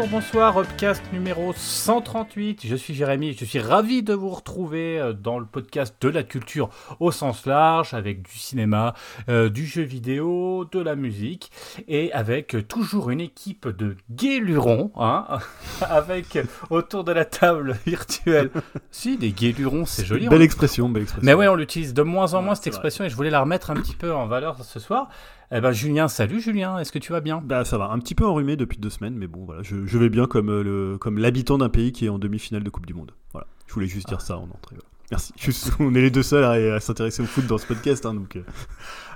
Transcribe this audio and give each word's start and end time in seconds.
Bonjour, 0.00 0.18
bonsoir, 0.18 0.58
Upcast 0.58 1.02
numéro 1.12 1.52
138. 1.54 2.66
Je 2.66 2.74
suis 2.74 2.94
Jérémy, 2.94 3.34
je 3.38 3.44
suis 3.44 3.58
ravi 3.58 4.02
de 4.02 4.14
vous 4.14 4.30
retrouver 4.30 4.98
euh, 4.98 5.12
dans 5.12 5.38
le 5.38 5.44
podcast 5.44 5.94
de 6.00 6.08
la 6.08 6.22
culture 6.22 6.70
au 7.00 7.10
sens 7.12 7.44
large, 7.44 7.92
avec 7.92 8.22
du 8.22 8.38
cinéma, 8.38 8.94
euh, 9.28 9.50
du 9.50 9.66
jeu 9.66 9.82
vidéo, 9.82 10.64
de 10.72 10.80
la 10.80 10.96
musique, 10.96 11.50
et 11.86 12.10
avec 12.14 12.66
toujours 12.66 13.10
une 13.10 13.20
équipe 13.20 13.68
de 13.68 13.94
guélurons, 14.10 14.90
hein, 14.96 15.26
avec 15.82 16.38
autour 16.70 17.04
de 17.04 17.12
la 17.12 17.26
table 17.26 17.76
virtuelle. 17.86 18.50
si, 18.90 19.18
des 19.18 19.32
guélurons, 19.32 19.84
c'est 19.84 20.06
joli. 20.06 20.30
Belle 20.30 20.40
expression, 20.40 20.88
belle 20.88 21.02
expression. 21.02 21.26
Mais 21.26 21.34
oui, 21.34 21.46
on 21.46 21.56
l'utilise 21.56 21.92
de 21.92 22.02
moins 22.02 22.32
en 22.32 22.40
moins 22.40 22.54
cette 22.54 22.68
expression, 22.68 23.04
et 23.04 23.10
je 23.10 23.16
voulais 23.16 23.28
la 23.28 23.40
remettre 23.40 23.70
un 23.70 23.74
petit 23.74 23.96
peu 23.96 24.14
en 24.14 24.26
valeur 24.26 24.64
ce 24.64 24.80
soir. 24.80 25.10
Eh 25.52 25.60
ben 25.60 25.72
Julien, 25.72 26.06
salut 26.06 26.40
Julien, 26.40 26.78
est-ce 26.78 26.92
que 26.92 27.00
tu 27.00 27.10
vas 27.10 27.20
bien? 27.20 27.42
Bah 27.44 27.64
ça 27.64 27.76
va, 27.76 27.90
un 27.90 27.98
petit 27.98 28.14
peu 28.14 28.24
enrhumé 28.24 28.54
depuis 28.54 28.78
deux 28.78 28.88
semaines, 28.88 29.16
mais 29.16 29.26
bon 29.26 29.44
voilà, 29.44 29.62
je, 29.64 29.98
vais 29.98 30.08
bien 30.08 30.26
comme 30.26 30.48
euh, 30.48 30.62
le 30.62 30.96
comme 30.96 31.18
l'habitant 31.18 31.58
d'un 31.58 31.68
pays 31.68 31.90
qui 31.90 32.06
est 32.06 32.08
en 32.08 32.20
demi-finale 32.20 32.62
de 32.62 32.70
Coupe 32.70 32.86
du 32.86 32.94
Monde. 32.94 33.10
Voilà, 33.32 33.48
je 33.66 33.74
voulais 33.74 33.88
juste 33.88 34.06
dire 34.06 34.18
ah. 34.20 34.24
ça 34.24 34.36
en 34.36 34.44
entrée. 34.44 34.76
Merci. 35.10 35.32
on 35.80 35.92
est 35.96 36.02
les 36.02 36.12
deux 36.12 36.22
seuls 36.22 36.44
à, 36.44 36.78
s'intéresser 36.78 37.22
au 37.22 37.26
foot 37.26 37.48
dans 37.48 37.58
ce 37.58 37.66
podcast, 37.66 38.06
hein, 38.06 38.14
donc. 38.14 38.36
Euh. 38.36 38.42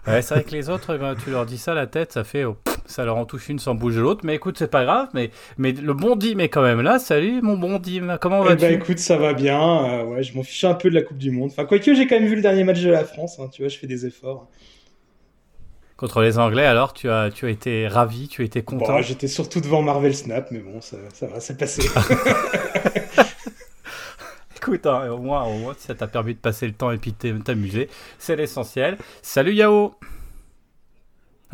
Ouais, 0.09 0.23
c'est 0.23 0.35
vrai 0.35 0.43
que 0.43 0.51
les 0.51 0.69
autres, 0.71 0.97
ben, 0.99 1.15
tu 1.15 1.31
leur 1.31 1.47
dis 1.47 1.57
ça, 1.57 1.73
la 1.73 1.87
tête, 1.87 2.13
ça 2.13 2.25
fait, 2.25 2.45
oh, 2.45 2.57
ça 2.85 3.05
leur 3.05 3.17
en 3.17 3.27
touche 3.27 3.49
une 3.49 3.61
sans 3.61 3.77
bouger 3.77 4.01
l'autre. 4.01 4.23
Mais 4.25 4.35
écoute, 4.35 4.59
c'est 4.59 4.71
pas 4.71 4.85
grave. 4.85 5.09
Mais 5.15 5.31
mais 5.57 5.71
le 5.71 5.95
bon 5.95 6.17
Dim 6.17 6.41
est 6.41 6.49
quand 6.49 6.63
même 6.63 6.81
là. 6.81 6.99
Salut 6.99 7.43
mon 7.43 7.57
bon 7.57 7.79
Dim, 7.79 8.19
comment 8.21 8.43
eh 8.45 8.49
vas-tu? 8.49 8.63
ben, 8.63 8.75
écoute, 8.75 8.99
ça 8.99 9.17
va 9.17 9.35
bien. 9.35 9.61
Euh, 9.61 10.05
ouais, 10.05 10.25
je 10.25 10.37
m'en 10.37 10.43
fiche 10.43 10.65
un 10.65 10.75
peu 10.75 10.91
de 10.91 10.97
la 10.97 11.03
Coupe 11.03 11.19
du 11.19 11.31
Monde. 11.31 11.51
Enfin, 11.53 11.65
quoique 11.65 11.95
j'ai 11.95 12.09
quand 12.09 12.19
même 12.19 12.29
vu 12.29 12.35
le 12.35 12.43
dernier 12.43 12.65
match 12.65 12.83
de 12.83 12.91
la 12.91 13.05
France. 13.05 13.39
Hein, 13.39 13.49
tu 13.53 13.63
vois, 13.63 13.69
je 13.69 13.79
fais 13.79 13.87
des 13.87 14.05
efforts. 14.05 14.51
Contre 16.05 16.21
les 16.21 16.39
Anglais, 16.39 16.67
alors, 16.67 16.93
tu 16.93 17.09
as, 17.09 17.31
tu 17.31 17.47
as 17.47 17.49
été 17.49 17.89
ravi, 17.89 18.29
tu 18.29 18.43
as 18.43 18.45
été 18.45 18.63
content 18.63 19.01
J'étais 19.01 19.27
surtout 19.27 19.63
devant 19.63 19.81
Marvel 19.81 20.15
Snap, 20.15 20.51
mais 20.51 20.59
bon, 20.59 20.83
ça, 20.83 20.99
ça 21.15 21.27
va, 21.27 21.41
c'est 21.41 21.57
passé. 21.57 21.81
Écoute, 24.57 24.85
hein, 24.85 25.11
au, 25.11 25.17
moins, 25.17 25.45
au 25.45 25.57
moins, 25.57 25.75
ça 25.79 25.95
t'a 25.95 26.07
permis 26.07 26.35
de 26.35 26.39
passer 26.39 26.67
le 26.67 26.75
temps 26.75 26.91
et 26.91 26.99
puis 26.99 27.15
de 27.19 27.39
t'amuser, 27.39 27.89
c'est 28.19 28.37
l'essentiel. 28.37 28.99
Salut 29.23 29.55
Yao 29.55 29.95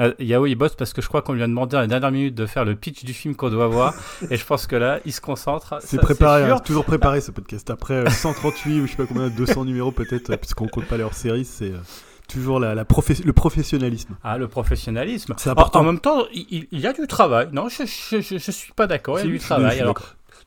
euh, 0.01 0.15
Yao, 0.19 0.47
il 0.47 0.57
bosse 0.57 0.75
parce 0.75 0.93
que 0.93 1.01
je 1.01 1.07
crois 1.07 1.23
qu'on 1.23 1.35
lui 1.35 1.45
a 1.45 1.47
demandé 1.47 1.77
à 1.77 1.83
la 1.83 1.87
dernière 1.87 2.11
minute 2.11 2.35
de 2.35 2.47
faire 2.47 2.65
le 2.65 2.75
pitch 2.75 3.05
du 3.05 3.15
film 3.15 3.37
qu'on 3.37 3.51
doit 3.51 3.69
voir. 3.69 3.95
et 4.31 4.37
je 4.37 4.45
pense 4.45 4.67
que 4.67 4.75
là, 4.75 4.99
il 5.05 5.13
se 5.13 5.21
concentre. 5.21 5.77
C'est 5.81 6.01
préparé, 6.01 6.51
hein, 6.51 6.59
toujours 6.59 6.85
préparé 6.85 7.21
ce 7.21 7.31
podcast. 7.31 7.71
Après 7.71 8.11
138 8.11 8.79
euh, 8.79 8.83
ou 8.83 8.87
je 8.89 8.91
sais 8.91 8.97
pas 8.97 9.07
combien, 9.07 9.29
200 9.29 9.65
numéros 9.67 9.93
peut-être, 9.93 10.35
puisqu'on 10.35 10.67
compte 10.67 10.87
pas 10.87 10.97
les 10.97 11.05
hors-série, 11.05 11.45
c'est. 11.45 11.71
Euh, 11.71 11.79
toujours 12.31 12.61
la, 12.61 12.75
la 12.75 12.85
le 13.25 13.33
professionnalisme. 13.33 14.17
Ah, 14.23 14.39
le 14.39 14.49
professionnalisme. 14.49 15.35
C'est 15.37 15.51
important. 15.51 15.81
En, 15.81 15.85
même 15.85 16.01
temps, 16.01 16.25
il, 16.33 16.67
y 16.73 16.87
a 16.87 16.93
du 16.93 17.07
travail. 17.07 17.49
Non, 17.53 17.69
je, 17.69 17.85
je, 17.85 18.51
suis 18.51 18.73
pas 18.73 18.87
d'accord. 18.87 19.19
Il 19.19 19.27
y 19.27 19.29
a 19.29 19.33
du 19.33 19.39
travail. 19.39 19.81
Alors, 19.81 20.01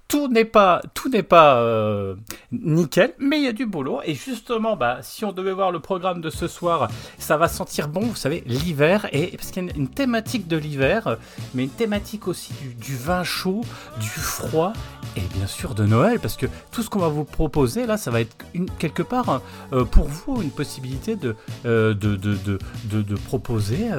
tout 0.07 0.27
n'est 0.27 0.45
pas, 0.45 0.81
tout 0.93 1.09
n'est 1.09 1.23
pas 1.23 1.57
euh, 1.57 2.15
nickel, 2.51 3.13
mais 3.17 3.39
il 3.39 3.45
y 3.45 3.47
a 3.47 3.53
du 3.53 3.65
boulot. 3.65 4.01
Et 4.05 4.13
justement, 4.13 4.75
bah, 4.75 4.99
si 5.01 5.25
on 5.25 5.31
devait 5.31 5.53
voir 5.53 5.71
le 5.71 5.79
programme 5.79 6.21
de 6.21 6.29
ce 6.29 6.47
soir, 6.47 6.89
ça 7.17 7.37
va 7.37 7.47
sentir 7.47 7.87
bon, 7.87 8.01
vous 8.01 8.15
savez, 8.15 8.43
l'hiver. 8.45 9.07
Et 9.11 9.35
parce 9.35 9.51
qu'il 9.51 9.63
y 9.63 9.69
a 9.69 9.73
une, 9.75 9.87
thématique 9.87 10.47
de 10.47 10.57
l'hiver, 10.57 11.17
mais 11.53 11.63
une 11.63 11.69
thématique 11.69 12.27
aussi 12.27 12.53
du, 12.79 12.95
vin 12.95 13.23
chaud, 13.23 13.61
du 13.99 14.07
froid 14.07 14.73
et 15.15 15.21
bien 15.35 15.47
sûr 15.47 15.75
de 15.75 15.85
Noël, 15.85 16.19
parce 16.19 16.35
que 16.35 16.45
tout 16.71 16.81
ce 16.81 16.89
qu'on 16.89 16.99
va 16.99 17.07
vous 17.07 17.23
proposer 17.23 17.85
là, 17.85 17.97
ça 17.97 18.11
va 18.11 18.21
être 18.21 18.35
quelque 18.79 19.03
part 19.03 19.41
euh, 19.71 19.85
pour 19.85 20.07
vous 20.07 20.41
une 20.41 20.51
possibilité 20.51 21.15
de, 21.15 21.35
euh, 21.65 21.93
de, 21.93 22.15
de, 22.15 22.37
de, 22.85 23.01
de, 23.01 23.15
proposer, 23.15 23.89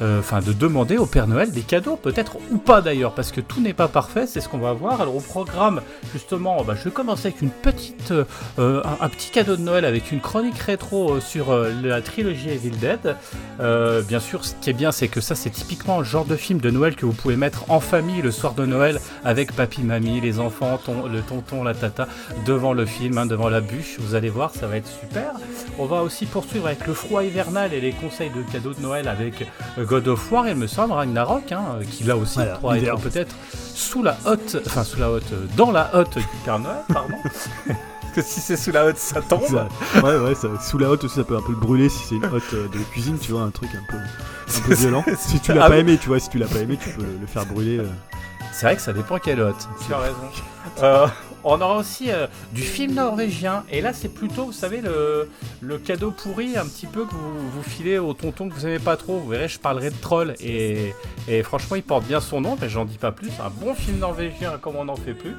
enfin 0.00 0.40
de 0.40 0.52
demander 0.52 0.96
au 0.96 1.06
Père 1.06 1.26
Noël 1.26 1.50
des 1.52 1.62
cadeaux, 1.62 1.96
peut-être 1.96 2.36
ou 2.50 2.58
pas 2.58 2.80
d'ailleurs, 2.80 3.12
parce 3.14 3.32
que 3.32 3.40
tout 3.40 3.60
n'est 3.60 3.74
pas 3.74 3.88
parfait. 3.88 4.26
C'est 4.26 4.40
ce 4.40 4.48
qu'on 4.48 4.58
va 4.58 4.72
voir. 4.72 5.00
Alors 5.00 5.16
au 5.16 5.20
programme 5.20 5.80
justement, 6.12 6.62
bah, 6.64 6.74
je 6.76 6.84
vais 6.84 6.90
commencer 6.90 7.28
avec 7.28 7.42
une 7.42 7.50
petite, 7.50 8.12
euh, 8.58 8.82
un, 9.00 9.08
petit 9.08 9.30
cadeau 9.30 9.56
de 9.56 9.62
Noël 9.62 9.84
avec 9.84 10.12
une 10.12 10.20
chronique 10.20 10.58
rétro 10.58 11.14
euh, 11.14 11.20
sur 11.20 11.50
euh, 11.50 11.72
la 11.82 12.02
trilogie 12.02 12.50
Evil 12.50 12.70
Dead. 12.70 13.16
bien 14.06 14.20
sûr, 14.20 14.44
ce 14.44 14.54
qui 14.60 14.70
est 14.70 14.74
bien, 14.74 14.92
c'est 14.92 15.08
que 15.08 15.20
ça, 15.20 15.34
c'est 15.34 15.50
typiquement 15.50 15.98
le 15.98 16.04
genre 16.04 16.24
de 16.24 16.36
film 16.36 16.60
de 16.60 16.70
Noël 16.70 16.96
que 16.96 17.06
vous 17.06 17.12
pouvez 17.12 17.36
mettre 17.36 17.70
en 17.70 17.80
famille 17.80 18.22
le 18.22 18.30
soir 18.30 18.54
de 18.54 18.66
Noël 18.66 19.00
avec 19.24 19.52
papy, 19.54 19.82
mamie, 19.82 20.20
les 20.20 20.38
enfants, 20.40 20.59
le 20.60 21.20
tonton, 21.22 21.64
la 21.64 21.74
tata, 21.74 22.08
devant 22.46 22.72
le 22.72 22.86
film, 22.86 23.18
hein, 23.18 23.26
devant 23.26 23.48
la 23.48 23.60
bûche. 23.60 23.96
Vous 23.98 24.14
allez 24.14 24.28
voir, 24.28 24.50
ça 24.54 24.66
va 24.66 24.76
être 24.76 24.88
super. 24.88 25.32
On 25.78 25.86
va 25.86 26.02
aussi 26.02 26.26
poursuivre 26.26 26.66
avec 26.66 26.86
le 26.86 26.94
froid 26.94 27.22
hivernal 27.24 27.72
et 27.72 27.80
les 27.80 27.92
conseils 27.92 28.30
de 28.30 28.42
cadeaux 28.50 28.74
de 28.74 28.80
Noël 28.80 29.08
avec 29.08 29.46
God 29.78 30.08
of 30.08 30.32
War, 30.32 30.48
il 30.48 30.56
me 30.56 30.66
semble, 30.66 30.92
Ragnarok, 30.92 31.52
hein, 31.52 31.78
qui 31.90 32.04
là 32.04 32.16
aussi 32.16 32.40
pourra 32.60 32.78
être 32.78 33.00
peut-être 33.00 33.34
sous 33.74 34.02
la 34.02 34.16
hotte, 34.26 34.56
enfin 34.66 34.84
sous 34.84 35.00
la 35.00 35.10
hotte, 35.10 35.32
dans 35.56 35.70
la 35.70 35.94
hotte 35.94 36.18
du 36.18 36.24
Père 36.44 36.58
Noël, 36.58 36.82
pardon. 36.92 37.16
que 38.14 38.22
si 38.22 38.40
c'est 38.40 38.56
sous 38.56 38.72
la 38.72 38.86
hotte, 38.86 38.98
ça 38.98 39.20
tombe. 39.22 39.42
ouais, 40.02 40.18
ouais, 40.18 40.34
sous 40.60 40.78
la 40.78 40.90
hotte 40.90 41.04
aussi, 41.04 41.16
ça 41.16 41.24
peut 41.24 41.36
un 41.36 41.42
peu 41.42 41.52
le 41.52 41.58
brûler 41.58 41.88
si 41.88 42.04
c'est 42.08 42.14
une 42.16 42.24
hotte 42.24 42.42
euh, 42.54 42.68
de 42.68 42.78
cuisine, 42.90 43.18
tu 43.18 43.32
vois, 43.32 43.42
un 43.42 43.50
truc 43.50 43.70
un 43.74 43.90
peu, 43.90 43.96
un 43.96 44.60
peu 44.66 44.74
violent. 44.74 45.04
si 45.18 45.40
tu 45.40 45.52
l'as 45.52 45.68
pas 45.68 45.78
aimé, 45.78 45.98
tu 46.00 46.08
vois, 46.08 46.20
si 46.20 46.28
tu 46.28 46.38
l'as 46.38 46.46
pas 46.46 46.58
aimé, 46.60 46.78
tu 46.82 46.90
peux 46.90 47.02
le, 47.02 47.26
faire 47.26 47.46
brûler. 47.46 47.78
Euh. 47.78 47.86
C'est 48.52 48.66
vrai 48.66 48.76
que 48.76 48.82
ça 48.82 48.92
dépend 48.92 49.18
quelle 49.18 49.40
hotte. 49.40 49.68
Tu 49.86 49.94
as 49.94 49.98
raison. 49.98 50.16
Euh, 50.82 51.06
on 51.42 51.60
aura 51.60 51.76
aussi 51.76 52.10
euh, 52.10 52.26
du 52.52 52.62
film 52.62 52.94
norvégien. 52.94 53.64
Et 53.70 53.80
là, 53.80 53.92
c'est 53.92 54.12
plutôt, 54.12 54.46
vous 54.46 54.52
savez, 54.52 54.82
le, 54.82 55.78
cadeau 55.78 56.10
pourri 56.10 56.56
un 56.56 56.66
petit 56.66 56.86
peu 56.86 57.06
que 57.06 57.12
vous, 57.12 57.50
vous 57.50 57.62
filez 57.62 57.98
au 57.98 58.12
tonton 58.12 58.48
que 58.48 58.54
vous 58.54 58.66
aimez 58.66 58.78
pas 58.78 58.96
trop. 58.96 59.18
Vous 59.18 59.28
verrez, 59.28 59.48
je 59.48 59.58
parlerai 59.58 59.90
de 59.90 59.96
Troll. 59.96 60.34
Et, 60.40 60.92
franchement, 61.42 61.76
il 61.76 61.82
porte 61.82 62.04
bien 62.04 62.20
son 62.20 62.40
nom, 62.40 62.58
mais 62.60 62.68
j'en 62.68 62.84
dis 62.84 62.98
pas 62.98 63.12
plus. 63.12 63.30
Un 63.44 63.50
bon 63.50 63.74
film 63.74 63.98
norvégien 63.98 64.58
comme 64.60 64.76
on 64.76 64.84
n'en 64.84 64.96
fait 64.96 65.14
plus. 65.14 65.34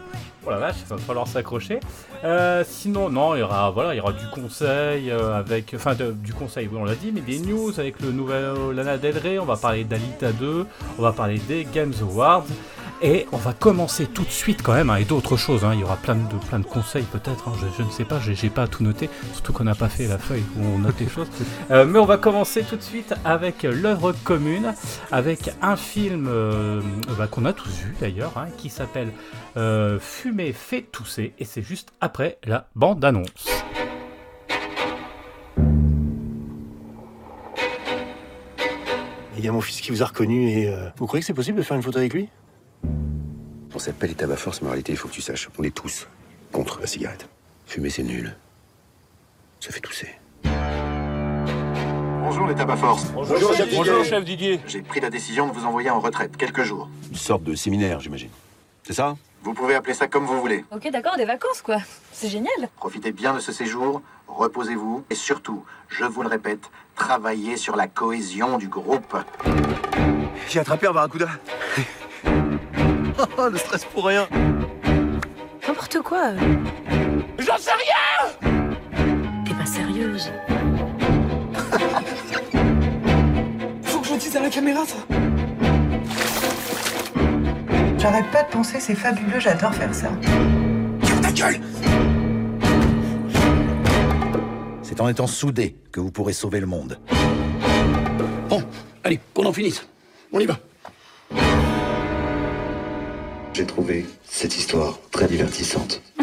Oh 0.45 0.49
la 0.49 0.57
vache, 0.57 0.77
il 0.83 0.87
va 0.87 0.97
falloir 0.97 1.27
s'accrocher. 1.27 1.79
Euh, 2.23 2.63
sinon, 2.67 3.09
non, 3.09 3.35
il 3.35 3.39
y 3.39 3.43
aura, 3.43 3.69
voilà, 3.69 3.93
il 3.93 3.97
y 3.97 4.01
aura 4.01 4.13
du 4.13 4.27
conseil 4.33 5.11
avec, 5.11 5.73
enfin, 5.75 5.95
du 5.95 6.33
conseil, 6.33 6.67
oui, 6.71 6.79
on 6.81 6.85
l'a 6.85 6.95
dit, 6.95 7.11
mais 7.11 7.21
des 7.21 7.39
news 7.39 7.79
avec 7.79 7.99
le 7.99 8.11
nouvel 8.11 8.53
Lana 8.73 8.97
Del 8.97 9.17
Rey. 9.17 9.37
On 9.37 9.45
va 9.45 9.55
parler 9.55 9.83
d'Alita 9.83 10.31
2. 10.31 10.65
On 10.97 11.01
va 11.01 11.11
parler 11.11 11.37
des 11.47 11.67
Games 11.71 11.93
Awards. 12.01 12.45
Et 13.03 13.25
on 13.31 13.37
va 13.37 13.53
commencer 13.53 14.05
tout 14.05 14.23
de 14.23 14.29
suite 14.29 14.61
quand 14.61 14.73
même 14.73 14.91
avec 14.91 15.07
d'autres 15.07 15.35
choses. 15.35 15.65
Hein. 15.65 15.71
Il 15.73 15.79
y 15.79 15.83
aura 15.83 15.97
plein 15.97 16.13
de, 16.13 16.35
plein 16.47 16.59
de 16.59 16.65
conseils 16.65 17.05
peut-être. 17.11 17.47
Hein. 17.47 17.53
Je, 17.75 17.81
ne 17.81 17.89
sais 17.89 18.05
pas, 18.05 18.19
j'ai 18.19 18.49
pas 18.51 18.67
tout 18.67 18.83
noté. 18.83 19.09
Surtout 19.33 19.53
qu'on 19.53 19.63
n'a 19.63 19.73
pas 19.73 19.89
fait 19.89 20.07
la 20.07 20.19
feuille 20.19 20.43
où 20.55 20.63
on 20.63 20.77
note 20.77 20.99
les 20.99 21.09
choses. 21.15 21.27
Euh, 21.71 21.85
mais 21.85 21.97
on 21.97 22.05
va 22.05 22.17
commencer 22.17 22.63
tout 22.63 22.75
de 22.75 22.83
suite 22.83 23.15
avec 23.25 23.63
l'œuvre 23.63 24.13
commune, 24.23 24.75
avec 25.11 25.49
un 25.63 25.75
film 25.75 26.27
euh, 26.29 26.79
bah, 27.17 27.25
qu'on 27.25 27.45
a 27.45 27.53
tous 27.53 27.71
vu 27.71 27.95
d'ailleurs, 27.99 28.37
hein, 28.37 28.49
qui 28.57 28.69
s'appelle 28.69 29.11
euh, 29.57 29.97
Fumer 29.99 30.53
fait 30.53 30.83
tousser. 30.83 31.33
Et 31.39 31.45
c'est 31.45 31.63
juste 31.63 31.93
après 32.01 32.37
la 32.43 32.67
bande-annonce. 32.75 33.49
Il 39.37 39.45
y 39.45 39.47
a 39.47 39.51
mon 39.51 39.61
fils 39.61 39.81
qui 39.81 39.89
vous 39.89 40.03
a 40.03 40.05
reconnu 40.05 40.51
et 40.51 40.71
vous 40.97 41.07
croyez 41.07 41.21
que 41.21 41.25
c'est 41.25 41.33
possible 41.33 41.57
de 41.57 41.63
faire 41.63 41.75
une 41.75 41.81
photo 41.81 41.97
avec 41.97 42.13
lui? 42.13 42.29
On 43.73 43.79
s'appelle 43.79 44.09
les 44.09 44.15
tabac 44.15 44.35
force, 44.37 44.61
mais 44.61 44.67
en 44.67 44.71
réalité, 44.71 44.91
il 44.91 44.97
faut 44.97 45.07
que 45.07 45.13
tu 45.13 45.21
saches, 45.21 45.49
on 45.57 45.63
est 45.63 45.73
tous 45.73 46.07
contre 46.51 46.79
la 46.79 46.87
cigarette. 46.87 47.27
Fumer, 47.65 47.89
c'est 47.89 48.03
nul. 48.03 48.35
Ça 49.59 49.71
fait 49.71 49.79
tousser. 49.79 50.09
Bonjour 52.21 52.47
les 52.47 52.55
tabac 52.55 52.77
force. 52.77 53.05
Bonjour, 53.13 53.53
chef, 53.53 53.73
Bonjour, 53.75 54.03
chef 54.03 54.25
Didier. 54.25 54.59
J'ai 54.67 54.81
pris 54.81 54.99
la 54.99 55.09
décision 55.09 55.47
de 55.47 55.53
vous 55.53 55.65
envoyer 55.65 55.89
en 55.89 55.99
retraite, 55.99 56.35
quelques 56.37 56.63
jours. 56.63 56.89
Une 57.09 57.17
sorte 57.17 57.43
de 57.43 57.55
séminaire, 57.55 57.99
j'imagine. 57.99 58.29
C'est 58.83 58.93
ça? 58.93 59.15
Vous 59.43 59.53
pouvez 59.53 59.75
appeler 59.75 59.93
ça 59.93 60.07
comme 60.07 60.25
vous 60.25 60.39
voulez. 60.39 60.63
Ok, 60.71 60.89
d'accord, 60.91 61.17
des 61.17 61.25
vacances, 61.25 61.61
quoi. 61.61 61.77
C'est 62.11 62.29
génial. 62.29 62.69
Profitez 62.77 63.11
bien 63.11 63.33
de 63.33 63.39
ce 63.39 63.51
séjour, 63.51 64.01
reposez-vous, 64.27 65.03
et 65.09 65.15
surtout, 65.15 65.63
je 65.87 66.05
vous 66.05 66.21
le 66.21 66.27
répète, 66.27 66.69
travaillez 66.95 67.57
sur 67.57 67.75
la 67.75 67.87
cohésion 67.87 68.57
du 68.57 68.67
groupe. 68.67 69.17
J'ai 70.47 70.59
attrapé 70.59 70.87
un 70.87 70.93
barracuda. 70.93 71.27
Oh, 73.37 73.49
le 73.49 73.57
stress 73.57 73.85
pour 73.85 74.05
rien. 74.05 74.27
N'importe 75.67 75.99
quoi. 76.01 76.31
J'en 77.37 77.57
sais 77.57 77.71
rien 77.71 78.31
T'es 79.45 79.53
pas 79.53 79.65
sérieuse. 79.65 80.31
Faut 83.83 83.99
que 83.99 84.07
je 84.07 84.13
dise 84.15 84.35
à 84.35 84.39
la 84.41 84.49
caméra, 84.49 84.83
ça. 84.85 84.97
J'arrête 87.99 88.31
pas 88.31 88.43
de 88.43 88.49
penser, 88.49 88.79
c'est 88.79 88.95
fabuleux, 88.95 89.39
j'adore 89.39 89.75
faire 89.75 89.93
ça. 89.93 90.09
Ferme 91.03 91.21
ta 91.21 91.31
gueule 91.31 91.59
C'est 94.81 94.99
en 94.99 95.07
étant 95.07 95.27
soudés 95.27 95.75
que 95.91 95.99
vous 95.99 96.11
pourrez 96.11 96.33
sauver 96.33 96.59
le 96.59 96.65
monde. 96.65 96.97
Bon, 98.49 98.63
allez, 99.03 99.19
qu'on 99.33 99.45
en 99.45 99.53
finisse. 99.53 99.85
On 100.33 100.39
y 100.39 100.47
va. 100.47 100.57
J'ai 103.53 103.65
trouvé 103.65 104.05
cette 104.23 104.57
histoire 104.57 104.97
très 105.11 105.27
divertissante. 105.27 106.01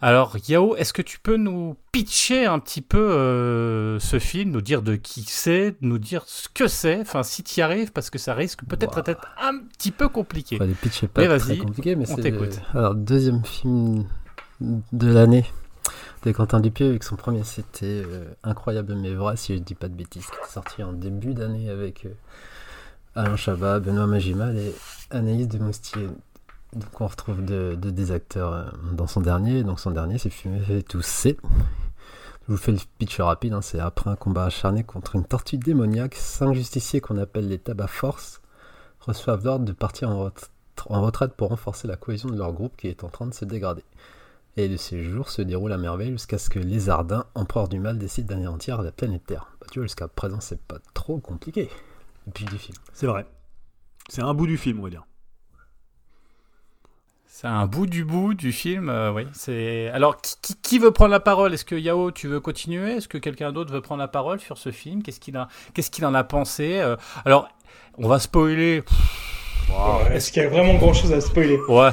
Alors, 0.00 0.36
Yao, 0.48 0.76
est-ce 0.76 0.92
que 0.92 1.02
tu 1.02 1.18
peux 1.18 1.36
nous 1.36 1.76
pitcher 1.90 2.46
un 2.46 2.60
petit 2.60 2.82
peu 2.82 2.98
euh, 2.98 3.98
ce 3.98 4.18
film, 4.20 4.50
nous 4.50 4.60
dire 4.60 4.82
de 4.82 4.94
qui 4.94 5.24
c'est, 5.26 5.74
nous 5.80 5.98
dire 5.98 6.22
ce 6.26 6.48
que 6.48 6.68
c'est, 6.68 7.00
enfin, 7.00 7.24
si 7.24 7.42
tu 7.42 7.58
y 7.58 7.62
arrives, 7.62 7.90
parce 7.92 8.08
que 8.10 8.18
ça 8.18 8.34
risque 8.34 8.64
peut-être 8.64 9.02
d'être 9.02 9.26
un 9.40 9.58
petit 9.58 9.90
peu 9.90 10.08
compliqué. 10.08 10.58
Ouais, 10.60 10.68
le 10.68 10.74
pitch 10.74 11.02
est 11.02 11.08
pas 11.08 11.22
Mais 11.22 11.28
très 11.28 11.38
vas-y, 11.38 11.58
compliqué, 11.58 11.96
mais 11.96 12.08
on 12.10 12.16
c'est. 12.16 12.22
t'écoute. 12.22 12.60
Alors, 12.74 12.94
deuxième 12.94 13.44
film 13.44 14.04
de 14.60 15.12
l'année 15.12 15.44
de 16.24 16.32
Quentin 16.32 16.60
Dupieux, 16.60 16.88
avec 16.90 17.02
son 17.04 17.16
premier, 17.16 17.42
c'était 17.44 17.86
euh, 17.86 18.24
Incroyable 18.44 18.94
mais 18.96 19.14
vrai, 19.14 19.36
si 19.36 19.54
je 19.56 19.60
dis 19.60 19.74
pas 19.74 19.88
de 19.88 19.94
bêtises, 19.94 20.26
qui 20.26 20.36
est 20.48 20.52
sorti 20.52 20.82
en 20.84 20.92
début 20.92 21.34
d'année 21.34 21.70
avec 21.70 22.06
euh, 22.06 22.10
Alain 23.14 23.36
Chabat, 23.36 23.80
Benoît 23.80 24.06
Magimal 24.06 24.56
et 24.58 24.74
Anaïs 25.10 25.48
de 25.48 25.58
Moustier. 25.58 26.08
Donc 26.74 27.00
on 27.00 27.06
retrouve 27.06 27.42
deux 27.44 27.76
de, 27.76 27.90
des 27.90 28.12
acteurs 28.12 28.52
euh, 28.52 28.64
dans 28.92 29.06
son 29.06 29.20
dernier. 29.20 29.64
Donc 29.64 29.80
son 29.80 29.90
dernier, 29.90 30.18
c'est 30.18 30.30
Fumé 30.30 30.82
tous 30.82 31.02
C. 31.02 31.36
Je 32.46 32.52
vous 32.52 32.58
fais 32.58 32.72
le 32.72 32.78
pitch 32.98 33.20
rapide. 33.20 33.52
hein, 33.54 33.62
c'est 33.62 33.80
après 33.80 34.10
un 34.10 34.16
combat 34.16 34.44
acharné 34.44 34.84
contre 34.84 35.16
une 35.16 35.24
tortue 35.24 35.58
démoniaque, 35.58 36.14
cinq 36.14 36.54
justiciers 36.54 37.00
qu'on 37.00 37.18
appelle 37.18 37.48
les 37.48 37.58
tabac 37.58 37.88
force 37.88 38.40
reçoivent 39.00 39.44
l'ordre 39.44 39.64
de 39.64 39.72
partir 39.72 40.10
en 40.10 41.02
retraite 41.02 41.32
pour 41.34 41.48
renforcer 41.48 41.88
la 41.88 41.96
cohésion 41.96 42.28
de 42.28 42.36
leur 42.36 42.52
groupe 42.52 42.76
qui 42.76 42.88
est 42.88 43.04
en 43.04 43.08
train 43.08 43.26
de 43.26 43.34
se 43.34 43.44
dégrader. 43.44 43.84
Et 44.56 44.68
de 44.68 44.76
ces 44.76 45.02
jours 45.04 45.30
se 45.30 45.40
déroule 45.40 45.72
à 45.72 45.78
merveille 45.78 46.10
jusqu'à 46.10 46.36
ce 46.36 46.50
que 46.50 46.58
les 46.58 46.90
Ardins, 46.90 47.24
empereurs 47.34 47.68
du 47.68 47.78
mal, 47.78 47.96
décident 47.96 48.34
d'anéantir 48.34 48.82
la 48.82 48.90
planète 48.90 49.24
Terre. 49.24 49.46
Bah, 49.60 49.66
tu 49.70 49.78
vois, 49.78 49.86
jusqu'à 49.86 50.08
présent, 50.08 50.40
c'est 50.40 50.60
pas 50.60 50.78
trop 50.94 51.18
compliqué. 51.18 51.70
Du 52.34 52.46
film. 52.58 52.76
C'est 52.92 53.06
vrai. 53.06 53.26
C'est 54.08 54.22
un 54.22 54.34
bout 54.34 54.46
du 54.46 54.56
film, 54.58 54.80
on 54.80 54.82
va 54.84 54.90
dire. 54.90 55.04
C'est 57.26 57.46
un 57.46 57.66
bout 57.66 57.86
du 57.86 58.04
bout 58.04 58.34
du 58.34 58.50
film, 58.52 58.88
euh, 58.88 59.12
oui. 59.12 59.26
C'est 59.32 59.88
alors 59.90 60.20
qui, 60.20 60.34
qui- 60.42 60.56
qui 60.56 60.78
veut 60.80 60.90
prendre 60.90 61.12
la 61.12 61.20
parole? 61.20 61.54
Est-ce 61.54 61.64
que 61.64 61.76
Yao, 61.76 62.10
tu 62.10 62.26
veux 62.26 62.40
continuer? 62.40 62.92
Est-ce 62.96 63.06
que 63.06 63.18
quelqu'un 63.18 63.52
d'autre 63.52 63.72
veut 63.72 63.80
prendre 63.80 64.00
la 64.00 64.08
parole 64.08 64.40
sur 64.40 64.58
ce 64.58 64.72
film? 64.72 65.02
Qu'est-ce 65.04 65.20
qu'il 65.20 65.36
a, 65.36 65.46
qu'est-ce 65.72 65.90
qu'il 65.90 66.04
en 66.04 66.14
a 66.14 66.24
pensé 66.24 66.78
Euh, 66.80 66.96
Alors, 67.24 67.48
on 67.96 68.08
va 68.08 68.18
spoiler. 68.18 68.82
Est-ce 70.10 70.32
qu'il 70.32 70.42
y 70.42 70.46
a 70.46 70.48
vraiment 70.48 70.74
grand 70.78 70.92
chose 70.94 71.12
à 71.12 71.20
spoiler? 71.20 71.58
Ouais. 71.68 71.90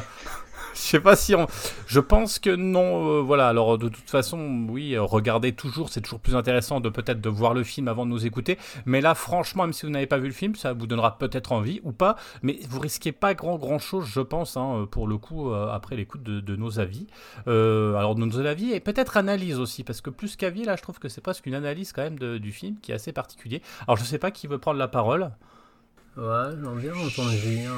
Je 0.85 0.91
sais 0.91 0.99
pas 0.99 1.15
si 1.15 1.33
on. 1.33 1.47
Je 1.87 1.99
pense 1.99 2.37
que 2.37 2.55
non. 2.55 3.09
euh, 3.17 3.21
voilà. 3.21 3.47
Alors 3.47 3.79
de 3.79 3.89
toute 3.89 4.07
façon, 4.07 4.67
oui, 4.69 4.95
regardez 4.97 5.53
toujours. 5.53 5.89
C'est 5.89 6.01
toujours 6.01 6.19
plus 6.19 6.35
intéressant 6.35 6.79
de 6.79 6.89
peut-être 6.89 7.19
de 7.21 7.29
voir 7.29 7.55
le 7.55 7.63
film 7.63 7.87
avant 7.87 8.05
de 8.05 8.11
nous 8.11 8.25
écouter. 8.27 8.59
Mais 8.85 9.01
là, 9.01 9.15
franchement, 9.15 9.63
même 9.63 9.73
si 9.73 9.87
vous 9.87 9.91
n'avez 9.91 10.05
pas 10.05 10.19
vu 10.19 10.27
le 10.27 10.33
film, 10.33 10.53
ça 10.53 10.73
vous 10.73 10.85
donnera 10.85 11.17
peut-être 11.17 11.51
envie 11.53 11.81
ou 11.83 11.91
pas. 11.91 12.17
Mais 12.43 12.59
vous 12.69 12.79
risquez 12.79 13.11
pas 13.11 13.33
grand 13.33 13.57
grand 13.57 13.79
chose, 13.79 14.05
je 14.05 14.21
pense, 14.21 14.57
hein, 14.57 14.87
pour 14.91 15.07
le 15.07 15.17
coup, 15.17 15.49
euh, 15.51 15.69
après 15.71 15.95
l'écoute 15.95 16.21
de, 16.21 16.55
nos 16.55 16.79
avis. 16.79 17.07
Euh, 17.47 17.95
alors 17.95 18.13
de 18.13 18.23
nos 18.23 18.39
avis 18.45 18.71
et 18.71 18.79
peut-être 18.79 19.17
analyse 19.17 19.59
aussi, 19.59 19.83
parce 19.83 20.01
que 20.01 20.11
plus 20.11 20.35
qu'avis, 20.35 20.65
là, 20.65 20.75
je 20.75 20.83
trouve 20.83 20.99
que 20.99 21.09
c'est 21.09 21.21
presque 21.21 21.47
une 21.47 21.55
analyse 21.55 21.93
quand 21.93 22.03
même 22.03 22.19
de- 22.19 22.37
du 22.37 22.51
film 22.51 22.75
qui 22.81 22.91
est 22.91 22.95
assez 22.95 23.11
particulier. 23.11 23.61
Alors 23.87 23.97
je 23.97 24.03
sais 24.03 24.19
pas 24.19 24.29
qui 24.29 24.45
veut 24.45 24.59
prendre 24.59 24.77
la 24.77 24.87
parole. 24.87 25.31
Ouais, 26.15 26.51
j'en 26.63 26.75
viens 26.75 26.93
Julien. 26.93 27.71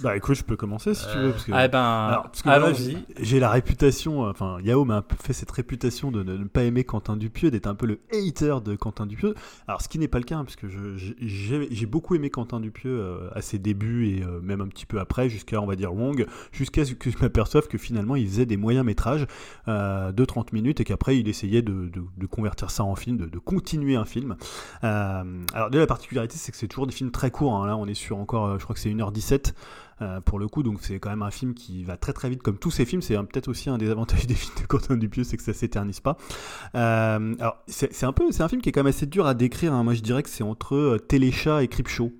Euh. 0.00 0.02
Bah 0.04 0.16
écoute, 0.16 0.34
je 0.36 0.44
peux 0.44 0.56
commencer 0.56 0.94
si 0.94 1.06
tu 1.10 1.18
veux. 1.18 1.30
Parce 1.32 1.44
que... 1.44 1.52
Ah 1.54 1.68
ben, 1.68 1.78
Alors, 1.80 2.22
parce 2.24 2.42
que 2.42 2.48
voilà, 2.48 2.66
allons-y. 2.66 2.98
j'ai- 3.20 3.40
la 3.40 3.50
réputation, 3.50 4.26
euh, 4.26 4.30
enfin 4.30 4.58
Yao 4.62 4.84
m'a 4.84 4.96
un 4.96 5.02
peu 5.02 5.16
fait 5.22 5.32
cette 5.32 5.50
réputation 5.50 6.10
de 6.10 6.22
ne 6.22 6.36
ne 6.36 6.44
pas 6.44 6.62
aimer 6.64 6.84
Quentin 6.84 7.16
Dupieux, 7.16 7.50
d'être 7.50 7.66
un 7.66 7.74
peu 7.74 7.86
le 7.86 8.00
hater 8.12 8.56
de 8.64 8.76
Quentin 8.76 9.06
Dupieux. 9.06 9.34
Alors 9.68 9.80
ce 9.82 9.88
qui 9.88 9.98
n'est 9.98 10.08
pas 10.08 10.18
le 10.18 10.24
cas, 10.24 10.36
hein, 10.36 10.44
parce 10.44 10.56
que 10.56 10.66
j'ai 10.68 11.68
j'ai 11.70 11.86
beaucoup 11.86 12.14
aimé 12.14 12.30
Quentin 12.30 12.60
Dupieux 12.60 12.98
euh, 13.00 13.28
à 13.34 13.42
ses 13.42 13.58
débuts 13.58 14.08
et 14.08 14.22
euh, 14.22 14.40
même 14.40 14.60
un 14.60 14.68
petit 14.68 14.86
peu 14.86 15.00
après, 15.00 15.28
jusqu'à 15.28 15.60
on 15.60 15.66
va 15.66 15.76
dire 15.76 15.94
Wong, 15.94 16.26
jusqu'à 16.52 16.84
ce 16.84 16.92
que 16.94 17.10
je 17.10 17.18
m'aperçoive 17.18 17.66
que 17.68 17.78
finalement 17.78 18.16
il 18.16 18.26
faisait 18.28 18.46
des 18.46 18.56
moyens 18.56 18.84
métrages 18.84 19.26
euh, 19.68 20.12
de 20.12 20.24
30 20.24 20.52
minutes 20.52 20.80
et 20.80 20.84
qu'après 20.84 21.18
il 21.18 21.28
essayait 21.28 21.62
de, 21.62 21.86
de- 21.86 22.04
de 22.16 22.26
convertir 22.26 22.70
ça 22.70 22.84
en 22.84 22.94
film, 22.96 23.16
de, 23.16 23.26
de 23.26 23.38
continuer 23.38 23.96
un 23.96 24.04
film. 24.04 24.36
Euh, 24.84 25.22
alors 25.54 25.70
déjà 25.70 25.80
la 25.80 25.86
particularité 25.86 26.36
c'est 26.36 26.52
que 26.52 26.58
c'est 26.58 26.68
toujours 26.68 26.86
des 26.86 26.92
films 26.92 27.10
très 27.10 27.30
courts, 27.30 27.54
hein. 27.54 27.66
là 27.66 27.76
on 27.76 27.86
est 27.86 27.94
sur 27.94 28.18
encore, 28.18 28.46
euh, 28.46 28.58
je 28.58 28.64
crois 28.64 28.74
que 28.74 28.80
c'est 28.80 28.90
1h17 28.90 29.54
euh, 30.02 30.20
pour 30.20 30.38
le 30.38 30.48
coup, 30.48 30.62
donc 30.62 30.78
c'est 30.82 30.98
quand 30.98 31.10
même 31.10 31.22
un 31.22 31.30
film 31.30 31.54
qui 31.54 31.84
va 31.84 31.96
très 31.96 32.12
très 32.12 32.28
vite, 32.28 32.42
comme 32.42 32.58
tous 32.58 32.70
ces 32.70 32.84
films. 32.84 33.02
C'est 33.02 33.14
peut-être 33.16 33.48
aussi 33.48 33.70
un 33.70 33.78
des 33.78 33.90
avantages 33.90 34.26
des 34.26 34.34
films 34.34 34.54
de 34.60 34.66
Quentin 34.66 34.96
Dupieux, 34.96 35.24
c'est 35.24 35.36
que 35.36 35.42
ça 35.42 35.52
s'éternise 35.52 36.00
pas. 36.00 36.16
Euh, 36.74 37.34
alors 37.38 37.56
c'est 37.66 38.04
un 38.04 38.12
peu, 38.12 38.30
c'est 38.32 38.42
un 38.42 38.48
film 38.48 38.60
qui 38.60 38.68
est 38.68 38.72
quand 38.72 38.80
même 38.80 38.88
assez 38.88 39.06
dur 39.06 39.26
à 39.26 39.34
décrire. 39.34 39.72
hein. 39.72 39.82
Moi 39.84 39.94
je 39.94 40.00
dirais 40.02 40.22
que 40.22 40.28
c'est 40.28 40.44
entre 40.44 40.74
euh, 40.74 40.98
Téléchat 40.98 41.62
et 41.62 41.68
Creepshow. 41.68 42.12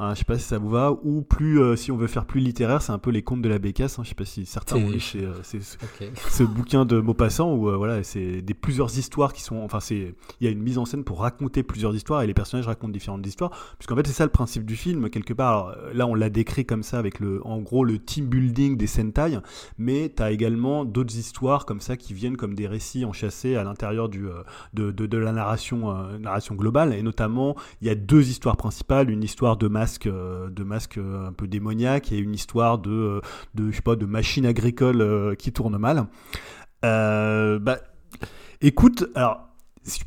Hein, 0.00 0.14
je 0.14 0.20
sais 0.20 0.24
pas 0.24 0.38
si 0.38 0.44
ça 0.44 0.58
vous 0.58 0.68
va, 0.70 0.92
ou 1.02 1.22
plus, 1.22 1.60
euh, 1.60 1.74
si 1.74 1.90
on 1.90 1.96
veut 1.96 2.06
faire 2.06 2.24
plus 2.24 2.40
littéraire, 2.40 2.82
c'est 2.82 2.92
un 2.92 2.98
peu 2.98 3.10
les 3.10 3.22
contes 3.22 3.42
de 3.42 3.48
la 3.48 3.58
bécasse. 3.58 3.98
hein. 3.98 4.02
Je 4.04 4.10
sais 4.10 4.14
pas 4.14 4.24
si 4.24 4.46
certains 4.46 4.76
ont 4.76 4.90
lu 4.90 5.00
euh, 5.16 5.32
ce- 6.30 6.44
bouquin 6.44 6.84
de 6.84 7.00
Maupassant 7.00 7.52
où 7.54 7.68
euh, 7.68 7.76
voilà, 7.76 8.02
c'est 8.04 8.40
des 8.40 8.54
plusieurs 8.54 8.96
histoires 8.96 9.32
qui 9.32 9.42
sont, 9.42 9.56
enfin 9.56 9.80
c'est, 9.80 10.14
il 10.40 10.44
y 10.44 10.46
a 10.46 10.50
une 10.50 10.62
mise 10.62 10.78
en 10.78 10.84
scène 10.84 11.02
pour 11.02 11.20
raconter 11.20 11.62
plusieurs 11.64 11.94
histoires 11.96 12.22
et 12.22 12.26
les 12.28 12.34
personnages 12.34 12.66
racontent 12.66 12.92
différentes 12.92 13.26
histoires. 13.26 13.50
Puisqu'en 13.78 13.96
fait 13.96 14.06
c'est 14.06 14.12
ça 14.12 14.24
le 14.24 14.30
principe 14.30 14.64
du 14.64 14.76
film 14.76 15.10
quelque 15.10 15.32
part. 15.32 15.48
Alors, 15.48 15.74
là 15.94 16.06
on 16.06 16.14
l'a 16.14 16.30
décrit 16.30 16.64
comme 16.64 16.82
ça 16.84 16.98
avec 17.00 17.18
le, 17.18 17.44
en 17.44 17.58
gros 17.58 17.84
le 17.84 17.98
team 17.98 18.26
building 18.26 18.76
des 18.76 18.86
Sentai, 18.86 19.38
mais 19.78 20.12
tu 20.16 20.22
as 20.22 20.30
également 20.30 20.84
d'autres 20.84 21.16
histoires 21.16 21.66
comme 21.66 21.80
ça 21.80 21.96
qui 21.96 22.14
viennent 22.14 22.36
comme 22.36 22.54
des 22.54 22.68
récits 22.68 23.04
enchâssés 23.04 23.56
à 23.56 23.64
l'intérieur 23.64 24.08
du, 24.08 24.26
de, 24.74 24.92
de, 24.92 25.06
de 25.06 25.18
la 25.18 25.32
narration, 25.32 25.92
narration 26.18 26.54
globale 26.54 26.94
et 26.94 27.02
notamment 27.02 27.56
il 27.80 27.88
y 27.88 27.90
a 27.90 27.94
deux 27.96 28.28
histoires 28.28 28.56
principales, 28.56 29.10
une 29.10 29.24
histoire 29.24 29.56
de 29.56 29.66
masque, 29.66 29.87
euh, 30.06 30.50
de 30.50 30.62
masque 30.64 30.98
euh, 30.98 31.28
un 31.28 31.32
peu 31.32 31.46
démoniaque 31.46 32.12
et 32.12 32.18
une 32.18 32.34
histoire 32.34 32.78
de, 32.78 32.90
euh, 32.90 33.20
de 33.54 33.70
je 33.70 33.76
sais 33.76 33.82
pas, 33.82 33.96
de 33.96 34.06
machines 34.06 34.46
agricoles 34.46 35.00
euh, 35.00 35.34
qui 35.34 35.52
tournent 35.52 35.78
mal. 35.78 36.06
Bah, 36.82 37.78
écoute, 38.60 39.06
alors. 39.14 39.44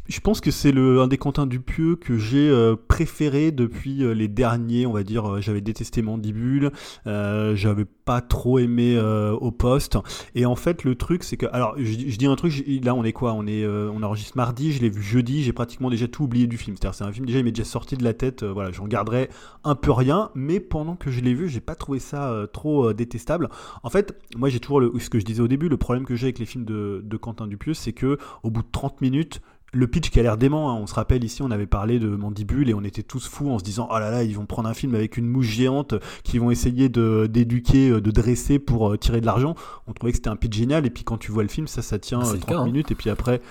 Je 0.07 0.19
pense 0.19 0.42
que 0.42 0.51
c'est 0.51 0.78
un 0.78 1.07
des 1.07 1.18
Quentin 1.18 1.48
Dupieux 1.48 1.95
que 1.95 2.16
j'ai 2.16 2.54
préféré 2.88 3.51
depuis 3.51 4.04
les 4.13 4.28
derniers, 4.28 4.86
on 4.86 4.92
va 4.92 5.01
dire. 5.01 5.42
j'avais 5.42 5.62
détesté 5.62 6.04
Mandibule, 6.04 6.72
j'avais 7.06 7.86
pas 8.06 8.21
trop 8.21 8.59
aimé 8.59 8.95
euh, 8.95 9.31
au 9.31 9.51
poste. 9.51 9.98
Et 10.36 10.45
en 10.45 10.56
fait, 10.56 10.83
le 10.83 10.95
truc, 10.95 11.24
c'est 11.24 11.38
que, 11.38 11.45
alors, 11.51 11.75
je, 11.77 11.95
dis- 11.95 12.25
un 12.25 12.36
truc. 12.36 12.63
Là, 12.83 12.95
on 12.95 13.03
est 13.03 13.13
quoi? 13.13 13.33
On 13.33 13.45
est, 13.45 13.63
euh, 13.63 13.92
on 13.94 14.03
enregistre 14.03 14.38
mardi. 14.38 14.71
Je 14.74 14.81
l'ai 14.81 14.89
vu 14.89 15.01
jeudi. 15.01 15.44
J'ai 15.44 15.53
pratiquement 15.53 15.89
déjà 15.89 16.07
tout 16.07 16.24
oublié 16.24 16.48
du 16.48 16.57
film. 16.57 16.75
C'est-à-dire, 16.75 16.95
c'est 16.95 17.03
un 17.03 17.12
film 17.12 17.25
déjà, 17.25 17.39
il 17.39 17.45
m'est 17.45 17.51
déjà 17.51 17.68
sorti 17.68 17.98
de 17.98 18.03
la 18.03 18.13
tête. 18.13 18.44
euh, 18.44 18.51
voilà, 18.51 18.71
j'en 18.71 18.88
garderai 18.88 19.30
un 19.63 19.75
peu 19.75 19.92
rien. 19.92 20.31
Mais 20.36 20.59
pendant 20.59 20.95
que 20.95 21.12
je 21.12 21.21
l'ai 21.21 21.33
vu, 21.33 21.50
j'ai 21.50 21.62
pas 21.62 21.75
trouvé 21.75 22.00
ça 22.00 22.48
trop 22.53 22.94
détestable. 22.94 23.50
En 23.83 23.89
fait, 23.89 24.15
moi, 24.36 24.50
j'ai 24.50 24.59
toujours 24.59 24.80
le, 24.80 24.92
ce 25.00 25.09
que 25.09 25.19
je 25.19 25.25
disais 25.25 25.42
au 25.42 25.47
début. 25.47 25.69
Le 25.69 25.77
problème 25.77 26.06
que 26.06 26.15
j'ai 26.15 26.27
avec 26.27 26.39
les 26.39 26.45
films 26.45 26.65
de, 26.65 27.18
Quentin 27.18 27.47
Dupieux, 27.47 27.73
c'est 27.73 27.94
que 27.94 28.18
au 28.44 28.49
bout 28.49 28.64
de 28.64 28.68
30 28.71 29.02
minutes, 29.02 29.42
le 29.73 29.87
pitch 29.87 30.09
qui 30.09 30.19
a 30.19 30.23
l'air 30.23 30.37
dément, 30.37 30.69
hein. 30.69 30.80
on 30.81 30.87
se 30.87 30.94
rappelle 30.94 31.23
ici, 31.23 31.42
on 31.42 31.52
avait 31.52 31.66
parlé 31.68 31.97
de 31.97 32.09
Mandibule 32.09 32.69
et 32.69 32.73
on 32.73 32.83
était 32.83 33.04
tous 33.04 33.28
fous 33.28 33.49
en 33.49 33.57
se 33.57 33.64
disant 33.64 33.87
oh 33.90 33.99
là 33.99 34.11
là, 34.11 34.23
ils 34.23 34.35
vont 34.35 34.45
prendre 34.45 34.68
un 34.68 34.73
film 34.73 34.95
avec 34.95 35.16
une 35.16 35.28
mouche 35.28 35.47
géante 35.47 35.95
qui 36.23 36.40
vont 36.40 36.52
essayer 36.52 36.90
d'éduquer, 36.90 37.91
de 38.00 38.12
dresser 38.12 38.60
pour 38.60 38.92
euh, 38.92 38.98
tirer 38.98 39.21
de 39.21 39.26
l'argent. 39.26 39.56
On 39.88 39.94
trouvait 39.94 40.12
que 40.12 40.18
c'était 40.18 40.30
un 40.30 40.36
pitch 40.36 40.56
génial 40.56 40.86
et 40.86 40.90
puis 40.90 41.04
quand 41.04 41.18
tu 41.18 41.31
vois 41.31 41.44
le 41.44 41.50
film, 41.50 41.68
ça, 41.68 41.81
ça 41.81 42.00
tient 42.00 42.24
C'est 42.24 42.31
euh, 42.31 42.33
le 42.36 42.40
30 42.40 42.50
cas, 42.50 42.62
hein. 42.62 42.66
minutes 42.66 42.92
et 42.92 42.95
puis 42.95 43.10
après. 43.10 43.42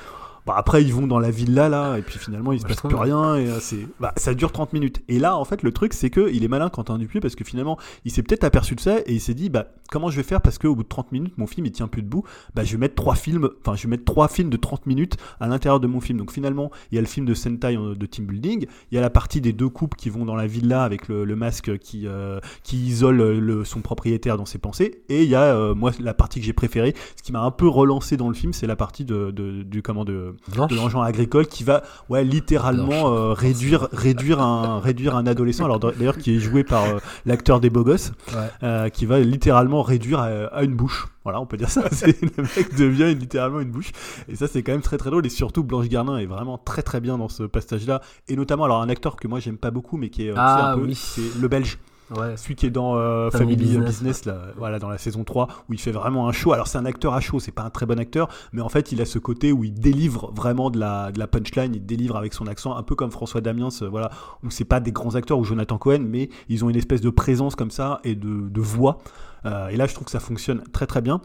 Bah, 0.47 0.55
après, 0.57 0.83
ils 0.83 0.93
vont 0.93 1.07
dans 1.07 1.19
la 1.19 1.31
villa 1.31 1.69
là, 1.69 1.97
et 1.99 2.03
puis 2.03 2.19
finalement, 2.19 2.53
il 2.53 2.61
se 2.61 2.65
passe 2.67 2.77
plus 2.89 2.97
rien, 2.97 3.37
et 3.37 3.49
euh, 3.49 3.59
c'est, 3.61 3.87
bah, 4.01 4.13
ça 4.17 4.35
dure 4.35 4.53
30 4.53 4.73
minutes. 4.73 5.03
Et 5.09 5.19
là, 5.19 5.37
en 5.37 5.45
fait, 5.45 5.63
le 5.63 5.73
truc, 5.73 5.93
c'est 5.93 6.11
que 6.11 6.31
il 6.33 6.45
est 6.45 6.49
malin 6.49 6.69
Quentin 6.71 6.99
Dupieux 6.99 7.21
parce 7.21 7.35
que 7.35 7.45
finalement, 7.45 7.79
il 8.05 8.11
s'est 8.11 8.23
peut-être 8.23 8.45
aperçu 8.45 8.75
de 8.75 8.81
ça 8.81 8.99
et 9.01 9.13
il 9.15 9.21
s'est 9.21 9.35
dit, 9.35 9.49
bah, 9.51 9.67
comment 9.91 10.11
je 10.11 10.17
vais 10.17 10.23
faire 10.23 10.41
parce 10.41 10.59
qu'au 10.59 10.75
bout 10.75 10.83
de 10.83 10.89
30 10.89 11.13
minutes, 11.13 11.37
mon 11.39 11.47
film 11.47 11.67
il 11.67 11.73
tient 11.73 11.89
plus 11.89 12.03
debout. 12.03 12.25
Bah, 12.55 12.65
je 12.65 12.73
vais 12.73 12.79
mettre 12.79 12.95
trois 12.95 13.15
films, 13.15 13.49
enfin, 13.61 13.77
je 13.77 13.83
vais 13.85 13.89
mettre 13.91 14.05
trois 14.05 14.29
films 14.29 14.51
de 14.51 14.57
30 14.57 14.87
minutes 14.87 15.17
à 15.41 15.49
l'intérieur 15.49 15.81
de 15.81 15.87
mon 15.87 16.01
film. 16.01 16.19
Donc 16.19 16.33
finalement, 16.33 16.71
il 16.91 16.95
y 16.97 16.99
a 16.99 17.01
le 17.01 17.07
film 17.07 17.27
de 17.27 17.35
Sentai 17.35 17.77
euh, 17.77 17.95
de 17.95 18.07
team 18.07 18.27
building, 18.27 18.67
il 18.91 18.95
y 18.95 18.99
a 18.99 19.01
la 19.01 19.11
partie 19.11 19.41
des 19.41 19.53
deux 19.53 19.69
couples 19.69 19.97
qui 19.97 20.11
vont 20.11 20.25
dans 20.25 20.37
la 20.37 20.47
villa 20.47 20.85
avec 20.85 21.09
le, 21.09 21.25
le 21.25 21.37
masque 21.37 21.79
qui, 21.79 22.07
euh, 22.07 22.41
qui 22.63 22.77
isole 22.79 23.21
euh, 23.21 23.41
le, 23.41 23.65
son 23.65 23.81
propriétaire 23.81 24.37
dans 24.37 24.47
ses 24.47 24.59
pensées, 24.59 25.03
et 25.09 25.23
il 25.25 25.29
y 25.29 25.35
a 25.35 25.55
euh, 25.55 25.75
moi 25.75 25.91
la 26.01 26.15
partie 26.15 26.41
que 26.41 26.47
j'ai 26.47 26.53
préférée, 26.53 26.95
ce 27.17 27.23
qui 27.23 27.33
m'a 27.33 27.41
un 27.43 27.51
peu 27.51 27.69
relancé 27.69 28.17
dans 28.17 28.29
le 28.29 28.35
film, 28.35 28.53
c'est 28.53 28.67
la 28.67 28.77
partie 28.77 29.05
de, 29.05 29.31
de- 29.31 29.63
du 29.63 29.83
comment 29.83 30.05
de. 30.05 30.35
De 30.49 30.75
l'engin 30.75 31.03
agricole 31.03 31.47
qui 31.47 31.65
va 31.65 31.83
ouais 32.09 32.25
littéralement 32.25 33.13
euh, 33.13 33.33
réduire 33.33 33.89
réduire 33.93 34.41
un 34.41 34.81
réduire 34.81 35.15
un 35.17 35.27
adolescent. 35.27 35.65
Alors 35.65 35.79
d'ailleurs 35.79 36.17
qui 36.17 36.35
est 36.37 36.39
joué 36.41 36.65
par 36.65 36.85
euh, 36.85 36.99
l'acteur 37.27 37.61
des 37.61 37.71
beaux 37.71 37.85
gosses 37.85 38.13
Ouais. 38.35 38.49
euh, 38.63 38.89
qui 38.89 39.07
va 39.07 39.21
littéralement 39.21 39.83
réduire 39.83 40.21
à, 40.21 40.27
à 40.27 40.63
une 40.63 40.75
bouche. 40.75 41.09
Voilà 41.25 41.41
on 41.41 41.47
peut 41.47 41.57
dire 41.57 41.69
ça. 41.71 41.83
C'est 41.93 42.21
le 42.23 42.43
mec 42.43 42.75
devient 42.77 43.15
littéralement 43.15 43.61
une 43.61 43.71
bouche. 43.71 43.93
Et 44.29 44.37
ça 44.37 44.47
c'est 44.49 44.63
quand 44.63 44.73
même 44.73 44.81
très 44.83 44.97
très 44.99 45.11
drôle. 45.11 45.27
Et 45.27 45.31
surtout 45.31 45.63
Blanche 45.63 45.89
Gardin 45.89 46.17
est 46.19 46.27
vraiment 46.27 46.59
très 46.59 46.83
très 46.83 47.01
bien 47.01 47.19
dans 47.19 47.29
ce 47.29 47.43
passage 47.45 47.87
là 47.87 48.01
et 48.29 48.37
notamment 48.37 48.65
alors 48.65 48.81
un 48.83 48.89
acteur 48.89 49.17
que 49.17 49.29
moi 49.29 49.41
j'aime 49.41 49.59
pas 49.59 49.71
beaucoup 49.71 49.97
mais 49.99 50.09
qui 50.11 50.27
est 50.27 50.33
Ah, 50.37 50.73
un 50.73 50.77
peu 50.79 50.85
oui. 50.85 50.95
c'est 50.95 51.39
le 51.41 51.49
belge 51.49 51.79
Ouais. 52.17 52.37
celui 52.37 52.57
qui 52.57 52.67
est 52.67 52.71
dans 52.71 52.97
euh, 52.97 53.31
Family 53.31 53.55
Family 53.55 53.57
Business, 53.57 53.89
Business, 53.89 54.25
là, 54.25 54.39
voilà, 54.57 54.79
dans 54.79 54.89
la 54.89 54.99
saison 54.99 55.25
3, 55.25 55.49
où 55.69 55.73
il 55.73 55.81
fait 55.81 55.93
vraiment 55.93 56.29
un 56.29 56.33
show. 56.33 56.53
Alors 56.53 56.67
c'est 56.67 56.79
un 56.79 56.85
acteur 56.85 57.15
à 57.15 57.21
show, 57.21 57.39
c'est 57.41 57.53
pas 57.53 57.63
un 57.63 57.71
très 57.71 57.87
bon 57.87 57.99
acteur, 57.99 58.29
mais 58.53 58.63
en 58.63 58.69
fait 58.69 58.93
il 58.93 59.01
a 59.01 59.07
ce 59.07 59.19
côté 59.19 59.53
où 59.53 59.65
il 59.65 59.75
délivre 59.75 60.33
vraiment 60.35 60.71
de 60.71 60.79
la, 60.79 61.13
de 61.13 61.19
la 61.19 61.27
punchline, 61.27 61.75
il 61.75 61.85
délivre 61.85 62.17
avec 62.17 62.35
son 62.35 62.47
accent, 62.47 62.77
un 62.77 62.83
peu 62.83 62.95
comme 62.95 63.11
François 63.11 63.41
Damiens, 63.41 63.69
euh, 63.83 63.89
voilà, 63.89 64.11
où 64.43 64.51
c'est 64.51 64.65
pas 64.65 64.81
des 64.81 64.93
grands 64.93 65.15
acteurs, 65.15 65.39
ou 65.39 65.45
Jonathan 65.45 65.79
Cohen, 65.79 66.05
mais 66.07 66.31
ils 66.49 66.65
ont 66.65 66.71
une 66.71 66.77
espèce 66.77 67.01
de 67.01 67.11
présence 67.11 67.55
comme 67.55 67.71
ça 67.71 68.01
et 68.05 68.15
de, 68.15 68.49
de 68.49 68.61
voix. 68.61 68.99
Euh, 69.47 69.69
et 69.69 69.77
là 69.77 69.87
je 69.87 69.95
trouve 69.95 70.05
que 70.05 70.11
ça 70.11 70.21
fonctionne 70.21 70.63
très 70.73 70.87
très 70.87 71.01
bien. 71.01 71.21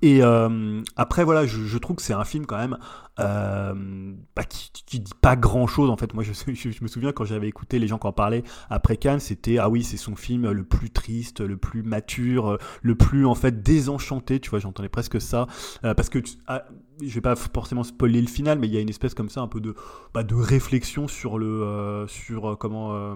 Et 0.00 0.22
euh, 0.22 0.80
après, 0.96 1.24
voilà, 1.24 1.44
je, 1.46 1.62
je, 1.64 1.78
trouve 1.78 1.96
que 1.96 2.02
c'est 2.02 2.12
un 2.12 2.24
film 2.24 2.46
quand 2.46 2.56
même 2.56 2.78
euh, 3.20 4.14
bah, 4.34 4.44
qui, 4.44 4.70
qui, 4.86 5.00
dit 5.00 5.12
pas 5.20 5.36
grand 5.36 5.66
chose. 5.66 5.90
En 5.90 5.96
fait, 5.96 6.14
moi, 6.14 6.24
je, 6.24 6.82
me 6.82 6.88
souviens 6.88 7.12
quand 7.12 7.24
j'avais 7.24 7.48
écouté 7.48 7.78
les 7.78 7.86
gens 7.86 7.98
qui 7.98 8.06
en 8.06 8.12
parlaient 8.12 8.42
après 8.70 8.96
Cannes, 8.96 9.20
c'était 9.20 9.58
ah 9.58 9.68
oui, 9.68 9.82
c'est 9.82 9.96
son 9.96 10.16
film 10.16 10.50
le 10.50 10.64
plus 10.64 10.90
triste, 10.90 11.40
le 11.40 11.56
plus 11.56 11.82
mature, 11.82 12.58
le 12.82 12.94
plus 12.94 13.26
en 13.26 13.34
fait 13.34 13.62
désenchanté. 13.62 14.40
Tu 14.40 14.50
vois, 14.50 14.58
j'entendais 14.58 14.88
presque 14.88 15.20
ça 15.20 15.46
euh, 15.84 15.94
parce 15.94 16.08
que 16.08 16.20
ah, 16.46 16.64
je 17.00 17.14
vais 17.14 17.20
pas 17.20 17.36
forcément 17.36 17.84
spoiler 17.84 18.20
le 18.20 18.28
final, 18.28 18.58
mais 18.58 18.68
il 18.68 18.74
y 18.74 18.76
a 18.76 18.80
une 18.80 18.88
espèce 18.88 19.14
comme 19.14 19.28
ça, 19.28 19.40
un 19.40 19.48
peu 19.48 19.60
de, 19.60 19.74
bah, 20.14 20.22
de 20.22 20.34
réflexion 20.34 21.08
sur 21.08 21.38
le, 21.38 21.62
euh, 21.62 22.06
sur 22.06 22.56
comment, 22.58 22.94
euh, 22.94 23.14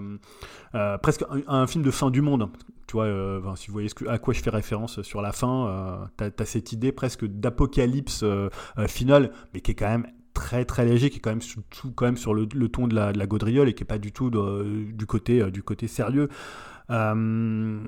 euh, 0.75 0.97
presque 0.97 1.23
un, 1.47 1.67
film 1.67 1.83
de 1.83 1.91
fin 1.91 2.09
du 2.09 2.21
monde. 2.21 2.49
Tu 2.87 2.93
vois, 2.93 3.07
si 3.57 3.67
vous 3.67 3.73
voyez 3.73 3.89
à 4.07 4.17
quoi 4.17 4.33
je 4.33 4.41
fais 4.41 4.49
référence 4.49 5.01
sur 5.01 5.21
la 5.21 5.33
fin, 5.33 6.09
tu 6.17 6.23
as, 6.23 6.45
cette 6.45 6.71
idée 6.71 6.93
presque 6.93 7.25
d'apocalypse 7.25 8.23
finale, 8.87 9.31
mais 9.53 9.59
qui 9.59 9.71
est 9.71 9.75
quand 9.75 9.86
très 10.33 10.65
très 10.65 10.85
léger, 10.85 11.09
qui 11.09 11.17
est 11.17 11.21
quand 11.21 11.31
même 11.31 11.41
tout, 11.69 11.91
quand 11.91 12.05
même 12.05 12.17
sur 12.17 12.33
le, 12.33 12.47
ton 12.47 12.87
de 12.87 12.95
la, 12.95 13.25
gaudriole 13.25 13.69
et 13.69 13.73
qui 13.73 13.83
est 13.83 13.87
pas 13.87 13.97
du 13.97 14.11
tout 14.11 14.29
du 14.29 15.05
côté 15.05 15.49
du 15.51 15.63
côté 15.63 15.87
sérieux. 15.87 16.29
Euh, 16.89 17.79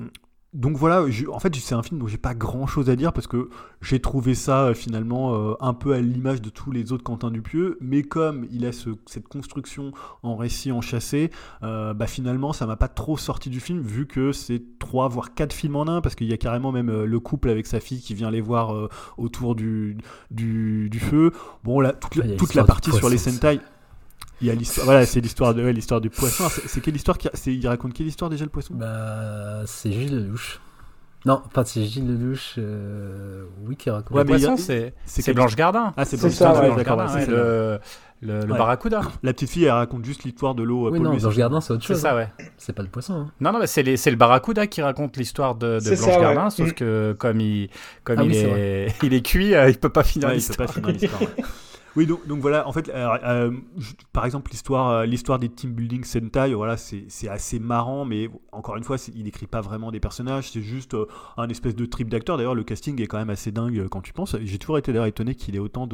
donc 0.54 0.78
voilà, 0.78 1.08
je, 1.10 1.28
en 1.28 1.38
fait 1.38 1.56
c'est 1.58 1.76
un 1.76 1.84
film 1.84 2.00
dont 2.00 2.08
j'ai 2.08 2.18
pas 2.18 2.34
grand 2.34 2.66
chose 2.66 2.90
à 2.90 2.96
dire 2.96 3.14
parce 3.14 3.28
que 3.28 3.50
j'ai 3.82 4.00
trouvé 4.00 4.34
ça 4.34 4.64
euh, 4.66 4.74
finalement 4.74 5.36
euh, 5.36 5.54
un 5.60 5.76
peu 5.76 5.94
à 5.94 6.00
l'image 6.00 6.42
de 6.42 6.50
tous 6.50 6.72
les 6.72 6.92
autres 6.92 7.04
Quentin 7.04 7.30
Dupieux, 7.30 7.78
mais 7.82 8.02
comme 8.02 8.48
il 8.50 8.66
a 8.66 8.72
ce, 8.72 8.90
cette 9.06 9.28
construction 9.28 9.92
en 10.24 10.36
récit 10.36 10.72
enchâssé, 10.72 11.30
euh, 11.62 11.94
bah 11.94 12.08
finalement 12.08 12.52
ça 12.52 12.66
m'a 12.66 12.78
pas 12.78 12.88
trop 12.88 13.16
sorti 13.16 13.52
du 13.52 13.60
film 13.60 13.82
vu 13.82 14.08
que 14.08 14.32
c'est 14.32 14.64
trois 14.80 15.08
voire 15.08 15.36
quatre 15.36 15.54
films 15.54 15.76
en 15.76 15.88
un 15.88 16.02
parce 16.02 16.16
qu'il 16.16 16.28
y 16.28 16.34
a 16.34 16.38
carrément 16.38 16.72
même 16.72 16.90
euh, 16.90 17.06
le 17.06 17.20
couple 17.20 17.50
avec 17.50 17.68
sa 17.68 17.80
fille 17.80 18.02
qui 18.02 18.16
vient 18.16 18.32
les 18.32 18.42
voir 18.42 18.90
autour 19.18 19.54
du, 19.54 19.98
du, 20.32 20.90
du, 20.90 21.00
feu. 21.00 21.32
Bon 21.64 21.80
là 21.80 21.94
toute, 21.94 22.16
la, 22.16 22.36
toute 22.36 22.56
la 22.56 22.64
partie 22.64 22.92
sur 22.92 23.10
les 23.10 23.20
Sentai. 23.20 23.60
Il 24.42 24.48
y 24.48 24.52
a 24.52 24.56
l'histoire, 24.56 24.86
voilà, 24.86 25.06
c'est 25.06 25.20
l'histoire 25.20 25.54
de 25.54 25.64
ouais, 25.64 25.74
l'histoire 25.74 26.02
du 26.02 26.10
poisson. 26.10 26.48
C'est 26.66 26.82
quelle 26.82 26.96
histoire 26.96 27.18
qui, 27.18 27.28
il 27.48 27.68
raconte 27.68 27.94
quelle 27.94 28.08
histoire 28.08 28.30
déjà 28.30 28.46
le 28.46 28.50
poisson? 28.50 28.74
Bah, 28.76 29.64
c'est 29.66 29.92
Gilles 29.92 30.16
Lelouch. 30.16 30.60
Non, 31.26 31.42
pas 31.54 31.66
c'est 31.66 31.84
Gilles 31.84 32.08
Lelouch, 32.08 32.56
euh, 32.58 33.44
oui, 33.66 33.76
qui 33.76 33.90
raconte. 33.90 34.16
Ouais, 34.16 34.24
le 34.24 34.30
poisson, 34.30 34.56
c'est 34.56 34.94
c'est 35.06 35.34
Blanche 35.34 35.56
Gardin. 35.56 35.94
Ah, 35.98 36.06
c'est 36.06 36.18
Blanche 36.18 36.40
Gardin, 36.40 36.74
ouais, 36.74 36.84
Gardin, 36.84 37.14
ouais, 37.14 37.26
le, 37.26 37.80
le, 38.22 38.46
le 38.46 38.52
ouais. 38.54 38.58
barracuda. 38.58 39.02
La 39.22 39.34
petite 39.34 39.50
fille, 39.50 39.66
elle 39.66 39.72
raconte 39.72 40.06
juste 40.06 40.24
l'histoire 40.24 40.56
de 40.56 40.64
l'eau. 40.64 40.90
Oui, 40.90 41.02
non, 41.02 41.18
Blanche 41.18 41.36
Gardin, 41.36 41.60
c'est 41.60 41.74
autre 41.74 41.84
chose. 41.84 41.98
C'est 41.98 42.04
ça, 42.04 42.16
ouais. 42.16 42.30
C'est 42.58 42.72
pas 42.72 42.84
le 42.84 42.88
poisson. 42.88 43.16
Hein. 43.16 43.32
Non, 43.42 43.52
non, 43.52 43.60
mais 43.60 43.68
c'est 43.68 43.84
le 43.84 44.16
barracuda 44.16 44.68
qui 44.68 44.82
raconte 44.82 45.18
l'histoire 45.18 45.56
de, 45.56 45.80
de 45.80 45.96
Blanche 45.96 46.00
ça, 46.00 46.22
Gardin, 46.22 46.46
ouais. 46.46 46.50
sauf 46.52 46.72
que 46.72 47.14
comme 47.20 47.42
il, 47.42 47.70
comme 48.06 48.20
ah, 48.20 48.24
il, 48.24 48.32
oui, 48.32 48.38
est, 48.38 48.86
est 48.88 48.96
il 49.04 49.14
est 49.14 49.26
cuit, 49.26 49.54
euh, 49.56 49.70
il 49.70 49.78
peut 49.78 49.90
pas 49.90 50.04
finir 50.04 50.30
l'histoire. 50.30 50.70
Il 50.70 50.82
peut 50.82 50.82
pas 50.82 50.94
finir 50.94 51.10
l'histoire. 51.10 51.32
Oui, 52.00 52.08
donc, 52.08 52.40
voilà, 52.40 52.66
en 52.66 52.72
fait, 52.72 52.88
euh, 52.88 53.18
euh, 53.26 53.52
par 54.14 54.24
exemple, 54.24 54.52
l'histoire, 54.52 54.90
euh, 54.90 55.06
l'histoire 55.06 55.38
des 55.38 55.50
team 55.50 55.74
building 55.74 56.06
Sentai, 56.06 56.54
voilà, 56.54 56.78
c'est, 56.78 57.28
assez 57.28 57.60
marrant, 57.60 58.06
mais 58.06 58.30
encore 58.54 58.78
une 58.78 58.86
fois, 58.86 58.96
il 59.14 59.26
n'écrit 59.26 59.48
pas 59.48 59.60
vraiment 59.60 59.92
des 59.92 60.00
personnages, 60.00 60.50
c'est 60.50 60.62
juste 60.62 60.96
un 61.36 61.50
espèce 61.50 61.76
de 61.76 61.86
trip 61.86 62.10
d'acteurs. 62.10 62.38
D'ailleurs, 62.38 62.56
le 62.56 62.64
casting 62.64 63.02
est 63.02 63.08
quand 63.08 63.18
même 63.18 63.30
assez 63.30 63.52
dingue 63.52 63.86
quand 63.90 64.00
tu 64.00 64.14
penses. 64.14 64.38
J'ai 64.42 64.58
toujours 64.58 64.78
été 64.78 64.94
d'ailleurs 64.94 65.08
étonné 65.08 65.36
qu'il 65.36 65.58
ait 65.58 65.60
autant 65.60 65.90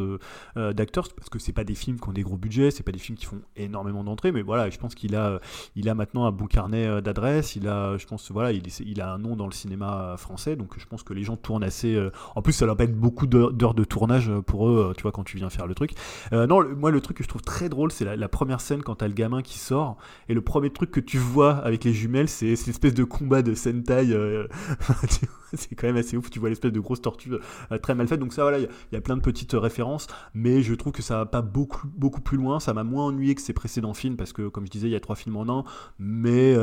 d'acteurs, 0.56 1.08
parce 1.16 1.30
que 1.30 1.40
c'est 1.40 1.54
pas 1.54 1.64
des 1.64 1.74
films 1.74 2.00
qui 2.00 2.08
ont 2.08 2.14
des 2.14 2.22
gros 2.22 2.38
budgets, 2.38 2.70
c'est 2.70 2.84
pas 2.84 2.92
des 2.92 3.00
films 3.00 3.18
qui 3.18 3.26
font 3.26 3.42
énormément 3.56 4.04
d'entrées, 4.04 4.32
mais 4.32 4.44
voilà, 4.44 4.70
je 4.70 4.78
pense 4.78 4.94
qu'il 4.94 5.16
a, 5.16 5.40
il 5.76 5.90
a 5.90 5.96
maintenant 5.96 6.26
un 6.26 6.32
bon 6.32 6.46
carnet 6.46 7.02
d'adresses, 7.02 7.56
il 7.56 7.68
a, 7.68 7.98
je 7.98 8.06
pense, 8.06 8.32
voilà, 8.32 8.52
il, 8.52 8.62
il 8.86 9.02
a 9.02 9.12
un 9.12 9.18
nom 9.18 9.36
dans 9.36 9.48
le 9.48 9.54
cinéma 9.54 10.18
français, 10.18 10.56
donc 10.56 10.78
je 10.78 10.86
pense 10.86 11.02
que 11.02 11.14
les 11.14 11.24
gens 11.24 11.36
tournent 11.36 11.64
assez. 11.64 12.00
en 12.36 12.44
plus, 12.44 12.54
ça 12.54 12.68
doit 12.68 12.78
pas 12.78 12.84
être 12.84 12.96
beaucoup 12.96 13.26
d'heures 13.26 13.74
de 13.74 13.84
tournage 13.84 14.32
pour 14.46 14.70
eux, 14.70 14.94
tu 14.96 15.02
vois, 15.02 15.12
quand 15.12 15.24
tu 15.24 15.38
viens 15.38 15.50
faire 15.50 15.66
le 15.66 15.74
truc. 15.74 15.95
Euh, 16.34 16.48
non, 16.48 16.64
moi 16.76 16.92
le 16.92 17.02
truc 17.02 17.18
que 17.18 17.24
je 17.24 17.30
trouve 17.30 17.42
très 17.42 17.70
drôle, 17.70 17.92
c'est 17.92 18.16
la, 18.16 18.28
première 18.28 18.62
scène 18.62 18.82
quand 18.84 18.96
t'as 18.96 19.08
le 19.08 19.14
gamin 19.14 19.42
qui 19.42 19.58
sort 19.58 19.98
et 20.30 20.34
le 20.34 20.42
premier 20.42 20.70
truc 20.70 20.92
que 20.92 21.00
tu 21.00 21.18
vois 21.18 21.56
avec 21.58 21.84
les 21.84 21.94
jumelles, 21.94 22.28
c'est 22.28 22.48
une 22.48 22.70
espèce 22.70 22.94
de 22.94 23.04
combat 23.04 23.42
de 23.42 23.54
Sentai. 23.54 24.12
Euh, 24.12 24.48
c'est 25.54 25.76
quand 25.76 25.88
même 25.88 25.98
assez 25.98 26.18
ouf. 26.18 26.30
Tu 26.30 26.40
vois 26.40 26.50
l'espèce 26.50 26.72
de 26.72 26.80
grosse 26.80 27.02
tortue 27.02 27.34
euh, 27.34 27.78
très 27.78 27.96
mal 27.96 28.08
faite. 28.08 28.20
Donc 28.20 28.34
ça, 28.34 28.42
voilà, 28.42 28.60
il 28.60 28.68
y, 28.92 28.96
a 28.96 29.02
plein 29.02 29.16
de 29.16 29.22
petites 29.22 29.54
références, 29.54 30.08
mais 30.34 30.62
je 30.62 30.74
trouve 30.74 30.92
que 30.92 31.02
ça 31.02 31.18
va 31.18 31.26
pas 31.26 31.42
beaucoup 31.42 31.88
beaucoup 31.96 32.22
plus 32.22 32.38
loin. 32.38 32.60
Ça 32.60 32.74
m'a 32.74 32.84
moins 32.84 33.06
ennuyé 33.06 33.36
que 33.36 33.42
ses 33.42 33.54
précédents 33.54 33.94
films 33.94 34.18
parce 34.18 34.34
que, 34.34 34.48
comme 34.48 34.66
je 34.66 34.72
disais, 34.72 34.88
il 34.88 34.92
y 34.92 34.96
a 34.96 35.00
trois 35.00 35.16
films 35.16 35.38
en 35.38 35.60
un, 35.60 35.64
mais 36.00 36.56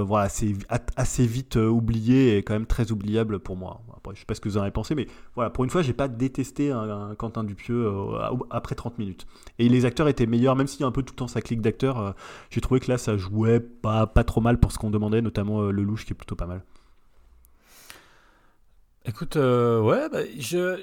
voilà, 0.00 0.28
c'est 0.28 0.54
assez 0.96 1.26
vite 1.26 1.56
oublié 1.56 2.36
et 2.36 2.42
quand 2.42 2.54
même 2.54 2.66
très 2.66 2.92
oubliable 2.92 3.38
pour 3.38 3.56
moi. 3.56 3.82
Après, 3.96 4.14
je 4.14 4.20
sais 4.20 4.26
pas 4.26 4.34
ce 4.34 4.40
que 4.40 4.48
vous 4.48 4.56
en 4.56 4.62
avez 4.62 4.70
pensé, 4.70 4.94
mais 4.94 5.06
voilà, 5.34 5.50
pour 5.50 5.64
une 5.64 5.70
fois, 5.70 5.82
j'ai 5.82 5.92
pas 5.92 6.08
détesté 6.08 6.70
un, 6.72 7.10
un 7.10 7.14
Quentin 7.14 7.44
Dupieux 7.44 7.90
après 8.50 8.69
30 8.74 8.98
minutes. 8.98 9.26
Et 9.58 9.68
les 9.68 9.84
acteurs 9.84 10.08
étaient 10.08 10.26
meilleurs, 10.26 10.56
même 10.56 10.66
s'il 10.66 10.80
y 10.80 10.84
a 10.84 10.86
un 10.86 10.92
peu 10.92 11.02
tout 11.02 11.12
le 11.12 11.16
temps 11.16 11.28
sa 11.28 11.40
clique 11.40 11.60
d'acteurs. 11.60 11.98
Euh, 11.98 12.12
j'ai 12.50 12.60
trouvé 12.60 12.80
que 12.80 12.90
là, 12.90 12.98
ça 12.98 13.16
jouait 13.16 13.60
pas, 13.60 14.06
pas 14.06 14.24
trop 14.24 14.40
mal 14.40 14.58
pour 14.58 14.72
ce 14.72 14.78
qu'on 14.78 14.90
demandait, 14.90 15.22
notamment 15.22 15.62
euh, 15.62 15.70
le 15.70 15.82
louche 15.82 16.04
qui 16.04 16.12
est 16.12 16.16
plutôt 16.16 16.36
pas 16.36 16.46
mal. 16.46 16.62
Écoute, 19.06 19.36
euh, 19.36 19.80
ouais, 19.80 20.10
bah, 20.12 20.18
je, 20.38 20.76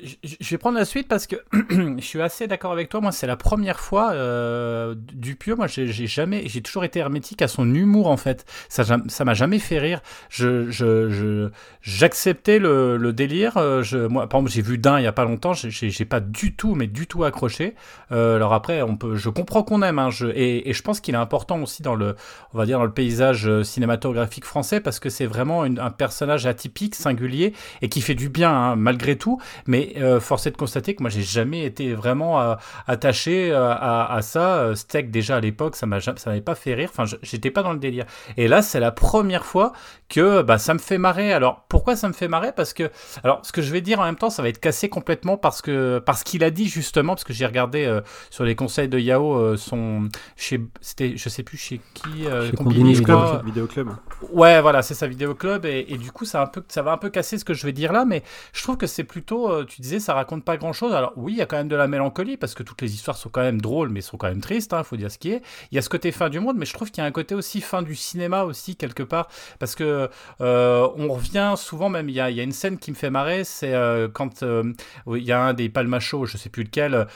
vais 0.50 0.58
prendre 0.58 0.76
la 0.76 0.86
suite 0.86 1.08
parce 1.08 1.28
que 1.28 1.36
je 1.70 2.02
suis 2.02 2.20
assez 2.20 2.48
d'accord 2.48 2.72
avec 2.72 2.90
toi. 2.90 3.00
Moi, 3.00 3.12
c'est 3.12 3.28
la 3.28 3.36
première 3.36 3.80
fois 3.80 4.12
euh, 4.14 4.96
Dupieux. 4.98 5.54
Moi, 5.54 5.68
j'ai 5.68 5.86
jamais, 5.88 6.48
j'ai 6.48 6.62
toujours 6.62 6.84
été 6.84 6.98
hermétique 6.98 7.44
à 7.44 7.48
son 7.48 7.72
humour 7.76 8.08
en 8.08 8.18
fait. 8.18 8.44
Ça, 8.70 8.84
ça 9.08 9.24
m'a 9.24 9.34
jamais 9.36 9.60
fait 9.60 9.78
rire. 9.78 10.02
Je, 10.30 11.52
j'acceptais 11.84 12.58
le, 12.58 13.14
délire. 13.14 13.58
Euh, 13.58 13.84
moi, 14.10 14.28
par 14.28 14.40
exemple, 14.40 14.52
j'ai 14.52 14.64
vu 14.64 14.80
d'un 14.80 14.98
il 14.98 15.04
y 15.04 15.08
a 15.08 15.12
pas 15.12 15.26
longtemps. 15.26 15.54
J'ai 15.54 16.06
pas 16.06 16.20
du 16.20 16.56
tout, 16.56 16.74
mais 16.74 16.88
du 16.88 17.06
tout 17.06 17.24
accroché. 17.24 17.76
Euh, 18.12 18.38
alors 18.38 18.54
après, 18.54 18.82
on 18.82 18.98
peut, 18.98 19.16
je 19.16 19.30
comprends 19.30 19.62
qu'on 19.62 19.84
aime. 19.84 20.00
Hein, 20.00 20.10
je, 20.10 20.26
et, 20.26 20.74
je 20.74 20.82
pense 20.82 21.02
qu'il 21.02 21.14
est 21.14 21.20
important 21.20 21.62
aussi 21.62 21.84
dans 21.84 21.94
le, 21.94 22.16
on 22.56 22.58
va 22.58 22.66
dire 22.66 22.80
dans 22.80 22.86
le 22.86 22.92
paysage 22.92 23.62
cinématographique 23.62 24.46
français 24.46 24.80
parce 24.80 25.00
que 25.00 25.12
c'est 25.12 25.28
vraiment 25.28 25.62
un 25.62 25.92
personnage 25.92 26.48
atypique, 26.48 26.96
singulier 26.96 27.54
et 27.84 27.90
qui 27.90 28.02
fait 28.08 28.16
du 28.16 28.30
bien 28.30 28.52
hein, 28.52 28.76
malgré 28.76 29.18
tout, 29.18 29.40
mais 29.66 29.94
euh, 29.98 30.20
force 30.20 30.48
est 30.48 30.52
de 30.52 30.58
constater 30.58 30.96
que 30.96 31.04
moi 31.04 31.10
j'ai 31.10 31.22
jamais 31.22 31.66
été 31.66 31.94
vraiment 31.94 32.42
euh, 32.42 32.56
attaché 32.88 33.52
euh, 33.52 33.72
à, 33.72 34.14
à, 34.14 34.22
ça. 34.22 34.76
Steak 34.76 35.12
déjà 35.12 35.38
à 35.38 35.40
l'époque, 35.40 35.76
ça 35.76 35.86
m'a 35.86 36.00
ça 36.00 36.14
m'avait 36.26 36.42
pas 36.42 36.56
fait 36.56 36.74
rire. 36.74 36.90
Enfin, 36.92 37.04
j'étais 37.22 37.52
pas 37.52 37.64
dans 37.64 37.74
le 37.74 37.80
délire. 37.80 38.06
Et 38.38 38.48
là, 38.48 38.62
c'est 38.62 38.80
la 38.80 38.92
première 38.92 39.46
fois 39.46 39.74
que 40.10 40.42
bah, 40.42 40.58
ça 40.58 40.74
me 40.74 40.80
fait 40.80 40.98
marrer. 40.98 41.34
Alors 41.34 41.66
pourquoi 41.70 41.96
ça 41.96 42.08
me 42.08 42.14
fait 42.14 42.28
marrer? 42.28 42.52
Parce 42.56 42.74
que 42.74 42.90
alors 43.24 43.42
ce 43.44 43.52
que 43.52 43.62
je 43.62 43.72
vais 43.72 43.82
dire 43.82 44.00
en 44.00 44.06
même 44.06 44.16
temps, 44.16 44.30
ça 44.30 44.42
va 44.42 44.50
être 44.50 44.60
cassé 44.60 44.90
complètement 44.90 45.38
parce 45.38 45.62
que 45.62 46.00
parce 46.00 46.24
qu'il 46.24 46.44
a 46.44 46.52
dit 46.52 46.68
justement 46.68 47.14
parce 47.14 47.24
que 47.24 47.34
j'ai 47.34 47.46
regardé 47.46 47.86
euh, 47.86 48.02
sur 48.30 48.44
les 48.44 48.56
conseils 48.56 48.88
de 48.88 49.00
Yao 49.00 49.36
euh, 49.36 49.58
son 49.58 50.10
chez 50.36 50.62
c'était 50.82 51.18
je 51.18 51.30
sais 51.30 51.44
plus 51.44 51.58
chez 51.58 51.82
qui 51.94 52.26
euh, 52.26 52.50
chez 52.50 52.56
Combini, 52.56 52.96
je 52.96 53.04
crois. 53.04 53.42
Vidéo 53.46 53.68
Club. 53.68 53.90
Ouais, 54.32 54.62
voilà, 54.62 54.82
c'est 54.82 54.94
sa 54.94 55.08
vidéo 55.08 55.36
club 55.36 55.66
et, 55.66 55.86
et, 55.90 55.98
du 55.98 56.12
coup 56.12 56.26
ça 56.26 56.42
un 56.42 56.48
peu 56.48 56.64
ça 56.68 56.82
va 56.82 56.92
un 56.92 56.98
peu 56.98 57.10
casser 57.10 57.38
ce 57.38 57.46
que 57.46 57.54
je 57.54 57.66
vais 57.66 57.74
dire 57.74 57.92
là, 57.92 57.97
mais 58.06 58.24
je 58.54 58.64
trouve 58.64 58.78
que 58.78 58.88
c'est 58.88 59.04
plutôt, 59.04 59.52
euh, 59.52 59.66
tu 59.66 59.82
disais, 59.82 60.00
ça 60.00 60.14
raconte 60.14 60.44
pas 60.44 60.58
grand 60.58 60.74
chose. 60.74 60.94
Alors 60.94 61.14
oui, 61.16 61.34
il 61.34 61.38
y 61.38 61.42
a 61.42 61.46
quand 61.46 61.58
même 61.58 61.68
de 61.68 61.76
la 61.76 61.88
mélancolie 61.88 62.38
parce 62.38 62.54
que 62.54 62.64
toutes 62.64 62.82
les 62.82 62.94
histoires 62.94 63.18
sont 63.18 63.30
quand 63.30 63.42
même 63.42 63.62
drôles, 63.62 63.90
mais 63.90 64.02
sont 64.02 64.18
quand 64.18 64.28
même 64.28 64.42
tristes, 64.42 64.72
il 64.74 64.76
hein, 64.76 64.84
faut 64.84 64.98
dire 64.98 65.12
ce 65.12 65.18
qui 65.18 65.32
est. 65.32 65.42
Il 65.72 65.76
y 65.76 65.78
a 65.78 65.82
ce 65.82 65.90
côté 65.90 66.12
fin 66.12 66.30
du 66.30 66.40
monde, 66.40 66.58
mais 66.58 66.66
je 66.66 66.74
trouve 66.74 66.92
qu'il 66.92 67.02
y 67.02 67.06
a 67.06 67.08
un 67.08 67.12
côté 67.12 67.36
aussi 67.36 67.62
fin 67.62 67.82
du 67.82 67.96
cinéma 67.96 68.44
aussi, 68.44 68.76
quelque 68.76 69.04
part, 69.04 69.28
parce 69.60 69.76
que 69.76 70.10
euh, 70.42 70.88
on 70.96 71.08
revient 71.10 71.54
souvent, 71.58 71.90
même, 71.90 72.10
il 72.10 72.16
y 72.16 72.22
a, 72.22 72.30
une 72.30 72.52
scène 72.52 72.78
qui 72.78 72.92
me 72.92 72.96
fait 72.96 73.10
marrer, 73.10 73.44
c'est 73.44 73.74
euh, 73.74 74.08
quand 74.12 74.44
il 74.44 75.24
y 75.24 75.32
a 75.32 75.42
un 75.42 75.54
des 75.54 75.70
palmachos, 75.70 76.26
je 76.26 76.38
sais 76.38 76.50
plus 76.50 76.64
lequel, 76.64 77.08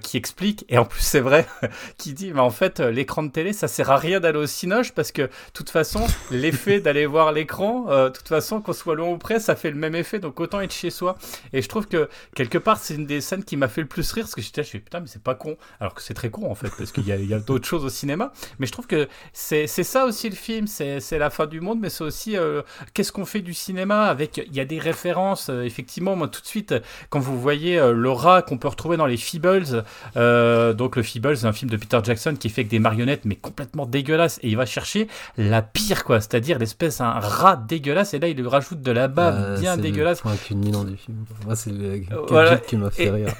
qui 0.00 0.16
explique, 0.16 0.64
et 0.68 0.78
en 0.78 0.84
plus 0.84 1.00
c'est 1.00 1.20
vrai, 1.20 1.46
qui 1.98 2.12
dit, 2.12 2.32
mais 2.32 2.40
en 2.40 2.50
fait, 2.50 2.80
l'écran 2.80 3.22
de 3.22 3.30
télé, 3.30 3.52
ça 3.52 3.68
sert 3.68 3.90
à 3.90 3.96
rien 3.96 4.20
d'aller 4.20 4.38
au 4.38 4.46
cinoche 4.46 4.92
parce 4.92 5.12
que, 5.12 5.22
de 5.22 5.30
toute 5.52 5.70
façon, 5.70 6.06
l'effet 6.30 6.80
d'aller 6.80 7.06
voir 7.06 7.32
l'écran, 7.32 7.84
de 7.86 8.08
toute 8.08 8.28
façon, 8.28 8.60
qu'on 8.60 8.72
soit 8.72 8.94
loin 8.94 9.08
ou 9.08 9.18
près, 9.18 9.40
ça 9.40 9.56
fait 9.56 9.70
le 9.70 9.76
même 9.76 9.94
effet, 9.94 10.15
donc 10.18 10.40
autant 10.40 10.60
être 10.60 10.72
chez 10.72 10.90
soi. 10.90 11.16
Et 11.52 11.62
je 11.62 11.68
trouve 11.68 11.86
que 11.86 12.08
quelque 12.34 12.58
part, 12.58 12.78
c'est 12.78 12.94
une 12.94 13.06
des 13.06 13.20
scènes 13.20 13.44
qui 13.44 13.56
m'a 13.56 13.68
fait 13.68 13.80
le 13.82 13.86
plus 13.88 14.10
rire 14.12 14.24
parce 14.24 14.34
que 14.34 14.42
j'étais 14.42 14.62
je 14.62 14.68
suis 14.68 14.80
putain, 14.80 15.00
mais 15.00 15.06
c'est 15.06 15.22
pas 15.22 15.34
con. 15.34 15.56
Alors 15.80 15.94
que 15.94 16.02
c'est 16.02 16.14
très 16.14 16.30
con 16.30 16.50
en 16.50 16.54
fait, 16.54 16.70
parce 16.76 16.92
qu'il 16.92 17.06
y 17.06 17.12
a, 17.12 17.36
a 17.36 17.38
d'autres 17.38 17.66
choses 17.66 17.84
au 17.84 17.88
cinéma. 17.88 18.32
Mais 18.58 18.66
je 18.66 18.72
trouve 18.72 18.86
que 18.86 19.08
c'est 19.32 19.66
ça 19.66 20.04
aussi 20.04 20.28
le 20.28 20.36
film. 20.36 20.66
C'est 20.66 21.18
la 21.18 21.30
fin 21.30 21.46
du 21.46 21.60
monde, 21.60 21.78
mais 21.80 21.90
c'est 21.90 22.04
aussi 22.04 22.36
euh, 22.36 22.62
qu'est-ce 22.94 23.12
qu'on 23.12 23.24
fait 23.24 23.40
du 23.40 23.54
cinéma? 23.54 24.04
Avec. 24.04 24.38
Il 24.46 24.54
y 24.54 24.60
a 24.60 24.64
des 24.64 24.78
références, 24.78 25.48
euh, 25.50 25.62
effectivement. 25.62 26.16
Moi, 26.16 26.28
tout 26.28 26.40
de 26.40 26.46
suite, 26.46 26.74
quand 27.10 27.20
vous 27.20 27.40
voyez 27.40 27.78
euh, 27.78 27.92
le 27.92 28.10
rat 28.10 28.42
qu'on 28.42 28.58
peut 28.58 28.68
retrouver 28.68 28.96
dans 28.96 29.06
les 29.06 29.16
Feebles, 29.16 29.84
donc 30.14 30.96
le 30.96 31.02
Feebles, 31.02 31.36
c'est 31.36 31.46
un 31.46 31.52
film 31.52 31.70
de 31.70 31.76
Peter 31.76 31.98
Jackson 32.02 32.34
qui 32.38 32.48
fait 32.48 32.62
avec 32.62 32.70
des 32.70 32.78
marionnettes, 32.78 33.24
mais 33.24 33.36
complètement 33.36 33.86
dégueulasse. 33.86 34.38
Et 34.42 34.48
il 34.48 34.56
va 34.56 34.66
chercher 34.66 35.08
la 35.36 35.62
pire, 35.62 36.04
quoi. 36.04 36.20
C'est-à-dire 36.20 36.58
l'espèce, 36.58 37.00
un 37.00 37.10
rat 37.10 37.56
dégueulasse. 37.56 38.14
Et 38.14 38.18
là, 38.18 38.28
il 38.28 38.36
lui 38.36 38.48
rajoute 38.48 38.80
de 38.82 38.92
la 38.92 39.08
bave 39.08 39.60
bien 39.60 39.76
dégueulasse 39.76 40.05
culminant 40.46 40.84
du 40.84 40.96
film. 40.96 41.24
Moi, 41.44 41.56
c'est 41.56 41.70
le 41.70 42.02
voilà. 42.28 42.56
qui 42.58 42.76
m'a 42.76 42.90
fait 42.90 43.04
et, 43.04 43.10
rire. 43.10 43.34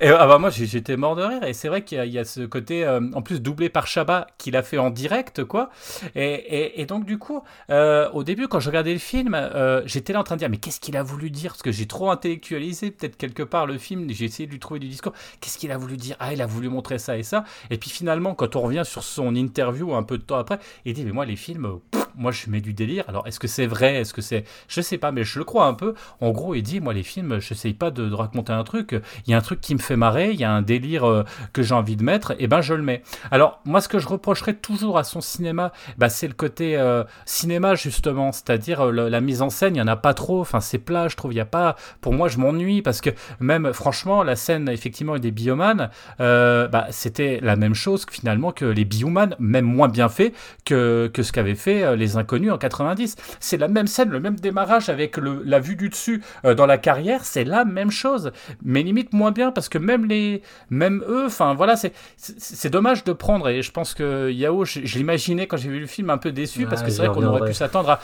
Et, 0.00 0.08
ah 0.08 0.26
bah 0.26 0.38
moi 0.38 0.50
j'étais 0.50 0.96
mort 0.96 1.16
de 1.16 1.22
rire. 1.22 1.42
Et 1.44 1.54
c'est 1.54 1.68
vrai 1.68 1.82
qu'il 1.82 2.04
y, 2.04 2.18
a 2.18 2.24
ce 2.24 2.42
côté 2.42 2.84
euh, 2.84 3.00
en 3.14 3.22
plus 3.22 3.40
doublé 3.40 3.68
par 3.70 3.86
Chabat 3.86 4.26
qu'il 4.36 4.56
a 4.56 4.62
fait 4.62 4.78
en 4.78 4.90
direct 4.90 5.44
quoi. 5.44 5.70
Et, 6.14 6.80
et, 6.80 6.86
donc 6.86 7.06
du 7.06 7.18
coup 7.18 7.42
euh, 7.70 8.10
au 8.10 8.22
début 8.22 8.46
quand 8.48 8.60
je 8.60 8.68
regardais 8.68 8.92
le 8.92 8.98
film 8.98 9.34
euh, 9.34 9.82
j'étais 9.86 10.12
là 10.12 10.20
en 10.20 10.24
train 10.24 10.36
de 10.36 10.40
dire 10.40 10.50
mais 10.50 10.58
qu'est-ce 10.58 10.80
qu'il 10.80 10.96
a 10.96 11.02
voulu 11.02 11.30
dire? 11.30 11.52
Parce 11.52 11.62
que 11.62 11.72
j'ai 11.72 11.86
trop 11.86 12.10
intellectualisé 12.10 12.90
peut-être 12.90 13.16
quelque 13.16 13.42
part 13.42 13.66
le 13.66 13.78
film. 13.78 14.10
J'ai 14.10 14.26
essayé 14.26 14.46
de 14.46 14.52
lui 14.52 14.60
trouver 14.60 14.80
du 14.80 14.88
discours. 14.88 15.12
Qu'est-ce 15.40 15.56
qu'il 15.56 15.72
a 15.72 15.78
voulu 15.78 15.96
dire? 15.96 16.16
Ah 16.20 16.32
il 16.32 16.42
a 16.42 16.46
voulu 16.46 16.68
montrer 16.68 16.98
ça 16.98 17.16
et 17.16 17.22
ça. 17.22 17.44
Et 17.70 17.78
puis 17.78 17.90
finalement 17.90 18.34
quand 18.34 18.54
on 18.56 18.60
revient 18.60 18.84
sur 18.84 19.02
son 19.02 19.34
interview 19.34 19.94
un 19.94 20.02
peu 20.02 20.18
de 20.18 20.22
temps 20.22 20.38
après 20.38 20.58
il 20.84 20.92
dit 20.92 21.04
mais 21.04 21.12
moi 21.12 21.24
les 21.24 21.36
films 21.36 21.80
moi 22.16 22.32
je 22.32 22.50
mets 22.50 22.60
du 22.60 22.72
délire. 22.72 23.04
Alors 23.08 23.26
est-ce 23.26 23.40
que 23.40 23.48
c'est 23.48 23.66
vrai? 23.66 23.96
Est-ce 23.96 24.14
que 24.14 24.22
c'est 24.22 24.44
je 24.68 24.80
sais 24.80 24.98
pas 24.98 25.12
mais 25.12 25.24
je 25.24 25.38
le 25.38 25.44
crois 25.44 25.66
un 25.66 25.74
peu. 25.74 25.94
En 26.20 26.30
gros 26.30 26.54
il 26.54 26.62
dit 26.62 26.80
moi 26.80 26.92
les 26.92 27.02
films 27.02 27.38
je 27.40 27.54
sais 27.54 27.72
pas 27.72 27.90
de, 27.90 28.12
raconter 28.12 28.52
un 28.52 28.64
truc. 28.64 28.96
Il 29.26 29.30
y 29.30 29.34
a 29.34 29.36
un 29.36 29.40
truc 29.40 29.60
qui 29.60 29.74
me 29.74 29.80
fait 29.80 29.96
marrer, 29.96 30.30
il 30.30 30.40
y 30.40 30.44
a 30.44 30.50
un 30.50 30.62
délire 30.62 31.04
euh, 31.04 31.24
que 31.52 31.62
j'ai 31.62 31.74
envie 31.74 31.96
de 31.96 32.04
mettre, 32.04 32.34
et 32.38 32.46
ben 32.46 32.60
je 32.60 32.74
le 32.74 32.82
mets. 32.82 33.02
Alors 33.30 33.60
moi 33.64 33.80
ce 33.80 33.88
que 33.88 33.98
je 33.98 34.08
reprocherais 34.08 34.54
toujours 34.54 34.98
à 34.98 35.04
son 35.04 35.20
cinéma, 35.20 35.72
bah, 35.98 36.08
c'est 36.08 36.28
le 36.28 36.34
côté 36.34 36.76
euh, 36.76 37.04
cinéma 37.24 37.74
justement, 37.74 38.32
c'est-à-dire 38.32 38.86
euh, 38.86 39.08
la 39.08 39.20
mise 39.20 39.42
en 39.42 39.50
scène, 39.50 39.76
il 39.76 39.78
y 39.78 39.82
en 39.82 39.86
a 39.86 39.96
pas 39.96 40.14
trop, 40.14 40.40
enfin 40.40 40.60
c'est 40.60 40.78
plat, 40.78 41.08
je 41.08 41.16
trouve, 41.16 41.32
il 41.32 41.36
y 41.36 41.40
a 41.40 41.46
pas. 41.46 41.76
Pour 42.00 42.12
moi 42.12 42.28
je 42.28 42.38
m'ennuie 42.38 42.82
parce 42.82 43.00
que 43.00 43.10
même 43.40 43.72
franchement 43.72 44.22
la 44.22 44.36
scène 44.36 44.68
effectivement 44.68 45.18
des 45.18 45.30
biomanes, 45.30 45.90
bah, 46.18 46.86
c'était 46.90 47.40
la 47.42 47.56
même 47.56 47.74
chose 47.74 48.04
que, 48.04 48.14
finalement 48.14 48.52
que 48.52 48.64
les 48.64 48.84
biomanes, 48.84 49.34
même 49.38 49.64
moins 49.64 49.88
bien 49.88 50.08
fait 50.08 50.32
que, 50.64 51.10
que 51.12 51.22
ce 51.22 51.32
qu'avaient 51.32 51.54
fait 51.54 51.96
les 51.96 52.05
inconnus 52.16 52.52
en 52.52 52.58
90. 52.58 53.16
C'est 53.40 53.56
la 53.56 53.68
même 53.68 53.86
scène, 53.86 54.10
le 54.10 54.20
même 54.20 54.36
démarrage 54.36 54.88
avec 54.88 55.16
le, 55.16 55.42
la 55.44 55.60
vue 55.60 55.76
du 55.76 55.88
dessus 55.88 56.22
dans 56.44 56.66
la 56.66 56.78
carrière, 56.78 57.24
c'est 57.24 57.44
la 57.44 57.64
même 57.64 57.90
chose, 57.90 58.32
mais 58.62 58.82
limite 58.82 59.12
moins 59.12 59.32
bien 59.32 59.52
parce 59.52 59.68
que 59.68 59.78
même 59.78 60.04
les, 60.04 60.42
même 60.70 61.04
eux, 61.08 61.26
enfin 61.26 61.54
voilà, 61.54 61.76
c'est 61.76 61.92
c'est 62.16 62.70
dommage 62.70 63.04
de 63.04 63.12
prendre 63.12 63.48
et 63.48 63.62
je 63.62 63.70
pense 63.70 63.94
que 63.94 64.30
Yao, 64.30 64.64
je, 64.64 64.80
l'imaginais 64.80 65.46
quand 65.46 65.56
j'ai 65.56 65.68
vu 65.68 65.80
le 65.80 65.86
film 65.86 66.10
un 66.10 66.18
peu 66.18 66.32
déçu 66.32 66.66
parce 66.66 66.82
que 66.82 66.90
c'est 66.90 67.04
vrai 67.04 67.14
qu'on 67.14 67.24
aurait 67.24 67.48
pu 67.48 67.54
s'attendre 67.54 67.90
à, 67.90 68.00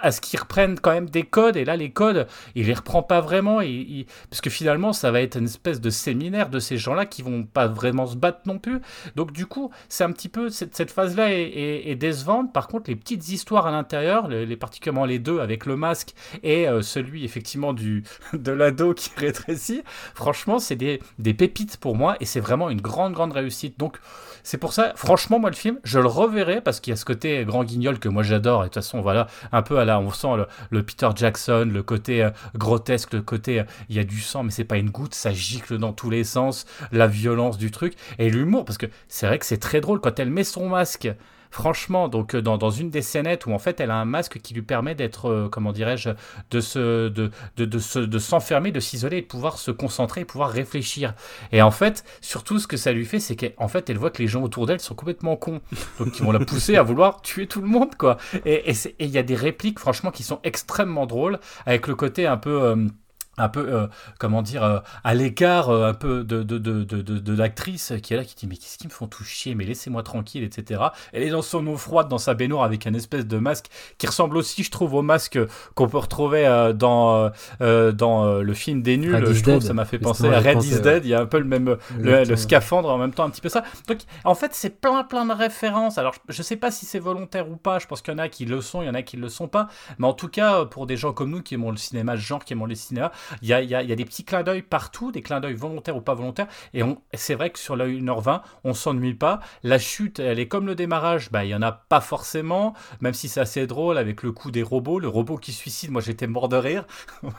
à, 0.00 0.10
ce 0.10 0.20
qu'ils 0.20 0.40
reprennent 0.40 0.78
quand 0.78 0.92
même 0.92 1.08
des 1.08 1.22
codes 1.22 1.56
et 1.56 1.64
là 1.64 1.76
les 1.76 1.90
codes, 1.90 2.26
il 2.54 2.66
les 2.66 2.74
reprend 2.74 3.02
pas 3.02 3.20
vraiment 3.20 3.60
et, 3.60 4.06
parce 4.30 4.40
que 4.40 4.50
finalement 4.50 4.92
ça 4.92 5.10
va 5.10 5.20
être 5.20 5.36
une 5.36 5.46
espèce 5.46 5.80
de 5.80 5.90
séminaire 5.90 6.48
de 6.50 6.58
ces 6.58 6.78
gens-là 6.78 7.06
qui 7.06 7.22
vont 7.22 7.44
pas 7.44 7.66
vraiment 7.66 8.06
se 8.06 8.16
battre 8.16 8.40
non 8.46 8.58
plus. 8.58 8.80
Donc 9.16 9.32
du 9.32 9.46
coup, 9.46 9.70
c'est 9.88 10.04
un 10.04 10.12
petit 10.12 10.28
peu 10.28 10.50
cette, 10.50 10.74
cette 10.74 10.90
phase-là 10.90 11.32
est, 11.32 11.94
décevante. 11.94 12.52
Par 12.52 12.68
contre, 12.68 12.90
les 12.90 12.96
petites 12.96 13.28
histoires 13.28 13.43
à 13.52 13.70
l'intérieur, 13.70 14.28
les, 14.28 14.56
particulièrement 14.56 15.04
les 15.04 15.18
deux 15.18 15.40
avec 15.40 15.66
le 15.66 15.76
masque 15.76 16.14
et 16.42 16.68
euh, 16.68 16.82
celui 16.82 17.24
effectivement 17.24 17.72
du 17.72 18.04
de 18.32 18.52
l'ado 18.52 18.94
qui 18.94 19.10
rétrécit, 19.16 19.82
franchement, 20.14 20.58
c'est 20.58 20.76
des, 20.76 21.00
des 21.18 21.34
pépites 21.34 21.76
pour 21.76 21.96
moi 21.96 22.16
et 22.20 22.24
c'est 22.24 22.40
vraiment 22.40 22.70
une 22.70 22.80
grande, 22.80 23.12
grande 23.12 23.32
réussite. 23.32 23.78
Donc, 23.78 23.98
c'est 24.42 24.58
pour 24.58 24.74
ça, 24.74 24.92
franchement, 24.96 25.38
moi, 25.38 25.48
le 25.48 25.56
film, 25.56 25.78
je 25.84 25.98
le 25.98 26.06
reverrai 26.06 26.60
parce 26.60 26.80
qu'il 26.80 26.90
y 26.90 26.94
a 26.94 26.96
ce 26.96 27.04
côté 27.06 27.44
grand 27.44 27.64
guignol 27.64 27.98
que 27.98 28.10
moi 28.10 28.22
j'adore. 28.22 28.62
Et 28.62 28.64
de 28.64 28.68
toute 28.68 28.74
façon, 28.74 29.00
voilà, 29.00 29.26
un 29.52 29.62
peu 29.62 29.78
à 29.78 29.86
la, 29.86 29.98
on 29.98 30.10
sent 30.10 30.28
le, 30.70 30.82
Peter 30.82 31.08
Jackson, 31.14 31.68
le 31.72 31.82
côté 31.82 32.22
euh, 32.22 32.30
grotesque, 32.54 33.14
le 33.14 33.22
côté, 33.22 33.60
euh, 33.60 33.64
il 33.88 33.96
y 33.96 33.98
a 33.98 34.04
du 34.04 34.20
sang, 34.20 34.42
mais 34.42 34.50
c'est 34.50 34.64
pas 34.64 34.76
une 34.76 34.90
goutte, 34.90 35.14
ça 35.14 35.32
gicle 35.32 35.78
dans 35.78 35.92
tous 35.92 36.10
les 36.10 36.24
sens, 36.24 36.66
la 36.92 37.06
violence 37.06 37.56
du 37.56 37.70
truc 37.70 37.94
et 38.18 38.30
l'humour 38.30 38.64
parce 38.64 38.78
que 38.78 38.86
c'est 39.08 39.26
vrai 39.26 39.38
que 39.38 39.46
c'est 39.46 39.58
très 39.58 39.80
drôle 39.80 40.00
quand 40.00 40.18
elle 40.18 40.30
met 40.30 40.44
son 40.44 40.68
masque 40.68 41.08
Franchement, 41.54 42.08
donc 42.08 42.34
euh, 42.34 42.42
dans, 42.42 42.58
dans, 42.58 42.72
une 42.72 42.90
des 42.90 43.00
scénettes 43.00 43.46
où 43.46 43.52
en 43.52 43.60
fait 43.60 43.78
elle 43.78 43.92
a 43.92 43.94
un 43.94 44.04
masque 44.04 44.40
qui 44.40 44.54
lui 44.54 44.62
permet 44.62 44.96
d'être, 44.96 45.30
euh, 45.30 45.48
comment 45.48 45.70
dirais-je, 45.70 46.10
de 46.50 46.60
se, 46.60 47.08
de, 47.08 47.30
de, 47.56 47.64
de, 47.64 48.06
de 48.06 48.18
s'enfermer, 48.18 48.72
de 48.72 48.80
s'isoler 48.80 49.20
de 49.20 49.26
pouvoir 49.26 49.58
se 49.58 49.70
concentrer 49.70 50.22
et 50.22 50.24
pouvoir 50.24 50.50
réfléchir. 50.50 51.14
Et 51.52 51.62
en 51.62 51.70
fait, 51.70 52.02
surtout 52.20 52.58
ce 52.58 52.66
que 52.66 52.76
ça 52.76 52.90
lui 52.90 53.04
fait, 53.04 53.20
c'est 53.20 53.36
qu'en 53.36 53.68
fait 53.68 53.88
elle 53.88 53.98
voit 53.98 54.10
que 54.10 54.20
les 54.20 54.26
gens 54.26 54.42
autour 54.42 54.66
d'elle 54.66 54.80
sont 54.80 54.96
complètement 54.96 55.36
cons, 55.36 55.60
donc 56.00 56.18
ils 56.18 56.24
vont 56.24 56.32
la 56.32 56.40
pousser 56.40 56.74
à 56.74 56.82
vouloir 56.82 57.22
tuer 57.22 57.46
tout 57.46 57.60
le 57.60 57.68
monde, 57.68 57.94
quoi. 57.94 58.16
Et 58.44 58.72
il 58.98 59.10
y 59.10 59.18
a 59.18 59.22
des 59.22 59.36
répliques, 59.36 59.78
franchement, 59.78 60.10
qui 60.10 60.24
sont 60.24 60.40
extrêmement 60.42 61.06
drôles, 61.06 61.38
avec 61.66 61.86
le 61.86 61.94
côté 61.94 62.26
un 62.26 62.36
peu... 62.36 62.64
Euh, 62.64 62.88
un 63.36 63.48
peu, 63.48 63.60
euh, 63.60 63.86
comment 64.18 64.42
dire, 64.42 64.62
euh, 64.62 64.78
à 65.02 65.14
l'écart 65.14 65.70
euh, 65.70 65.88
un 65.88 65.94
peu 65.94 66.24
de, 66.24 66.42
de, 66.42 66.58
de, 66.58 66.84
de, 66.84 67.02
de 67.02 67.36
l'actrice 67.36 67.92
qui 68.02 68.14
est 68.14 68.16
là, 68.16 68.24
qui 68.24 68.34
dit 68.34 68.46
Mais 68.46 68.56
qu'est-ce 68.56 68.78
qu'ils 68.78 68.88
me 68.88 68.92
font 68.92 69.06
tout 69.06 69.24
chier? 69.24 69.54
Mais 69.54 69.64
laissez-moi 69.64 70.02
tranquille, 70.02 70.44
etc. 70.44 70.80
Elle 71.12 71.22
est 71.22 71.30
dans 71.30 71.42
son 71.42 71.66
eau 71.66 71.76
froide, 71.76 72.08
dans 72.08 72.18
sa 72.18 72.34
baignoire, 72.34 72.64
avec 72.64 72.86
un 72.86 72.94
espèce 72.94 73.26
de 73.26 73.38
masque 73.38 73.66
qui 73.98 74.06
ressemble 74.06 74.36
aussi, 74.36 74.62
je 74.62 74.70
trouve, 74.70 74.94
au 74.94 75.02
masque 75.02 75.38
qu'on 75.74 75.88
peut 75.88 75.98
retrouver 75.98 76.44
dans, 76.74 77.30
dans 77.60 78.34
le 78.34 78.54
film 78.54 78.82
des 78.82 78.96
nuls. 78.96 79.32
je 79.32 79.42
trouve, 79.42 79.60
ça 79.60 79.74
m'a 79.74 79.84
fait 79.84 79.98
penser 79.98 80.28
à 80.28 80.40
Red 80.40 80.62
is 80.62 80.80
Dead. 80.80 81.04
Il 81.04 81.08
y 81.08 81.14
a 81.14 81.20
un 81.20 81.26
peu 81.26 81.38
le 81.38 81.44
même 81.44 81.76
le, 81.98 82.36
scaphandre 82.36 82.90
en 82.90 82.98
même 82.98 83.12
temps, 83.12 83.24
un 83.24 83.30
petit 83.30 83.40
peu 83.40 83.48
ça. 83.48 83.64
Donc, 83.88 83.98
en 84.24 84.34
fait, 84.34 84.54
c'est 84.54 84.80
plein, 84.80 85.04
plein 85.04 85.26
de 85.26 85.32
références. 85.32 85.98
Alors, 85.98 86.14
je 86.28 86.42
sais 86.42 86.56
pas 86.56 86.70
si 86.70 86.86
c'est 86.86 86.98
volontaire 86.98 87.50
ou 87.50 87.56
pas. 87.56 87.78
Je 87.78 87.86
pense 87.86 88.02
qu'il 88.02 88.12
y 88.12 88.16
en 88.16 88.18
a 88.18 88.28
qui 88.28 88.44
le 88.44 88.60
sont, 88.60 88.82
il 88.82 88.86
y 88.86 88.90
en 88.90 88.94
a 88.94 89.02
qui 89.02 89.16
le 89.16 89.28
sont 89.28 89.48
pas. 89.48 89.68
Mais 89.98 90.06
en 90.06 90.12
tout 90.12 90.28
cas, 90.28 90.64
pour 90.64 90.86
des 90.86 90.96
gens 90.96 91.12
comme 91.12 91.30
nous 91.30 91.42
qui 91.42 91.54
aimons 91.54 91.70
le 91.70 91.76
cinéma 91.76 92.16
genre, 92.16 92.44
qui 92.44 92.52
aimons 92.52 92.66
les 92.66 92.74
cinémas, 92.74 93.10
il 93.42 93.48
y 93.48 93.52
a, 93.52 93.62
y, 93.62 93.74
a, 93.74 93.82
y 93.82 93.92
a, 93.92 93.96
des 93.96 94.04
petits 94.04 94.24
clins 94.24 94.42
d'œil 94.42 94.62
partout, 94.62 95.12
des 95.12 95.22
clins 95.22 95.40
d'œil 95.40 95.54
volontaires 95.54 95.96
ou 95.96 96.00
pas 96.00 96.14
volontaires. 96.14 96.48
Et 96.72 96.82
c'est 97.14 97.34
vrai 97.34 97.50
que 97.50 97.58
sur 97.58 97.76
la 97.76 97.86
1h20, 97.86 98.42
on 98.64 98.74
s'ennuie 98.74 99.14
pas. 99.14 99.40
La 99.62 99.78
chute, 99.78 100.18
elle 100.18 100.38
est 100.38 100.48
comme 100.48 100.66
le 100.66 100.74
démarrage, 100.74 101.30
bah, 101.30 101.44
il 101.44 101.50
y 101.50 101.54
en 101.54 101.62
a 101.62 101.72
pas 101.72 102.00
forcément, 102.00 102.74
même 103.00 103.14
si 103.14 103.28
c'est 103.28 103.40
assez 103.40 103.66
drôle 103.66 103.98
avec 103.98 104.22
le 104.22 104.32
coup 104.32 104.50
des 104.50 104.62
robots. 104.62 104.98
Le 104.98 105.08
robot 105.08 105.36
qui 105.36 105.52
suicide, 105.52 105.90
moi 105.90 106.00
j'étais 106.00 106.26
mort 106.26 106.48
de 106.48 106.56
rire. 106.56 106.86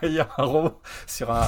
Il 0.04 0.12
y 0.12 0.19
a 0.19 0.30
un 0.38 0.43
robot 0.43 0.82
sur 1.08 1.32
un. 1.32 1.48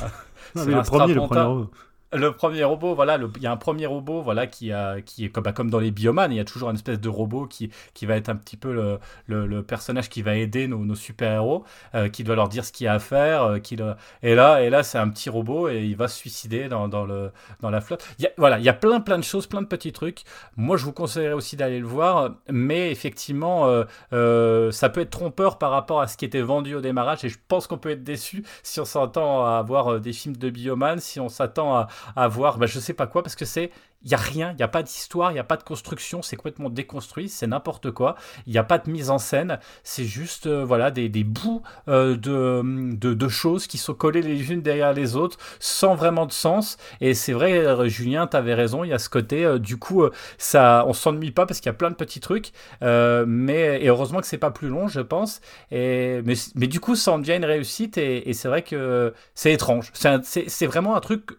Non, 0.56 0.66
mais 0.66 0.74
le 0.74 0.82
premier, 0.82 1.14
le 1.14 1.22
premier 1.22 1.42
robot 1.42 1.72
le 2.14 2.32
premier 2.32 2.64
robot, 2.64 2.96
voilà, 2.96 3.20
il 3.36 3.42
y 3.42 3.48
a 3.48 3.52
un 3.52 3.58
premier 3.58 3.86
robot, 3.86 4.22
voilà, 4.22 4.48
qui, 4.48 4.72
a, 4.72 5.02
qui 5.02 5.26
est 5.26 5.30
comme, 5.30 5.44
bah, 5.44 5.52
dans 5.52 5.80
les 5.80 5.92
biomanes, 5.92 6.32
il 6.32 6.38
y 6.38 6.40
a 6.40 6.46
toujours 6.46 6.70
une 6.70 6.76
espèce 6.76 7.02
de 7.02 7.10
robot 7.10 7.48
qui, 7.48 7.70
qui 7.94 8.06
va 8.06 8.16
être 8.16 8.30
un 8.30 8.36
petit 8.36 8.56
peu 8.56 8.72
le, 8.72 9.00
le, 9.28 9.64
personnage 9.64 10.10
qui 10.10 10.22
va 10.22 10.36
aider 10.36 10.68
nos, 10.68 10.96
super-héros, 10.96 11.66
euh, 11.96 12.08
qui 12.08 12.24
doit 12.24 12.36
leur 12.36 12.48
dire 12.48 12.64
ce 12.64 12.72
qu'il 12.72 12.86
y 12.86 12.88
a 12.88 12.94
à 12.94 13.00
faire, 13.00 13.44
euh, 13.44 13.60
qui 13.60 13.78
et 14.24 14.36
là, 14.36 14.64
et 14.64 14.70
là 14.70 14.84
c'est 14.84 14.98
un 14.98 15.10
petit 15.10 15.30
robot 15.30 15.70
et 15.70 15.84
il 15.84 15.96
va 15.96 16.08
se 16.08 16.18
suicider 16.18 16.70
dans, 16.70 16.88
le, 16.88 17.32
dans 17.60 17.70
la 17.70 17.82
flotte. 17.82 18.08
Voilà, 18.38 18.58
il 18.58 18.64
y 18.64 18.70
a 18.70 18.74
plein 18.74 19.02
plein 19.02 19.18
de 19.18 19.24
choses, 19.24 19.46
plein 19.46 19.62
de 19.62 19.68
petits 19.68 19.92
trucs. 19.92 20.24
Moi, 20.56 20.78
je 20.78 20.86
vous 20.86 20.94
conseillerais 20.94 21.34
aussi 21.34 21.58
d'aller 21.58 21.80
le 21.80 21.86
voir, 21.86 22.32
mais 22.50 22.90
effectivement, 22.92 23.84
euh, 24.14 24.72
ça 24.72 24.90
peut 24.90 25.02
être 25.02 25.10
trompeur 25.10 25.58
par 25.58 25.72
rapport 25.72 26.02
à 26.02 26.08
ce 26.08 26.18
qui 26.18 26.26
était 26.26 26.42
vendu 26.42 26.76
au 26.76 26.82
démarrage 26.82 27.26
et 27.26 27.30
je 27.30 27.38
pense 27.48 27.68
qu'on 27.68 27.78
peut 27.78 27.92
être 27.92 28.04
déçu 28.04 28.44
si 28.64 28.80
on 28.80 28.86
s'attend 28.86 29.46
à 29.46 29.58
avoir 29.58 30.00
des 30.00 30.14
films 30.14 30.38
de 30.38 30.50
bioman, 30.50 31.00
si 31.00 31.20
on 31.20 31.30
s'attend 31.30 31.76
à 31.76 31.88
à 32.16 32.28
voir, 32.28 32.58
bah, 32.58 32.66
je 32.66 32.80
sais 32.80 32.94
pas 32.94 33.08
quoi, 33.08 33.24
parce 33.24 33.36
que 33.36 33.46
c'est 33.46 33.72
il 34.04 34.10
n'y 34.10 34.14
a 34.14 34.18
rien, 34.18 34.52
il 34.52 34.58
n'y 34.58 34.64
a 34.64 34.68
pas 34.68 34.84
d'histoire, 34.84 35.32
il 35.32 35.34
n'y 35.34 35.40
a 35.40 35.44
pas 35.44 35.58
de 35.58 35.64
construction, 35.64 36.22
c'est 36.22 36.36
complètement 36.36 36.70
déconstruit, 36.70 37.30
c'est 37.30 37.48
n'importe 37.48 37.92
quoi. 37.92 38.16
Il 38.46 38.54
n'y 38.54 38.60
a 38.60 38.64
pas 38.64 38.78
de 38.78 38.90
mise 38.92 39.10
en 39.10 39.18
scène, 39.18 39.60
c'est 39.84 40.06
juste 40.06 40.46
euh, 40.46 40.64
voilà 40.64 40.92
des, 40.92 41.10
des 41.10 41.24
bouts 41.24 41.64
euh, 41.88 42.16
de, 42.16 42.62
de, 42.96 43.14
de, 43.14 43.28
choses 43.28 43.66
qui 43.66 43.78
sont 43.80 43.96
collées 43.96 44.22
les 44.22 44.52
unes 44.52 44.62
derrière 44.62 44.94
les 44.94 45.16
autres 45.16 45.38
sans 45.60 45.96
vraiment 45.96 46.28
de 46.28 46.32
sens. 46.32 46.78
Et 47.02 47.16
c'est 47.16 47.34
vrai, 47.34 47.58
euh, 47.58 47.88
Julien, 47.88 48.28
tu 48.28 48.38
avais 48.38 48.54
raison, 48.54 48.84
il 48.84 48.90
y 48.90 48.94
a 48.94 49.00
ce 49.00 49.10
côté, 49.10 49.58
du 49.60 49.78
coup, 49.78 50.06
ça, 50.38 50.86
on 50.88 50.94
s'ennuie 50.94 51.32
pas 51.32 51.48
parce 51.48 51.60
qu'il 51.60 51.70
y 51.70 51.76
a 51.76 51.78
plein 51.78 51.90
de 51.90 51.96
petits 51.96 52.20
trucs, 52.20 52.52
mais 52.82 53.82
et 53.82 53.88
heureusement 53.90 54.20
que 54.22 54.28
c'est 54.28 54.38
pas 54.38 54.52
plus 54.52 54.70
long, 54.70 54.88
je 54.88 55.02
pense. 55.02 55.42
Et, 55.72 56.22
mais, 56.24 56.36
mais 56.56 56.68
du 56.68 56.80
coup, 56.80 56.96
ça 56.96 57.14
en 57.14 57.20
devient 57.20 57.36
une 57.36 57.46
réussite 57.46 57.98
et, 57.98 58.32
c'est 58.34 58.48
vrai 58.48 58.62
que 58.62 59.14
c'est 59.34 59.52
étrange. 59.54 59.92
C'est 59.94 60.68
vraiment 60.68 60.96
un 60.96 61.00
truc 61.00 61.32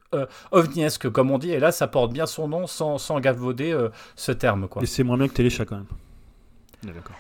ovniesque, 0.51 1.09
comme 1.11 1.31
on 1.31 1.39
dit, 1.39 1.53
et 1.53 1.61
là, 1.61 1.71
ça 1.71 1.87
porte 1.87 2.13
bien 2.13 2.27
son 2.27 2.48
nom 2.49 2.67
sans, 2.67 2.99
sans 2.99 3.21
galvauder 3.21 3.73
euh, 3.73 3.89
ce 4.17 4.33
terme. 4.33 4.69
Quoi. 4.69 4.83
Et 4.83 4.87
c'est 4.87 5.05
moins 5.05 5.17
bien 5.17 5.29
que 5.29 5.35
Téléchat 5.35 5.65
quand 5.65 5.77
même. 5.77 5.87
D'accord. 6.95 7.17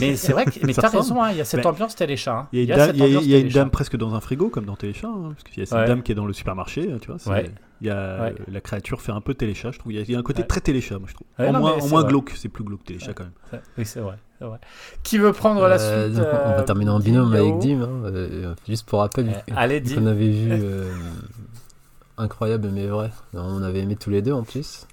Mais 0.00 0.16
c'est 0.16 0.32
vrai 0.32 0.44
que 0.44 0.64
mais 0.64 0.72
t'as 0.72 0.88
raison, 0.88 1.22
hein, 1.22 1.30
il 1.30 1.36
y 1.36 1.40
a 1.40 1.44
cette 1.44 1.64
ambiance 1.64 1.94
Téléchat. 1.94 2.34
Hein. 2.34 2.48
Il 2.52 2.64
y 2.64 2.72
a, 2.72 2.90
y 2.90 3.34
a 3.34 3.38
une 3.38 3.48
dame 3.48 3.70
presque 3.70 3.96
dans 3.96 4.14
un 4.14 4.20
frigo 4.20 4.48
comme 4.48 4.64
dans 4.64 4.76
Téléchat, 4.76 5.08
hein, 5.08 5.34
parce 5.34 5.44
qu'il 5.44 5.58
y 5.58 5.62
a 5.62 5.66
cette 5.66 5.86
dame 5.86 6.02
qui 6.02 6.12
est 6.12 6.14
dans 6.14 6.26
le 6.26 6.32
supermarché, 6.32 6.88
tu 7.00 7.12
vois. 7.12 7.40
Il 7.80 7.86
y 7.86 7.90
a, 7.90 8.32
La 8.48 8.60
créature 8.60 9.00
fait 9.00 9.12
un 9.12 9.20
peu 9.20 9.34
Téléchat, 9.34 9.70
je 9.70 9.78
trouve. 9.78 9.92
Il 9.92 10.10
y 10.10 10.14
a, 10.14 10.18
un 10.18 10.22
côté 10.22 10.44
très 10.46 10.60
Téléchat, 10.60 10.98
moi 10.98 11.08
je 11.08 11.14
trouve. 11.14 11.26
en, 11.38 11.52
moins, 11.58 11.76
moins 11.88 12.04
glauque, 12.04 12.32
c'est 12.34 12.48
plus 12.48 12.64
glauque 12.64 12.84
Téléchat 12.84 13.12
quand 13.12 13.24
même. 13.24 13.62
Oui, 13.76 13.84
c'est 13.84 14.00
vrai, 14.00 14.16
vrai, 14.40 14.58
Qui 15.02 15.18
veut 15.18 15.32
prendre 15.32 15.66
la 15.68 15.80
euh, 15.80 16.10
suite 16.10 16.24
On 16.46 16.56
va 16.56 16.62
terminer 16.62 16.90
en 16.90 17.00
binôme 17.00 17.32
avec 17.32 17.58
Dim. 17.58 17.82
Euh, 17.82 18.54
juste 18.68 18.88
pour 18.88 19.00
rappel, 19.00 19.42
Allez, 19.54 19.82
on 19.96 20.06
avait 20.06 20.30
vu 20.30 20.50
incroyable 22.18 22.68
mais 22.72 22.86
vrai. 22.86 23.10
On 23.32 23.62
avait 23.62 23.80
aimé 23.80 23.96
tous 23.96 24.10
les 24.10 24.22
deux 24.22 24.32
en 24.32 24.42
plus. 24.42 24.86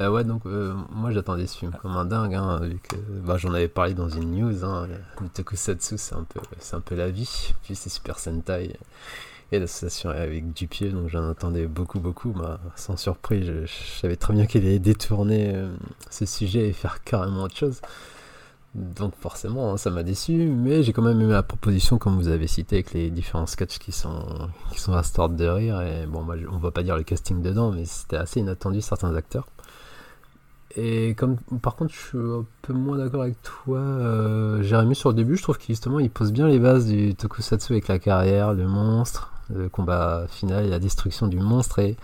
Euh, 0.00 0.10
ouais, 0.10 0.24
donc 0.24 0.46
euh, 0.46 0.74
moi 0.90 1.10
j'attendais 1.10 1.46
ce 1.46 1.58
film 1.58 1.72
comme 1.82 1.96
un 1.96 2.04
dingue, 2.04 2.34
hein, 2.34 2.60
vu 2.62 2.78
que 2.78 2.96
bah, 2.96 3.36
j'en 3.36 3.52
avais 3.52 3.68
parlé 3.68 3.94
dans 3.94 4.08
une 4.08 4.36
news. 4.36 4.64
Hein, 4.64 4.88
le 5.20 5.28
tokusatsu, 5.28 5.98
c'est 5.98 6.14
un, 6.14 6.24
peu, 6.24 6.40
un 6.72 6.80
peu 6.80 6.94
la 6.94 7.10
vie. 7.10 7.54
Puis 7.62 7.74
c'est 7.74 7.90
Super 7.90 8.18
Sentai 8.18 8.76
et 9.50 9.58
l'association 9.58 10.10
avec 10.10 10.52
Dupieux, 10.52 10.90
donc 10.90 11.08
j'en 11.08 11.28
attendais 11.30 11.66
beaucoup, 11.66 12.00
beaucoup. 12.00 12.30
Bah, 12.30 12.60
sans 12.76 12.96
surprise, 12.96 13.46
je, 13.46 13.98
savais 14.00 14.16
très 14.16 14.34
bien 14.34 14.46
qu'il 14.46 14.64
allait 14.64 14.78
détourner 14.78 15.52
euh, 15.54 15.70
ce 16.10 16.26
sujet 16.26 16.68
et 16.68 16.72
faire 16.72 17.02
carrément 17.02 17.44
autre 17.44 17.56
chose. 17.56 17.80
Donc 18.74 19.14
forcément, 19.16 19.72
hein, 19.72 19.76
ça 19.76 19.90
m'a 19.90 20.02
déçu, 20.02 20.46
mais 20.46 20.82
j'ai 20.82 20.92
quand 20.92 21.02
même 21.02 21.20
aimé 21.20 21.32
la 21.32 21.42
proposition, 21.42 21.98
comme 21.98 22.16
vous 22.16 22.28
avez 22.28 22.46
cité, 22.46 22.76
avec 22.76 22.92
les 22.92 23.10
différents 23.10 23.46
sketchs 23.46 23.78
qui 23.78 23.92
sont, 23.92 24.50
qui 24.72 24.80
sont 24.80 24.92
à 24.92 25.02
start 25.02 25.34
de 25.34 25.46
rire. 25.46 25.80
Et 25.80 26.06
bon, 26.06 26.22
moi, 26.22 26.36
on 26.50 26.58
va 26.58 26.70
pas 26.70 26.82
dire 26.82 26.96
le 26.96 27.02
casting 27.02 27.42
dedans, 27.42 27.72
mais 27.72 27.86
c'était 27.86 28.16
assez 28.16 28.40
inattendu, 28.40 28.80
certains 28.80 29.14
acteurs. 29.14 29.46
Et 30.76 31.14
comme, 31.14 31.38
par 31.62 31.76
contre, 31.76 31.94
je 31.94 31.98
suis 31.98 32.18
un 32.18 32.44
peu 32.62 32.74
moins 32.74 32.98
d'accord 32.98 33.22
avec 33.22 33.42
toi, 33.42 33.78
euh, 33.78 34.62
Jérémy, 34.62 34.94
sur 34.94 35.08
le 35.08 35.14
début, 35.14 35.36
je 35.36 35.42
trouve 35.42 35.58
qu'il 35.58 35.74
justement, 35.74 35.98
il 35.98 36.10
pose 36.10 36.30
bien 36.30 36.46
les 36.46 36.58
bases 36.58 36.86
du 36.86 37.14
tokusatsu 37.14 37.72
avec 37.72 37.88
la 37.88 37.98
carrière, 37.98 38.52
le 38.52 38.68
monstre, 38.68 39.32
le 39.52 39.68
combat 39.70 40.26
final 40.28 40.68
la 40.68 40.78
destruction 40.78 41.26
du 41.26 41.40
monstre, 41.40 41.78
et 41.78 41.96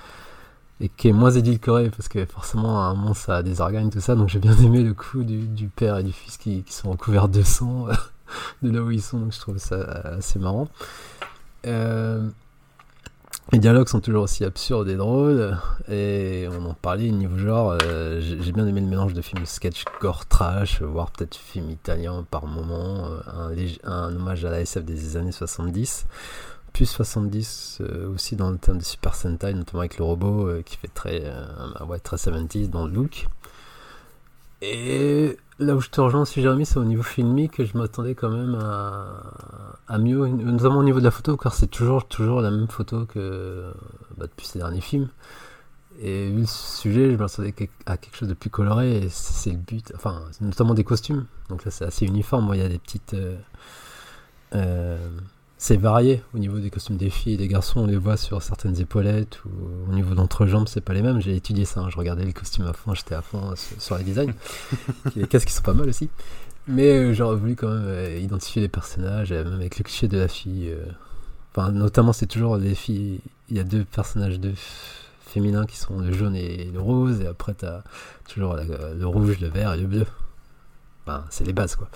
et 0.81 0.89
qui 0.89 1.09
est 1.09 1.13
moins 1.13 1.31
édulcoré 1.31 1.91
parce 1.91 2.09
que 2.09 2.25
forcément 2.27 2.83
un 2.83 2.95
monstre 2.95 3.31
a 3.31 3.43
des 3.43 3.61
organes 3.61 3.91
tout 3.91 4.01
ça. 4.01 4.15
Donc 4.15 4.29
j'ai 4.29 4.41
bien 4.41 4.57
aimé 4.59 4.83
le 4.83 4.95
coup 4.95 5.23
du, 5.23 5.69
père 5.69 5.99
et 5.99 6.03
du 6.03 6.13
fils 6.13 6.37
qui, 6.37 6.65
sont 6.69 6.91
recouverts 6.91 7.29
de 7.29 7.43
sang 7.43 7.87
de 8.63 8.71
là 8.71 8.83
où 8.83 8.91
ils 8.91 9.03
sont. 9.03 9.19
Donc 9.19 9.33
je 9.33 9.41
trouve 9.41 9.59
ça 9.59 9.77
assez 9.77 10.39
marrant. 10.39 10.69
Euh, 11.67 12.29
les 13.53 13.59
dialogues 13.59 13.89
sont 13.89 14.01
toujours 14.01 14.25
aussi 14.25 14.45
absurdes 14.45 14.89
et 14.89 14.97
drôles. 14.97 15.57
Et 15.89 16.49
on 16.51 16.67
en 16.67 16.75
parlait 16.75 17.11
niveau 17.11 17.39
genre 17.39 17.77
euh, 17.83 18.21
j'ai 18.21 18.53
bien 18.53 18.67
aimé 18.67 18.81
le 18.81 18.87
mélange 18.87 19.13
de 19.13 19.23
films 19.23 19.47
sketch 19.47 19.85
gore 20.01 20.27
trash 20.27 20.83
voire 20.83 21.11
peut-être 21.11 21.37
film 21.37 21.71
italien 21.71 22.25
par 22.31 22.47
moment 22.47 23.07
euh, 23.07 23.55
un, 23.85 23.91
un 23.91 24.17
hommage 24.17 24.45
à 24.45 24.51
la 24.51 24.61
SF 24.61 24.85
des 24.85 25.17
années 25.17 25.33
70 25.33 26.07
plus 26.75 26.87
70 26.87 27.79
euh, 27.81 28.13
aussi 28.13 28.35
dans 28.37 28.51
le 28.51 28.59
terme 28.59 28.79
de 28.79 28.83
Super 28.83 29.15
Sentai, 29.15 29.55
notamment 29.55 29.81
avec 29.81 29.97
le 29.97 30.05
robot 30.05 30.49
euh, 30.49 30.63
qui 30.63 30.77
fait 30.77 30.89
très, 30.89 31.23
euh, 31.25 31.85
ouais, 31.87 32.01
très 32.01 32.17
70s 32.17 32.69
dans 32.69 32.87
le 32.87 32.93
look. 32.93 33.29
Et 34.61 35.39
là 35.61 35.77
où 35.77 35.81
je 35.81 35.89
te 35.89 36.01
rejoins 36.01 36.23
aussi, 36.23 36.43
Jérémy, 36.43 36.67
c'est 36.67 36.79
au 36.79 36.85
niveau 36.85 37.05
filmique, 37.05 37.65
je 37.65 37.79
m'attendais 37.79 38.17
quand 38.17 38.29
même 38.29 38.57
à, 38.57 39.99
mieux, 39.99 40.27
notamment 40.27 40.81
au 40.81 40.83
niveau 40.83 40.99
de 40.99 41.05
la 41.05 41.13
photo, 41.13 41.37
car 41.37 41.55
c'est 41.55 41.69
toujours, 41.69 42.09
toujours 42.09 42.41
la 42.41 42.51
même 42.51 42.69
photo 42.69 43.07
que 43.07 43.73
bah, 44.17 44.27
depuis 44.27 44.47
ces 44.47 44.59
derniers 44.59 44.81
films. 44.81 45.09
Et 46.01 46.29
vu 46.29 46.41
le 46.41 46.47
sujet, 46.47 47.13
je 47.13 47.17
m'attendais 47.17 47.55
à 47.87 47.97
quelque 47.97 48.17
chose 48.17 48.29
de 48.29 48.35
plus 48.35 48.51
coloré, 48.51 49.05
et 49.05 49.09
c'est 49.11 49.51
le 49.51 49.59
but, 49.59 49.93
enfin, 49.95 50.23
notamment 50.41 50.75
des 50.75 50.83
costumes. 50.83 51.27
Donc 51.51 51.65
là, 51.65 51.71
c'est 51.71 51.85
assez 51.85 52.05
uniforme. 52.05 52.51
il 52.55 52.61
y 52.61 52.65
a 52.65 52.69
des 52.69 52.81
petites. 52.81 53.15
C'est 55.57 55.77
varié 55.77 56.23
au 56.35 56.39
niveau 56.39 56.59
des 56.59 56.71
costumes 56.71 56.97
des 56.97 57.11
filles 57.11 57.35
et 57.35 57.37
des 57.37 57.49
garçons. 57.49 57.81
On 57.81 57.87
les 57.87 57.97
voit 57.97 58.17
sur 58.17 58.43
certaines 58.43 58.81
épaulettes 58.81 59.41
ou 59.45 59.91
au 59.91 59.95
niveau 59.95 60.15
d'entrejambes, 60.15 60.69
c'est 60.69 60.81
pas 60.81 60.95
les 60.95 61.03
mêmes. 61.03 61.21
J'ai 61.21 61.37
étudié 61.37 61.65
ça, 61.65 61.81
hein. 61.81 61.91
je 61.91 61.97
regardais 61.97 62.25
les 62.25 62.33
costumes 62.33 62.67
à 62.67 62.73
fond, 62.73 62.95
j'étais 62.95 63.15
à 63.15 63.23
fond 63.23 63.55
sur, 63.57 63.97
les 63.97 64.05
designs. 64.05 64.35
les 65.17 65.27
casques 65.27 65.49
qui 65.49 65.55
sont 65.55 65.63
pas 65.63 65.75
mal 65.75 65.89
aussi. 65.89 66.11
Mais 66.67 66.89
euh, 66.89 67.15
j'aurais 67.15 67.37
voulu 67.37 67.57
quand 67.57 67.69
même 67.69 67.85
euh, 67.87 68.19
identifier 68.19 68.63
les 68.63 68.69
personnages, 68.69 69.33
euh, 69.33 69.45
même 69.45 69.55
avec 69.55 69.79
le 69.79 69.85
cliché 69.85 70.09
de 70.09 70.19
la 70.19 70.29
fille. 70.29 70.75
Enfin, 71.55 71.71
notamment, 71.71 72.13
c'est 72.13 72.27
toujours 72.27 72.57
les 72.57 72.75
filles. 72.75 73.21
Il 73.49 73.57
y 73.57 73.61
a 73.61 73.65
deux 73.65 73.85
personnages 73.85 74.41
de 74.41 74.53
féminins 75.27 75.67
qui 75.67 75.77
sont 75.77 75.99
le 75.99 76.13
jaune 76.13 76.35
et 76.35 76.71
le 76.73 76.81
rose, 76.81 77.21
et 77.21 77.27
après, 77.27 77.55
tu 77.55 77.65
as 77.65 77.85
toujours 78.29 78.57
le 78.57 79.07
rouge, 79.07 79.41
le 79.41 79.49
vert 79.49 79.75
et 79.75 79.79
le 79.79 79.87
bleu 79.87 80.07
c'est 81.31 81.45
les 81.45 81.53
bases, 81.53 81.77
quoi. 81.77 81.89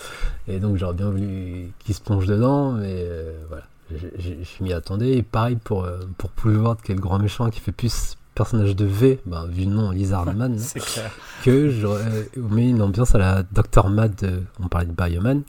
Et 0.47 0.59
donc, 0.59 0.77
j'aurais 0.77 0.95
bien 0.95 1.11
voulu 1.11 1.73
qu'il 1.79 1.95
se 1.95 2.01
plonge 2.01 2.27
dedans, 2.27 2.73
mais 2.73 2.95
euh, 2.95 3.39
voilà. 3.49 3.65
Je 3.91 4.63
m'y 4.63 4.73
attendais. 4.73 5.17
Et 5.17 5.23
pareil 5.23 5.57
pour, 5.57 5.85
euh, 5.85 6.01
pour 6.19 6.31
Boulevard, 6.43 6.77
qui 6.77 6.93
est 6.93 6.95
le 6.95 7.01
grand 7.01 7.19
méchant, 7.19 7.49
qui 7.49 7.61
fait 7.61 7.73
plus 7.73 8.17
personnage 8.35 8.77
de 8.77 8.85
V, 8.85 9.19
ben, 9.27 9.47
vu 9.47 9.65
le 9.65 9.71
nom 9.71 9.91
Lizardman, 9.91 10.59
clair. 10.75 11.11
que 11.43 11.71
j'aurais 11.71 12.29
mis 12.37 12.71
une 12.71 12.83
ambiance 12.83 13.15
à 13.15 13.19
la 13.19 13.43
Dr. 13.43 13.89
Mad, 13.89 14.45
on 14.61 14.69
parlait 14.69 14.87
de 14.87 14.93
Bioman, 14.93 15.43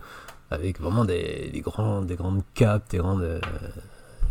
avec 0.50 0.80
vraiment 0.80 1.06
des, 1.06 1.50
des, 1.54 1.62
grands, 1.62 2.02
des 2.02 2.15
grandes 2.15 2.41
capes, 2.56 2.89
des 2.89 2.98
grandes. 2.98 3.22
Euh, 3.22 3.39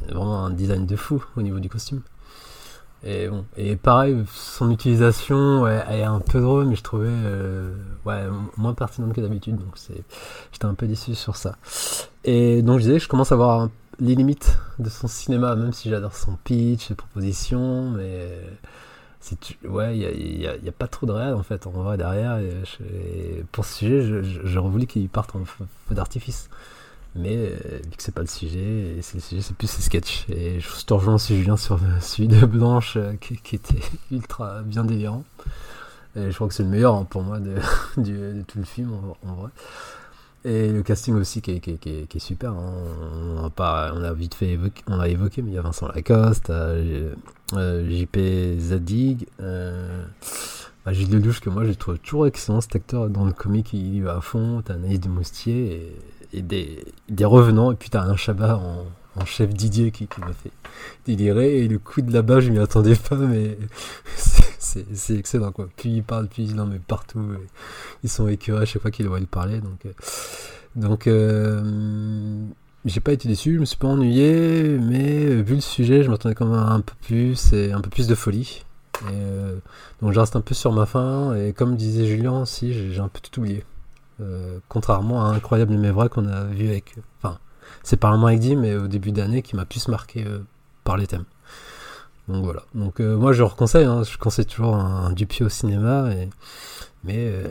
vraiment 0.09 0.47
un 0.47 0.51
design 0.51 0.87
de 0.87 0.97
fou 0.97 1.23
au 1.37 1.43
niveau 1.43 1.61
du 1.61 1.69
costume. 1.69 2.01
Et 3.05 3.29
bon, 3.29 3.45
et 3.57 3.77
pareil, 3.77 4.17
son 4.35 4.71
utilisation 4.71 5.67
est 5.69 6.03
un 6.03 6.19
peu 6.19 6.41
drôle, 6.41 6.67
mais 6.67 6.75
je 6.75 6.83
trouvais 6.83 7.07
euh, 7.09 7.73
moins 8.57 8.75
pertinente 8.75 9.13
que 9.13 9.21
d'habitude, 9.21 9.57
donc 9.57 9.77
j'étais 10.53 10.65
un 10.65 10.75
peu 10.75 10.87
déçu 10.87 11.15
sur 11.15 11.37
ça. 11.37 11.57
Et 12.25 12.61
donc 12.63 12.79
je 12.79 12.85
disais 12.85 12.99
je 12.99 13.09
commence 13.09 13.31
à 13.31 13.37
voir 13.37 13.69
les 14.01 14.15
limites 14.15 14.59
de 14.79 14.89
son 14.89 15.07
cinéma, 15.07 15.55
même 15.55 15.73
si 15.73 15.91
j'adore 15.91 16.15
son 16.15 16.37
pitch, 16.43 16.89
ses 16.89 16.95
propositions, 16.95 17.91
mais 17.91 18.41
c'est, 19.21 19.39
ouais, 19.69 19.97
il 19.97 20.39
n'y 20.39 20.47
a, 20.47 20.53
a, 20.53 20.73
pas 20.73 20.87
trop 20.87 21.07
de 21.07 21.13
réel 21.13 21.35
en 21.35 21.43
fait, 21.43 21.67
en 21.67 21.71
vrai 21.71 21.97
derrière. 21.97 22.39
Et, 22.39 23.45
pour 23.53 23.65
ce 23.65 23.75
sujet, 23.75 24.23
j'aurais 24.45 24.71
voulu 24.71 24.87
qu'il 24.87 25.09
parte 25.09 25.35
en 25.37 25.45
feu 25.45 25.67
d'artifice. 25.91 26.49
Mais 27.19 27.37
euh, 27.37 27.81
vu 27.85 27.97
que 27.97 28.03
c'est 28.03 28.15
pas 28.15 28.21
le 28.21 28.29
sujet, 28.29 28.99
c'est 29.03 29.17
le 29.17 29.21
sujet, 29.21 29.43
c'est 29.43 29.57
plus 29.57 29.67
ses 29.67 29.83
sketchs. 29.83 30.25
Et 30.29 30.61
je 30.61 30.85
te 30.85 30.95
rejoins 30.95 31.15
aussi 31.15 31.37
Julien 31.37 31.57
sur 31.57 31.81
celui 32.01 32.29
de 32.29 32.47
Blanche 32.47 32.95
euh, 32.97 33.15
qui, 33.21 33.57
était 33.57 33.75
ultra 34.13 34.63
bien 34.63 34.85
délirant. 34.85 35.25
Et 36.15 36.31
je 36.31 36.35
crois 36.35 36.47
que 36.49 36.55
c'est 36.55 36.63
le 36.63 36.69
meilleur 36.69 36.95
hein, 36.95 37.07
pour 37.09 37.23
moi 37.23 37.41
de, 37.41 37.57
tout 38.47 38.59
le 38.59 38.65
film 38.65 38.93
en, 39.27 39.35
vrai. 39.35 39.51
Et 40.45 40.71
le 40.71 40.83
casting 40.83 41.15
aussi 41.17 41.43
qui 41.43 41.51
est, 41.51 41.61
qui 41.61 41.77
qui 41.79 42.07
qui 42.07 42.17
est 42.17 42.21
super. 42.21 42.53
Hein. 42.53 42.73
On, 43.59 44.03
a 44.05 44.13
vite 44.13 44.35
fait 44.35 44.57
on 44.87 45.01
a 45.01 45.09
évoqué, 45.09 45.43
mais 45.43 45.51
il 45.51 45.55
y 45.55 45.59
a 45.59 45.63
Vincent 45.63 45.89
Lacoste, 45.89 46.51
euh, 46.51 47.15
JP 47.53 48.61
Zadig, 48.61 49.27
bah, 49.39 50.93
Gilles 50.93 51.11
Lelouch 51.11 51.41
que 51.41 51.51
moi 51.51 51.65
j'ai 51.65 51.75
trouvé 51.75 51.99
toujours 51.99 52.29
excellent 52.29 52.61
cet 52.61 52.77
acteur 52.77 53.11
dans 53.11 53.25
le 53.25 53.33
comique 53.33 53.73
il 53.73 53.97
y 53.97 54.01
va 54.01 54.17
à 54.17 54.21
fond. 54.21 54.63
T'as 54.65 54.75
Anaïs 54.75 55.01
de 55.01 55.09
Moustier 55.09 55.73
et 55.73 55.97
et 56.33 56.43
des, 56.43 56.85
des 57.09 57.25
revenants. 57.25 57.73
Et 57.73 57.77
puis 57.77 57.91
t'as 57.91 58.03
un 58.03 58.17
Chabat 58.17 58.57
en, 58.57 58.85
chef 59.25 59.53
Didier 59.53 59.91
qui, 59.91 60.07
qui 60.07 60.21
m'a 60.21 60.33
fait 60.33 60.53
délirer. 61.07 61.65
Et 61.65 61.69
le 61.69 61.79
coup 61.79 62.03
de 62.03 62.13
là-bas, 62.13 62.41
je 62.41 62.51
m'y 62.51 62.59
attendais 62.59 62.95
pas, 62.95 63.17
mais 63.17 63.59
c'est 64.59 65.17
excellent 65.17 65.53
quoi. 65.53 65.69
Puis 65.77 65.91
il 65.91 66.03
parle, 66.03 66.29
puis 66.29 66.45
il 66.45 66.61
en 66.61 66.67
met 66.67 66.79
partout. 66.79 67.21
Ils 68.05 68.11
sont 68.11 68.29
écœurés 68.29 68.63
à 68.63 68.65
chaque 68.65 68.83
fois 68.83 68.91
qu'il 68.91 69.07
doit 69.07 69.21
le 69.21 69.27
parler. 69.27 69.61
Donc, 69.61 69.87
euh, 69.87 69.93
donc 70.77 71.07
euh, 71.07 72.45
j'ai 72.85 73.01
pas 73.01 73.13
été 73.13 73.29
déçu, 73.29 73.55
je 73.55 73.61
me 73.61 73.65
suis 73.65 73.77
pas 73.77 73.89
ennuyé, 73.89 74.79
mais 74.81 75.25
euh, 75.25 75.43
vu 75.43 75.57
le 75.57 75.61
sujet, 75.61 76.03
je 76.03 76.11
m'attendais 76.11 76.35
quand 76.35 76.47
même 76.47 76.55
à 76.55 76.73
un 76.73 76.81
peu 76.81 76.95
plus 77.03 77.53
un 77.53 77.81
peu 77.81 77.91
plus 77.91 78.07
de 78.07 78.15
folie. 78.15 78.65
Donc 80.01 80.13
je 80.13 80.19
reste 80.19 80.35
un 80.35 80.41
peu 80.41 80.55
sur 80.55 80.73
ma 80.73 80.85
faim 80.85 81.35
et 81.37 81.53
comme 81.53 81.77
disait 81.77 82.07
Julien 82.07 82.43
aussi, 82.43 82.73
j'ai 82.73 83.01
un 83.01 83.09
peu 83.09 83.21
tout 83.21 83.41
oublié. 83.41 83.65
Euh, 84.21 84.59
contrairement 84.69 85.25
à 85.25 85.29
Incroyable 85.29 85.75
mais 85.75 85.91
vrai 85.91 86.09
qu'on 86.09 86.27
a 86.27 86.45
vu 86.45 86.69
avec. 86.69 86.97
Enfin, 87.19 87.39
c'est 87.83 87.97
pas 87.97 88.09
un 88.09 88.23
avec 88.25 88.57
mais 88.57 88.75
au 88.75 88.89
début 88.89 89.13
d'année 89.13 89.43
qui 89.43 89.55
m'a 89.55 89.65
plus 89.65 89.89
marqué 89.89 90.25
euh, 90.27 90.41
par 90.85 90.97
les 90.97 91.07
thèmes. 91.07 91.25
Donc 92.27 92.45
voilà. 92.45 92.63
Donc 92.75 93.01
euh, 93.01 93.17
moi 93.17 93.33
je 93.33 93.43
reconseille, 93.43 93.85
hein, 93.85 94.03
je 94.03 94.19
conseille 94.19 94.47
toujours 94.47 94.75
un, 94.75 95.13
Dupieux 95.13 95.47
au 95.47 95.49
cinéma, 95.49 96.11
et, 96.13 96.29
mais, 97.05 97.43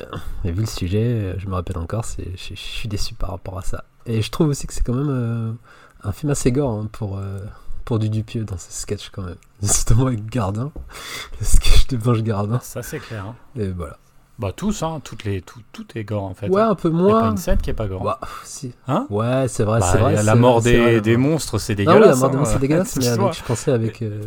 vu 0.43 0.61
le 0.61 0.67
sujet, 0.67 1.35
je 1.37 1.47
me 1.47 1.53
rappelle 1.53 1.77
encore, 1.77 2.05
je, 2.17 2.23
je, 2.37 2.55
suis 2.55 2.89
déçu 2.89 3.13
par 3.13 3.31
rapport 3.31 3.57
à 3.57 3.61
ça. 3.61 3.85
Et 4.05 4.21
je 4.21 4.29
trouve 4.29 4.49
aussi 4.49 4.67
que 4.67 4.73
c'est 4.73 4.83
quand 4.83 4.93
même 4.93 5.57
un 6.03 6.11
film 6.11 6.31
assez 6.31 6.51
gore 6.51 6.71
hein, 6.71 6.89
pour, 6.91 7.19
pour 7.85 7.97
du 7.97 8.09
Dupieux 8.09 8.43
dans 8.43 8.57
ses 8.57 8.73
sketchs 8.73 9.09
quand 9.09 9.23
même. 9.23 9.37
Justement 9.63 10.07
avec 10.07 10.25
Gardin, 10.25 10.71
le 11.39 11.45
sketch 11.45 11.87
de 11.87 11.97
Blanche 11.97 12.21
Gardin. 12.21 12.59
Ça 12.59 12.83
c'est 12.83 12.99
clair. 12.99 13.25
Hein. 13.25 13.35
Et 13.55 13.69
voilà. 13.69 13.97
Bah 14.39 14.51
tous, 14.55 14.83
hein, 14.83 15.01
toutes 15.03 15.23
les, 15.23 15.41
tout, 15.41 15.61
tout 15.73 15.85
est 15.95 16.03
gore 16.03 16.23
en 16.23 16.35
fait. 16.35 16.47
Ouais, 16.47 16.61
un 16.61 16.75
peu 16.75 16.89
moins. 16.89 17.09
Il 17.09 17.15
a 17.15 17.19
pas 17.21 17.27
une 17.27 17.37
scène 17.37 17.57
qui 17.57 17.71
est 17.71 17.73
pas 17.73 17.87
gore. 17.87 18.03
Bah, 18.03 18.19
si. 18.43 18.71
Hein 18.87 19.07
ouais, 19.09 19.47
c'est 19.47 19.63
vrai, 19.63 19.79
bah, 19.79 19.89
c'est 19.91 19.97
vrai. 19.97 20.23
La 20.23 20.35
mort 20.35 20.61
des, 20.61 21.01
des 21.01 21.17
monstres, 21.17 21.57
c'est 21.57 21.73
dégueulasse. 21.73 22.01
Ah 22.01 22.05
oui, 22.05 22.09
la 22.09 22.15
mort 22.15 22.29
des 22.29 22.37
monstres, 22.37 22.53
c'est 22.53 22.59
dégueulasse. 22.59 22.95
mais 22.97 23.07
avec, 23.07 23.33
je 23.33 23.43
pensais 23.43 23.71
avec 23.71 24.01
euh, 24.03 24.21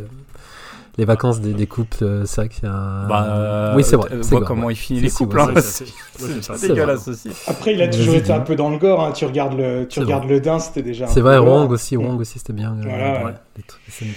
les 0.98 1.04
vacances 1.04 1.40
des, 1.40 1.54
des 1.54 1.68
couples, 1.68 2.02
euh, 2.02 2.24
c'est 2.26 2.40
vrai 2.40 2.48
qu'il 2.48 2.64
y 2.64 2.66
a 2.66 2.72
un... 2.72 3.06
Bah, 3.06 3.26
euh, 3.30 3.76
oui, 3.76 3.84
c'est 3.84 3.94
vrai. 3.94 4.16
vois 4.16 4.40
gore, 4.40 4.48
comment 4.48 4.66
ouais. 4.66 4.72
il 4.72 4.76
finit 4.76 5.00
les 5.00 5.10
couples. 5.10 5.38
Hein, 5.38 5.54
c'est 5.60 5.86
dégueulasse 6.68 7.06
aussi. 7.06 7.30
Après, 7.46 7.74
il 7.74 7.80
a 7.80 7.88
toujours 7.88 8.16
été 8.16 8.32
un 8.32 8.40
peu 8.40 8.56
dans 8.56 8.68
le 8.68 8.78
gore. 8.78 9.04
Hein. 9.04 9.12
Tu 9.12 9.24
regardes 9.24 9.56
le, 9.56 9.86
tu 9.88 10.00
regardes 10.00 10.28
le 10.28 10.40
Dain, 10.40 10.58
c'était 10.58 10.82
déjà. 10.82 11.06
C'est 11.06 11.20
vrai, 11.20 11.38
Wong 11.38 11.70
aussi, 11.70 11.96
Wong 11.96 12.20
aussi, 12.20 12.38
c'était 12.38 12.52
bien. 12.52 12.76
Voilà. 12.82 13.34
Les 13.56 13.64
scènes 13.92 14.08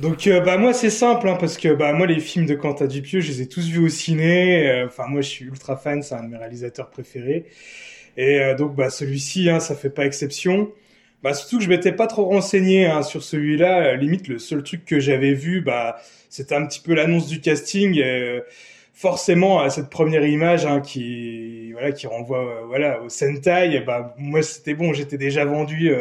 donc 0.00 0.26
euh, 0.26 0.40
bah 0.40 0.56
moi 0.56 0.72
c'est 0.72 0.88
simple 0.88 1.28
hein, 1.28 1.36
parce 1.38 1.58
que 1.58 1.74
bah 1.74 1.92
moi 1.92 2.06
les 2.06 2.20
films 2.20 2.46
de 2.46 2.54
Quentin 2.54 2.86
Dupieux 2.86 3.20
je 3.20 3.28
les 3.28 3.42
ai 3.42 3.46
tous 3.48 3.68
vus 3.68 3.80
au 3.84 3.88
ciné. 3.90 4.68
Euh, 4.68 4.86
enfin 4.86 5.06
moi 5.06 5.20
je 5.20 5.28
suis 5.28 5.44
ultra 5.44 5.76
fan, 5.76 6.02
c'est 6.02 6.14
un 6.14 6.22
de 6.24 6.28
mes 6.28 6.38
réalisateurs 6.38 6.88
préférés. 6.90 7.44
Et 8.16 8.40
euh, 8.40 8.54
donc 8.54 8.74
bah 8.74 8.90
celui-ci 8.90 9.50
hein, 9.50 9.60
ça 9.60 9.74
fait 9.74 9.90
pas 9.90 10.06
exception. 10.06 10.72
Bah 11.22 11.34
surtout 11.34 11.58
que 11.58 11.64
je 11.64 11.68
m'étais 11.68 11.92
pas 11.92 12.06
trop 12.06 12.24
renseigné 12.24 12.86
hein, 12.86 13.02
sur 13.02 13.22
celui-là. 13.22 13.94
limite 13.96 14.28
le 14.28 14.38
seul 14.38 14.62
truc 14.62 14.84
que 14.86 15.00
j'avais 15.00 15.34
vu 15.34 15.60
bah 15.60 15.96
c'était 16.30 16.54
un 16.54 16.66
petit 16.66 16.80
peu 16.80 16.94
l'annonce 16.94 17.28
du 17.28 17.40
casting. 17.40 18.02
forcément 18.94 19.60
à 19.60 19.70
cette 19.70 19.90
première 19.90 20.24
image 20.24 20.66
hein, 20.66 20.80
qui 20.80 21.72
voilà 21.72 21.92
qui 21.92 22.06
renvoie 22.06 22.62
voilà 22.68 23.02
au 23.02 23.08
Sentai. 23.10 23.80
bah 23.86 24.14
moi 24.18 24.42
c'était 24.42 24.74
bon, 24.74 24.92
j'étais 24.94 25.18
déjà 25.18 25.44
vendu 25.44 25.92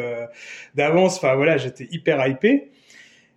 d'avance. 0.76 1.18
Enfin 1.18 1.36
voilà 1.36 1.58
j'étais 1.58 1.88
hyper 1.92 2.26
hypé. 2.28 2.70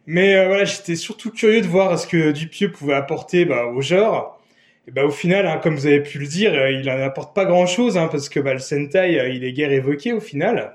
Mais 0.07 0.35
euh, 0.35 0.47
voilà, 0.47 0.65
j'étais 0.65 0.97
surtout 0.97 1.31
curieux 1.31 1.61
de 1.61 1.67
voir 1.67 1.99
ce 1.99 2.07
que 2.07 2.33
Dupieux 2.33 2.73
pouvait 2.73 2.95
apporter 2.95 3.45
bah, 3.45 3.67
au 3.67 3.81
genre. 3.81 4.41
Et 4.89 4.91
bah, 4.91 5.05
au 5.05 5.11
final, 5.11 5.47
hein, 5.47 5.59
comme 5.63 5.77
vous 5.77 5.87
avez 5.87 6.03
pu 6.03 6.19
le 6.19 6.27
dire, 6.27 6.53
euh, 6.55 6.71
il 6.73 6.85
n'en 6.87 7.01
apporte 7.01 7.35
pas 7.35 7.45
grand-chose, 7.45 7.97
hein, 7.97 8.09
parce 8.11 8.29
que 8.29 8.41
bah, 8.41 8.53
le 8.53 8.59
Sentai, 8.59 9.21
euh, 9.21 9.29
il 9.29 9.45
est 9.45 9.53
guère 9.53 9.71
évoqué 9.73 10.13
au 10.13 10.21
final. 10.21 10.75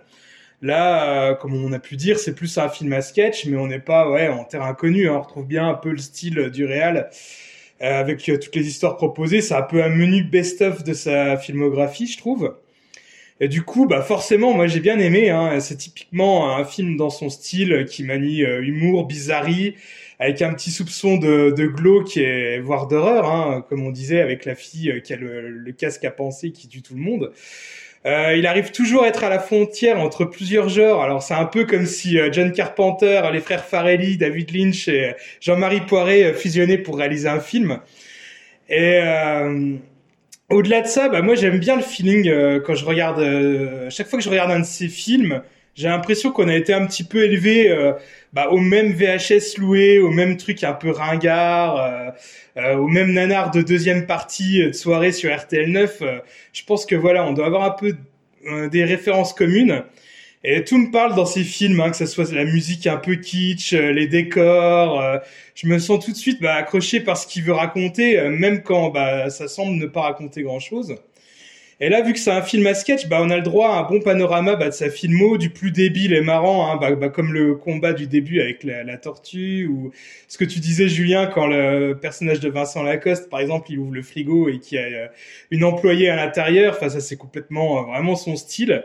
Là, 0.62 1.36
comme 1.36 1.54
on 1.54 1.72
a 1.74 1.80
pu 1.80 1.98
dire, 1.98 2.18
c'est 2.18 2.34
plus 2.34 2.58
un 2.58 2.70
film 2.70 2.92
à 2.94 3.02
sketch, 3.02 3.46
mais 3.46 3.58
on 3.58 3.68
n'est 3.68 3.80
pas 3.80 4.10
ouais, 4.10 4.28
en 4.28 4.44
terre 4.44 4.63
inconnue. 4.63 5.08
Hein. 5.08 5.16
On 5.18 5.22
retrouve 5.22 5.46
bien 5.46 5.68
un 5.70 5.76
peu 5.76 5.92
le 5.92 6.00
style 6.00 6.50
du 6.50 6.66
réal 6.66 7.10
avec 7.80 8.24
toutes 8.24 8.56
les 8.56 8.68
histoires 8.68 8.98
proposées. 8.98 9.42
C'est 9.42 9.54
un 9.54 9.62
peu 9.62 9.84
un 9.84 9.90
menu 9.90 10.24
best-of 10.24 10.84
de 10.84 10.94
sa 10.94 11.38
filmographie, 11.38 12.08
je 12.08 12.18
trouve. 12.18 12.56
Et 13.39 13.47
du 13.47 13.62
coup, 13.62 13.86
bah 13.86 14.02
forcément, 14.02 14.54
moi 14.54 14.67
j'ai 14.67 14.80
bien 14.80 15.00
aimé. 15.00 15.30
Hein. 15.30 15.60
C'est 15.60 15.78
typiquement 15.78 16.56
un 16.56 16.65
film 16.65 16.97
dans 16.97 17.10
son 17.10 17.30
style 17.30 17.86
qui 17.88 18.04
manie 18.04 18.43
euh, 18.43 18.63
humour, 18.63 19.06
bizarrerie, 19.06 19.76
avec 20.19 20.41
un 20.41 20.54
petit 20.54 20.71
soupçon 20.71 21.17
de, 21.17 21.54
de 21.56 21.67
glauque 21.67 22.17
et 22.17 22.60
voire 22.60 22.88
d'horreur, 22.88 23.30
hein, 23.30 23.63
comme 23.69 23.86
on 23.86 23.91
disait 23.91 24.21
avec 24.21 24.45
la 24.45 24.56
fille 24.56 24.91
euh, 24.91 25.00
qui 25.00 25.13
a 25.13 25.17
le, 25.17 25.71
casque 25.78 26.06
à 26.06 26.12
penser 26.12 26.52
qui 26.52 26.67
tue 26.67 26.82
tout 26.82 26.95
le 26.95 27.02
monde. 27.02 27.32
Euh, 28.06 28.36
il 28.36 28.47
arrive 28.47 28.71
toujours 28.71 29.04
à 29.04 29.08
être 29.08 29.23
à 29.23 29.30
la 29.30 29.39
frontière 29.39 30.00
entre 30.00 30.26
plusieurs 30.26 30.69
genres. 30.69 31.04
Alors 31.04 31.21
c'est 31.21 31.34
un 31.34 31.45
peu 31.45 31.65
comme 31.65 31.86
si 31.86 32.17
euh, 32.17 32.32
John 32.32 32.52
Carpenter, 32.52 33.21
les 33.32 33.41
frères 33.41 33.65
Farelli, 33.65 34.17
David 34.17 34.56
Lynch 34.56 34.88
et 34.88 35.13
Jean-Marie 35.41 35.82
Poiret 35.82 36.34
fusionnaient 36.34 36.78
pour 36.78 36.97
réaliser 36.97 37.30
un 37.30 37.39
film. 37.39 37.80
Et 38.69 39.00
au-delà 40.50 40.82
de 40.82 40.88
ça, 40.88 41.10
bah 41.10 41.22
moi 41.22 41.36
j'aime 41.36 41.60
bien 41.60 41.76
le 41.76 41.82
feeling 41.82 42.28
euh, 42.30 42.60
quand 42.60 42.76
je 42.76 42.86
regarde. 42.86 43.20
Euh, 43.20 43.90
chaque 43.90 44.08
fois 44.08 44.18
que 44.20 44.24
je 44.24 44.30
regarde 44.30 44.52
un 44.52 44.60
de 44.60 44.66
ces 44.66 44.88
films, 44.88 45.42
j'ai 45.76 45.88
l'impression 45.90 46.32
qu'on 46.32 46.48
a 46.48 46.56
été 46.56 46.74
un 46.74 46.86
petit 46.88 47.04
peu 47.04 47.24
élevé 47.24 47.70
euh, 47.70 47.94
bah, 48.34 48.50
au 48.50 48.58
même 48.58 48.94
VHS 48.94 49.58
loué, 49.58 50.00
au 50.00 50.10
même 50.10 50.38
truc 50.38 50.64
un 50.64 50.74
peu 50.74 50.90
ringard, 50.92 52.14
au 52.56 52.88
même 52.88 53.14
nanar 53.14 53.52
de 53.52 53.62
deuxième 53.62 54.08
partie 54.08 54.64
de 54.66 54.72
soirée 54.72 55.12
sur 55.12 55.36
RTL 55.36 55.70
9. 55.72 56.02
je 56.54 56.64
pense 56.64 56.86
que 56.86 56.96
voilà, 56.96 57.26
on 57.26 57.34
doit 57.34 57.46
avoir 57.46 57.64
un 57.64 57.72
peu 57.72 57.96
des 58.70 58.84
références 58.84 59.34
communes. 59.34 59.84
Et 60.43 60.63
tout 60.63 60.78
me 60.78 60.91
parle 60.91 61.15
dans 61.15 61.26
ces 61.26 61.43
films, 61.43 61.80
hein, 61.82 61.89
que 61.89 61.97
ce 61.97 62.06
soit 62.06 62.32
la 62.32 62.45
musique 62.45 62.86
un 62.88 62.97
peu 62.97 63.15
kitsch, 63.15 63.73
euh, 63.73 63.91
les 63.91 64.08
décors. 64.08 65.02
Euh, 65.02 65.17
je 65.56 65.67
me 65.67 65.80
sens 65.80 66.06
tout 66.06 66.12
de 66.12 66.17
suite 66.17 66.41
bah, 66.41 66.54
accroché 66.54 67.00
par 67.00 67.17
ce 67.17 67.26
qu'il 67.28 67.43
veut 67.43 67.54
raconter, 67.54 68.19
euh, 68.19 68.30
même 68.30 68.62
quand 68.62 68.89
bah, 68.91 69.30
ça 69.30 69.47
semble 69.47 69.76
ne 69.78 69.88
pas 69.88 70.02
raconter 70.02 70.43
grand-chose. 70.43 70.95
Et 71.80 71.89
là, 71.89 72.02
vu 72.02 72.13
que 72.13 72.19
c'est 72.19 72.32
un 72.32 72.41
film 72.41 72.65
à 72.67 72.73
sketch, 72.76 73.08
bah, 73.08 73.19
on 73.21 73.30
a 73.30 73.36
le 73.36 73.43
droit 73.43 73.69
à 73.69 73.80
un 73.80 73.84
bon 73.84 74.00
panorama 74.00 74.56
bah, 74.56 74.67
de 74.67 74.73
sa 74.73 74.89
filmo, 74.89 75.38
du 75.38 75.50
plus 75.50 75.71
débile 75.71 76.13
et 76.13 76.21
marrant, 76.21 76.71
hein, 76.71 76.78
bah, 76.80 76.95
bah, 76.95 77.10
comme 77.10 77.34
le 77.34 77.56
combat 77.56 77.93
du 77.93 78.08
début 78.08 78.39
avec 78.39 78.63
la, 78.63 78.84
la, 78.84 78.97
tortue, 78.97 79.67
ou 79.67 79.91
ce 80.28 80.38
que 80.38 80.45
tu 80.45 80.60
disais, 80.60 80.88
Julien, 80.88 81.28
quand 81.28 81.47
le 81.47 81.93
personnage 81.93 82.39
de 82.39 82.50
Vincent 82.50 82.84
Lacoste, 82.84 83.30
par 83.30 83.39
exemple, 83.39 83.71
il 83.71 83.80
ouvre 83.80 83.93
le 83.93 84.02
frigo 84.04 84.50
et 84.50 84.60
qu'il 84.60 84.80
y 84.80 84.82
a 84.82 85.12
une 85.52 85.63
employée 85.63 86.10
à 86.10 86.15
l'intérieur. 86.15 86.76
Enfin, 86.76 86.89
ça, 86.89 87.00
c'est 87.00 87.17
complètement 87.17 87.84
vraiment 87.84 88.15
son 88.15 88.36
style. 88.36 88.84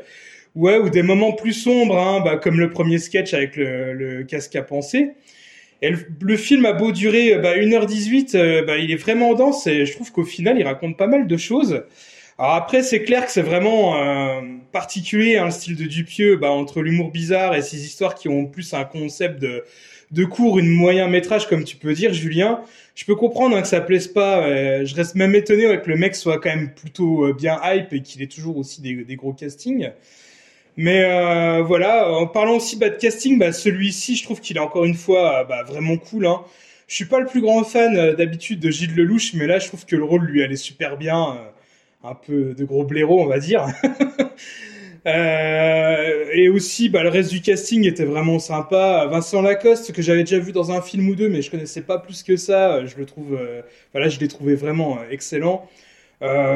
Ouais, 0.54 0.76
ou 0.78 0.90
des 0.90 1.02
moments 1.02 1.32
plus 1.32 1.54
sombres, 1.54 1.98
hein, 1.98 2.20
bah, 2.22 2.36
comme 2.36 2.60
le 2.60 2.70
premier 2.70 2.98
sketch 2.98 3.32
avec 3.32 3.56
le, 3.56 3.94
le 3.94 4.22
casque 4.24 4.54
à 4.54 4.62
penser. 4.62 5.12
Et 5.80 5.90
le, 6.20 6.36
film 6.36 6.64
a 6.66 6.72
beau 6.72 6.92
durer 6.92 7.38
bah, 7.38 7.56
1h18, 7.56 8.36
euh, 8.36 8.62
bah, 8.64 8.76
il 8.76 8.92
est 8.92 8.96
vraiment 8.96 9.34
dense 9.34 9.66
et 9.66 9.84
je 9.84 9.92
trouve 9.92 10.12
qu'au 10.12 10.24
final, 10.24 10.58
il 10.58 10.64
raconte 10.64 10.96
pas 10.96 11.08
mal 11.08 11.26
de 11.26 11.36
choses. 11.36 11.82
Alors 12.38 12.54
après, 12.54 12.82
c'est 12.82 13.02
clair 13.02 13.26
que 13.26 13.32
c'est 13.32 13.42
vraiment 13.42 13.96
euh, 13.96 14.40
particulier, 14.72 15.36
hein, 15.36 15.46
le 15.46 15.50
style 15.50 15.76
de 15.76 15.84
Dupieux, 15.84 16.36
bah, 16.36 16.50
entre 16.50 16.82
l'humour 16.82 17.10
bizarre 17.10 17.54
et 17.54 17.62
ces 17.62 17.84
histoires 17.84 18.14
qui 18.14 18.28
ont 18.28 18.46
plus 18.46 18.74
un 18.74 18.84
concept 18.84 19.40
de, 19.40 19.64
de 20.12 20.24
court, 20.24 20.58
une 20.58 20.68
moyen 20.68 21.08
métrage, 21.08 21.48
comme 21.48 21.64
tu 21.64 21.76
peux 21.76 21.94
dire, 21.94 22.12
Julien. 22.12 22.60
Je 22.94 23.04
peux 23.04 23.16
comprendre 23.16 23.56
hein, 23.56 23.62
que 23.62 23.68
ça 23.68 23.80
plaise 23.80 24.08
pas. 24.08 24.46
Euh, 24.46 24.84
je 24.84 24.94
reste 24.94 25.14
même 25.14 25.34
étonné 25.34 25.64
que 25.82 25.88
le 25.88 25.96
mec 25.96 26.14
soit 26.14 26.38
quand 26.38 26.50
même 26.50 26.72
plutôt 26.74 27.26
euh, 27.26 27.32
bien 27.32 27.58
hype 27.64 27.92
et 27.92 28.02
qu'il 28.02 28.22
ait 28.22 28.26
toujours 28.26 28.56
aussi 28.58 28.82
des, 28.82 29.04
des 29.04 29.16
gros 29.16 29.32
castings. 29.32 29.90
Mais 30.76 31.04
euh, 31.04 31.62
voilà, 31.62 32.10
en 32.10 32.26
parlant 32.26 32.56
aussi 32.56 32.78
de 32.78 32.88
casting, 32.88 33.38
bah, 33.38 33.52
celui-ci, 33.52 34.16
je 34.16 34.24
trouve 34.24 34.40
qu'il 34.40 34.56
est 34.56 34.60
encore 34.60 34.84
une 34.84 34.94
fois 34.94 35.40
euh, 35.40 35.44
bah, 35.44 35.62
vraiment 35.64 35.98
cool. 35.98 36.26
Hein. 36.26 36.40
Je 36.88 36.94
suis 36.94 37.04
pas 37.04 37.20
le 37.20 37.26
plus 37.26 37.42
grand 37.42 37.62
fan 37.64 37.96
euh, 37.96 38.14
d'habitude 38.14 38.58
de 38.60 38.70
Gilles 38.70 38.94
Lelouch, 38.94 39.34
mais 39.34 39.46
là, 39.46 39.58
je 39.58 39.68
trouve 39.68 39.84
que 39.84 39.96
le 39.96 40.04
rôle 40.04 40.24
lui 40.24 40.42
allait 40.42 40.56
super 40.56 40.96
bien. 40.96 41.38
un 42.04 42.14
peu 42.14 42.54
de 42.54 42.64
gros 42.64 42.84
blaireau, 42.84 43.22
on 43.22 43.26
va 43.26 43.38
dire. 43.38 43.66
et 45.04 46.48
aussi, 46.48 46.88
bah, 46.88 47.02
le 47.02 47.10
reste 47.10 47.30
du 47.30 47.42
casting 47.42 47.86
était 47.86 48.04
vraiment 48.04 48.38
sympa. 48.38 49.06
Vincent 49.10 49.42
Lacoste, 49.42 49.92
que 49.92 50.02
j'avais 50.02 50.24
déjà 50.24 50.38
vu 50.38 50.52
dans 50.52 50.72
un 50.72 50.80
film 50.80 51.08
ou 51.08 51.14
deux, 51.14 51.28
mais 51.28 51.42
je 51.42 51.50
connaissais 51.50 51.82
pas 51.82 51.98
plus 51.98 52.22
que 52.22 52.36
ça. 52.36 52.86
Je 52.86 52.96
le 52.96 53.04
trouve, 53.04 53.38
voilà, 53.92 54.08
je 54.08 54.18
l'ai 54.20 54.28
trouvé 54.28 54.54
vraiment 54.54 54.98
excellent. 55.10 55.68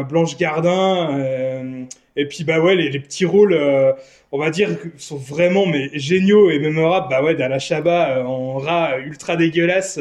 Blanche 0.09 0.37
Gardin. 0.37 1.87
Et 2.17 2.27
puis 2.27 2.45
bah 2.45 2.61
ouais, 2.61 2.75
les, 2.75 2.89
les 2.91 2.99
petits 2.99 3.27
rôles, 3.27 3.53
euh, 3.53 3.93
on 4.33 4.39
va 4.39 4.51
dire, 4.51 4.71
sont 4.97 5.19
vraiment 5.19 5.67
mais 5.67 5.91
géniaux 5.93 6.51
et 6.51 6.59
mémorables. 6.59 7.09
Bah 7.11 7.23
ouais, 7.23 7.35
la 7.35 7.59
Chabat 7.59 8.19
euh, 8.19 8.23
en 8.23 8.57
rat 8.57 8.99
ultra 9.05 9.37
dégueulasse, 9.37 10.01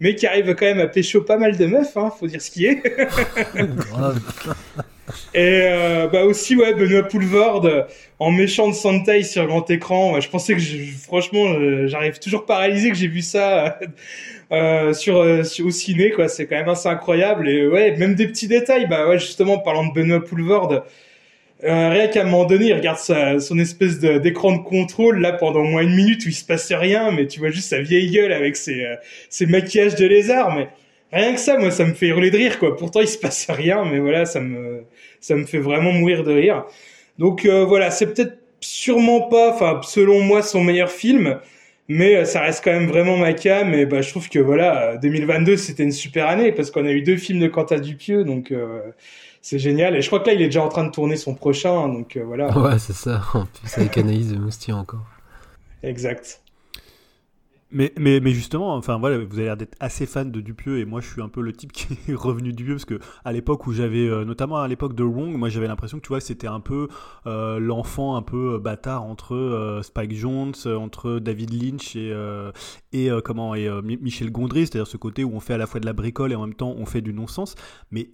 mais 0.00 0.16
qui 0.16 0.26
arrive 0.26 0.54
quand 0.56 0.66
même 0.66 0.80
à 0.80 0.88
pécho 0.88 1.20
pas 1.22 1.36
mal 1.36 1.56
de 1.56 1.66
meufs, 1.66 1.96
hein, 1.96 2.12
faut 2.18 2.26
dire 2.26 2.42
ce 2.42 2.50
qui 2.50 2.66
est. 2.66 2.82
et 5.34 5.60
euh, 5.62 6.08
bah 6.08 6.24
aussi 6.24 6.56
ouais, 6.56 6.74
Benoît 6.74 7.04
Poulvord 7.04 7.70
en 8.18 8.32
méchant 8.32 8.68
de 8.68 8.74
Sentai 8.74 9.22
sur 9.22 9.46
grand 9.46 9.70
écran. 9.70 10.18
Je 10.20 10.28
pensais 10.28 10.56
que 10.56 10.62
franchement, 11.00 11.86
j'arrive 11.86 12.18
toujours 12.18 12.44
paralysé 12.44 12.90
que 12.90 12.96
j'ai 12.96 13.06
vu 13.06 13.22
ça. 13.22 13.78
Euh, 13.80 13.86
sur, 14.92 15.16
au 15.16 15.70
ciné 15.70 16.10
quoi 16.10 16.28
c'est 16.28 16.46
quand 16.46 16.56
même 16.56 16.68
assez 16.68 16.88
incroyable 16.88 17.48
et 17.48 17.66
ouais 17.66 17.96
même 17.96 18.14
des 18.14 18.26
petits 18.26 18.48
détails 18.48 18.86
bah 18.86 19.08
ouais 19.08 19.18
justement 19.18 19.58
parlant 19.58 19.86
de 19.86 19.92
Benoît 19.92 20.22
Poulvord 20.22 20.84
euh, 21.64 21.90
rien 21.90 22.08
qu'à 22.08 22.22
un 22.22 22.24
moment 22.24 22.44
donné, 22.44 22.66
il 22.66 22.74
regarde 22.74 22.98
sa, 22.98 23.38
son 23.38 23.56
espèce 23.58 24.00
d'écran 24.00 24.56
de, 24.56 24.62
contrôle 24.62 25.20
là 25.20 25.32
pendant 25.32 25.60
au 25.60 25.64
moins 25.64 25.82
une 25.82 25.94
minute 25.94 26.24
où 26.26 26.28
il 26.28 26.34
se 26.34 26.44
passe 26.44 26.72
rien, 26.72 27.12
mais 27.12 27.28
tu 27.28 27.38
vois 27.38 27.50
juste 27.50 27.68
sa 27.68 27.80
vieille 27.80 28.10
gueule 28.10 28.32
avec 28.32 28.56
ses, 28.56 28.84
euh, 28.84 28.96
ses 29.28 29.46
maquillages 29.46 29.94
de 29.94 30.04
lézard. 30.06 30.56
Mais 30.56 30.68
rien 31.12 31.34
que 31.34 31.40
ça, 31.40 31.56
moi, 31.58 31.70
ça 31.70 31.84
me 31.84 31.94
fait 31.94 32.08
hurler 32.08 32.32
de 32.32 32.36
rire, 32.36 32.58
quoi. 32.58 32.76
Pourtant, 32.76 33.00
il 33.00 33.06
se 33.06 33.18
passe 33.18 33.46
rien, 33.48 33.84
mais 33.84 34.00
voilà, 34.00 34.24
ça 34.26 34.40
me, 34.40 34.82
ça 35.20 35.36
me 35.36 35.44
fait 35.44 35.58
vraiment 35.58 35.92
mourir 35.92 36.24
de 36.24 36.32
rire. 36.32 36.64
Donc 37.18 37.44
euh, 37.44 37.64
voilà, 37.64 37.90
c'est 37.92 38.12
peut-être 38.12 38.38
sûrement 38.60 39.28
pas, 39.28 39.52
enfin, 39.54 39.80
selon 39.84 40.20
moi, 40.20 40.42
son 40.42 40.64
meilleur 40.64 40.90
film, 40.90 41.38
mais 41.88 42.16
euh, 42.16 42.24
ça 42.24 42.40
reste 42.40 42.62
quand 42.64 42.72
même 42.72 42.88
vraiment 42.88 43.16
ma 43.16 43.32
cam. 43.32 43.74
Et 43.74 43.86
bah, 43.86 44.02
je 44.02 44.10
trouve 44.10 44.28
que 44.28 44.38
voilà, 44.38 44.96
2022, 44.96 45.56
c'était 45.56 45.82
une 45.82 45.92
super 45.92 46.28
année 46.28 46.52
parce 46.52 46.70
qu'on 46.70 46.86
a 46.86 46.90
eu 46.90 47.02
deux 47.02 47.16
films 47.16 47.40
de 47.40 47.48
Quentin 47.48 47.78
Dupieux, 47.78 48.24
donc 48.24 48.52
c'est 49.42 49.58
génial. 49.58 49.96
Et 49.96 50.02
je 50.02 50.06
crois 50.06 50.20
que 50.20 50.28
là, 50.28 50.32
il 50.32 50.40
est 50.40 50.46
déjà 50.46 50.62
en 50.62 50.68
train 50.68 50.84
de 50.84 50.90
tourner 50.90 51.16
son 51.16 51.34
prochain, 51.34 51.88
donc 51.88 52.16
euh, 52.16 52.24
voilà. 52.24 52.56
Ouais, 52.56 52.78
c'est 52.78 52.94
ça. 52.94 53.22
En 53.34 53.44
plus, 53.44 53.76
avec 53.76 53.98
Anaïs 53.98 54.28
de 54.28 54.38
Moustier 54.38 54.72
encore. 54.72 55.04
Exact. 55.82 56.41
Mais, 57.72 57.92
mais, 57.98 58.20
mais 58.20 58.32
justement, 58.32 58.74
enfin 58.74 58.98
voilà, 58.98 59.18
vous 59.18 59.34
avez 59.34 59.44
l'air 59.44 59.56
d'être 59.56 59.76
assez 59.80 60.06
fan 60.06 60.30
de 60.30 60.40
Dupieux 60.40 60.78
et 60.78 60.84
moi 60.84 61.00
je 61.00 61.08
suis 61.08 61.22
un 61.22 61.28
peu 61.28 61.40
le 61.40 61.52
type 61.52 61.72
qui 61.72 61.86
est 62.08 62.14
revenu 62.14 62.52
Dupieux 62.52 62.74
parce 62.74 62.84
que 62.84 62.98
à 63.24 63.32
l'époque 63.32 63.66
où 63.66 63.72
j'avais, 63.72 64.08
euh, 64.08 64.24
notamment 64.24 64.58
à 64.58 64.68
l'époque 64.68 64.94
de 64.94 65.02
Wrong, 65.04 65.34
moi 65.36 65.48
j'avais 65.48 65.68
l'impression 65.68 65.98
que 65.98 66.02
tu 66.02 66.08
vois 66.08 66.20
c'était 66.20 66.46
un 66.46 66.60
peu 66.60 66.88
euh, 67.26 67.58
l'enfant 67.58 68.16
un 68.16 68.22
peu 68.22 68.58
bâtard 68.58 69.02
entre 69.02 69.80
Spike 69.82 70.14
Jones, 70.14 70.54
entre 70.66 71.18
David 71.18 71.52
Lynch 71.52 71.96
et 71.96 72.12
et 72.92 73.08
comment 73.24 73.54
et 73.54 73.68
Michel 73.82 74.30
Gondry, 74.30 74.66
c'est-à-dire 74.66 74.86
ce 74.86 74.96
côté 74.96 75.24
où 75.24 75.34
on 75.34 75.40
fait 75.40 75.54
à 75.54 75.58
la 75.58 75.66
fois 75.66 75.80
de 75.80 75.86
la 75.86 75.92
bricole 75.92 76.32
et 76.32 76.34
en 76.34 76.42
même 76.42 76.54
temps 76.54 76.74
on 76.76 76.86
fait 76.86 77.00
du 77.00 77.12
non-sens. 77.12 77.54
Mais 77.90 78.10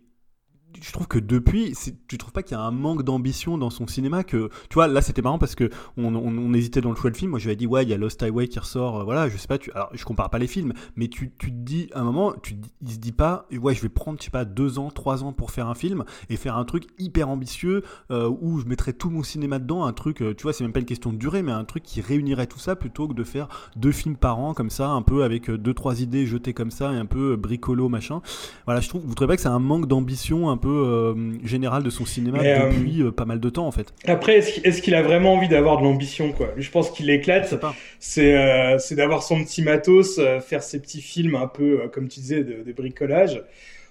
je 0.81 0.93
trouve 0.93 1.09
que 1.09 1.19
depuis, 1.19 1.75
tu 2.07 2.19
trouves 2.19 2.33
pas 2.33 2.43
qu'il 2.43 2.57
y 2.57 2.61
a 2.61 2.63
un 2.63 2.71
manque 2.71 3.03
d'ambition 3.03 3.59
dans 3.59 3.71
son 3.71 3.87
cinéma 3.87 4.25
que 4.25 4.51
tu 4.69 4.75
vois 4.75 4.87
là 4.87 5.03
c'était 5.03 5.23
marrant 5.23 5.39
parce 5.39 5.55
que 5.55 5.71
on, 5.97 6.55
hésitait 6.55 6.81
dans 6.81 6.91
le 6.91 6.97
choix 6.97 7.11
de 7.11 7.17
film. 7.17 7.31
Moi 7.31 7.39
je 7.39 7.47
lui 7.47 7.53
ai 7.53 7.57
dit 7.57 7.67
ouais 7.67 7.83
il 7.83 7.89
y 7.89 7.93
a 7.93 7.97
Lost 7.97 8.23
Highway 8.23 8.49
qui 8.49 8.59
ressort, 8.59 9.01
euh, 9.01 9.05
voilà 9.05 9.29
je 9.29 9.37
sais 9.37 9.49
pas. 9.49 9.59
Tu, 9.59 9.71
alors 9.73 9.91
je 9.93 10.05
compare 10.05 10.31
pas 10.31 10.39
les 10.39 10.47
films, 10.47 10.73
mais 10.97 11.09
tu, 11.09 11.33
tu 11.39 11.51
te 11.51 11.57
dis 11.57 11.89
à 11.93 12.01
un 12.01 12.05
moment, 12.05 12.35
tu 12.43 12.57
il 12.83 12.91
se 12.91 12.99
dit 12.99 13.13
pas 13.13 13.47
ouais 13.53 13.75
je 13.75 13.83
vais 13.83 13.89
prendre 13.89 14.19
je 14.19 14.25
sais 14.25 14.31
pas 14.31 14.45
deux 14.45 14.79
ans, 14.79 14.91
trois 14.91 15.25
ans 15.25 15.33
pour 15.33 15.51
faire 15.51 15.69
un 15.69 15.75
film 15.75 16.05
et 16.29 16.37
faire 16.37 16.57
un 16.57 16.65
truc 16.65 16.85
hyper 16.99 17.29
ambitieux 17.29 17.83
euh, 18.11 18.31
où 18.41 18.59
je 18.61 18.67
mettrais 18.67 18.93
tout 18.93 19.11
mon 19.11 19.23
cinéma 19.23 19.59
dedans, 19.59 19.85
un 19.85 19.93
truc 19.93 20.23
euh, 20.23 20.35
tu 20.35 20.43
vois 20.43 20.53
c'est 20.53 20.65
même 20.65 20.73
pas 20.73 20.81
une 20.81 20.87
question 20.87 21.13
de 21.13 21.19
durée 21.19 21.43
mais 21.43 21.53
un 21.53 21.65
truc 21.65 21.83
qui 21.83 22.01
réunirait 22.01 22.47
tout 22.47 22.59
ça 22.59 22.77
plutôt 22.77 23.09
que 23.09 23.15
de 23.15 23.25
faire 23.25 23.49
deux 23.77 23.93
films 23.93 24.17
par 24.17 24.39
an 24.39 24.55
comme 24.55 24.71
ça 24.71 24.89
un 24.91 25.03
peu 25.03 25.25
avec 25.25 25.51
deux 25.51 25.75
trois 25.75 26.01
idées 26.01 26.27
jetées 26.27 26.55
comme 26.55 26.71
ça 26.71 26.93
et 26.93 26.97
un 26.97 27.07
peu 27.07 27.37
bricolo 27.37 27.89
machin. 27.89 28.21
Voilà 28.67 28.81
je 28.81 28.89
trouve 28.89 29.03
vous 29.05 29.15
trouvez 29.15 29.29
pas 29.29 29.37
que 29.37 29.43
c'est 29.43 29.49
un 29.49 29.59
manque 29.59 29.87
d'ambition 29.87 30.51
peu 30.59 30.69
euh, 30.69 31.15
général 31.45 31.83
de 31.83 31.91
son 31.91 32.05
cinéma 32.05 32.39
euh, 32.43 32.71
depuis 32.71 33.03
euh, 33.03 33.11
pas 33.11 33.25
mal 33.25 33.41
de 33.41 33.51
temps 33.51 33.67
en 33.67 33.73
fait. 33.73 33.95
Après, 34.07 34.39
est-ce 34.39 34.83
qu'il 34.83 34.95
a 34.95 35.03
vraiment 35.03 35.35
envie 35.35 35.49
d'avoir 35.49 35.79
de 35.79 35.85
l'ambition 35.85 36.33
quoi? 36.33 36.49
Je 36.57 36.71
pense 36.71 36.91
qu'il 36.91 37.09
éclate. 37.11 37.55
C'est 37.99 38.79
c'est 38.79 38.95
d'avoir 38.95 39.23
son 39.23 39.43
petit 39.45 39.63
matos, 39.63 40.21
faire 40.47 40.63
ses 40.63 40.81
petits 40.81 41.01
films 41.01 41.35
un 41.35 41.47
peu 41.47 41.89
comme 41.93 42.09
tu 42.09 42.21
disais 42.21 42.45
de, 42.45 42.73
bricolage. 42.73 43.43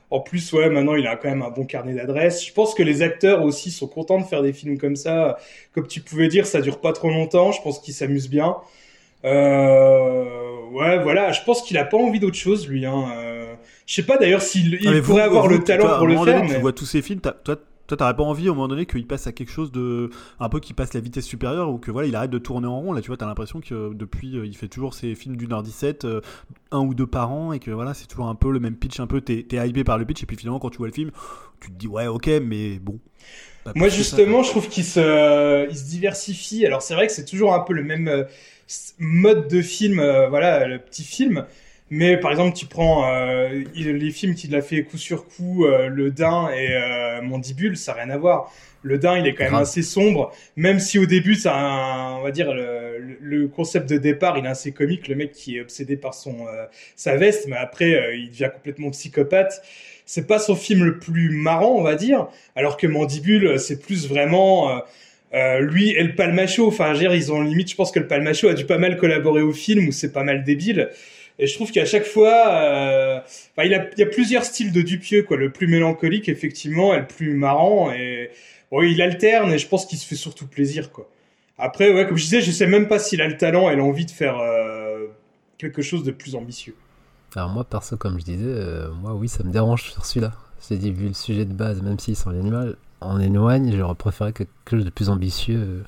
En 0.09 0.21
plus, 0.21 0.53
ouais, 0.53 0.69
maintenant 0.69 0.95
il 0.95 1.05
a 1.05 1.17
quand 1.17 1.27
même 1.27 1.41
un 1.41 1.49
bon 1.49 1.65
carnet 1.65 1.93
d'adresses. 1.93 2.45
Je 2.45 2.53
pense 2.53 2.73
que 2.73 2.83
les 2.83 3.01
acteurs 3.01 3.43
aussi 3.43 3.71
sont 3.71 3.87
contents 3.87 4.19
de 4.19 4.25
faire 4.25 4.41
des 4.41 4.53
films 4.53 4.77
comme 4.77 4.95
ça. 4.95 5.37
Comme 5.73 5.87
tu 5.87 5.99
pouvais 5.99 6.29
dire, 6.29 6.45
ça 6.45 6.61
dure 6.61 6.79
pas 6.79 6.93
trop 6.93 7.09
longtemps. 7.09 7.51
Je 7.51 7.61
pense 7.61 7.79
qu'ils 7.79 7.93
s'amusent 7.93 8.29
bien. 8.29 8.55
Ouais, 10.71 11.01
voilà. 11.01 11.31
Je 11.31 11.41
pense 11.43 11.61
qu'il 11.61 11.77
a 11.77 11.85
pas 11.85 11.97
envie 11.97 12.19
d'autre 12.19 12.37
chose, 12.37 12.67
lui. 12.67 12.85
Hein. 12.85 13.05
je 13.85 13.93
sais 13.93 14.03
pas 14.05 14.17
d'ailleurs 14.17 14.41
s'il 14.41 14.73
il 14.81 15.01
pourrait 15.01 15.23
avoir 15.23 15.47
le 15.47 15.63
talent 15.63 15.97
pour 15.97 16.07
le 16.07 16.17
faire. 16.17 16.45
Tu 16.47 16.59
vois 16.59 16.73
tous 16.73 16.85
ces 16.85 17.01
films, 17.01 17.21
toi, 17.21 17.57
toi, 17.87 17.95
t'aurais 17.95 18.15
pas 18.15 18.23
envie 18.23 18.49
au 18.49 18.53
moment 18.53 18.67
donné 18.67 18.85
qu'il 18.85 19.07
passe 19.07 19.27
à 19.27 19.31
quelque 19.31 19.51
chose 19.51 19.71
de. 19.71 20.09
un 20.39 20.49
peu 20.49 20.59
qu'il 20.59 20.75
passe 20.75 20.93
la 20.93 20.99
vitesse 20.99 21.25
supérieure 21.25 21.69
ou 21.69 21.77
que 21.77 21.89
voilà, 21.89 22.07
il 22.07 22.15
arrête 22.15 22.29
de 22.29 22.37
tourner 22.37 22.67
en 22.67 22.79
rond. 22.81 22.91
Là, 22.91 23.01
tu 23.01 23.07
vois, 23.07 23.17
t'as 23.17 23.25
l'impression 23.25 23.61
que 23.61 23.93
depuis, 23.93 24.37
euh, 24.37 24.45
il 24.45 24.55
fait 24.55 24.67
toujours 24.67 24.93
ses 24.93 25.15
films 25.15 25.37
d'une 25.37 25.53
heure 25.53 25.63
17, 25.63 26.03
euh, 26.03 26.21
un 26.71 26.79
ou 26.79 26.93
deux 26.93 27.07
par 27.07 27.31
an, 27.31 27.53
et 27.53 27.59
que 27.59 27.71
voilà, 27.71 27.93
c'est 27.93 28.07
toujours 28.07 28.27
un 28.27 28.35
peu 28.35 28.51
le 28.51 28.59
même 28.59 28.75
pitch, 28.75 28.99
un 28.99 29.07
peu, 29.07 29.21
t'es 29.21 29.45
es 29.49 29.69
hypé 29.69 29.85
par 29.85 29.97
le 29.97 30.05
pitch, 30.05 30.21
et 30.21 30.25
puis 30.25 30.35
finalement, 30.35 30.59
quand 30.59 30.69
tu 30.69 30.79
vois 30.79 30.87
le 30.87 30.93
film, 30.93 31.11
tu 31.61 31.71
te 31.71 31.75
dis, 31.75 31.87
ouais, 31.87 32.07
ok, 32.07 32.29
mais 32.43 32.77
bon. 32.79 32.99
Moi, 33.75 33.89
justement, 33.89 34.43
je 34.43 34.49
trouve 34.49 34.67
qu'il 34.69 34.85
se, 34.85 35.69
il 35.69 35.75
se 35.75 35.85
diversifie. 35.85 36.65
Alors, 36.65 36.81
c'est 36.81 36.93
vrai 36.93 37.07
que 37.07 37.13
c'est 37.13 37.25
toujours 37.25 37.53
un 37.53 37.59
peu 37.59 37.73
le 37.73 37.83
même 37.83 38.07
euh, 38.07 38.23
mode 38.99 39.47
de 39.47 39.61
film, 39.61 39.97
voilà, 40.29 40.67
le 40.67 40.79
petit 40.79 41.03
film. 41.03 41.45
Mais 41.89 42.17
par 42.17 42.31
exemple, 42.31 42.55
tu 42.55 42.65
prends 42.65 43.09
euh, 43.09 43.63
les 43.73 44.11
films 44.11 44.35
qu'il 44.35 44.55
a 44.55 44.61
fait 44.61 44.83
coup 44.83 44.97
sur 44.97 45.27
coup, 45.27 45.65
euh, 45.65 45.87
Le 45.87 46.11
Dain 46.11 46.49
et 46.49 46.73
euh, 46.73 47.21
Mandibule, 47.21 47.77
ça 47.77 47.93
n'a 47.93 48.03
rien 48.03 48.09
à 48.09 48.17
voir. 48.17 48.51
Le 48.83 48.97
Dain, 48.97 49.17
il 49.17 49.25
est 49.25 49.33
quand 49.33 49.45
même 49.45 49.55
assez 49.55 49.81
sombre, 49.81 50.31
même 50.55 50.79
si 50.79 50.99
au 50.99 51.05
début, 51.05 51.35
ça 51.35 51.55
on 52.19 52.21
va 52.21 52.31
dire, 52.31 52.53
le, 52.53 53.17
le, 53.19 53.47
concept 53.47 53.89
de 53.89 53.97
départ, 53.97 54.37
il 54.37 54.45
est 54.45 54.49
assez 54.49 54.71
comique, 54.71 55.07
le 55.07 55.15
mec 55.15 55.31
qui 55.31 55.57
est 55.57 55.61
obsédé 55.61 55.97
par 55.97 56.13
son 56.13 56.45
sa 56.95 57.17
veste, 57.17 57.47
mais 57.47 57.57
après, 57.57 58.15
il 58.17 58.29
devient 58.29 58.51
complètement 58.53 58.91
psychopathe. 58.91 59.61
C'est 60.05 60.27
pas 60.27 60.39
son 60.39 60.55
film 60.55 60.85
le 60.85 60.99
plus 60.99 61.31
marrant, 61.31 61.75
on 61.75 61.81
va 61.81 61.95
dire, 61.95 62.27
alors 62.55 62.77
que 62.77 62.87
Mandibule, 62.87 63.59
c'est 63.59 63.81
plus 63.81 64.07
vraiment 64.07 64.81
lui 65.59 65.91
et 65.91 66.03
le 66.03 66.15
Palmacho. 66.15 66.67
Enfin, 66.67 66.93
je 66.93 66.99
dire, 66.99 67.13
ils 67.13 67.31
ont 67.31 67.41
limite, 67.41 67.69
je 67.69 67.75
pense 67.75 67.91
que 67.91 67.99
le 67.99 68.07
Palmacho 68.07 68.47
a 68.47 68.53
dû 68.53 68.65
pas 68.65 68.77
mal 68.77 68.97
collaborer 68.97 69.41
au 69.41 69.53
film, 69.53 69.87
où 69.87 69.91
c'est 69.91 70.11
pas 70.11 70.23
mal 70.23 70.43
débile. 70.43 70.89
Et 71.39 71.47
je 71.47 71.53
trouve 71.53 71.71
qu'à 71.71 71.85
chaque 71.85 72.05
fois, 72.05 72.47
euh, 72.49 73.19
il, 73.63 73.71
y 73.71 74.01
a 74.01 74.05
plusieurs 74.07 74.43
styles 74.43 74.71
de 74.71 74.81
Dupieux, 74.81 75.23
quoi. 75.23 75.37
Le 75.37 75.51
plus 75.51 75.67
mélancolique, 75.67 76.29
effectivement, 76.29 76.93
et 76.95 76.99
le 76.99 77.07
plus 77.07 77.33
marrant. 77.33 77.91
Et 77.91 78.31
bon, 78.71 78.81
il 78.81 79.01
alterne, 79.01 79.51
et 79.51 79.57
je 79.57 79.67
pense 79.67 79.85
qu'il 79.85 79.99
se 79.99 80.07
fait 80.07 80.15
surtout 80.15 80.47
plaisir, 80.47 80.91
quoi. 80.91 81.09
Après, 81.59 81.91
ouais, 81.91 82.07
comme 82.07 82.17
je 82.17 82.23
disais, 82.23 82.41
je 82.41 82.51
sais 82.51 82.67
même 82.67 82.87
pas 82.87 82.99
s'il 82.99 83.21
a 83.21 83.27
le 83.27 83.37
talent 83.37 83.69
et 83.69 83.75
l'envie 83.75 84.05
de 84.05 84.11
faire 84.11 84.39
euh, 84.39 85.07
quelque 85.57 85.81
chose 85.81 86.03
de 86.03 86.11
plus 86.11 86.35
ambitieux. 86.35 86.75
Alors 87.35 87.49
moi, 87.49 87.63
perso, 87.63 87.97
comme 87.97 88.19
je 88.19 88.25
disais, 88.25 88.45
euh, 88.45 88.91
moi, 88.91 89.13
oui, 89.13 89.27
ça 89.27 89.43
me 89.43 89.51
dérange 89.51 89.91
sur 89.91 90.05
celui-là. 90.05 90.33
J'ai 90.67 90.77
dit, 90.77 90.91
vu 90.91 91.07
le 91.07 91.13
sujet 91.13 91.45
de 91.45 91.53
base, 91.53 91.81
même 91.81 91.99
s'il 91.99 92.15
s'en 92.15 92.31
éloigne, 92.31 92.73
en 93.01 93.19
éloigne, 93.19 93.75
j'aurais 93.75 93.95
préféré 93.95 94.33
quelque 94.33 94.49
chose 94.69 94.85
de 94.85 94.89
plus 94.89 95.09
ambitieux, 95.09 95.59
euh, 95.59 95.83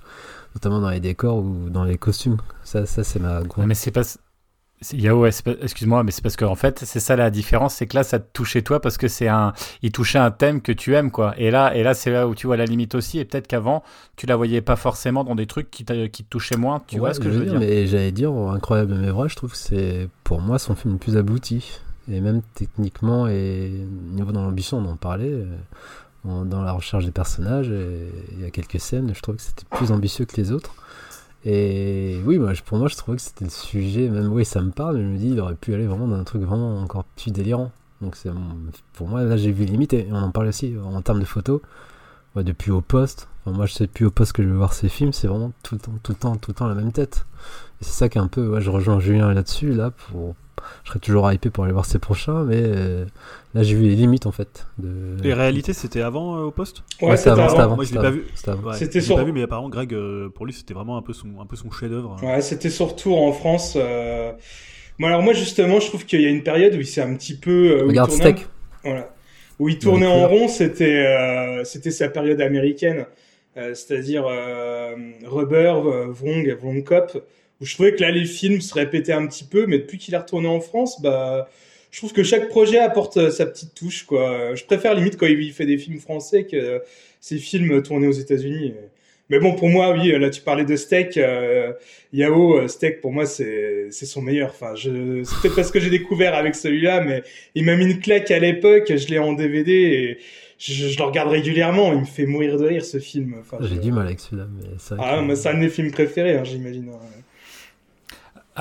notamment 0.55 0.79
dans 0.79 0.89
les 0.89 0.99
décors 0.99 1.37
ou 1.37 1.69
dans 1.69 1.83
les 1.83 1.97
costumes. 1.97 2.37
Ça, 2.63 2.85
ça 2.85 3.03
c'est 3.03 3.19
ma 3.19 3.41
grosse... 3.41 3.65
Mais 3.65 3.75
c'est 3.75 3.91
pas 3.91 4.03
Yao, 4.93 5.25
excuse-moi, 5.25 6.03
mais 6.03 6.11
c'est 6.11 6.21
parce 6.21 6.37
qu'en 6.37 6.51
en 6.51 6.55
fait, 6.55 6.79
c'est 6.85 7.01
ça 7.01 7.17
la 7.17 7.29
différence, 7.29 7.75
c'est 7.75 7.85
que 7.85 7.97
là, 7.97 8.03
ça 8.03 8.17
te 8.17 8.27
touchait 8.31 8.61
toi 8.61 8.79
parce 8.79 8.97
que 8.97 9.09
c'est 9.09 9.27
un, 9.27 9.51
il 9.81 9.91
touchait 9.91 10.19
un 10.19 10.31
thème 10.31 10.61
que 10.61 10.71
tu 10.71 10.95
aimes, 10.95 11.11
quoi. 11.11 11.33
Et 11.37 11.51
là, 11.51 11.75
et 11.75 11.83
là, 11.83 11.93
c'est 11.93 12.11
là 12.11 12.29
où 12.29 12.35
tu 12.35 12.47
vois 12.47 12.55
la 12.55 12.63
limite 12.63 12.95
aussi. 12.95 13.19
Et 13.19 13.25
peut-être 13.25 13.47
qu'avant, 13.47 13.83
tu 14.15 14.25
la 14.25 14.37
voyais 14.37 14.61
pas 14.61 14.77
forcément 14.77 15.25
dans 15.25 15.35
des 15.35 15.47
trucs 15.47 15.69
qui, 15.69 15.83
qui 15.83 16.23
te 16.23 16.29
touchaient 16.29 16.55
moins. 16.55 16.81
Tu 16.87 16.97
vois 16.97 17.13
ce 17.13 17.19
que 17.19 17.29
je 17.29 17.39
veux 17.39 17.45
dire, 17.45 17.59
Mais 17.59 17.87
j'allais 17.87 18.13
dire, 18.13 18.31
incroyable 18.31 18.95
mais 18.95 19.09
vrai, 19.09 19.27
je 19.27 19.35
trouve 19.35 19.51
que 19.51 19.57
c'est 19.57 20.07
pour 20.23 20.39
moi 20.39 20.57
son 20.59 20.75
film 20.75 20.93
le 20.93 20.99
plus 20.99 21.17
abouti. 21.17 21.81
Et 22.09 22.21
même 22.21 22.41
techniquement 22.53 23.27
et 23.27 23.69
niveau 24.13 24.31
dans 24.31 24.43
l'ambition, 24.43 24.77
on 24.77 24.85
en 24.85 24.95
parlait. 24.95 25.45
Dans 26.25 26.61
la 26.61 26.73
recherche 26.73 27.05
des 27.05 27.11
personnages, 27.11 27.71
il 28.33 28.41
y 28.41 28.45
a 28.45 28.51
quelques 28.51 28.79
scènes, 28.79 29.13
je 29.15 29.21
trouve 29.21 29.37
que 29.37 29.41
c'était 29.41 29.65
plus 29.69 29.91
ambitieux 29.91 30.25
que 30.25 30.35
les 30.35 30.51
autres. 30.51 30.73
Et 31.45 32.19
oui, 32.25 32.37
pour 32.65 32.77
moi, 32.77 32.87
je 32.87 32.95
trouvais 32.97 33.15
que 33.15 33.23
c'était 33.23 33.45
le 33.45 33.51
sujet, 33.51 34.09
même 34.09 34.31
oui, 34.33 34.43
ça 34.43 34.61
me 34.61 34.71
parle, 34.71 34.97
je 34.97 35.03
me 35.03 35.17
dis, 35.17 35.29
il 35.29 35.39
aurait 35.39 35.55
pu 35.55 35.73
aller 35.73 35.87
vraiment 35.87 36.07
dans 36.07 36.17
un 36.17 36.25
truc 36.25 36.41
vraiment 36.41 36.79
encore 36.79 37.05
plus 37.05 37.31
délirant. 37.31 37.71
Donc, 38.01 38.17
pour 38.93 39.07
moi, 39.07 39.23
là, 39.23 39.37
j'ai 39.37 39.51
vu 39.51 39.65
limiter. 39.65 40.07
on 40.11 40.17
en 40.17 40.31
parle 40.31 40.47
aussi 40.47 40.75
en 40.83 41.01
termes 41.01 41.19
de 41.19 41.25
photos. 41.25 41.61
depuis 42.35 42.71
au 42.71 42.81
poste, 42.81 43.27
moi, 43.45 43.65
je 43.65 43.73
sais 43.73 43.87
plus 43.87 44.05
au 44.05 44.11
poste 44.11 44.33
que 44.33 44.43
je 44.43 44.49
veux 44.49 44.57
voir 44.57 44.73
ces 44.73 44.89
films, 44.89 45.13
c'est 45.13 45.27
vraiment 45.27 45.51
tout 45.63 45.75
le 45.75 45.81
temps, 45.81 45.93
tout 46.03 46.11
le 46.11 46.17
temps, 46.17 46.35
tout 46.35 46.51
le 46.51 46.55
temps 46.55 46.67
la 46.67 46.75
même 46.75 46.91
tête. 46.91 47.25
Et 47.81 47.85
c'est 47.85 47.91
ça 47.91 48.09
qui 48.09 48.17
est 48.17 48.21
un 48.21 48.27
peu, 48.27 48.47
ouais, 48.47 48.61
je 48.61 48.69
rejoins 48.69 48.99
Julien 48.99 49.33
là-dessus, 49.33 49.73
là, 49.73 49.91
pour, 49.91 50.35
je 50.83 50.89
serais 50.89 50.99
toujours 50.99 51.31
hypé 51.31 51.49
pour 51.49 51.63
aller 51.63 51.73
voir 51.73 51.85
ses 51.85 51.99
prochains, 51.99 52.43
mais 52.43 52.61
euh, 52.61 53.05
là 53.53 53.63
j'ai 53.63 53.75
vu 53.75 53.83
les 53.83 53.95
limites 53.95 54.25
en 54.25 54.31
fait. 54.31 54.67
De... 54.77 55.21
Les 55.21 55.33
réalités 55.33 55.73
c'était 55.73 56.01
avant 56.01 56.37
euh, 56.37 56.43
au 56.43 56.51
poste? 56.51 56.83
Ouais, 57.01 57.17
c'était 57.17 57.31
avant, 57.31 57.57
avant, 57.57 57.75
Moi 57.75 57.85
je 57.85 57.93
l'ai 57.93 57.99
pas 57.99 58.11
vu. 58.11 58.25
C'était 58.73 59.01
sur... 59.01 59.15
pas 59.15 59.23
vu, 59.23 59.31
mais 59.31 59.43
apparemment 59.43 59.69
Greg, 59.69 59.93
euh, 59.93 60.29
pour 60.29 60.45
lui 60.45 60.53
c'était 60.53 60.73
vraiment 60.73 60.97
un 60.97 61.01
peu 61.01 61.13
son, 61.13 61.39
un 61.41 61.45
peu 61.45 61.55
son 61.55 61.71
chef-d'œuvre. 61.71 62.17
Ouais, 62.23 62.41
c'était 62.41 62.69
surtout 62.69 63.13
en 63.13 63.31
France. 63.31 63.77
Bon, 64.99 65.07
alors 65.07 65.21
moi 65.21 65.33
justement, 65.33 65.79
je 65.79 65.87
trouve 65.87 66.05
qu'il 66.05 66.21
y 66.21 66.25
a 66.25 66.29
une 66.29 66.43
période 66.43 66.73
où 66.75 66.79
il 66.79 66.87
s'est 66.87 67.01
un 67.01 67.15
petit 67.15 67.37
peu. 67.37 67.85
Regarde 67.87 68.11
Steak. 68.11 68.47
Voilà. 68.83 69.13
Où 69.59 69.69
il 69.69 69.79
tournait 69.79 70.07
en 70.07 70.27
rond, 70.27 70.47
c'était 70.47 71.61
c'était 71.63 71.91
sa 71.91 72.09
période 72.09 72.41
américaine. 72.41 73.05
C'est-à-dire 73.55 74.25
Rubber, 75.25 75.73
Vrong, 76.09 76.57
Vrong 76.59 76.83
Cop 76.83 77.23
où 77.61 77.65
je 77.65 77.73
trouvais 77.73 77.93
que 77.93 78.01
là 78.01 78.11
les 78.11 78.25
films 78.25 78.61
se 78.61 78.73
répétaient 78.73 79.13
un 79.13 79.27
petit 79.27 79.43
peu, 79.43 79.65
mais 79.65 79.79
depuis 79.79 79.97
qu'il 79.97 80.13
est 80.13 80.17
retourné 80.17 80.47
en 80.47 80.61
France, 80.61 81.01
bah 81.01 81.49
je 81.91 81.97
trouve 81.97 82.13
que 82.13 82.23
chaque 82.23 82.49
projet 82.49 82.79
apporte 82.79 83.17
euh, 83.17 83.31
sa 83.31 83.45
petite 83.45 83.73
touche 83.73 84.03
quoi. 84.03 84.55
Je 84.55 84.63
préfère 84.63 84.93
limite 84.93 85.17
quand 85.17 85.25
il 85.25 85.51
fait 85.51 85.65
des 85.65 85.77
films 85.77 85.99
français 85.99 86.45
que 86.45 86.81
ces 87.19 87.37
films 87.37 87.81
tournés 87.81 88.07
aux 88.07 88.11
États-Unis. 88.11 88.73
Mais 89.29 89.39
bon, 89.39 89.53
pour 89.53 89.69
moi, 89.69 89.91
oui, 89.93 90.11
là 90.17 90.29
tu 90.29 90.41
parlais 90.41 90.65
de 90.65 90.75
Steak, 90.75 91.17
euh, 91.17 91.73
Yao, 92.13 92.57
euh, 92.57 92.67
Steak 92.67 93.01
pour 93.01 93.11
moi 93.11 93.25
c'est 93.25 93.87
c'est 93.91 94.05
son 94.05 94.21
meilleur. 94.21 94.49
Enfin, 94.49 94.75
je 94.75 95.23
c'est 95.23 95.41
peut-être 95.41 95.55
parce 95.55 95.71
que 95.71 95.79
j'ai 95.79 95.89
découvert 95.89 96.35
avec 96.35 96.55
celui-là, 96.55 97.01
mais 97.01 97.23
il 97.55 97.65
m'a 97.65 97.75
mis 97.75 97.85
une 97.85 97.99
claque 97.99 98.31
à 98.31 98.39
l'époque. 98.39 98.91
Je 98.95 99.07
l'ai 99.07 99.19
en 99.19 99.33
DVD 99.33 99.71
et 99.71 100.17
je, 100.57 100.97
le 100.97 101.03
regarde 101.03 101.29
régulièrement. 101.29 101.93
Il 101.93 101.99
me 101.99 102.05
fait 102.05 102.25
mourir 102.25 102.57
de 102.57 102.65
rire 102.65 102.85
ce 102.85 102.99
film. 102.99 103.35
Enfin, 103.39 103.57
j'ai 103.61 103.77
du 103.77 103.91
mal 103.91 104.07
avec 104.07 104.19
celui-là, 104.19 104.47
mais 104.51 104.67
c'est 104.79 104.95
ah, 104.97 105.23
que... 105.27 105.35
c'est 105.35 105.49
un 105.49 105.53
de 105.53 105.59
mes 105.59 105.69
films 105.69 105.91
préférés, 105.91 106.37
hein, 106.37 106.43
j'imagine. 106.43 106.89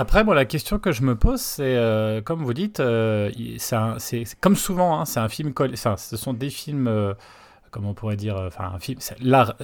Après, 0.00 0.22
moi, 0.22 0.36
la 0.36 0.44
question 0.44 0.78
que 0.78 0.92
je 0.92 1.02
me 1.02 1.16
pose, 1.16 1.40
c'est, 1.40 1.74
euh, 1.74 2.20
comme 2.22 2.44
vous 2.44 2.54
dites, 2.54 2.78
euh, 2.78 3.32
c'est 3.58 4.24
comme 4.40 4.54
souvent, 4.54 5.00
hein, 5.00 5.04
c'est 5.04 5.18
un 5.18 5.28
film, 5.28 5.52
ce 5.74 6.16
sont 6.16 6.32
des 6.34 6.50
films, 6.50 6.86
euh, 6.86 7.14
comment 7.72 7.90
on 7.90 7.94
pourrait 7.94 8.14
dire, 8.14 8.36
enfin, 8.36 8.70
un 8.72 8.78
film, 8.78 9.00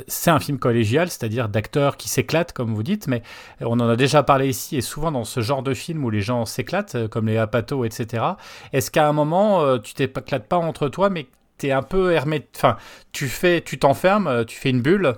c'est 0.09 0.31
un 0.33 0.41
film 0.41 0.59
collégial, 0.59 1.09
c'est-à-dire 1.09 1.49
d'acteurs 1.49 1.97
qui 1.97 2.09
s'éclatent, 2.09 2.53
comme 2.53 2.75
vous 2.75 2.83
dites, 2.83 3.07
mais 3.07 3.23
on 3.61 3.79
en 3.79 3.89
a 3.89 3.95
déjà 3.95 4.25
parlé 4.25 4.49
ici, 4.49 4.77
et 4.77 4.81
souvent 4.81 5.13
dans 5.13 5.23
ce 5.23 5.41
genre 5.41 5.63
de 5.63 5.73
film 5.73 6.05
où 6.05 6.11
les 6.11 6.21
gens 6.21 6.47
s'éclatent, 6.47 7.07
comme 7.11 7.29
les 7.29 7.39
Apato, 7.39 7.85
etc., 7.85 8.25
est-ce 8.73 8.91
qu'à 8.91 9.09
un 9.09 9.13
moment, 9.13 9.79
tu 9.79 9.95
t'éclates 9.95 10.49
pas 10.49 10.57
entre 10.57 10.89
toi, 10.89 11.11
mais 11.11 11.29
tu 11.59 11.69
es 11.69 11.71
un 11.71 11.83
peu 11.85 12.11
hermétique, 12.11 12.51
enfin, 12.57 12.77
tu 13.13 13.29
fais, 13.29 13.61
tu 13.61 13.79
t'enfermes, 13.79 14.45
tu 14.47 14.59
fais 14.59 14.71
une 14.71 14.83
bulle, 14.83 15.15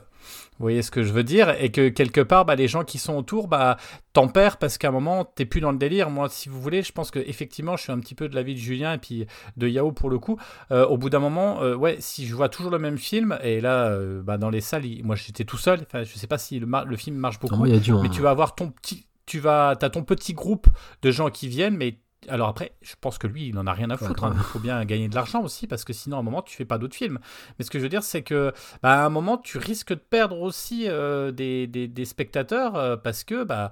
vous 0.58 0.64
voyez 0.64 0.82
ce 0.82 0.90
que 0.90 1.02
je 1.02 1.12
veux 1.12 1.24
dire? 1.24 1.50
Et 1.60 1.70
que 1.70 1.88
quelque 1.88 2.20
part, 2.20 2.44
bah, 2.44 2.54
les 2.54 2.68
gens 2.68 2.84
qui 2.84 2.98
sont 2.98 3.14
autour, 3.14 3.48
bah, 3.48 3.76
t'en 4.12 4.28
perds 4.28 4.56
parce 4.56 4.78
qu'à 4.78 4.88
un 4.88 4.92
moment, 4.92 5.24
t'es 5.24 5.44
plus 5.44 5.60
dans 5.60 5.72
le 5.72 5.78
délire. 5.78 6.10
Moi, 6.10 6.28
si 6.28 6.48
vous 6.48 6.60
voulez, 6.60 6.82
je 6.82 6.92
pense 6.92 7.10
que 7.10 7.18
effectivement, 7.18 7.76
je 7.76 7.82
suis 7.82 7.92
un 7.92 7.98
petit 7.98 8.14
peu 8.14 8.28
de 8.28 8.34
l'avis 8.34 8.54
de 8.54 8.58
Julien 8.58 8.94
et 8.94 8.98
puis 8.98 9.26
de 9.56 9.68
Yao 9.68 9.92
pour 9.92 10.08
le 10.08 10.18
coup. 10.18 10.38
Euh, 10.70 10.86
au 10.86 10.96
bout 10.96 11.10
d'un 11.10 11.18
moment, 11.18 11.62
euh, 11.62 11.74
ouais, 11.74 11.96
si 12.00 12.26
je 12.26 12.34
vois 12.34 12.48
toujours 12.48 12.70
le 12.70 12.78
même 12.78 12.98
film, 12.98 13.38
et 13.42 13.60
là, 13.60 13.88
euh, 13.88 14.22
bah, 14.22 14.38
dans 14.38 14.50
les 14.50 14.60
salles, 14.60 14.84
moi 15.02 15.16
j'étais 15.16 15.44
tout 15.44 15.58
seul, 15.58 15.80
enfin, 15.82 16.04
je 16.04 16.16
sais 16.16 16.26
pas 16.26 16.38
si 16.38 16.58
le, 16.58 16.66
le 16.86 16.96
film 16.96 17.16
marche 17.16 17.38
beaucoup, 17.40 17.64
mais 17.64 17.80
tu 17.80 18.22
vas 18.22 18.30
avoir 18.30 18.54
ton 18.54 18.70
petit. 18.70 19.06
Tu 19.26 19.40
vas, 19.40 19.70
as 19.70 19.90
ton 19.90 20.04
petit 20.04 20.34
groupe 20.34 20.68
de 21.02 21.10
gens 21.10 21.30
qui 21.30 21.48
viennent, 21.48 21.76
mais 21.76 21.98
alors 22.28 22.48
après, 22.48 22.72
je 22.82 22.94
pense 23.00 23.18
que 23.18 23.26
lui, 23.26 23.48
il 23.48 23.58
en 23.58 23.66
a 23.66 23.72
rien 23.72 23.90
à 23.90 23.96
foutre. 23.96 24.24
Hein. 24.24 24.34
Il 24.36 24.42
faut 24.42 24.58
bien 24.58 24.84
gagner 24.84 25.08
de 25.08 25.14
l'argent 25.14 25.42
aussi, 25.42 25.66
parce 25.66 25.84
que 25.84 25.92
sinon, 25.92 26.16
à 26.16 26.20
un 26.20 26.22
moment, 26.22 26.42
tu 26.42 26.56
fais 26.56 26.64
pas 26.64 26.78
d'autres 26.78 26.96
films. 26.96 27.18
Mais 27.58 27.64
ce 27.64 27.70
que 27.70 27.78
je 27.78 27.84
veux 27.84 27.88
dire, 27.88 28.02
c'est 28.02 28.22
que, 28.22 28.52
bah, 28.82 29.02
à 29.02 29.06
un 29.06 29.10
moment, 29.10 29.38
tu 29.38 29.58
risques 29.58 29.92
de 29.92 29.94
perdre 29.98 30.40
aussi 30.40 30.84
euh, 30.88 31.32
des, 31.32 31.66
des, 31.66 32.04
spectateurs, 32.04 32.76
euh, 32.76 32.96
parce 32.96 33.24
que, 33.24 33.44
bah, 33.44 33.70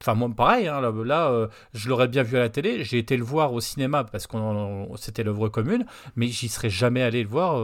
Enfin, 0.00 0.14
moi, 0.14 0.28
pareil, 0.28 0.68
hein, 0.68 0.80
là, 0.80 1.28
euh, 1.28 1.48
je 1.74 1.88
l'aurais 1.88 2.06
bien 2.06 2.22
vu 2.22 2.36
à 2.36 2.40
la 2.40 2.48
télé. 2.48 2.84
J'ai 2.84 2.98
été 2.98 3.16
le 3.16 3.24
voir 3.24 3.52
au 3.52 3.60
cinéma 3.60 4.04
parce 4.04 4.28
que 4.28 4.36
c'était 4.94 5.24
l'œuvre 5.24 5.48
commune, 5.48 5.86
mais 6.14 6.28
j'y 6.28 6.48
serais 6.48 6.70
jamais 6.70 7.02
allé 7.02 7.24
le 7.24 7.28
voir. 7.28 7.56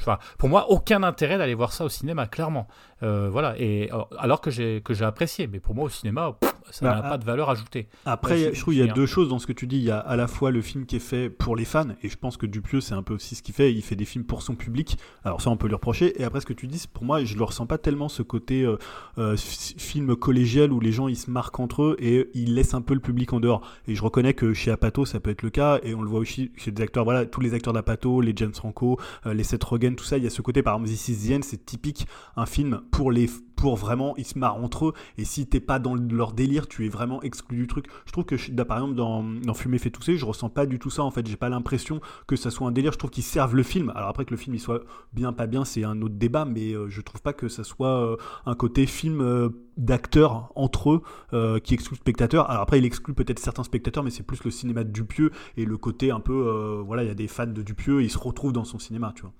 enfin, 0.00 0.18
pour 0.38 0.48
moi, 0.48 0.70
aucun 0.70 1.02
intérêt 1.02 1.36
d'aller 1.36 1.52
voir 1.52 1.74
ça 1.74 1.84
au 1.84 1.90
cinéma, 1.90 2.26
clairement. 2.26 2.68
Voilà, 3.02 3.54
et 3.58 3.90
alors 4.18 4.40
que 4.40 4.50
j'ai 4.50 4.80
que 4.82 4.94
j'ai 4.94 5.04
apprécié, 5.04 5.46
mais 5.46 5.60
pour 5.60 5.74
moi, 5.74 5.84
au 5.84 5.88
cinéma, 5.88 6.36
ça 6.70 6.86
n'a 6.86 7.02
bah, 7.02 7.08
pas 7.10 7.18
de 7.18 7.24
valeur 7.24 7.50
ajoutée. 7.50 7.88
Après, 8.04 8.54
je 8.54 8.60
trouve 8.60 8.74
qu'il 8.74 8.84
y 8.84 8.88
a 8.88 8.92
deux 8.92 9.06
choses 9.06 9.28
dans 9.28 9.38
ce 9.38 9.46
que 9.46 9.52
tu 9.52 9.66
dis. 9.66 9.76
Il 9.76 9.84
y 9.84 9.90
a 9.90 9.98
à 9.98 10.16
la 10.16 10.26
fois 10.26 10.50
le 10.50 10.62
film 10.62 10.86
qui 10.86 10.96
est 10.96 11.00
fait 11.00 11.28
pour 11.30 11.56
les 11.56 11.64
fans, 11.64 11.88
et 12.02 12.08
je 12.08 12.16
pense 12.16 12.36
que 12.36 12.46
Dupieux, 12.46 12.80
c'est 12.80 12.94
un 12.94 13.02
peu 13.02 13.14
aussi 13.14 13.34
ce 13.34 13.42
qu'il 13.42 13.54
fait. 13.54 13.72
Il 13.72 13.82
fait 13.82 13.96
des 13.96 14.04
films 14.04 14.24
pour 14.24 14.42
son 14.42 14.54
public. 14.54 14.98
Alors 15.24 15.40
ça, 15.40 15.50
on 15.50 15.56
peut 15.56 15.68
lui 15.68 15.74
reprocher. 15.74 16.20
Et 16.20 16.24
après, 16.24 16.40
ce 16.40 16.46
que 16.46 16.52
tu 16.52 16.66
dis, 16.66 16.82
pour 16.92 17.04
moi, 17.04 17.24
je 17.24 17.36
ne 17.36 17.42
ressens 17.42 17.66
pas 17.66 17.78
tellement 17.78 18.08
ce 18.08 18.22
côté 18.22 18.62
euh, 18.62 18.76
euh, 19.18 19.36
film 19.36 20.16
collégial 20.16 20.72
où 20.72 20.80
les 20.80 20.92
gens 20.92 21.08
ils 21.08 21.16
se 21.16 21.30
marquent 21.30 21.60
entre 21.60 21.82
eux 21.82 21.96
et 21.98 22.30
ils 22.34 22.54
laissent 22.54 22.74
un 22.74 22.82
peu 22.82 22.94
le 22.94 23.00
public 23.00 23.32
en 23.32 23.40
dehors. 23.40 23.62
Et 23.86 23.94
je 23.94 24.02
reconnais 24.02 24.34
que 24.34 24.54
chez 24.54 24.70
Apato, 24.70 25.04
ça 25.04 25.20
peut 25.20 25.30
être 25.30 25.42
le 25.42 25.50
cas, 25.50 25.78
et 25.82 25.94
on 25.94 26.02
le 26.02 26.08
voit 26.08 26.20
aussi 26.20 26.52
chez 26.56 26.70
des 26.70 26.82
acteurs. 26.82 27.04
Voilà, 27.04 27.26
tous 27.26 27.40
les 27.40 27.54
acteurs 27.54 27.72
d'Apato, 27.72 28.20
les 28.20 28.32
James 28.36 28.54
Franco, 28.54 28.98
euh, 29.26 29.34
les 29.34 29.44
Seth 29.44 29.64
Rogen, 29.64 29.94
tout 29.96 30.04
ça, 30.04 30.18
il 30.18 30.24
y 30.24 30.26
a 30.26 30.30
ce 30.30 30.42
côté. 30.42 30.62
Par 30.62 30.74
exemple, 30.74 30.90
This 30.90 31.08
Is 31.08 31.28
the 31.28 31.32
End, 31.32 31.40
c'est 31.42 31.64
typique 31.64 32.06
un 32.36 32.46
film 32.46 32.80
pour 32.92 33.10
les 33.10 33.26
pour 33.56 33.76
vraiment 33.76 34.14
ils 34.16 34.24
se 34.24 34.38
marrent 34.38 34.62
entre 34.62 34.86
eux. 34.86 34.92
Et 35.18 35.24
si 35.24 35.46
t'es 35.46 35.60
pas 35.60 35.78
dans 35.78 35.94
leur 35.94 36.32
délire 36.32 36.68
tu 36.68 36.86
es 36.86 36.88
vraiment 36.88 37.22
exclu 37.22 37.56
du 37.56 37.66
truc. 37.66 37.86
Je 38.06 38.12
trouve 38.12 38.24
que 38.24 38.62
par 38.62 38.76
exemple 38.76 38.94
dans, 38.94 39.24
dans 39.24 39.54
Fumer 39.54 39.78
fait 39.78 39.90
tousser 39.90 40.16
je 40.16 40.24
ressens 40.24 40.50
pas 40.50 40.66
du 40.66 40.78
tout 40.78 40.90
ça 40.90 41.02
en 41.02 41.10
fait. 41.10 41.26
J'ai 41.26 41.36
pas 41.36 41.48
l'impression 41.48 42.00
que 42.28 42.36
ça 42.36 42.50
soit 42.50 42.68
un 42.68 42.70
délire. 42.70 42.92
Je 42.92 42.98
trouve 42.98 43.10
qu'ils 43.10 43.24
servent 43.24 43.56
le 43.56 43.62
film. 43.62 43.90
Alors 43.96 44.10
après 44.10 44.24
que 44.24 44.30
le 44.30 44.36
film 44.36 44.54
il 44.54 44.60
soit 44.60 44.82
bien 45.12 45.32
pas 45.32 45.46
bien 45.46 45.64
c'est 45.64 45.84
un 45.84 46.00
autre 46.02 46.14
débat. 46.14 46.44
Mais 46.44 46.74
je 46.88 47.00
trouve 47.00 47.22
pas 47.22 47.32
que 47.32 47.48
ça 47.48 47.64
soit 47.64 48.16
un 48.46 48.54
côté 48.54 48.86
film 48.86 49.50
d'acteurs 49.78 50.52
entre 50.54 50.92
eux 50.92 51.60
qui 51.60 51.74
exclut 51.74 51.94
le 51.94 52.00
spectateur. 52.00 52.50
Alors 52.50 52.62
après 52.62 52.78
il 52.78 52.84
exclut 52.84 53.14
peut-être 53.14 53.38
certains 53.38 53.64
spectateurs 53.64 54.04
mais 54.04 54.10
c'est 54.10 54.22
plus 54.22 54.44
le 54.44 54.50
cinéma 54.50 54.84
de 54.84 54.90
Dupieux 54.90 55.30
et 55.56 55.64
le 55.64 55.78
côté 55.78 56.10
un 56.10 56.20
peu 56.20 56.82
voilà 56.84 57.04
il 57.04 57.08
y 57.08 57.10
a 57.10 57.14
des 57.14 57.28
fans 57.28 57.46
de 57.46 57.62
Dupieux 57.62 58.02
et 58.02 58.04
ils 58.04 58.10
se 58.10 58.18
retrouvent 58.18 58.52
dans 58.52 58.64
son 58.64 58.78
cinéma 58.78 59.14
tu 59.16 59.22
vois. 59.22 59.32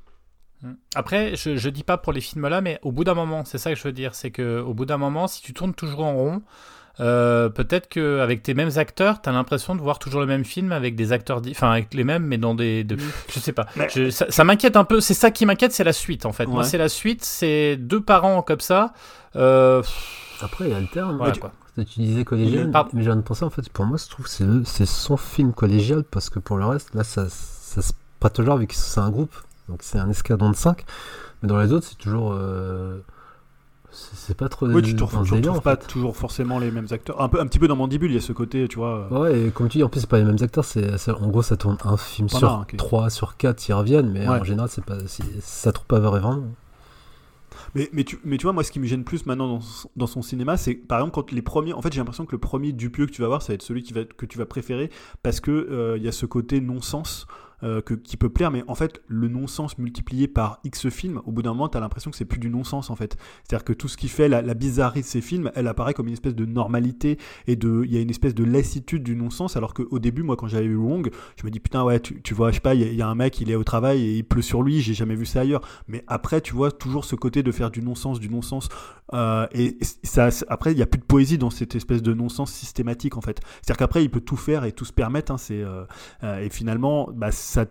Après, 0.95 1.35
je, 1.37 1.57
je 1.57 1.69
dis 1.69 1.83
pas 1.83 1.97
pour 1.97 2.13
les 2.13 2.21
films 2.21 2.49
là, 2.49 2.61
mais 2.61 2.79
au 2.83 2.93
bout 2.93 3.05
d'un 3.05 3.15
moment, 3.15 3.45
c'est 3.45 3.59
ça 3.59 3.71
que 3.71 3.79
je 3.79 3.83
veux 3.83 3.93
dire, 3.93 4.15
c'est 4.15 4.31
que 4.31 4.61
au 4.61 4.75
bout 4.75 4.85
d'un 4.85 4.99
moment, 4.99 5.27
si 5.27 5.43
tu 5.43 5.53
tournes 5.53 5.75
toujours 5.75 6.05
en 6.05 6.15
rond, 6.15 6.43
euh, 7.01 7.49
peut-être 7.49 7.89
qu'avec 7.89 8.43
tes 8.43 8.55
mêmes 8.55 8.71
acteurs, 8.77 9.23
tu 9.23 9.29
as 9.29 9.33
l'impression 9.33 9.75
de 9.75 9.81
voir 9.81 9.99
toujours 9.99 10.21
le 10.21 10.27
même 10.27 10.45
film 10.45 10.73
avec 10.73 10.95
des 10.95 11.13
acteurs, 11.13 11.41
enfin 11.51 11.71
avec 11.71 11.95
les 11.95 12.05
mêmes, 12.05 12.25
mais 12.25 12.39
dans 12.39 12.55
des, 12.55 12.85
de... 12.85 12.97
je 13.29 13.39
sais 13.39 13.53
pas. 13.53 13.67
ça, 14.11 14.45
m'inquiète 14.45 14.77
un 14.77 14.85
peu. 14.85 15.01
C'est 15.01 15.15
ça 15.15 15.31
qui 15.31 15.47
m'inquiète, 15.47 15.73
c'est 15.73 15.85
la 15.85 15.93
suite 15.93 16.27
en 16.27 16.33
fait. 16.33 16.47
Moi, 16.47 16.65
c'est 16.65 16.79
la 16.79 16.89
suite, 16.89 17.25
c'est 17.25 17.77
deux 17.77 18.01
parents 18.01 18.43
comme 18.43 18.61
ça. 18.61 18.93
Euh... 19.37 19.83
Après, 20.43 20.67
il 20.67 20.71
y 20.71 20.75
a 20.75 20.81
le 20.81 20.87
terme. 20.87 21.19
Tu 21.75 22.01
disais 22.01 22.25
collégial, 22.25 22.71
mais 22.93 23.03
j'ai 23.03 23.11
pensé 23.23 23.45
en 23.45 23.51
fait, 23.51 23.69
pour 23.71 23.87
moi, 23.87 23.97
je 23.97 24.09
trouve 24.11 24.27
que 24.27 24.63
c'est 24.65 24.87
son 24.87 25.17
film 25.17 25.55
collégial 25.55 26.05
parce 26.05 26.29
que 26.29 26.39
pour 26.39 26.59
le 26.59 26.67
reste, 26.67 26.95
là, 26.95 27.05
ça, 27.05 27.27
ça 27.31 27.81
se 27.81 27.93
prête 28.21 28.35
toujours 28.35 28.59
vu 28.59 28.67
que 28.67 28.75
c'est 28.75 29.01
un 29.01 29.11
groupe. 29.11 29.35
Donc 29.73 29.83
c'est 29.83 29.99
un 29.99 30.11
escadron 30.11 30.51
de 30.51 30.57
5. 30.57 30.85
Mais 31.43 31.49
dans 31.49 31.59
les 31.59 31.73
autres, 31.73 31.87
c'est 31.89 31.97
toujours. 31.97 32.35
Euh, 32.35 33.01
c'est 33.91 34.37
pas 34.37 34.51
trop. 34.51 34.67
Oui, 34.67 34.83
tu 34.83 34.95
ne 34.95 35.03
retrouves 35.03 35.63
pas 35.63 35.77
toujours 35.77 36.15
forcément 36.15 36.59
les 36.59 36.71
mêmes 36.71 36.89
acteurs. 36.91 37.21
Un, 37.21 37.31
peu, 37.31 37.41
un 37.41 37.47
petit 37.47 37.59
peu 37.59 37.69
dans 37.69 37.77
Mandibule, 37.77 38.11
il 38.11 38.15
y 38.15 38.19
a 38.19 38.21
ce 38.21 38.35
côté, 38.35 38.69
tu 38.69 38.77
vois. 38.77 39.11
Ouais, 39.11 39.41
et 39.41 39.51
comme 39.51 39.69
tu 39.69 39.79
dis, 39.79 39.85
en 39.85 39.89
plus, 39.89 40.01
c'est 40.01 40.11
pas 40.11 40.19
les 40.19 40.25
mêmes 40.25 40.37
acteurs. 40.43 40.65
C'est, 40.65 41.11
en 41.11 41.29
gros, 41.29 41.43
ça 41.43 41.57
tourne 41.57 41.79
un 41.85 41.97
film 41.97 42.29
sur 42.29 42.67
3, 42.77 43.11
sur 43.11 43.37
4, 43.39 43.69
ils 43.69 43.73
reviennent, 43.73 44.11
mais 44.11 44.29
en 44.29 44.45
général, 44.45 44.69
c'est 44.71 44.85
pas, 44.85 44.99
ça 45.41 45.73
trouve 45.73 45.87
pas 45.87 46.01
vraiment. 46.01 46.43
Mais, 47.75 47.89
mais, 47.93 48.05
tu, 48.05 48.19
mais 48.25 48.37
tu 48.37 48.43
vois, 48.43 48.53
moi, 48.53 48.65
ce 48.65 48.73
qui 48.73 48.81
me 48.81 48.87
gêne 48.87 49.05
plus 49.05 49.25
maintenant 49.25 49.49
dans, 49.49 49.61
dans 49.97 50.07
son 50.07 50.21
cinéma, 50.21 50.57
c'est 50.57 50.75
par 50.75 50.99
exemple 50.99 51.15
quand 51.15 51.33
les 51.33 51.43
premiers. 51.43 51.73
En 51.73 51.81
fait, 51.81 51.93
j'ai 51.93 52.01
l'impression 52.01 52.27
que 52.27 52.33
le 52.33 52.39
premier 52.39 52.73
Dupieux 52.73 53.07
que 53.07 53.13
tu 53.13 53.23
vas 53.23 53.29
voir, 53.29 53.41
ça 53.41 53.49
va 53.49 53.55
être 53.55 53.63
celui 53.63 53.83
qui 53.83 53.95
va, 53.95 54.05
que 54.05 54.27
tu 54.27 54.37
vas 54.37 54.47
préférer 54.47 54.91
parce 55.23 55.41
qu'il 55.41 55.53
euh, 55.55 55.97
il 55.97 56.03
y 56.03 56.09
a 56.09 56.13
ce 56.13 56.27
côté 56.27 56.61
non-sens 56.61 57.27
euh, 57.65 57.81
que, 57.81 57.95
qui 57.95 58.17
peut 58.17 58.29
plaire, 58.29 58.51
mais 58.51 58.65
en 58.67 58.75
fait, 58.75 59.01
le 59.07 59.29
non-sens 59.29 59.79
multiplié 59.79 60.27
par 60.27 60.59
X 60.65 60.89
films, 60.89 61.21
au 61.27 61.33
bout 61.33 61.43
d'un 61.43 61.53
moment, 61.53 61.69
tu 61.69 61.77
as 61.77 61.81
l'impression 61.81 62.11
que 62.11 62.17
c'est 62.17 62.25
plus 62.25 62.39
du 62.39 62.51
non-sens 62.51 62.91
en 62.91 62.97
fait. 62.97 63.17
C'est-à-dire 63.45 63.65
que 63.65 63.73
tout 63.73 63.89
ce 63.89 63.97
qui 63.97 64.09
fait 64.09 64.29
la, 64.29 64.43
bizarrerie 64.55 65.03
de 65.03 65.07
ces 65.07 65.21
films, 65.21 65.51
elle 65.55 65.67
apparaît 65.67 65.95
comme 65.95 66.09
une 66.09 66.13
espèce 66.13 66.35
de 66.35 66.45
normalité 66.45 67.19
et 67.47 67.53
il 67.63 67.93
y 67.93 67.97
a 67.97 68.01
une 68.01 68.11
espèce 68.11 68.35
de 68.35 68.45
lassitude 68.45 69.03
du 69.03 69.17
non-sens, 69.17 69.57
alors 69.57 69.75
qu'au 69.75 69.99
début, 69.99 70.23
moi, 70.23 70.37
quand 70.37 70.49
j'avais 70.49 70.67
vu 70.67 70.77
Wong, 70.77 71.11
je 71.37 71.47
me 71.47 71.51
dis 71.51 71.61
putain, 71.61 71.85
ouais, 71.85 72.01
tu, 72.01 72.21
tu 72.23 72.35
vois, 72.35 72.51
je 72.51 72.57
sais 72.57 72.61
pas, 72.61 72.75
il 72.75 72.95
y, 72.95 73.03
a 73.03 73.09
un 73.09 73.15
mec, 73.15 73.41
il 73.41 73.51
est 73.51 73.55
au 73.55 73.65
travail 73.65 74.03
et 74.03 74.19
il 74.19 74.25
pleut 74.25 74.43
sur 74.43 74.63
lui, 74.63 74.81
j'ai 74.81 74.95
jamais 74.95 75.15
vu 75.15 75.27
ça 75.27 75.41
ailleurs. 75.41 75.63
Mais 75.89 76.05
après, 76.07 76.41
tu 76.41 76.55
vois 76.55 76.73
toujours 76.73 77.05
ce 77.05 77.15
côté 77.17 77.43
de 77.43 77.53
faire 77.53 77.71
du 77.71 77.83
non-sens, 77.83 78.21
du 78.21 78.29
non-sens, 78.29 78.69
euh, 79.15 79.47
et, 79.53 79.79
ça, 80.03 80.29
après, 80.49 80.73
il 80.73 80.77
n'y 80.77 80.83
a 80.83 80.87
plus 80.87 80.99
de 80.99 81.05
poésie 81.05 81.39
dans 81.39 81.51
cette 81.51 81.75
espèce 81.75 82.03
de 82.03 82.15
non-sens 82.15 82.51
systématique 82.51 83.17
en 83.17 83.21
fait. 83.21 83.41
C'est-à-dire 83.57 83.77
qu'après, 83.77 84.05
il 84.05 84.11
peut 84.11 84.21
tout 84.21 84.37
faire 84.37 84.65
et 84.65 84.73
tout 84.73 84.85
se 84.85 84.93
permettre, 84.93 85.33
hein, 85.33 85.39
c'est, 85.39 85.63
euh, 85.63 85.85
et 86.41 86.49
finalement, 86.51 87.09
bah, 87.15 87.31
ça 87.53 87.67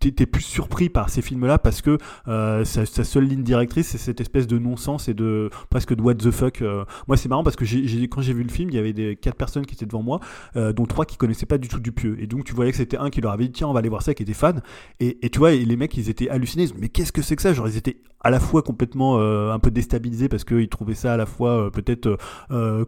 t'es 0.00 0.26
plus 0.26 0.42
surpris 0.42 0.88
par 0.88 1.10
ces 1.10 1.20
films-là 1.20 1.58
parce 1.58 1.82
que 1.82 1.98
euh, 2.26 2.64
sa, 2.64 2.86
seule 2.86 3.24
ligne 3.24 3.42
directrice, 3.42 3.88
c'est 3.88 3.98
cette 3.98 4.20
espèce 4.20 4.46
de 4.46 4.58
non-sens 4.58 5.08
et 5.08 5.14
de 5.14 5.50
presque 5.68 5.94
de 5.94 6.00
what 6.00 6.14
the 6.14 6.30
fuck. 6.30 6.62
Euh. 6.62 6.84
Moi, 7.06 7.18
c'est 7.18 7.28
marrant 7.28 7.44
parce 7.44 7.56
que 7.56 7.64
quand 8.06 8.22
j'ai 8.22 8.32
vu 8.32 8.42
le 8.42 8.48
film, 8.48 8.70
il 8.70 8.76
y 8.76 8.78
avait 8.78 8.94
des 8.94 9.16
quatre 9.16 9.36
personnes 9.36 9.66
qui 9.66 9.74
étaient 9.74 9.86
devant 9.86 10.02
moi, 10.02 10.20
euh, 10.56 10.72
dont 10.72 10.86
trois 10.86 11.04
qui 11.04 11.18
connaissaient 11.18 11.46
pas 11.46 11.58
du 11.58 11.68
tout 11.68 11.80
Dupieux. 11.80 12.16
Et 12.20 12.26
donc, 12.26 12.44
tu 12.44 12.54
voyais 12.54 12.70
que 12.70 12.76
c'était 12.76 12.96
un 12.96 13.10
qui 13.10 13.20
leur 13.20 13.32
avait 13.32 13.44
dit 13.44 13.52
tiens, 13.52 13.68
on 13.68 13.72
va 13.72 13.78
aller 13.80 13.88
voir 13.88 14.02
ça, 14.02 14.14
qui 14.14 14.22
était 14.22 14.34
fan. 14.34 14.62
Et, 15.00 15.30
tu 15.30 15.38
vois, 15.38 15.52
les 15.52 15.76
mecs, 15.76 15.96
ils 15.96 16.08
étaient 16.08 16.28
hallucinés. 16.30 16.66
Mais 16.78 16.88
qu'est-ce 16.88 17.12
que 17.12 17.22
c'est 17.22 17.36
que 17.36 17.42
ça? 17.42 17.52
Genre, 17.52 17.68
ils 17.68 17.76
étaient 17.76 17.96
à 18.20 18.30
la 18.30 18.40
fois 18.40 18.62
complètement 18.62 19.18
un 19.18 19.58
peu 19.58 19.70
déstabilisés 19.70 20.28
parce 20.28 20.44
qu'ils 20.44 20.68
trouvaient 20.68 20.94
ça 20.94 21.14
à 21.14 21.16
la 21.16 21.26
fois 21.26 21.70
peut-être 21.70 22.18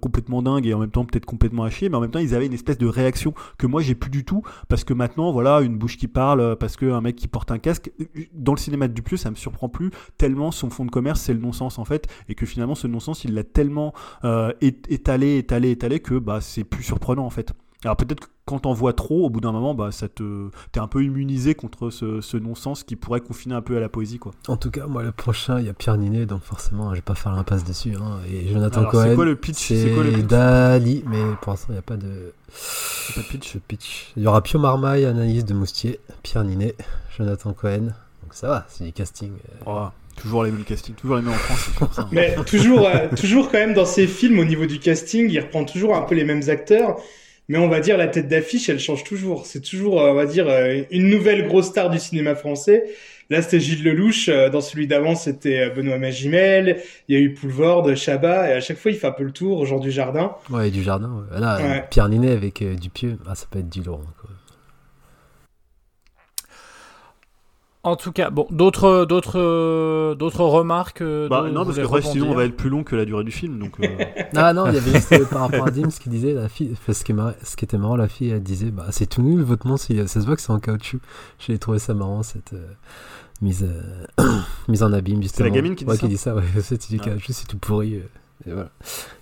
complètement 0.00 0.42
dingue 0.42 0.66
et 0.66 0.74
en 0.74 0.78
même 0.78 0.90
temps 0.90 1.04
peut-être 1.04 1.26
complètement 1.26 1.64
à 1.64 1.70
chier, 1.70 1.88
mais 1.88 1.96
en 1.96 2.00
même 2.00 2.10
temps, 2.10 2.18
ils 2.18 2.34
avaient 2.34 2.46
une 2.46 2.52
espèce 2.52 2.78
de 2.78 2.86
réaction 2.86 3.34
que 3.58 3.66
moi, 3.66 3.82
j'ai 3.82 3.94
plus 3.94 4.10
du 4.10 4.24
tout 4.24 4.42
parce 4.68 4.84
que 4.84 4.94
maintenant, 4.94 5.32
voilà, 5.32 5.60
une 5.60 5.76
bouche 5.76 5.96
qui 5.96 6.08
parle, 6.08 6.56
parce 6.56 6.76
que 6.76 7.00
mec 7.00 7.16
qui 7.16 7.28
porte 7.28 7.50
un 7.50 7.58
casque. 7.58 7.90
Dans 8.32 8.52
le 8.52 8.58
cinéma 8.58 8.88
de 8.88 8.94
Dupieux, 8.94 9.16
ça 9.16 9.30
me 9.30 9.36
surprend 9.36 9.68
plus 9.68 9.90
tellement 10.18 10.50
son 10.50 10.70
fond 10.70 10.84
de 10.84 10.90
commerce, 10.90 11.20
c'est 11.20 11.34
le 11.34 11.40
non-sens 11.40 11.78
en 11.78 11.84
fait, 11.84 12.06
et 12.28 12.34
que 12.34 12.46
finalement 12.46 12.74
ce 12.74 12.86
non-sens, 12.86 13.24
il 13.24 13.34
l'a 13.34 13.44
tellement 13.44 13.92
euh, 14.24 14.52
étalé, 14.60 15.38
étalé, 15.38 15.70
étalé 15.70 16.00
que 16.00 16.18
bah 16.18 16.40
c'est 16.40 16.64
plus 16.64 16.82
surprenant 16.82 17.26
en 17.26 17.30
fait. 17.30 17.52
Alors 17.84 17.96
peut-être 17.96 18.20
que 18.20 18.26
quand 18.44 18.60
t'en 18.60 18.72
vois 18.72 18.92
trop, 18.92 19.26
au 19.26 19.30
bout 19.30 19.40
d'un 19.40 19.52
moment, 19.52 19.74
bah 19.74 19.90
ça 19.92 20.08
te, 20.08 20.48
t'es 20.72 20.80
un 20.80 20.86
peu 20.86 21.02
immunisé 21.02 21.54
contre 21.54 21.90
ce, 21.90 22.36
non-sens 22.36 22.84
qui 22.84 22.96
pourrait 22.96 23.20
confiner 23.20 23.54
un 23.54 23.62
peu 23.62 23.76
à 23.76 23.80
la 23.80 23.88
poésie, 23.88 24.18
quoi. 24.18 24.32
En 24.48 24.56
tout 24.56 24.70
cas, 24.70 24.86
moi 24.86 25.02
le 25.02 25.12
prochain, 25.12 25.58
il 25.58 25.66
y 25.66 25.68
a 25.68 25.72
Pierre 25.72 25.96
Ninet, 25.96 26.26
donc 26.26 26.42
forcément, 26.42 26.90
je 26.90 26.96
vais 26.96 27.02
pas 27.02 27.14
faire 27.14 27.32
l'impasse 27.32 27.64
dessus. 27.64 27.94
Hein. 27.96 28.18
Et 28.30 28.48
Jonathan 28.52 28.84
Cohen. 28.84 29.08
C'est 29.08 29.14
quoi 29.14 29.24
le 29.24 29.36
pitch? 29.36 29.68
C'est 29.68 29.94
quoi 29.94 30.04
le 30.04 30.12
pitch? 30.12 30.26
Dali, 30.26 31.04
mais 31.06 31.22
pour 31.40 31.52
l'instant, 31.52 31.68
il 31.70 31.72
n'y 31.74 31.78
a 31.78 31.82
pas 31.82 31.96
de. 31.96 32.32
Pas 33.14 33.20
de 33.20 33.26
pitch? 33.26 33.56
pitch. 33.66 34.12
Il 34.16 34.22
y 34.22 34.26
aura 34.26 34.42
Pio 34.42 34.58
Marmaille, 34.58 35.04
analyse 35.04 35.44
de 35.44 35.54
Moustier, 35.54 36.00
Pierre 36.22 36.44
Ninet, 36.44 36.74
Jonathan 37.16 37.52
Cohen. 37.52 37.88
Donc 38.22 38.32
ça 38.32 38.48
va, 38.48 38.66
c'est 38.68 38.84
du 38.84 38.92
casting. 38.92 39.32
Euh. 39.32 39.64
Oh, 39.66 39.88
toujours 40.16 40.44
les 40.44 40.52
mêmes 40.52 40.64
castings, 40.64 40.94
toujours 40.94 41.16
les 41.16 41.22
mêmes 41.22 41.32
en 41.32 41.36
France. 41.36 42.06
Mais 42.12 42.34
toujours, 42.46 42.86
euh, 42.86 43.08
toujours 43.16 43.50
quand 43.50 43.58
même 43.58 43.74
dans 43.74 43.86
ces 43.86 44.06
films, 44.06 44.38
au 44.38 44.44
niveau 44.44 44.66
du 44.66 44.78
casting, 44.78 45.28
il 45.28 45.40
reprend 45.40 45.64
toujours 45.64 45.96
un 45.96 46.02
peu 46.02 46.14
les 46.14 46.24
mêmes 46.24 46.42
acteurs. 46.48 46.96
Mais 47.48 47.58
on 47.58 47.68
va 47.68 47.80
dire 47.80 47.96
la 47.96 48.08
tête 48.08 48.28
d'affiche, 48.28 48.68
elle 48.68 48.78
change 48.78 49.04
toujours. 49.04 49.46
C'est 49.46 49.60
toujours, 49.60 50.00
euh, 50.00 50.10
on 50.10 50.14
va 50.14 50.26
dire, 50.26 50.46
une 50.90 51.08
nouvelle 51.08 51.46
grosse 51.46 51.66
star 51.66 51.90
du 51.90 51.98
cinéma 51.98 52.34
français. 52.34 52.84
Là, 53.30 53.40
c'était 53.40 53.60
Gilles 53.60 53.82
Lelouch. 53.82 54.28
Dans 54.28 54.60
celui 54.60 54.86
d'avant, 54.86 55.14
c'était 55.14 55.70
Benoît 55.70 55.98
Magimel. 55.98 56.82
Il 57.08 57.16
y 57.16 57.18
a 57.18 57.20
eu 57.20 57.32
Poulvord, 57.32 57.96
Chabat. 57.96 58.50
Et 58.50 58.52
à 58.52 58.60
chaque 58.60 58.76
fois, 58.76 58.90
il 58.90 58.96
fait 58.96 59.06
un 59.06 59.12
peu 59.12 59.24
le 59.24 59.32
tour. 59.32 59.64
Jean 59.64 59.78
du 59.78 59.90
Jardin. 59.90 60.36
Ouais, 60.50 60.70
du 60.70 60.82
Jardin. 60.82 61.24
Là, 61.32 61.80
Pierre 61.90 62.08
Ninet 62.10 62.32
avec 62.32 62.62
Dupieux. 62.78 63.16
Ah, 63.26 63.34
ça 63.34 63.46
peut 63.50 63.60
être 63.60 63.70
du 63.70 63.82
lourd. 63.82 64.02
En 67.84 67.96
tout 67.96 68.12
cas, 68.12 68.30
bon, 68.30 68.46
d'autres, 68.50 69.06
d'autres, 69.06 70.14
d'autres 70.14 70.44
remarques. 70.44 71.00
Euh, 71.00 71.28
bah, 71.28 71.48
non, 71.50 71.64
parce 71.64 71.78
que 71.78 72.00
sinon 72.02 72.30
on 72.30 72.34
va 72.34 72.44
être 72.44 72.56
plus 72.56 72.70
long 72.70 72.84
que 72.84 72.94
la 72.94 73.04
durée 73.04 73.24
du 73.24 73.32
film, 73.32 73.58
donc. 73.58 73.80
Euh. 73.80 73.88
ah 74.36 74.52
non, 74.52 74.66
il 74.68 74.74
y 74.74 74.76
avait 74.76 74.92
juste 74.92 75.10
euh, 75.10 75.24
par 75.24 75.40
rapport 75.40 75.66
à 75.66 75.70
Dims 75.72 75.88
qui 75.88 76.08
disait 76.08 76.32
la 76.32 76.48
fille, 76.48 76.76
ce 76.86 77.02
qui, 77.02 77.12
ce 77.42 77.56
qui 77.56 77.64
était 77.64 77.78
marrant, 77.78 77.96
la 77.96 78.06
fille, 78.06 78.30
elle 78.30 78.42
disait, 78.42 78.70
bah 78.70 78.86
c'est 78.90 79.06
tout 79.06 79.22
nul 79.22 79.42
votre 79.42 79.66
monstre, 79.66 79.92
ça 80.06 80.20
se 80.20 80.24
voit 80.24 80.36
que 80.36 80.42
c'est 80.42 80.52
en 80.52 80.60
caoutchouc. 80.60 81.00
J'ai 81.40 81.58
trouvé 81.58 81.80
ça 81.80 81.92
marrant 81.92 82.22
cette 82.22 82.54
mise, 83.40 83.68
mise 84.68 84.82
en 84.84 84.92
abîme 84.92 85.20
C'est 85.24 85.42
la 85.42 85.50
gamine 85.50 85.74
qui 85.74 85.84
dit 85.84 85.90
ouais, 85.90 85.96
ça. 85.96 86.02
Qui 86.02 86.08
dit 86.08 86.18
ça, 86.18 86.36
ouais, 86.36 86.44
c'est 86.62 86.88
du 86.88 87.00
caoutchouc, 87.00 87.32
c'est 87.32 87.48
tout 87.48 87.58
pourri. 87.58 87.94
et 87.94 88.04
voilà, 88.46 88.70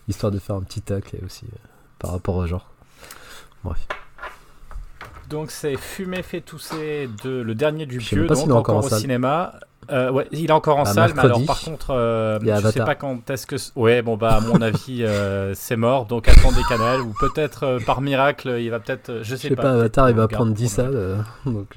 histoire 0.06 0.30
de 0.30 0.38
faire 0.38 0.56
un 0.56 0.62
petit 0.62 0.82
tacle 0.82 1.16
aussi 1.24 1.46
par 1.98 2.12
rapport 2.12 2.36
au 2.36 2.46
genre. 2.46 2.68
Bref. 3.64 3.88
Donc 5.30 5.52
c'est 5.52 5.76
Fumé 5.76 6.22
fait 6.22 6.40
tousser 6.40 7.08
de 7.22 7.30
le 7.30 7.54
dernier 7.54 7.86
du 7.86 7.98
pieu, 7.98 8.26
donc 8.26 8.38
encore, 8.38 8.56
encore 8.56 8.84
au 8.84 8.88
cinéma. 8.88 9.54
Euh, 9.90 10.10
ouais, 10.10 10.26
il 10.32 10.46
est 10.46 10.52
encore 10.52 10.78
en 10.78 10.84
salle, 10.84 11.12
mais 11.14 11.22
alors 11.22 11.44
par 11.46 11.60
contre, 11.60 11.90
euh, 11.90 12.38
je 12.42 12.68
sais 12.68 12.80
pas 12.80 12.96
quand 12.96 13.30
est-ce 13.30 13.46
que. 13.46 13.56
Ouais, 13.76 14.02
bon 14.02 14.16
bah 14.16 14.34
à 14.36 14.40
mon 14.40 14.60
avis, 14.60 15.04
euh, 15.04 15.52
c'est 15.54 15.76
mort, 15.76 16.06
donc 16.06 16.28
attendez 16.28 16.60
Canal 16.68 17.00
ou 17.00 17.14
peut-être 17.18 17.64
euh, 17.64 17.78
par 17.84 18.00
miracle, 18.00 18.56
il 18.60 18.70
va 18.70 18.80
peut-être, 18.80 19.20
je 19.22 19.36
sais, 19.36 19.48
je 19.48 19.48
sais 19.48 19.56
pas. 19.56 19.70
Avatar, 19.72 20.10
il 20.10 20.16
va 20.16 20.26
prendre 20.26 20.52
10 20.52 20.68
salles, 20.68 21.24
donc 21.46 21.76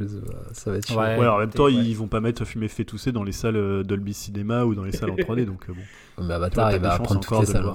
ça 0.51 0.71
va 0.71 0.77
être. 0.77 0.87
Chiant. 0.87 0.99
Ouais, 0.99 1.27
en 1.27 1.37
même 1.37 1.51
temps, 1.51 1.67
ils 1.67 1.95
vont 1.95 2.07
pas 2.07 2.21
mettre 2.21 2.45
Fumé 2.45 2.67
fait 2.67 2.85
tousser 2.85 3.11
dans 3.11 3.23
les 3.23 3.31
salles 3.31 3.83
Dolby 3.83 4.13
Cinéma 4.13 4.65
ou 4.65 4.73
dans 4.73 4.83
les 4.83 4.91
salles 4.91 5.11
en 5.11 5.15
3D, 5.15 5.45
donc 5.45 5.67
bon. 5.67 6.23
Mais 6.23 6.33
Avatar, 6.35 6.71
il 6.71 6.79
va 6.79 6.97
prendre 6.97 7.21
toutes 7.21 7.39
les 7.39 7.45
salles. 7.45 7.71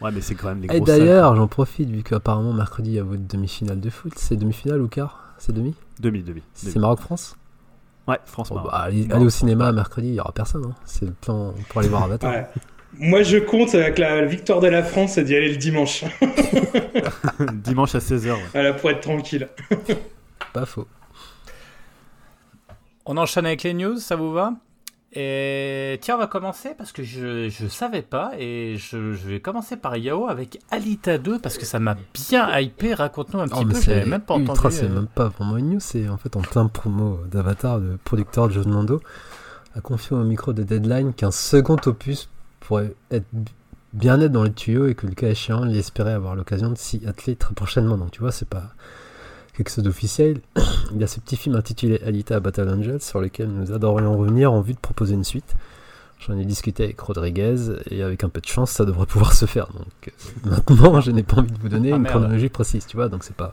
Ouais, 0.00 0.10
mais 0.12 0.20
c'est 0.20 0.34
quand 0.34 0.48
même 0.48 0.60
les 0.60 0.76
Et 0.76 0.80
d'ailleurs, 0.80 1.36
j'en 1.36 1.48
profite, 1.48 1.88
vu 1.88 2.02
qu'apparemment 2.02 2.52
mercredi, 2.52 2.90
il 2.90 2.94
y 2.94 2.98
a 2.98 3.02
votre 3.02 3.26
demi-finale 3.26 3.80
de 3.80 3.90
foot. 3.90 4.12
C'est 4.16 4.36
demi-finale 4.36 4.80
ou 4.82 4.88
quart? 4.88 5.34
C'est 5.38 5.52
demi? 5.52 5.74
Demi, 6.00 6.22
demi. 6.22 6.42
C'est 6.52 6.76
Maroc-France? 6.76 7.36
Ouais, 8.06 8.18
France. 8.24 8.52
Bah, 8.52 8.70
allez, 8.72 9.08
au 9.12 9.30
cinéma 9.30 9.72
mercredi, 9.72 10.08
il 10.08 10.12
n'y 10.12 10.20
aura 10.20 10.32
personne. 10.32 10.64
Hein. 10.64 10.74
C'est 10.84 11.06
le 11.06 11.12
plan 11.12 11.54
pour 11.68 11.80
aller 11.80 11.88
voir 11.88 12.02
Avatar. 12.04 12.30
Ouais. 12.30 12.46
Moi, 12.98 13.22
je 13.22 13.38
compte 13.38 13.74
avec 13.74 13.98
la 13.98 14.24
victoire 14.24 14.60
de 14.60 14.68
la 14.68 14.82
France 14.82 15.18
et 15.18 15.24
d'y 15.24 15.34
aller 15.34 15.50
le 15.50 15.56
dimanche. 15.56 16.04
dimanche 17.54 17.94
à 17.94 17.98
16h. 17.98 18.32
Ouais. 18.32 18.40
Voilà, 18.52 18.72
pour 18.74 18.90
être 18.90 19.00
tranquille. 19.00 19.48
Pas 20.52 20.64
faux. 20.66 20.86
On 23.04 23.16
enchaîne 23.16 23.46
avec 23.46 23.62
les 23.64 23.74
news, 23.74 23.98
ça 23.98 24.16
vous 24.16 24.32
va? 24.32 24.52
Et 25.12 25.98
tiens, 26.02 26.16
on 26.16 26.18
va 26.18 26.26
commencer 26.26 26.74
parce 26.76 26.92
que 26.92 27.02
je 27.02 27.62
ne 27.62 27.68
savais 27.68 28.02
pas 28.02 28.32
et 28.38 28.76
je, 28.76 28.96
vais 28.96 29.40
commencer 29.40 29.76
par 29.76 29.96
Yao 29.96 30.26
avec 30.28 30.60
Alita 30.70 31.16
2 31.18 31.38
parce 31.38 31.58
que 31.58 31.64
ça 31.64 31.78
m'a 31.78 31.96
bien 32.12 32.58
hypé. 32.58 32.92
Raconte-nous 32.92 33.40
un 33.40 33.48
petit 33.48 33.64
peu, 33.64 33.80
je 33.80 34.08
même 34.08 34.20
pas 34.20 34.34
entendu. 34.34 34.60
C'est 34.70 34.84
euh. 34.84 34.88
même 34.88 35.06
pas 35.06 35.28
vraiment 35.28 35.56
une 35.56 35.70
news, 35.70 35.80
c'est 35.80 36.08
en 36.08 36.16
fait 36.16 36.36
en 36.36 36.42
plein 36.42 36.66
promo 36.66 37.20
d'Avatar, 37.30 37.78
le 37.78 37.98
producteur 38.02 38.50
John 38.50 38.70
Lando. 38.70 39.00
a 39.74 39.80
confié 39.80 40.16
au 40.16 40.24
micro 40.24 40.52
de 40.52 40.64
Deadline 40.64 41.14
qu'un 41.14 41.30
second 41.30 41.78
opus 41.86 42.28
pourrait 42.60 42.94
être 43.10 43.26
bien 43.92 44.20
être 44.20 44.32
dans 44.32 44.42
les 44.42 44.52
tuyaux 44.52 44.86
et 44.86 44.94
que 44.94 45.06
le 45.06 45.14
cas 45.14 45.28
échéant, 45.28 45.64
il 45.64 45.76
espérait 45.76 46.12
avoir 46.12 46.34
l'occasion 46.34 46.70
de 46.70 46.76
s'y 46.76 47.06
atteler 47.06 47.36
très 47.36 47.54
prochainement. 47.54 47.96
Donc 47.96 48.10
tu 48.10 48.20
vois, 48.20 48.32
c'est 48.32 48.48
pas 48.48 48.74
quelque 49.56 49.70
chose 49.70 49.84
d'officiel. 49.84 50.40
Il 50.94 51.00
y 51.00 51.04
a 51.04 51.06
ce 51.06 51.18
petit 51.20 51.36
film 51.36 51.54
intitulé 51.56 52.00
Alita 52.04 52.38
Battle 52.40 52.68
Angel 52.68 53.00
sur 53.00 53.20
lequel 53.20 53.48
nous 53.48 53.72
adorerions 53.72 54.16
revenir 54.16 54.52
en 54.52 54.60
vue 54.60 54.74
de 54.74 54.78
proposer 54.78 55.14
une 55.14 55.24
suite. 55.24 55.54
J'en 56.18 56.38
ai 56.38 56.44
discuté 56.46 56.84
avec 56.84 56.98
Rodriguez 57.00 57.56
et 57.90 58.02
avec 58.02 58.24
un 58.24 58.28
peu 58.30 58.40
de 58.40 58.46
chance, 58.46 58.70
ça 58.70 58.84
devrait 58.86 59.04
pouvoir 59.06 59.34
se 59.34 59.44
faire. 59.46 59.66
Donc 59.68 59.86
euh, 60.46 60.50
maintenant, 60.70 61.00
je 61.00 61.10
n'ai 61.10 61.22
pas 61.22 61.36
envie 61.38 61.52
de 61.52 61.58
vous 61.58 61.68
donner 61.68 61.92
Ah, 61.92 61.96
une 61.96 62.02
merde. 62.02 62.14
chronologie 62.14 62.48
précise, 62.48 62.86
tu 62.86 62.96
vois. 62.96 63.08
Donc 63.08 63.22
c'est 63.24 63.36
pas 63.36 63.50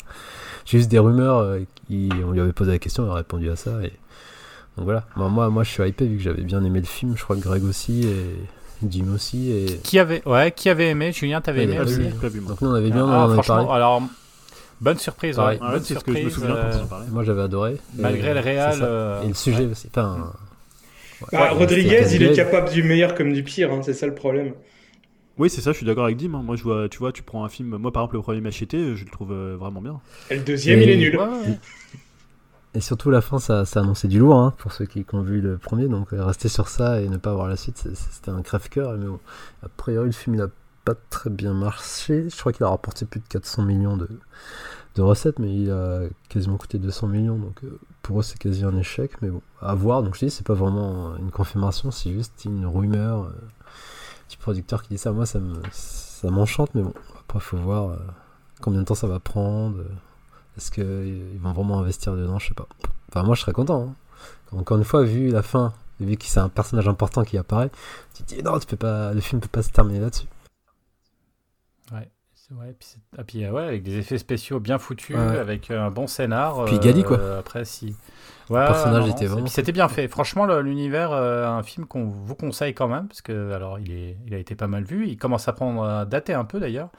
juste 0.66 0.89
des 0.89 0.99
rumeurs. 0.99 1.39
euh, 1.39 1.60
qui, 1.88 2.10
on 2.26 2.32
lui 2.32 2.39
avait 2.39 2.54
posé 2.54 2.72
la 2.72 2.80
question, 2.80 3.06
il 3.06 3.10
a 3.10 3.16
répondu 3.16 3.49
à 3.49 3.56
ça. 3.58 3.72
Et 3.84 3.91
donc 4.78 4.86
voilà. 4.86 5.06
Bon, 5.18 5.28
moi, 5.30 5.49
moi, 5.49 5.64
je 5.64 5.70
suis 5.72 5.84
hypé 5.88 6.08
vu 6.08 6.18
que 6.18 6.24
j'avais 6.24 6.43
bien 6.43 6.64
aimé 6.64 6.80
le 6.80 6.86
film. 6.86 7.16
Je 7.18 7.24
crois 7.24 7.36
que 7.36 7.41
Greg 7.41 7.64
aussi 7.66 8.08
et 8.08 8.38
Jim 8.88 9.06
aussi. 9.14 9.51
Et 9.51 9.66
Qui 9.84 9.99
avait, 9.99 10.26
ouais, 10.26 10.51
qui 10.56 10.70
avait 10.70 10.88
aimé? 10.89 11.12
Julien, 11.12 11.41
t'avais 11.41 11.64
aimé 11.64 11.80
aussi? 11.82 11.99
Donc 11.99 12.62
nous, 12.62 12.70
on 12.70 12.74
avait 12.74 12.91
bien, 12.91 13.06
Ah, 13.06 13.10
on 13.10 13.12
en 13.12 13.24
avait 13.26 13.34
franchement, 13.34 13.66
parlé. 13.66 13.72
alors 13.72 14.01
bonne 14.84 14.98
surprise, 14.98 15.36
Pareil. 15.38 15.60
ouais, 15.60 15.66
Ouais, 15.66 15.72
bonne 15.74 15.84
ce 15.84 15.94
que 15.94 16.00
je 16.00 16.10
me 16.12 16.16
surprise, 16.16 16.34
souviens 16.34 16.50
quand 16.56 16.58
euh, 16.58 16.80
on 16.80 16.84
en 16.84 16.88
parlait. 16.88 17.08
Moi, 17.10 17.24
j'avais 17.24 17.42
adoré. 17.42 17.78
malgré 17.98 18.32
Et- 18.32 18.34
le 18.34 18.42
ça. 18.44 18.84
euh, 18.84 19.24
Et 19.24 19.28
le 19.30 19.34
sujet 19.34 19.66
aussi. 19.66 19.88
Enfin, 19.90 20.34
Bah, 21.32 21.42
Ouais, 21.44 21.50
Rodriguez, 21.50 22.06
il 22.14 22.24
est 22.24 22.34
capable 22.36 22.70
du 22.70 22.84
meilleur 22.84 23.16
comme 23.16 23.32
du 23.34 23.44
pire, 23.44 23.72
hein, 23.72 23.82
c'est 23.82 23.94
ça 23.94 24.06
le 24.08 24.14
problème. 24.16 24.54
Oui, 25.38 25.50
c'est 25.50 25.62
ça, 25.62 25.72
je 25.72 25.78
suis 25.78 25.86
d'accord 25.86 26.04
avec 26.06 26.18
Dim. 26.18 26.36
hein. 26.36 26.44
Moi, 26.44 26.56
je 26.58 26.64
vois, 26.64 26.90
tu 26.90 27.00
vois, 27.00 27.12
tu 27.12 27.24
prends 27.24 27.44
un 27.46 27.50
film. 27.50 27.76
Moi, 27.78 27.92
par 27.92 28.04
exemple, 28.04 28.18
le 28.18 28.22
premier 28.22 28.42
Machete, 28.42 28.72
je 28.96 29.04
le 29.06 29.10
trouve 29.10 29.32
euh, 29.32 29.56
vraiment 29.58 29.82
bien. 29.82 30.00
Et 30.30 30.36
le 30.36 30.44
deuxième, 30.44 30.80
Et- 30.80 30.84
il 30.84 30.90
est 30.92 30.98
nul. 30.98 31.18
ouais, 31.18 31.24
ouais. 31.26 31.60
Et 32.76 32.82
surtout, 32.82 33.10
la 33.12 33.22
fin, 33.22 33.38
ça, 33.40 33.66
ça 33.66 33.80
annonçait 33.82 34.08
du 34.08 34.20
lourd 34.20 34.36
hein, 34.36 34.54
pour 34.58 34.74
ceux 34.74 34.86
qui, 34.86 35.06
qui 35.06 35.16
ont 35.16 35.22
vu 35.22 35.42
le 35.42 35.58
premier. 35.58 35.88
Donc, 35.88 36.12
euh, 36.12 36.24
rester 36.26 36.50
sur 36.50 36.68
ça 36.68 37.02
et 37.02 37.08
ne 37.08 37.18
pas 37.18 37.34
voir 37.34 37.48
la 37.48 37.56
suite, 37.56 37.88
c'était 37.94 38.32
un 38.32 38.42
crève-cœur. 38.42 38.94
Mais 38.98 39.06
bon, 39.06 39.20
a 39.64 39.70
priori, 39.70 40.08
le 40.08 40.12
film, 40.12 40.36
il 40.36 40.42
a 40.42 40.50
pas 40.84 40.96
très 41.10 41.30
bien 41.30 41.54
marché. 41.54 42.28
Je 42.30 42.38
crois 42.40 42.52
qu'il 42.52 42.66
a 42.66 42.70
rapporté 42.70 43.06
plus 43.06 43.20
de 43.22 43.28
400 43.28 43.62
millions 43.64 43.96
de, 43.96 44.10
de 44.96 45.02
recettes, 45.02 45.39
mais 45.39 45.54
il 45.56 45.72
a 45.72 46.02
quasiment 46.30 46.58
coûté 46.58 46.78
200 46.78 47.08
millions. 47.08 47.38
Donc, 47.38 47.64
euh, 47.64 47.80
pour 48.02 48.20
eux, 48.20 48.24
c'est 48.24 48.38
quasi 48.38 48.64
un 48.64 48.76
échec. 48.78 49.12
Mais 49.22 49.30
bon, 49.30 49.41
à 49.62 49.74
voir. 49.76 50.04
Donc, 50.04 50.16
je 50.16 50.26
dis, 50.26 50.32
c'est 50.32 50.46
pas 50.46 50.54
vraiment 50.54 51.16
une 51.18 51.32
confirmation, 51.32 51.91
c'est 51.91 52.12
juste 52.14 52.46
une 52.46 52.66
rumeur. 52.66 53.24
euh, 53.24 53.32
petit 54.28 54.38
producteur 54.38 54.84
qui 54.84 54.89
dit 54.89 54.98
ça. 54.98 55.12
Moi, 55.12 55.26
ça 55.26 55.39
me- 55.39 55.62
ça 55.72 56.30
m'enchante, 56.32 56.72
mais 56.76 56.82
bon, 56.82 56.94
après, 57.20 57.39
faut 57.39 57.58
voir 57.58 57.89
euh, 57.91 57.98
combien 58.62 58.80
de 58.82 58.86
temps 58.86 58.96
ça 58.96 59.08
va 59.08 59.20
prendre. 59.20 59.78
Est-ce 60.58 60.72
qu'ils 60.72 61.39
vont 61.41 61.52
vraiment 61.54 61.80
investir 61.80 62.16
dedans 62.16 62.39
Je 62.39 62.48
sais 62.50 62.54
pas. 62.54 62.68
Enfin, 63.10 63.24
moi, 63.24 63.36
je 63.36 63.41
serais 63.41 63.54
content. 63.54 63.89
hein. 63.89 63.96
Encore 64.58 64.78
une 64.78 64.84
fois, 64.84 65.04
vu 65.04 65.30
la 65.30 65.41
fin, 65.41 65.74
vu 66.00 66.16
que 66.16 66.26
c'est 66.26 66.39
un 66.39 66.50
personnage 66.50 66.88
important 66.88 67.24
qui 67.24 67.38
apparaît, 67.38 67.72
tu 68.14 68.24
dis 68.24 68.44
non, 68.44 68.60
tu 68.60 68.68
peux 68.68 68.78
pas, 68.78 69.12
le 69.14 69.20
film 69.22 69.41
peut 69.41 69.48
pas 69.48 69.64
se 69.64 69.72
terminer 69.72 70.00
là-dessus. 70.00 70.28
Ouais. 72.60 72.74
Puis, 72.78 72.88
ah, 73.18 73.24
puis, 73.24 73.43
euh, 73.45 73.51
ouais, 73.51 73.64
avec 73.64 73.84
des 73.84 73.97
effets 73.97 74.18
spéciaux 74.18 74.60
bien 74.60 74.78
foutus, 74.78 75.16
Ouais. 75.16 75.38
avec 75.38 75.72
un 75.72 75.89
bon 75.89 76.08
scénar. 76.08 76.66
Puis 76.66 76.80
Gali, 76.80 77.04
quoi. 77.04 77.18
euh, 77.20 77.39
Après, 77.39 77.66
si. 77.66 77.95
Ouais, 78.50 78.60
Le 78.62 78.68
personnage 78.68 79.06
non, 79.06 79.12
était 79.12 79.26
vraiment- 79.26 79.48
C'était 79.48 79.72
bien 79.72 79.88
fait. 79.88 80.08
Franchement, 80.08 80.46
l'univers, 80.60 81.12
euh, 81.12 81.48
un 81.48 81.64
film 81.64 81.86
qu'on 81.86 82.06
vous 82.06 82.36
conseille 82.36 82.74
quand 82.74 82.88
même, 82.88 83.08
parce 83.08 83.22
que 83.22 83.52
alors 83.54 83.80
il, 83.80 83.91
est, 83.91 84.18
il 84.28 84.34
a 84.34 84.38
été 84.38 84.56
pas 84.56 84.68
mal 84.68 84.84
vu. 84.84 85.08
Il 85.08 85.18
commence 85.18 85.48
à 85.48 85.54
prendre 85.54 85.84
à 85.84 86.06
dater 86.06 86.34
un 86.34 86.44
peu 86.46 86.60
d'ailleurs. 86.60 86.89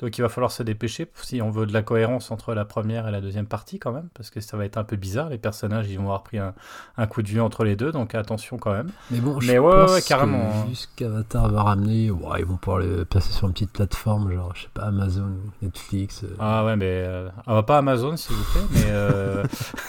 Donc 0.00 0.16
il 0.18 0.22
va 0.22 0.28
falloir 0.28 0.50
se 0.50 0.62
dépêcher 0.62 1.10
si 1.22 1.40
on 1.42 1.50
veut 1.50 1.66
de 1.66 1.72
la 1.72 1.82
cohérence 1.82 2.30
entre 2.30 2.54
la 2.54 2.64
première 2.64 3.06
et 3.08 3.10
la 3.12 3.20
deuxième 3.20 3.46
partie 3.46 3.78
quand 3.78 3.92
même, 3.92 4.08
parce 4.14 4.30
que 4.30 4.40
ça 4.40 4.56
va 4.56 4.64
être 4.64 4.76
un 4.76 4.84
peu 4.84 4.96
bizarre. 4.96 5.28
Les 5.28 5.38
personnages, 5.38 5.88
ils 5.90 5.96
vont 5.98 6.04
avoir 6.04 6.22
pris 6.24 6.38
un, 6.38 6.54
un 6.96 7.06
coup 7.06 7.22
de 7.22 7.28
vue 7.28 7.40
entre 7.40 7.64
les 7.64 7.76
deux, 7.76 7.92
donc 7.92 8.14
attention 8.14 8.56
quand 8.58 8.72
même. 8.72 8.90
Mais 9.10 9.18
bon, 9.20 9.38
je 9.40 9.46
Mais 9.52 9.58
ouais, 9.58 9.70
pense 9.70 9.92
ouais, 9.92 10.02
carrément, 10.02 10.38
hein. 10.38 10.62
que 10.64 10.68
vu 10.70 10.74
ce 10.74 10.86
qu'Avatar 10.96 11.48
va 11.50 11.62
ramener, 11.62 12.04
ils 12.06 12.44
vont 12.44 12.56
pouvoir 12.56 12.78
le 12.80 13.04
placer 13.04 13.32
sur 13.32 13.46
une 13.46 13.52
petite 13.52 13.72
plateforme, 13.72 14.32
genre, 14.32 14.52
je 14.54 14.62
sais 14.62 14.68
pas, 14.74 14.82
Amazon, 14.84 15.30
Netflix. 15.62 16.24
euh, 16.24 16.34
Ah 16.38 16.64
ouais, 16.64 16.76
mais 16.76 16.86
euh, 17.06 17.28
ah, 17.46 17.62
pas 17.62 17.78
Amazon 17.78 18.16
s'il 18.16 18.34
vous 18.36 18.44
plaît, 18.52 18.66
mais 18.72 18.84
euh, 18.88 19.44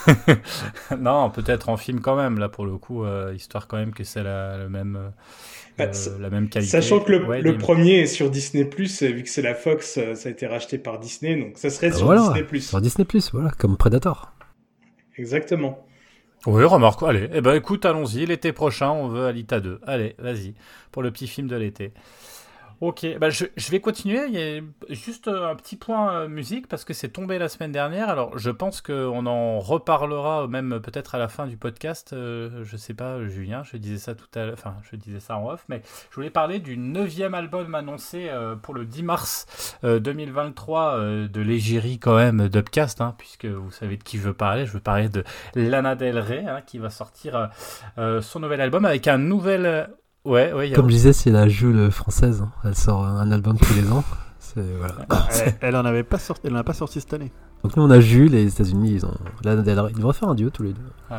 non, 1.00 1.30
peut-être 1.30 1.70
en 1.70 1.78
film 1.78 2.02
quand 2.02 2.16
même 2.16 2.38
là 2.40 2.50
pour 2.50 2.66
le 2.66 2.78
coup, 2.78 3.04
euh, 3.04 3.34
histoire 3.36 3.68
quand 3.68 3.78
même 3.78 3.94
que 3.94 4.04
c'est 4.04 4.24
la, 4.24 4.68
même, 4.70 4.96
euh, 4.96 5.10
Bah, 5.78 5.86
euh, 5.86 6.20
la 6.20 6.30
même 6.30 6.50
qualité. 6.50 6.72
Sachant 6.72 7.00
que 7.00 7.12
le, 7.12 7.26
Ouais, 7.26 7.42
le 7.42 7.54
dis- 7.54 7.58
premier 7.58 8.00
est 8.02 8.06
sur 8.08 8.30
Disney+, 8.30 8.64
vu 8.64 9.24
que 9.24 9.30
c'est 9.30 9.42
la 9.42 9.56
Fox, 9.56 9.98
euh, 9.98 10.16
ça 10.16 10.30
a 10.30 10.32
été 10.32 10.46
racheté 10.48 10.78
par 10.78 11.00
Disney, 11.00 11.36
donc 11.36 11.58
ça 11.58 11.70
serait 11.70 11.90
ah, 11.94 11.96
sur 11.96 12.06
voilà, 12.06 12.34
Disney+. 12.34 12.60
sur 12.62 12.82
Disney+, 12.82 13.06
voilà, 13.34 13.52
comme 13.52 13.78
Predator. 13.78 14.32
Exactement. 15.18 15.86
Oui, 16.46 16.64
remarque. 16.64 17.04
Allez, 17.04 17.28
eh 17.34 17.42
ben 17.42 17.54
écoute, 17.54 17.86
allons-y. 17.86 18.26
L'été 18.26 18.54
prochain, 18.54 18.90
on 18.92 19.10
veut 19.10 19.26
Alita 19.26 19.60
2. 19.60 19.82
Allez, 19.86 20.16
vas-y, 20.20 20.56
pour 20.92 21.04
le 21.04 21.12
petit 21.12 21.28
film 21.28 21.48
de 21.50 21.56
l'été. 21.58 21.92
Ok, 22.82 23.06
bah 23.20 23.30
je, 23.30 23.44
je 23.58 23.72
vais 23.72 23.82
continuer. 23.82 24.22
Il 24.28 24.40
y 24.40 24.58
a 24.58 24.62
juste 24.94 25.28
euh, 25.28 25.52
un 25.52 25.56
petit 25.56 25.76
point 25.76 26.14
euh, 26.14 26.28
musique 26.30 26.68
parce 26.70 26.86
que 26.86 26.94
c'est 26.94 27.10
tombé 27.10 27.38
la 27.38 27.50
semaine 27.50 27.74
dernière. 27.74 28.08
Alors, 28.08 28.38
je 28.38 28.50
pense 28.52 28.80
qu'on 28.80 29.26
en 29.26 29.60
reparlera 29.60 30.48
même 30.48 30.80
peut-être 30.82 31.14
à 31.14 31.18
la 31.18 31.28
fin 31.28 31.46
du 31.46 31.58
podcast. 31.58 32.14
Euh, 32.14 32.64
je 32.64 32.78
sais 32.78 32.94
pas, 32.94 33.26
Julien, 33.28 33.64
je 33.64 33.76
disais 33.76 33.98
ça 33.98 34.16
tout 34.16 34.28
à 34.34 34.46
l'heure. 34.46 34.54
Enfin, 34.54 34.76
je 34.90 34.96
disais 34.96 35.20
ça 35.20 35.36
en 35.36 35.50
off, 35.50 35.66
mais 35.68 35.82
je 36.10 36.16
voulais 36.16 36.30
parler 36.30 36.60
du 36.60 36.78
neuvième 36.78 37.34
album 37.34 37.76
annoncé 37.76 38.30
euh, 38.30 38.56
pour 38.56 38.74
le 38.74 38.86
10 38.86 39.04
mars 39.04 39.76
euh, 39.84 40.00
2023 40.00 40.96
euh, 40.96 41.28
de 41.28 41.42
l'égérie 41.42 42.00
quand 42.00 42.16
même 42.16 42.48
d'Upcast, 42.48 43.02
hein, 43.02 43.14
puisque 43.18 43.46
vous 43.46 43.72
savez 43.72 43.98
de 43.98 44.04
qui 44.04 44.18
je 44.18 44.24
veux 44.24 44.34
parler. 44.34 44.66
Je 44.66 44.72
veux 44.72 44.80
parler 44.80 45.10
de 45.10 45.26
Lana 45.54 45.96
Del 45.96 46.18
Rey 46.18 46.46
hein, 46.48 46.62
qui 46.66 46.78
va 46.78 46.90
sortir 46.90 47.36
euh, 47.36 47.48
euh, 47.98 48.22
son 48.22 48.40
nouvel 48.40 48.62
album 48.62 48.86
avec 48.86 49.06
un 49.10 49.18
nouvel. 49.18 49.90
Ouais, 50.26 50.52
ouais, 50.54 50.68
il 50.68 50.72
y 50.72 50.74
a- 50.74 50.76
Comme 50.76 50.90
je 50.90 50.96
disais, 50.96 51.14
c'est 51.14 51.32
la 51.32 51.48
Jules 51.48 51.90
française, 51.92 52.42
hein. 52.42 52.52
elle 52.64 52.76
sort 52.76 53.06
un 53.06 53.32
album 53.32 53.58
tous 53.58 53.74
les 53.74 53.90
ans. 53.92 54.04
C'est, 54.40 54.64
voilà. 54.78 54.96
elle, 55.44 55.56
elle 55.62 55.76
en 55.76 55.86
avait 55.86 56.04
pas 56.04 56.18
sorti, 56.18 56.42
elle 56.46 56.56
en 56.56 56.60
a 56.60 56.64
pas 56.64 56.74
sorti 56.74 57.00
cette 57.00 57.14
année. 57.14 57.32
Donc 57.64 57.76
nous 57.78 57.84
on 57.84 57.90
a 57.92 58.00
Jules 58.00 58.34
et 58.36 58.44
les 58.46 58.52
États-Unis, 58.54 58.92
ils 58.96 59.06
ont 59.06 59.14
Rey. 59.44 59.54
Ils 59.56 59.96
devraient 59.96 60.14
faire 60.14 60.30
un 60.30 60.36
duo 60.36 60.50
tous 60.50 60.64
les 60.64 60.74
deux. 60.74 60.82
Ouais, 61.12 61.18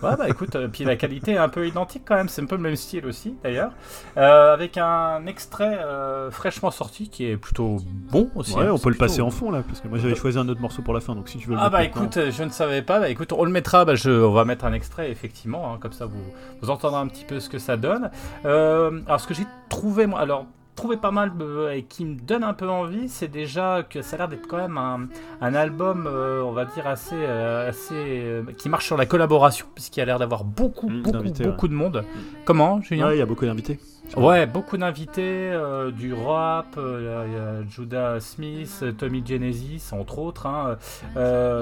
bah 0.00 0.28
écoute, 0.28 0.56
euh, 0.56 0.68
puis 0.68 0.84
la 0.84 0.96
qualité 0.96 1.32
est 1.32 1.38
un 1.38 1.48
peu 1.48 1.66
identique 1.66 2.02
quand 2.04 2.16
même, 2.16 2.28
c'est 2.28 2.42
un 2.42 2.46
peu 2.46 2.56
le 2.56 2.62
même 2.62 2.76
style 2.76 3.06
aussi 3.06 3.34
d'ailleurs. 3.42 3.72
Euh, 4.16 4.52
avec 4.52 4.76
un 4.78 5.26
extrait 5.26 5.78
euh, 5.78 6.30
fraîchement 6.30 6.70
sorti 6.70 7.08
qui 7.08 7.26
est 7.26 7.36
plutôt 7.36 7.78
bon 8.10 8.30
aussi. 8.34 8.54
Ouais, 8.54 8.66
hein, 8.66 8.72
on 8.72 8.78
peut 8.78 8.90
le 8.90 8.96
passer 8.96 9.20
en 9.20 9.30
fond 9.30 9.50
là, 9.50 9.62
parce 9.66 9.80
que 9.80 9.88
moi 9.88 9.98
j'avais 9.98 10.14
choisi 10.14 10.38
un 10.38 10.48
autre 10.48 10.60
morceau 10.60 10.82
pour 10.82 10.94
la 10.94 11.00
fin, 11.00 11.14
donc 11.14 11.28
si 11.28 11.38
tu 11.38 11.48
veux. 11.48 11.54
le 11.54 11.60
Ah 11.60 11.70
bah 11.70 11.84
écoute, 11.84 12.18
je 12.30 12.42
ne 12.42 12.50
savais 12.50 12.82
pas. 12.82 13.00
Bah 13.00 13.08
écoute, 13.08 13.32
on 13.32 13.44
le 13.44 13.50
mettra. 13.50 13.84
Bah 13.84 13.94
je, 13.94 14.10
on 14.10 14.32
va 14.32 14.44
mettre 14.44 14.64
un 14.64 14.72
extrait 14.72 15.10
effectivement, 15.10 15.72
hein, 15.72 15.78
comme 15.80 15.92
ça 15.92 16.06
vous 16.06 16.22
vous 16.60 16.70
entendrez 16.70 17.00
un 17.00 17.06
petit 17.06 17.24
peu 17.24 17.40
ce 17.40 17.48
que 17.48 17.58
ça 17.58 17.76
donne. 17.76 18.10
Euh, 18.44 19.00
alors 19.06 19.20
ce 19.20 19.26
que 19.26 19.34
j'ai 19.34 19.46
trouvé 19.68 20.06
moi, 20.06 20.20
alors 20.20 20.46
trouvé 20.76 20.96
pas 20.96 21.10
mal 21.10 21.32
euh, 21.40 21.70
et 21.72 21.82
qui 21.82 22.04
me 22.04 22.14
donne 22.14 22.44
un 22.44 22.52
peu 22.52 22.68
envie, 22.68 23.08
c'est 23.08 23.26
déjà 23.28 23.82
que 23.82 24.02
ça 24.02 24.14
a 24.14 24.18
l'air 24.20 24.28
d'être 24.28 24.46
quand 24.46 24.58
même 24.58 24.78
un, 24.78 25.08
un 25.40 25.54
album, 25.54 26.06
euh, 26.06 26.42
on 26.42 26.52
va 26.52 26.64
dire 26.66 26.86
assez 26.86 27.16
euh, 27.16 27.68
assez 27.70 28.42
qui 28.58 28.68
marche 28.68 28.86
sur 28.86 28.96
la 28.96 29.06
collaboration, 29.06 29.66
puisqu'il 29.74 30.00
a 30.02 30.04
l'air 30.04 30.18
d'avoir 30.20 30.44
beaucoup 30.44 30.88
Mmh, 30.88 31.02
beaucoup 31.02 31.32
beaucoup 31.42 31.68
de 31.68 31.74
monde. 31.74 32.04
Comment, 32.44 32.80
Julien? 32.82 33.08
Ouais, 33.08 33.16
il 33.16 33.18
y 33.18 33.22
a 33.22 33.26
beaucoup 33.26 33.46
d'invités. 33.46 33.80
Ouais, 34.16 34.46
beaucoup 34.46 34.76
d'invités, 34.76 35.50
du 35.98 36.14
rap, 36.14 36.76
il 36.76 37.02
y 37.04 37.36
a 37.36 37.64
Judah 37.68 38.20
Smith, 38.20 38.84
Tommy 38.98 39.20
Genesis, 39.26 39.90
entre 39.92 40.20
autres. 40.20 40.46
hein. 40.46 40.76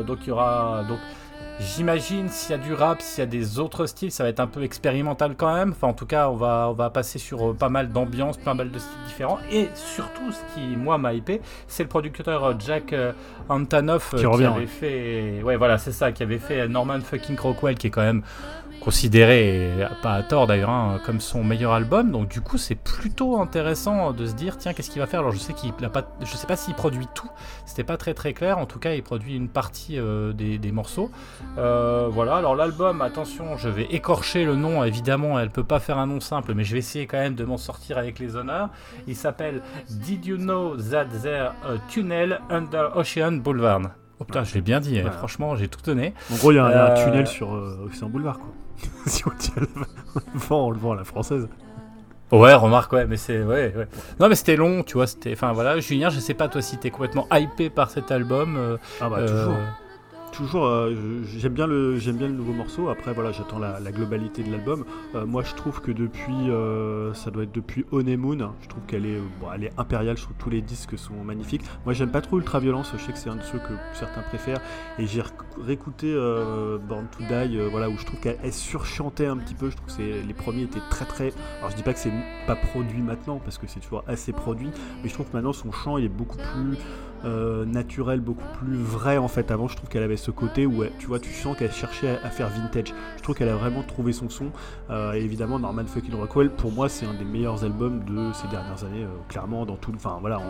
Donc 0.06 0.18
il 0.22 0.28
y 0.28 0.30
aura. 0.30 0.82
Donc, 0.86 0.98
J'imagine 1.60 2.28
s'il 2.28 2.50
y 2.50 2.54
a 2.54 2.58
du 2.58 2.74
rap, 2.74 3.00
s'il 3.00 3.20
y 3.20 3.22
a 3.22 3.26
des 3.26 3.60
autres 3.60 3.86
styles, 3.86 4.10
ça 4.10 4.24
va 4.24 4.28
être 4.28 4.40
un 4.40 4.48
peu 4.48 4.64
expérimental 4.64 5.34
quand 5.36 5.54
même. 5.54 5.70
Enfin, 5.70 5.86
en 5.86 5.92
tout 5.92 6.06
cas, 6.06 6.28
on 6.28 6.34
va, 6.34 6.66
on 6.68 6.72
va 6.72 6.90
passer 6.90 7.20
sur 7.20 7.50
euh, 7.50 7.54
pas 7.54 7.68
mal 7.68 7.92
d'ambiances, 7.92 8.36
pas 8.38 8.54
mal 8.54 8.72
de 8.72 8.78
styles 8.78 9.04
différents. 9.06 9.38
Et 9.52 9.68
surtout, 9.74 10.32
ce 10.32 10.54
qui, 10.54 10.76
moi, 10.76 10.98
m'a 10.98 11.14
hypé, 11.14 11.40
c'est 11.68 11.84
le 11.84 11.88
producteur 11.88 12.44
euh, 12.44 12.54
Jack 12.58 12.92
euh, 12.92 13.12
Antonoff 13.48 14.14
Qui 14.16 14.26
revient, 14.26 14.46
avait 14.46 14.60
ouais. 14.60 14.66
fait. 14.66 15.42
Ouais, 15.44 15.56
voilà, 15.56 15.78
c'est 15.78 15.92
ça, 15.92 16.10
qui 16.10 16.24
avait 16.24 16.38
fait 16.38 16.66
Norman 16.66 17.00
fucking 17.00 17.38
Rockwell, 17.38 17.76
qui 17.76 17.86
est 17.86 17.90
quand 17.90 18.02
même 18.02 18.22
considéré, 18.84 19.68
et 19.68 19.86
pas 20.02 20.12
à 20.12 20.22
tort 20.22 20.46
d'ailleurs, 20.46 20.70
hein, 20.70 21.00
comme 21.06 21.20
son 21.20 21.42
meilleur 21.42 21.72
album. 21.72 22.10
Donc 22.10 22.28
du 22.28 22.40
coup, 22.40 22.58
c'est 22.58 22.74
plutôt 22.74 23.40
intéressant 23.40 24.12
de 24.12 24.26
se 24.26 24.34
dire, 24.34 24.58
tiens, 24.58 24.72
qu'est-ce 24.74 24.90
qu'il 24.90 25.00
va 25.00 25.06
faire? 25.06 25.20
Alors 25.20 25.32
je 25.32 25.38
sais 25.38 25.54
qu'il 25.54 25.72
a 25.82 25.88
pas, 25.88 26.02
je 26.20 26.36
sais 26.36 26.46
pas 26.46 26.56
s'il 26.56 26.74
produit 26.74 27.06
tout. 27.14 27.30
C'était 27.64 27.84
pas 27.84 27.96
très 27.96 28.12
très 28.14 28.34
clair. 28.34 28.58
En 28.58 28.66
tout 28.66 28.78
cas, 28.78 28.92
il 28.94 29.02
produit 29.02 29.34
une 29.36 29.48
partie 29.48 29.98
euh, 29.98 30.32
des, 30.32 30.58
des 30.58 30.72
morceaux. 30.72 31.10
Euh, 31.58 32.08
voilà. 32.10 32.36
Alors 32.36 32.54
l'album, 32.56 33.00
attention, 33.00 33.56
je 33.56 33.68
vais 33.68 33.84
écorcher 33.84 34.44
le 34.44 34.54
nom. 34.54 34.84
Évidemment, 34.84 35.40
elle 35.40 35.50
peut 35.50 35.64
pas 35.64 35.80
faire 35.80 35.98
un 35.98 36.06
nom 36.06 36.20
simple, 36.20 36.52
mais 36.54 36.64
je 36.64 36.72
vais 36.74 36.78
essayer 36.80 37.06
quand 37.06 37.18
même 37.18 37.34
de 37.34 37.44
m'en 37.44 37.56
sortir 37.58 37.96
avec 37.98 38.18
les 38.18 38.36
honneurs. 38.36 38.68
Il 39.06 39.16
s'appelle 39.16 39.62
Did 39.88 40.26
You 40.26 40.36
Know 40.36 40.76
That 40.76 41.06
There 41.22 41.52
a 41.64 41.78
Tunnel 41.88 42.40
Under 42.50 42.96
Ocean 42.96 43.32
Boulevard? 43.38 43.80
Oh 44.20 44.24
putain, 44.24 44.44
je 44.44 44.54
l'ai 44.54 44.60
bien 44.60 44.78
dit, 44.80 45.00
hein. 45.00 45.10
Franchement, 45.10 45.56
j'ai 45.56 45.66
tout 45.68 45.80
donné. 45.82 46.14
En 46.32 46.36
gros, 46.36 46.52
il 46.52 46.54
y, 46.54 46.58
a 46.58 46.64
un- 46.64 46.70
Euh, 46.70 47.04
tunnel 47.04 47.26
sur 47.26 47.50
Océan 47.50 48.08
Boulevard, 48.08 48.38
quoi. 48.38 48.48
si 49.06 49.26
on 49.26 49.30
tient 49.30 49.54
le 49.56 49.68
vent, 50.34 50.66
on 50.66 50.70
le 50.70 50.78
vend 50.78 50.92
à 50.92 50.96
la 50.96 51.04
française. 51.04 51.48
Ouais, 52.32 52.54
remarque, 52.54 52.92
ouais, 52.92 53.06
mais 53.06 53.16
c'est. 53.16 53.42
Ouais, 53.42 53.72
ouais. 53.76 53.86
Non, 54.18 54.28
mais 54.28 54.34
c'était 54.34 54.56
long, 54.56 54.82
tu 54.82 54.94
vois. 54.94 55.06
C'était. 55.06 55.32
Enfin, 55.34 55.52
voilà. 55.52 55.78
Julien, 55.78 56.08
je 56.10 56.18
sais 56.18 56.34
pas, 56.34 56.48
toi, 56.48 56.62
si 56.62 56.78
t'es 56.78 56.90
complètement 56.90 57.28
hypé 57.32 57.70
par 57.70 57.90
cet 57.90 58.10
album. 58.10 58.56
euh, 58.56 58.76
Ah 59.00 59.08
bah, 59.08 59.18
euh, 59.20 59.28
toujours. 59.28 59.56
Toujours, 60.34 60.66
euh, 60.66 60.94
j'aime 61.38 61.52
bien 61.52 61.66
le, 61.66 61.96
j'aime 61.98 62.16
bien 62.16 62.26
le 62.26 62.34
nouveau 62.34 62.52
morceau. 62.52 62.88
Après, 62.88 63.12
voilà, 63.12 63.32
j'attends 63.32 63.58
la, 63.58 63.80
globalité 63.92 64.42
de 64.42 64.50
l'album. 64.50 64.84
Euh, 65.14 65.26
moi, 65.26 65.42
je 65.42 65.54
trouve 65.54 65.80
que 65.80 65.92
depuis, 65.92 66.50
euh, 66.50 67.14
ça 67.14 67.30
doit 67.30 67.44
être 67.44 67.52
depuis 67.52 67.84
Honeymoon, 67.92 68.52
je 68.60 68.68
trouve 68.68 68.82
qu'elle 68.86 69.06
est, 69.06 69.20
bon, 69.40 69.46
elle 69.54 69.64
est 69.64 69.72
impériale. 69.78 70.16
Je 70.16 70.22
trouve 70.22 70.36
tous 70.38 70.50
les 70.50 70.60
disques 70.60 70.98
sont 70.98 71.14
magnifiques. 71.24 71.62
Moi, 71.84 71.94
j'aime 71.94 72.10
pas 72.10 72.20
trop 72.20 72.38
Ultra 72.38 72.58
Violence. 72.58 72.92
Je 72.96 73.02
sais 73.02 73.12
que 73.12 73.18
c'est 73.18 73.30
un 73.30 73.36
de 73.36 73.42
ceux 73.42 73.58
que 73.58 73.74
certains 73.92 74.22
préfèrent. 74.22 74.60
Et 74.98 75.06
j'ai 75.06 75.22
réécouté 75.60 76.12
Born 76.88 77.06
to 77.16 77.24
Die, 77.24 77.58
voilà, 77.70 77.88
où 77.88 77.96
je 77.96 78.04
trouve 78.04 78.20
qu'elle 78.20 78.52
surchantait 78.52 79.26
un 79.26 79.36
petit 79.36 79.54
peu. 79.54 79.70
Je 79.70 79.76
trouve 79.76 79.96
que 79.96 80.02
les 80.02 80.34
premiers 80.34 80.62
étaient 80.62 80.80
très 80.90 81.04
très. 81.04 81.32
Alors, 81.58 81.70
je 81.70 81.76
dis 81.76 81.82
pas 81.82 81.92
que 81.92 82.00
c'est 82.00 82.12
pas 82.46 82.56
produit 82.56 83.02
maintenant, 83.02 83.38
parce 83.38 83.58
que 83.58 83.66
c'est 83.66 83.80
toujours 83.80 84.04
assez 84.06 84.32
produit, 84.32 84.70
mais 85.02 85.08
je 85.08 85.14
trouve 85.14 85.26
que 85.28 85.36
maintenant 85.36 85.52
son 85.52 85.70
chant 85.70 85.98
est 85.98 86.08
beaucoup 86.08 86.38
plus 86.38 86.76
naturel, 87.66 88.20
beaucoup 88.20 88.44
plus 88.58 88.76
vrai 88.76 89.16
en 89.16 89.28
fait. 89.28 89.50
Avant, 89.50 89.68
je 89.68 89.76
trouve 89.76 89.88
qu'elle 89.88 90.02
avait 90.02 90.16
côté 90.30 90.66
où 90.66 90.84
tu 90.98 91.06
vois, 91.06 91.18
tu 91.18 91.32
sens 91.32 91.56
qu'elle 91.56 91.72
cherchait 91.72 92.18
à, 92.22 92.30
faire 92.30 92.48
vintage. 92.48 92.92
Je 93.16 93.22
trouve 93.22 93.34
qu'elle 93.34 93.48
a 93.48 93.56
vraiment 93.56 93.82
trouvé 93.82 94.12
son 94.12 94.28
son. 94.28 94.50
Euh, 94.90 95.12
évidemment, 95.12 95.58
Norman 95.58 95.86
Fucking 95.86 96.14
Rockwell, 96.14 96.50
pour 96.50 96.72
moi, 96.72 96.88
c'est 96.88 97.06
un 97.06 97.14
des 97.14 97.24
meilleurs 97.24 97.64
albums 97.64 98.04
de 98.04 98.32
ces 98.32 98.48
dernières 98.48 98.84
années, 98.84 99.04
euh, 99.04 99.08
clairement 99.28 99.66
dans 99.66 99.76
tout, 99.76 99.92
voilà, 100.20 100.40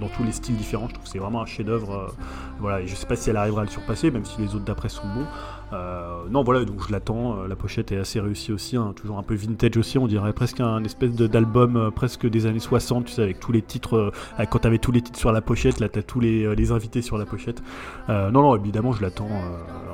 dans 0.00 0.08
tous 0.08 0.24
les 0.24 0.32
styles 0.32 0.56
différents. 0.56 0.88
Je 0.88 0.94
trouve 0.94 1.04
que 1.04 1.10
c'est 1.10 1.18
vraiment 1.18 1.42
un 1.42 1.46
chef-d'œuvre. 1.46 2.14
voilà, 2.58 2.80
et 2.80 2.86
je 2.86 2.94
sais 2.94 3.06
pas 3.06 3.16
si 3.16 3.30
elle 3.30 3.36
arrivera 3.36 3.62
à 3.62 3.64
le 3.64 3.70
surpasser, 3.70 4.10
même 4.10 4.24
si 4.24 4.40
les 4.40 4.54
autres 4.54 4.64
d'après 4.64 4.88
sont 4.88 5.06
bons. 5.08 5.26
Non, 5.72 6.42
voilà, 6.42 6.64
donc 6.64 6.86
je 6.86 6.92
l'attends. 6.92 7.44
la 7.44 7.56
pochette 7.56 7.92
est 7.92 7.98
assez 7.98 8.20
réussie 8.20 8.52
aussi, 8.52 8.76
hein, 8.76 8.92
toujours 8.96 9.18
un 9.18 9.22
peu 9.22 9.34
vintage 9.34 9.76
aussi. 9.76 9.98
On 9.98 10.06
dirait 10.06 10.32
presque 10.32 10.60
un 10.60 10.82
espèce 10.84 11.12
d'album 11.12 11.90
presque 11.94 12.28
des 12.28 12.46
années 12.46 12.58
60, 12.58 13.06
tu 13.06 13.12
sais, 13.12 13.22
avec 13.22 13.40
tous 13.40 13.52
les 13.52 13.62
titres, 13.62 14.12
quand 14.50 14.58
t'avais 14.60 14.78
tous 14.78 14.92
les 14.92 15.02
titres 15.02 15.18
sur 15.18 15.32
la 15.32 15.40
pochette, 15.40 15.80
là 15.80 15.88
t'as 15.88 16.02
tous 16.02 16.20
les, 16.20 16.54
les, 16.54 16.72
invités 16.72 17.02
sur 17.02 17.18
la 17.18 17.26
pochette. 17.26 17.62
non, 18.08 18.30
non, 18.30 18.56
évidemment, 18.56 18.92
je 18.92 19.02
l'attends 19.02 19.28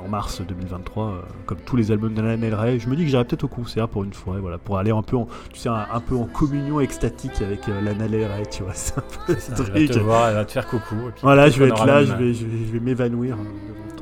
en 0.03 0.07
mars 0.07 0.41
2023, 0.41 1.23
comme 1.45 1.57
tous 1.65 1.75
les 1.75 1.91
albums 1.91 2.13
de 2.13 2.21
Lana 2.21 2.37
Del 2.37 2.79
Je 2.79 2.89
me 2.89 2.95
dis 2.95 3.03
que 3.03 3.09
j'irai 3.09 3.25
peut-être 3.25 3.43
au 3.43 3.47
concert 3.47 3.87
pour 3.87 4.03
une 4.03 4.13
fois, 4.13 4.37
voilà, 4.39 4.57
pour 4.57 4.77
aller 4.77 4.91
un 4.91 5.01
peu 5.01 5.17
en, 5.17 5.27
tu 5.51 5.59
sais, 5.59 5.69
un, 5.69 5.99
peu 5.99 6.15
en 6.15 6.25
communion 6.25 6.79
extatique 6.79 7.41
avec 7.41 7.67
Lana 7.67 8.07
Del 8.07 8.25
Rey, 8.25 8.43
tu 8.49 8.63
vois. 8.63 8.73
C'est 8.75 8.97
un 8.97 9.03
peu 9.25 9.35
ça, 9.37 9.53
elle 9.73 9.87
va 9.87 9.93
te 9.93 9.99
voir, 9.99 10.29
elle 10.29 10.35
va 10.35 10.45
te 10.45 10.51
faire 10.51 10.67
coucou. 10.67 10.95
voilà, 11.21 11.49
je 11.49 11.59
vais 11.59 11.69
être 11.69 11.85
là, 11.85 12.03
je 12.03 12.13
vais, 12.13 12.33
je 12.33 12.45
vais, 12.45 12.79
m'évanouir. 12.79 13.35
Hein, 13.35 13.45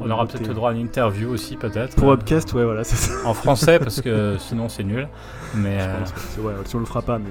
on 0.02 0.10
aura 0.10 0.26
peut-être 0.26 0.48
le 0.48 0.54
droit 0.54 0.72
à 0.72 0.74
une 0.74 0.82
interview 0.82 1.30
aussi, 1.30 1.58
peut-être. 1.60 1.96
Pour 1.96 2.12
Upcast, 2.12 2.54
ouais, 2.54 2.64
voilà, 2.64 2.84
c'est 2.84 2.96
ça. 2.96 3.28
En 3.28 3.34
français, 3.34 3.80
parce 3.84 4.02
que 4.02 4.38
sinon 4.40 4.70
c'est 4.70 4.84
nul. 4.84 5.08
Mais 5.56 5.80
je 6.38 6.42
ouais, 6.42 6.54
si 6.66 6.76
on 6.76 6.80
le 6.80 6.86
fera 6.86 7.02
pas, 7.02 7.20
mais. 7.20 7.30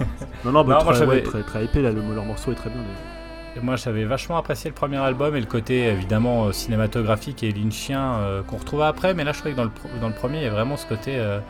non, 0.44 0.52
non, 0.52 0.64
bah, 0.64 0.78
non 0.84 0.92
très, 0.92 1.04
ouais, 1.06 1.22
très, 1.22 1.42
très, 1.42 1.64
hypé, 1.64 1.82
là, 1.82 1.90
le, 1.90 2.00
leur 2.14 2.24
morceau 2.24 2.52
est 2.52 2.54
très 2.54 2.70
bien. 2.70 2.80
moi 3.62 3.76
j'avais 3.76 4.04
vachement 4.04 4.36
apprécié 4.36 4.70
le 4.70 4.74
premier 4.74 4.96
album 4.96 5.34
et 5.36 5.40
le 5.40 5.46
côté 5.46 5.86
évidemment 5.86 6.46
euh, 6.46 6.52
cinématographique 6.52 7.42
et 7.42 7.50
lynchien 7.50 8.14
euh, 8.14 8.42
qu'on 8.42 8.56
retrouve 8.56 8.82
après, 8.82 9.12
mais 9.14 9.24
là 9.24 9.32
je 9.32 9.38
trouvais 9.38 9.52
que 9.52 9.56
dans 9.56 9.64
le, 9.64 10.00
dans 10.00 10.08
le 10.08 10.14
premier 10.14 10.38
il 10.38 10.44
y 10.44 10.46
a 10.46 10.50
vraiment 10.50 10.76
ce 10.76 10.86
côté. 10.86 11.16
Euh, 11.16 11.40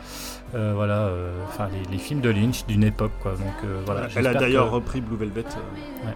voilà, 0.53 1.09
enfin 1.47 1.69
les, 1.89 1.97
films 1.97 2.19
de 2.19 2.29
Lynch 2.29 2.65
d'une 2.65 2.83
époque 2.83 3.13
quoi. 3.21 3.31
Donc 3.31 3.71
voilà. 3.85 4.07
Elle 4.17 4.27
a 4.27 4.33
d'ailleurs 4.33 4.69
repris 4.69 4.99
Blue 4.99 5.15
Velvet. 5.15 5.45
Ouais. 5.45 6.13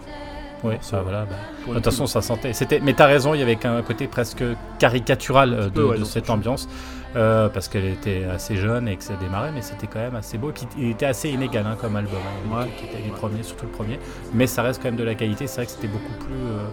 Oui, 0.66 0.74
ça, 0.80 1.00
voilà. 1.02 1.24
Bah. 1.24 1.36
De 1.68 1.74
toute 1.74 1.84
façon, 1.84 2.06
ça 2.06 2.22
sentait. 2.22 2.52
C'était, 2.52 2.80
mais 2.80 2.94
t'as 2.94 3.06
raison, 3.06 3.34
il 3.34 3.40
y 3.40 3.42
avait 3.42 3.58
un 3.66 3.82
côté 3.82 4.06
presque 4.06 4.42
caricatural 4.78 5.70
de, 5.70 5.96
de 5.98 6.04
cette 6.04 6.30
ambiance. 6.30 6.68
Euh, 7.16 7.48
parce 7.48 7.68
qu'elle 7.68 7.86
était 7.86 8.24
assez 8.24 8.56
jeune 8.56 8.88
et 8.88 8.96
que 8.96 9.02
ça 9.02 9.14
démarrait, 9.14 9.50
mais 9.50 9.62
c'était 9.62 9.86
quand 9.86 10.00
même 10.00 10.16
assez 10.16 10.36
beau. 10.36 10.52
il 10.76 10.90
était 10.90 11.06
assez 11.06 11.30
inégal 11.30 11.64
hein, 11.66 11.74
comme 11.80 11.96
album, 11.96 12.20
hein, 12.52 12.66
qui 12.76 12.84
était 12.84 13.02
les 13.02 13.10
premiers, 13.10 13.42
surtout 13.42 13.64
le 13.64 13.72
premier, 13.72 13.98
mais 14.34 14.46
ça 14.46 14.62
reste 14.62 14.82
quand 14.82 14.88
même 14.88 14.98
de 14.98 15.04
la 15.04 15.14
qualité. 15.14 15.46
C'est 15.46 15.56
vrai 15.56 15.66
que 15.66 15.72
c'était 15.72 15.88
beaucoup 15.88 16.12
plus, 16.18 16.34
euh, 16.34 16.66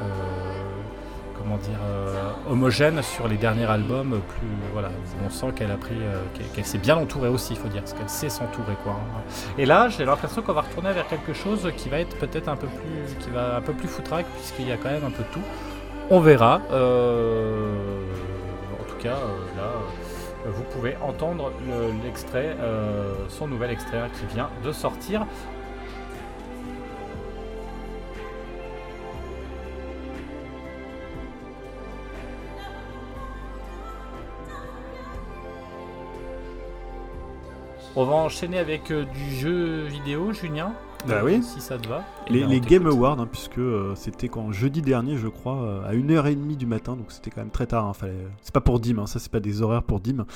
euh, 0.00 0.77
comment 1.38 1.56
dire, 1.56 1.78
homogène 2.50 3.02
sur 3.02 3.28
les 3.28 3.36
derniers 3.36 3.64
albums. 3.64 4.20
Plus, 4.28 4.48
voilà, 4.72 4.90
on 5.24 5.30
sent 5.30 5.52
qu'elle 5.54 5.70
a 5.70 5.76
pris, 5.76 5.94
qu'elle, 6.54 6.64
s'est 6.64 6.78
bien 6.78 6.96
entourée 6.96 7.28
aussi, 7.28 7.54
il 7.54 7.58
faut 7.58 7.68
dire, 7.68 7.82
parce 7.82 7.94
qu'elle 7.94 8.08
sait 8.08 8.28
s'entourer, 8.28 8.74
quoi. 8.82 8.92
Hein. 8.92 9.22
Et 9.56 9.66
là, 9.66 9.88
j'ai 9.88 10.04
l'impression 10.04 10.42
qu'on 10.42 10.52
va 10.52 10.62
retourner 10.62 10.92
vers 10.92 11.06
quelque 11.06 11.32
chose 11.32 11.70
qui 11.76 11.88
va 11.88 12.00
être 12.00 12.16
peut-être 12.18 12.48
un 12.48 12.56
peu 12.56 12.66
plus, 12.66 13.16
qui 13.20 13.30
va 13.30 13.56
un 13.56 13.62
peu 13.62 13.72
plus 13.72 13.88
foutraque, 13.88 14.26
puisqu'il 14.36 14.68
y 14.68 14.72
a 14.72 14.76
quand 14.76 14.90
même 14.90 15.04
un 15.04 15.10
peu 15.10 15.24
tout. 15.32 15.42
On 16.10 16.20
verra. 16.20 16.56
en 16.56 16.60
tout 18.88 18.96
cas, 19.00 19.18
là 19.56 19.72
vous 20.46 20.62
pouvez 20.64 20.96
entendre 21.02 21.52
l'extrait, 22.04 22.56
euh, 22.60 23.14
son 23.28 23.48
nouvel 23.48 23.70
extrait 23.70 24.02
qui 24.18 24.34
vient 24.34 24.48
de 24.64 24.72
sortir. 24.72 25.26
On 38.00 38.04
va 38.04 38.14
enchaîner 38.14 38.60
avec 38.60 38.92
euh, 38.92 39.04
du 39.06 39.34
jeu 39.34 39.86
vidéo, 39.86 40.32
Julien. 40.32 40.72
Bah 41.08 41.22
oui. 41.24 41.42
Si 41.42 41.60
ça 41.60 41.78
te 41.78 41.88
va. 41.88 42.04
Les, 42.28 42.60
Game 42.60 42.86
Awards, 42.86 43.18
hein, 43.18 43.28
puisque 43.30 43.58
euh, 43.58 43.94
c'était 43.96 44.28
quand 44.28 44.52
jeudi 44.52 44.82
dernier, 44.82 45.16
je 45.16 45.26
crois, 45.26 45.62
euh, 45.62 45.88
à 45.88 45.94
1h30 45.94 46.56
du 46.56 46.66
matin, 46.66 46.94
donc 46.94 47.06
c'était 47.10 47.30
quand 47.30 47.40
même 47.40 47.50
très 47.50 47.66
tard. 47.66 47.86
Hein, 47.86 47.94
fallait... 47.94 48.28
C'est 48.42 48.54
pas 48.54 48.60
pour 48.60 48.78
Dim, 48.78 48.98
hein, 48.98 49.06
ça 49.06 49.18
c'est 49.18 49.32
pas 49.32 49.40
des 49.40 49.62
horaires 49.62 49.82
pour 49.82 49.98
Dim. 49.98 50.26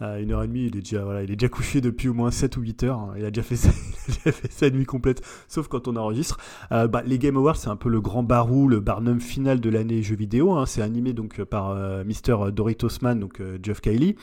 À 0.00 0.18
1h30, 0.18 0.50
il 0.54 0.76
est, 0.78 0.80
déjà, 0.80 1.04
voilà, 1.04 1.22
il 1.22 1.30
est 1.30 1.36
déjà 1.36 1.50
couché 1.50 1.82
depuis 1.82 2.08
au 2.08 2.14
moins 2.14 2.30
7 2.30 2.56
ou 2.56 2.62
8 2.62 2.84
heures. 2.84 3.14
Il 3.18 3.24
a 3.26 3.30
déjà 3.30 3.42
fait, 3.42 3.56
sa 4.50 4.70
nuit 4.70 4.86
complète, 4.86 5.22
sauf 5.48 5.68
quand 5.68 5.88
on 5.88 5.96
enregistre. 5.96 6.38
Euh, 6.72 6.86
bah, 6.86 7.02
les 7.04 7.18
Game 7.18 7.36
Awards, 7.36 7.56
c'est 7.56 7.68
un 7.68 7.76
peu 7.76 7.88
le 7.88 8.00
grand 8.00 8.22
barou, 8.22 8.66
le 8.68 8.80
barnum 8.80 9.20
final 9.20 9.60
de 9.60 9.68
l'année 9.68 10.02
jeu 10.02 10.16
vidéo. 10.16 10.64
C'est 10.64 10.80
animé 10.80 11.12
donc 11.12 11.42
par 11.44 11.74
Mister 12.04 12.36
Doritos 12.50 12.88
Man, 13.02 13.20
donc 13.20 13.42
Jeff 13.62 13.80
Kiley. 13.80 14.16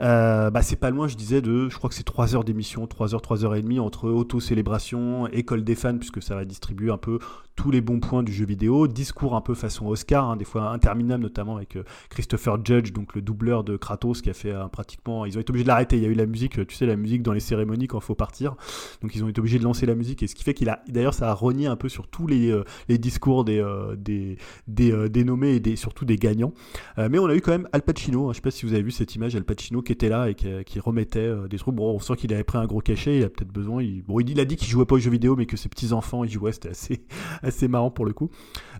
Euh, 0.00 0.50
bah, 0.50 0.62
c'est 0.62 0.76
pas 0.76 0.90
loin, 0.90 1.08
je 1.08 1.16
disais, 1.16 1.40
de, 1.40 1.68
je 1.68 1.76
crois 1.76 1.88
que 1.88 1.94
c'est 1.94 2.02
3 2.02 2.34
heures 2.34 2.44
d'émission, 2.44 2.86
3 2.86 3.14
heures, 3.14 3.22
3 3.22 3.44
heures 3.44 3.54
et 3.54 3.62
demie 3.62 3.78
entre 3.78 4.10
auto-célébration, 4.10 5.26
école 5.28 5.64
des 5.64 5.74
fans, 5.74 5.96
puisque 5.96 6.22
ça 6.22 6.34
va 6.34 6.44
distribuer 6.44 6.90
un 6.90 6.98
peu 6.98 7.18
tous 7.56 7.70
les 7.70 7.80
bons 7.80 8.00
points 8.00 8.22
du 8.22 8.32
jeu 8.32 8.44
vidéo, 8.44 8.86
discours 8.86 9.34
un 9.34 9.40
peu 9.40 9.54
façon 9.54 9.86
Oscar, 9.86 10.28
hein, 10.28 10.36
des 10.36 10.44
fois 10.44 10.68
interminables, 10.70 11.22
notamment 11.22 11.56
avec 11.56 11.76
euh, 11.76 11.84
Christopher 12.10 12.62
Judge, 12.62 12.92
donc 12.92 13.14
le 13.14 13.22
doubleur 13.22 13.64
de 13.64 13.78
Kratos, 13.78 14.20
qui 14.20 14.28
a 14.28 14.34
fait 14.34 14.52
euh, 14.52 14.66
pratiquement. 14.68 15.24
Ils 15.24 15.38
ont 15.38 15.40
été 15.40 15.50
obligés 15.50 15.64
de 15.64 15.68
l'arrêter. 15.68 15.96
Il 15.96 16.02
y 16.02 16.06
a 16.06 16.10
eu 16.10 16.14
la 16.14 16.26
musique, 16.26 16.66
tu 16.66 16.76
sais, 16.76 16.84
la 16.84 16.96
musique 16.96 17.22
dans 17.22 17.32
les 17.32 17.40
cérémonies 17.40 17.86
quand 17.86 17.98
il 17.98 18.04
faut 18.04 18.14
partir. 18.14 18.56
Donc 19.00 19.16
ils 19.16 19.24
ont 19.24 19.28
été 19.28 19.40
obligés 19.40 19.58
de 19.58 19.64
lancer 19.64 19.86
la 19.86 19.94
musique, 19.94 20.22
et 20.22 20.26
ce 20.26 20.34
qui 20.34 20.44
fait 20.44 20.52
qu'il 20.52 20.68
a. 20.68 20.82
D'ailleurs, 20.88 21.14
ça 21.14 21.30
a 21.30 21.34
renié 21.34 21.66
un 21.66 21.76
peu 21.76 21.88
sur 21.88 22.06
tous 22.08 22.26
les, 22.26 22.54
les 22.88 22.98
discours 22.98 23.44
des, 23.44 23.64
des, 23.96 24.36
des, 24.68 25.24
nommés 25.24 25.56
et 25.64 25.76
surtout 25.76 26.04
des 26.04 26.16
gagnants. 26.16 26.52
mais 26.98 27.18
on 27.18 27.26
a 27.26 27.34
eu 27.34 27.40
quand 27.40 27.52
même 27.52 27.68
Al 27.72 27.82
Pacino, 27.82 28.28
hein, 28.28 28.32
je 28.32 28.36
sais 28.36 28.42
pas 28.42 28.50
si 28.50 28.66
vous 28.66 28.74
avez 28.74 28.82
vu 28.82 28.90
cette 28.90 29.14
image, 29.14 29.34
Al 29.34 29.44
Pacino 29.44 29.82
qui 29.86 29.92
était 29.92 30.08
là 30.08 30.28
et 30.28 30.34
qui, 30.34 30.80
remettait 30.80 31.20
euh, 31.20 31.48
des 31.48 31.56
trucs. 31.56 31.74
Bon, 31.74 31.94
on 31.94 31.98
sent 31.98 32.16
qu'il 32.16 32.32
avait 32.34 32.44
pris 32.44 32.58
un 32.58 32.66
gros 32.66 32.80
cachet, 32.80 33.18
il 33.18 33.24
a 33.24 33.28
peut-être 33.28 33.52
besoin. 33.52 33.82
Il, 33.82 34.02
bon, 34.02 34.20
il, 34.20 34.38
a 34.38 34.44
dit 34.44 34.56
qu'il 34.56 34.68
jouait 34.68 34.84
pas 34.84 34.96
aux 34.96 34.98
jeux 34.98 35.10
vidéo, 35.10 35.36
mais 35.36 35.46
que 35.46 35.56
ses 35.56 35.68
petits-enfants 35.68 36.24
y 36.24 36.28
jouaient. 36.28 36.52
C'était 36.52 36.70
assez, 36.70 37.04
assez 37.42 37.68
marrant 37.68 37.90
pour 37.90 38.04
le 38.04 38.12
coup. 38.12 38.30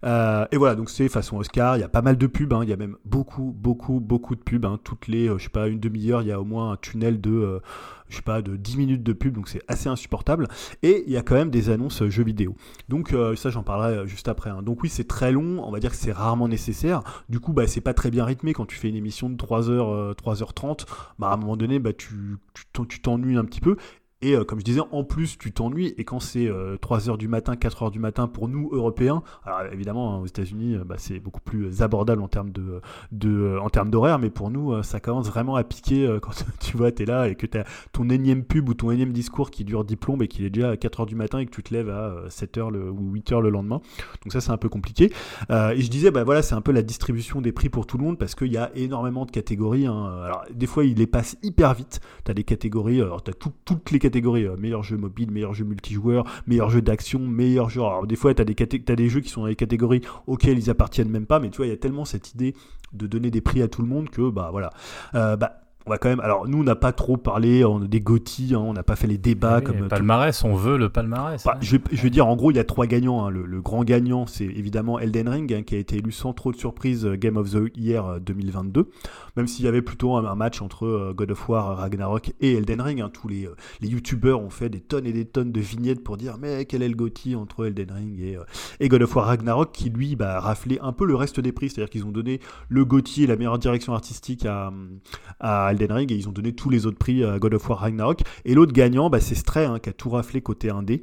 Euh, 0.05 0.47
et 0.53 0.57
voilà, 0.57 0.75
donc 0.75 0.91
c'est 0.91 1.09
façon 1.09 1.39
Oscar. 1.39 1.77
Il 1.77 1.81
y 1.81 1.85
a 1.85 1.89
pas 1.89 2.03
mal 2.03 2.19
de 2.19 2.27
pubs. 2.27 2.53
Hein. 2.53 2.61
Il 2.63 2.69
y 2.69 2.73
a 2.73 2.77
même 2.77 2.97
beaucoup, 3.05 3.55
beaucoup, 3.57 4.01
beaucoup 4.01 4.35
de 4.35 4.41
pubs. 4.41 4.65
Hein. 4.65 4.79
Toutes 4.85 5.09
les, 5.09 5.29
euh, 5.29 5.39
je 5.39 5.45
sais 5.45 5.51
pas, 5.51 5.69
une 5.69 5.81
demi-heure, 5.81 6.23
il 6.23 6.29
y 6.29 6.33
a 6.33 6.41
au 6.41 6.45
moins 6.45 6.73
un 6.73 6.77
tunnel 6.77 7.21
de 7.21 7.61
je 8.09 8.17
sais 8.17 8.23
pas, 8.23 8.43
de 8.43 8.57
10 8.57 8.77
minutes 8.77 9.03
de 9.03 9.13
pub, 9.13 9.35
donc 9.35 9.49
c'est 9.49 9.63
assez 9.69 9.89
insupportable. 9.89 10.49
Et 10.83 11.05
il 11.07 11.13
y 11.13 11.17
a 11.17 11.23
quand 11.23 11.35
même 11.35 11.51
des 11.51 11.71
annonces 11.71 12.05
jeux 12.07 12.25
vidéo. 12.25 12.55
Donc 12.89 13.15
ça, 13.37 13.51
j'en 13.51 13.63
parlerai 13.63 14.07
juste 14.07 14.29
après. 14.29 14.51
Hein. 14.51 14.63
Donc 14.63 14.83
oui, 14.83 14.89
c'est 14.89 15.07
très 15.07 15.33
long, 15.33 15.63
on 15.67 15.71
va 15.71 15.81
dire 15.81 15.91
que 15.91 15.97
c'est 15.97 16.13
rarement 16.13 16.49
nécessaire. 16.49 17.03
Du 17.29 17.41
coup, 17.41 17.53
bah, 17.53 17.67
c'est 17.67 17.81
pas 17.81 17.95
très 17.95 18.11
bien 18.11 18.25
rythmé 18.25 18.53
quand 18.53 18.67
tu 18.67 18.77
fais 18.77 18.89
une 18.89 18.97
émission 18.97 19.29
de 19.29 19.37
3h, 19.37 20.15
3h30 20.15 20.87
bah, 21.19 21.29
à 21.29 21.35
un 21.35 21.37
moment 21.37 21.57
donné, 21.57 21.79
bah, 21.79 21.93
tu 21.93 22.39
t'ennuies 23.03 23.37
un 23.37 23.45
petit 23.45 23.61
peu. 23.61 23.77
Et 24.23 24.35
euh, 24.35 24.45
comme 24.45 24.59
je 24.61 24.65
disais, 24.65 24.81
en 24.93 25.05
plus, 25.05 25.37
tu 25.37 25.53
t'ennuies. 25.53 25.95
Et 25.99 26.05
quand 26.05 26.21
c'est 26.21 26.47
3h 26.47 27.11
euh, 27.11 27.17
du 27.19 27.29
matin, 27.29 27.53
4h 27.53 27.91
du 27.91 27.99
matin 27.99 28.29
pour 28.29 28.49
nous, 28.49 28.71
Européens, 28.73 29.23
alors 29.45 29.71
évidemment, 29.73 30.15
hein, 30.15 30.21
aux 30.21 30.27
États-Unis, 30.27 30.77
euh, 30.77 30.85
bah, 30.85 30.95
c'est 30.97 31.21
beaucoup 31.21 31.43
plus 31.43 31.83
abordable 31.83 32.23
en 32.23 32.29
termes 32.29 32.51
de, 32.51 33.59
en 33.59 33.69
termes 33.69 33.91
d'horaire. 33.91 34.19
Mais 34.19 34.31
pour 34.31 34.51
nous, 34.51 34.83
ça 34.83 35.01
commence 35.01 35.27
vraiment 35.27 35.57
à 35.57 35.65
piquer 35.65 36.17
quand 36.23 36.33
tu 36.61 36.79
vois, 36.79 36.93
tu 36.93 37.03
es 37.03 37.07
là 37.07 37.29
et 37.29 37.35
que 37.35 37.47
tu 37.47 37.59
as 37.59 37.65
ton 37.93 38.09
énième 38.09 38.43
pub 38.43 38.69
ou 38.71 38.75
ton 38.75 38.91
énième 38.91 39.13
discours 39.13 39.51
qui 39.51 39.65
dure 39.65 39.85
10 39.85 39.97
plombes 39.97 40.23
et 40.23 40.29
qu'il 40.29 40.47
est 40.47 40.51
déjà 40.51 40.71
à 40.71 40.75
4h 40.77 41.07
du 41.07 41.15
matin 41.15 41.39
et 41.39 41.47
que 41.47 41.51
tu 41.51 41.63
te 41.63 41.75
lèves 41.75 41.91
à 41.91 42.29
7h 42.29 42.71
le, 42.71 42.91
ou 42.91 43.15
8h 43.15 43.41
le 43.41 43.51
lendemain. 43.51 43.83
Donc 44.25 44.33
ça, 44.33 44.41
c'est 44.41 44.51
un 44.51 44.57
peu 44.57 44.71
compliqué. 44.71 45.13
et 45.51 45.81
je 45.81 45.91
disais, 45.91 46.11
bah 46.11 46.25
voilà, 46.25 46.41
c'est 46.41 46.55
un 46.55 46.63
peu 46.63 46.73
la 46.73 46.83
distribution 46.83 47.43
des 47.43 47.53
prix 47.53 47.69
pour 47.69 47.87
tout 47.87 47.99
le 47.99 48.05
monde 48.05 48.19
parce 48.19 48.35
qu'il 48.35 48.53
y 48.53 48.57
a 48.57 48.71
énormément 48.75 49.27
de 49.27 49.31
catégories. 49.31 49.87
Hein. 49.87 50.23
Alors, 50.25 50.45
des 50.55 50.67
fois, 50.67 50.85
il 50.85 50.97
les 50.97 51.07
passe 51.07 51.37
hyper 51.43 51.75
vite. 51.75 52.01
Tu 52.25 52.31
as 52.31 52.35
des 52.35 52.45
catégories, 52.45 53.03
alors 53.03 53.23
tu 53.23 53.31
as 53.31 53.35
toutes 53.35 53.91
les 53.91 53.99
catégories 53.99 54.06
euh, 54.15 54.57
meilleur 54.57 54.83
jeu 54.83 54.97
mobile, 54.97 55.31
meilleur 55.31 55.55
jeu 55.55 55.65
multijoueur, 55.65 56.25
meilleur 56.47 56.71
jeu 56.71 56.83
d'action, 56.83 57.21
meilleur 57.21 57.71
jeu. 57.71 57.81
Alors, 57.81 58.07
des 58.07 58.17
fois, 58.17 58.35
tu 58.35 58.43
as, 58.43 58.45
as, 58.45 58.97
des 58.97 59.09
jeux 59.09 59.21
qui 59.21 59.29
sont 59.29 59.43
dans 59.43 59.47
les 59.47 59.57
catégories 59.57 60.03
auxquelles 60.27 60.59
ils 60.59 60.71
appartiennent 60.71 61.11
même 61.11 61.27
pas, 61.27 61.41
mais 61.41 61.51
tu 61.51 61.59
vois, 61.59 61.67
il 61.67 61.71
y 61.71 61.73
a 61.73 61.77
tellement 61.77 62.05
cette 62.05 62.35
idée 62.35 62.55
de 62.93 63.07
donner 63.07 63.31
des 63.31 63.41
prix 63.41 63.63
à 63.63 63.69
tout 63.69 63.83
le 63.83 63.89
monde 63.89 64.11
que, 64.11 64.31
bah 64.31 64.49
voilà. 64.51 64.71
Euh, 65.15 65.37
bah, 65.37 65.61
on 65.87 65.91
va 65.91 65.99
quand 65.99 66.09
même. 66.09 66.21
Alors, 66.21 66.49
nous, 66.49 66.59
on 66.61 66.65
n'a 66.65 66.75
pas 66.77 66.93
trop 66.93 67.17
parlé 67.17 67.65
on, 67.65 67.79
des 67.79 68.01
GOTY, 68.01 68.55
hein, 68.55 68.59
on 68.59 68.73
n'a 68.73 68.83
pas 68.83 68.97
fait 68.97 69.07
les 69.07 69.19
débats 69.19 69.59
Oui, 69.59 69.65
comme. 69.65 69.79
le 69.79 69.89
palmarès, 69.89 70.45
on 70.45 70.55
veut 70.55 70.77
le 70.77 70.89
palmarès. 70.89 71.45
Bah, 71.45 71.53
hein. 71.55 71.59
je, 71.61 71.77
vais, 71.77 71.83
je 71.93 72.03
vais 72.03 72.11
dire, 72.11 72.27
en 72.27 72.37
gros, 72.37 72.51
il 72.51 72.57
y 72.57 72.61
a 72.61 72.65
trois 72.65 72.87
gagnants. 72.87 73.25
hein. 73.25 73.31
Le, 73.31 73.47
le 73.47 73.61
grand 73.61 73.85
gagnant, 73.85 74.27
c'est 74.27 74.45
évidemment 74.45 74.99
Elden 74.99 75.29
Ring, 75.29 75.53
hein, 75.55 75.63
qui 75.63 75.75
a 75.75 75.79
été 75.79 75.97
élu 75.99 76.13
sans 76.13 76.33
trop 76.33 76.53
de 76.53 76.57
surprise 76.57 77.07
euh, 77.07 77.17
Game 77.17 77.37
of 77.37 77.51
the 77.51 77.71
Year 77.77 78.05
euh, 78.07 78.19
2022. 78.19 78.89
Même 79.37 79.47
s'il 79.47 79.65
y 79.65 79.69
avait 79.69 79.83
plutôt 79.83 80.17
un, 80.17 80.25
un 80.25 80.35
match 80.35 80.63
entre 80.63 80.87
euh, 80.87 81.13
God 81.15 81.31
of 81.31 81.49
War, 81.49 81.77
Ragnarok 81.77 82.33
et 82.41 82.55
Elden 82.55 82.81
Ring. 82.81 83.05
Tous 83.13 83.29
les, 83.29 83.47
euh, 83.47 83.55
les 83.81 83.89
youtubeurs 83.89 84.41
ont 84.41 84.51
fait 84.51 84.69
des 84.69 84.81
tonnes 84.81 85.07
et 85.07 85.13
des 85.13 85.25
tonnes 85.27 85.53
de 85.53 85.61
vignettes 85.61 86.03
pour 86.03 86.17
dire 86.17 86.37
mais 86.41 86.65
quel 86.65 86.83
est 86.83 86.89
le 86.89 86.97
GOTY 86.97 87.37
entre 87.37 87.67
Elden 87.67 87.91
Ring 87.93 88.21
et, 88.21 88.37
euh, 88.37 88.43
et 88.81 88.89
God 88.89 89.03
of 89.03 89.15
War 89.15 89.27
Ragnarok, 89.27 89.73
qui 89.73 89.91
lui 89.91 90.17
bah, 90.17 90.37
a 90.37 90.41
raflé 90.41 90.79
un 90.83 90.93
peu 90.93 91.05
le 91.07 91.15
reste 91.15 91.39
des 91.41 91.53
prix. 91.53 91.69
C'est-à-dire 91.71 91.91
qu'ils 91.91 92.05
ont 92.05 92.11
donné 92.13 92.41
le 92.69 92.85
GOTY 92.85 93.25
et 93.25 93.27
la 93.27 93.37
meilleure 93.37 93.59
direction 93.59 93.93
artistique 93.95 94.47
à, 94.47 94.73
à 95.41 95.73
Elden 95.77 95.93
Ring 95.93 96.13
et 96.13 96.17
ils 96.17 96.29
ont 96.29 96.33
donné 96.33 96.53
tous 96.53 96.71
les 96.71 96.87
autres 96.87 96.99
prix 96.99 97.25
à 97.25 97.39
God 97.39 97.55
of 97.55 97.69
War 97.69 97.79
Ragnarok. 97.81 98.21
Et 98.45 98.55
l'autre 98.55 98.73
gagnant, 98.73 99.11
bah, 99.11 99.21
c'est 99.21 99.35
Stray 99.35 99.67
hein, 99.67 99.79
qui 99.79 99.91
a 99.91 99.93
tout 99.93 100.11
raflé 100.11 100.41
côté 100.41 100.71
indé. 100.71 101.03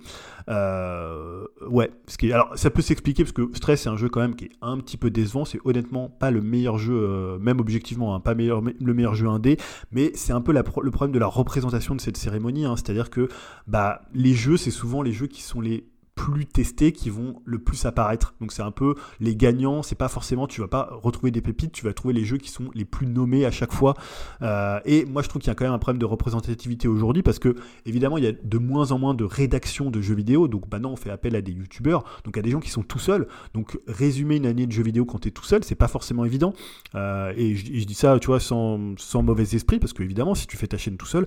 Euh, 0.49 1.45
ouais, 1.69 1.89
alors 2.31 2.51
ça 2.55 2.69
peut 2.69 2.81
s'expliquer 2.81 3.23
parce 3.23 3.31
que 3.31 3.49
Stray 3.53 3.77
c'est 3.77 3.89
un 3.89 3.95
jeu 3.95 4.09
quand 4.09 4.19
même 4.19 4.35
qui 4.35 4.45
est 4.45 4.51
un 4.61 4.77
petit 4.77 4.97
peu 4.97 5.09
décevant. 5.09 5.45
C'est 5.45 5.59
honnêtement 5.63 6.09
pas 6.09 6.31
le 6.31 6.41
meilleur 6.41 6.77
jeu, 6.77 6.93
euh, 6.93 7.39
même 7.39 7.59
objectivement, 7.59 8.15
hein, 8.15 8.19
pas 8.19 8.35
meilleur, 8.35 8.61
le 8.61 8.93
meilleur 8.93 9.15
jeu 9.15 9.27
indé, 9.27 9.57
mais 9.91 10.11
c'est 10.15 10.33
un 10.33 10.41
peu 10.41 10.51
le 10.51 10.63
problème 10.63 11.13
de 11.13 11.19
la 11.19 11.27
représentation 11.27 11.95
de 11.95 12.01
cette 12.01 12.17
cérémonie. 12.17 12.65
hein. 12.65 12.75
C'est-à-dire 12.75 13.09
que 13.09 13.29
bah, 13.67 14.01
les 14.13 14.33
jeux, 14.33 14.57
c'est 14.57 14.71
souvent 14.71 15.01
les 15.01 15.11
jeux 15.11 15.27
qui 15.27 15.41
sont 15.41 15.61
les 15.61 15.85
plus 16.15 16.45
testés 16.45 16.91
qui 16.91 17.09
vont 17.09 17.41
le 17.43 17.59
plus 17.59 17.85
apparaître. 17.85 18.35
Donc 18.39 18.51
c'est 18.51 18.61
un 18.61 18.71
peu 18.71 18.95
les 19.19 19.35
gagnants, 19.35 19.83
c'est 19.83 19.95
pas 19.95 20.07
forcément, 20.07 20.47
tu 20.47 20.61
vas 20.61 20.67
pas 20.67 20.89
retrouver 20.91 21.31
des 21.31 21.41
pépites, 21.41 21.71
tu 21.71 21.85
vas 21.85 21.93
trouver 21.93 22.13
les 22.13 22.23
jeux 22.23 22.37
qui 22.37 22.49
sont 22.49 22.69
les 22.73 22.85
plus 22.85 23.07
nommés 23.07 23.45
à 23.45 23.51
chaque 23.51 23.73
fois. 23.73 23.95
Euh, 24.41 24.79
et 24.85 25.05
moi 25.05 25.21
je 25.21 25.29
trouve 25.29 25.41
qu'il 25.41 25.49
y 25.49 25.51
a 25.51 25.55
quand 25.55 25.65
même 25.65 25.73
un 25.73 25.79
problème 25.79 25.99
de 25.99 26.05
représentativité 26.05 26.87
aujourd'hui 26.87 27.23
parce 27.23 27.39
que 27.39 27.55
évidemment 27.85 28.17
il 28.17 28.23
y 28.23 28.27
a 28.27 28.31
de 28.31 28.57
moins 28.57 28.91
en 28.91 28.99
moins 28.99 29.13
de 29.13 29.23
rédaction 29.23 29.89
de 29.89 30.01
jeux 30.01 30.15
vidéo, 30.15 30.47
donc 30.47 30.71
maintenant 30.71 30.91
on 30.91 30.95
fait 30.95 31.09
appel 31.09 31.35
à 31.35 31.41
des 31.41 31.51
youtubeurs, 31.51 32.03
donc 32.23 32.37
à 32.37 32.41
des 32.41 32.51
gens 32.51 32.59
qui 32.59 32.69
sont 32.69 32.83
tout 32.83 32.99
seuls. 32.99 33.27
Donc 33.53 33.79
résumer 33.87 34.37
une 34.37 34.45
année 34.45 34.67
de 34.67 34.71
jeux 34.71 34.83
vidéo 34.83 35.05
quand 35.05 35.19
tu 35.19 35.31
tout 35.31 35.43
seul, 35.43 35.63
c'est 35.63 35.75
pas 35.75 35.87
forcément 35.87 36.25
évident. 36.25 36.53
Euh, 36.95 37.33
et 37.35 37.55
je, 37.55 37.65
je 37.65 37.85
dis 37.85 37.93
ça, 37.95 38.19
tu 38.19 38.27
vois, 38.27 38.39
sans, 38.39 38.97
sans 38.97 39.23
mauvais 39.23 39.43
esprit, 39.43 39.79
parce 39.79 39.93
que 39.93 40.03
évidemment 40.03 40.35
si 40.35 40.47
tu 40.47 40.57
fais 40.57 40.67
ta 40.67 40.77
chaîne 40.77 40.97
tout 40.97 41.05
seul, 41.05 41.25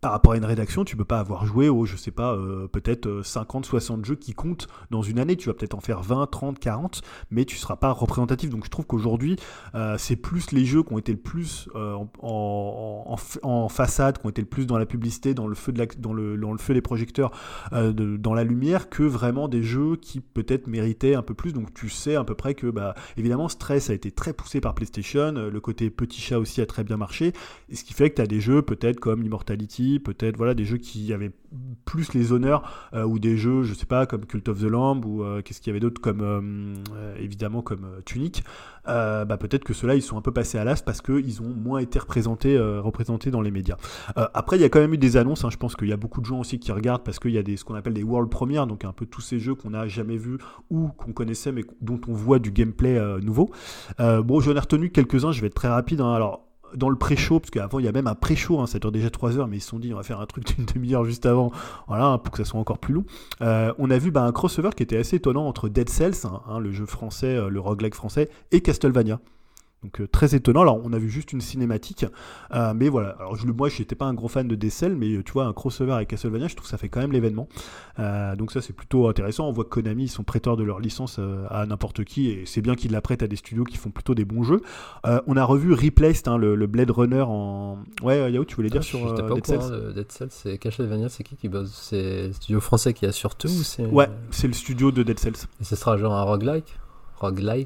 par 0.00 0.12
rapport 0.12 0.32
à 0.32 0.36
une 0.36 0.44
rédaction, 0.44 0.84
tu 0.84 0.96
peux 0.96 1.04
pas 1.04 1.18
avoir 1.18 1.44
joué 1.46 1.68
aux, 1.68 1.84
je 1.84 1.96
sais 1.96 2.10
pas, 2.10 2.34
euh, 2.34 2.68
peut-être 2.68 3.06
euh, 3.06 3.22
50, 3.22 3.66
60 3.66 4.04
jeux 4.04 4.14
qui 4.14 4.32
comptent 4.32 4.68
dans 4.90 5.02
une 5.02 5.18
année. 5.18 5.36
Tu 5.36 5.48
vas 5.48 5.54
peut-être 5.54 5.74
en 5.74 5.80
faire 5.80 6.02
20, 6.02 6.26
30, 6.26 6.58
40, 6.58 7.02
mais 7.30 7.44
tu 7.44 7.56
seras 7.56 7.76
pas 7.76 7.90
représentatif. 7.92 8.50
Donc 8.50 8.64
je 8.64 8.70
trouve 8.70 8.86
qu'aujourd'hui, 8.86 9.36
euh, 9.74 9.96
c'est 9.98 10.16
plus 10.16 10.52
les 10.52 10.64
jeux 10.64 10.82
qui 10.82 10.92
ont 10.92 10.98
été 10.98 11.12
le 11.12 11.18
plus 11.18 11.68
euh, 11.74 11.94
en, 11.94 12.06
en, 12.22 13.16
en 13.42 13.68
façade, 13.68 14.18
qui 14.18 14.26
ont 14.26 14.30
été 14.30 14.40
le 14.42 14.48
plus 14.48 14.66
dans 14.66 14.78
la 14.78 14.86
publicité, 14.86 15.34
dans 15.34 15.46
le 15.46 15.54
feu, 15.54 15.72
de 15.72 15.78
la- 15.78 15.86
dans 15.86 16.12
le, 16.12 16.36
dans 16.36 16.52
le 16.52 16.58
feu 16.58 16.74
des 16.74 16.80
projecteurs, 16.82 17.32
euh, 17.72 17.92
dans 17.92 18.34
la 18.34 18.44
lumière, 18.44 18.88
que 18.88 19.02
vraiment 19.02 19.48
des 19.48 19.62
jeux 19.62 19.96
qui 19.96 20.20
peut-être 20.20 20.66
méritaient 20.68 21.14
un 21.14 21.22
peu 21.22 21.34
plus. 21.34 21.52
Donc 21.52 21.74
tu 21.74 21.88
sais 21.88 22.14
à 22.14 22.24
peu 22.24 22.34
près 22.34 22.54
que, 22.54 22.68
bah, 22.68 22.94
évidemment, 23.16 23.48
Stress 23.48 23.90
a 23.90 23.94
été 23.94 24.10
très 24.12 24.32
poussé 24.32 24.60
par 24.60 24.74
PlayStation. 24.74 25.34
euh, 25.36 25.50
Le 25.50 25.60
côté 25.60 25.90
petit 25.90 26.20
chat 26.20 26.38
aussi 26.38 26.60
a 26.60 26.66
très 26.66 26.84
bien 26.84 26.96
marché. 26.96 27.32
Ce 27.72 27.82
qui 27.84 27.94
fait 27.94 28.10
que 28.10 28.16
tu 28.16 28.22
as 28.22 28.26
des 28.26 28.40
jeux 28.40 28.62
peut-être 28.62 29.00
comme 29.00 29.22
Immortality, 29.22 29.87
peut-être 29.98 30.36
voilà 30.36 30.54
des 30.54 30.64
jeux 30.64 30.76
qui 30.76 31.12
avaient 31.12 31.32
plus 31.86 32.12
les 32.12 32.32
honneurs 32.32 32.90
euh, 32.92 33.04
ou 33.04 33.18
des 33.18 33.38
jeux, 33.38 33.62
je 33.62 33.72
sais 33.72 33.86
pas, 33.86 34.04
comme 34.04 34.26
Cult 34.26 34.48
of 34.48 34.60
the 34.60 34.64
Lamb 34.64 35.02
ou 35.06 35.22
euh, 35.24 35.40
qu'est-ce 35.40 35.60
qu'il 35.60 35.70
y 35.70 35.72
avait 35.72 35.80
d'autre 35.80 36.00
comme 36.00 36.20
euh, 36.20 37.16
évidemment 37.18 37.62
comme 37.62 37.86
Tunic. 38.04 38.44
Bah, 38.86 39.36
peut-être 39.38 39.64
que 39.64 39.74
ceux-là 39.74 39.94
ils 39.96 40.02
sont 40.02 40.16
un 40.16 40.22
peu 40.22 40.32
passés 40.32 40.56
à 40.58 40.64
l'as 40.64 40.82
parce 40.82 41.02
qu'ils 41.02 41.42
ont 41.42 41.54
moins 41.54 41.78
été 41.78 41.98
représentés, 41.98 42.56
dans 43.30 43.42
les 43.42 43.50
médias. 43.50 43.76
Après 44.16 44.56
il 44.56 44.62
y 44.62 44.64
a 44.64 44.68
quand 44.68 44.80
même 44.80 44.94
eu 44.94 44.98
des 44.98 45.16
annonces. 45.16 45.44
hein, 45.44 45.50
je 45.50 45.58
pense 45.58 45.76
qu'il 45.76 45.88
y 45.88 45.92
a 45.92 45.96
beaucoup 45.96 46.20
de 46.20 46.26
gens 46.26 46.40
aussi 46.40 46.58
qui 46.58 46.72
regardent 46.72 47.04
parce 47.04 47.18
qu'il 47.18 47.32
y 47.32 47.38
a 47.38 47.56
ce 47.56 47.64
qu'on 47.64 47.74
appelle 47.74 47.94
des 47.94 48.02
world 48.02 48.30
premières, 48.30 48.66
donc 48.66 48.84
un 48.84 48.92
peu 48.92 49.06
tous 49.06 49.20
ces 49.20 49.38
jeux 49.38 49.54
qu'on 49.54 49.70
n'a 49.70 49.88
jamais 49.88 50.16
vus 50.16 50.38
ou 50.70 50.88
qu'on 50.88 51.12
connaissait 51.12 51.52
mais 51.52 51.64
dont 51.80 52.00
on 52.08 52.12
voit 52.12 52.38
du 52.38 52.50
gameplay 52.50 52.98
nouveau. 53.22 53.50
Bon, 53.98 54.40
j'en 54.40 54.54
ai 54.56 54.60
retenu 54.60 54.90
quelques-uns. 54.90 55.32
Je 55.32 55.40
vais 55.40 55.48
être 55.48 55.54
très 55.54 55.68
rapide. 55.68 56.00
hein. 56.00 56.38
Dans 56.74 56.88
le 56.88 56.96
pré-show, 56.96 57.40
parce 57.40 57.50
qu'avant 57.50 57.78
il 57.78 57.84
y 57.84 57.88
a 57.88 57.92
même 57.92 58.06
un 58.06 58.14
pré-show, 58.14 58.60
hein, 58.60 58.66
ça 58.66 58.78
dure 58.78 58.92
déjà 58.92 59.10
3 59.10 59.38
heures, 59.38 59.48
mais 59.48 59.58
ils 59.58 59.60
se 59.60 59.68
sont 59.68 59.78
dit 59.78 59.92
on 59.92 59.96
va 59.96 60.02
faire 60.02 60.20
un 60.20 60.26
truc 60.26 60.44
d'une 60.54 60.64
demi-heure 60.64 61.04
juste 61.04 61.26
avant, 61.26 61.50
voilà, 61.86 62.18
pour 62.18 62.32
que 62.32 62.42
ça 62.42 62.50
soit 62.50 62.60
encore 62.60 62.78
plus 62.78 62.94
long. 62.94 63.04
Euh, 63.40 63.72
on 63.78 63.90
a 63.90 63.98
vu 63.98 64.10
bah, 64.10 64.22
un 64.22 64.32
crossover 64.32 64.70
qui 64.76 64.82
était 64.82 64.98
assez 64.98 65.16
étonnant 65.16 65.46
entre 65.46 65.68
Dead 65.68 65.88
Cells, 65.88 66.26
hein, 66.26 66.40
hein, 66.48 66.58
le 66.58 66.72
jeu 66.72 66.86
français, 66.86 67.36
euh, 67.36 67.48
le 67.48 67.60
roguelike 67.60 67.94
français, 67.94 68.28
et 68.52 68.60
Castlevania. 68.60 69.20
Donc 69.84 70.00
euh, 70.00 70.08
très 70.08 70.34
étonnant. 70.34 70.62
Alors 70.62 70.80
on 70.82 70.92
a 70.92 70.98
vu 70.98 71.08
juste 71.08 71.32
une 71.32 71.40
cinématique, 71.40 72.04
euh, 72.52 72.74
mais 72.74 72.88
voilà. 72.88 73.10
Alors 73.20 73.36
je, 73.36 73.46
moi 73.46 73.68
j'étais 73.68 73.94
pas 73.94 74.06
un 74.06 74.14
gros 74.14 74.26
fan 74.26 74.48
de 74.48 74.56
Dead 74.56 74.72
Cells, 74.72 74.96
mais 74.96 75.12
euh, 75.12 75.22
tu 75.22 75.32
vois 75.32 75.44
un 75.44 75.52
crossover 75.52 75.92
avec 75.92 76.08
Castlevania, 76.08 76.48
je 76.48 76.56
trouve 76.56 76.64
que 76.66 76.70
ça 76.70 76.78
fait 76.78 76.88
quand 76.88 76.98
même 77.00 77.12
l'événement. 77.12 77.48
Euh, 78.00 78.34
donc 78.34 78.50
ça 78.50 78.60
c'est 78.60 78.72
plutôt 78.72 79.06
intéressant. 79.08 79.48
On 79.48 79.52
voit 79.52 79.62
que 79.64 79.68
Konami 79.70 80.04
ils 80.04 80.08
sont 80.08 80.24
prêteurs 80.24 80.56
de 80.56 80.64
leur 80.64 80.80
licence 80.80 81.20
à 81.48 81.64
n'importe 81.66 82.02
qui, 82.02 82.28
et 82.28 82.44
c'est 82.44 82.60
bien 82.60 82.74
qu'ils 82.74 82.90
la 82.90 83.00
prêtent 83.00 83.22
à 83.22 83.28
des 83.28 83.36
studios 83.36 83.62
qui 83.64 83.76
font 83.76 83.90
plutôt 83.90 84.16
des 84.16 84.24
bons 84.24 84.42
jeux. 84.42 84.60
On 85.04 85.36
a 85.36 85.44
revu 85.44 85.72
Replaced, 85.72 86.26
hein, 86.26 86.38
le, 86.38 86.56
le 86.56 86.66
Blade 86.66 86.90
Runner 86.90 87.22
en. 87.22 87.78
Ouais, 88.02 88.32
Yao, 88.32 88.44
tu 88.44 88.56
voulais 88.56 88.70
dire 88.70 88.80
Ah, 88.80 88.84
sur 88.84 89.14
pas 89.14 89.34
Dead 89.34 89.46
Cells 89.46 89.70
de 89.70 89.92
Dead 89.92 90.10
Cells, 90.10 90.30
c'est 90.30 90.58
Castlevania, 90.58 91.08
c'est 91.08 91.22
qui 91.22 91.36
qui 91.36 91.48
bosse? 91.48 91.72
C'est 91.72 92.26
le 92.26 92.32
studio 92.32 92.60
français 92.60 92.94
qui 92.94 93.06
a 93.06 93.12
surtout 93.12 93.48
ou 93.48 93.62
c'est 93.62 93.86
Ouais, 93.86 94.08
c'est 94.32 94.48
le 94.48 94.54
studio 94.54 94.90
de 94.90 95.04
Dead 95.04 95.18
Cells. 95.20 95.46
Et 95.60 95.64
ce 95.64 95.76
sera 95.76 95.96
genre 95.96 96.14
un 96.14 96.22
roguelike? 96.22 96.78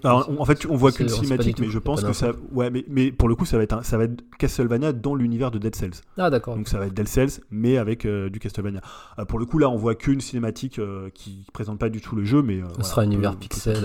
Alors, 0.05 0.29
on- 0.31 0.41
en 0.41 0.45
fait, 0.45 0.67
on 0.69 0.77
voit 0.77 0.91
qu'une 0.93 1.09
cinématique, 1.27 1.59
mais 1.61 1.69
je 1.73 1.79
pense 1.79 2.01
que 2.03 2.13
ça. 2.15 2.33
Ouais, 2.53 2.71
mais, 2.71 2.85
mais 2.89 3.13
pour 3.13 3.29
le 3.29 3.35
coup, 3.35 3.45
ça 3.45 3.57
va 3.57 3.63
être, 3.63 3.73
un- 3.75 3.83
ça 3.83 3.99
va 3.99 4.05
être 4.05 4.23
Castlevania 4.39 4.93
dans 4.93 5.15
l'univers 5.15 5.51
de 5.51 5.59
Dead 5.59 5.75
Cells. 5.77 6.01
Ah 6.19 6.31
d'accord. 6.31 6.57
Donc 6.57 6.69
ça 6.69 6.79
va 6.79 6.87
être 6.87 6.95
Dead 6.95 7.07
Cells, 7.09 7.41
mais 7.51 7.77
avec 7.79 8.05
euh, 8.07 8.31
du 8.31 8.39
Castlevania. 8.39 8.81
Euh, 9.19 9.25
pour 9.25 9.39
le 9.39 9.45
coup, 9.47 9.59
là, 9.59 9.69
on 9.69 9.77
voit 9.77 9.95
qu'une 9.95 10.21
cinématique 10.21 10.79
euh, 10.79 11.11
qui 11.15 11.45
présente 11.53 11.79
pas 11.79 11.89
du 11.91 12.01
tout 12.01 12.17
le 12.17 12.25
jeu, 12.25 12.43
mais. 12.43 12.61
euh, 12.61 12.65
Ce 12.69 12.75
voilà, 12.75 12.85
sera 12.85 13.01
peut- 13.03 13.07
univers 13.07 13.37
pixel. 13.37 13.77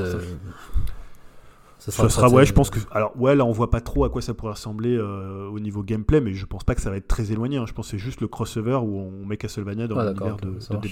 Ça 1.80 1.92
sera 1.92 2.10
sera, 2.10 2.30
ouais, 2.30 2.46
je 2.46 2.54
pense 2.54 2.70
que. 2.72 2.80
Alors, 2.92 3.14
ouais, 3.20 3.36
là, 3.36 3.46
on 3.46 3.52
voit 3.52 3.70
pas 3.70 3.82
trop 3.82 4.04
à 4.04 4.10
quoi 4.10 4.22
ça 4.22 4.34
pourrait 4.34 4.54
ressembler 4.54 4.98
euh, 4.98 5.48
au 5.48 5.60
niveau 5.60 5.84
gameplay, 5.84 6.20
mais 6.22 6.34
je 6.34 6.46
pense 6.46 6.64
pas 6.64 6.74
que 6.76 6.82
ça 6.82 6.90
va 6.90 6.98
être 6.98 7.08
très 7.08 7.32
éloigné. 7.32 7.58
hein. 7.58 7.66
Je 7.68 7.74
pense 7.74 7.86
que 7.86 7.92
c'est 7.92 7.98
juste 8.04 8.20
le 8.20 8.28
crossover 8.28 8.80
où 8.82 9.00
on 9.00 9.26
met 9.26 9.38
Castlevania 9.38 9.88
dans 9.88 9.98
Ah, 10.00 10.06
l'univers 10.06 10.38
de, 10.38 10.60
Dead 10.72 10.74
marche. 10.74 10.92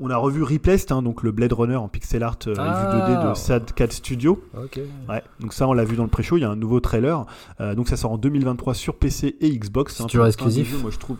On 0.00 0.10
a 0.10 0.16
revu 0.16 0.42
Replaced, 0.44 0.92
hein, 0.92 1.02
donc 1.02 1.22
le 1.22 1.32
Blade 1.32 1.52
Runner 1.52 1.76
en 1.76 1.88
pixel 1.88 2.22
art 2.22 2.38
euh, 2.46 2.52
et 2.52 2.54
vue 2.54 2.60
2D 2.60 3.22
de 3.22 3.28
Ah. 3.28 3.34
Sad 3.34 3.72
Cat 3.72 3.90
Studio. 3.90 4.40
Ok. 4.56 4.80
Ouais, 5.08 5.22
donc 5.40 5.52
ça 5.52 5.66
on 5.66 5.72
l'a 5.72 5.84
vu 5.84 5.96
dans 5.96 6.04
le 6.04 6.08
pré-show, 6.08 6.36
il 6.36 6.42
y 6.42 6.44
a 6.44 6.50
un 6.50 6.56
nouveau 6.56 6.78
trailer. 6.80 7.26
Euh, 7.60 7.74
donc 7.74 7.88
ça 7.88 7.96
sort 7.96 8.12
en 8.12 8.18
2023 8.18 8.74
sur 8.74 8.94
PC 8.94 9.36
et 9.40 9.50
Xbox. 9.50 9.96
C'est 9.96 10.04
hein, 10.04 10.06
toujours 10.06 10.26
exclusif 10.26 10.80
moi 10.82 10.90
je 10.92 10.98
trouve. 10.98 11.16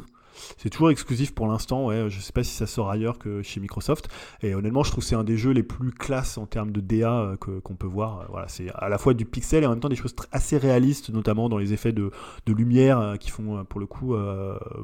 C'est 0.56 0.70
toujours 0.70 0.90
exclusif 0.90 1.34
pour 1.34 1.46
l'instant, 1.46 1.86
ouais. 1.86 2.08
Je 2.08 2.20
sais 2.20 2.32
pas 2.32 2.42
si 2.42 2.54
ça 2.54 2.66
sort 2.66 2.90
ailleurs 2.90 3.18
que 3.18 3.42
chez 3.42 3.60
Microsoft. 3.60 4.08
Et 4.42 4.54
honnêtement, 4.54 4.82
je 4.82 4.90
trouve 4.90 5.04
que 5.04 5.08
c'est 5.08 5.16
un 5.16 5.24
des 5.24 5.36
jeux 5.36 5.52
les 5.52 5.62
plus 5.62 5.92
classes 5.92 6.38
en 6.38 6.46
termes 6.46 6.72
de 6.72 6.80
DA 6.80 7.12
euh, 7.12 7.36
qu'on 7.36 7.74
peut 7.74 7.86
voir. 7.86 8.20
Euh, 8.20 8.24
Voilà, 8.30 8.48
c'est 8.48 8.70
à 8.74 8.88
la 8.88 8.98
fois 8.98 9.14
du 9.14 9.24
pixel 9.24 9.62
et 9.62 9.66
en 9.66 9.70
même 9.70 9.80
temps 9.80 9.88
des 9.88 9.96
choses 9.96 10.14
assez 10.32 10.56
réalistes, 10.56 11.10
notamment 11.10 11.48
dans 11.48 11.58
les 11.58 11.72
effets 11.72 11.92
de, 11.92 12.10
lumière 12.46 12.98
euh, 12.98 13.16
qui 13.16 13.30
font 13.30 13.64
pour 13.64 13.78
le 13.78 13.86
coup 13.86 14.16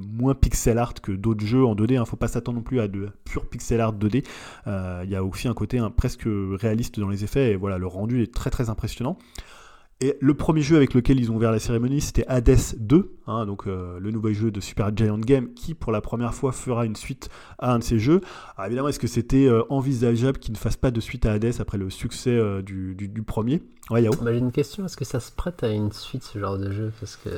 moins 0.00 0.34
pixel 0.34 0.78
art 0.78 0.94
que 0.94 1.12
d'autres 1.12 1.44
jeux 1.44 1.64
en 1.64 1.74
2D. 1.74 1.98
Hein. 1.98 2.04
Faut 2.04 2.16
pas 2.16 2.28
s'attendre 2.28 2.58
non 2.58 2.62
plus 2.62 2.80
à 2.80 2.88
de 2.88 3.10
pur 3.24 3.46
pixel 3.46 3.80
art 3.80 3.94
2D. 3.94 4.24
Euh, 4.66 5.02
Il 5.04 5.10
y 5.10 5.16
a 5.16 5.24
aussi 5.24 5.48
un 5.48 5.54
côté 5.54 5.78
hein, 5.78 5.90
presque 5.90 6.26
réaliste 6.26 7.00
dans 7.00 7.08
les 7.08 7.24
effets. 7.24 7.52
Et 7.52 7.56
voilà, 7.56 7.78
le 7.78 7.86
rendu 7.86 8.22
est 8.22 8.32
très 8.32 8.50
très 8.50 8.70
impressionnant. 8.70 9.18
Et 10.00 10.16
le 10.20 10.34
premier 10.34 10.60
jeu 10.60 10.76
avec 10.76 10.92
lequel 10.92 11.18
ils 11.20 11.30
ont 11.30 11.36
ouvert 11.36 11.52
la 11.52 11.58
cérémonie, 11.60 12.00
c'était 12.00 12.26
Hades 12.26 12.58
2, 12.78 13.12
hein, 13.26 13.46
donc 13.46 13.66
euh, 13.66 13.98
le 14.00 14.10
nouveau 14.10 14.32
jeu 14.32 14.50
de 14.50 14.60
Super 14.60 14.94
Giant 14.94 15.18
Game, 15.18 15.54
qui 15.54 15.72
pour 15.72 15.92
la 15.92 16.00
première 16.00 16.34
fois 16.34 16.52
fera 16.52 16.84
une 16.84 16.96
suite 16.96 17.28
à 17.58 17.72
un 17.72 17.78
de 17.78 17.84
ces 17.84 17.98
jeux. 17.98 18.20
Alors 18.56 18.66
évidemment, 18.66 18.88
est-ce 18.88 18.98
que 18.98 19.06
c'était 19.06 19.46
euh, 19.46 19.62
envisageable 19.70 20.38
qu'ils 20.38 20.52
ne 20.52 20.58
fassent 20.58 20.76
pas 20.76 20.90
de 20.90 21.00
suite 21.00 21.24
à 21.26 21.32
Hades 21.32 21.54
après 21.60 21.78
le 21.78 21.90
succès 21.90 22.30
euh, 22.36 22.60
du, 22.60 22.94
du- 22.96 23.08
du 23.08 23.22
premier? 23.22 23.62
J'ai 24.32 24.38
une 24.38 24.52
question, 24.52 24.84
est-ce 24.84 24.96
que 24.96 25.04
ça 25.04 25.20
se 25.20 25.30
prête 25.30 25.62
à 25.62 25.68
une 25.70 25.92
suite 25.92 26.24
ce 26.24 26.38
genre 26.38 26.58
de 26.58 26.72
jeu? 26.72 26.92
Parce 27.00 27.16
que 27.16 27.30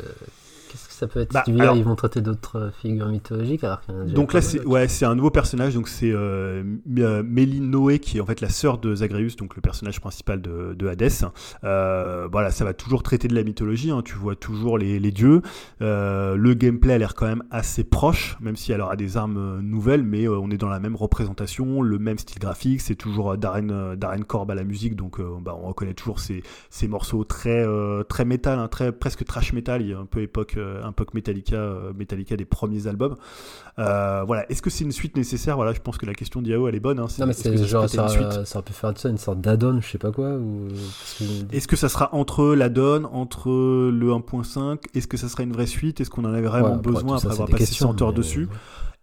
ça 0.97 1.07
peut 1.07 1.21
être 1.21 1.33
Bah, 1.33 1.45
alors- 1.47 1.77
ils 1.77 1.85
vont 1.85 1.95
traiter 1.95 2.21
d'autres 2.21 2.57
euh, 2.59 2.71
figures 2.71 3.07
mythologiques 3.09 3.63
alors 3.65 3.81
qu'il 3.83 3.95
y 3.95 3.97
en 3.97 4.01
a 4.01 4.05
déjà 4.05 4.15
Donc 4.17 4.33
là, 4.33 4.41
c'est 4.41 4.65
ouais, 4.65 4.89
c'est 4.89 5.05
un 5.05 5.15
nouveau 5.15 5.31
personnage. 5.31 5.75
Donc 5.75 5.89
c'est 5.89 6.11
euh, 6.11 6.63
euh, 6.99 7.23
Méline 7.23 7.71
Noé 7.71 7.99
qui 7.99 8.19
est 8.19 8.21
en 8.21 8.27
fait 8.27 8.41
la 8.41 8.49
sœur 8.49 8.79
de 8.79 8.95
Zagreus, 8.95 9.37
donc 9.39 9.55
le 9.57 9.61
personnage 9.63 10.01
principal 10.01 10.41
de, 10.41 10.75
de 10.75 10.89
Hadès. 10.89 11.25
Euh, 11.65 12.29
voilà, 12.31 12.51
ça 12.51 12.65
va 12.65 12.73
toujours 12.75 13.03
traiter 13.03 13.29
de 13.29 13.35
la 13.35 13.43
mythologie. 13.45 13.91
hein. 13.91 14.03
Tu 14.05 14.15
vois 14.15 14.37
toujours 14.37 14.79
les, 14.79 14.99
les 14.99 15.11
dieux. 15.13 15.43
Euh, 15.83 16.35
le 16.37 16.55
gameplay 16.55 16.95
a 16.95 16.99
l'air 16.99 17.15
quand 17.15 17.27
même 17.27 17.43
assez 17.51 17.85
proche, 17.85 18.37
même 18.41 18.57
si 18.57 18.73
elle 18.73 18.81
aura 18.81 18.97
des 18.97 19.17
armes 19.17 19.61
nouvelles, 19.61 20.03
mais 20.03 20.27
on 20.29 20.51
est 20.51 20.59
dans 20.59 20.69
la 20.69 20.81
même 20.81 20.97
représentation, 20.97 21.83
le 21.83 21.99
même 21.99 22.19
style 22.19 22.39
graphique. 22.39 22.81
C'est 22.81 22.95
toujours 22.95 23.37
Darren, 23.37 23.95
Darren 23.97 24.23
Korb 24.23 24.51
à 24.51 24.55
la 24.55 24.65
musique, 24.65 24.97
donc 24.97 25.21
bah, 25.43 25.57
on 25.63 25.69
reconnaît 25.69 25.95
toujours 25.95 26.21
ces, 26.21 26.43
ces 26.71 26.89
morceaux 26.89 27.25
très 27.25 27.65
très 28.09 28.25
métal, 28.25 28.59
hein, 28.59 28.69
très 28.69 28.93
presque 28.93 29.25
trash 29.25 29.53
metal. 29.53 29.83
Il 29.83 29.89
y 29.89 29.93
a 29.93 29.99
un 29.99 30.07
peu 30.07 30.21
époque 30.23 30.57
euh, 30.87 30.89
un 30.89 30.93
POC 30.93 31.15
Metallica, 31.15 31.75
Metallica 31.97 32.37
des 32.37 32.45
premiers 32.45 32.87
albums. 32.87 33.17
voilà, 33.77 34.47
est-ce 34.49 34.63
que 34.63 34.71
c'est 34.71 34.85
une 34.85 34.93
suite 34.93 35.17
nécessaire? 35.17 35.57
Voilà, 35.57 35.73
je 35.73 35.81
pense 35.81 35.99
que 35.99 36.07
la 36.07 36.15
question 36.15 36.43
d'Iao 36.43 36.69
elle 36.69 36.75
est 36.75 36.81
bonne. 36.81 36.99
Hein. 36.99 37.07
Non, 37.19 37.27
mais 37.27 37.33
c'est 37.33 37.57
genre 37.67 37.89
ça, 37.89 38.09
ça, 38.45 38.63
peut 38.63 38.73
faire 38.73 38.93
de 38.93 38.99
ça 38.99 39.09
une 39.09 39.19
sorte 39.19 39.41
d'add-on, 39.41 39.81
je 39.81 39.89
sais 39.89 39.99
pas 39.99 40.13
quoi. 40.13 40.35
Ou... 40.35 40.69
Est-ce 41.53 41.69
que 41.69 41.77
ça 41.77 41.89
sera 41.89 42.15
entre 42.15 42.55
l'add-on, 42.55 43.05
entre 43.05 43.51
le 43.51 44.07
1.5 44.07 44.79
Est-ce 44.95 45.07
que 45.07 45.17
ça 45.17 45.29
sera 45.29 45.43
une 45.43 45.53
vraie 45.53 45.67
suite? 45.67 46.01
Est-ce 46.01 46.11
qu'on 46.11 46.25
en 46.25 46.33
avait 46.33 46.49
vraiment 46.49 46.77
besoin 46.77 47.17
après 47.17 47.31
avoir 47.31 47.49
passé 47.49 47.67
100 47.67 48.03
heures 48.03 48.13
dessus? 48.13 48.49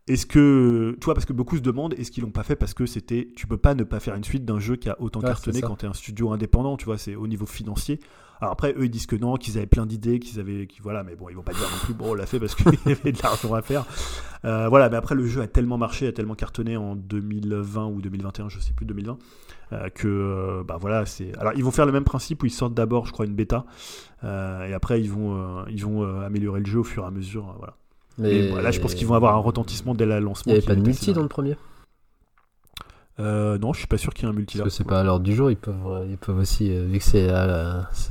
est-ce 0.08 0.26
que, 0.26 0.98
tu 1.00 1.06
vois, 1.06 1.14
parce 1.14 1.26
que 1.26 1.34
beaucoup 1.34 1.56
se 1.56 1.62
demandent, 1.62 1.94
est-ce 1.94 2.12
qu'ils 2.12 2.24
l'ont 2.24 2.32
pas 2.32 2.44
fait 2.44 2.58
parce 2.58 2.74
que 2.74 2.86
c'était, 2.86 3.30
tu 3.36 3.48
peux 3.48 3.58
pas 3.58 3.74
ne 3.74 3.84
pas 3.84 4.00
faire 4.00 4.16
une 4.16 4.24
suite 4.24 4.44
d'un 4.44 4.60
jeu 4.60 4.76
qui 4.76 4.90
a 4.90 5.00
autant 5.00 5.22
cartonné 5.22 5.62
quand 5.62 5.78
tu 5.78 5.86
es 5.86 5.90
un 5.90 5.94
studio 5.94 6.32
indépendant, 6.32 6.76
tu 6.76 6.86
vois, 6.86 6.98
c'est 6.98 7.16
au 7.16 7.28
niveau 7.28 7.46
financier. 7.46 8.00
Alors 8.44 8.52
après, 8.52 8.74
eux, 8.74 8.84
ils 8.84 8.90
disent 8.90 9.06
que 9.06 9.16
non, 9.16 9.38
qu'ils 9.38 9.58
avaient 9.58 9.68
plein 9.68 9.86
d'idées, 9.86 10.20
qu'ils 10.20 10.38
avaient, 10.38 10.68
voilà, 10.82 11.06
mais 11.06 11.16
bon, 11.16 11.30
ils 11.30 11.36
vont 11.38 11.44
pas 11.44 11.54
dire 11.54 11.62
non 11.62 11.78
plus, 11.86 11.94
bon, 11.94 12.12
on 12.12 12.14
l'a 12.14 12.26
fait 12.26 12.42
parce 12.42 12.56
qu'il 12.56 12.74
y 12.86 12.92
avait 12.92 13.14
de 13.14 13.24
l'argent 13.24 13.54
à 13.54 13.62
faire. 13.62 13.86
Euh, 14.44 14.68
voilà, 14.68 14.90
mais 14.90 14.98
après, 14.98 15.16
le 15.16 15.26
jeu 15.26 15.40
a 15.40 15.48
tellement 15.48 15.78
marché, 15.78 16.08
a 16.08 16.12
tellement 16.12 16.36
cartonné 16.36 16.76
en 16.76 16.98
2020 16.98 17.86
ou 17.86 18.02
2021, 18.02 18.50
je 18.50 18.60
sais 18.60 18.74
plus, 18.74 18.86
2020, 18.86 19.18
euh, 19.72 19.88
que, 19.96 20.10
euh, 20.10 20.64
bah 20.68 20.78
voilà, 20.78 21.06
c'est. 21.06 21.32
Alors, 21.38 21.54
ils 21.56 21.64
vont 21.64 21.72
faire 21.72 21.86
le 21.86 21.94
même 21.94 22.04
principe 22.04 22.44
où 22.44 22.46
ils 22.46 22.52
sortent 22.52 22.74
d'abord, 22.74 23.06
je 23.06 23.14
crois, 23.14 23.26
une 23.26 23.34
bêta, 23.34 23.64
et 24.24 24.74
après, 24.74 25.00
ils 25.00 25.10
vont, 25.10 25.66
ils 25.70 25.86
vont 25.86 26.04
améliorer 26.04 26.60
le 26.60 26.66
jeu 26.66 26.80
au 26.80 26.84
fur 26.84 27.04
et 27.04 27.08
à 27.08 27.12
mesure, 27.12 27.56
voilà. 27.60 27.78
Mais 28.18 28.50
là, 28.62 28.72
je 28.72 28.82
pense 28.82 28.94
qu'ils 28.94 29.08
vont 29.08 29.16
avoir 29.16 29.38
un 29.38 29.40
retentissement 29.40 29.96
dès 29.96 30.06
le 30.06 30.20
lancement. 30.20 30.52
Il 30.52 30.58
n'y 30.58 30.66
avait 30.66 30.68
pas 30.68 30.76
de 30.76 30.86
multi 30.86 31.14
dans 31.14 31.22
le 31.22 31.30
premier? 31.30 31.56
Euh, 33.20 33.60
non, 33.60 33.74
je 33.74 33.80
suis 33.80 33.88
pas 33.88 34.00
sûr 34.00 34.12
qu'il 34.14 34.26
y 34.26 34.28
ait 34.28 34.34
un 34.34 34.36
multi 34.36 34.58
Parce 34.58 34.70
que 34.70 34.76
c'est 34.76 34.84
pas 34.84 35.00
à 35.00 35.04
l'heure 35.04 35.20
du 35.20 35.36
jour, 35.36 35.52
ils 35.52 35.58
peuvent, 35.58 36.08
ils 36.10 36.18
peuvent 36.18 36.40
aussi, 36.40 36.72
euh, 36.72 36.86
vu 36.86 36.98
que 36.98 37.04
c'est, 37.04 37.28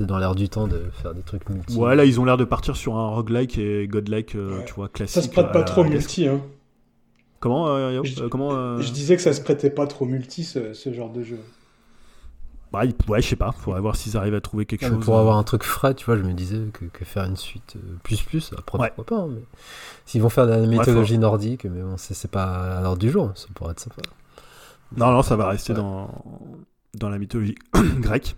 dans 0.05 0.17
l'air 0.17 0.33
du 0.33 0.47
temps 0.47 0.67
de 0.67 0.81
faire 0.93 1.13
des 1.13 1.23
trucs 1.23 1.49
multi. 1.49 1.77
Ouais, 1.77 1.95
là 1.95 2.05
ils 2.05 2.21
ont 2.21 2.25
l'air 2.25 2.37
de 2.37 2.45
partir 2.45 2.77
sur 2.77 2.95
un 2.95 3.09
roguelike 3.09 3.57
et 3.57 3.87
godlike, 3.87 4.35
euh, 4.35 4.63
tu 4.65 4.73
vois, 4.73 4.87
classique. 4.87 5.15
Ça 5.15 5.21
se 5.21 5.29
prête 5.29 5.51
pas 5.51 5.63
trop 5.63 5.83
multi, 5.83 6.27
hein. 6.27 6.41
Comment, 7.41 7.67
je, 8.05 8.23
comment 8.27 8.79
Je 8.79 8.91
disais 8.93 9.17
que 9.17 9.21
ça 9.21 9.33
se 9.33 9.41
prêtait 9.41 9.69
pas 9.69 9.85
trop 9.85 10.05
multi 10.05 10.45
ce, 10.45 10.71
ce 10.73 10.93
genre 10.93 11.11
de 11.11 11.23
jeu. 11.23 11.39
Bah, 12.71 12.83
ouais, 13.09 13.21
je 13.21 13.27
sais 13.27 13.35
pas, 13.35 13.51
faudrait 13.51 13.81
voir 13.81 13.97
s'ils 13.97 14.15
arrivent 14.15 14.33
à 14.33 14.41
trouver 14.41 14.65
quelque 14.65 14.87
chose. 14.87 15.03
Pour 15.03 15.19
avoir 15.19 15.37
un 15.37 15.43
truc 15.43 15.63
frais, 15.63 15.93
tu 15.93 16.05
vois, 16.05 16.15
je 16.15 16.23
me 16.23 16.31
disais 16.31 16.61
que, 16.71 16.85
que 16.85 17.03
faire 17.03 17.25
une 17.25 17.35
suite 17.35 17.75
plus 18.03 18.21
plus, 18.21 18.53
après 18.57 18.77
pourquoi 18.95 19.05
pas. 19.05 19.23
Hein, 19.23 19.29
mais 19.35 19.41
s'ils 20.05 20.21
vont 20.21 20.29
faire 20.29 20.47
de 20.47 20.51
la 20.51 20.65
mythologie 20.65 21.17
nordique, 21.17 21.65
mais 21.65 21.81
bon, 21.81 21.95
c'est 21.97 22.31
pas 22.31 22.77
à 22.77 22.81
l'heure 22.81 22.95
du 22.95 23.11
jour, 23.11 23.33
ça 23.35 23.47
pourrait 23.53 23.71
être 23.71 23.81
sympa. 23.81 24.01
Non, 24.97 25.11
non, 25.11 25.23
ça 25.23 25.35
va 25.35 25.47
rester 25.47 25.73
dans, 25.73 26.09
dans 26.93 27.09
la 27.09 27.17
mythologie 27.17 27.55
grecque. 27.99 28.35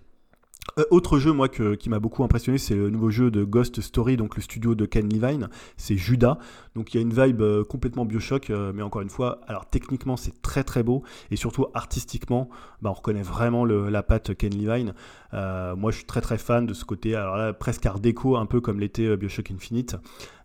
Euh, 0.78 0.84
autre 0.91 1.20
jeu, 1.20 1.32
moi, 1.32 1.47
qui 1.47 1.89
m'a 1.89 1.99
beaucoup 1.99 2.24
impressionné, 2.24 2.58
c'est 2.58 2.76
le 2.76 2.89
nouveau 2.89 3.10
jeu 3.10 3.32
de 3.32 3.43
Ghost 3.43 3.82
Story, 3.82 4.18
donc 4.18 4.36
le 4.36 4.41
studio 4.41 4.76
de 4.76 4.86
Ken 4.86 5.08
Levine. 5.08 5.49
C'est 5.78 5.95
Judas. 5.95 6.38
Donc 6.76 6.93
il 6.93 6.97
y 6.97 6.99
a 6.99 7.01
une 7.01 7.14
vibe 7.14 7.41
euh, 7.41 7.64
complètement 7.64 8.06
Bioshock, 8.06 8.49
euh, 8.49 8.74
mais 8.74 8.82
encore 8.82 9.01
une 9.01 9.10
fois, 9.10 9.39
alors 9.47 9.70
techniquement, 9.70 10.18
c'est 10.18 10.41
très 10.41 10.64
très 10.64 10.84
beau. 10.84 11.03
Et 11.32 11.36
surtout 11.36 11.68
artistiquement, 11.74 12.49
bah, 12.82 12.89
on 12.89 12.93
reconnaît 12.93 13.22
vraiment 13.22 13.64
la 13.66 14.03
patte 14.03 14.36
Ken 14.36 14.53
Levine. 14.53 14.93
Moi, 15.36 15.92
je 15.92 15.98
suis 15.98 16.06
très 16.06 16.22
très 16.22 16.38
fan 16.38 16.66
de 16.66 16.74
ce 16.74 16.86
côté, 16.86 17.16
alors 17.16 17.38
là, 17.38 17.54
presque 17.54 17.86
art 17.86 18.00
déco, 18.00 18.38
un 18.38 18.46
peu 18.46 18.62
comme 18.62 18.80
l'était 18.80 19.18
Bioshock 19.18 19.52
Infinite. 19.52 19.98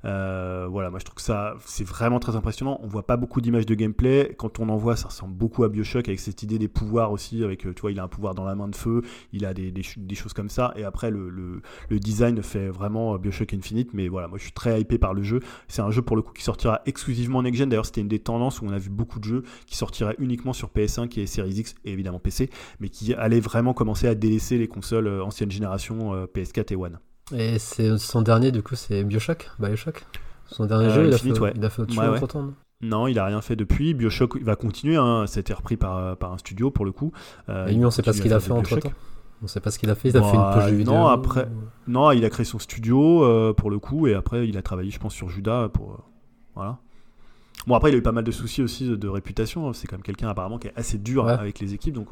Euh, 0.05 0.66
voilà, 0.70 0.88
moi 0.88 0.99
je 0.99 1.05
trouve 1.05 1.16
que 1.16 1.22
ça 1.22 1.55
c'est 1.64 1.84
vraiment 1.84 2.20
très 2.20 2.36
impressionnant. 2.36 2.80
On 2.82 2.86
voit 2.86 3.07
pas 3.07 3.16
beaucoup 3.16 3.41
d'images 3.41 3.66
de 3.66 3.74
gameplay. 3.74 4.34
Quand 4.38 4.59
on 4.59 4.68
en 4.68 4.76
voit, 4.76 4.97
ça 4.97 5.09
ressemble 5.09 5.34
beaucoup 5.34 5.64
à 5.64 5.68
Bioshock 5.68 6.09
avec 6.09 6.20
cette 6.20 6.43
idée 6.43 6.59
des 6.59 6.68
pouvoirs 6.68 7.12
aussi. 7.12 7.45
Avec, 7.45 7.66
euh, 7.66 7.74
tu 7.74 7.82
vois, 7.82 7.93
il 7.93 8.01
a 8.01 8.05
un 8.05 8.09
pouvoir 8.09 8.34
dans 8.34 8.45
la 8.45 8.55
main 8.55 8.68
de 8.68 8.76
feu, 8.76 9.03
il 9.32 9.45
a 9.45 9.55
des, 9.55 9.72
choses 10.14 10.32
comme 10.32 10.49
ça. 10.49 10.72
Et 10.76 10.84
après, 10.84 11.11
le, 11.11 11.61
design 11.91 12.43
fait 12.43 12.68
vraiment 12.68 13.14
euh, 13.14 13.18
Bioshock 13.18 13.53
Infinite. 13.55 13.91
Mais 13.93 14.09
voilà, 14.09 14.28
moi 14.28 14.38
je 14.38 14.45
suis 14.45 14.53
très 14.53 14.80
hypé 14.80 14.99
par 14.99 15.14
le 15.14 15.22
jeu. 15.22 15.41
C'est 15.68 15.82
un 15.82 15.91
jeu 15.91 16.03
pour 16.03 16.16
le 16.16 16.22
coup 16.22 16.32
qui 16.32 16.43
sortira 16.43 16.80
exclusivement 16.86 17.38
en 17.38 17.43
next-gen. 17.43 17.68
D'ailleurs, 17.68 17.86
c'était 17.86 18.01
une 18.01 18.09
des 18.09 18.18
tendances 18.18 18.61
où 18.61 18.66
on 18.66 18.72
a 18.72 18.78
vu 18.78 18.91
beaucoup 18.91 19.18
de 19.18 19.24
jeux 19.24 19.43
qui 19.66 19.76
sortiraient 19.76 20.16
uniquement 20.18 20.53
sur 20.53 20.68
PS5 20.68 21.18
et 21.18 21.26
Series 21.26 21.53
X 21.53 21.74
et 21.84 21.93
évidemment 21.93 22.18
PC, 22.18 22.51
mais 22.80 22.88
qui 22.88 23.14
allaient 23.14 23.41
vraiment 23.41 23.74
commencer 23.74 24.07
à 24.07 24.14
délaisser 24.14 24.59
les 24.59 24.68
consoles 24.68 24.80
ancienne 25.22 25.51
génération 25.51 26.26
PS4 26.35 26.72
et 26.72 26.76
One. 26.76 26.99
Et 27.33 27.59
c'est 27.59 27.97
son 27.99 28.22
dernier, 28.22 28.51
du 28.51 28.62
coup, 28.62 28.74
c'est 28.74 29.05
Bioshock 29.05 29.51
Bioshock? 29.59 30.05
Son 30.47 30.66
dernier 30.66 30.87
euh, 30.87 30.95
jeu, 30.95 31.07
il, 31.07 31.14
a 31.14 31.18
fait, 31.18 31.53
il 31.55 31.64
a 31.64 31.70
fait 31.70 31.83
autre 31.83 31.95
chose 31.95 32.35
non 32.35 32.55
non, 32.83 33.07
il 33.07 33.18
a 33.18 33.26
rien 33.26 33.43
fait 33.43 33.57
depuis. 33.57 33.93
Bioshock 33.93 34.37
il 34.37 34.45
va 34.45 34.57
continuer, 34.57 34.97
hein. 34.97 35.26
ça 35.26 35.39
a 35.39 35.41
été 35.43 35.53
repris 35.53 35.76
par, 35.76 36.16
par 36.16 36.33
un 36.33 36.39
studio 36.39 36.70
pour 36.70 36.87
le 36.87 36.93
coup. 36.93 37.12
Euh, 37.51 37.66
et 37.66 37.74
lui, 37.74 37.85
on 37.85 37.91
sait 37.91 38.03
pas 38.03 38.14
ce 38.14 38.22
qu'il 38.22 38.33
a 38.33 38.41
fait 38.41 38.53
entre 38.53 38.78
temps. 38.78 38.93
On 39.43 39.47
sait 39.47 39.61
pas 39.61 39.70
ce 39.70 39.78
qu'il 39.78 39.91
a 39.91 39.95
fait. 39.95 40.09
Il 40.09 40.16
a 40.16 40.22
fait 40.22 40.37
une 40.37 40.53
poche 40.55 40.70
de 40.70 40.76
vidéo. 40.76 40.95
Non, 40.95 41.07
après, 41.07 41.47
non, 41.87 42.11
il 42.12 42.24
a 42.24 42.31
créé 42.31 42.47
son 42.47 42.59
studio 42.59 43.22
euh, 43.22 43.53
pour 43.53 43.70
le 43.70 43.78
coup, 43.78 44.07
et 44.07 44.14
après, 44.14 44.49
il 44.49 44.57
a 44.57 44.62
travaillé, 44.62 44.91
je 44.91 44.99
pense, 44.99 45.12
sur 45.12 45.28
Judas 45.28 45.68
pour 45.68 46.03
voilà. 46.55 46.78
Bon, 47.66 47.74
après, 47.74 47.91
il 47.91 47.95
a 47.95 47.99
eu 47.99 48.03
pas 48.03 48.12
mal 48.12 48.24
de 48.24 48.31
soucis 48.31 48.62
aussi 48.62 48.89
de, 48.89 49.09
réputation. 49.09 49.74
C'est 49.74 49.87
quand 49.87 49.97
même 49.97 50.03
quelqu'un 50.03 50.28
apparemment 50.28 50.59
qui 50.59 50.68
est 50.68 50.72
assez 50.74 50.97
dur 50.97 51.28
avec 51.28 51.61
les 51.61 51.74
équipes, 51.74 51.95
donc 51.95 52.09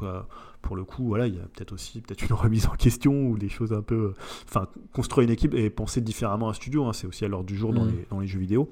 pour 0.61 0.75
le 0.75 0.83
coup, 0.83 1.07
voilà, 1.07 1.27
il 1.27 1.35
y 1.35 1.39
a 1.39 1.43
peut-être 1.43 1.73
aussi 1.73 2.01
peut-être 2.01 2.21
une 2.27 2.33
remise 2.35 2.67
en 2.67 2.75
question 2.75 3.27
ou 3.27 3.37
des 3.37 3.49
choses 3.49 3.73
un 3.73 3.81
peu. 3.81 4.13
Enfin, 4.47 4.67
construire 4.93 5.27
une 5.27 5.33
équipe 5.33 5.53
et 5.53 5.69
penser 5.69 6.01
différemment 6.01 6.49
un 6.49 6.53
studio, 6.53 6.85
hein, 6.85 6.93
c'est 6.93 7.07
aussi 7.07 7.25
à 7.25 7.27
l'heure 7.27 7.43
du 7.43 7.57
jour 7.57 7.73
dans, 7.73 7.85
mm. 7.85 7.89
les, 7.89 8.07
dans, 8.09 8.19
les, 8.19 8.27
jeux 8.27 8.39
vidéo. 8.39 8.69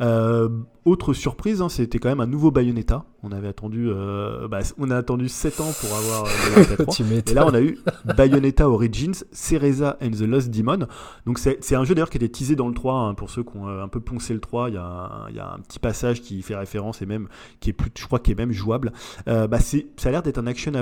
Euh, 0.00 0.48
autre 0.84 1.14
surprise, 1.14 1.62
hein, 1.62 1.68
c'était 1.68 1.98
quand 1.98 2.08
même 2.08 2.20
un 2.20 2.26
nouveau 2.26 2.50
Bayonetta. 2.50 3.04
On 3.22 3.32
avait 3.32 3.48
attendu, 3.48 3.88
euh, 3.88 4.46
bah, 4.46 4.60
on 4.78 4.90
a 4.90 4.96
attendu 4.96 5.28
7 5.28 5.60
ans 5.60 5.72
pour 5.80 5.96
avoir 5.96 6.24
euh, 6.24 6.54
Bayonetta 6.54 6.84
3. 6.84 7.32
et 7.32 7.34
là, 7.34 7.46
on 7.46 7.54
a 7.54 7.60
eu 7.60 7.78
Bayonetta 8.16 8.68
Origins, 8.68 9.24
Cereza 9.32 9.96
and 10.00 10.10
the 10.10 10.20
Lost 10.20 10.50
Demon. 10.50 10.86
Donc, 11.24 11.38
c'est 11.38 11.74
un 11.74 11.84
jeu 11.84 11.94
d'ailleurs 11.94 12.10
qui 12.10 12.18
était 12.18 12.28
teasé 12.28 12.54
dans 12.54 12.68
le 12.68 12.74
3. 12.74 12.94
Hein, 12.94 13.14
pour 13.14 13.30
ceux 13.30 13.42
qui 13.42 13.56
ont 13.56 13.66
un 13.66 13.88
peu 13.88 14.00
poncé 14.00 14.32
le 14.32 14.40
3, 14.40 14.68
il 14.68 14.74
y, 14.74 14.78
a, 14.78 15.26
y, 15.34 15.38
a 15.38 15.52
un 15.52 15.58
petit 15.58 15.78
passage 15.78 16.20
qui 16.20 16.40
fait 16.42 16.56
référence 16.56 17.02
et 17.02 17.06
même 17.06 17.28
qui 17.60 17.70
est 17.70 17.72
plus, 17.72 17.90
je 17.96 18.04
crois, 18.04 18.20
qui 18.20 18.32
est 18.32 18.38
même 18.38 18.52
jouable. 18.52 18.92
bah, 19.26 19.58
ça 19.58 19.78
a 20.04 20.10
l'air 20.10 20.22
d'être 20.22 20.38
un 20.38 20.46
action 20.46 20.72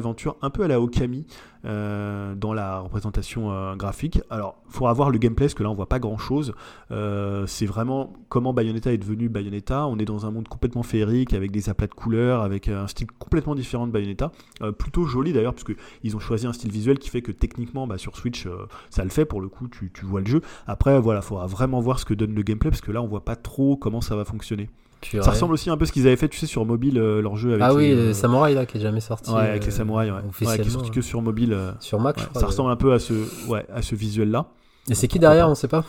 un 0.42 0.50
peu 0.50 0.62
à 0.62 0.68
la 0.68 0.80
Okami 0.80 1.26
euh, 1.64 2.34
dans 2.34 2.52
la 2.52 2.80
représentation 2.80 3.50
euh, 3.50 3.74
graphique. 3.74 4.20
Alors, 4.28 4.60
il 4.66 4.72
faudra 4.72 4.92
voir 4.92 5.10
le 5.10 5.18
gameplay, 5.18 5.46
parce 5.46 5.54
que 5.54 5.62
là, 5.62 5.70
on 5.70 5.74
voit 5.74 5.88
pas 5.88 5.98
grand-chose. 5.98 6.52
Euh, 6.90 7.46
c'est 7.46 7.64
vraiment 7.64 8.12
comment 8.28 8.52
Bayonetta 8.52 8.92
est 8.92 8.98
devenu 8.98 9.30
Bayonetta. 9.30 9.86
On 9.86 9.98
est 9.98 10.04
dans 10.04 10.26
un 10.26 10.30
monde 10.30 10.46
complètement 10.46 10.82
féerique, 10.82 11.32
avec 11.32 11.50
des 11.50 11.70
aplats 11.70 11.86
de 11.86 11.94
couleurs, 11.94 12.42
avec 12.42 12.68
un 12.68 12.86
style 12.86 13.06
complètement 13.18 13.54
différent 13.54 13.86
de 13.86 13.92
Bayonetta. 13.92 14.30
plutôt 14.78 15.06
joli 15.06 15.32
d'ailleurs, 15.32 15.54
parce 15.54 15.64
qu'ils 15.64 16.16
ont 16.16 16.20
choisi 16.20 16.46
un 16.46 16.52
style 16.52 16.70
visuel 16.70 16.98
qui 16.98 17.08
fait 17.08 17.22
que 17.22 17.32
techniquement, 17.32 17.86
bah, 17.86 17.96
sur 17.96 18.16
Switch, 18.16 18.46
ça 18.90 19.02
le 19.02 19.10
fait. 19.10 19.24
Pour 19.24 19.40
le 19.40 19.48
coup, 19.48 19.68
tu, 19.68 19.90
tu 19.92 20.04
vois 20.04 20.20
le 20.20 20.26
jeu. 20.26 20.42
Après, 20.66 21.00
voilà, 21.00 21.20
il 21.20 21.26
faudra 21.26 21.46
vraiment 21.46 21.80
voir 21.80 21.98
ce 21.98 22.04
que 22.04 22.14
donne 22.14 22.34
le 22.34 22.42
gameplay, 22.42 22.70
parce 22.70 22.82
que 22.82 22.92
là, 22.92 23.00
on 23.00 23.06
voit 23.06 23.24
pas 23.24 23.36
trop 23.36 23.76
comment 23.76 24.02
ça 24.02 24.16
va 24.16 24.24
fonctionner. 24.26 24.68
Ça 25.02 25.30
ressemble 25.30 25.54
aussi 25.54 25.70
un 25.70 25.76
peu 25.76 25.84
à 25.84 25.86
ce 25.86 25.92
qu'ils 25.92 26.06
avaient 26.06 26.16
fait, 26.16 26.28
tu 26.28 26.38
sais, 26.38 26.46
sur 26.46 26.64
mobile, 26.64 26.98
euh, 26.98 27.20
leur 27.20 27.36
jeu 27.36 27.50
avec. 27.50 27.62
Ah 27.62 27.74
oui, 27.74 27.94
les, 27.94 28.14
samouraïs 28.14 28.54
là, 28.54 28.66
qui 28.66 28.78
est 28.78 28.80
jamais 28.80 29.00
sorti. 29.00 29.30
Ouais, 29.30 29.40
avec 29.40 29.64
les 29.64 29.72
euh, 29.72 29.76
samouraïs, 29.76 30.10
ouais. 30.10 30.46
ouais 30.46 30.58
qui 30.58 30.68
est 30.68 30.70
sorti 30.70 30.90
que 30.90 31.00
sur 31.00 31.22
mobile. 31.22 31.52
Euh, 31.52 31.72
sur 31.80 32.00
Mac, 32.00 32.18
je 32.18 32.26
crois, 32.26 32.40
Ça 32.40 32.46
ressemble 32.46 32.70
un 32.70 32.76
peu 32.76 32.92
à 32.92 32.98
ce, 32.98 33.14
ouais, 33.48 33.66
à 33.72 33.82
ce 33.82 33.94
visuel 33.94 34.30
là. 34.30 34.46
Et 34.88 34.94
c'est 34.94 35.08
qui 35.08 35.18
derrière, 35.18 35.48
on 35.48 35.54
sait 35.54 35.68
pas 35.68 35.84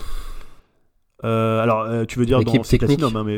Alors, 1.24 2.06
tu 2.08 2.20
veux 2.20 2.26
dire 2.26 2.44
dans 2.44 2.52
Platinum, 2.52 3.16
hein, 3.16 3.24
mais. 3.26 3.38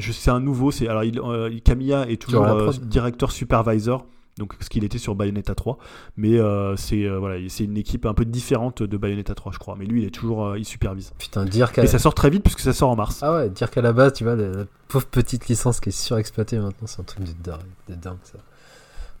je 0.00 0.12
c'est 0.12 0.30
un 0.30 0.40
nouveau, 0.40 0.70
c'est 0.70 0.88
alors 0.88 1.04
il, 1.04 1.62
Camilla 1.62 2.08
est 2.08 2.20
toujours 2.20 2.46
directeur 2.82 3.32
supervisor 3.32 4.06
donc 4.40 4.54
ce 4.58 4.68
qu'il 4.68 4.82
était 4.82 4.98
sur 4.98 5.14
Bayonetta 5.14 5.54
3. 5.54 5.78
Mais 6.16 6.38
euh, 6.38 6.74
c'est 6.74 7.04
euh, 7.04 7.18
voilà, 7.18 7.36
c'est 7.48 7.64
une 7.64 7.76
équipe 7.76 8.06
un 8.06 8.14
peu 8.14 8.24
différente 8.24 8.82
de 8.82 8.96
Bayonetta 8.96 9.34
3, 9.34 9.52
je 9.52 9.58
crois. 9.58 9.76
Mais 9.78 9.84
lui, 9.84 10.02
il 10.02 10.06
est 10.06 10.10
toujours, 10.10 10.46
euh, 10.46 10.58
il 10.58 10.64
supervise. 10.64 11.12
Putain, 11.18 11.44
dire 11.44 11.70
qu'à... 11.72 11.84
Et 11.84 11.86
ça 11.86 11.98
sort 12.00 12.14
très 12.14 12.30
vite 12.30 12.42
puisque 12.42 12.60
ça 12.60 12.72
sort 12.72 12.90
en 12.90 12.96
mars. 12.96 13.20
Ah 13.22 13.32
ouais, 13.34 13.50
dire 13.50 13.70
qu'à 13.70 13.82
la 13.82 13.92
base, 13.92 14.14
tu 14.14 14.24
vois, 14.24 14.34
la, 14.34 14.64
pauvre 14.88 15.06
petite 15.06 15.46
licence 15.46 15.78
qui 15.78 15.90
est 15.90 15.92
surexploitée 15.92 16.58
maintenant, 16.58 16.86
c'est 16.86 17.00
un 17.00 17.04
truc 17.04 17.22
de 17.22 17.32
dingue, 17.42 17.60
de 17.88 17.94
dingue 17.94 18.18
ça. 18.24 18.38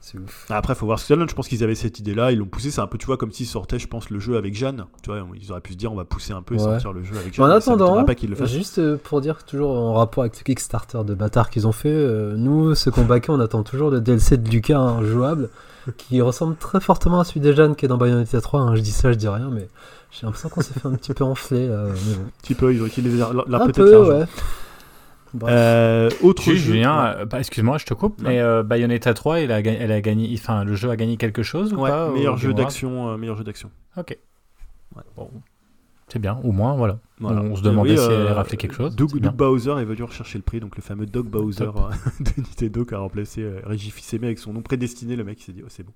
C'est 0.00 0.18
ouf. 0.18 0.46
Après, 0.48 0.74
faut 0.74 0.86
voir 0.86 0.98
ce 0.98 1.04
que 1.04 1.08
ça 1.08 1.16
donne. 1.16 1.28
Je 1.28 1.34
pense 1.34 1.46
qu'ils 1.46 1.62
avaient 1.62 1.74
cette 1.74 1.98
idée-là, 1.98 2.32
ils 2.32 2.38
l'ont 2.38 2.46
poussé. 2.46 2.70
C'est 2.70 2.80
un 2.80 2.86
peu, 2.86 2.96
tu 2.96 3.04
vois, 3.04 3.18
comme 3.18 3.32
s'ils 3.32 3.46
sortaient, 3.46 3.78
je 3.78 3.86
pense, 3.86 4.08
le 4.08 4.18
jeu 4.18 4.36
avec 4.38 4.54
Jeanne. 4.54 4.86
Tu 5.02 5.10
vois, 5.10 5.22
ils 5.38 5.52
auraient 5.52 5.60
pu 5.60 5.74
se 5.74 5.78
dire, 5.78 5.92
on 5.92 5.96
va 5.96 6.06
pousser 6.06 6.32
un 6.32 6.40
peu 6.40 6.54
et 6.54 6.58
sortir 6.58 6.92
le 6.92 7.02
jeu 7.02 7.16
avec 7.18 7.34
Jeanne. 7.34 7.46
En 7.46 7.50
attendant, 7.50 8.04
pas 8.04 8.14
le 8.14 8.46
juste 8.46 8.96
pour 8.96 9.20
dire 9.20 9.44
toujours 9.44 9.70
en 9.76 9.94
rapport 9.94 10.22
avec 10.24 10.34
ce 10.34 10.42
Kickstarter 10.42 11.04
de 11.04 11.14
bâtard 11.14 11.50
qu'ils 11.50 11.66
ont 11.66 11.72
fait, 11.72 12.06
nous, 12.36 12.74
ce 12.74 12.88
qu'on 12.88 13.04
baquait, 13.04 13.30
on 13.30 13.40
attend 13.40 13.62
toujours 13.62 13.90
le 13.90 14.00
DLC 14.00 14.38
de 14.38 14.48
Lucas 14.48 14.78
hein, 14.78 15.04
jouable 15.04 15.50
qui 15.96 16.20
ressemble 16.20 16.56
très 16.56 16.80
fortement 16.80 17.20
à 17.20 17.24
celui 17.24 17.40
de 17.40 17.52
Jeanne 17.52 17.74
qui 17.74 17.84
est 17.84 17.88
dans 17.88 17.96
Bayonetta 17.96 18.40
3. 18.40 18.60
Hein. 18.60 18.76
Je 18.76 18.80
dis 18.80 18.92
ça, 18.92 19.12
je 19.12 19.16
dis 19.16 19.28
rien, 19.28 19.50
mais 19.50 19.68
j'ai 20.10 20.26
l'impression 20.26 20.48
qu'on 20.48 20.60
s'est 20.60 20.74
fait 20.74 20.86
un 20.86 20.94
petit 20.94 21.14
peu 21.14 21.24
enfler. 21.24 21.68
un 21.68 21.92
petit 22.42 22.54
peu, 22.54 22.72
ils 22.72 22.82
ont 22.82 22.86
utilisé 22.86 23.18
la, 23.18 23.60
peut-être 23.60 23.76
peu, 23.76 24.08
ouais. 24.08 24.24
Euh, 25.44 26.10
autre 26.22 26.42
jeu. 26.42 26.54
Julien, 26.54 27.06
euh, 27.06 27.24
bah, 27.24 27.38
excuse-moi, 27.38 27.78
je 27.78 27.86
te 27.86 27.94
coupe, 27.94 28.20
mais 28.20 28.40
euh, 28.40 28.62
Bayonetta 28.62 29.14
3, 29.14 29.40
elle 29.40 29.52
a, 29.52 29.60
elle 29.60 29.92
a 29.92 30.00
gagné, 30.00 30.30
enfin, 30.34 30.64
le 30.64 30.74
jeu 30.74 30.90
a 30.90 30.96
gagné 30.96 31.16
quelque 31.16 31.42
chose 31.42 31.72
ou 31.72 31.80
ouais, 31.80 31.90
pas 31.90 32.10
meilleur, 32.10 32.36
jeu 32.36 32.52
d'action, 32.52 33.16
meilleur 33.16 33.36
jeu 33.36 33.44
d'action. 33.44 33.70
Ok. 33.96 34.16
Bon. 35.16 35.30
C'est 36.08 36.18
bien, 36.18 36.38
au 36.42 36.52
moins, 36.52 36.74
voilà. 36.74 36.98
On 37.20 37.56
se 37.56 37.62
demandait 37.62 37.96
si 37.96 38.10
elle 38.10 38.32
rappelait 38.32 38.56
quelque 38.56 38.74
chose. 38.74 38.94
Doug, 38.94 39.20
Bowser 39.34 39.72
est 39.78 39.84
venu 39.84 40.02
rechercher 40.02 40.38
le 40.38 40.42
prix, 40.42 40.60
donc 40.60 40.76
le 40.76 40.82
fameux 40.82 41.06
Doug 41.06 41.26
Bowser 41.26 41.64
de 42.20 42.30
Nintendo 42.36 42.84
qui 42.84 42.94
a 42.94 42.98
remplacé 42.98 43.48
Régis 43.64 43.92
fils 43.92 44.14
avec 44.14 44.38
son 44.38 44.52
nom 44.52 44.62
prédestiné. 44.62 45.16
Le 45.16 45.24
mec 45.24 45.40
s'est 45.40 45.52
dit, 45.52 45.62
oh, 45.64 45.68
c'est 45.68 45.84
bon, 45.84 45.92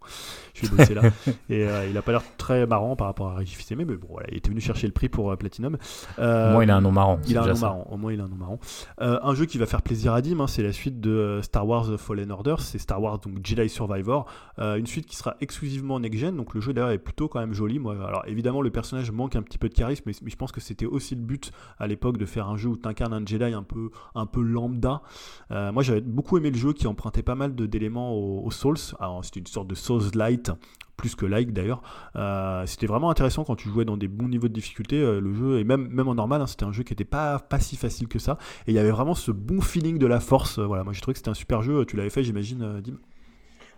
je 0.55 0.67
vais 0.67 0.77
bosser 0.77 0.95
là. 0.95 1.03
et 1.51 1.67
il 1.91 1.97
a 1.97 2.03
pas 2.03 2.13
l'air 2.13 2.23
très 2.37 2.67
marrant 2.67 2.97
par 2.97 3.07
rapport 3.07 3.29
à 3.29 3.37
Régis 3.37 3.57
fils 3.57 3.73
mais 3.77 3.85
bon, 3.85 3.97
voilà, 4.09 4.29
il 4.31 4.39
était 4.39 4.51
venu 4.51 4.61
chercher 4.61 4.87
le 4.87 4.93
prix 4.93 5.09
pour 5.09 5.37
Platinum. 5.37 5.77
Au 6.19 6.23
moins, 6.23 6.63
il 6.63 6.71
a 6.71 6.77
un 6.77 6.81
nom 6.81 6.93
marrant. 6.93 7.19
Il 7.27 7.37
a 7.39 7.43
un 7.43 7.53
nom 7.53 7.59
marrant. 7.59 7.89
Au 7.91 7.97
moins, 7.97 8.13
il 8.13 8.21
a 8.21 8.25
un 8.25 8.29
nom 8.29 8.37
marrant. 8.37 8.59
un 8.99 9.35
jeu 9.35 9.47
qui 9.47 9.59
va 9.59 9.67
faire 9.67 9.83
plaisir 9.83 10.13
à 10.13 10.23
Dim, 10.23 10.41
hein, 10.41 10.47
c'est 10.47 10.63
la 10.63 10.73
suite 10.73 11.01
de 11.01 11.41
Star 11.43 11.67
Wars 11.67 11.99
Fallen 11.99 12.31
Order, 12.31 12.57
c'est 12.59 12.79
Star 12.79 13.03
Wars 13.03 13.19
donc 13.19 13.45
Jedi 13.45 13.69
Survivor, 13.69 14.27
une 14.59 14.87
suite 14.87 15.07
qui 15.07 15.17
sera 15.17 15.37
exclusivement 15.41 16.01
next-gen, 16.01 16.37
donc 16.37 16.55
le 16.55 16.61
jeu 16.61 16.73
d'ailleurs 16.73 16.91
est 16.91 16.99
plutôt 16.99 17.29
quand 17.29 17.41
même 17.41 17.55
joli. 17.55 17.79
Moi, 17.79 17.95
alors 18.07 18.25
évidemment, 18.27 18.63
le 18.63 18.71
personnage 18.71 19.11
manque 19.11 19.37
un 19.37 19.43
petit 19.43 19.59
peu 19.59 19.69
de 19.69 19.75
charisme, 19.75 20.03
mais, 20.07 20.13
je 20.13 20.37
pense 20.37 20.53
que 20.53 20.61
c'était 20.61 20.87
aussi 20.87 21.14
le 21.15 21.21
but 21.21 21.53
à 21.79 21.87
l'époque 21.87 22.19
de 22.19 22.27
faire 22.27 22.49
un 22.49 22.57
jeu 22.57 22.71
où 22.71 22.77
tu 22.77 22.89
incarnes 22.89 23.13
un 23.13 23.25
Jedi 23.25 23.53
un 23.53 23.63
peu, 23.63 23.91
un 24.15 24.27
peu 24.27 24.43
lambda. 24.43 25.03
Euh, 25.51 25.73
moi, 25.73 25.83
j'avais 25.83 26.01
beaucoup 26.01 26.37
aimé 26.39 26.51
le 26.51 26.57
jeu 26.57 26.73
qui 26.73 26.87
empruntait 26.87 27.23
pas 27.23 27.35
mal 27.35 27.55
d'éléments 27.55 28.15
aux, 28.15 28.51
Souls. 28.51 28.77
Alors, 29.01 29.25
c'était 29.25 29.41
une 29.41 29.47
sorte 29.47 29.69
de 29.69 29.75
Souls 29.75 30.11
light 30.15 30.51
plus 30.97 31.17
que 31.17 31.27
like 31.27 31.53
d'ailleurs. 31.53 31.83
Euh, 32.15 32.65
c'était 32.67 32.87
vraiment 32.87 33.11
intéressant 33.11 33.43
quand 33.43 33.57
tu 33.57 33.69
jouais 33.69 33.85
dans 33.85 33.97
des 33.97 34.07
bons 34.07 34.29
niveaux 34.29 34.47
de 34.47 34.53
difficulté. 34.53 34.97
Euh, 35.01 35.21
le 35.21 35.35
jeu, 35.35 35.59
et 35.59 35.65
même, 35.65 35.89
même 35.89 36.07
en 36.07 36.15
normal, 36.15 36.41
hein, 36.41 36.47
c'était 36.47 36.65
un 36.65 36.73
jeu 36.73 36.85
qui 36.85 36.93
était 36.93 37.05
pas, 37.05 37.41
pas 37.41 37.59
si 37.59 37.77
facile 37.77 38.07
que 38.07 38.21
ça. 38.21 38.39
Et 38.67 38.71
il 38.71 38.75
y 38.75 38.79
avait 38.79 38.93
vraiment 38.93 39.15
ce 39.15 39.33
bon 39.33 39.61
feeling 39.61 39.99
de 39.99 40.07
la 40.07 40.21
force. 40.21 40.59
voilà, 40.59 40.85
moi 40.85 40.93
j'ai 40.93 41.01
trouvé 41.01 41.15
que 41.15 41.19
c'était 41.19 41.31
un 41.31 41.35
super 41.35 41.63
jeu. 41.63 41.85
Tu 41.85 41.97
l'avais 41.97 42.11
fait, 42.11 42.23
j'imagine, 42.23 42.81
Dim 42.81 42.99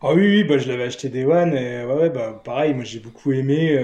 Ah 0.02 0.12
oui, 0.14 0.28
oui 0.28 0.44
bah, 0.44 0.58
je 0.58 0.68
l'avais 0.68 0.84
acheté 0.84 1.08
Day 1.08 1.24
One. 1.24 1.54
Et 1.54 1.84
ouais, 1.86 2.10
bah, 2.10 2.40
pareil, 2.44 2.74
moi 2.74 2.84
j'ai 2.84 3.00
beaucoup 3.00 3.32
aimé. 3.32 3.78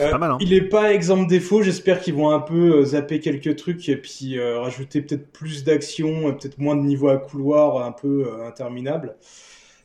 Euh, 0.00 0.12
hein. 0.14 0.38
Il 0.40 0.52
est 0.52 0.62
pas 0.62 0.92
exemple 0.92 1.28
défaut. 1.28 1.62
J'espère 1.62 2.00
qu'ils 2.00 2.14
vont 2.14 2.30
un 2.30 2.40
peu 2.40 2.78
euh, 2.78 2.84
zapper 2.84 3.20
quelques 3.20 3.56
trucs 3.56 3.88
et 3.88 3.96
puis 3.96 4.38
euh, 4.38 4.60
rajouter 4.60 5.02
peut-être 5.02 5.30
plus 5.32 5.64
d'action, 5.64 6.34
peut-être 6.34 6.58
moins 6.58 6.76
de 6.76 6.82
niveaux 6.82 7.08
à 7.08 7.18
couloir 7.18 7.84
un 7.84 7.92
peu 7.92 8.42
interminables. 8.44 9.16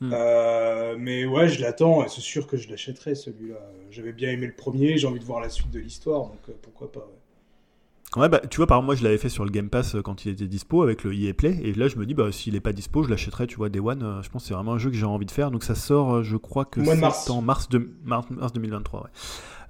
Hmm. 0.01 0.09
mais 0.97 1.23
ouais, 1.23 1.47
je 1.47 1.61
l'attends 1.61 2.05
c'est 2.09 2.19
sûr 2.19 2.45
que 2.45 2.57
je 2.57 2.69
l'achèterai 2.69 3.15
celui-là. 3.15 3.55
J'avais 3.89 4.11
bien 4.11 4.31
aimé 4.31 4.47
le 4.47 4.53
premier, 4.53 4.97
j'ai 4.97 5.07
envie 5.07 5.19
de 5.19 5.23
voir 5.23 5.39
la 5.39 5.47
suite 5.47 5.71
de 5.71 5.79
l'histoire, 5.79 6.23
donc 6.23 6.41
pourquoi 6.61 6.91
pas. 6.91 7.07
Ouais, 8.17 8.27
bah, 8.27 8.41
tu 8.49 8.57
vois, 8.57 8.67
par 8.67 8.77
exemple, 8.77 8.87
moi 8.87 8.95
je 8.95 9.03
l'avais 9.03 9.17
fait 9.17 9.29
sur 9.29 9.45
le 9.45 9.49
Game 9.49 9.69
Pass 9.69 9.95
quand 10.03 10.25
il 10.25 10.33
était 10.33 10.47
dispo 10.47 10.83
avec 10.83 11.03
le 11.03 11.13
EA 11.13 11.33
Play, 11.33 11.57
et 11.63 11.73
là 11.73 11.87
je 11.87 11.95
me 11.95 12.05
dis, 12.05 12.13
bah, 12.13 12.31
s'il 12.33 12.55
est 12.55 12.59
pas 12.59 12.73
dispo, 12.73 13.03
je 13.03 13.09
l'achèterai, 13.09 13.47
tu 13.47 13.55
vois, 13.55 13.69
Day 13.69 13.79
One. 13.79 14.19
je 14.21 14.29
pense 14.29 14.41
que 14.41 14.47
c'est 14.49 14.53
vraiment 14.53 14.73
un 14.73 14.77
jeu 14.77 14.89
que 14.89 14.97
j'ai 14.97 15.05
envie 15.05 15.25
de 15.25 15.31
faire, 15.31 15.51
donc 15.51 15.63
ça 15.63 15.75
sort, 15.75 16.21
je 16.21 16.35
crois 16.35 16.65
que 16.65 16.83
c'est 16.83 17.31
en 17.31 17.41
mars, 17.41 17.69
de, 17.69 17.89
mars, 18.03 18.27
mars 18.29 18.51
2023. 18.51 19.03
Ouais. 19.03 19.09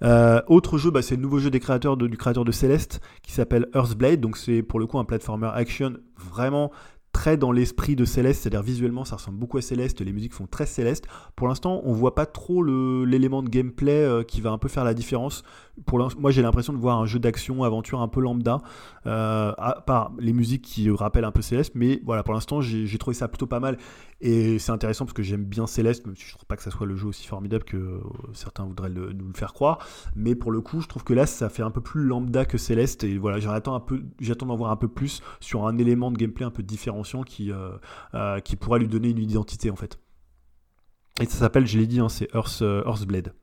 Euh, 0.03 0.41
autre 0.47 0.77
jeu, 0.77 0.91
bah, 0.91 1.01
c'est 1.01 1.15
le 1.15 1.21
nouveau 1.21 1.39
jeu 1.39 1.49
des 1.49 1.59
créateurs 1.59 1.97
du 1.97 2.17
créateur 2.17 2.45
de 2.45 2.51
Celeste 2.51 3.01
qui 3.21 3.31
s'appelle 3.31 3.67
Earthblade. 3.73 4.19
Donc 4.19 4.37
c'est 4.37 4.61
pour 4.61 4.79
le 4.79 4.87
coup 4.87 4.99
un 4.99 5.05
platformer 5.05 5.49
action 5.53 5.93
vraiment 6.17 6.71
très 7.13 7.37
dans 7.37 7.51
l'esprit 7.51 7.95
de 7.95 8.05
Céleste, 8.05 8.41
c'est-à-dire 8.41 8.63
visuellement 8.63 9.05
ça 9.05 9.17
ressemble 9.17 9.37
beaucoup 9.37 9.59
à 9.59 9.61
Céleste, 9.61 10.01
les 10.01 10.11
musiques 10.11 10.33
font 10.33 10.47
très 10.47 10.65
Céleste. 10.65 11.05
Pour 11.35 11.47
l'instant, 11.47 11.81
on 11.85 11.93
voit 11.93 12.15
pas 12.15 12.25
trop 12.25 12.63
l'élément 12.63 13.43
de 13.43 13.49
gameplay 13.49 14.03
euh, 14.03 14.23
qui 14.23 14.41
va 14.41 14.51
un 14.51 14.57
peu 14.57 14.67
faire 14.67 14.83
la 14.83 14.95
différence. 14.95 15.43
Pour 15.87 15.97
moi, 16.19 16.29
j'ai 16.29 16.43
l'impression 16.43 16.71
de 16.71 16.77
voir 16.77 16.99
un 16.99 17.07
jeu 17.07 17.17
d'action, 17.17 17.63
aventure 17.63 18.01
un 18.01 18.07
peu 18.07 18.21
lambda, 18.21 18.61
euh, 19.07 19.53
à 19.57 19.81
part 19.81 20.11
les 20.19 20.31
musiques 20.31 20.61
qui 20.61 20.87
rappellent 20.91 21.25
un 21.25 21.31
peu 21.31 21.41
Céleste, 21.41 21.73
mais 21.73 21.99
voilà, 22.05 22.21
pour 22.21 22.35
l'instant, 22.35 22.61
j'ai 22.61 22.97
trouvé 22.99 23.15
ça 23.15 23.27
plutôt 23.27 23.47
pas 23.47 23.59
mal. 23.59 23.79
Et 24.21 24.59
c'est 24.59 24.71
intéressant 24.71 25.05
parce 25.05 25.13
que 25.13 25.23
j'aime 25.23 25.43
bien 25.43 25.65
Céleste, 25.65 26.05
même 26.05 26.15
si 26.15 26.25
je 26.25 26.33
trouve 26.33 26.45
pas 26.45 26.55
que 26.57 26.61
ça 26.61 26.69
soit 26.69 26.85
le 26.85 26.95
jeu 26.95 27.07
aussi 27.07 27.25
formidable 27.25 27.63
que 27.63 27.77
euh, 27.77 28.01
certains 28.33 28.65
voudraient 28.65 28.91
nous 28.91 29.27
le 29.27 29.33
faire 29.33 29.53
croire. 29.53 29.79
Mais 30.15 30.35
pour 30.35 30.51
le 30.51 30.61
coup, 30.61 30.79
je 30.79 30.87
trouve 30.87 31.03
que 31.03 31.13
là, 31.13 31.25
ça 31.25 31.49
fait 31.49 31.63
un 31.63 31.71
peu 31.71 31.81
plus 31.81 32.03
lambda 32.03 32.45
que 32.45 32.59
Céleste. 32.59 33.03
Et 33.03 33.17
voilà, 33.17 33.39
j'attends 33.39 33.73
un 33.73 33.79
peu, 33.79 34.03
j'attends 34.19 34.45
d'en 34.45 34.55
voir 34.55 34.69
un 34.69 34.77
peu 34.77 34.87
plus 34.87 35.23
sur 35.39 35.65
un 35.65 35.79
élément 35.79 36.11
de 36.11 36.17
gameplay 36.17 36.45
un 36.45 36.51
peu 36.51 36.61
différenciant 36.61 37.23
qui, 37.23 37.51
euh, 37.51 38.39
qui 38.41 38.57
pourra 38.57 38.77
lui 38.77 38.87
donner 38.87 39.09
une 39.09 39.17
identité 39.17 39.71
en 39.71 39.75
fait. 39.75 39.99
Et 41.19 41.25
ça 41.25 41.39
s'appelle, 41.39 41.65
je 41.65 41.79
l'ai 41.79 41.87
dit, 41.87 41.99
hein, 41.99 42.09
c'est 42.09 42.29
Earth, 42.35 42.61
Earthblade. 42.61 43.33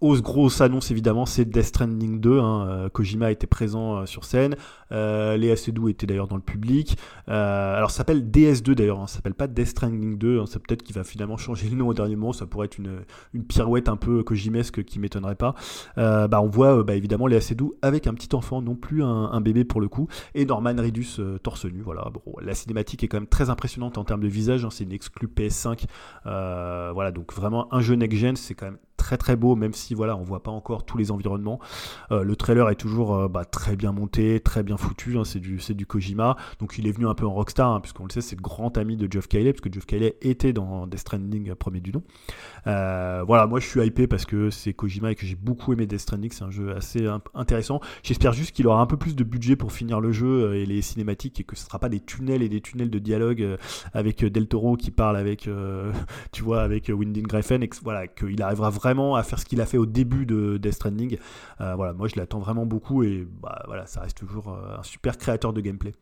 Ose 0.00 0.22
grosse 0.22 0.62
annonce 0.62 0.90
évidemment, 0.90 1.26
c'est 1.26 1.44
Death 1.44 1.64
Stranding 1.64 2.20
2. 2.20 2.38
Hein. 2.38 2.68
Euh, 2.68 2.88
Kojima 2.88 3.30
était 3.30 3.46
présent 3.46 3.98
euh, 3.98 4.06
sur 4.06 4.24
scène. 4.24 4.56
Euh, 4.92 5.36
Léa 5.36 5.56
Seydoux 5.56 5.90
était 5.90 6.06
d'ailleurs 6.06 6.26
dans 6.26 6.36
le 6.36 6.42
public. 6.42 6.96
Euh, 7.28 7.76
alors 7.76 7.90
ça 7.90 7.98
s'appelle 7.98 8.30
DS2 8.30 8.72
d'ailleurs, 8.72 8.98
hein. 8.98 9.06
ça 9.06 9.16
s'appelle 9.16 9.34
pas 9.34 9.46
Death 9.46 9.66
Stranding 9.66 10.16
2. 10.16 10.40
Hein. 10.40 10.44
C'est 10.46 10.58
peut-être 10.58 10.82
qu'il 10.82 10.94
va 10.94 11.04
finalement 11.04 11.36
changer 11.36 11.68
le 11.68 11.76
nom 11.76 11.88
au 11.88 11.94
dernier 11.94 12.16
moment. 12.16 12.32
Ça 12.32 12.46
pourrait 12.46 12.64
être 12.64 12.78
une, 12.78 13.00
une 13.34 13.44
pirouette 13.44 13.90
un 13.90 13.96
peu 13.96 14.22
Kojimesque 14.22 14.84
qui 14.84 14.98
m'étonnerait 15.00 15.34
pas. 15.34 15.54
bah, 15.96 16.40
on 16.40 16.48
voit 16.48 16.82
bah, 16.82 16.94
évidemment 16.94 17.26
Léa 17.26 17.42
Seydoux 17.42 17.74
avec 17.82 18.06
un 18.06 18.14
petit 18.14 18.34
enfant, 18.34 18.62
non 18.62 18.76
plus 18.76 19.02
un, 19.02 19.40
bébé 19.42 19.64
pour 19.64 19.82
le 19.82 19.88
coup. 19.88 20.08
Et 20.34 20.46
Norman 20.46 20.74
Reedus 20.76 21.20
torse 21.42 21.66
nu. 21.66 21.82
Voilà. 21.82 22.06
Bon, 22.10 22.22
la 22.40 22.54
cinématique 22.54 23.04
est 23.04 23.08
quand 23.08 23.18
même 23.18 23.26
très 23.26 23.50
impressionnante 23.50 23.98
en 23.98 24.04
termes 24.04 24.22
de 24.22 24.28
visage. 24.28 24.66
C'est 24.70 24.84
une 24.84 24.92
exclue 24.92 25.28
PS5. 25.28 25.84
voilà, 26.24 27.12
donc 27.12 27.34
vraiment 27.34 27.72
un 27.74 27.80
jeu 27.82 27.96
next-gen, 27.96 28.36
c'est 28.36 28.54
quand 28.54 28.66
même 28.66 28.78
très 29.00 29.16
très 29.16 29.34
beau, 29.34 29.56
même 29.56 29.72
si 29.72 29.94
voilà, 29.94 30.14
on 30.14 30.22
voit 30.22 30.42
pas 30.42 30.50
encore 30.50 30.84
tous 30.84 30.98
les 30.98 31.10
environnements. 31.10 31.58
Euh, 32.12 32.22
le 32.22 32.36
trailer 32.36 32.68
est 32.68 32.76
toujours 32.76 33.14
euh, 33.14 33.28
bah, 33.28 33.46
très 33.46 33.74
bien 33.74 33.92
monté, 33.92 34.40
très 34.40 34.62
bien 34.62 34.76
foutu. 34.76 35.16
Hein, 35.16 35.24
c'est 35.24 35.40
du 35.40 35.58
du 35.70 35.86
Kojima, 35.86 36.36
donc 36.58 36.76
il 36.78 36.86
est 36.86 36.92
venu 36.92 37.06
un 37.06 37.14
peu 37.14 37.24
en 37.26 37.32
rockstar, 37.32 37.70
hein, 37.70 37.80
puisqu'on 37.80 38.04
le 38.04 38.10
sait, 38.10 38.20
c'est 38.20 38.36
le 38.36 38.42
grand 38.42 38.76
ami 38.76 38.96
de 38.96 39.10
Geoff 39.10 39.26
Keighley, 39.26 39.52
parce 39.52 39.62
que 39.62 39.72
Geoff 39.72 39.86
Keighley 39.86 40.16
était 40.20 40.52
dans 40.52 40.86
Death 40.86 41.00
Stranding 41.00 41.54
premier 41.54 41.80
du 41.80 41.92
nom. 41.92 42.02
Euh, 42.66 43.24
voilà, 43.26 43.46
moi 43.46 43.58
je 43.58 43.66
suis 43.66 43.80
hypé 43.80 44.06
parce 44.06 44.26
que 44.26 44.50
c'est 44.50 44.74
Kojima 44.74 45.12
et 45.12 45.14
que 45.14 45.24
j'ai 45.24 45.34
beaucoup 45.34 45.72
aimé 45.72 45.86
Death 45.86 46.00
Stranding. 46.00 46.30
C'est 46.30 46.44
un 46.44 46.50
jeu 46.50 46.76
assez 46.76 47.08
intéressant. 47.34 47.80
J'espère 48.02 48.34
juste 48.34 48.54
qu'il 48.54 48.66
aura 48.66 48.82
un 48.82 48.86
peu 48.86 48.98
plus 48.98 49.16
de 49.16 49.24
budget 49.24 49.56
pour 49.56 49.72
finir 49.72 50.00
le 50.00 50.12
jeu 50.12 50.54
et 50.56 50.66
les 50.66 50.82
cinématiques 50.82 51.40
et 51.40 51.44
que 51.44 51.56
ce 51.56 51.64
sera 51.64 51.78
pas 51.78 51.88
des 51.88 52.00
tunnels 52.00 52.42
et 52.42 52.50
des 52.50 52.60
tunnels 52.60 52.90
de 52.90 52.98
dialogue 52.98 53.56
avec 53.94 54.24
Del 54.24 54.46
Toro 54.46 54.76
qui 54.76 54.90
parle 54.90 55.16
avec, 55.16 55.48
tu 56.32 56.42
vois, 56.42 56.62
avec 56.62 56.90
Winding 56.94 57.26
Griffin, 57.26 57.60
et 57.62 57.70
voilà, 57.82 58.06
qu'il 58.06 58.42
arrivera 58.42 58.70
vraiment 58.70 58.89
à 58.90 59.22
faire 59.22 59.38
ce 59.38 59.44
qu'il 59.44 59.60
a 59.60 59.66
fait 59.66 59.78
au 59.78 59.86
début 59.86 60.26
de 60.26 60.56
Death 60.56 60.74
Stranding. 60.74 61.18
Euh, 61.60 61.74
voilà, 61.74 61.92
moi 61.92 62.08
je 62.08 62.16
l'attends 62.16 62.40
vraiment 62.40 62.66
beaucoup 62.66 63.02
et 63.02 63.26
bah, 63.42 63.62
voilà, 63.66 63.86
ça 63.86 64.00
reste 64.00 64.18
toujours 64.18 64.48
euh, 64.48 64.78
un 64.78 64.82
super 64.82 65.18
créateur 65.18 65.52
de 65.52 65.60
gameplay. 65.60 65.94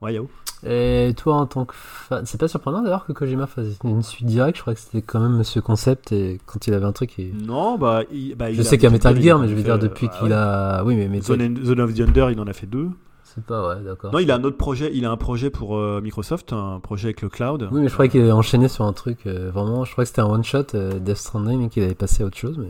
Ouais, 0.00 0.14
Yao? 0.14 0.28
Et 0.66 1.14
toi, 1.16 1.36
en 1.36 1.46
tant 1.46 1.64
que 1.64 1.74
fan, 1.76 2.26
c'est 2.26 2.38
pas 2.38 2.48
surprenant 2.48 2.82
d'ailleurs 2.82 3.06
que 3.06 3.12
Kojima 3.12 3.46
fasse 3.46 3.66
une 3.84 4.02
suite 4.02 4.26
directe. 4.26 4.56
Je 4.56 4.62
crois 4.62 4.74
que 4.74 4.80
c'était 4.80 5.00
quand 5.00 5.20
même 5.20 5.44
ce 5.44 5.60
concept 5.60 6.10
et 6.10 6.40
quand 6.44 6.66
il 6.66 6.74
avait 6.74 6.86
un 6.86 6.92
truc. 6.92 7.18
Et... 7.20 7.32
Non, 7.32 7.78
bah, 7.78 8.02
il, 8.10 8.34
bah, 8.34 8.52
je 8.52 8.62
sais 8.62 8.78
qu'il 8.78 8.84
y 8.84 8.86
a 8.88 8.90
Metal 8.90 9.20
Gear, 9.20 9.38
mais 9.38 9.46
je 9.46 9.54
veux 9.54 9.62
dire 9.62 9.78
depuis 9.78 10.08
bah, 10.08 10.16
qu'il 10.18 10.32
a. 10.32 10.84
Oui, 10.84 10.96
mais 11.08 11.20
Zone, 11.20 11.64
Zone, 11.64 11.80
of 11.80 11.94
the 11.94 12.00
Under, 12.00 12.30
il 12.32 12.40
en 12.40 12.48
a 12.48 12.52
fait 12.52 12.66
deux. 12.66 12.90
C'est 13.34 13.44
pas 13.44 13.68
ouais, 13.68 13.82
d'accord. 13.82 14.12
Non, 14.12 14.18
il 14.18 14.30
a 14.30 14.36
un 14.36 14.44
autre 14.44 14.58
projet. 14.58 14.90
Il 14.92 15.06
a 15.06 15.10
un 15.10 15.16
projet 15.16 15.48
pour 15.48 15.76
euh, 15.76 16.02
Microsoft, 16.02 16.52
un 16.52 16.80
projet 16.80 17.08
avec 17.08 17.22
le 17.22 17.30
cloud. 17.30 17.68
Oui, 17.72 17.80
mais 17.80 17.88
je 17.88 17.92
croyais 17.94 18.10
qu'il 18.10 18.20
avait 18.20 18.32
enchaîné 18.32 18.68
sur 18.68 18.84
un 18.84 18.92
truc. 18.92 19.26
Euh, 19.26 19.50
vraiment, 19.50 19.84
je 19.84 19.92
croyais 19.92 20.04
que 20.04 20.08
c'était 20.08 20.20
un 20.20 20.26
one 20.26 20.44
shot 20.44 20.74
euh, 20.74 20.98
Death 20.98 21.16
Stranding 21.16 21.62
et 21.62 21.68
qu'il 21.70 21.82
avait 21.82 21.94
passé 21.94 22.22
à 22.22 22.26
autre 22.26 22.36
chose. 22.36 22.58
Mais... 22.58 22.68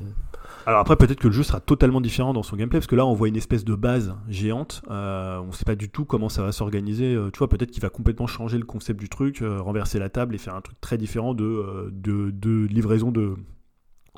Alors 0.67 0.79
après, 0.79 0.95
peut-être 0.95 1.19
que 1.19 1.27
le 1.27 1.33
jeu 1.33 1.43
sera 1.43 1.59
totalement 1.59 2.01
différent 2.01 2.33
dans 2.33 2.45
son 2.45 2.55
gameplay, 2.55 2.79
parce 2.79 2.87
que 2.87 2.95
là, 2.95 3.05
on 3.05 3.15
voit 3.15 3.27
une 3.27 3.37
espèce 3.37 3.65
de 3.65 3.75
base 3.75 4.15
géante. 4.29 4.83
on 4.89 5.47
ne 5.47 5.53
sait 5.53 5.65
pas 5.65 5.75
du 5.75 5.89
tout 5.89 6.05
comment 6.05 6.29
ça 6.29 6.45
va 6.45 6.53
s'organiser. 6.53 7.19
tu 7.33 7.39
vois, 7.39 7.49
peut-être 7.49 7.73
qu'il 7.73 7.83
va 7.83 7.91
complètement 7.91 8.29
changer 8.29 8.59
le 8.59 8.65
concept 8.65 9.01
du 9.01 9.09
truc, 9.09 9.43
renverser 9.43 9.99
la 9.99 10.11
table 10.11 10.37
et 10.37 10.39
faire 10.39 10.55
un 10.55 10.61
truc 10.61 10.81
très 10.81 10.97
différent 10.97 11.35
de, 11.35 11.91
de, 11.91 12.31
de 12.31 12.67
livraison 12.67 13.11
de, 13.11 13.35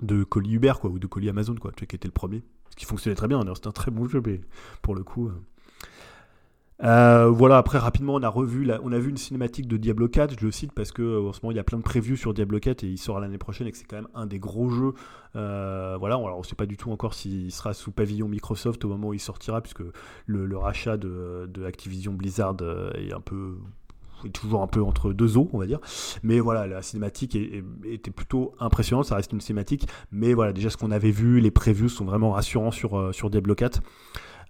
de 0.02 0.22
colis 0.24 0.52
Uber, 0.52 0.74
quoi, 0.78 0.90
ou 0.90 0.98
de 0.98 1.06
colis 1.06 1.30
Amazon, 1.30 1.54
quoi, 1.54 1.70
tu 1.74 1.84
vois, 1.84 1.86
qui 1.86 1.96
était 1.96 2.08
le 2.08 2.12
premier. 2.12 2.42
Ce 2.68 2.76
qui 2.76 2.84
fonctionnait 2.84 3.16
très 3.16 3.28
bien. 3.28 3.40
C'était 3.54 3.68
un 3.68 3.72
très 3.72 3.90
bon 3.90 4.06
jeu, 4.06 4.20
mais 4.22 4.42
pour 4.82 4.94
le 4.94 5.02
coup. 5.02 5.30
Euh, 6.82 7.28
voilà, 7.28 7.58
après 7.58 7.78
rapidement, 7.78 8.14
on 8.14 8.22
a 8.22 8.28
revu, 8.28 8.68
on 8.82 8.92
a 8.92 8.98
vu 8.98 9.10
une 9.10 9.16
cinématique 9.16 9.68
de 9.68 9.76
Diablo 9.76 10.08
4. 10.08 10.38
Je 10.38 10.44
le 10.44 10.50
cite 10.50 10.72
parce 10.72 10.90
que 10.90 11.02
euh, 11.02 11.32
ce 11.32 11.40
moment, 11.42 11.52
il 11.52 11.56
y 11.56 11.60
a 11.60 11.64
plein 11.64 11.78
de 11.78 11.82
previews 11.82 12.16
sur 12.16 12.34
Diablo 12.34 12.58
4 12.58 12.82
et 12.82 12.88
il 12.88 12.98
sort 12.98 13.20
l'année 13.20 13.38
prochaine 13.38 13.66
et 13.66 13.72
que 13.72 13.78
c'est 13.78 13.84
quand 13.84 13.96
même 13.96 14.08
un 14.14 14.26
des 14.26 14.38
gros 14.38 14.68
jeux. 14.68 14.94
Euh, 15.36 15.96
voilà, 15.98 16.16
alors 16.16 16.38
on 16.38 16.42
sait 16.42 16.56
pas 16.56 16.66
du 16.66 16.76
tout 16.76 16.90
encore 16.90 17.14
s'il 17.14 17.52
sera 17.52 17.74
sous 17.74 17.92
pavillon 17.92 18.28
Microsoft 18.28 18.84
au 18.84 18.88
moment 18.88 19.08
où 19.08 19.14
il 19.14 19.20
sortira, 19.20 19.60
puisque 19.60 19.82
le, 20.26 20.56
rachat 20.56 20.96
de, 20.96 21.48
Activision 21.64 22.12
Blizzard 22.12 22.56
est 22.94 23.12
un 23.12 23.20
peu 23.20 23.56
est 24.24 24.30
toujours 24.30 24.62
un 24.62 24.66
peu 24.66 24.82
entre 24.82 25.12
deux 25.12 25.36
eaux, 25.36 25.50
on 25.52 25.58
va 25.58 25.66
dire. 25.66 25.80
Mais 26.22 26.40
voilà, 26.40 26.66
la 26.66 26.80
cinématique 26.80 27.36
était 27.84 28.10
plutôt 28.10 28.54
impressionnante. 28.58 29.04
Ça 29.04 29.16
reste 29.16 29.32
une 29.32 29.40
cinématique, 29.42 29.86
mais 30.12 30.32
voilà, 30.32 30.54
déjà 30.54 30.70
ce 30.70 30.78
qu'on 30.78 30.92
avait 30.92 31.10
vu, 31.10 31.40
les 31.40 31.50
previews 31.50 31.90
sont 31.90 32.06
vraiment 32.06 32.30
rassurants 32.32 32.70
sur, 32.70 33.14
sur 33.14 33.28
Diablo 33.28 33.54
4. 33.54 33.82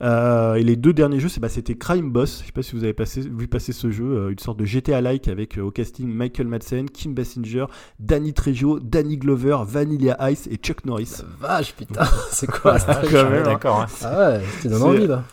Euh, 0.03 0.55
et 0.55 0.63
les 0.63 0.77
deux 0.77 0.93
derniers 0.93 1.21
jeux, 1.21 1.29
bah, 1.41 1.49
c'était 1.49 1.75
Crime 1.75 2.11
Boss. 2.11 2.41
Je 2.41 2.47
sais 2.47 2.53
pas 2.53 2.63
si 2.63 2.75
vous 2.75 2.85
avez 2.85 2.93
passé, 2.93 3.21
vu 3.21 3.49
passer 3.49 3.73
ce 3.73 3.91
jeu, 3.91 4.05
euh, 4.05 4.31
une 4.31 4.39
sorte 4.39 4.59
de 4.59 4.65
GTA-like 4.65 5.29
avec 5.29 5.59
euh, 5.59 5.63
au 5.63 5.71
casting 5.71 6.09
Michael 6.09 6.49
Madsen, 6.49 6.91
Kim 6.91 7.15
Basinger, 7.15 7.67
Danny 7.99 8.33
Trejo, 8.33 8.81
Danny 8.81 9.17
Glover, 9.17 9.59
Vanilla 9.67 10.31
Ice 10.31 10.49
et 10.51 10.57
Chuck 10.57 10.85
Norris. 10.85 11.23
vache, 11.41 11.75
putain, 11.75 12.05
c'est 12.31 12.51
quoi 12.51 12.79
ça 12.81 13.03
D'accord. 13.45 13.83
Hein. 13.83 13.87
Ah 14.03 14.31
ouais, 14.31 14.41
tu 14.61 14.69
donnes 14.69 14.83
envie 14.83 15.07
là. 15.07 15.25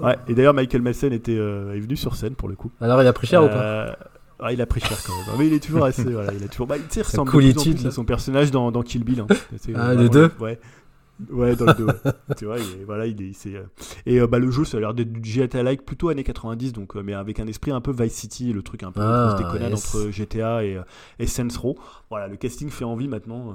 Ouais, 0.00 0.16
et 0.28 0.34
d'ailleurs, 0.34 0.54
Michael 0.54 0.82
Madsen 0.82 1.12
était, 1.12 1.34
est 1.34 1.80
venu 1.80 1.96
sur 1.96 2.16
scène 2.16 2.34
pour 2.34 2.48
le 2.48 2.54
coup. 2.54 2.70
Alors, 2.80 3.00
il 3.02 3.06
a 3.06 3.12
pris 3.12 3.26
cher 3.26 3.44
ou 3.44 3.48
pas 3.48 3.96
ah, 4.44 4.52
il 4.52 4.60
a 4.60 4.66
pris 4.66 4.80
cher 4.80 4.98
quand 5.06 5.12
même. 5.14 5.38
Mais 5.38 5.46
il 5.46 5.52
est 5.52 5.62
toujours 5.62 5.84
assez. 5.84 6.02
voilà, 6.02 6.32
il 6.34 6.42
a 6.42 6.48
toujours. 6.48 6.66
Bah, 6.66 6.74
il 6.76 7.02
ressemble 7.02 7.30
de 7.32 7.38
plus 7.38 7.58
en 7.58 7.62
plus 7.62 7.86
à 7.86 7.90
son 7.92 8.04
personnage 8.04 8.50
dans, 8.50 8.72
dans 8.72 8.82
Kill 8.82 9.04
Bill. 9.04 9.20
Hein. 9.20 9.26
Ah, 9.76 9.94
les 9.94 10.08
deux 10.08 10.30
Ouais. 10.40 10.58
Ouais, 11.30 11.54
dans 11.56 11.66
le 11.66 11.74
dos. 11.74 11.86
tu 12.36 12.46
vois, 12.46 12.56
voilà, 12.86 13.06
il 13.06 13.20
est, 13.22 13.32
c'est, 13.32 13.54
et 14.06 14.20
bah, 14.26 14.38
le 14.38 14.50
jeu, 14.50 14.64
ça 14.64 14.76
a 14.78 14.80
l'air 14.80 14.94
d'être 14.94 15.12
du 15.12 15.28
GTA-like 15.30 15.84
plutôt 15.84 16.08
années 16.08 16.24
90, 16.24 16.72
donc, 16.72 16.94
mais 16.96 17.14
avec 17.14 17.38
un 17.38 17.46
esprit 17.46 17.70
un 17.70 17.80
peu 17.80 17.92
Vice 17.92 18.14
City, 18.14 18.52
le 18.52 18.62
truc 18.62 18.82
un 18.82 18.90
peu 18.92 19.00
Ah, 19.02 19.36
déconnade 19.38 19.70
yes. 19.72 19.94
entre 19.94 20.10
GTA 20.10 20.64
et, 20.64 20.80
et 21.18 21.26
Saints 21.26 21.48
Row. 21.60 21.78
Voilà, 22.10 22.26
le 22.28 22.36
casting 22.36 22.70
fait 22.70 22.84
envie 22.84 23.08
maintenant. 23.08 23.50
euh, 23.50 23.54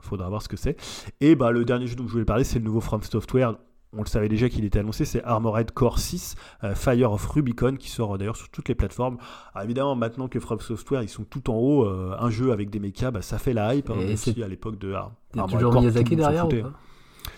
faudra 0.00 0.28
voir 0.28 0.42
ce 0.42 0.48
que 0.48 0.56
c'est. 0.58 0.76
Et 1.22 1.34
bah, 1.34 1.50
le 1.50 1.64
dernier 1.64 1.86
jeu 1.86 1.94
dont 1.96 2.06
je 2.06 2.12
voulais 2.12 2.24
parler, 2.26 2.44
c'est 2.44 2.58
le 2.58 2.64
nouveau 2.66 2.80
From 2.80 3.02
Software. 3.02 3.56
On 3.96 4.02
le 4.02 4.06
savait 4.06 4.28
déjà 4.28 4.48
qu'il 4.48 4.64
était 4.64 4.80
annoncé, 4.80 5.04
c'est 5.04 5.22
Armored 5.22 5.70
Core 5.70 5.98
6, 6.00 6.34
euh, 6.64 6.74
Fire 6.74 7.12
of 7.12 7.24
Rubicon, 7.26 7.76
qui 7.76 7.88
sort 7.88 8.14
euh, 8.14 8.18
d'ailleurs 8.18 8.36
sur 8.36 8.48
toutes 8.50 8.68
les 8.68 8.74
plateformes. 8.74 9.18
Alors 9.54 9.64
évidemment, 9.64 9.94
maintenant 9.94 10.26
que 10.28 10.40
From 10.40 10.58
Software, 10.60 11.02
ils 11.04 11.08
sont 11.08 11.22
tout 11.24 11.48
en 11.48 11.54
haut, 11.54 11.84
euh, 11.86 12.14
un 12.18 12.28
jeu 12.28 12.50
avec 12.52 12.70
des 12.70 12.80
mechas, 12.80 13.12
bah, 13.12 13.22
ça 13.22 13.38
fait 13.38 13.52
la 13.54 13.72
hype. 13.76 13.88
hein, 13.88 13.94
même 13.96 14.16
si 14.16 14.42
à 14.42 14.48
l'époque 14.48 14.78
de 14.78 14.92
Ar- 14.92 15.12
Il 15.32 15.36
y 15.36 15.38
a 15.38 15.42
Armored 15.44 15.58
toujours 15.60 15.72
Core, 15.72 15.82
Miyazaki 15.82 16.16
derrière 16.16 16.46
ou 16.46 16.50
foutait. 16.50 16.62
pas? 16.62 16.72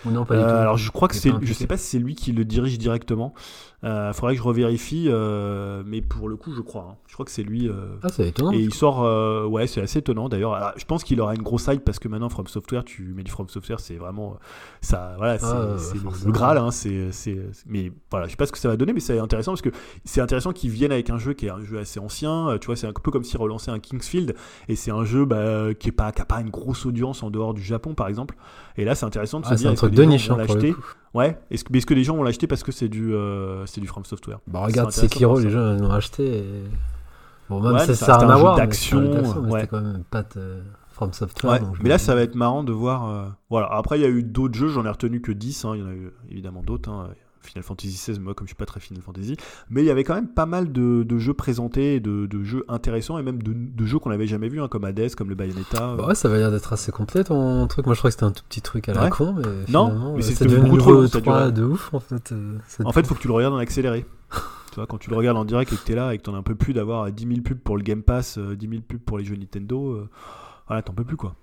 Non, 0.05 0.24
pas 0.24 0.37
du 0.37 0.43
Euh, 0.43 0.47
tout 0.47 0.57
alors 0.61 0.76
je 0.76 0.91
crois 0.91 1.09
que 1.09 1.14
c'est, 1.14 1.32
je 1.43 1.53
sais 1.53 1.66
pas 1.66 1.76
si 1.76 1.84
c'est 1.87 1.99
lui 1.99 2.14
qui 2.14 2.32
le 2.32 2.45
dirige 2.45 2.78
directement. 2.78 3.34
Euh, 3.87 4.12
faudrait 4.12 4.32
que 4.34 4.39
je 4.39 4.43
revérifie, 4.43 5.07
euh, 5.09 5.82
mais 5.87 6.03
pour 6.03 6.28
le 6.28 6.37
coup 6.37 6.53
je 6.53 6.61
crois. 6.61 6.89
hein. 6.91 6.97
Je 7.07 7.14
crois 7.14 7.24
que 7.24 7.30
c'est 7.30 7.45
lui. 7.45 7.68
euh, 7.68 7.97
Ah, 8.03 8.09
c'est 8.11 8.28
étonnant. 8.28 8.51
et 8.51 8.59
il 8.59 8.74
sort, 8.74 9.01
ouais, 9.49 9.66
c'est 9.68 9.80
assez 9.80 10.01
étonnant 10.01 10.28
d'ailleurs. 10.28 10.55
Alors, 10.55 10.72
Je 10.76 10.84
pense 10.84 11.05
qu'il 11.05 11.20
aura 11.20 11.34
une 11.37 11.43
grosse 11.43 11.66
hype 11.68 11.84
parce 11.84 11.99
que 12.01 12.09
maintenant 12.09 12.28
From 12.28 12.47
Software, 12.49 12.84
tu 12.84 13.03
mets 13.14 13.22
du 13.22 13.30
From 13.30 13.49
Software, 13.49 13.78
c'est 13.78 13.95
vraiment 13.97 14.39
ça, 14.80 15.14
voilà, 15.18 15.39
c'est, 15.39 15.47
Ah, 15.47 15.76
c'est 15.78 16.26
le- 16.26 16.32
graal. 16.32 16.59
hein, 16.59 16.70
c'est, 16.72 17.11
mais 17.66 17.93
voilà, 18.11 18.26
je 18.26 18.32
sais 18.32 18.37
pas 18.37 18.47
ce 18.47 18.53
que 18.53 18.59
ça 18.59 18.68
va 18.68 18.76
donner, 18.76 18.93
mais 18.93 19.01
c'est 19.01 19.18
intéressant 19.20 19.53
parce 19.53 19.62
que 19.62 19.70
c'est 20.05 20.20
intéressant 20.20 20.53
qu'ils 20.53 20.70
viennent 20.70 20.93
avec 20.93 21.09
un 21.11 21.18
jeu 21.18 21.32
qui 21.34 21.47
est 21.47 21.51
un 21.51 21.61
jeu 21.64 21.78
assez 21.78 22.01
ancien. 22.01 22.59
Tu 22.61 22.66
vois, 22.66 22.74
c'est 22.76 22.87
un 22.89 22.93
peu 22.93 23.11
comme 23.12 23.22
s'ils 23.24 23.39
relançaient 23.39 23.70
un 23.70 23.78
Kingsfield 23.78 24.34
et 24.68 24.74
c'est 24.74 24.91
un 24.91 25.05
jeu 25.05 25.24
bah, 25.24 25.74
qui 25.78 25.89
est 25.89 25.93
pas, 25.93 26.11
qui 26.12 26.22
a 26.22 26.24
pas 26.24 26.41
une 26.41 26.51
grosse 26.51 26.87
audience 26.87 27.22
en 27.22 27.30
dehors 27.30 27.55
du 27.55 27.62
Japon 27.62 27.95
par 27.95 28.09
exemple. 28.09 28.37
Et 28.76 28.84
là, 28.84 28.95
c'est 28.95 29.07
intéressant 29.07 29.41
de 29.41 29.47
se 29.47 29.53
Ah, 29.53 29.55
dire 29.55 29.68
c'est 29.68 29.72
un 29.72 29.74
truc 29.76 29.95
de 29.95 30.03
niche 30.03 30.28
pour. 30.28 30.37
Ouais. 31.17 31.39
Est-ce 31.51 31.64
que, 31.64 31.73
mais 31.73 31.79
est-ce 31.79 31.87
que 31.87 31.95
les 31.95 32.05
gens 32.05 32.17
vont 32.17 32.23
l'acheter 32.23 32.47
parce 32.47 32.62
que 32.62 32.73
c'est 32.73 32.89
du, 32.89 33.14
euh, 33.14 33.64
c'est 33.67 33.81
du 33.81 33.87
From 33.87 34.05
Software? 34.05 34.39
Bah, 34.47 34.61
regarde 34.61 34.91
Sekiro, 34.93 35.39
les 35.41 35.51
gens 35.51 35.73
l'ont 35.75 35.91
acheté. 35.91 36.39
Et... 36.39 36.64
Bon, 37.49 37.61
même 37.61 37.75
Ouais, 37.75 37.87
ça 37.87 37.95
ça 37.95 38.17
à 38.17 38.25
un 38.25 38.35
jeu 38.35 38.41
voir, 38.41 38.57
mais 38.57 38.62
d'action, 38.62 39.01
ouais. 39.49 39.61
c'était 39.61 39.67
quand 39.69 39.81
même 39.81 40.03
pas 40.11 40.23
de 40.23 40.62
From 40.91 41.12
Software. 41.12 41.53
Ouais, 41.53 41.61
donc 41.61 41.77
je 41.77 41.83
mais 41.83 41.89
là 41.89 41.95
me 41.95 41.99
ça 41.99 42.14
va 42.14 42.23
être 42.23 42.35
marrant 42.35 42.64
de 42.64 42.73
voir. 42.73 43.09
euh, 43.09 43.27
Voilà. 43.51 43.69
Après, 43.73 43.99
il 43.99 44.03
y 44.03 44.05
a 44.05 44.09
eu 44.09 44.23
d'autres 44.23 44.55
jeux, 44.59 44.69
j'en 44.69 44.85
ai 44.85 44.91
retenu 44.91 45.21
que 45.21 45.33
10. 45.33 45.64
hein, 45.64 45.73
Il 45.75 45.81
y 45.81 45.85
en 45.85 45.89
a 45.89 45.93
eu 45.95 46.12
évidemment 46.31 46.62
d'autres. 46.62 46.91
hein. 46.91 47.09
Final 47.47 47.62
Fantasy 47.62 47.88
XVI, 48.12 48.18
moi, 48.20 48.34
comme 48.34 48.47
je 48.47 48.51
suis 48.51 48.57
pas 48.57 48.66
très 48.66 48.80
Final 48.80 49.03
Fantasy. 49.03 49.36
Mais 49.70 49.82
il 49.82 49.86
y 49.86 49.90
avait 49.90 50.05
quand 50.05 50.14
même 50.14 50.28
pas 50.28 50.47
mal 50.47 50.72
de, 50.72 51.03
de 51.03 51.18
jeux 51.18 51.34
présentés, 51.34 52.01
de, 52.01 52.26
de 52.26 52.42
jeux 52.44 52.64
intéressants 52.68 53.18
et 53.18 53.22
même 53.22 53.42
de, 53.42 53.53
de 53.55 53.86
jeux 53.86 53.99
qu'on 53.99 54.11
n'avait 54.11 54.26
jamais 54.26 54.49
vus, 54.49 54.61
hein, 54.61 54.68
comme 54.68 54.84
Hades, 54.84 55.14
comme 55.14 55.28
le 55.28 55.34
Bayonetta. 55.34 55.94
Bah 55.97 56.07
ouais, 56.09 56.14
ça 56.14 56.28
va 56.28 56.36
l'air 56.38 56.51
d'être 56.51 56.72
assez 56.72 56.92
complet 56.92 57.24
ton 57.24 57.66
truc. 57.66 57.86
Moi 57.86 57.94
je 57.94 58.01
crois 58.01 58.11
que 58.11 58.12
c'était 58.14 58.24
un 58.24 58.32
tout 58.32 58.44
petit 58.49 58.61
truc 58.61 58.88
à 58.88 58.92
la 58.94 59.05
Ouais. 59.05 59.11
con, 59.11 59.34
mais 59.34 59.42
Non, 59.68 60.12
mais 60.14 60.18
euh, 60.18 60.22
c'était 60.22 60.34
c'est 60.36 60.44
devenu 60.47 60.64
beaucoup 60.70 60.76
trop 60.78 60.90
nouveau 60.90 61.03
long, 61.03 61.09
ça 61.09 61.20
3 61.20 61.38
durait. 61.38 61.53
de 61.53 61.64
ouf 61.64 61.94
en 61.94 62.01
fait. 62.01 62.32
euh, 62.32 62.59
En 62.84 62.92
fait, 62.92 63.07
faut 63.07 63.14
que 63.14 63.20
tu 63.20 63.28
le 63.28 63.34
regardes 63.34 63.55
en 63.55 63.59
accéléré. 63.59 64.05
tu 64.70 64.74
vois, 64.76 64.86
quand 64.86 64.99
tu 64.99 65.11
le 65.11 65.16
regardes 65.16 65.38
en 65.38 65.44
direct 65.44 65.72
et 65.72 65.76
que 65.76 65.84
tu 65.84 65.92
es 65.92 65.94
là 65.94 66.12
et 66.14 66.18
que 66.18 66.22
tu 66.24 66.30
en 66.30 66.34
as 66.34 66.38
un 66.38 66.42
peu 66.42 66.55
plus 66.55 66.72
d'avoir 66.72 67.11
10 67.11 67.26
000 67.28 67.40
pubs 67.42 67.59
pour 67.59 67.76
le 67.76 67.82
Game 67.82 68.03
Pass, 68.03 68.38
euh, 68.38 68.57
10 68.57 68.68
000 68.68 68.82
pubs 68.86 68.99
pour 69.01 69.18
les 69.18 69.24
jeux 69.24 69.36
Nintendo, 69.36 69.92
euh, 69.92 70.09
voilà, 70.66 70.82
t'en 70.82 70.92
peux 70.92 71.05
plus 71.05 71.16
quoi. 71.16 71.34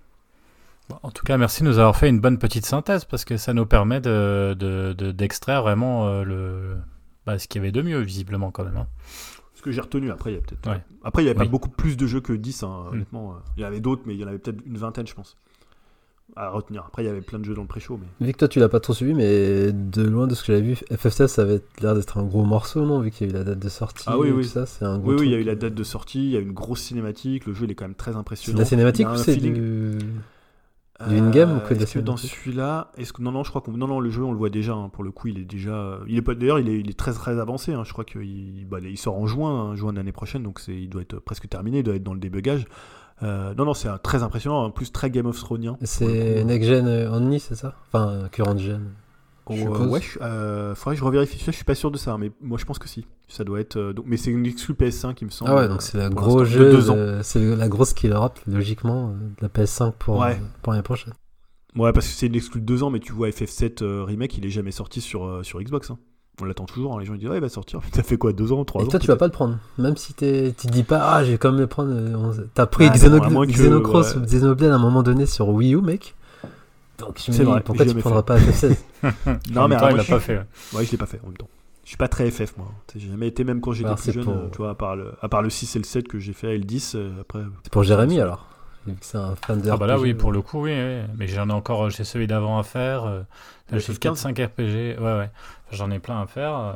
Bon, 0.89 0.97
En 1.03 1.11
tout 1.11 1.23
cas, 1.25 1.37
merci 1.37 1.63
de 1.63 1.67
nous 1.69 1.77
avoir 1.79 1.95
fait 1.95 2.09
une 2.09 2.19
bonne 2.19 2.37
petite 2.37 2.65
synthèse 2.65 3.05
parce 3.05 3.23
que 3.25 3.37
ça 3.37 3.53
nous 3.53 3.65
permet 3.65 4.01
de, 4.01 4.53
de- 4.59 4.93
de- 4.97 5.11
d'extraire 5.11 5.61
vraiment 5.61 6.07
euh, 6.07 6.23
le, 6.23 6.75
bah, 7.25 7.39
ce 7.39 7.47
qu'il 7.47 7.61
y 7.61 7.63
avait 7.63 7.71
de 7.71 7.81
mieux, 7.81 7.99
visiblement, 8.01 8.51
quand 8.51 8.65
même. 8.65 8.77
hein. 8.77 8.87
Ce 9.55 9.61
que 9.61 9.71
j'ai 9.71 9.79
retenu, 9.81 10.11
après, 10.11 10.31
il 10.31 10.35
y 10.35 10.37
a 10.37 10.41
peut-être. 10.41 10.69
Ouais. 10.69 10.83
Après, 11.05 11.21
il 11.21 11.25
n'y 11.25 11.31
avait 11.31 11.39
Oui. 11.39 11.45
pas 11.45 11.51
beaucoup 11.51 11.69
plus 11.69 11.95
de 11.95 12.05
jeux 12.05 12.19
que 12.19 12.33
10, 12.33 12.63
hein, 12.63 12.83
Mm. 12.89 12.93
honnêtement. 12.93 13.31
euh. 13.31 13.35
Il 13.55 13.61
y 13.61 13.63
en 13.63 13.67
avait 13.69 13.79
d'autres, 13.79 14.01
mais 14.05 14.13
il 14.13 14.19
y 14.19 14.23
en 14.25 14.27
avait 14.27 14.39
peut-être 14.39 14.59
une 14.65 14.77
vingtaine, 14.77 15.07
je 15.07 15.13
pense. 15.13 15.37
À 16.35 16.49
retenir. 16.49 16.83
Après, 16.87 17.03
il 17.03 17.05
y 17.05 17.09
avait 17.09 17.21
plein 17.21 17.37
de 17.39 17.45
jeux 17.45 17.53
dans 17.53 17.61
le 17.61 17.67
pré-show, 17.67 17.97
mais. 18.19 18.25
Vu 18.25 18.33
que 18.33 18.37
toi 18.39 18.47
tu 18.47 18.59
l'as 18.59 18.67
pas 18.69 18.79
trop 18.79 18.93
suivi, 18.93 19.13
mais 19.13 19.71
de 19.71 20.01
loin 20.03 20.25
de 20.25 20.33
ce 20.35 20.41
que 20.41 20.47
j'avais 20.47 20.61
vu, 20.65 20.73
FF16 20.91 21.27
ça 21.27 21.43
avait 21.43 21.61
l'air 21.81 21.93
d'être 21.95 22.17
un 22.17 22.23
gros 22.23 22.43
morceau, 22.43 22.85
non 22.85 23.01
Vu 23.01 23.11
qu'il 23.11 23.27
y 23.27 23.29
a 23.29 23.33
eu 23.33 23.37
la 23.37 23.43
date 23.43 23.59
de 23.59 23.69
sortie. 23.69 24.05
Ah 24.07 24.17
oui, 24.17 24.31
oui. 24.31 24.41
tout 24.43 24.49
ça, 24.49 24.65
c'est 24.65 24.83
un 24.83 24.97
gros 24.97 25.11
Oui, 25.11 25.15
oui, 25.19 25.25
il 25.27 25.31
y 25.31 25.35
a 25.35 25.37
eu 25.37 25.43
la 25.43 25.55
date 25.55 25.75
de 25.75 25.83
sortie, 25.83 26.19
il 26.25 26.31
y 26.31 26.37
a 26.37 26.39
eu 26.39 26.43
une 26.43 26.53
grosse 26.53 26.81
cinématique, 26.81 27.45
le 27.45 27.53
jeu 27.53 27.65
il 27.65 27.71
est 27.71 27.75
quand 27.75 27.85
même 27.85 27.93
très 27.93 28.13
C'est 28.13 28.17
impressionnant. 28.17 28.57
la 28.59 28.65
cinématique 28.65 29.07
Il 31.07 31.13
y 31.13 31.19
a 31.19 31.21
ou 31.21 31.25
un 31.25 31.31
c'est 31.31 31.31
feeling- 31.31 31.33
du... 31.33 31.39
du 31.39 31.39
in-game 31.39 31.57
ou 31.57 31.59
que 31.61 31.73
de 31.73 31.79
la 31.79 31.83
est-ce 31.83 31.93
que 31.93 31.99
dans 31.99 32.17
celui-là, 32.17 32.91
est-ce 32.97 33.13
que 33.13 33.21
non 33.21 33.31
non 33.31 33.43
je 33.43 33.49
crois 33.49 33.61
qu'on 33.61 33.71
non 33.71 33.87
non 33.87 33.99
le 33.99 34.09
jeu 34.09 34.23
on 34.23 34.31
le 34.31 34.37
voit 34.37 34.49
déjà 34.49 34.73
hein, 34.73 34.89
pour 34.89 35.03
le 35.03 35.11
coup 35.11 35.27
il 35.27 35.39
est 35.39 35.45
déjà 35.45 35.99
il 36.07 36.17
est 36.17 36.21
pas 36.21 36.35
d'ailleurs 36.35 36.59
il 36.59 36.69
est, 36.69 36.79
il 36.79 36.89
est 36.89 36.97
très 36.97 37.13
très 37.13 37.39
avancé 37.39 37.73
hein, 37.73 37.83
je 37.85 37.91
crois 37.93 38.05
qu'il 38.05 38.65
bah, 38.69 38.77
il 38.81 38.97
sort 38.97 39.17
en 39.17 39.25
juin 39.27 39.71
hein, 39.71 39.75
juin 39.75 39.91
de 39.91 39.97
l'année 39.97 40.11
prochaine 40.11 40.43
donc 40.43 40.59
c'est 40.59 40.75
il 40.75 40.89
doit 40.89 41.01
être 41.01 41.19
presque 41.19 41.47
terminé 41.49 41.79
il 41.79 41.83
doit 41.83 41.95
être 41.95 42.03
dans 42.03 42.13
le 42.13 42.19
débugage 42.19 42.65
Euh, 43.21 43.53
non 43.55 43.65
non 43.65 43.73
c'est 43.75 43.89
très 44.01 44.23
impressionnant 44.23 44.65
en 44.65 44.71
plus 44.71 44.91
très 44.91 45.09
Game 45.11 45.27
of 45.27 45.37
Thronien 45.39 45.77
C'est 45.83 46.43
next 46.43 46.67
gen 46.67 46.87
euh, 46.87 47.11
only, 47.15 47.39
c'est 47.39 47.55
ça? 47.55 47.75
Enfin, 47.87 48.09
euh, 48.09 48.27
current 48.29 48.57
gen. 48.57 48.81
Je 49.49 49.65
euh, 49.67 49.87
ouais, 49.87 49.99
je- 50.01 50.19
euh, 50.21 50.73
faudrait 50.75 50.95
que 50.95 50.99
je 50.99 51.05
revérifie. 51.05 51.37
Ça, 51.39 51.51
Je 51.51 51.55
suis 51.57 51.65
pas 51.65 51.75
sûr 51.75 51.91
de 51.91 51.97
ça, 51.97 52.17
mais 52.17 52.31
moi 52.41 52.57
je 52.57 52.65
pense 52.65 52.79
que 52.79 52.87
si. 52.87 53.05
Ça 53.27 53.43
doit 53.43 53.59
être. 53.59 53.77
euh, 53.77 53.93
donc, 53.93 54.05
mais 54.07 54.17
c'est 54.17 54.31
une 54.31 54.45
exclu 54.45 54.73
PS5, 54.73 55.17
il 55.21 55.25
me 55.25 55.29
semble. 55.31 55.51
Ah 55.51 55.55
ouais, 55.55 55.61
euh, 55.63 55.67
donc 55.67 55.81
c'est 55.81 55.97
le 55.97 56.09
gros 56.09 56.45
jeu, 56.45 56.71
de 56.71 56.91
de- 57.17 57.19
c'est 57.23 57.55
la 57.55 57.67
grosse 57.67 57.93
killer 57.93 58.13
app, 58.15 58.39
logiquement, 58.47 59.09
euh, 59.09 59.13
de 59.13 59.41
la 59.41 59.49
PS5 59.49 59.91
pour, 59.97 60.19
Ouais. 60.19 60.33
euh, 60.41 60.45
pour 60.61 60.71
l'année 60.73 60.83
prochaine. 60.83 61.13
Ouais, 61.75 61.91
parce 61.91 62.05
que 62.07 62.13
c'est 62.13 62.27
une 62.27 62.35
exclu 62.35 62.61
de 62.61 62.65
deux 62.65 62.83
ans, 62.83 62.89
mais 62.91 62.99
tu 62.99 63.11
vois 63.13 63.29
FF7 63.29 63.81
euh, 63.81 64.03
remake, 64.03 64.37
il 64.37 64.45
est 64.45 64.49
jamais 64.51 64.71
sorti 64.71 65.01
sur 65.01 65.25
euh, 65.25 65.43
sur 65.43 65.59
Xbox. 65.61 65.89
hein. 65.91 65.97
On 66.41 66.45
l'attend 66.45 66.65
toujours. 66.65 66.95
hein. 66.95 66.99
Les 66.99 67.05
gens 67.05 67.13
ils 67.13 67.19
disent 67.19 67.29
ouais, 67.29 67.37
il 67.37 67.41
va 67.41 67.49
sortir. 67.49 67.79
Ça 67.93 68.03
fait 68.03 68.17
quoi, 68.17 68.33
deux 68.33 68.51
ans, 68.51 68.63
trois 68.65 68.81
Et 68.83 68.85
ans 68.85 68.89
toi, 68.89 68.99
tu 68.99 69.07
vas 69.07 69.15
pas 69.15 69.25
le 69.25 69.31
prendre. 69.31 69.57
Même 69.79 69.97
si 69.97 70.13
t'es- 70.13 70.53
tu 70.57 70.67
dis 70.67 70.83
pas, 70.83 70.99
ah, 71.13 71.23
je 71.23 71.31
vais 71.31 71.37
quand 71.37 71.51
même 71.51 71.59
le 71.59 71.67
prendre. 71.67 71.91
euh, 71.91 72.47
T'as 72.53 72.65
pris 72.67 72.85
Ah, 72.89 72.93
Xenocross 72.95 74.17
Xenoblade 74.17 74.71
à 74.71 74.75
un 74.75 74.79
moment 74.79 75.01
donné 75.03 75.25
sur 75.25 75.49
Wii 75.49 75.73
U, 75.75 75.81
mec. 75.81 76.15
Donc 76.99 77.19
je 77.23 77.31
me 77.31 77.35
C'est 77.37 77.43
dis, 77.43 77.49
vrai, 77.49 77.61
pourquoi 77.61 77.85
tu 77.85 77.89
jamais 77.89 78.01
prendras 78.01 78.23
pas 78.23 78.37
FF16 78.37 78.75
Non, 79.51 79.67
mais 79.67 79.75
temps, 79.77 79.87
il 79.89 79.95
moi, 79.95 79.97
l'a 79.97 80.03
je 80.03 80.09
pas 80.11 80.19
suis- 80.19 80.19
fait. 80.19 80.37
ouais. 80.73 80.85
Je 80.85 80.91
l'ai 80.91 80.97
pas 80.97 81.05
fait 81.05 81.19
en 81.23 81.27
même 81.27 81.37
temps. 81.37 81.49
Je 81.83 81.89
suis 81.89 81.97
pas 81.97 82.07
très 82.07 82.29
FF 82.31 82.55
moi. 82.57 82.67
J'ai 82.95 83.09
jamais 83.09 83.27
été 83.27 83.43
même 83.43 83.59
quand 83.61 83.73
j'étais 83.73 83.93
plus 83.95 84.13
jeune. 84.13 84.23
pour- 84.23 84.51
Tu 84.51 84.57
vois, 84.59 84.69
à 84.71 84.75
part 84.75 84.95
le 84.95 85.13
à 85.21 85.27
part 85.27 85.41
le 85.41 85.49
6 85.49 85.75
et 85.75 85.79
le 85.79 85.85
7 85.85 86.07
que 86.07 86.19
j'ai 86.19 86.33
fait 86.33 86.55
et 86.55 86.57
le 86.57 86.63
10 86.63 86.93
euh, 86.95 87.11
après. 87.21 87.41
C'est 87.63 87.73
pour 87.73 87.83
Jérémy 87.83 88.19
alors. 88.21 88.45
Vu 88.85 88.93
que 88.93 89.05
c'est 89.05 89.17
un 89.17 89.35
fan 89.35 89.61
de 89.61 89.69
Ah 89.69 89.77
bah 89.77 89.87
là, 89.87 89.95
RPG, 89.95 90.01
oui, 90.03 90.13
pour 90.13 90.31
le 90.31 90.41
coup, 90.41 90.61
oui, 90.63 90.71
oui. 90.73 91.01
Mais 91.17 91.27
j'en 91.27 91.49
ai 91.49 91.53
encore, 91.53 91.89
j'ai 91.89 92.03
celui 92.03 92.27
d'avant 92.27 92.57
à 92.59 92.63
faire. 92.63 93.23
j'ai 93.71 93.79
FF15. 93.79 94.33
4-5 94.33 94.45
RPG. 94.45 94.97
Ouais, 94.99 95.17
ouais. 95.17 95.29
J'en 95.71 95.89
ai 95.91 95.99
plein 95.99 96.21
à 96.21 96.27
faire. 96.27 96.53
euh. 96.57 96.73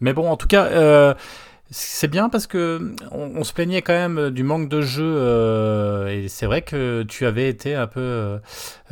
Mais 0.00 0.12
bon, 0.12 0.28
en 0.28 0.36
tout 0.36 0.48
cas, 0.48 0.64
euh, 0.66 1.14
c'est 1.76 2.06
bien 2.06 2.28
parce 2.28 2.46
que 2.46 2.94
on, 3.10 3.32
on 3.34 3.42
se 3.44 3.52
plaignait 3.52 3.82
quand 3.82 3.92
même 3.92 4.30
du 4.30 4.44
manque 4.44 4.68
de 4.68 4.80
jeux. 4.80 5.02
euh, 5.16 6.06
et 6.08 6.28
c'est 6.28 6.46
vrai 6.46 6.62
que 6.62 7.02
tu 7.02 7.26
avais 7.26 7.48
été 7.48 7.74
un 7.74 7.88
peu 7.88 8.00
euh, 8.00 8.38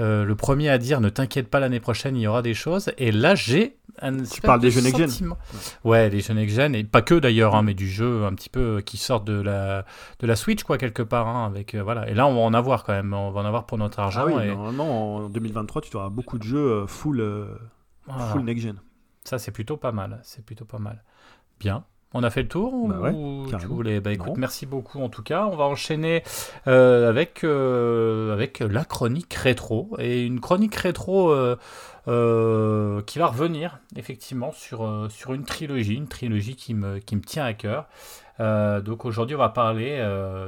euh, 0.00 0.24
le 0.24 0.34
premier 0.34 0.68
à 0.68 0.78
dire 0.78 1.00
ne 1.00 1.08
t'inquiète 1.08 1.48
pas, 1.48 1.60
l'année 1.60 1.78
prochaine, 1.80 2.16
il 2.16 2.22
y 2.22 2.26
aura 2.26 2.42
des 2.42 2.54
choses. 2.54 2.90
Et 2.98 3.12
là, 3.12 3.36
j'ai 3.36 3.76
un 4.00 4.18
espèce 4.18 4.40
parles 4.40 4.60
de 4.60 4.66
des 4.66 4.70
jeux 4.72 4.80
next-gen 4.80 5.08
sentiment- 5.08 5.38
Ouais, 5.84 6.10
les 6.10 6.18
jeux 6.20 6.34
next-gen. 6.34 6.74
Et 6.74 6.82
pas 6.82 7.02
que 7.02 7.14
d'ailleurs, 7.14 7.54
hein, 7.54 7.62
mais 7.62 7.74
du 7.74 7.88
jeu 7.88 8.24
un 8.24 8.34
petit 8.34 8.48
peu 8.48 8.80
qui 8.84 8.96
sort 8.96 9.20
de 9.20 9.40
la, 9.40 9.84
de 10.18 10.26
la 10.26 10.34
Switch, 10.34 10.64
quoi, 10.64 10.76
quelque 10.76 11.02
part. 11.02 11.28
hein, 11.28 11.46
avec, 11.46 11.74
euh, 11.74 11.82
voilà. 11.84 12.08
Et 12.08 12.14
là, 12.14 12.26
on 12.26 12.34
va 12.34 12.40
en 12.40 12.52
avoir 12.54 12.82
quand 12.82 12.94
même. 12.94 13.14
On 13.14 13.30
va 13.30 13.42
en 13.42 13.44
avoir 13.44 13.66
pour 13.66 13.78
notre 13.78 14.00
argent. 14.00 14.22
Ah 14.24 14.26
oui, 14.26 14.42
et... 14.42 14.48
normalement 14.48 15.16
en 15.16 15.28
2023 15.28 15.82
tu 15.82 15.96
auras 15.96 16.08
beaucoup 16.08 16.38
de 16.38 16.42
jeux 16.44 16.58
euh, 16.82 16.86
full 16.88 17.20
euh, 17.20 17.44
Voilà. 18.08 18.26
full 18.32 18.42
next 18.42 18.64
gen. 18.64 18.76
Ça, 19.24 19.38
c'est 19.38 19.52
plutôt 19.52 19.76
pas 19.76 19.92
mal. 19.92 20.18
C'est 20.24 20.44
plutôt 20.44 20.64
pas 20.64 20.78
mal. 20.80 21.04
Bien. 21.60 21.84
On 22.14 22.22
a 22.22 22.30
fait 22.30 22.42
le 22.42 22.48
tour 22.48 22.88
Bah 22.88 22.98
ouais, 23.00 23.10
ou 23.10 23.46
tu 23.58 23.66
voulais? 23.66 24.00
Bah 24.00 24.12
écoute, 24.12 24.28
Non. 24.28 24.34
merci 24.36 24.66
beaucoup 24.66 25.00
en 25.02 25.08
tout 25.08 25.22
cas. 25.22 25.46
On 25.50 25.56
va 25.56 25.64
enchaîner 25.64 26.22
euh, 26.66 27.08
avec, 27.08 27.42
euh, 27.44 28.32
avec 28.32 28.60
la 28.60 28.84
chronique 28.84 29.32
rétro. 29.34 29.90
Et 29.98 30.24
une 30.26 30.40
chronique 30.40 30.74
rétro 30.74 31.32
euh, 32.08 33.00
qui 33.02 33.18
va 33.18 33.26
revenir 33.28 33.78
effectivement 33.96 34.52
sur, 34.52 35.06
sur 35.10 35.32
une 35.34 35.44
trilogie, 35.44 35.94
une 35.94 36.08
trilogie 36.08 36.56
qui 36.56 36.74
me, 36.74 36.98
qui 36.98 37.16
me 37.16 37.22
tient 37.22 37.44
à 37.44 37.54
cœur. 37.54 37.86
Donc 38.38 39.04
aujourd'hui, 39.04 39.36
on 39.36 39.38
va 39.38 39.48
parler, 39.50 39.96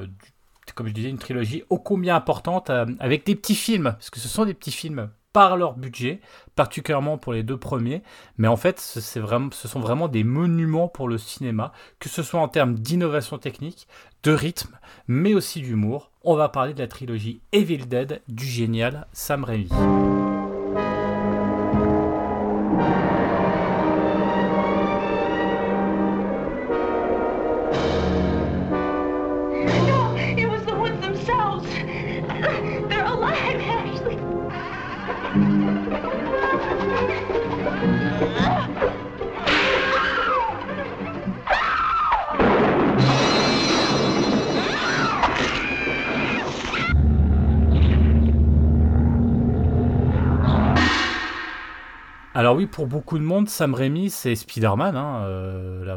du- 0.06 0.72
comme 0.74 0.88
je 0.88 0.92
disais, 0.92 1.10
une 1.10 1.18
trilogie 1.18 1.62
ô 1.70 1.78
combien 1.78 2.16
importante 2.16 2.70
avec 2.98 3.24
des 3.24 3.36
petits 3.36 3.54
films, 3.54 3.92
parce 3.92 4.10
que 4.10 4.18
ce 4.20 4.28
sont 4.28 4.44
des 4.44 4.54
petits 4.54 4.72
films 4.72 5.10
par 5.32 5.56
leur 5.56 5.74
budget, 5.74 6.20
particulièrement 6.54 7.18
pour 7.18 7.32
les 7.32 7.42
deux 7.42 7.56
premiers. 7.56 8.02
Mais 8.38 8.48
en 8.48 8.56
fait, 8.56 8.80
ce, 8.80 9.00
sont 9.00 9.80
vraiment 9.80 10.08
des 10.08 10.24
monuments 10.24 10.88
pour 10.88 11.08
le 11.08 11.18
cinéma, 11.18 11.72
que 11.98 12.08
ce 12.08 12.22
soit 12.22 12.40
en 12.40 12.48
termes 12.48 12.74
d'innovation 12.74 13.38
technique, 13.38 13.88
de 14.22 14.32
rythme, 14.32 14.78
mais 15.08 15.34
aussi 15.34 15.60
d'humour. 15.60 16.10
On 16.22 16.36
va 16.36 16.48
parler 16.48 16.74
de 16.74 16.80
la 16.80 16.88
trilogie 16.88 17.40
Evil 17.52 17.86
Dead 17.86 18.22
du 18.28 18.46
génial 18.46 19.06
Sam 19.12 19.44
Raimi. 19.44 19.68
Alors 52.34 52.56
oui, 52.56 52.66
pour 52.66 52.88
beaucoup 52.88 53.18
de 53.18 53.22
monde, 53.22 53.48
Sam 53.48 53.74
Raimi, 53.74 54.10
c'est 54.10 54.34
Spider-Man, 54.34 54.96
hein, 54.96 55.24
la 55.84 55.96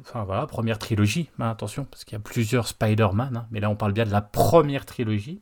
enfin, 0.00 0.24
voilà, 0.24 0.46
première 0.46 0.78
trilogie, 0.78 1.30
hein, 1.38 1.50
attention, 1.50 1.84
parce 1.84 2.04
qu'il 2.04 2.14
y 2.14 2.20
a 2.20 2.20
plusieurs 2.20 2.66
Spider-Man, 2.66 3.36
hein, 3.36 3.46
mais 3.52 3.60
là 3.60 3.70
on 3.70 3.76
parle 3.76 3.92
bien 3.92 4.04
de 4.04 4.10
la 4.10 4.22
première 4.22 4.84
trilogie. 4.86 5.40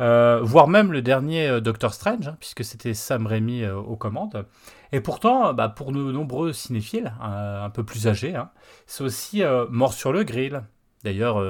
Euh, 0.00 0.40
voire 0.42 0.68
même 0.68 0.92
le 0.92 1.02
dernier 1.02 1.48
euh, 1.48 1.60
Doctor 1.60 1.94
Strange, 1.94 2.30
puisque 2.40 2.64
c'était 2.64 2.94
Sam 2.94 3.26
Raimi 3.26 3.62
euh, 3.62 3.76
aux 3.76 3.96
commandes. 3.96 4.46
Et 4.90 5.00
pourtant, 5.00 5.54
bah, 5.54 5.68
pour 5.68 5.92
de 5.92 5.98
nombreux 5.98 6.52
cinéphiles, 6.52 7.12
un 7.20 7.70
peu 7.70 7.84
plus 7.84 8.08
âgés, 8.08 8.34
c'est 8.86 9.02
aussi 9.02 9.42
Mort 9.70 9.94
sur 9.94 10.12
le 10.12 10.22
grill. 10.22 10.64
D'ailleurs, 11.02 11.42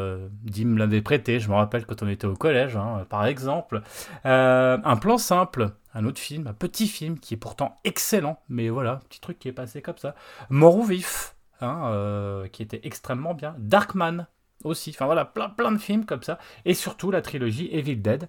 Dim 0.44 0.66
me 0.66 0.78
l'avait 0.78 1.02
prêté, 1.02 1.40
je 1.40 1.48
me 1.48 1.56
rappelle 1.56 1.84
quand 1.84 2.04
on 2.04 2.08
était 2.08 2.28
au 2.28 2.36
collège, 2.36 2.78
par 3.08 3.26
exemple. 3.26 3.82
un 4.22 4.96
plan 5.00 5.18
simple, 5.18 5.70
un 5.94 6.04
autre 6.04 6.18
film, 6.18 6.46
un 6.46 6.54
petit 6.54 6.88
film 6.88 7.18
qui 7.18 7.34
est 7.34 7.36
pourtant 7.38 7.78
excellent, 7.84 8.40
mais 8.48 8.68
voilà, 8.68 9.00
petit 9.08 9.20
truc 9.20 9.38
qui 9.38 9.48
est 9.48 9.52
passé 9.52 9.82
comme 9.82 9.98
ça. 9.98 10.14
Mort 10.50 10.76
ou 10.76 10.84
vif, 10.84 11.36
qui 11.60 12.62
était 12.62 12.80
extrêmement 12.84 13.34
bien. 13.34 13.54
Darkman, 13.58 14.26
aussi. 14.64 14.90
Enfin 14.90 15.06
voilà, 15.06 15.24
plein, 15.24 15.48
plein 15.48 15.72
de 15.72 15.78
films 15.78 16.04
comme 16.04 16.22
ça. 16.22 16.38
Et 16.64 16.74
surtout 16.74 17.10
la 17.10 17.22
trilogie 17.22 17.68
Evil 17.72 17.96
Dead. 17.96 18.28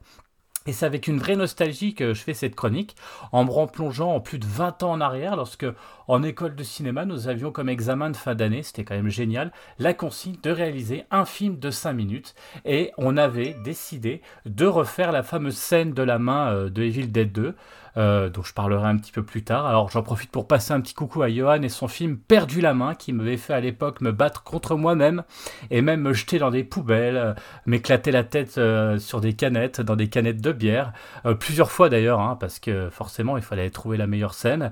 Et 0.66 0.72
c'est 0.72 0.86
avec 0.86 1.08
une 1.08 1.20
vraie 1.20 1.36
nostalgie 1.36 1.94
que 1.94 2.14
je 2.14 2.22
fais 2.22 2.34
cette 2.34 2.56
chronique, 2.56 2.96
en 3.32 3.44
me 3.44 3.52
replongeant 3.52 4.16
en 4.16 4.22
plus 4.22 4.40
de 4.40 4.46
20 4.46 4.84
ans 4.84 4.92
en 4.92 5.02
arrière, 5.02 5.36
lorsque, 5.36 5.66
en 6.08 6.24
école 6.24 6.56
de 6.56 6.64
cinéma, 6.64 7.06
nous 7.06 7.28
avions 7.28 7.52
comme 7.52 7.68
examen 7.68 8.10
de 8.10 8.18
fin 8.18 8.34
d'année, 8.34 8.64
c'était 8.64 8.86
quand 8.86 8.96
même 8.96 9.10
génial, 9.10 9.52
la 9.78 9.94
consigne 9.94 10.38
de 10.42 10.52
réaliser 10.52 11.04
un 11.12 11.26
film 11.26 11.60
de 11.60 11.70
5 11.70 11.94
minutes. 11.94 12.34
Et 12.64 12.92
on 12.98 13.18
avait 13.18 13.56
décidé 13.64 14.22
de 14.46 14.66
refaire 14.66 15.12
la 15.12 15.24
fameuse 15.24 15.58
scène 15.58 15.94
de 15.94 16.04
la 16.04 16.18
main 16.18 16.54
euh, 16.54 16.70
de 16.70 16.84
Evil 16.84 17.08
Dead 17.08 17.32
2. 17.32 17.56
Euh, 17.96 18.28
dont 18.28 18.42
je 18.42 18.56
parlerai 18.56 18.88
un 18.88 18.98
petit 18.98 19.12
peu 19.12 19.22
plus 19.22 19.44
tard. 19.44 19.68
Alors 19.68 19.92
j'en 19.92 20.02
profite 20.02 20.32
pour 20.32 20.48
passer 20.48 20.74
un 20.74 20.82
petit 20.82 20.96
coucou 20.96 21.22
à 21.22 21.30
Johan 21.30 21.62
et 21.62 21.70
son 21.70 21.88
film 21.88 22.18
Perdu 22.18 22.60
la 22.60 22.74
main, 22.74 22.96
qui 22.96 23.14
m'avait 23.14 23.38
fait 23.38 23.54
à 23.54 23.60
l'époque 23.60 24.02
me 24.02 24.12
battre 24.12 24.42
contre 24.42 24.76
moi-même 24.76 25.22
et 25.70 25.84
même 25.84 26.02
me 26.02 26.12
jeter 26.12 26.40
dans 26.40 26.50
des 26.50 26.64
poubelles, 26.64 27.18
euh, 27.18 27.34
m'éclater 27.68 28.10
la 28.10 28.24
tête 28.24 28.58
euh, 28.58 28.98
sur 28.98 29.22
des 29.22 29.34
canettes, 29.34 29.80
dans 29.80 29.96
des 29.96 30.10
canettes 30.10 30.42
de 30.42 30.52
bière, 30.52 30.92
plusieurs 31.40 31.70
fois 31.72 31.88
d'ailleurs, 31.90 32.20
hein, 32.20 32.36
parce 32.40 32.58
que 32.58 32.90
forcément 32.90 33.38
il 33.38 33.44
fallait 33.44 33.70
trouver 33.70 33.98
la 33.98 34.08
meilleure 34.08 34.34
scène. 34.34 34.72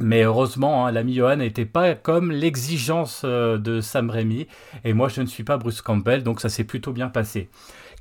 Mais 0.00 0.22
heureusement, 0.22 0.86
hein, 0.86 0.90
l'ami 0.90 1.14
Johan 1.14 1.36
n'était 1.36 1.66
pas 1.66 1.94
comme 1.94 2.32
l'exigence 2.32 3.24
de 3.24 3.80
Sam 3.80 4.10
Raimi. 4.10 4.48
Et 4.84 4.94
moi, 4.94 5.08
je 5.08 5.20
ne 5.20 5.26
suis 5.26 5.44
pas 5.44 5.58
Bruce 5.58 5.80
Campbell, 5.80 6.24
donc 6.24 6.40
ça 6.40 6.48
s'est 6.48 6.64
plutôt 6.64 6.92
bien 6.92 7.08
passé. 7.08 7.50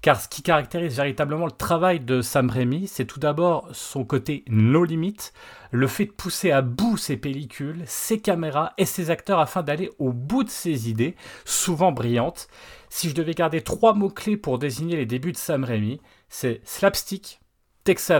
Car 0.01 0.19
ce 0.19 0.27
qui 0.27 0.41
caractérise 0.41 0.95
véritablement 0.95 1.45
le 1.45 1.51
travail 1.51 1.99
de 1.99 2.21
Sam 2.21 2.49
Raimi, 2.49 2.87
c'est 2.87 3.05
tout 3.05 3.19
d'abord 3.19 3.69
son 3.71 4.03
côté 4.03 4.43
no 4.49 4.83
limite, 4.83 5.31
le 5.69 5.85
fait 5.85 6.05
de 6.05 6.11
pousser 6.11 6.49
à 6.49 6.63
bout 6.63 6.97
ses 6.97 7.17
pellicules, 7.17 7.83
ses 7.85 8.19
caméras 8.19 8.73
et 8.79 8.85
ses 8.85 9.11
acteurs 9.11 9.39
afin 9.39 9.61
d'aller 9.61 9.91
au 9.99 10.11
bout 10.11 10.43
de 10.43 10.49
ses 10.49 10.89
idées, 10.89 11.15
souvent 11.45 11.91
brillantes. 11.91 12.47
Si 12.89 13.09
je 13.09 13.15
devais 13.15 13.35
garder 13.35 13.61
trois 13.61 13.93
mots-clés 13.93 14.37
pour 14.37 14.57
désigner 14.57 14.97
les 14.97 15.05
débuts 15.05 15.33
de 15.33 15.37
Sam 15.37 15.63
Raimi, 15.63 16.01
c'est 16.29 16.61
slapstick, 16.65 17.39
Tex 17.83 18.11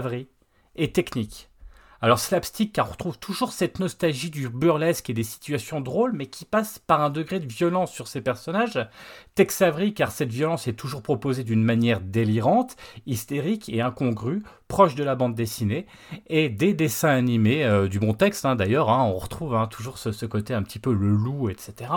et 0.75 0.91
technique. 0.91 1.50
Alors 2.03 2.17
slapstick, 2.17 2.73
car 2.73 2.87
on 2.87 2.91
retrouve 2.93 3.19
toujours 3.19 3.51
cette 3.51 3.79
nostalgie 3.79 4.31
du 4.31 4.49
burlesque 4.49 5.11
et 5.11 5.13
des 5.13 5.23
situations 5.23 5.81
drôles, 5.81 6.13
mais 6.13 6.25
qui 6.25 6.45
passe 6.45 6.79
par 6.79 7.01
un 7.01 7.11
degré 7.11 7.39
de 7.39 7.45
violence 7.45 7.91
sur 7.91 8.07
ces 8.07 8.21
personnages. 8.21 8.79
Tex 9.35 9.61
Avery, 9.61 9.93
car 9.93 10.11
cette 10.11 10.31
violence 10.31 10.67
est 10.67 10.73
toujours 10.73 11.03
proposée 11.03 11.43
d'une 11.43 11.63
manière 11.63 12.01
délirante, 12.01 12.75
hystérique 13.05 13.69
et 13.69 13.81
incongrue, 13.81 14.41
proche 14.67 14.95
de 14.95 15.03
la 15.03 15.13
bande 15.13 15.35
dessinée, 15.35 15.85
et 16.25 16.49
des 16.49 16.73
dessins 16.73 17.09
animés, 17.09 17.63
euh, 17.65 17.87
du 17.87 17.99
bon 17.99 18.13
texte 18.13 18.45
hein, 18.45 18.55
d'ailleurs, 18.55 18.89
hein, 18.89 19.03
on 19.03 19.17
retrouve 19.17 19.53
hein, 19.53 19.67
toujours 19.67 19.99
ce, 19.99 20.25
côté 20.25 20.55
un 20.55 20.63
petit 20.63 20.79
peu 20.79 20.93
le 20.93 21.11
loup, 21.11 21.49
etc. 21.49 21.91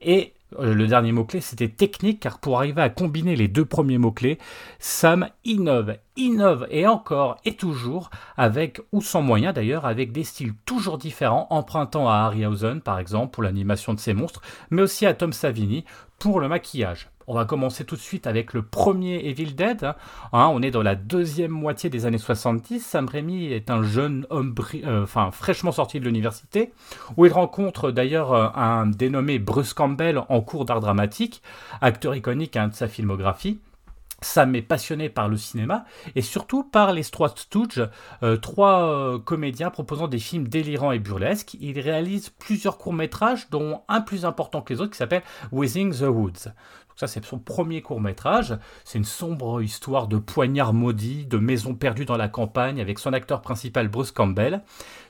Et 0.00 0.34
le 0.58 0.86
dernier 0.86 1.12
mot-clé, 1.12 1.40
c'était 1.40 1.68
technique, 1.68 2.20
car 2.20 2.38
pour 2.38 2.58
arriver 2.58 2.82
à 2.82 2.88
combiner 2.88 3.36
les 3.36 3.48
deux 3.48 3.64
premiers 3.64 3.98
mots-clés, 3.98 4.38
Sam 4.78 5.28
innove, 5.44 5.96
innove 6.16 6.66
et 6.70 6.86
encore 6.86 7.36
et 7.44 7.54
toujours, 7.54 8.10
avec 8.36 8.80
ou 8.92 9.00
sans 9.00 9.22
moyens 9.22 9.54
d'ailleurs, 9.54 9.86
avec 9.86 10.12
des 10.12 10.24
styles 10.24 10.54
toujours 10.64 10.98
différents, 10.98 11.46
empruntant 11.50 12.08
à 12.08 12.14
Harryhausen 12.14 12.80
par 12.80 12.98
exemple 12.98 13.32
pour 13.32 13.42
l'animation 13.42 13.94
de 13.94 14.00
ses 14.00 14.14
monstres, 14.14 14.42
mais 14.70 14.82
aussi 14.82 15.06
à 15.06 15.14
Tom 15.14 15.32
Savini 15.32 15.84
pour 16.18 16.40
le 16.40 16.48
maquillage. 16.48 17.10
On 17.30 17.34
va 17.34 17.44
commencer 17.44 17.84
tout 17.84 17.94
de 17.94 18.00
suite 18.00 18.26
avec 18.26 18.54
le 18.54 18.62
premier 18.62 19.24
Evil 19.28 19.54
Dead. 19.54 19.84
Hein. 20.32 20.50
On 20.52 20.62
est 20.62 20.72
dans 20.72 20.82
la 20.82 20.96
deuxième 20.96 21.52
moitié 21.52 21.88
des 21.88 22.04
années 22.04 22.18
70. 22.18 22.84
Sam 22.84 23.06
Raimi 23.08 23.52
est 23.52 23.70
un 23.70 23.84
jeune 23.84 24.26
homme 24.30 24.52
euh, 24.74 25.04
enfin, 25.04 25.30
fraîchement 25.30 25.70
sorti 25.70 26.00
de 26.00 26.04
l'université, 26.06 26.72
où 27.16 27.26
il 27.26 27.32
rencontre 27.32 27.92
d'ailleurs 27.92 28.32
euh, 28.32 28.48
un 28.56 28.88
dénommé 28.88 29.38
Bruce 29.38 29.74
Campbell 29.74 30.20
en 30.28 30.40
cours 30.40 30.64
d'art 30.64 30.80
dramatique, 30.80 31.40
acteur 31.80 32.16
iconique 32.16 32.56
hein, 32.56 32.66
de 32.66 32.74
sa 32.74 32.88
filmographie. 32.88 33.60
Sam 34.22 34.54
est 34.54 34.60
passionné 34.60 35.08
par 35.08 35.28
le 35.28 35.38
cinéma 35.38 35.86
et 36.14 36.20
surtout 36.20 36.62
par 36.62 36.92
les 36.92 37.04
trois 37.04 37.32
Stooges, 37.34 37.88
euh, 38.22 38.36
trois 38.36 39.18
comédiens 39.24 39.70
proposant 39.70 40.08
des 40.08 40.18
films 40.18 40.48
délirants 40.48 40.92
et 40.92 40.98
burlesques. 40.98 41.56
Il 41.60 41.78
réalise 41.78 42.28
plusieurs 42.28 42.76
courts-métrages, 42.76 43.48
dont 43.50 43.82
un 43.88 44.00
plus 44.02 44.26
important 44.26 44.60
que 44.60 44.74
les 44.74 44.80
autres 44.80 44.90
qui 44.90 44.98
s'appelle 44.98 45.22
Within 45.52 45.90
the 45.90 46.02
Woods. 46.02 46.50
Ça, 47.00 47.06
c'est 47.06 47.24
son 47.24 47.38
premier 47.38 47.80
court 47.80 47.98
métrage. 47.98 48.58
C'est 48.84 48.98
une 48.98 49.06
sombre 49.06 49.62
histoire 49.62 50.06
de 50.06 50.18
poignard 50.18 50.74
maudit, 50.74 51.24
de 51.24 51.38
maison 51.38 51.74
perdue 51.74 52.04
dans 52.04 52.18
la 52.18 52.28
campagne, 52.28 52.78
avec 52.78 52.98
son 52.98 53.14
acteur 53.14 53.40
principal 53.40 53.88
Bruce 53.88 54.10
Campbell. 54.10 54.60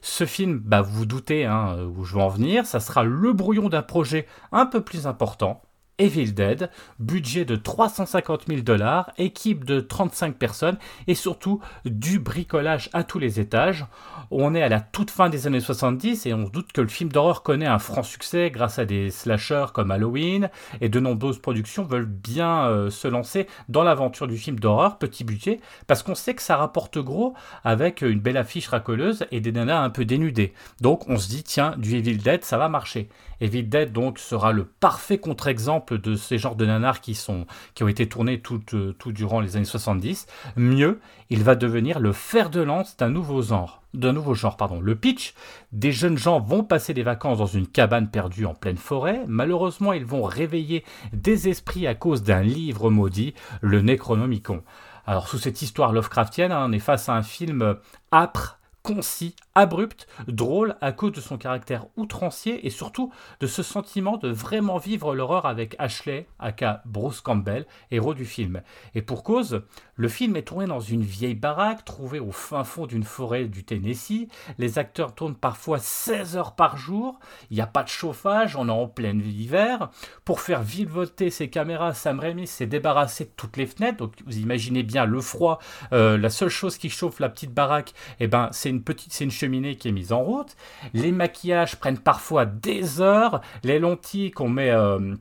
Ce 0.00 0.24
film, 0.24 0.60
bah, 0.64 0.82
vous 0.82 0.98
vous 0.98 1.06
doutez 1.06 1.46
hein, 1.46 1.76
où 1.96 2.04
je 2.04 2.14
veux 2.14 2.20
en 2.20 2.28
venir, 2.28 2.64
ça 2.64 2.78
sera 2.78 3.02
le 3.02 3.32
brouillon 3.32 3.68
d'un 3.68 3.82
projet 3.82 4.28
un 4.52 4.66
peu 4.66 4.82
plus 4.82 5.08
important, 5.08 5.62
Evil 6.00 6.32
Dead, 6.32 6.70
budget 6.98 7.44
de 7.44 7.56
350 7.56 8.46
000 8.48 8.62
dollars, 8.62 9.12
équipe 9.18 9.64
de 9.64 9.80
35 9.80 10.34
personnes 10.34 10.78
et 11.06 11.14
surtout 11.14 11.60
du 11.84 12.18
bricolage 12.18 12.88
à 12.94 13.04
tous 13.04 13.18
les 13.18 13.38
étages. 13.38 13.84
On 14.30 14.54
est 14.54 14.62
à 14.62 14.70
la 14.70 14.80
toute 14.80 15.10
fin 15.10 15.28
des 15.28 15.46
années 15.46 15.60
70 15.60 16.24
et 16.24 16.32
on 16.32 16.46
se 16.46 16.50
doute 16.50 16.72
que 16.72 16.80
le 16.80 16.88
film 16.88 17.12
d'horreur 17.12 17.42
connaît 17.42 17.66
un 17.66 17.78
franc 17.78 18.02
succès 18.02 18.50
grâce 18.50 18.78
à 18.78 18.86
des 18.86 19.10
slashers 19.10 19.66
comme 19.74 19.90
Halloween 19.90 20.48
et 20.80 20.88
de 20.88 21.00
nombreuses 21.00 21.38
productions 21.38 21.84
veulent 21.84 22.06
bien 22.06 22.64
euh, 22.64 22.88
se 22.88 23.06
lancer 23.06 23.46
dans 23.68 23.82
l'aventure 23.82 24.26
du 24.26 24.38
film 24.38 24.58
d'horreur 24.58 24.98
petit 24.98 25.22
budget 25.24 25.60
parce 25.86 26.02
qu'on 26.02 26.14
sait 26.14 26.34
que 26.34 26.42
ça 26.42 26.56
rapporte 26.56 26.98
gros 26.98 27.34
avec 27.62 28.00
une 28.00 28.20
belle 28.20 28.38
affiche 28.38 28.68
racoleuse 28.68 29.26
et 29.30 29.40
des 29.40 29.52
nanas 29.52 29.82
un 29.82 29.90
peu 29.90 30.06
dénudées. 30.06 30.54
Donc 30.80 31.08
on 31.10 31.18
se 31.18 31.28
dit 31.28 31.42
tiens 31.42 31.74
du 31.76 31.96
Evil 31.96 32.16
Dead 32.16 32.42
ça 32.42 32.56
va 32.56 32.70
marcher. 32.70 33.10
Evil 33.40 33.64
Dead 33.64 33.92
donc 33.92 34.18
sera 34.18 34.52
le 34.52 34.64
parfait 34.64 35.18
contre-exemple 35.18 35.89
de 35.94 36.14
ces 36.14 36.38
genres 36.38 36.56
de 36.56 36.66
nanars 36.66 37.00
qui, 37.00 37.14
sont, 37.14 37.46
qui 37.74 37.82
ont 37.84 37.88
été 37.88 38.08
tournés 38.08 38.40
tout, 38.40 38.62
euh, 38.74 38.92
tout 38.98 39.12
durant 39.12 39.40
les 39.40 39.56
années 39.56 39.64
70. 39.64 40.26
Mieux, 40.56 41.00
il 41.30 41.42
va 41.42 41.54
devenir 41.54 42.00
le 42.00 42.12
fer 42.12 42.50
de 42.50 42.60
lance 42.60 42.96
d'un 42.96 43.10
nouveau 43.10 43.42
genre. 43.42 43.82
D'un 43.92 44.12
nouveau 44.12 44.34
genre, 44.34 44.56
pardon. 44.56 44.80
Le 44.80 44.94
pitch, 44.94 45.34
des 45.72 45.90
jeunes 45.90 46.18
gens 46.18 46.40
vont 46.40 46.62
passer 46.62 46.94
des 46.94 47.02
vacances 47.02 47.38
dans 47.38 47.46
une 47.46 47.66
cabane 47.66 48.10
perdue 48.10 48.46
en 48.46 48.54
pleine 48.54 48.76
forêt. 48.76 49.24
Malheureusement, 49.26 49.92
ils 49.92 50.04
vont 50.04 50.22
réveiller 50.22 50.84
des 51.12 51.48
esprits 51.48 51.86
à 51.86 51.94
cause 51.94 52.22
d'un 52.22 52.42
livre 52.42 52.90
maudit, 52.90 53.34
le 53.60 53.82
Necronomicon. 53.82 54.62
Alors, 55.06 55.26
sous 55.26 55.38
cette 55.38 55.60
histoire 55.62 55.92
Lovecraftienne, 55.92 56.52
hein, 56.52 56.66
on 56.68 56.72
est 56.72 56.78
face 56.78 57.08
à 57.08 57.14
un 57.14 57.22
film 57.22 57.76
âpre, 58.12 58.59
concis, 58.82 59.36
abrupt, 59.54 60.06
drôle 60.26 60.76
à 60.80 60.92
cause 60.92 61.12
de 61.12 61.20
son 61.20 61.38
caractère 61.38 61.86
outrancier 61.96 62.66
et 62.66 62.70
surtout 62.70 63.12
de 63.40 63.46
ce 63.46 63.62
sentiment 63.62 64.16
de 64.16 64.28
vraiment 64.28 64.78
vivre 64.78 65.14
l'horreur 65.14 65.46
avec 65.46 65.76
Ashley, 65.78 66.26
aka 66.38 66.82
Bruce 66.86 67.20
Campbell, 67.20 67.66
héros 67.90 68.14
du 68.14 68.24
film. 68.24 68.62
Et 68.94 69.02
pour 69.02 69.22
cause, 69.22 69.62
le 69.96 70.08
film 70.08 70.36
est 70.36 70.42
tourné 70.42 70.66
dans 70.66 70.80
une 70.80 71.02
vieille 71.02 71.34
baraque 71.34 71.84
trouvée 71.84 72.20
au 72.20 72.32
fin 72.32 72.64
fond 72.64 72.86
d'une 72.86 73.04
forêt 73.04 73.44
du 73.44 73.64
Tennessee. 73.64 74.28
Les 74.58 74.78
acteurs 74.78 75.14
tournent 75.14 75.34
parfois 75.34 75.78
16 75.78 76.36
heures 76.36 76.54
par 76.54 76.78
jour. 76.78 77.20
Il 77.50 77.56
n'y 77.56 77.62
a 77.62 77.66
pas 77.66 77.82
de 77.82 77.88
chauffage, 77.88 78.56
on 78.56 78.68
est 78.68 78.72
en 78.72 78.86
plein 78.86 79.18
hiver. 79.18 79.90
Pour 80.24 80.40
faire 80.40 80.62
virevolter 80.62 81.28
ses 81.28 81.50
caméras, 81.50 81.92
Sam 81.92 82.18
Raimi 82.18 82.46
s'est 82.46 82.66
débarrassé 82.66 83.24
de 83.24 83.30
toutes 83.36 83.56
les 83.56 83.66
fenêtres. 83.66 83.98
Donc 83.98 84.14
vous 84.26 84.38
imaginez 84.38 84.82
bien 84.82 85.04
le 85.04 85.20
froid. 85.20 85.58
Euh, 85.92 86.16
la 86.16 86.30
seule 86.30 86.48
chose 86.48 86.78
qui 86.78 86.88
chauffe 86.88 87.20
la 87.20 87.28
petite 87.28 87.52
baraque, 87.52 87.92
eh 88.20 88.26
ben, 88.26 88.48
c'est 88.52 88.69
une 88.70 88.82
petite, 88.82 89.12
c'est 89.12 89.24
une 89.24 89.30
cheminée 89.30 89.76
qui 89.76 89.88
est 89.88 89.92
mise 89.92 90.12
en 90.12 90.22
route. 90.22 90.56
Les 90.94 91.12
maquillages 91.12 91.76
prennent 91.76 91.98
parfois 91.98 92.46
des 92.46 93.00
heures. 93.00 93.40
Les 93.62 93.78
lentilles 93.78 94.30
qu'on 94.30 94.48
met 94.48 94.70
euh, 94.70 95.14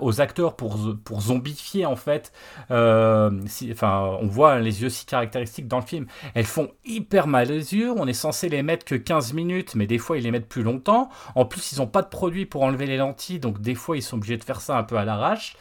aux 0.00 0.20
acteurs 0.20 0.56
pour, 0.56 0.78
pour 1.04 1.20
zombifier 1.20 1.86
en 1.86 1.96
fait. 1.96 2.32
Euh, 2.70 3.30
enfin, 3.70 4.18
on 4.20 4.26
voit 4.26 4.58
les 4.58 4.82
yeux 4.82 4.88
si 4.88 5.06
caractéristiques 5.06 5.68
dans 5.68 5.80
le 5.80 5.86
film. 5.86 6.06
Elles 6.34 6.44
font 6.46 6.70
hyper 6.84 7.26
mal 7.26 7.48
les 7.48 7.74
yeux. 7.74 7.92
On 7.96 8.06
est 8.06 8.12
censé 8.12 8.48
les 8.48 8.62
mettre 8.62 8.84
que 8.84 8.94
15 8.94 9.32
minutes, 9.32 9.74
mais 9.74 9.86
des 9.86 9.98
fois 9.98 10.18
ils 10.18 10.24
les 10.24 10.30
mettent 10.30 10.48
plus 10.48 10.62
longtemps. 10.62 11.08
En 11.34 11.44
plus, 11.44 11.72
ils 11.72 11.78
n'ont 11.78 11.86
pas 11.86 12.02
de 12.02 12.08
produit 12.08 12.46
pour 12.46 12.62
enlever 12.62 12.86
les 12.86 12.96
lentilles, 12.96 13.40
donc 13.40 13.60
des 13.60 13.74
fois 13.74 13.96
ils 13.96 14.02
sont 14.02 14.16
obligés 14.16 14.36
de 14.36 14.44
faire 14.44 14.60
ça 14.60 14.76
un 14.76 14.82
peu 14.82 14.96
à 14.96 15.04
l'arrache. 15.04 15.56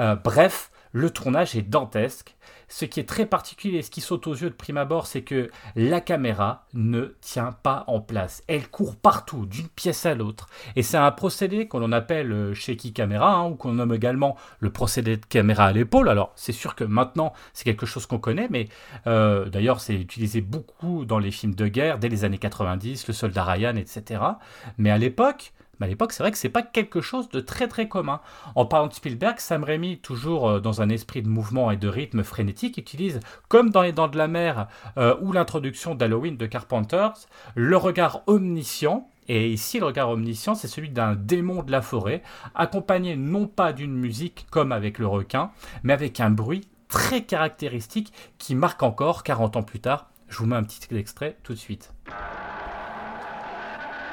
Euh, 0.00 0.14
bref, 0.16 0.70
le 0.92 1.10
tournage 1.10 1.56
est 1.56 1.62
dantesque. 1.62 2.36
Ce 2.68 2.84
qui 2.84 3.00
est 3.00 3.08
très 3.08 3.26
particulier, 3.26 3.82
ce 3.82 3.90
qui 3.90 4.00
saute 4.00 4.26
aux 4.26 4.34
yeux 4.34 4.50
de 4.50 4.54
prime 4.54 4.76
abord, 4.76 5.06
c'est 5.06 5.22
que 5.22 5.50
la 5.74 6.00
caméra 6.00 6.66
ne 6.74 7.14
tient 7.20 7.52
pas 7.62 7.84
en 7.86 8.00
place. 8.00 8.42
Elle 8.46 8.68
court 8.68 8.96
partout, 8.96 9.46
d'une 9.46 9.68
pièce 9.68 10.06
à 10.06 10.14
l'autre. 10.14 10.48
Et 10.76 10.82
c'est 10.82 10.96
un 10.96 11.10
procédé 11.10 11.66
qu'on 11.66 11.90
appelle 11.92 12.32
euh, 12.32 12.54
shaky 12.54 12.92
camera, 12.92 13.34
hein, 13.34 13.48
ou 13.48 13.54
qu'on 13.54 13.72
nomme 13.72 13.94
également 13.94 14.36
le 14.60 14.70
procédé 14.70 15.16
de 15.16 15.24
caméra 15.24 15.66
à 15.66 15.72
l'épaule. 15.72 16.08
Alors, 16.08 16.32
c'est 16.36 16.52
sûr 16.52 16.74
que 16.74 16.84
maintenant, 16.84 17.32
c'est 17.52 17.64
quelque 17.64 17.86
chose 17.86 18.06
qu'on 18.06 18.18
connaît, 18.18 18.48
mais 18.50 18.68
euh, 19.06 19.46
d'ailleurs, 19.46 19.80
c'est 19.80 19.94
utilisé 19.94 20.40
beaucoup 20.40 21.04
dans 21.04 21.18
les 21.18 21.30
films 21.30 21.54
de 21.54 21.66
guerre 21.68 21.98
dès 21.98 22.08
les 22.08 22.24
années 22.24 22.38
90, 22.38 23.06
Le 23.06 23.14
Soldat 23.14 23.44
Ryan, 23.44 23.76
etc. 23.76 24.20
Mais 24.76 24.90
à 24.90 24.98
l'époque, 24.98 25.52
mais 25.78 25.86
à 25.86 25.88
l'époque, 25.88 26.12
c'est 26.12 26.22
vrai 26.22 26.32
que 26.32 26.38
c'est 26.38 26.48
pas 26.48 26.62
quelque 26.62 27.00
chose 27.00 27.28
de 27.28 27.40
très 27.40 27.68
très 27.68 27.88
commun. 27.88 28.20
En 28.54 28.66
parlant 28.66 28.88
de 28.88 28.94
Spielberg, 28.94 29.38
Sam 29.38 29.64
Raimi, 29.64 29.98
toujours 29.98 30.48
euh, 30.48 30.60
dans 30.60 30.82
un 30.82 30.88
esprit 30.88 31.22
de 31.22 31.28
mouvement 31.28 31.70
et 31.70 31.76
de 31.76 31.88
rythme 31.88 32.22
frénétique, 32.22 32.78
utilise, 32.78 33.20
comme 33.48 33.70
dans 33.70 33.82
Les 33.82 33.92
Dents 33.92 34.08
de 34.08 34.18
la 34.18 34.28
Mer 34.28 34.68
euh, 34.96 35.16
ou 35.20 35.32
l'introduction 35.32 35.94
d'Halloween 35.94 36.36
de 36.36 36.46
Carpenters, 36.46 37.14
le 37.54 37.76
regard 37.76 38.22
omniscient. 38.26 39.08
Et 39.28 39.50
ici, 39.50 39.78
le 39.78 39.86
regard 39.86 40.08
omniscient, 40.08 40.54
c'est 40.54 40.68
celui 40.68 40.88
d'un 40.88 41.14
démon 41.14 41.62
de 41.62 41.70
la 41.70 41.82
forêt, 41.82 42.22
accompagné 42.54 43.14
non 43.14 43.46
pas 43.46 43.74
d'une 43.74 43.94
musique 43.94 44.46
comme 44.50 44.72
avec 44.72 44.98
le 44.98 45.06
requin, 45.06 45.50
mais 45.82 45.92
avec 45.92 46.18
un 46.20 46.30
bruit 46.30 46.66
très 46.88 47.24
caractéristique 47.24 48.12
qui 48.38 48.54
marque 48.54 48.82
encore 48.82 49.22
40 49.22 49.56
ans 49.56 49.62
plus 49.62 49.80
tard. 49.80 50.10
Je 50.28 50.38
vous 50.38 50.46
mets 50.46 50.56
un 50.56 50.64
petit 50.64 50.94
extrait 50.96 51.36
tout 51.42 51.52
de 51.52 51.58
suite. 51.58 51.92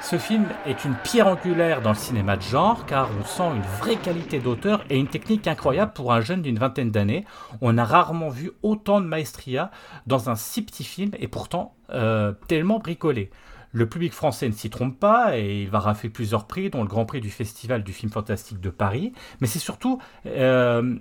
Ce 0.05 0.19
film 0.19 0.45
est 0.67 0.85
une 0.85 0.93
pierre 0.93 1.25
angulaire 1.25 1.81
dans 1.81 1.89
le 1.89 1.95
cinéma 1.95 2.37
de 2.37 2.43
genre 2.43 2.85
car 2.85 3.09
on 3.19 3.25
sent 3.25 3.55
une 3.55 3.63
vraie 3.79 3.95
qualité 3.95 4.37
d'auteur 4.37 4.85
et 4.91 4.99
une 4.99 5.07
technique 5.07 5.47
incroyable 5.47 5.93
pour 5.93 6.13
un 6.13 6.21
jeune 6.21 6.43
d'une 6.43 6.59
vingtaine 6.59 6.91
d'années. 6.91 7.25
On 7.61 7.75
a 7.79 7.83
rarement 7.83 8.29
vu 8.29 8.51
autant 8.61 9.01
de 9.01 9.07
maestria 9.07 9.71
dans 10.05 10.29
un 10.29 10.35
si 10.35 10.61
petit 10.61 10.83
film 10.83 11.09
et 11.17 11.27
pourtant 11.27 11.73
euh, 11.89 12.33
tellement 12.47 12.77
bricolé. 12.77 13.31
Le 13.71 13.89
public 13.89 14.13
français 14.13 14.47
ne 14.47 14.53
s'y 14.53 14.69
trompe 14.69 14.99
pas 14.99 15.39
et 15.39 15.63
il 15.63 15.71
va 15.71 15.79
rafler 15.79 16.09
plusieurs 16.09 16.45
prix, 16.45 16.69
dont 16.69 16.83
le 16.83 16.87
Grand 16.87 17.07
Prix 17.07 17.19
du 17.19 17.31
Festival 17.31 17.83
du 17.83 17.91
film 17.91 18.11
fantastique 18.11 18.61
de 18.61 18.69
Paris. 18.69 19.11
Mais 19.41 19.47
c'est 19.47 19.57
surtout 19.57 19.99
euh, 20.27 20.97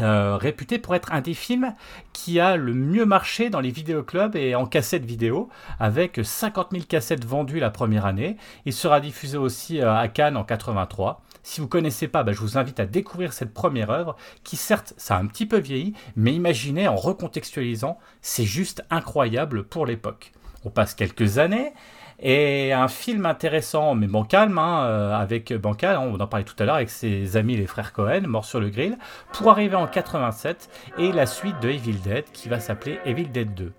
euh, 0.00 0.36
réputé 0.36 0.78
pour 0.78 0.94
être 0.94 1.12
un 1.12 1.22
des 1.22 1.32
films 1.32 1.74
qui 2.12 2.38
a 2.38 2.56
le 2.56 2.74
mieux 2.74 3.06
marché 3.06 3.48
dans 3.48 3.60
les 3.60 3.70
vidéoclubs 3.70 4.36
et 4.36 4.54
en 4.54 4.66
cassettes 4.66 5.04
vidéo, 5.04 5.48
avec 5.80 6.20
50 6.22 6.68
000 6.72 6.84
cassettes 6.86 7.24
vendues 7.24 7.60
la 7.60 7.70
première 7.70 8.04
année. 8.04 8.36
Il 8.66 8.72
sera 8.72 9.00
diffusé 9.00 9.38
aussi 9.38 9.80
euh, 9.80 9.94
à 9.94 10.08
Cannes 10.08 10.36
en 10.36 10.44
83. 10.44 11.22
Si 11.42 11.60
vous 11.60 11.68
connaissez 11.68 12.08
pas, 12.08 12.24
bah, 12.24 12.32
je 12.32 12.40
vous 12.40 12.58
invite 12.58 12.80
à 12.80 12.86
découvrir 12.86 13.32
cette 13.32 13.54
première 13.54 13.90
œuvre, 13.90 14.16
qui 14.44 14.56
certes, 14.56 14.94
ça 14.96 15.16
a 15.16 15.20
un 15.20 15.26
petit 15.26 15.46
peu 15.46 15.58
vieilli, 15.58 15.94
mais 16.16 16.34
imaginez 16.34 16.88
en 16.88 16.96
recontextualisant, 16.96 17.98
c'est 18.20 18.44
juste 18.44 18.84
incroyable 18.90 19.64
pour 19.64 19.86
l'époque. 19.86 20.32
On 20.64 20.70
passe 20.70 20.94
quelques 20.94 21.38
années, 21.38 21.72
et 22.18 22.72
un 22.72 22.88
film 22.88 23.26
intéressant, 23.26 23.94
mais 23.94 24.06
bancal, 24.06 24.50
hein, 24.56 24.84
euh, 24.84 25.14
avec 25.14 25.52
Bancal, 25.52 25.98
on 25.98 26.18
en 26.18 26.26
parlait 26.26 26.44
tout 26.44 26.54
à 26.58 26.64
l'heure 26.64 26.76
avec 26.76 26.90
ses 26.90 27.36
amis 27.36 27.56
les 27.56 27.66
frères 27.66 27.92
Cohen, 27.92 28.22
morts 28.26 28.44
sur 28.44 28.60
le 28.60 28.70
grill, 28.70 28.96
pour 29.32 29.50
arriver 29.50 29.76
en 29.76 29.86
87 29.86 30.68
et 30.98 31.12
la 31.12 31.26
suite 31.26 31.60
de 31.60 31.68
Evil 31.68 32.00
Dead 32.00 32.24
qui 32.32 32.48
va 32.48 32.60
s'appeler 32.60 32.98
Evil 33.04 33.28
Dead 33.30 33.54
2. 33.54 33.72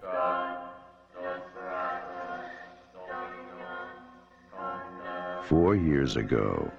Four 5.43 5.75
years 5.75 6.17
ago, 6.17 6.69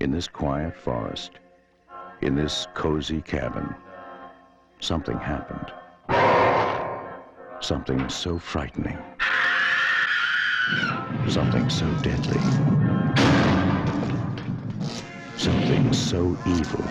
in 0.00 0.10
this 0.12 0.28
quiet 0.28 0.76
forest, 0.76 1.32
in 2.20 2.34
this 2.34 2.66
cozy 2.74 3.22
cabin, 3.22 3.74
something 4.80 5.16
happened. 5.18 5.72
Something 7.60 8.08
so 8.08 8.38
frightening. 8.38 8.98
Something 11.28 11.68
so 11.70 11.86
deadly. 12.02 12.40
Something 15.36 15.92
so 15.92 16.36
evil. 16.46 16.84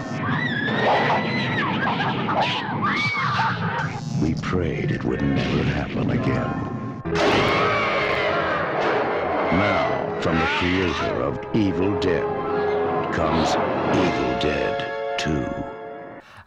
We 4.22 4.34
prayed 4.36 4.92
it 4.92 5.04
would 5.04 5.22
never 5.22 5.64
happen 5.64 6.10
again. 6.12 6.52
Now, 9.54 10.20
from 10.22 10.36
the 10.38 10.46
creator 10.60 11.22
of 11.24 11.40
Evil 11.54 12.00
Dead 12.00 12.24
comes 13.14 13.56
Evil 13.96 14.40
Dead 14.40 14.86
2. 15.20 15.46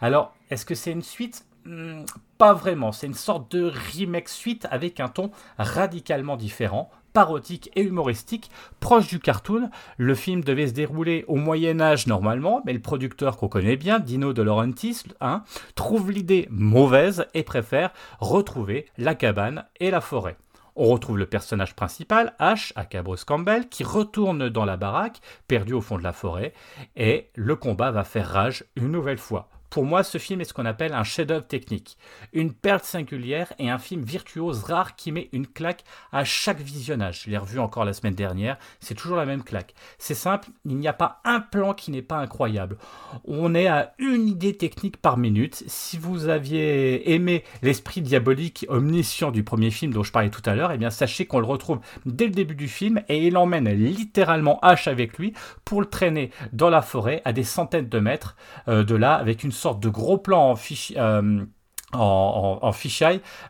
Alors, 0.01 0.35
est-ce 0.51 0.65
que 0.65 0.75
c'est 0.75 0.93
une 0.93 1.03
suite? 1.03 1.45
Hmm, 1.65 2.05
Pas 2.39 2.55
vraiment, 2.55 2.91
c'est 2.93 3.07
une 3.07 3.15
sorte 3.15 3.51
de 3.55 3.71
remake 3.95 4.29
suite 4.31 4.67
avec 4.71 4.99
un 5.01 5.09
ton 5.09 5.31
radicalement 5.59 6.37
différent, 6.37 6.91
parodique 7.13 7.71
et 7.75 7.83
humoristique, 7.83 8.51
proche 8.81 9.09
du 9.09 9.19
cartoon. 9.19 9.71
Le 9.97 10.15
film 10.15 10.43
devait 10.43 10.69
se 10.69 10.73
dérouler 10.73 11.25
au 11.29 11.37
Moyen 11.37 11.81
Âge 11.81 12.07
normalement, 12.07 12.63
mais 12.65 12.73
le 12.73 12.81
producteur 12.81 13.37
qu'on 13.37 13.49
connaît 13.49 13.77
bien, 13.77 13.99
Dino 13.99 14.33
De 14.33 14.43
Laurentiis, 14.43 15.03
hein, 15.21 15.43
trouve 15.75 16.11
l'idée 16.11 16.49
mauvaise 16.51 17.27
et 17.35 17.43
préfère 17.43 17.93
retrouver 18.21 18.87
la 18.99 19.15
cabane 19.15 19.65
et 19.79 19.91
la 19.91 20.01
forêt. 20.01 20.37
On 20.77 20.87
retrouve 20.87 21.19
le 21.19 21.27
personnage 21.27 21.75
principal, 21.75 22.35
Ash, 22.39 22.73
à 22.77 22.87
Bruce 23.03 23.25
Campbell, 23.25 23.69
qui 23.69 23.85
retourne 23.85 24.49
dans 24.49 24.65
la 24.65 24.77
baraque, 24.77 25.21
perdu 25.49 25.73
au 25.73 25.81
fond 25.81 25.99
de 25.99 26.03
la 26.03 26.13
forêt, 26.13 26.55
et 26.97 27.31
le 27.35 27.57
combat 27.57 27.91
va 27.91 28.05
faire 28.05 28.29
rage 28.29 28.65
une 28.77 28.91
nouvelle 28.91 29.19
fois. 29.19 29.49
Pour 29.71 29.85
moi, 29.85 30.03
ce 30.03 30.19
film 30.19 30.41
est 30.41 30.45
ce 30.45 30.53
qu'on 30.53 30.67
appelle 30.67 30.93
un 30.93 31.05
chef-d'œuvre 31.05 31.47
technique, 31.47 31.97
une 32.33 32.53
perle 32.53 32.81
singulière 32.83 33.53
et 33.61 33.71
un 33.71 33.79
film 33.79 34.03
virtuose 34.03 34.65
rare 34.65 34.97
qui 34.97 35.13
met 35.13 35.29
une 35.33 35.47
claque 35.47 35.85
à 36.11 36.25
chaque 36.25 36.61
visionnage. 36.61 37.23
Je 37.25 37.31
l'ai 37.31 37.39
revu 37.39 37.61
encore 37.61 37.85
la 37.85 37.93
semaine 37.93 38.17
dernière, 38.17 38.59
c'est 38.81 38.97
toujours 38.97 39.17
la 39.17 39.27
même 39.27 39.45
claque. 39.45 39.75
C'est 39.99 40.15
simple, 40.15 40.49
il 40.65 40.77
n'y 40.77 40.89
a 40.89 40.93
pas 40.93 41.21
un 41.25 41.39
plan 41.39 41.73
qui 41.73 41.93
n'est 41.93 42.03
pas 42.03 42.19
incroyable. 42.19 42.79
On 43.25 43.55
est 43.55 43.69
à 43.69 43.95
une 43.99 44.27
idée 44.27 44.57
technique 44.57 44.97
par 44.97 45.17
minute. 45.17 45.63
Si 45.69 45.97
vous 45.99 46.29
aviez 46.29 47.13
aimé 47.13 47.45
l'esprit 47.63 48.03
diabolique 48.03 48.67
omniscient 48.69 49.31
du 49.31 49.45
premier 49.45 49.71
film 49.71 49.93
dont 49.93 50.03
je 50.03 50.11
parlais 50.11 50.31
tout 50.31 50.43
à 50.47 50.57
l'heure, 50.57 50.73
eh 50.73 50.79
bien 50.79 50.91
sachez 50.91 51.27
qu'on 51.27 51.39
le 51.39 51.47
retrouve 51.47 51.79
dès 52.07 52.27
le 52.27 52.33
début 52.33 52.57
du 52.57 52.67
film 52.67 53.03
et 53.09 53.25
il 53.25 53.37
emmène 53.37 53.69
littéralement 53.69 54.59
H 54.65 54.89
avec 54.89 55.17
lui 55.17 55.33
pour 55.65 55.81
le 55.81 55.87
traîner 55.87 56.33
dans 56.53 56.71
la 56.71 56.83
forêt 56.83 57.23
à 57.25 57.33
des 57.33 57.45
centaines 57.45 57.89
de 57.89 57.99
mètres 58.01 58.35
euh, 58.67 58.83
de 58.83 58.97
là 58.97 59.15
avec 59.15 59.45
une 59.45 59.53
sorte 59.61 59.81
de 59.81 59.89
gros 59.89 60.19
plan 60.19 60.51
en 60.51 60.57
fichier. 60.57 60.99
Euh, 60.99 61.45
en, 61.93 62.73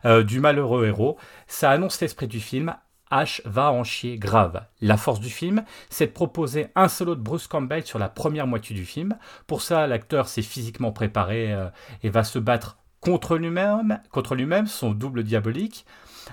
euh, 0.05 0.23
du 0.23 0.39
malheureux 0.39 0.87
héros. 0.87 1.17
Ça 1.47 1.71
annonce 1.71 2.01
l'esprit 2.01 2.27
du 2.27 2.39
film. 2.39 2.75
H 3.11 3.41
va 3.45 3.71
en 3.71 3.83
chier 3.83 4.17
grave. 4.17 4.63
La 4.79 4.95
force 4.95 5.19
du 5.19 5.29
film, 5.29 5.63
c'est 5.89 6.07
de 6.07 6.11
proposer 6.11 6.67
un 6.75 6.87
solo 6.87 7.15
de 7.15 7.21
Bruce 7.21 7.47
Campbell 7.47 7.85
sur 7.85 7.99
la 7.99 8.07
première 8.07 8.47
moitié 8.47 8.73
du 8.73 8.85
film. 8.85 9.17
Pour 9.47 9.61
ça, 9.61 9.85
l'acteur 9.85 10.29
s'est 10.29 10.41
physiquement 10.41 10.93
préparé 10.93 11.53
euh, 11.53 11.67
et 12.03 12.09
va 12.09 12.23
se 12.23 12.39
battre 12.39 12.77
contre 13.01 13.35
lui-même, 13.35 13.99
contre 14.11 14.35
lui-même, 14.35 14.67
son 14.67 14.91
double 14.91 15.23
diabolique. 15.23 15.85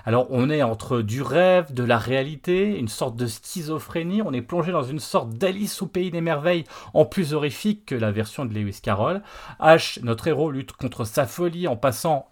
Alors 0.05 0.27
on 0.29 0.49
est 0.49 0.63
entre 0.63 1.01
du 1.01 1.21
rêve, 1.21 1.73
de 1.73 1.83
la 1.83 1.97
réalité, 1.97 2.77
une 2.77 2.87
sorte 2.87 3.15
de 3.15 3.27
schizophrénie, 3.27 4.21
on 4.21 4.33
est 4.33 4.41
plongé 4.41 4.71
dans 4.71 4.83
une 4.83 4.99
sorte 4.99 5.31
d'Alice 5.31 5.81
au 5.81 5.87
pays 5.87 6.11
des 6.11 6.21
merveilles 6.21 6.65
en 6.93 7.05
plus 7.05 7.33
horrifique 7.33 7.85
que 7.85 7.95
la 7.95 8.11
version 8.11 8.45
de 8.45 8.53
Lewis 8.53 8.79
Carroll. 8.81 9.21
H, 9.59 9.99
notre 10.03 10.27
héros, 10.27 10.51
lutte 10.51 10.73
contre 10.73 11.05
sa 11.05 11.25
folie 11.25 11.67
en 11.67 11.75
passant 11.75 12.29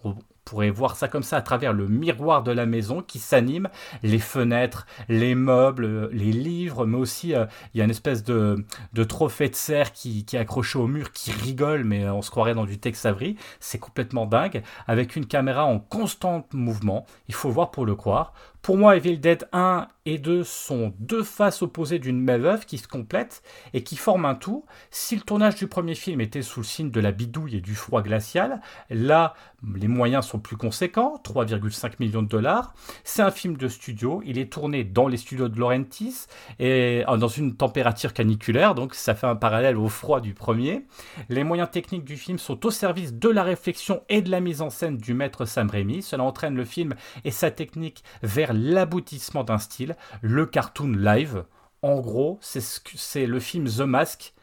pourrait 0.48 0.69
voir 0.69 0.95
ça 0.95 1.10
comme 1.10 1.24
ça 1.24 1.38
à 1.38 1.41
travers 1.41 1.74
le 1.74 1.88
miroir 1.88 2.41
de 2.41 2.52
la 2.52 2.65
maison 2.65 3.02
qui 3.02 3.19
s'anime, 3.19 3.68
les 4.02 4.19
fenêtres, 4.19 4.88
les 5.10 5.36
meubles, 5.36 6.10
les 6.14 6.32
livres, 6.32 6.86
mais 6.86 6.98
aussi 6.98 7.36
euh, 7.36 7.45
il 7.74 7.80
y 7.80 7.82
a 7.82 7.84
une 7.84 7.91
espèce 7.91 8.24
de, 8.24 8.64
trophée 9.10 9.49
de 9.49 9.56
serre 9.56 9.91
qui, 9.91 10.26
est 10.32 10.38
accroché 10.38 10.80
au 10.80 10.88
mur, 10.88 11.11
qui 11.11 11.32
rigole, 11.32 11.84
mais 11.84 12.06
euh, 12.06 12.14
on 12.14 12.22
se 12.22 12.32
croirait 12.32 12.53
dans 12.53 12.65
du 12.65 12.80
Tex 12.80 13.06
Avery. 13.06 13.36
C'est 13.60 13.78
complètement 13.78 14.26
dingue, 14.26 14.64
avec 14.88 15.18
une 15.18 15.26
caméra 15.26 15.65
en 15.65 15.80
constant 15.80 16.48
mouvement. 16.53 17.06
Il 17.28 17.34
faut 17.34 17.49
voir 17.49 17.72
pour 17.72 17.86
le 17.86 17.95
croire. 17.95 18.34
Pour 18.61 18.77
moi, 18.77 18.97
Evil 18.97 19.17
Dead 19.17 19.47
1 19.53 19.88
et 20.05 20.17
2 20.17 20.43
sont 20.43 20.93
deux 20.99 21.23
faces 21.23 21.61
opposées 21.61 21.99
d'une 21.99 22.19
même 22.19 22.45
œuvre 22.45 22.65
qui 22.65 22.77
se 22.77 22.88
complètent 22.88 23.43
et 23.73 23.84
qui 23.84 23.97
forment 23.97 24.25
un 24.25 24.35
tout. 24.35 24.65
Si 24.89 25.15
le 25.15 25.21
tournage 25.21 25.55
du 25.55 25.67
premier 25.67 25.95
film 25.95 26.21
était 26.21 26.41
sous 26.41 26.61
le 26.61 26.65
signe 26.65 26.91
de 26.91 26.99
la 26.99 27.11
bidouille 27.11 27.57
et 27.57 27.61
du 27.61 27.75
froid 27.75 28.01
glacial, 28.01 28.61
là, 28.89 29.34
les 29.75 29.88
moyens 29.88 30.25
sont 30.25 30.39
plus 30.39 30.57
conséquents, 30.57 31.21
3,5 31.23 31.93
millions 31.99 32.21
de 32.21 32.27
dollars. 32.27 32.73
C'est 33.03 33.21
un 33.21 33.31
film 33.31 33.57
de 33.57 33.67
studio, 33.67 34.21
il 34.25 34.38
est 34.38 34.51
tourné 34.51 34.84
dans 34.84 35.07
les 35.07 35.17
studios 35.17 35.49
de 35.49 35.59
Laurentis 35.59 36.27
et 36.59 37.03
euh, 37.07 37.17
dans 37.17 37.27
une 37.27 37.55
température 37.55 38.13
caniculaire, 38.13 38.75
donc 38.75 38.95
ça 38.95 39.15
fait 39.15 39.27
un 39.27 39.35
parallèle 39.35 39.77
au 39.77 39.89
froid 39.89 40.21
du 40.21 40.34
premier. 40.34 40.85
Les 41.29 41.43
moyens 41.43 41.69
techniques 41.69 42.05
du 42.05 42.17
film 42.17 42.38
sont 42.38 42.65
au 42.65 42.71
service 42.71 43.13
de 43.13 43.29
la 43.29 43.43
réflexion 43.43 44.01
et 44.09 44.21
de 44.21 44.29
la 44.29 44.39
mise 44.39 44.61
en 44.61 44.69
scène 44.69 44.97
du 44.97 45.13
maître 45.13 45.45
Sam 45.45 45.69
Raimi. 45.69 46.01
Cela 46.01 46.23
entraîne 46.23 46.55
le 46.55 46.65
film 46.65 46.93
et 47.25 47.31
sa 47.31 47.51
technique 47.51 48.03
vers 48.23 48.53
l'aboutissement 48.57 49.43
d'un 49.43 49.57
style, 49.57 49.95
le 50.21 50.45
cartoon 50.45 50.91
live. 50.97 51.45
En 51.81 51.99
gros, 51.99 52.39
c'est 52.41 52.61
ce 52.61 52.79
c'est 52.95 53.25
le 53.25 53.39
film 53.39 53.65
The 53.69 53.81
Mask 53.81 54.34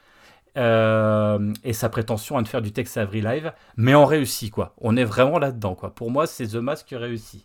et 0.56 1.72
sa 1.72 1.88
prétention 1.88 2.38
à 2.38 2.40
ne 2.40 2.46
faire 2.46 2.62
du 2.62 2.72
Tex 2.72 2.96
Avery 2.96 3.20
live, 3.20 3.52
mais 3.76 3.94
on 3.94 4.04
réussit 4.04 4.52
quoi. 4.52 4.74
On 4.78 4.96
est 4.96 5.04
vraiment 5.04 5.38
là-dedans 5.38 5.74
quoi. 5.74 5.94
Pour 5.94 6.10
moi, 6.10 6.26
c'est 6.26 6.46
The 6.46 6.56
Mask 6.56 6.86
qui 6.86 6.96
réussit. 6.96 7.44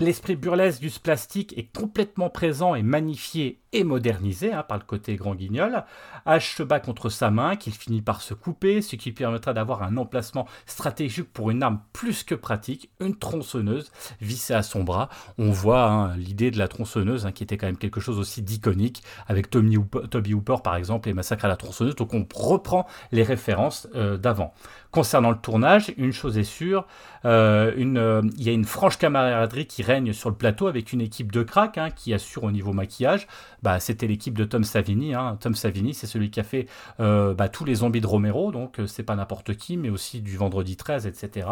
L'esprit 0.00 0.36
burlesque 0.36 0.80
du 0.80 0.90
plastique 0.90 1.56
est 1.56 1.70
complètement 1.76 2.30
présent 2.30 2.74
et 2.74 2.82
magnifié 2.82 3.60
et 3.72 3.84
modernisé 3.84 4.52
hein, 4.52 4.62
par 4.62 4.78
le 4.78 4.84
côté 4.84 5.16
grand 5.16 5.34
guignol. 5.34 5.84
H 6.26 6.56
se 6.56 6.62
bat 6.62 6.80
contre 6.80 7.08
sa 7.08 7.30
main, 7.30 7.56
qu'il 7.56 7.72
finit 7.72 8.02
par 8.02 8.20
se 8.20 8.34
couper, 8.34 8.82
ce 8.82 8.96
qui 8.96 9.12
permettra 9.12 9.52
d'avoir 9.52 9.82
un 9.82 9.96
emplacement 9.96 10.46
stratégique 10.66 11.32
pour 11.32 11.50
une 11.50 11.62
arme 11.62 11.80
plus 11.92 12.22
que 12.24 12.34
pratique, 12.34 12.90
une 13.00 13.16
tronçonneuse 13.16 13.92
vissée 14.20 14.54
à 14.54 14.62
son 14.62 14.82
bras. 14.82 15.08
On 15.38 15.50
voit 15.50 15.84
hein, 15.84 16.16
l'idée 16.16 16.50
de 16.50 16.58
la 16.58 16.68
tronçonneuse, 16.68 17.26
hein, 17.26 17.32
qui 17.32 17.42
était 17.42 17.56
quand 17.56 17.66
même 17.66 17.78
quelque 17.78 18.00
chose 18.00 18.18
aussi 18.18 18.42
d'iconique, 18.42 19.02
avec 19.26 19.50
Toby 19.50 20.34
Hooper 20.34 20.56
par 20.64 20.76
exemple 20.76 21.08
et 21.08 21.14
Massacre 21.14 21.44
à 21.44 21.48
la 21.48 21.56
tronçonneuse, 21.56 21.96
donc 21.96 22.14
on 22.14 22.26
reprend 22.34 22.86
les 23.10 23.22
références 23.22 23.88
euh, 23.94 24.16
d'avant. 24.16 24.52
Concernant 24.92 25.30
le 25.30 25.38
tournage, 25.38 25.94
une 25.96 26.12
chose 26.12 26.36
est 26.36 26.44
sûre, 26.44 26.86
euh, 27.24 27.72
euh, 27.78 28.22
il 28.36 28.42
y 28.42 28.50
a 28.50 28.52
une 28.52 28.66
franche 28.66 28.98
camaraderie 28.98 29.66
qui 29.66 29.82
règne 29.82 30.12
sur 30.12 30.28
le 30.28 30.36
plateau 30.36 30.66
avec 30.66 30.92
une 30.92 31.00
équipe 31.00 31.32
de 31.32 31.42
crack 31.42 31.78
qui 31.96 32.12
assure 32.12 32.44
au 32.44 32.50
niveau 32.50 32.74
maquillage 32.74 33.26
bah, 33.62 33.80
c'était 33.80 34.06
l'équipe 34.06 34.36
de 34.36 34.44
Tom 34.44 34.64
Savini. 34.64 35.14
Hein. 35.14 35.38
Tom 35.40 35.54
Savini, 35.54 35.94
c'est 35.94 36.06
celui 36.06 36.30
qui 36.30 36.40
a 36.40 36.42
fait 36.42 36.66
euh, 37.00 37.32
bah, 37.32 37.48
tous 37.48 37.64
les 37.64 37.76
zombies 37.76 38.00
de 38.00 38.06
Romero, 38.06 38.52
donc 38.52 38.80
c'est 38.86 39.02
pas 39.02 39.14
n'importe 39.14 39.56
qui, 39.56 39.76
mais 39.76 39.88
aussi 39.88 40.20
du 40.20 40.36
Vendredi 40.36 40.76
13, 40.76 41.06
etc. 41.06 41.48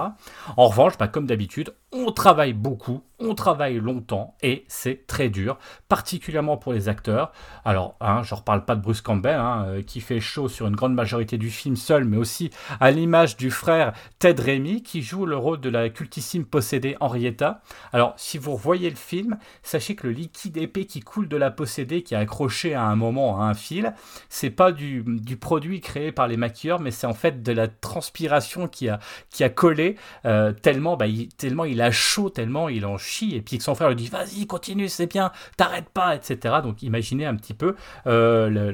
En 0.57 0.67
revanche, 0.67 0.99
bah, 0.99 1.09
comme 1.09 1.27
d'habitude, 1.27 1.73
on 1.93 2.13
travaille 2.13 2.53
beaucoup, 2.53 3.03
on 3.19 3.35
travaille 3.35 3.79
longtemps 3.79 4.37
et 4.43 4.65
c'est 4.69 5.07
très 5.07 5.29
dur, 5.29 5.59
particulièrement 5.89 6.57
pour 6.57 6.73
les 6.73 6.89
acteurs. 6.89 7.33
Alors, 7.65 7.97
hein, 8.01 8.23
je 8.23 8.35
ne 8.35 8.39
reparle 8.41 8.65
pas 8.65 8.77
de 8.77 8.83
Bruce 8.83 9.01
Campbell, 9.01 9.39
hein, 9.39 9.83
qui 9.87 10.01
fait 10.01 10.21
chaud 10.21 10.49
sur 10.49 10.67
une 10.67 10.77
grande 10.77 10.95
majorité 10.95 11.39
du 11.39 11.51
film 11.51 11.77
seul, 11.77 12.05
mais 12.05 12.17
aussi 12.17 12.51
à 12.81 12.91
l'image 12.91 13.30
du 13.37 13.51
frère 13.51 13.93
Ted 14.19 14.43
Remy, 14.43 14.83
qui 14.83 15.03
joue 15.03 15.27
le 15.27 15.37
rôle 15.37 15.61
de 15.61 15.69
la 15.69 15.91
cultissime 15.91 16.45
possédée 16.45 16.97
Henrietta. 17.01 17.61
Alors, 17.93 18.15
si 18.17 18.39
vous 18.39 18.57
voyez 18.57 18.89
le 18.89 18.97
film, 18.97 19.39
sachez 19.63 19.95
que 19.95 20.07
le 20.07 20.13
liquide 20.13 20.57
épais 20.57 20.85
qui 20.85 21.01
coule 21.01 21.29
de 21.29 21.37
la 21.37 21.51
possédée, 21.51 22.03
qui 22.03 22.15
est 22.15 22.19
accroché 22.19 22.75
à 22.75 22.85
un 22.85 22.97
moment 22.97 23.41
à 23.41 23.45
un 23.45 23.55
fil, 23.55 23.93
c'est 24.29 24.51
pas 24.51 24.73
du, 24.73 25.05
produit 25.41 25.81
créé 25.81 26.13
par 26.13 26.29
les 26.29 26.37
maquilleurs, 26.37 26.81
mais 26.81 26.91
c'est 26.91 27.07
en 27.07 27.15
fait 27.15 27.43
de 27.43 27.53
la 27.53 27.69
transpiration 27.69 28.69
qui 28.69 28.89
a, 28.89 28.99
qui 29.31 29.45
a 29.45 29.49
collé 29.49 29.97
euh, 30.25 30.53
tellement, 30.53 30.97
bah, 30.97 31.07
il, 31.07 31.29
tellement 31.29 31.65
il 31.65 31.81
a 31.81 31.91
chaud, 31.91 32.31
tellement 32.31 32.69
il 32.69 32.87
en 32.87 32.97
et 33.33 33.41
puis 33.41 33.59
que 33.59 33.65
son 33.65 33.75
frère 33.75 33.89
lui 33.89 33.97
dit 33.97 34.09
vas-y 34.09 34.47
continue 34.47 34.89
c'est 34.89 35.07
bien 35.07 35.33
t'arrêtes 35.57 35.89
pas 35.89 36.15
etc 36.15 36.57
donc 36.63 36.83
imaginez 36.83 37.27
un 37.27 37.35
petit 37.35 37.55
peu 37.55 37.75
euh, 38.07 38.73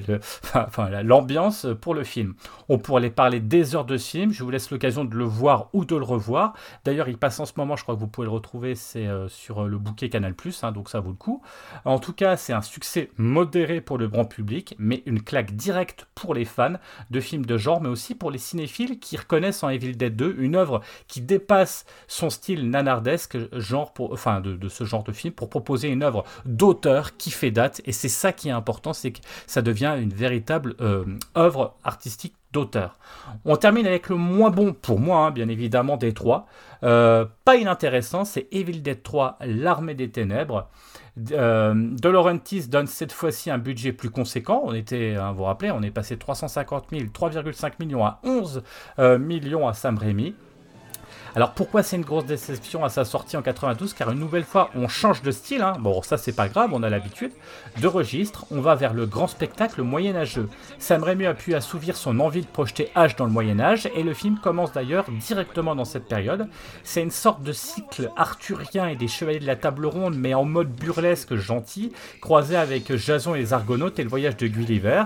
l'ambiance 1.03 1.67
pour 1.81 1.95
le 1.95 2.05
film. 2.05 2.35
On 2.69 2.79
pourrait 2.79 3.11
parler 3.11 3.41
des 3.41 3.75
heures 3.75 3.85
de 3.85 3.99
film. 3.99 4.33
Je 4.33 4.43
vous 4.47 4.51
laisse 4.51 4.71
l'occasion 4.71 5.05
de 5.05 5.15
le 5.15 5.25
voir 5.25 5.69
ou 5.73 5.85
de 5.85 5.97
le 5.97 6.05
revoir 6.05 6.55
d'ailleurs 6.85 7.09
il 7.09 7.19
passe 7.19 7.41
en 7.41 7.47
ce 7.47 7.53
moment 7.57 7.77
je 7.77 7.83
crois 7.83 7.95
que 7.95 8.01
vous 8.01 8.07
pouvez 8.07 8.27
le 8.27 8.33
retrouver 8.33 8.75
c'est 8.75 9.07
euh, 9.07 9.29
sur 9.29 9.65
euh, 9.65 9.69
le 9.69 9.79
bouquet 9.79 10.09
Canal 10.09 10.35
hein, 10.63 10.73
donc 10.73 10.89
ça 10.89 11.01
vaut 11.01 11.11
le 11.11 11.17
coup 11.17 11.43
en 11.85 11.99
tout 11.99 12.13
cas 12.13 12.37
c'est 12.37 12.53
un 12.53 12.63
succès 12.63 13.11
modéré 13.17 13.81
pour 13.81 13.99
le 13.99 14.09
grand 14.09 14.25
public 14.25 14.75
mais 14.79 15.03
une 15.07 15.23
claque 15.23 15.55
directe 15.57 16.07
pour 16.15 16.35
les 16.35 16.45
fans 16.45 16.75
de 17.11 17.21
films 17.21 17.47
de 17.47 17.57
genre 17.57 17.81
mais 17.81 17.89
aussi 17.89 18.15
pour 18.15 18.31
les 18.31 18.39
cinéphiles 18.39 18.99
qui 18.99 19.17
reconnaissent 19.17 19.63
en 19.63 19.69
Evil 19.69 19.97
Dead 19.97 20.17
2 20.17 20.37
une 20.39 20.55
œuvre 20.55 20.81
qui 21.09 21.21
dépasse 21.21 21.85
son 22.07 22.31
style 22.31 22.71
nanardesque 22.71 23.37
genre 23.53 23.93
pour 23.93 24.17
de, 24.41 24.69
ce 24.69 24.85
genre 24.85 25.05
de 25.05 25.13
film, 25.13 25.33
pour 25.33 25.49
proposer 25.49 25.89
une 25.89 26.03
œuvre 26.03 26.25
d'auteur 26.45 27.17
qui 27.17 27.31
fait 27.31 27.51
date. 27.51 27.81
Et 27.85 27.93
c'est 27.93 28.09
ça 28.09 28.33
qui 28.33 28.49
est 28.49 28.53
important, 28.53 28.93
c'est 28.93 29.13
que 29.13 29.21
ça 29.47 29.63
devient 29.63 29.97
une 30.01 30.13
véritable 30.13 30.75
euh, 30.81 31.05
œuvre 31.37 31.77
artistique 31.85 32.35
d'auteur. 32.53 32.99
On 33.45 33.57
termine 33.57 33.87
avec 33.87 34.09
le 34.09 34.17
moins 34.17 34.51
bon 34.51 34.73
pour 34.73 34.99
moi, 34.99 35.27
hein, 35.27 35.31
bien 35.31 35.49
évidemment, 35.49 35.97
des 35.97 36.13
trois. 36.13 36.47
Euh, 36.83 37.25
pas 37.45 37.57
inintéressant, 37.57 38.25
c'est 38.25 38.49
Evil 38.53 38.81
Dead 38.81 39.03
3, 39.03 39.39
L'armée 39.41 39.95
des 39.95 40.11
ténèbres. 40.11 40.69
Euh, 41.33 41.73
de 41.75 42.69
donne 42.69 42.87
cette 42.87 43.13
fois-ci 43.13 43.51
un 43.51 43.59
budget 43.59 43.93
plus 43.93 44.11
conséquent. 44.11 44.63
On 44.65 44.75
était, 44.75 45.17
hein, 45.19 45.33
vous 45.33 45.39
vous 45.39 45.45
rappelez, 45.45 45.71
on 45.71 45.83
est 45.83 45.91
passé 45.91 46.15
de 46.15 46.21
350 46.21 46.87
000, 46.91 47.05
3,5 47.07 47.73
millions 47.81 48.05
à 48.05 48.21
11 48.23 48.63
euh, 48.99 49.19
millions 49.19 49.67
à 49.67 49.73
Sam 49.73 49.97
Raimi. 49.97 50.35
Alors 51.37 51.53
pourquoi 51.53 51.83
c'est 51.83 51.97
une 51.97 52.03
grosse 52.03 52.25
déception 52.25 52.83
à 52.83 52.89
sa 52.89 53.05
sortie 53.05 53.37
en 53.37 53.43
92 53.43 53.93
Car 53.93 54.11
une 54.11 54.19
nouvelle 54.19 54.43
fois, 54.43 54.71
on 54.75 54.89
change 54.89 55.21
de 55.21 55.31
style. 55.31 55.61
Hein. 55.61 55.77
Bon, 55.81 56.01
ça 56.01 56.17
c'est 56.17 56.33
pas 56.33 56.49
grave, 56.49 56.71
on 56.73 56.83
a 56.83 56.89
l'habitude. 56.89 57.31
De 57.79 57.87
registre, 57.87 58.47
on 58.51 58.63
va 58.63 58.75
vers 58.75 58.95
le 58.95 59.05
grand 59.05 59.27
spectacle 59.27 59.83
moyenâgeux. 59.83 60.49
Sam 60.79 61.03
Raimi 61.03 61.27
a 61.27 61.35
pu 61.35 61.55
assouvir 61.55 61.95
son 61.95 62.21
envie 62.21 62.41
de 62.41 62.47
projeter 62.47 62.91
H 62.97 63.19
dans 63.19 63.27
le 63.27 63.33
Moyen 63.33 63.61
Âge 63.61 63.87
et 63.95 64.03
le 64.03 64.15
film 64.15 64.39
commence 64.43 64.73
d'ailleurs 64.73 65.05
directement 65.11 65.75
dans 65.75 65.85
cette 65.85 66.09
période. 66.09 66.49
C'est 66.85 67.03
une 67.03 67.11
sorte 67.11 67.43
de 67.43 67.53
cycle 67.53 68.11
arthurien 68.17 68.89
et 68.89 68.97
des 68.97 69.07
chevaliers 69.07 69.39
de 69.39 69.47
la 69.47 69.57
table 69.57 69.85
ronde, 69.85 70.17
mais 70.17 70.33
en 70.33 70.47
mode 70.47 70.71
burlesque 70.71 71.35
gentil, 71.35 71.93
croisé 72.23 72.57
avec 72.57 72.97
Jason 72.97 73.35
et 73.35 73.41
les 73.41 73.53
Argonautes 73.53 73.99
et 73.99 74.05
le 74.05 74.09
voyage 74.09 74.39
de 74.39 74.47
Gulliver. 74.47 75.03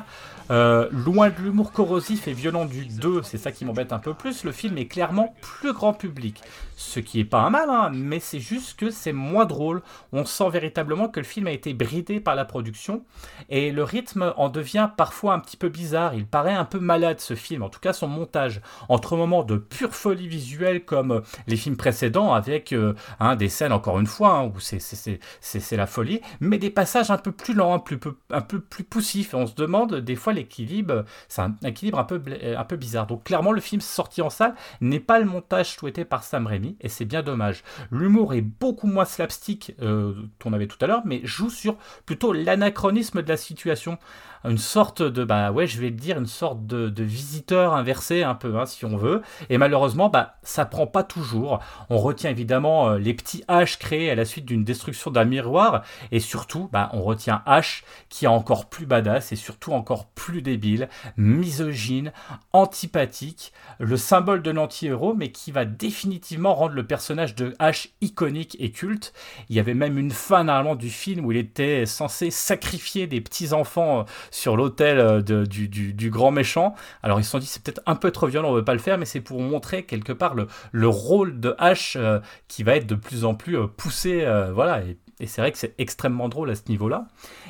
Euh, 0.50 0.88
loin 0.90 1.30
de 1.30 1.36
l'humour 1.40 1.70
corrosif 1.70 2.26
et 2.26 2.32
violent 2.32 2.64
du 2.64 2.84
2, 2.84 3.22
c'est 3.22 3.38
ça 3.38 3.52
qui 3.52 3.64
m'embête 3.64 3.92
un 3.92 4.00
peu 4.00 4.14
plus, 4.14 4.42
le 4.42 4.50
film 4.50 4.78
est 4.78 4.86
clairement 4.86 5.34
plus 5.40 5.72
grand 5.72 5.92
public 5.92 6.42
ce 6.80 6.98
qui 6.98 7.20
est 7.20 7.24
pas 7.24 7.42
un 7.42 7.50
mal, 7.50 7.68
hein, 7.68 7.90
mais 7.92 8.20
c'est 8.20 8.40
juste 8.40 8.78
que 8.78 8.90
c'est 8.90 9.12
moins 9.12 9.44
drôle. 9.44 9.82
On 10.12 10.24
sent 10.24 10.48
véritablement 10.48 11.08
que 11.08 11.20
le 11.20 11.26
film 11.26 11.46
a 11.46 11.52
été 11.52 11.74
bridé 11.74 12.20
par 12.20 12.34
la 12.34 12.46
production 12.46 13.04
et 13.50 13.70
le 13.70 13.84
rythme 13.84 14.32
en 14.38 14.48
devient 14.48 14.88
parfois 14.96 15.34
un 15.34 15.40
petit 15.40 15.58
peu 15.58 15.68
bizarre. 15.68 16.14
Il 16.14 16.26
paraît 16.26 16.54
un 16.54 16.64
peu 16.64 16.78
malade 16.78 17.20
ce 17.20 17.34
film, 17.34 17.62
en 17.62 17.68
tout 17.68 17.80
cas 17.80 17.92
son 17.92 18.08
montage, 18.08 18.62
entre 18.88 19.14
moments 19.14 19.42
de 19.42 19.56
pure 19.56 19.94
folie 19.94 20.26
visuelle 20.26 20.86
comme 20.86 21.22
les 21.46 21.56
films 21.56 21.76
précédents 21.76 22.32
avec 22.32 22.72
euh, 22.72 22.94
hein, 23.20 23.36
des 23.36 23.50
scènes 23.50 23.72
encore 23.72 24.00
une 24.00 24.06
fois 24.06 24.38
hein, 24.38 24.44
où 24.46 24.58
c'est 24.58 25.76
la 25.76 25.86
folie, 25.86 26.22
mais 26.40 26.56
des 26.56 26.70
passages 26.70 27.10
un 27.10 27.18
peu 27.18 27.30
plus 27.30 27.52
lents, 27.52 27.74
un 27.74 28.40
peu 28.40 28.60
plus 28.60 28.84
poussifs. 28.84 29.34
on 29.34 29.46
se 29.46 29.54
demande 29.54 29.96
des 29.96 30.16
fois 30.16 30.32
l'équilibre, 30.32 31.04
c'est 31.28 31.42
un 31.42 31.54
équilibre 31.62 31.98
un 31.98 32.04
peu, 32.04 32.22
un 32.56 32.64
peu 32.64 32.76
bizarre. 32.76 33.06
Donc 33.06 33.24
clairement 33.24 33.52
le 33.52 33.60
film 33.60 33.82
sorti 33.82 34.22
en 34.22 34.30
salle 34.30 34.54
n'est 34.80 34.98
pas 34.98 35.18
le 35.18 35.26
montage 35.26 35.76
souhaité 35.76 36.06
par 36.06 36.22
Sam 36.22 36.46
Raimi 36.46 36.69
et 36.80 36.88
c'est 36.88 37.04
bien 37.04 37.22
dommage. 37.22 37.62
L'humour 37.90 38.34
est 38.34 38.40
beaucoup 38.40 38.86
moins 38.86 39.04
slapstick 39.04 39.74
euh, 39.80 40.14
qu'on 40.42 40.52
avait 40.52 40.66
tout 40.66 40.78
à 40.80 40.86
l'heure, 40.86 41.02
mais 41.04 41.20
joue 41.24 41.50
sur 41.50 41.76
plutôt 42.06 42.32
l'anachronisme 42.32 43.22
de 43.22 43.28
la 43.28 43.36
situation 43.36 43.98
une 44.44 44.58
sorte 44.58 45.02
de, 45.02 45.24
bah 45.24 45.52
ouais, 45.52 45.66
je 45.66 45.80
vais 45.80 45.90
le 45.90 45.96
dire, 45.96 46.18
une 46.18 46.26
sorte 46.26 46.66
de, 46.66 47.02
visiteur 47.02 47.74
inversé 47.74 48.22
un 48.22 48.34
peu, 48.34 48.58
hein, 48.58 48.66
si 48.66 48.84
on 48.84 48.96
veut. 48.96 49.22
Et 49.48 49.58
malheureusement, 49.58 50.08
bah 50.08 50.36
ça 50.42 50.64
prend 50.64 50.86
pas 50.86 51.02
toujours. 51.02 51.60
On 51.88 51.98
retient 51.98 52.30
évidemment 52.30 52.90
euh, 52.90 52.98
les 52.98 53.14
petits 53.14 53.44
H 53.48 53.78
créés 53.78 54.10
à 54.10 54.14
la 54.14 54.24
suite 54.24 54.44
d'une 54.44 54.64
destruction 54.64 55.10
d'un 55.10 55.24
miroir, 55.24 55.82
et 56.12 56.20
surtout, 56.20 56.68
bah 56.72 56.90
on 56.92 57.02
retient 57.02 57.42
H 57.46 57.82
qui 58.08 58.24
est 58.24 58.28
encore 58.28 58.68
plus 58.68 58.86
badass 58.86 59.32
et 59.32 59.36
surtout 59.36 59.72
encore 59.72 60.06
plus 60.06 60.42
débile, 60.42 60.88
misogyne, 61.16 62.12
antipathique, 62.52 63.52
le 63.78 63.96
symbole 63.96 64.42
de 64.42 64.50
l'anti-héros, 64.50 65.14
mais 65.14 65.32
qui 65.32 65.52
va 65.52 65.64
définitivement 65.64 66.54
rendre 66.54 66.74
le 66.74 66.86
personnage 66.86 67.34
de 67.34 67.54
H 67.60 67.90
iconique 68.00 68.56
et 68.60 68.70
culte. 68.70 69.12
Il 69.48 69.56
y 69.56 69.60
avait 69.60 69.74
même 69.74 69.98
une 69.98 70.10
fin 70.10 70.44
normalement 70.44 70.76
du 70.76 70.90
film 70.90 71.24
où 71.24 71.32
il 71.32 71.38
était 71.38 71.86
censé 71.86 72.30
sacrifier 72.30 73.06
des 73.06 73.20
petits 73.20 73.52
enfants 73.52 74.00
euh, 74.00 74.02
sur 74.30 74.56
l'hôtel 74.56 74.98
euh, 74.98 75.20
du, 75.20 76.10
grand 76.10 76.30
méchant. 76.30 76.74
Alors 77.02 77.20
ils 77.20 77.24
se 77.24 77.30
sont 77.30 77.38
dit 77.38 77.46
c'est 77.46 77.62
peut-être 77.62 77.82
un 77.86 77.96
peu 77.96 78.10
trop 78.10 78.26
violent, 78.26 78.50
on 78.50 78.54
veut 78.54 78.64
pas 78.64 78.74
le 78.74 78.80
faire, 78.80 78.98
mais 78.98 79.04
c'est 79.04 79.20
pour 79.20 79.40
montrer 79.40 79.84
quelque 79.84 80.12
part 80.12 80.34
le, 80.34 80.46
le 80.72 80.88
rôle 80.88 81.40
de 81.40 81.50
H 81.58 81.96
euh, 81.96 82.20
qui 82.48 82.62
va 82.62 82.76
être 82.76 82.86
de 82.86 82.94
plus 82.94 83.24
en 83.24 83.34
plus 83.34 83.58
euh, 83.58 83.66
poussé, 83.66 84.26
voilà, 84.52 84.82
et 85.20 85.26
c'est 85.26 85.40
vrai 85.40 85.52
que 85.52 85.58
c'est 85.58 85.74
extrêmement 85.78 86.28
drôle 86.28 86.50
à 86.50 86.54
ce 86.54 86.62
niveau-là. 86.68 87.06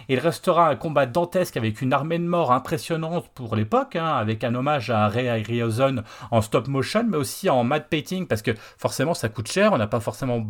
Il 0.08 0.18
restera 0.18 0.68
un 0.68 0.76
combat 0.76 1.06
dantesque 1.06 1.56
avec 1.56 1.80
une 1.80 1.92
armée 1.92 2.18
de 2.18 2.24
morts 2.24 2.52
impressionnante 2.52 3.28
pour 3.34 3.56
l'époque, 3.56 3.96
hein, 3.96 4.14
avec 4.16 4.44
un 4.44 4.54
hommage 4.54 4.90
à 4.90 5.08
Ray 5.08 5.28
Harryhausen 5.28 6.02
en 6.30 6.40
stop 6.42 6.68
motion, 6.68 7.04
mais 7.08 7.16
aussi 7.16 7.48
en 7.48 7.64
matte 7.64 7.88
painting, 7.88 8.26
parce 8.26 8.42
que 8.42 8.52
forcément 8.76 9.14
ça 9.14 9.28
coûte 9.28 9.50
cher, 9.50 9.72
on 9.72 9.78
n'a 9.78 9.86
pas 9.86 10.00
forcément 10.00 10.46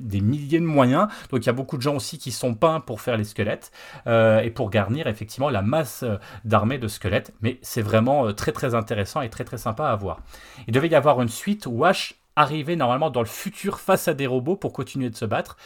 des 0.00 0.20
milliers 0.20 0.60
de 0.60 0.64
moyens, 0.64 1.08
donc 1.30 1.44
il 1.44 1.46
y 1.46 1.50
a 1.50 1.54
beaucoup 1.54 1.76
de 1.76 1.82
gens 1.82 1.96
aussi 1.96 2.18
qui 2.18 2.30
sont 2.30 2.54
peints 2.54 2.80
pour 2.80 3.00
faire 3.00 3.16
les 3.16 3.24
squelettes, 3.24 3.72
euh, 4.06 4.40
et 4.40 4.50
pour 4.50 4.70
garnir 4.70 5.06
effectivement 5.06 5.50
la 5.50 5.62
masse 5.62 6.04
d'armée 6.44 6.78
de 6.78 6.88
squelettes, 6.88 7.32
mais 7.40 7.58
c'est 7.62 7.82
vraiment 7.82 8.26
euh, 8.26 8.32
très 8.32 8.52
très 8.52 8.74
intéressant 8.74 9.20
et 9.20 9.28
très 9.28 9.44
très 9.44 9.58
sympa 9.58 9.88
à 9.88 9.96
voir. 9.96 10.20
Il 10.68 10.74
devait 10.74 10.88
y 10.88 10.94
avoir 10.94 11.20
une 11.20 11.28
suite 11.28 11.66
où 11.66 11.84
Ash 11.84 12.14
arrivait 12.36 12.76
normalement 12.76 13.10
dans 13.10 13.20
le 13.20 13.26
futur 13.26 13.80
face 13.80 14.08
à 14.08 14.14
des 14.14 14.26
robots 14.26 14.56
pour 14.56 14.72
continuer 14.72 15.10
de 15.10 15.16
se 15.16 15.24
battre, 15.24 15.56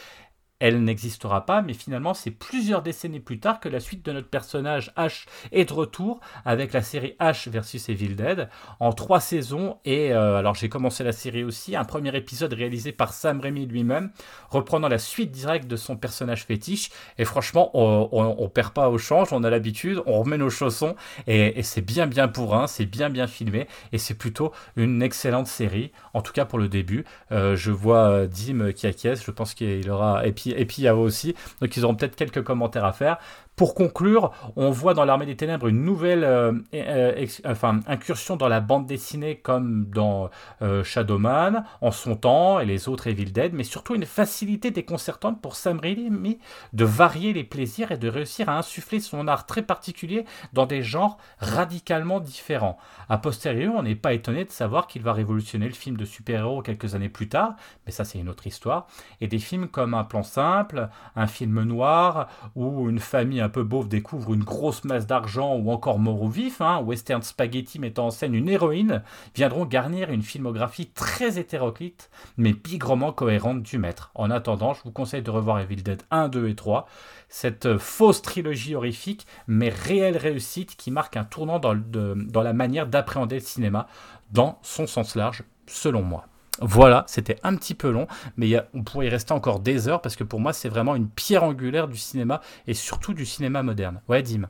elle 0.65 0.83
n'existera 0.83 1.45
pas, 1.45 1.61
mais 1.61 1.73
finalement 1.73 2.15
c'est 2.15 2.31
plusieurs 2.31 2.81
décennies 2.81 3.19
plus 3.19 3.39
tard 3.39 3.59
que 3.59 3.69
la 3.69 3.79
suite 3.79 4.03
de 4.03 4.11
notre 4.11 4.29
personnage 4.29 4.91
H 4.97 5.25
est 5.51 5.65
de 5.65 5.73
retour 5.73 6.19
avec 6.43 6.73
la 6.73 6.81
série 6.81 7.15
H 7.19 7.49
versus 7.51 7.87
Evil 7.87 8.15
Dead 8.15 8.49
en 8.79 8.91
trois 8.91 9.19
saisons. 9.19 9.77
Et 9.85 10.11
euh, 10.11 10.37
alors 10.37 10.55
j'ai 10.55 10.67
commencé 10.67 11.03
la 11.03 11.11
série 11.11 11.43
aussi, 11.43 11.75
un 11.75 11.83
premier 11.83 12.15
épisode 12.15 12.51
réalisé 12.53 12.91
par 12.91 13.13
Sam 13.13 13.41
Raimi 13.41 13.67
lui-même, 13.67 14.09
reprenant 14.49 14.87
la 14.87 14.97
suite 14.97 15.29
directe 15.29 15.67
de 15.67 15.75
son 15.75 15.97
personnage 15.97 16.45
fétiche. 16.45 16.89
Et 17.19 17.25
franchement, 17.25 17.69
on, 17.73 18.49
perd 18.49 18.73
pas 18.73 18.89
au 18.89 18.97
change, 18.97 19.33
on 19.33 19.43
a 19.43 19.51
l'habitude, 19.51 20.01
on 20.07 20.21
remet 20.21 20.39
nos 20.39 20.49
chaussons. 20.49 20.95
Et, 21.27 21.61
c'est 21.61 21.81
bien 21.85 22.07
bien 22.07 22.27
pour 22.27 22.55
un, 22.55 22.65
c'est 22.65 22.87
bien 22.87 23.11
bien 23.11 23.27
filmé. 23.27 23.67
Et 23.91 23.99
c'est 23.99 24.15
plutôt 24.15 24.51
une 24.77 25.03
excellente 25.03 25.47
série, 25.47 25.91
en 26.15 26.23
tout 26.23 26.33
cas 26.33 26.45
pour 26.45 26.57
le 26.57 26.69
début. 26.69 27.05
Euh, 27.31 27.55
je 27.55 27.69
vois 27.69 28.09
euh, 28.09 28.27
Dim 28.27 28.71
qui 28.71 28.87
acquiesce, 28.87 29.23
je 29.23 29.29
pense 29.29 29.53
qu'il 29.53 29.87
aura, 29.91 30.25
et 30.25 30.31
puis, 30.31 30.54
et 30.55 30.65
puis 30.65 30.83
Yao 30.83 30.99
aussi, 30.99 31.35
donc 31.61 31.75
ils 31.75 31.85
auront 31.85 31.95
peut-être 31.95 32.15
quelques 32.15 32.43
commentaires 32.43 32.85
à 32.85 32.93
faire. 32.93 33.17
Pour 33.55 33.73
conclure, 33.73 34.31
on 34.57 34.69
voit 34.69 34.93
dans 34.93 35.05
l'Armée 35.05 35.25
des 35.25 35.37
Ténèbres 35.37 35.67
une 35.67 35.85
nouvelle 35.85 36.25
euh, 36.25 36.51
euh, 36.73 37.25
enfin, 37.45 37.79
incursion 37.87 38.35
dans 38.35 38.49
la 38.49 38.59
bande 38.59 38.85
dessinée 38.85 39.37
comme 39.37 39.85
dans 39.85 40.29
euh, 40.61 40.83
Shadowman, 40.83 41.63
en 41.79 41.91
son 41.91 42.17
temps, 42.17 42.59
et 42.59 42.65
les 42.65 42.89
autres 42.89 43.07
Evil 43.07 43.31
Dead, 43.31 43.53
mais 43.53 43.63
surtout 43.63 43.95
une 43.95 44.05
facilité 44.05 44.71
déconcertante 44.71 45.41
pour 45.41 45.55
Sam 45.55 45.79
Raimi 45.79 46.37
de 46.73 46.83
varier 46.83 47.31
les 47.31 47.45
plaisirs 47.45 47.93
et 47.93 47.97
de 47.97 48.09
réussir 48.09 48.49
à 48.49 48.57
insuffler 48.57 48.99
son 48.99 49.25
art 49.29 49.45
très 49.45 49.61
particulier 49.61 50.25
dans 50.51 50.65
des 50.65 50.83
genres 50.83 51.17
radicalement 51.39 52.19
différents. 52.19 52.77
A 53.07 53.17
posteriori, 53.17 53.69
on 53.69 53.83
n'est 53.83 53.95
pas 53.95 54.11
étonné 54.11 54.43
de 54.43 54.51
savoir 54.51 54.87
qu'il 54.87 55.01
va 55.01 55.13
révolutionner 55.13 55.67
le 55.67 55.73
film 55.73 55.95
de 55.95 56.03
super-héros 56.03 56.61
quelques 56.61 56.93
années 56.93 57.07
plus 57.07 57.29
tard, 57.29 57.55
mais 57.85 57.93
ça 57.93 58.03
c'est 58.03 58.19
une 58.19 58.27
autre 58.27 58.47
histoire, 58.47 58.87
et 59.21 59.27
des 59.27 59.39
films 59.39 59.69
comme 59.69 59.93
Un 59.93 60.03
plan 60.03 60.23
simple, 60.23 60.89
un 61.15 61.27
film 61.27 61.63
noir, 61.63 62.27
ou 62.55 62.89
une 62.89 62.99
famille 62.99 63.44
un 63.45 63.49
peu 63.49 63.63
beauf 63.63 63.87
découvre 63.87 64.33
une 64.33 64.43
grosse 64.43 64.83
masse 64.83 65.07
d'argent 65.07 65.55
ou 65.55 65.71
encore 65.71 65.99
mort 65.99 66.21
ou 66.21 66.29
vif, 66.29 66.61
hein, 66.61 66.79
western 66.79 67.21
spaghetti 67.21 67.79
mettant 67.79 68.07
en 68.07 68.11
scène 68.11 68.35
une 68.35 68.49
héroïne, 68.49 69.03
viendront 69.35 69.65
garnir 69.65 70.09
une 70.09 70.21
filmographie 70.21 70.87
très 70.87 71.39
hétéroclite 71.39 72.09
mais 72.37 72.53
bigrement 72.53 73.13
cohérente 73.13 73.63
du 73.63 73.77
maître. 73.77 74.11
En 74.15 74.31
attendant, 74.31 74.73
je 74.73 74.83
vous 74.83 74.91
conseille 74.91 75.21
de 75.21 75.31
revoir 75.31 75.59
Evil 75.59 75.83
Dead 75.83 76.03
1, 76.11 76.29
2 76.29 76.49
et 76.49 76.55
3, 76.55 76.87
cette 77.29 77.77
fausse 77.77 78.21
trilogie 78.21 78.75
horrifique 78.75 79.25
mais 79.47 79.69
réelle 79.69 80.17
réussite 80.17 80.75
qui 80.75 80.91
marque 80.91 81.17
un 81.17 81.23
tournant 81.23 81.59
dans 81.59 82.41
la 82.41 82.53
manière 82.53 82.87
d'appréhender 82.87 83.35
le 83.35 83.41
cinéma 83.41 83.87
dans 84.31 84.59
son 84.63 84.87
sens 84.87 85.15
large, 85.15 85.43
selon 85.67 86.01
moi. 86.01 86.25
Voilà, 86.61 87.03
c'était 87.07 87.37
un 87.43 87.55
petit 87.55 87.73
peu 87.73 87.89
long, 87.89 88.07
mais 88.37 88.55
on 88.73 88.83
pourrait 88.83 89.07
y 89.07 89.09
rester 89.09 89.33
encore 89.33 89.59
des 89.59 89.87
heures 89.87 90.01
parce 90.01 90.15
que 90.15 90.23
pour 90.23 90.39
moi, 90.39 90.53
c'est 90.53 90.69
vraiment 90.69 90.95
une 90.95 91.09
pierre 91.09 91.43
angulaire 91.43 91.87
du 91.87 91.97
cinéma 91.97 92.41
et 92.67 92.73
surtout 92.73 93.13
du 93.13 93.25
cinéma 93.25 93.61
moderne. 93.63 94.01
Ouais, 94.07 94.21
Dim. 94.21 94.47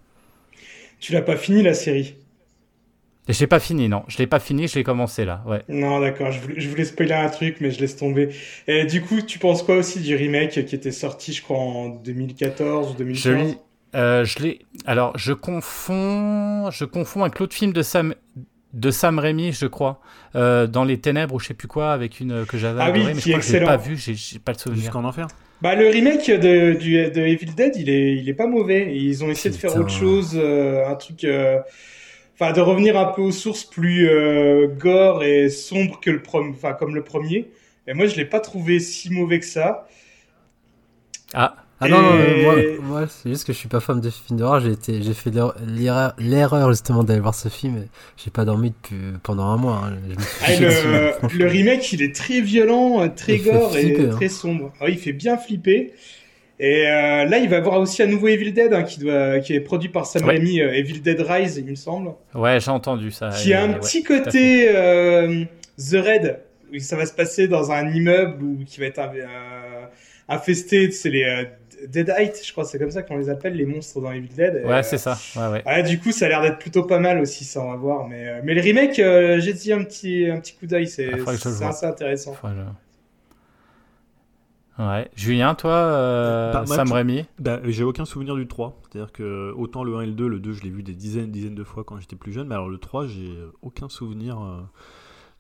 Tu 1.00 1.14
l'as 1.14 1.22
pas 1.22 1.36
fini 1.36 1.64
la 1.64 1.74
série? 1.74 2.16
Je 3.28 3.40
l'ai 3.40 3.48
pas 3.48 3.60
fini, 3.60 3.90
non. 3.90 4.04
Je 4.08 4.20
l'ai 4.20 4.28
pas 4.28 4.40
fini, 4.40 4.68
je 4.68 4.76
l'ai 4.76 4.84
commencé 4.84 5.26
là. 5.26 5.44
Ouais. 5.48 5.64
Non, 5.68 6.00
d'accord. 6.00 6.32
Je 6.32 6.40
voulais, 6.40 6.60
je 6.60 6.70
voulais 6.70 6.86
spoiler 6.86 7.14
un 7.14 7.30
truc, 7.30 7.58
mais 7.60 7.72
je 7.72 7.80
laisse 7.80 7.96
tomber. 7.96 8.30
Et 8.68 8.86
du 8.86 9.02
coup, 9.02 9.22
tu 9.22 9.40
penses 9.40 9.64
quoi 9.64 9.78
aussi 9.78 10.00
du 10.00 10.16
remake 10.16 10.64
qui 10.66 10.76
était 10.76 10.92
sorti, 10.92 11.34
je 11.34 11.42
crois, 11.42 11.58
en 11.58 11.90
2014 11.90 12.92
ou 12.92 12.94
2015 12.96 13.24
Je 13.24 13.98
euh, 13.98 14.26
je 14.26 14.40
l'ai. 14.40 14.60
Alors, 14.86 15.18
je 15.18 15.34
confonds, 15.34 16.70
je 16.70 16.86
confonds 16.86 17.24
avec 17.24 17.40
l'autre 17.40 17.56
film 17.56 17.74
de 17.74 17.82
Sam 17.82 18.14
de 18.76 18.92
Sam 18.92 19.20
Raimi, 19.20 19.54
je 19.54 19.66
crois, 19.66 20.02
euh, 20.36 20.68
dans 20.68 20.84
les 20.84 21.00
ténèbres 21.00 21.34
ou 21.36 21.40
je 21.40 21.48
sais 21.48 21.54
plus 21.54 21.68
quoi, 21.68 21.94
avec 21.94 22.20
une 22.20 22.46
que 22.46 22.58
j'avais 22.58 22.82
ah 22.82 22.86
adorée, 22.86 23.14
mais 23.14 23.22
je 23.22 23.30
crois 23.30 23.40
que 23.40 23.46
je 23.46 23.54
l'ai 23.54 23.66
pas 23.66 23.78
vu, 23.78 23.98
j'ai 23.98 24.40
pas 24.40 24.52
le 24.52 24.58
souvenir. 24.58 24.84
Jusqu'en 24.84 25.06
enfer. 25.06 25.28
Bah 25.62 25.74
le 25.74 25.88
remake 25.88 26.30
de, 26.30 26.74
du, 26.74 27.10
de 27.10 27.22
Evil 27.22 27.56
Dead, 27.56 27.76
il 27.78 27.90
est, 27.90 28.18
il 28.18 28.28
est 28.28 28.34
pas 28.34 28.46
mauvais. 28.46 28.96
Ils 28.96 29.24
ont 29.24 29.30
essayé 29.30 29.56
de 29.56 29.60
faire 29.60 29.76
autre 29.78 29.90
chose, 29.90 30.34
euh, 30.36 30.86
un 30.86 30.96
truc, 30.96 31.24
euh, 31.24 31.60
enfin 32.34 32.52
de 32.52 32.60
revenir 32.60 33.00
un 33.00 33.06
peu 33.06 33.22
aux 33.22 33.32
sources 33.32 33.64
plus 33.64 34.10
gore 34.78 35.24
et 35.24 35.50
sombre 35.50 36.02
que 36.02 36.12
le 36.12 36.22
premier, 36.22 36.50
enfin 36.50 36.74
comme 36.74 36.94
le 36.94 37.04
premier. 37.04 37.50
Et 37.88 37.94
moi 37.94 38.08
je 38.08 38.18
l'ai 38.18 38.26
pas 38.26 38.42
trouvé 38.42 38.80
si 38.82 39.10
mauvais 39.10 39.40
que 39.40 39.46
ça. 39.46 39.88
Ah. 41.34 41.56
Ah 41.82 41.90
non, 41.90 42.02
moi, 42.82 43.06
c'est 43.08 43.30
juste 43.30 43.46
que 43.46 43.52
je 43.52 43.58
suis 43.58 43.68
pas 43.68 43.82
fan 43.82 44.00
de 44.00 44.10
films 44.10 44.40
d'horreur. 44.40 44.62
J'ai 44.62 44.72
été, 44.72 45.02
j'ai 45.02 45.14
fait 45.14 45.32
l'erreur 46.18 46.70
justement 46.72 47.04
d'aller 47.04 47.20
voir 47.20 47.36
ce 47.36 47.50
film. 47.50 47.78
Et 47.78 47.88
j'ai 48.24 48.32
pas 48.32 48.46
dormi 48.46 48.72
depuis, 48.72 48.98
pendant 49.24 49.46
un 49.46 49.58
mois. 49.58 49.82
Hein. 49.86 49.98
Ah, 50.42 50.52
le, 50.58 51.46
remake, 51.48 51.92
il 51.92 52.02
est 52.02 52.16
très 52.16 52.40
violent, 52.40 53.10
très 53.10 53.40
gore 53.40 53.76
et 53.78 53.98
hein. 54.00 54.10
très 54.16 54.30
sombre. 54.30 54.72
Ah 54.80 54.88
il 54.88 54.98
fait 54.98 55.14
bien 55.14 55.38
flipper. 55.38 55.94
Et 56.60 56.88
euh, 56.88 57.26
là, 57.26 57.38
il 57.38 57.50
va 57.50 57.60
voir 57.60 57.82
aussi 57.82 58.02
un 58.02 58.08
nouveau 58.08 58.30
Evil 58.30 58.54
Dead 58.54 58.74
hein, 58.74 58.84
qui, 58.84 59.02
doit, 59.02 59.40
qui 59.40 59.54
est 59.54 59.60
produit 59.60 59.90
par 59.90 60.06
Sam 60.06 60.24
Raimi, 60.24 60.62
euh, 60.62 60.74
Evil 60.74 61.02
Dead 61.02 61.20
Rise, 61.20 61.58
il 61.58 61.70
me 61.70 61.76
semble. 61.76 62.12
Ouais, 62.34 62.60
j'ai 62.62 62.72
entendu 62.72 63.12
ça. 63.12 63.30
Qui 63.30 63.54
a 63.54 63.64
un 63.64 63.74
petit 63.74 64.04
côté 64.04 64.70
euh, 64.74 65.44
The 65.78 65.96
Red, 65.96 66.40
où 66.74 66.80
ça 66.80 66.96
va 66.96 67.06
se 67.06 67.14
passer 67.14 67.50
dans 67.50 67.72
un 67.72 67.94
immeuble 67.94 68.42
ou 68.42 68.64
qui 68.66 68.80
va 68.80 68.86
être 68.86 69.02
infesté, 70.30 70.92
c'est 70.92 71.10
les 71.10 71.46
Deadite, 71.88 72.42
je 72.46 72.52
crois, 72.52 72.66
c'est 72.66 72.80
comme 72.80 72.92
ça 72.92 73.04
qu'on 73.04 73.18
les 73.18 73.30
appelle, 73.30 73.54
les 73.56 73.66
monstres 73.66 74.02
dans 74.02 74.12
Evil 74.12 74.30
Dead. 74.30 74.64
ouais, 74.66 74.84
c'est 74.84 74.98
ça. 74.98 75.18
Ouais, 75.36 75.64
ouais. 75.66 75.84
du 75.84 76.00
coup, 76.00 76.12
ça 76.12 76.26
a 76.26 76.30
l'air 76.30 76.42
d'être 76.42 76.60
plutôt 76.60 76.84
pas 76.84 77.00
mal 77.00 77.20
aussi, 77.20 77.44
ça 77.44 77.62
on 77.62 77.72
va 77.72 77.78
voir. 77.78 78.08
Mais, 78.08 78.28
euh, 78.28 78.42
mais 78.44 78.54
le 78.54 78.62
remake, 78.62 79.00
euh, 79.00 79.40
j'ai 79.40 79.54
dit 79.54 79.74
un 79.74 79.84
petit, 79.84 80.28
un 80.30 80.40
petit 80.40 80.56
coup 80.56 80.66
d'œil, 80.66 80.88
c'est 80.88 81.12
assez 81.64 81.86
intéressant. 81.86 82.36
Ouais. 84.78 85.10
Julien, 85.16 85.56
toi, 85.56 85.72
euh, 85.72 86.52
bah, 86.52 86.66
Sam 86.66 86.92
Raimi 86.92 87.26
bah, 87.40 87.62
J'ai 87.64 87.86
aucun 87.86 88.04
souvenir 88.04 88.36
du 88.36 88.46
3. 88.46 88.78
C'est-à-dire 88.84 89.14
que 89.14 89.54
autant 89.56 89.86
le 89.86 89.96
1 89.96 90.02
et 90.02 90.06
le 90.08 90.12
2, 90.12 90.28
le 90.28 90.40
2, 90.40 90.52
je 90.52 90.64
l'ai 90.64 90.70
vu 90.70 90.84
des 90.84 90.94
dizaines, 90.94 91.32
dizaines 91.32 91.56
de 91.56 91.64
fois 91.64 91.86
quand 91.86 91.98
j'étais 91.98 92.18
plus 92.18 92.34
jeune, 92.34 92.48
mais 92.48 92.56
alors 92.56 92.68
le 92.68 92.78
3, 92.78 93.08
j'ai 93.08 93.32
aucun 93.62 93.88
souvenir. 93.88 94.38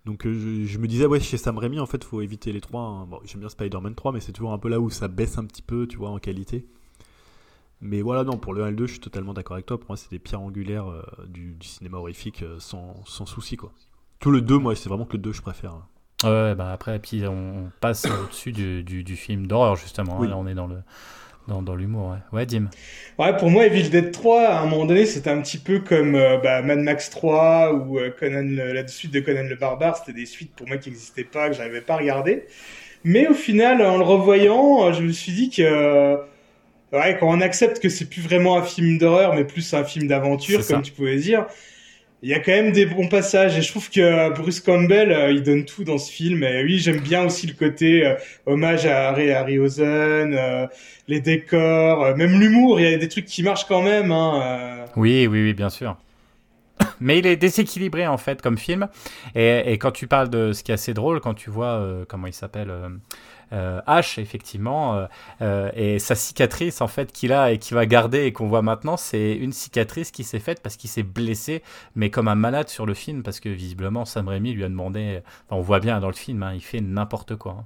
Donc 0.06 0.26
euh, 0.26 0.66
je, 0.66 0.78
me 0.78 0.88
disais, 0.88 1.08
ouais, 1.08 1.20
chez 1.20 1.38
Sam 1.38 1.58
Raimi, 1.58 1.80
en 1.80 1.88
fait, 1.88 2.04
faut 2.04 2.22
éviter 2.22 2.52
les 2.52 2.62
trois. 2.62 2.82
Hein. 2.82 3.06
Bon, 3.08 3.20
j'aime 3.26 3.40
bien 3.40 3.50
Spider-Man 3.50 3.96
3, 3.96 4.12
mais 4.12 4.20
c'est 4.20 4.32
toujours 4.32 4.54
un 4.54 4.60
peu 4.60 4.70
là 4.70 4.80
où 4.80 4.90
ça 4.90 5.08
baisse 5.08 5.38
un 5.38 5.46
petit 5.46 5.64
peu, 5.64 5.88
tu 5.88 5.98
vois, 5.98 6.10
en 6.10 6.20
qualité. 6.20 6.68
Mais 7.82 8.02
voilà, 8.02 8.24
non, 8.24 8.38
pour 8.38 8.54
le 8.54 8.64
1 8.64 8.68
et 8.68 8.70
le 8.72 8.76
2, 8.78 8.86
je 8.86 8.92
suis 8.94 9.02
totalement 9.02 9.34
d'accord 9.34 9.56
avec 9.56 9.66
toi. 9.66 9.80
Pour 9.80 9.90
moi, 9.90 9.98
c'est 9.98 10.10
des 10.10 10.20
pierres 10.20 10.42
angulaires 10.42 10.88
euh, 10.88 11.04
du, 11.28 11.58
cinéma 11.62 11.98
horrifique 11.98 12.44
euh, 12.44 12.60
sans, 12.60 13.04
sans, 13.06 13.26
souci, 13.26 13.58
quoi. 13.58 13.72
Tout 14.20 14.32
le 14.32 14.42
2, 14.42 14.58
moi, 14.58 14.76
c'est 14.76 14.90
vraiment 14.90 15.06
que 15.06 15.18
le 15.18 15.24
2, 15.24 15.34
je 15.34 15.42
préfère. 15.42 15.74
Hein. 15.74 15.88
Ouais, 16.24 16.56
bah 16.56 16.72
après, 16.72 16.98
puis 17.00 17.28
on 17.28 17.72
passe 17.82 18.06
au-dessus 18.06 18.52
du, 18.54 18.84
du, 18.84 19.16
film 19.16 19.48
d'horreur, 19.48 19.76
justement. 19.76 20.22
Hein. 20.22 20.28
là, 20.28 20.38
on 20.38 20.48
est 20.48 20.56
dans 20.56 20.68
le 20.68 20.78
dans, 21.48 21.62
dans 21.62 21.76
l'humour, 21.76 22.12
ouais. 22.12 22.38
Ouais, 22.38 22.46
Dim. 22.46 22.70
Ouais, 23.20 23.36
pour 23.38 23.50
moi, 23.50 23.66
Evil 23.66 23.90
Dead 23.90 24.12
3, 24.12 24.42
à 24.42 24.60
un 24.62 24.66
moment 24.66 24.86
donné, 24.86 25.06
c'était 25.06 25.30
un 25.30 25.42
petit 25.42 25.58
peu 25.58 25.80
comme 25.80 26.16
euh, 26.16 26.38
bah, 26.38 26.62
Mad 26.62 26.80
Max 26.80 27.10
3 27.10 27.74
ou 27.74 28.00
euh, 28.00 28.10
Conan, 28.10 28.44
la 28.44 28.88
suite 28.88 29.12
de 29.12 29.20
Conan 29.20 29.44
le 29.44 29.56
Barbare. 29.56 29.98
C'était 29.98 30.18
des 30.18 30.26
suites 30.26 30.54
pour 30.56 30.68
moi 30.68 30.78
qui 30.78 30.90
n'existaient 30.90 31.24
pas, 31.24 31.50
que 31.50 31.56
j'arrivais 31.56 31.82
pas 31.82 31.96
à 31.96 31.98
regarder. 31.98 32.46
Mais 33.04 33.28
au 33.28 33.34
final, 33.34 33.82
en 33.84 33.98
le 33.98 34.04
revoyant, 34.04 34.92
je 34.92 35.04
me 35.04 35.12
suis 35.12 35.32
dit 35.32 35.50
que, 35.52 36.18
ouais, 36.92 37.18
quand 37.20 37.30
on 37.30 37.42
accepte 37.42 37.80
que 37.80 37.90
c'est 37.90 38.10
plus 38.10 38.22
vraiment 38.22 38.58
un 38.58 38.64
film 38.64 38.98
d'horreur, 38.98 39.36
mais 39.36 39.44
plus 39.44 39.74
un 39.76 39.84
film 39.84 40.08
d'aventure, 40.08 40.66
comme 40.66 40.82
tu 40.82 40.92
pouvais 40.92 41.18
dire, 41.18 41.46
il 42.22 42.30
y 42.30 42.34
a 42.34 42.40
quand 42.40 42.52
même 42.52 42.72
des 42.72 42.86
bons 42.86 43.08
passages 43.08 43.58
et 43.58 43.62
je 43.62 43.70
trouve 43.70 43.90
que 43.90 44.34
Bruce 44.34 44.60
Campbell 44.60 45.12
euh, 45.12 45.32
il 45.32 45.44
donne 45.44 45.66
tout 45.66 45.84
dans 45.84 45.98
ce 45.98 46.12
film 46.12 46.44
et 46.44 46.64
oui 46.64 46.80
j'aime 46.80 47.00
bien 47.00 47.24
aussi 47.26 47.46
le 47.48 47.54
côté 47.54 48.06
euh, 48.06 48.16
hommage 48.46 48.86
à 48.86 49.10
Harry 49.10 49.32
Harryhausen 49.32 50.34
euh, 50.34 50.68
les 51.08 51.20
décors 51.20 52.16
même 52.16 52.40
l'humour 52.40 52.80
il 52.80 52.90
y 52.90 52.94
a 52.94 52.98
des 52.98 53.10
trucs 53.10 53.26
qui 53.26 53.44
marchent 53.44 53.66
quand 53.66 53.82
même 53.82 54.12
hein, 54.12 54.86
oui 54.96 55.28
oui 55.28 55.44
oui 55.44 55.54
bien 55.54 55.70
sûr 55.70 55.98
mais 57.00 57.20
il 57.20 57.26
est 57.26 57.36
déséquilibré 57.36 58.08
en 58.08 58.18
fait 58.18 58.42
comme 58.42 58.58
film 58.58 58.88
et, 59.36 59.74
quand 59.74 59.92
tu 59.92 60.08
parles 60.08 60.30
de 60.30 60.54
ce 60.54 60.64
qui 60.64 60.72
est 60.72 60.76
assez 60.76 60.94
drôle 60.94 61.20
quand 61.20 61.34
tu 61.34 61.50
vois 61.50 61.84
comment 62.08 62.28
il 62.28 62.34
s'appelle 62.34 62.72
euh, 63.54 63.82
H, 63.88 64.20
effectivement, 64.20 64.96
euh, 64.96 65.06
euh, 65.42 65.70
et 65.76 66.00
sa 66.00 66.16
cicatrice 66.16 66.82
en 66.82 66.88
fait 66.88 67.12
qu'il 67.12 67.32
a 67.32 67.52
et 67.52 67.60
qu'il 67.60 67.76
va 67.76 67.86
garder 67.86 68.24
et 68.24 68.34
qu'on 68.34 68.48
voit 68.48 68.62
maintenant, 68.62 68.98
c'est 68.98 69.34
une 69.34 69.52
cicatrice 69.52 70.12
qui 70.12 70.24
s'est 70.24 70.40
faite 70.40 70.62
parce 70.62 70.78
qu'il 70.78 70.90
s'est 70.90 71.04
blessé, 71.04 71.62
mais 71.96 72.10
comme 72.10 72.28
un 72.28 72.36
malade 72.36 72.70
sur 72.70 72.86
le 72.86 72.94
film, 72.94 73.24
parce 73.24 73.40
que 73.40 73.50
visiblement 73.50 74.06
Sam 74.06 74.28
Raimi 74.28 74.54
lui 74.54 74.64
a 74.64 74.70
demandé, 74.70 75.22
on 75.50 75.62
voit 75.62 75.80
bien 75.80 76.00
dans 76.00 76.08
le 76.08 76.14
film, 76.14 76.42
hein, 76.44 76.54
il 76.54 76.62
fait 76.62 76.82
n'importe 76.82 77.36
quoi. 77.36 77.58
Hein. 77.60 77.66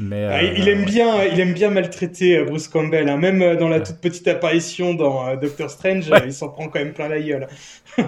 Mais, 0.00 0.24
ah, 0.24 0.42
il 0.42 0.66
aime 0.68 0.84
bien, 0.84 1.24
il 1.24 1.38
aime 1.38 1.52
bien 1.52 1.70
maltraiter 1.70 2.42
Bruce 2.44 2.68
Campbell. 2.68 3.08
Hein. 3.08 3.18
Même 3.18 3.56
dans 3.56 3.68
la 3.68 3.80
toute 3.80 3.98
petite 3.98 4.26
apparition 4.28 4.94
dans 4.94 5.36
Doctor 5.36 5.68
Strange, 5.68 6.10
il 6.24 6.32
s'en 6.32 6.48
prend 6.48 6.68
quand 6.68 6.78
même 6.78 6.94
plein 6.94 7.08
la 7.08 7.20
gueule. 7.20 7.48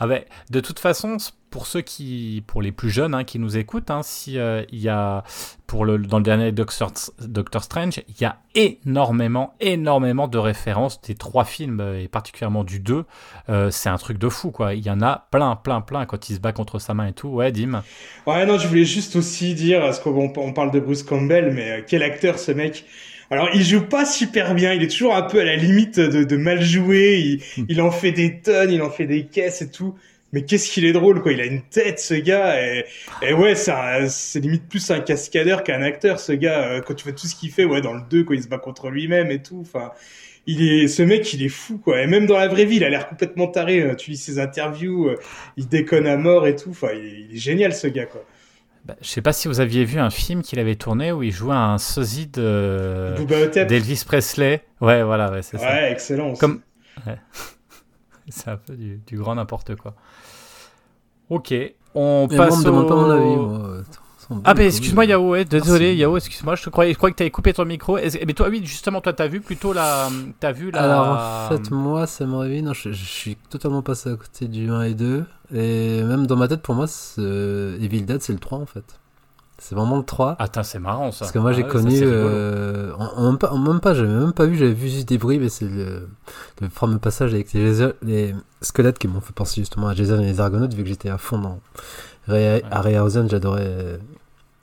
ah 0.00 0.06
ben, 0.06 0.22
de 0.50 0.60
toute 0.60 0.78
façon, 0.78 1.16
pour 1.54 1.68
ceux 1.68 1.82
qui, 1.82 2.42
pour 2.48 2.62
les 2.62 2.72
plus 2.72 2.90
jeunes 2.90 3.14
hein, 3.14 3.22
qui 3.22 3.38
nous 3.38 3.56
écoutent, 3.56 3.88
hein, 3.88 4.00
si 4.02 4.40
euh, 4.40 4.64
il 4.72 4.80
y 4.80 4.88
a 4.88 5.22
pour 5.68 5.84
le 5.84 5.98
dans 5.98 6.18
le 6.18 6.24
dernier 6.24 6.50
Doctor, 6.50 6.90
Doctor 7.20 7.62
Strange, 7.62 8.02
il 8.08 8.20
y 8.20 8.24
a 8.24 8.38
énormément, 8.56 9.54
énormément 9.60 10.26
de 10.26 10.36
références 10.36 11.00
des 11.02 11.14
trois 11.14 11.44
films 11.44 11.78
euh, 11.78 12.00
et 12.00 12.08
particulièrement 12.08 12.64
du 12.64 12.80
2. 12.80 13.04
Euh, 13.50 13.70
c'est 13.70 13.88
un 13.88 13.98
truc 13.98 14.18
de 14.18 14.28
fou 14.28 14.50
quoi. 14.50 14.74
Il 14.74 14.84
y 14.84 14.90
en 14.90 15.00
a 15.00 15.28
plein, 15.30 15.54
plein, 15.54 15.80
plein 15.80 16.06
quand 16.06 16.28
il 16.28 16.34
se 16.34 16.40
bat 16.40 16.50
contre 16.50 16.80
sa 16.80 16.92
main 16.92 17.06
et 17.06 17.12
tout. 17.12 17.28
Ouais, 17.28 17.52
Dim. 17.52 17.84
Ouais, 18.26 18.44
non, 18.46 18.58
je 18.58 18.66
voulais 18.66 18.84
juste 18.84 19.14
aussi 19.14 19.54
dire, 19.54 19.78
parce 19.78 20.00
qu'on 20.00 20.32
on 20.36 20.52
parle 20.52 20.72
de 20.72 20.80
Bruce 20.80 21.04
Campbell, 21.04 21.52
mais 21.54 21.84
quel 21.86 22.02
acteur 22.02 22.40
ce 22.40 22.50
mec. 22.50 22.84
Alors, 23.30 23.48
il 23.54 23.62
joue 23.62 23.82
pas 23.82 24.04
super 24.04 24.54
bien. 24.54 24.72
Il 24.72 24.82
est 24.82 24.88
toujours 24.88 25.14
un 25.14 25.22
peu 25.22 25.40
à 25.40 25.44
la 25.44 25.56
limite 25.56 26.00
de, 26.00 26.24
de 26.24 26.36
mal 26.36 26.60
jouer. 26.62 27.20
Il, 27.24 27.42
Hmm. 27.56 27.66
il 27.68 27.80
en 27.80 27.90
fait 27.90 28.12
des 28.12 28.40
tonnes, 28.40 28.70
il 28.70 28.82
en 28.82 28.90
fait 28.90 29.06
des 29.06 29.26
caisses 29.26 29.62
et 29.62 29.70
tout. 29.70 29.94
Mais 30.34 30.44
qu'est-ce 30.44 30.70
qu'il 30.70 30.84
est 30.84 30.92
drôle, 30.92 31.22
quoi. 31.22 31.32
Il 31.32 31.40
a 31.40 31.46
une 31.46 31.62
tête, 31.62 31.98
ce 32.00 32.12
gars. 32.14 32.60
Et, 32.60 32.84
et 33.22 33.32
ouais, 33.32 33.54
c'est 33.54 34.40
limite 34.40 34.68
plus 34.68 34.90
un 34.90 35.00
cascadeur 35.00 35.62
qu'un 35.62 35.80
acteur, 35.80 36.20
ce 36.20 36.32
gars. 36.32 36.62
Euh, 36.68 36.80
Quand 36.82 36.94
tu 36.94 37.04
vois 37.04 37.12
tout 37.12 37.26
ce 37.26 37.34
qu'il 37.34 37.50
fait, 37.50 37.64
ouais, 37.64 37.80
dans 37.80 37.94
le 37.94 38.02
2, 38.10 38.24
quand 38.24 38.34
il 38.34 38.42
se 38.42 38.48
bat 38.48 38.58
contre 38.58 38.90
lui-même 38.90 39.30
et 39.30 39.40
tout. 39.42 39.60
Enfin, 39.62 39.92
il 40.46 40.60
est, 40.68 40.88
ce 40.88 41.02
mec, 41.02 41.32
il 41.32 41.42
est 41.42 41.48
fou, 41.48 41.78
quoi. 41.78 42.02
Et 42.02 42.06
même 42.06 42.26
dans 42.26 42.36
la 42.36 42.48
vraie 42.48 42.64
vie, 42.66 42.76
il 42.76 42.84
a 42.84 42.90
l'air 42.90 43.08
complètement 43.08 43.46
taré. 43.46 43.80
Euh, 43.80 43.94
Tu 43.94 44.10
lis 44.10 44.16
ses 44.16 44.38
interviews, 44.40 45.08
euh, 45.08 45.18
il 45.56 45.68
déconne 45.68 46.06
à 46.06 46.16
mort 46.16 46.46
et 46.46 46.56
tout. 46.56 46.70
Enfin, 46.70 46.88
il 46.92 47.04
est, 47.04 47.20
il 47.30 47.34
est 47.36 47.38
génial, 47.40 47.72
ce 47.72 47.86
gars, 47.86 48.06
quoi. 48.06 48.24
Bah, 48.84 48.96
je 49.00 49.08
sais 49.08 49.22
pas 49.22 49.32
si 49.32 49.48
vous 49.48 49.60
aviez 49.60 49.84
vu 49.86 49.98
un 49.98 50.10
film 50.10 50.42
qu'il 50.42 50.58
avait 50.58 50.74
tourné 50.74 51.10
où 51.10 51.22
il 51.22 51.32
jouait 51.32 51.54
un 51.54 51.78
sosie 51.78 52.26
de 52.26 53.14
d'Elvis 53.64 54.02
Presley. 54.06 54.60
Ouais, 54.82 55.02
voilà, 55.02 55.30
ouais, 55.30 55.40
c'est 55.40 55.56
ça. 55.56 55.66
Ouais, 55.66 55.92
excellent. 55.92 56.32
aussi. 56.32 56.40
Comme 56.40 56.60
Ouais. 57.06 57.16
c'est 58.28 58.48
un 58.50 58.56
peu 58.56 58.74
du, 58.74 59.00
du 59.06 59.16
grand 59.18 59.34
n'importe 59.34 59.76
quoi. 59.76 59.94
Ok, 61.30 61.52
on 61.94 62.26
Mais 62.30 62.36
moi, 62.36 62.46
on 62.46 62.48
passe 62.50 62.58
me 62.60 62.64
demande 62.64 62.88
pas 62.88 62.94
mon 62.96 63.08
au- 63.08 63.10
avis, 63.12 63.36
moi. 63.36 63.58
euh, 63.68 63.82
Ah, 64.44 64.54
mais 64.54 64.66
excuse-moi. 64.66 65.04
Yao, 65.06 65.30
ouais, 65.30 65.44
désolé. 65.44 65.94
Yao, 65.96 66.16
excuse-moi, 66.16 66.54
je 66.56 66.64
te 66.64 66.70
croyais, 66.70 66.92
je 66.92 66.96
croyais 66.98 67.12
que 67.12 67.18
t'avais 67.18 67.30
coupé 67.30 67.52
ton 67.52 67.64
micro. 67.64 67.98
Mais 68.26 68.32
toi, 68.34 68.48
oui, 68.48 68.60
justement, 68.64 69.00
toi, 69.00 69.12
t'as 69.12 69.26
vu 69.26 69.40
plutôt 69.40 69.72
la. 69.72 70.08
T'as 70.40 70.52
vu 70.52 70.70
la. 70.70 70.82
Alors 70.82 71.08
en 71.08 71.48
fait, 71.48 71.70
moi, 71.70 72.06
ça 72.06 72.26
me 72.26 72.36
réveille. 72.36 72.62
Non, 72.62 72.72
je, 72.74 72.90
je 72.92 73.04
suis 73.04 73.36
totalement 73.36 73.82
passé 73.82 74.10
à 74.10 74.16
côté 74.16 74.48
du 74.48 74.70
1 74.70 74.82
et 74.82 74.94
2. 74.94 75.24
Et 75.54 76.02
même 76.02 76.26
dans 76.26 76.36
ma 76.36 76.48
tête, 76.48 76.62
pour 76.62 76.74
moi, 76.74 76.86
Evil 77.18 78.02
Dead, 78.02 78.22
c'est 78.22 78.32
le 78.32 78.38
3 78.38 78.58
en 78.58 78.66
fait. 78.66 78.98
C'est 79.66 79.74
vraiment 79.74 79.96
le 79.96 80.02
3. 80.04 80.36
Attends, 80.40 80.62
c'est 80.62 80.78
marrant 80.78 81.10
ça. 81.10 81.20
Parce 81.20 81.32
que 81.32 81.38
moi, 81.38 81.52
j'ai 81.52 81.62
Ah 81.62 81.66
ouais, 81.68 81.72
connu. 81.72 81.96
ça, 81.98 82.04
euh, 82.04 82.92
en, 82.98 83.34
en 83.42 83.58
même 83.58 83.80
pas, 83.80 83.94
j'avais 83.94 84.08
même 84.12 84.34
pas 84.34 84.44
vu, 84.44 84.58
j'avais 84.58 84.74
vu 84.74 84.90
juste 84.90 85.08
des 85.08 85.16
bruits, 85.16 85.38
mais 85.38 85.48
c'est 85.48 85.64
le, 85.64 86.06
le 86.60 86.68
fameux 86.68 86.98
passage 86.98 87.32
avec 87.32 87.50
les, 87.54 88.34
squelettes 88.60 88.98
qui 88.98 89.08
m'ont 89.08 89.22
fait 89.22 89.32
penser 89.32 89.62
justement 89.62 89.88
à 89.88 89.94
Jason 89.94 90.20
et 90.20 90.26
les 90.26 90.38
Argonautes, 90.38 90.74
vu 90.74 90.82
que 90.82 90.88
j'étais 90.90 91.08
à 91.08 91.16
fond 91.16 91.38
dans 91.38 91.60
Ray- 92.28 92.62
j'adorais 93.30 94.00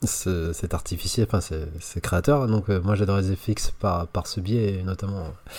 ce- 0.04 0.52
cet 0.52 0.72
artificier, 0.72 1.24
enfin, 1.26 1.40
ces, 1.40 2.00
créateurs. 2.00 2.46
Donc, 2.46 2.70
euh, 2.70 2.80
moi, 2.80 2.94
j'adorais 2.94 3.22
les 3.22 3.34
FX 3.34 3.72
par, 3.72 4.06
par 4.06 4.28
ce 4.28 4.38
biais, 4.38 4.74
et 4.78 4.82
notamment. 4.84 5.18
euh, 5.18 5.52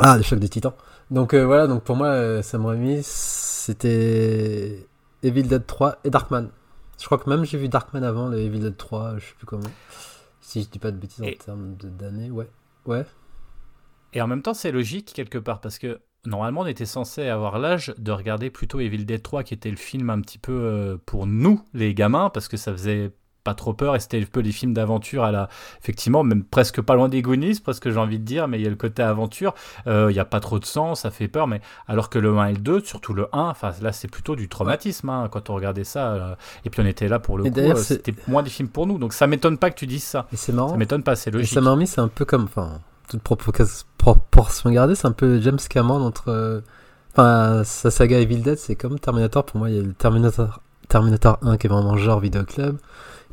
Ah, 0.00 0.18
les 0.18 0.22
chocs 0.22 0.38
des 0.38 0.50
titans. 0.50 0.74
Donc, 1.10 1.32
euh, 1.32 1.46
voilà, 1.46 1.66
donc 1.66 1.82
pour 1.82 1.96
moi, 1.96 2.08
euh, 2.08 2.42
Sam 2.42 2.66
Raimi, 2.66 3.00
c'était 3.02 4.86
Evil 5.22 5.44
Dead 5.44 5.66
3 5.66 5.96
et 6.04 6.10
Darkman. 6.10 6.50
Je 6.98 7.04
crois 7.04 7.18
que 7.18 7.28
même 7.28 7.44
j'ai 7.44 7.58
vu 7.58 7.68
Darkman 7.68 8.02
avant 8.02 8.28
le 8.28 8.38
Evil 8.38 8.60
Dead 8.60 8.76
3, 8.76 9.18
je 9.18 9.26
sais 9.26 9.34
plus 9.36 9.46
comment. 9.46 9.70
Si 10.40 10.62
je 10.62 10.68
dis 10.68 10.78
pas 10.78 10.90
de 10.90 10.96
bêtises 10.96 11.22
en 11.22 11.44
termes 11.44 11.76
d'années, 11.76 12.30
ouais. 12.30 12.48
Ouais. 12.86 13.04
Et 14.12 14.22
en 14.22 14.26
même 14.26 14.42
temps, 14.42 14.54
c'est 14.54 14.72
logique 14.72 15.12
quelque 15.12 15.38
part 15.38 15.60
parce 15.60 15.78
que 15.78 16.00
normalement, 16.24 16.62
on 16.62 16.66
était 16.66 16.86
censé 16.86 17.28
avoir 17.28 17.58
l'âge 17.58 17.94
de 17.98 18.12
regarder 18.12 18.50
plutôt 18.50 18.80
Evil 18.80 19.04
Dead 19.04 19.22
3, 19.22 19.42
qui 19.42 19.54
était 19.54 19.70
le 19.70 19.76
film 19.76 20.10
un 20.10 20.20
petit 20.20 20.38
peu 20.38 20.52
euh, 20.52 20.96
pour 21.04 21.26
nous, 21.26 21.62
les 21.74 21.94
gamins, 21.94 22.30
parce 22.30 22.48
que 22.48 22.56
ça 22.56 22.72
faisait 22.72 23.12
pas 23.46 23.54
trop 23.54 23.72
peur 23.72 23.94
et 23.96 24.00
c'était 24.00 24.20
un 24.20 24.26
peu 24.30 24.42
des 24.42 24.52
films 24.52 24.74
d'aventure 24.74 25.24
à 25.24 25.30
la. 25.30 25.48
Effectivement, 25.80 26.22
même 26.24 26.44
presque 26.44 26.80
pas 26.82 26.94
loin 26.94 27.08
des 27.08 27.22
Goonies, 27.22 27.60
presque 27.62 27.88
j'ai 27.90 27.98
envie 27.98 28.18
de 28.18 28.24
dire, 28.24 28.48
mais 28.48 28.58
il 28.58 28.64
y 28.64 28.66
a 28.66 28.70
le 28.70 28.76
côté 28.76 29.02
aventure. 29.02 29.54
Euh, 29.86 30.08
Il 30.10 30.14
n'y 30.14 30.20
a 30.20 30.24
pas 30.24 30.40
trop 30.40 30.58
de 30.58 30.64
sang, 30.66 30.94
ça 30.94 31.10
fait 31.10 31.28
peur, 31.28 31.46
mais 31.46 31.60
alors 31.88 32.10
que 32.10 32.18
le 32.18 32.36
1 32.36 32.46
et 32.48 32.52
le 32.52 32.58
2, 32.58 32.80
surtout 32.80 33.14
le 33.14 33.28
1, 33.32 33.48
enfin 33.48 33.72
là, 33.80 33.92
c'est 33.92 34.08
plutôt 34.08 34.36
du 34.36 34.48
traumatisme 34.48 35.08
hein, 35.08 35.28
quand 35.30 35.48
on 35.50 35.54
regardait 35.54 35.84
ça. 35.84 36.08
euh, 36.12 36.34
et 36.64 36.70
puis 36.70 36.80
on 36.82 36.86
était 36.86 37.08
là 37.08 37.18
pour 37.18 37.38
le 37.38 37.46
Et 37.46 37.50
coup, 37.50 37.60
euh, 37.60 37.74
c'était 37.76 38.14
moins 38.28 38.42
des 38.42 38.50
films 38.50 38.68
pour 38.68 38.86
nous. 38.86 38.98
Donc 38.98 39.12
ça 39.14 39.26
m'étonne 39.26 39.56
pas 39.58 39.70
que 39.70 39.76
tu 39.76 39.86
dises 39.86 40.04
ça. 40.04 40.26
Et 40.32 40.36
c'est 40.36 40.52
marrant. 40.52 40.70
Ça 40.70 40.76
m'étonne 40.76 41.02
pas, 41.04 41.16
c'est 41.16 41.30
Et 41.30 41.32
logique. 41.32 41.52
Sam 41.54 41.68
Raimi, 41.68 41.86
c'est 41.86 42.00
un 42.00 42.08
peu 42.08 42.24
comme, 42.24 42.44
enfin, 42.44 42.80
toute 43.08 43.22
propo- 43.22 43.84
proportion 43.98 44.70
gardée, 44.70 44.94
c'est 44.94 45.06
un 45.06 45.12
peu 45.12 45.40
James 45.40 45.58
Cameron 45.70 46.02
entre, 46.04 46.28
euh, 46.28 46.60
enfin, 47.12 47.62
sa 47.64 47.90
saga 47.90 48.18
Evil 48.20 48.38
Dead, 48.42 48.58
c'est 48.58 48.74
comme 48.76 48.98
Terminator. 48.98 49.44
Pour 49.44 49.58
moi, 49.58 49.70
il 49.70 49.76
y 49.76 49.78
a 49.78 49.82
le 49.82 49.92
Terminator, 49.92 50.60
Terminator 50.88 51.38
1 51.42 51.56
qui 51.56 51.66
est 51.66 51.70
vraiment 51.70 51.96
genre 51.96 52.20
vidéoclub, 52.20 52.78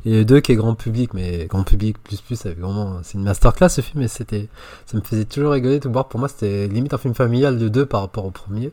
et 0.04 0.10
le 0.10 0.24
2 0.24 0.40
qui 0.40 0.52
est 0.52 0.56
grand 0.56 0.74
public, 0.74 1.14
mais 1.14 1.46
grand 1.46 1.64
public 1.64 2.02
plus 2.02 2.20
plus, 2.20 2.46
vraiment, 2.46 3.00
c'est 3.02 3.14
une 3.14 3.24
masterclass 3.24 3.68
ce 3.68 3.80
film, 3.80 4.02
et 4.02 4.08
c'était, 4.08 4.48
ça 4.86 4.96
me 4.96 5.02
faisait 5.02 5.24
toujours 5.24 5.52
rigoler 5.52 5.80
de 5.80 5.88
voir. 5.88 6.08
Pour 6.08 6.20
moi, 6.20 6.28
c'était 6.28 6.68
limite 6.68 6.94
un 6.94 6.98
film 6.98 7.14
familial 7.14 7.58
de 7.58 7.68
2 7.68 7.86
par 7.86 8.02
rapport 8.02 8.24
au 8.26 8.30
premier. 8.30 8.72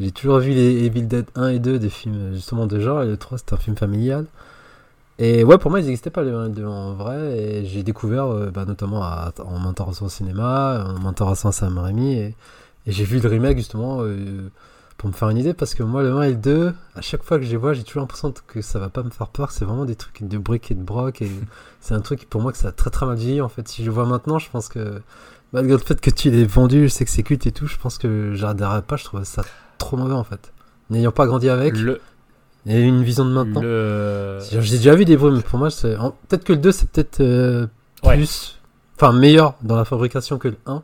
J'ai 0.00 0.10
toujours 0.10 0.38
vu 0.38 0.52
les 0.52 0.84
Evil 0.84 1.02
Dead 1.02 1.26
1 1.36 1.48
et 1.48 1.58
2 1.58 1.78
des 1.78 1.90
films 1.90 2.34
justement 2.34 2.66
de 2.66 2.80
genre, 2.80 3.02
et 3.02 3.06
le 3.06 3.16
3 3.16 3.38
c'était 3.38 3.54
un 3.54 3.58
film 3.58 3.76
familial. 3.76 4.26
Et 5.18 5.44
ouais, 5.44 5.58
pour 5.58 5.70
moi, 5.70 5.80
ils 5.80 5.86
n'existaient 5.86 6.10
pas 6.10 6.22
les 6.22 6.32
1 6.32 6.46
et 6.46 6.50
2 6.50 6.66
en 6.66 6.94
vrai. 6.94 7.38
Et 7.38 7.66
j'ai 7.66 7.82
découvert, 7.82 8.26
euh, 8.26 8.50
bah, 8.50 8.64
notamment 8.64 9.02
en 9.02 9.58
m'intéressant 9.60 10.06
au 10.06 10.08
cinéma, 10.08 10.84
en 10.96 11.00
m'intéressant 11.00 11.50
à 11.50 11.52
Sam 11.52 11.78
Raimi. 11.78 12.14
Et, 12.14 12.34
et 12.86 12.92
j'ai 12.92 13.04
vu 13.04 13.20
le 13.20 13.28
remake 13.28 13.58
justement 13.58 13.98
euh, 14.02 14.50
pour 15.02 15.10
me 15.10 15.14
faire 15.14 15.28
une 15.30 15.36
idée. 15.38 15.52
Parce 15.52 15.74
que 15.74 15.82
moi, 15.82 16.02
le 16.02 16.12
1 16.12 16.22
et 16.22 16.30
le 16.30 16.36
2, 16.36 16.72
à 16.94 17.00
chaque 17.00 17.24
fois 17.24 17.38
que 17.38 17.44
je 17.44 17.50
les 17.50 17.56
vois, 17.56 17.74
j'ai 17.74 17.82
toujours 17.82 18.00
l'impression 18.02 18.32
que 18.46 18.62
ça 18.62 18.78
va 18.78 18.88
pas 18.88 19.02
me 19.02 19.10
faire 19.10 19.26
peur. 19.28 19.50
C'est 19.50 19.64
vraiment 19.64 19.84
des 19.84 19.96
trucs 19.96 20.22
de 20.22 20.38
briques 20.38 20.70
et 20.70 20.74
de 20.74 20.82
broc. 20.82 21.20
Et 21.22 21.30
c'est 21.80 21.94
un 21.94 22.00
truc 22.00 22.28
pour 22.30 22.40
moi 22.40 22.52
que 22.52 22.58
ça 22.58 22.68
a 22.68 22.72
très 22.72 22.90
très 22.90 23.04
mal 23.04 23.16
vieilli. 23.16 23.40
En 23.40 23.48
fait, 23.48 23.66
si 23.68 23.82
je 23.82 23.88
le 23.88 23.92
vois 23.92 24.06
maintenant, 24.06 24.38
je 24.38 24.48
pense 24.48 24.68
que 24.68 25.02
malgré 25.52 25.72
le 25.72 25.78
fait 25.82 26.00
que 26.00 26.10
tu 26.10 26.30
l'aies 26.30 26.44
vendu, 26.44 26.88
culte 27.24 27.46
et 27.46 27.52
tout, 27.52 27.66
je 27.66 27.76
pense 27.76 27.98
que 27.98 28.32
j'arrêterai 28.34 28.82
pas. 28.82 28.96
Je 28.96 29.04
trouve 29.04 29.24
ça 29.24 29.42
trop 29.78 29.96
mauvais 29.96 30.14
en 30.14 30.24
fait. 30.24 30.52
N'ayant 30.88 31.12
pas 31.12 31.26
grandi 31.26 31.48
avec. 31.48 31.76
Le- 31.76 32.00
Et 32.66 32.80
une 32.80 33.02
vision 33.02 33.24
de 33.24 33.32
maintenant. 33.32 33.60
Le- 33.60 34.38
J'ai 34.52 34.76
déjà 34.78 34.94
vu 34.94 35.04
des 35.04 35.16
bruits, 35.16 35.32
mais 35.34 35.42
pour 35.42 35.58
moi, 35.58 35.70
c'est. 35.70 35.96
Peut-être 36.28 36.44
que 36.44 36.52
le 36.52 36.58
2, 36.60 36.70
c'est 36.70 36.88
peut-être 36.88 37.20
euh, 37.20 37.66
Ouais. 38.04 38.14
plus. 38.16 38.60
Enfin, 38.96 39.12
meilleur 39.12 39.54
dans 39.62 39.74
la 39.76 39.84
fabrication 39.84 40.38
que 40.38 40.46
le 40.48 40.56
1. 40.66 40.82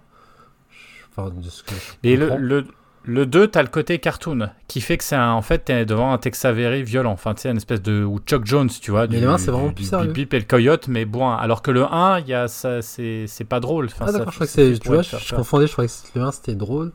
Enfin, 1.17 1.31
de 1.31 1.49
ce 1.49 1.63
que 1.63 1.71
je 1.75 2.09
Et 2.09 2.17
le, 2.17 2.37
le, 2.37 2.65
le 3.09 3.25
2, 3.25 3.49
t'as 3.49 3.63
le 3.63 3.69
côté 3.69 3.99
cartoon, 3.99 4.51
qui 4.69 4.83
fait 4.83 4.99
que 4.99 5.05
c'est 5.05 5.17
en 5.17 5.41
fait, 5.41 5.61
t'es 5.65 5.87
devant 5.87 6.13
un 6.13 6.19
Tex 6.19 6.45
Avery 6.45 6.83
violent. 6.83 7.13
Enfin, 7.13 7.33
tu 7.35 7.41
sais, 7.43 7.51
une 7.51 7.57
espèce 7.57 7.81
de. 7.83 8.05
ou 8.05 8.19
Chuck 8.19 8.45
Jones, 8.45 8.69
tu 8.69 8.91
vois. 8.91 9.07
Mais 9.07 9.19
le 9.21 9.29
1, 9.29 9.39
c'est 9.39 9.51
vraiment 9.51 9.73
plus 9.73 9.85
sérieux. 9.85 10.13
Bip 10.13 10.35
et 10.35 10.39
le 10.39 10.45
coyote, 10.45 10.89
mais 10.89 11.07
bon. 11.07 11.29
Alors 11.31 11.63
que 11.63 11.71
le 11.71 11.85
1, 11.85 12.21
il 12.21 12.29
y 12.29 12.35
a 12.35 12.49
ça, 12.49 12.83
c'est 12.83 13.25
c'est 13.27 13.45
pas 13.45 13.61
drôle. 13.61 13.87
Enfin, 13.87 14.05
ah, 14.09 14.13
d'accord, 14.13 14.31
je 14.31 14.35
crois 14.37 14.47
que 14.47 14.53
c'est 14.53 14.79
Tu 14.79 14.89
vois, 14.89 15.03
je, 15.03 15.11
peur. 15.11 15.21
confondais, 15.37 15.67
je 15.67 15.73
croyais 15.73 15.89
que 15.89 16.19
le 16.19 16.25
1 16.25 16.33
c'était 16.33 16.55
drôle. 16.55 16.93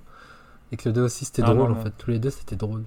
Et 0.71 0.77
que 0.77 0.87
le 0.89 0.93
2 0.93 1.01
aussi 1.01 1.25
c'était 1.25 1.41
Ah, 1.43 1.47
drôle 1.47 1.57
non, 1.57 1.65
en 1.65 1.69
non. 1.77 1.83
fait. 1.83 1.93
Tous 1.97 2.11
les 2.11 2.19
deux 2.19 2.29
c'était 2.29 2.55
drôle. 2.55 2.83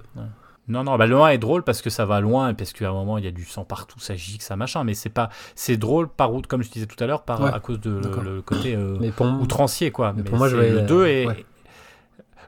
Non, 0.69 0.83
non, 0.83 0.97
bah 0.97 1.05
le 1.07 1.15
1 1.17 1.29
est 1.29 1.37
drôle 1.37 1.63
parce 1.63 1.81
que 1.81 1.89
ça 1.89 2.05
va 2.05 2.19
loin 2.19 2.49
et 2.49 2.53
parce 2.53 2.73
qu'à 2.73 2.89
un 2.89 2.91
moment 2.93 3.17
il 3.17 3.23
y 3.23 3.27
a 3.27 3.31
du 3.31 3.45
sang 3.45 3.63
partout, 3.63 3.99
ça 4.01 4.15
gicle, 4.15 4.43
ça 4.43 4.57
machin, 4.57 4.83
mais 4.83 4.93
c'est 4.95 5.07
pas, 5.09 5.29
c'est 5.55 5.77
drôle 5.77 6.09
par 6.09 6.27
route, 6.29 6.45
comme 6.47 6.61
je 6.61 6.69
disais 6.69 6.85
tout 6.87 7.01
à 7.01 7.07
l'heure, 7.07 7.23
par 7.23 7.39
Ouais, 7.41 7.51
à 7.53 7.59
cause 7.61 7.79
de 7.79 8.01
le, 8.25 8.41
côté 8.41 8.75
euh, 8.75 8.97
Mais 8.99 9.11
pour- 9.11 9.27
outrancier 9.41 9.91
quoi. 9.91 10.11
mais 10.13 10.23
pour 10.23 10.37
moi, 10.37 10.49
je 10.49 10.57
le 10.57 10.75
la- 10.75 10.81
2 10.81 11.05
est, 11.07 11.25
ouais. 11.27 11.45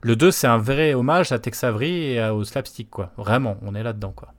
Le 0.02 0.16
2 0.16 0.32
c'est 0.32 0.48
un 0.48 0.58
vrai 0.58 0.94
hommage 0.94 1.32
à 1.32 1.40
Tex 1.40 1.64
Avery 1.64 2.14
et 2.14 2.30
au 2.30 2.44
slapstick 2.44 2.90
quoi. 2.90 3.12
Vraiment, 3.18 3.58
on 3.62 3.76
est 3.76 3.84
là 3.84 3.94
dedans 3.94 4.14
quoi. 4.16 4.34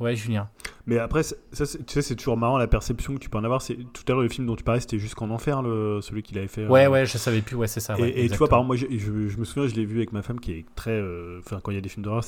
Ouais, 0.00 0.16
Julien. 0.16 0.48
Mais 0.86 0.98
après, 0.98 1.22
ça, 1.22 1.36
tu 1.52 1.66
sais, 1.86 2.02
c'est 2.02 2.16
toujours 2.16 2.36
marrant 2.38 2.56
la 2.58 2.66
perception 2.66 3.14
que 3.14 3.18
tu 3.20 3.28
peux 3.28 3.36
en 3.38 3.44
avoir. 3.44 3.60
C'est 3.60 3.76
tout 3.92 4.02
à 4.08 4.12
l'heure 4.12 4.22
le 4.22 4.28
film 4.30 4.46
dont 4.46 4.56
tu 4.56 4.64
parlais, 4.64 4.80
c'était 4.80 4.98
jusqu'en 4.98 5.28
enfer, 5.30 5.60
le, 5.62 6.00
celui 6.00 6.22
qu'il 6.22 6.38
avait 6.38 6.48
fait. 6.48 6.66
Ouais, 6.66 6.86
euh, 6.86 6.90
ouais, 6.90 7.06
je 7.06 7.18
savais 7.18 7.42
plus, 7.42 7.54
ouais, 7.54 7.68
c'est 7.68 7.80
ça. 7.80 7.96
Et, 7.98 8.02
ouais, 8.02 8.12
et 8.18 8.28
tu 8.30 8.36
vois, 8.36 8.48
par 8.48 8.60
exemple, 8.60 8.66
moi, 8.66 8.76
je, 8.76 9.28
je 9.28 9.38
me 9.38 9.44
souviens, 9.44 9.68
je 9.68 9.74
l'ai 9.74 9.84
vu 9.84 9.98
avec 9.98 10.12
ma 10.12 10.22
femme 10.22 10.40
qui 10.40 10.52
est 10.52 10.64
très. 10.74 10.90
euh, 10.92 11.38
Enfin, 11.44 11.60
quand 11.62 11.70
il 11.70 11.74
y 11.74 11.78
a 11.78 11.80
des 11.82 11.88
films 11.90 12.02
d'horreur, 12.04 12.24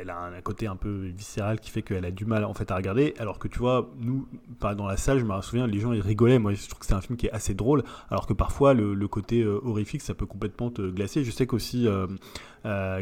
elle 0.00 0.08
a 0.08 0.18
un, 0.22 0.40
côté 0.40 0.66
un 0.68 0.76
peu 0.76 1.06
viscéral 1.08 1.58
qui 1.60 1.70
fait 1.70 1.82
qu'elle 1.82 2.04
a 2.04 2.10
du 2.12 2.24
mal 2.24 2.44
en 2.44 2.54
fait 2.54 2.70
à 2.70 2.76
regarder. 2.76 3.12
Alors 3.18 3.38
que 3.40 3.48
tu 3.48 3.58
vois, 3.58 3.90
nous, 3.98 4.26
dans 4.60 4.86
la 4.86 4.96
salle, 4.96 5.18
je 5.18 5.24
me 5.24 5.40
souviens, 5.42 5.66
les 5.66 5.80
gens 5.80 5.92
ils 5.92 6.00
rigolaient. 6.00 6.38
Moi, 6.38 6.54
je 6.54 6.68
trouve 6.68 6.78
que 6.78 6.86
c'est 6.86 6.94
un 6.94 7.00
film 7.00 7.16
qui 7.18 7.26
est 7.26 7.32
assez 7.32 7.54
drôle. 7.54 7.82
Alors 8.10 8.26
que 8.28 8.32
parfois, 8.32 8.72
le, 8.72 8.94
le 8.94 9.08
côté 9.08 9.42
euh, 9.42 9.58
horrifique, 9.64 10.02
ça 10.02 10.14
peut 10.14 10.26
complètement 10.26 10.70
te 10.70 10.82
glacer. 10.90 11.24
Je 11.24 11.30
sais 11.32 11.46
qu'aussi. 11.46 11.86
euh, 11.88 12.06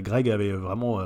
Greg 0.01 0.31
avait 0.31 0.53
vraiment, 0.53 1.01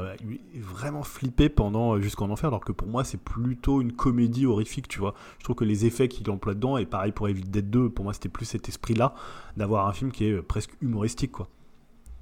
vraiment 0.54 1.02
flippé 1.02 1.48
pendant 1.48 1.98
Jusqu'en 2.00 2.28
Enfer, 2.30 2.48
alors 2.48 2.64
que 2.64 2.72
pour 2.72 2.86
moi 2.92 3.02
c'est 3.04 3.20
plutôt 3.20 3.80
une 3.80 3.92
comédie 3.92 4.46
horrifique, 4.46 4.86
tu 4.86 5.00
vois. 5.00 5.14
Je 5.38 5.44
trouve 5.44 5.56
que 5.56 5.64
les 5.64 5.84
effets 5.86 6.06
qu'il 6.08 6.30
emploie 6.30 6.54
dedans, 6.54 6.76
et 6.76 6.86
pareil 6.86 7.10
pour 7.12 7.28
Evil 7.28 7.42
Dead 7.44 7.68
2, 7.70 7.90
pour 7.90 8.04
moi 8.04 8.12
c'était 8.14 8.28
plus 8.28 8.44
cet 8.46 8.68
esprit-là, 8.68 9.14
d'avoir 9.56 9.88
un 9.88 9.92
film 9.92 10.12
qui 10.12 10.26
est 10.26 10.32
euh, 10.32 10.42
presque 10.42 10.70
humoristique, 10.80 11.32
quoi. 11.32 11.48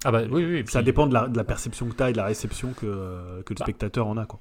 Ah 0.05 0.11
bah 0.13 0.21
oui, 0.31 0.45
oui. 0.47 0.65
Ça 0.67 0.83
dépend 0.83 1.07
de 1.07 1.13
la, 1.13 1.29
de 1.29 1.37
la 1.37 1.45
perception 1.45 1.87
que 1.87 1.95
tu 1.95 2.03
as 2.03 2.09
et 2.09 2.13
de 2.13 2.17
la 2.17 2.25
réception 2.25 2.73
que, 2.73 2.87
euh, 2.87 3.43
que 3.43 3.53
le 3.53 3.59
Bah. 3.59 3.65
spectateur 3.67 4.07
en 4.07 4.17
a, 4.17 4.25
quoi. 4.25 4.39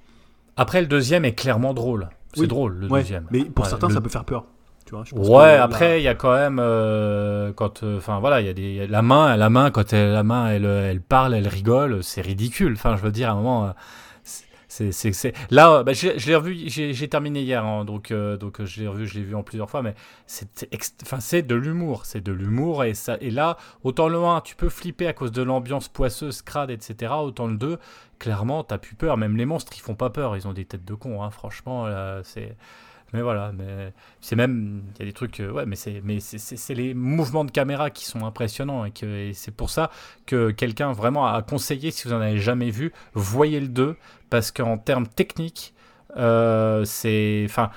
Après 0.56 0.80
le 0.80 0.88
deuxième 0.88 1.26
est 1.26 1.34
clairement 1.36 1.74
drôle. 1.74 2.08
C'est 2.34 2.42
Oui. 2.42 2.48
drôle 2.48 2.76
le 2.76 2.88
Ouais, 2.88 3.02
deuxième. 3.02 3.26
Mais 3.32 3.44
pour 3.44 3.66
Ouais, 3.66 3.70
certains, 3.70 3.88
le- 3.90 3.94
ça 3.94 4.00
peut 4.02 4.10
faire 4.10 4.24
peur. 4.26 4.46
Tu 4.86 4.96
vois, 4.96 5.04
je 5.06 5.14
pense 5.14 5.28
Ouais, 5.28 5.54
après 5.56 6.00
il 6.00 6.04
y 6.04 6.08
a 6.08 6.16
quand 6.16 6.34
même 6.34 6.58
euh, 6.60 7.54
quand 7.54 7.84
euh, 7.84 7.98
enfin 7.98 8.20
voilà, 8.20 8.42
il 8.42 8.48
y 8.48 8.50
a 8.50 8.54
des 8.54 8.62
il 8.64 8.74
y 8.76 8.82
a 8.82 8.88
la 8.88 9.02
main, 9.04 9.36
la 9.38 9.50
main 9.52 9.70
quand 9.70 9.94
elle, 9.94 10.14
la 10.14 10.24
main 10.24 10.48
elle, 10.50 10.66
elle 10.66 11.02
parle, 11.02 11.36
elle 11.36 11.48
rigole, 11.48 12.04
c'est 12.04 12.22
ridicule. 12.22 12.74
Enfin, 12.74 12.96
je 12.96 13.02
veux 13.04 13.12
dire 13.12 13.30
à 13.30 13.34
un 13.34 13.36
moment 13.36 13.66
euh, 13.68 13.72
là 15.50 15.84
bah, 15.84 15.92
revu 15.94 16.70
j'ai 16.70 17.08
terminé 17.08 17.42
hier 17.42 17.66
hein, 17.66 17.86
donc 17.86 18.12
euh, 18.12 18.38
donc 18.38 18.62
euh, 18.62 18.66
je 18.66 18.84
l'ai 18.84 19.24
vu 19.24 19.36
en 19.36 19.44
plusieurs 19.44 19.70
fois 19.70 19.82
mais 19.82 19.96
c'est 20.28 20.68
enfin 21.04 21.20
c'est 21.20 21.42
de 21.42 21.56
l'humour, 21.56 22.06
c'est 22.06 22.22
de 22.22 22.32
l'humour 22.32 22.84
et 22.84 22.94
ça 22.94 23.18
et 23.22 23.32
là 23.32 23.58
autant 23.84 24.08
le 24.08 24.18
1 24.18 24.42
tu 24.42 24.56
peux 24.56 24.70
flipper 24.70 25.08
à 25.08 25.14
cause 25.14 25.32
de 25.32 25.42
l'ambiance 25.42 25.88
poisseuse, 25.88 26.42
crade 26.42 26.72
etc. 26.72 27.14
autant 27.20 27.48
le 27.48 27.58
2 27.58 27.78
clairement 28.20 28.64
t'as 28.64 28.78
plus 28.78 28.96
peur, 28.96 29.18
même 29.18 29.38
les 29.38 29.46
monstres 29.46 29.74
ils 29.76 29.82
font 29.82 29.96
pas 29.96 30.10
peur, 30.10 30.36
ils 30.36 30.48
ont 30.48 30.54
des 30.54 30.66
têtes 30.66 30.86
de 30.86 30.94
cons 30.94 31.24
hein, 31.24 31.32
franchement 31.32 31.88
c'est 32.24 32.56
mais 33.14 33.22
voilà, 33.22 33.52
mais 33.52 33.94
c'est 34.22 34.36
même, 34.36 34.84
il 34.96 35.00
y 35.00 35.04
a 35.04 35.06
des 35.06 35.14
trucs, 35.14 35.40
ouais, 35.40 35.66
mais 35.66 35.76
c'est, 35.76 36.02
mais 36.04 36.20
c'est, 36.20 36.74
les 36.74 36.94
mouvements 36.94 37.46
de 37.46 37.52
caméra 37.52 37.90
qui 37.90 38.06
sont 38.06 38.26
impressionnants 38.26 38.86
et, 38.86 38.92
que, 38.92 39.32
c'est 39.34 39.56
pour 39.56 39.70
ça 39.70 39.92
que 40.26 40.52
quelqu'un 40.52 40.92
vraiment 40.92 41.28
a 41.28 41.42
conseillé, 41.42 41.92
si 41.92 42.08
vous 42.08 42.14
en 42.14 42.22
avez 42.22 42.40
jamais 42.40 42.70
vu, 42.70 42.94
voyez 43.14 43.60
le 43.60 43.68
2 43.68 43.96
parce 44.30 44.52
qu'en 44.52 44.78
termes 44.78 45.08
techniques, 45.08 45.74
c'est, 46.16 47.46
enfin 47.46 47.72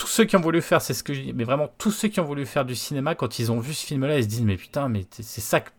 tous 0.00 0.06
ceux 0.06 0.24
qui 0.24 0.34
ont 0.34 0.40
voulu 0.40 0.62
faire, 0.62 0.80
c'est 0.80 0.94
ce 0.94 1.04
que 1.04 1.12
je 1.12 1.20
dis, 1.20 1.32
mais 1.34 1.44
vraiment 1.44 1.68
tous 1.76 1.90
ceux 1.90 2.08
qui 2.08 2.20
ont 2.20 2.24
voulu 2.24 2.46
faire 2.46 2.64
du 2.64 2.74
cinéma, 2.74 3.14
quand 3.14 3.38
ils 3.38 3.52
ont 3.52 3.60
vu 3.60 3.74
ce 3.74 3.84
film-là, 3.84 4.16
ils 4.16 4.22
se 4.22 4.28
disent 4.28 4.40
mais 4.40 4.56
putain, 4.56 4.88
mais 4.88 5.04
c'est 5.10 5.42
ça 5.42 5.60
que 5.60 5.70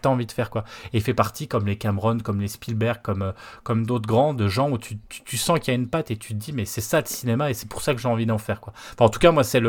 t'as 0.00 0.08
envie 0.08 0.24
de 0.24 0.32
faire 0.32 0.48
quoi. 0.48 0.64
Et 0.94 1.00
fait 1.00 1.12
partie 1.12 1.46
comme 1.46 1.66
les 1.66 1.76
Cameron, 1.76 2.20
comme 2.20 2.40
les 2.40 2.48
Spielberg, 2.48 3.02
comme 3.02 3.20
euh, 3.22 3.84
d'autres 3.84 4.08
grands 4.08 4.32
de 4.32 4.48
gens 4.48 4.70
où 4.70 4.78
tu, 4.78 4.96
sens 5.36 5.60
qu'il 5.60 5.74
y 5.74 5.76
a 5.76 5.78
une 5.78 5.88
patte 5.88 6.10
et 6.10 6.16
tu 6.16 6.32
te 6.32 6.38
dis 6.38 6.54
mais 6.54 6.64
c'est 6.64 6.80
ça 6.80 7.00
le 7.00 7.06
cinéma 7.06 7.50
et 7.50 7.54
c'est 7.54 7.68
pour 7.68 7.82
ça 7.82 7.92
que 7.92 8.00
j'ai 8.00 8.08
envie 8.08 8.24
d'en 8.24 8.38
faire 8.38 8.60
quoi. 8.60 8.72
En 8.98 9.10
tout 9.10 9.18
cas 9.18 9.30
moi 9.30 9.44
c'est 9.44 9.60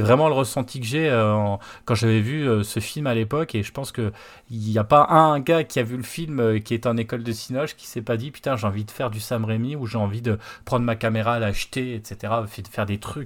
vraiment 0.00 0.28
le 0.28 0.34
ressenti 0.34 0.78
que 0.78 0.86
j'ai 0.86 1.10
euh, 1.10 1.56
quand 1.86 1.96
j'avais 1.96 2.20
vu 2.20 2.48
euh, 2.48 2.62
ce 2.62 2.78
film 2.78 3.08
à 3.08 3.14
l'époque 3.14 3.56
et 3.56 3.64
je 3.64 3.72
pense 3.72 3.90
que 3.90 4.12
il 4.48 4.60
n'y 4.60 4.78
a 4.78 4.84
pas 4.84 5.08
un 5.08 5.40
gars 5.40 5.64
qui 5.64 5.80
a 5.80 5.82
vu 5.82 5.96
le 5.96 6.04
film 6.04 6.60
qui 6.60 6.74
est 6.74 6.86
en 6.86 6.96
école 6.96 7.24
de 7.24 7.32
cinoche 7.32 7.74
qui 7.74 7.88
s'est 7.88 8.02
pas 8.02 8.16
dit 8.16 8.30
putain 8.30 8.56
j'ai 8.56 8.66
envie 8.68 8.84
de 8.84 8.92
faire 8.92 9.10
du 9.10 9.18
Sam 9.18 9.44
Raimi 9.44 9.74
ou 9.74 9.86
j'ai 9.86 9.98
envie 9.98 10.22
de 10.22 10.38
prendre 10.64 10.84
ma 10.84 10.94
caméra, 10.94 11.40
l'acheter 11.40 11.96
etc. 11.96 12.32
De 12.44 12.68
faire 12.68 12.86
des 12.86 12.98
trucs 12.98 13.23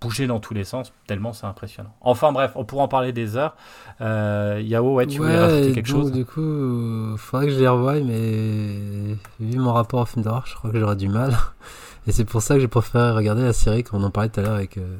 bouger 0.00 0.26
dans 0.26 0.40
tous 0.40 0.54
les 0.54 0.64
sens, 0.64 0.92
tellement 1.06 1.32
c'est 1.32 1.46
impressionnant. 1.46 1.94
Enfin 2.00 2.32
bref, 2.32 2.52
on 2.54 2.64
pourra 2.64 2.84
en 2.84 2.88
parler 2.88 3.12
des 3.12 3.36
heures. 3.36 3.56
Euh, 4.00 4.60
Yao, 4.64 4.94
ouais, 4.94 5.06
tu 5.06 5.18
voulais 5.18 5.38
rajouter 5.38 5.72
quelque 5.72 5.88
chose 5.88 6.12
Du 6.12 6.24
coup, 6.24 7.12
il 7.12 7.18
faudrait 7.18 7.46
que 7.46 7.52
je 7.52 7.58
les 7.58 7.68
revoie, 7.68 7.94
mais 7.94 9.16
vu 9.40 9.58
mon 9.58 9.72
rapport 9.72 10.00
au 10.00 10.06
film 10.06 10.24
d'horreur, 10.24 10.46
je 10.46 10.54
crois 10.54 10.70
que 10.70 10.78
j'aurais 10.78 10.96
du 10.96 11.08
mal. 11.08 11.36
Et 12.06 12.12
c'est 12.12 12.24
pour 12.24 12.40
ça 12.40 12.54
que 12.54 12.60
j'ai 12.60 12.68
préféré 12.68 13.10
regarder 13.10 13.42
la 13.42 13.52
série, 13.52 13.84
comme 13.84 14.02
on 14.02 14.06
en 14.06 14.10
parlait 14.10 14.30
tout 14.30 14.40
à 14.40 14.42
l'heure 14.42 14.54
avec, 14.54 14.78
euh, 14.78 14.96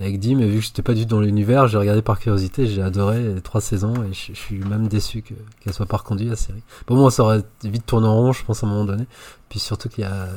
avec 0.00 0.18
Dim. 0.18 0.38
Et 0.38 0.48
vu 0.48 0.58
que 0.58 0.64
j'étais 0.64 0.82
pas 0.82 0.94
du 0.94 1.02
tout 1.02 1.16
dans 1.16 1.20
l'univers, 1.20 1.68
j'ai 1.68 1.76
regardé 1.76 2.00
par 2.00 2.18
curiosité, 2.18 2.66
j'ai 2.66 2.82
adoré 2.82 3.34
les 3.34 3.40
trois 3.42 3.60
saisons 3.60 3.94
et 4.04 4.14
je, 4.14 4.32
suis 4.32 4.58
même 4.60 4.88
déçu 4.88 5.22
qu'elle 5.22 5.72
soit 5.74 5.86
pas 5.86 5.98
reconduite 5.98 6.30
la 6.30 6.36
série. 6.36 6.62
Bon, 6.86 6.96
moi, 6.96 7.10
ça 7.10 7.22
aurait 7.22 7.42
vite 7.64 7.84
tourné 7.84 8.06
en 8.06 8.16
rond, 8.16 8.32
je 8.32 8.44
pense, 8.44 8.64
à 8.64 8.66
un 8.66 8.70
moment 8.70 8.86
donné. 8.86 9.06
Puis 9.50 9.58
surtout 9.58 9.90
qu'il 9.90 10.04
y 10.04 10.06
a 10.06 10.28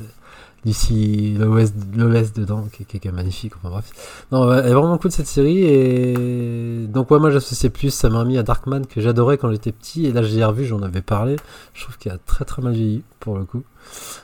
d'ici 0.63 1.35
l'OS 1.39 2.33
dedans 2.33 2.67
qui, 2.71 2.85
qui, 2.85 3.07
est 3.07 3.11
magnifique 3.11 3.53
enfin 3.57 3.69
bref. 3.69 4.25
Non 4.31 4.51
elle 4.53 4.67
est 4.67 4.73
vraiment 4.73 4.97
cool 4.97 5.11
cette 5.11 5.27
série 5.27 5.63
et 5.63 6.85
donc 6.87 7.09
ouais 7.09 7.19
moi 7.19 7.31
j'associais 7.31 7.69
plus 7.69 7.89
ça 7.89 8.09
m'a 8.09 8.19
remis 8.19 8.37
à 8.37 8.43
Darkman 8.43 8.85
que 8.85 9.01
j'adorais 9.01 9.37
quand 9.37 9.49
j'étais 9.51 9.71
petit 9.71 10.05
et 10.05 10.11
là 10.11 10.21
j'ai 10.21 10.43
revu 10.43 10.65
j'en 10.65 10.81
avais 10.83 11.01
parlé. 11.01 11.35
Je 11.73 11.83
trouve 11.83 11.97
qu'il 11.97 12.11
a 12.11 12.17
très 12.17 12.45
très 12.45 12.61
mal 12.61 12.73
vieilli 12.73 13.03
pour 13.19 13.37
le 13.37 13.45
coup 13.45 13.63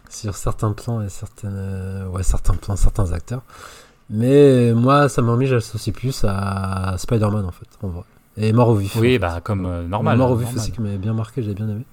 sur 0.10 0.36
certains 0.36 0.72
plans 0.72 1.02
et 1.02 1.10
certaines 1.10 1.56
euh, 1.56 2.08
ouais 2.08 2.24
certains 2.24 2.54
plans 2.54 2.76
certains 2.76 3.12
acteurs. 3.14 3.42
Mais 4.10 4.74
moi 4.74 5.10
ça 5.10 5.22
m'a 5.22 5.32
remis 5.32 5.48
j'associe 5.48 5.96
plus 5.96 6.24
à 6.28 6.96
Spider-Man 6.98 7.46
en 7.46 7.52
fait 7.52 7.68
en 7.82 7.88
vrai. 7.88 8.04
Et 8.40 8.54
Mort 8.54 8.70
au 8.70 8.76
vif 8.76 8.96
oui 8.96 9.18
bah 9.18 9.42
comme 9.44 9.66
euh, 9.66 9.88
normal 9.88 10.20
Mort 10.20 10.32
au 10.32 10.36
vif 10.36 10.56
aussi 10.56 10.72
qui 10.72 10.82
m'avait 10.82 11.00
bien 11.00 11.14
marqué 11.14 11.42
j'ai 11.42 11.56
bien 11.56 11.68
aimé 11.68 11.84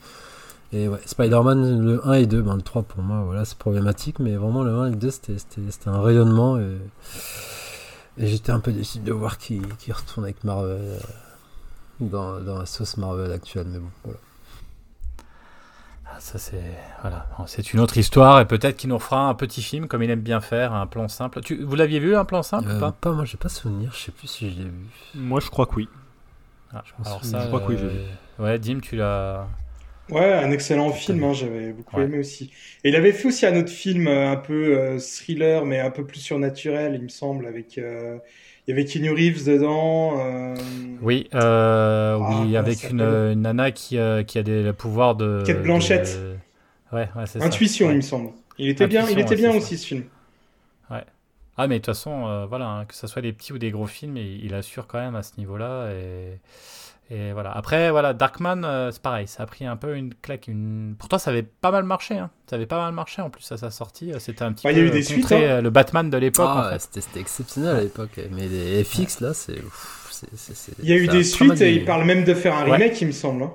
et 0.74 0.88
ouais, 0.88 0.98
Spider-Man, 1.06 1.80
le 1.80 2.06
1 2.06 2.12
et 2.14 2.26
2, 2.26 2.42
ben, 2.42 2.56
le 2.56 2.62
3 2.62 2.82
pour 2.82 3.00
moi, 3.00 3.22
voilà, 3.22 3.44
c'est 3.44 3.56
problématique, 3.56 4.18
mais 4.18 4.34
vraiment 4.34 4.64
le 4.64 4.74
1 4.74 4.86
et 4.86 4.90
le 4.90 4.96
2, 4.96 5.10
c'était 5.10 5.36
un 5.86 6.02
rayonnement. 6.02 6.58
Et, 6.58 6.78
et 8.18 8.26
j'étais 8.26 8.50
un 8.50 8.58
peu 8.58 8.72
déçu 8.72 8.98
de 8.98 9.12
voir 9.12 9.38
qui 9.38 9.62
qui 9.78 9.92
retourne 9.92 10.24
avec 10.24 10.42
Marvel 10.42 10.78
euh, 10.80 10.98
dans, 12.00 12.40
dans, 12.40 12.58
la 12.58 12.66
sauce 12.66 12.96
Marvel 12.96 13.30
actuelle, 13.30 13.66
mais 13.68 13.78
bon, 13.78 13.90
voilà. 14.02 14.18
Ah, 16.06 16.16
ça 16.18 16.38
c'est 16.38 16.62
voilà, 17.02 17.26
c'est 17.46 17.72
une 17.72 17.80
autre 17.80 17.96
histoire 17.96 18.40
et 18.40 18.44
peut-être 18.44 18.76
qu'il 18.76 18.90
nous 18.90 18.98
fera 18.98 19.28
un 19.28 19.34
petit 19.34 19.62
film 19.62 19.86
comme 19.86 20.02
il 20.02 20.10
aime 20.10 20.20
bien 20.20 20.40
faire, 20.40 20.72
un 20.72 20.88
plan 20.88 21.06
simple. 21.06 21.40
Tu, 21.40 21.62
vous 21.62 21.76
l'aviez 21.76 22.00
vu 22.00 22.16
un 22.16 22.24
plan 22.24 22.42
simple 22.42 22.68
euh, 22.68 22.80
pas, 22.80 22.92
pas 22.92 23.12
Moi, 23.12 23.24
j'ai 23.24 23.36
pas 23.36 23.48
souvenir. 23.48 23.92
Je 23.92 23.98
sais 23.98 24.12
plus 24.12 24.26
si 24.26 24.50
je 24.50 24.56
l'ai 24.56 24.64
vu. 24.64 24.86
Moi, 25.14 25.38
je 25.38 25.50
crois 25.50 25.66
que 25.66 25.76
oui. 25.76 25.88
Ah, 26.72 26.82
alors 27.04 27.24
ça, 27.24 27.40
je 27.42 27.46
crois 27.46 27.60
que 27.60 27.72
oui. 27.72 27.78
Euh, 27.80 28.04
ouais, 28.38 28.58
Dim, 28.58 28.80
tu 28.80 28.96
l'as. 28.96 29.46
Ouais, 30.10 30.34
un 30.34 30.50
excellent 30.50 30.92
film, 30.92 31.24
hein, 31.24 31.32
j'avais 31.32 31.72
beaucoup 31.72 31.98
aimé 32.00 32.18
aussi. 32.18 32.50
Et 32.82 32.90
il 32.90 32.96
avait 32.96 33.12
fait 33.12 33.28
aussi 33.28 33.46
un 33.46 33.56
autre 33.56 33.70
film 33.70 34.06
euh, 34.06 34.30
un 34.30 34.36
peu 34.36 34.76
euh, 34.76 34.98
thriller, 34.98 35.64
mais 35.64 35.80
un 35.80 35.90
peu 35.90 36.04
plus 36.04 36.20
surnaturel, 36.20 36.94
il 36.94 37.02
me 37.02 37.08
semble, 37.08 37.46
avec 37.46 37.78
euh, 37.78 38.18
il 38.66 38.70
y 38.70 38.72
avait 38.74 38.84
Keanu 38.84 39.12
Reeves 39.12 39.46
dedans. 39.46 40.54
Oui, 41.00 41.28
ah, 41.32 42.18
oui, 42.18 42.56
avec 42.56 42.90
une, 42.90 43.00
une, 43.00 43.42
nana 43.42 43.70
qui, 43.70 43.98
qui 44.26 44.38
a 44.38 44.42
des 44.42 44.72
pouvoirs 44.74 45.14
de. 45.14 45.42
Kate 45.46 45.62
Blanchette. 45.62 46.18
Ouais, 46.92 47.08
ouais 47.16 47.24
c'est 47.26 47.42
Intuition, 47.42 47.90
il 47.90 47.96
me 47.96 48.02
semble. 48.02 48.30
Il 48.58 48.68
était 48.68 48.86
bien, 48.86 49.08
il 49.08 49.18
était 49.18 49.36
bien 49.36 49.54
aussi 49.54 49.78
ce 49.78 49.86
film. 49.86 50.04
Ouais. 50.90 51.04
Ah 51.56 51.66
mais 51.66 51.76
de 51.76 51.78
toute 51.78 51.94
façon, 51.94 52.46
voilà, 52.46 52.66
hein, 52.66 52.84
que 52.84 52.94
ce 52.94 53.06
soit 53.06 53.22
des 53.22 53.32
petits 53.32 53.52
ou 53.52 53.58
des 53.58 53.70
gros 53.70 53.86
films, 53.86 54.16
il, 54.18 54.44
il 54.44 54.54
assure 54.54 54.86
quand 54.86 54.98
même 54.98 55.14
à 55.14 55.22
ce 55.22 55.32
niveau-là 55.38 55.92
et. 55.92 56.38
Et 57.10 57.32
voilà. 57.32 57.52
Après, 57.52 57.90
voilà, 57.90 58.14
Darkman, 58.14 58.64
euh, 58.64 58.90
c'est 58.90 59.02
pareil, 59.02 59.28
ça 59.28 59.42
a 59.42 59.46
pris 59.46 59.66
un 59.66 59.76
peu 59.76 59.94
une 59.94 60.14
claque. 60.14 60.48
Une... 60.48 60.94
Pour 60.98 61.08
toi, 61.08 61.18
ça 61.18 61.30
avait 61.30 61.42
pas 61.42 61.70
mal 61.70 61.84
marché. 61.84 62.16
Hein. 62.16 62.30
Ça 62.48 62.56
avait 62.56 62.66
pas 62.66 62.78
mal 62.78 62.94
marché 62.94 63.20
en 63.20 63.28
plus 63.28 63.50
à 63.52 63.58
sa 63.58 63.70
sortie. 63.70 64.12
C'était 64.18 64.42
un 64.42 64.52
petit 64.52 64.66
bah, 64.66 64.72
peu 64.72 64.78
y 64.78 64.82
a 64.82 64.84
eu 64.86 64.90
des 64.90 65.02
suites, 65.02 65.30
hein. 65.32 65.40
euh, 65.40 65.60
le 65.60 65.70
Batman 65.70 66.08
de 66.08 66.16
l'époque. 66.16 66.48
Ah, 66.48 66.68
en 66.68 66.78
fait. 66.78 67.00
C'était 67.00 67.20
exceptionnel 67.20 67.76
à 67.76 67.80
l'époque. 67.82 68.18
Mais 68.30 68.48
les 68.48 68.82
FX, 68.82 69.20
là, 69.20 69.34
c'est. 69.34 69.58
Il 70.82 70.88
y 70.88 70.92
a 70.92 70.96
eu 70.96 71.08
des 71.08 71.24
suites 71.24 71.60
et 71.60 71.74
il 71.74 71.84
parle 71.84 72.04
même 72.04 72.24
de 72.24 72.34
faire 72.34 72.56
un 72.56 72.64
remake, 72.64 73.00
il 73.00 73.08
me 73.08 73.12
semble. 73.12 73.42
Hein. 73.42 73.52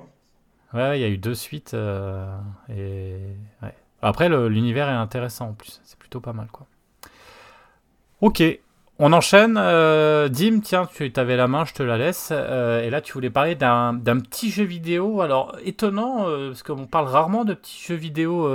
Ouais, 0.72 0.98
il 0.98 1.02
y 1.02 1.04
a 1.04 1.08
eu 1.08 1.18
deux 1.18 1.34
suites. 1.34 1.74
Euh, 1.74 2.24
et... 2.68 3.16
Ouais. 3.62 3.74
Après, 4.02 4.28
l'univers 4.28 4.88
est 4.88 4.92
intéressant 4.92 5.48
en 5.48 5.52
plus. 5.52 5.80
C'est 5.84 5.98
plutôt 5.98 6.20
pas 6.20 6.32
mal, 6.32 6.46
quoi. 6.52 6.66
Ok, 8.20 8.42
on 9.02 9.14
enchaîne. 9.14 9.56
Euh, 9.58 10.28
Dim, 10.28 10.60
tiens, 10.60 10.86
tu 10.94 11.10
avais 11.16 11.36
la 11.36 11.48
main, 11.48 11.64
je 11.64 11.72
te 11.72 11.82
la 11.82 11.96
laisse. 11.96 12.28
Euh, 12.30 12.82
et 12.82 12.90
là, 12.90 13.00
tu 13.00 13.14
voulais 13.14 13.30
parler 13.30 13.54
d'un 13.54 13.98
petit 13.98 14.50
jeu 14.50 14.64
vidéo. 14.64 15.22
Alors, 15.22 15.56
étonnant, 15.64 16.28
euh, 16.28 16.50
parce 16.50 16.62
qu'on 16.62 16.86
parle 16.86 17.08
rarement 17.08 17.46
de 17.46 17.54
petits 17.54 17.82
jeux 17.88 17.94
vidéo 17.94 18.48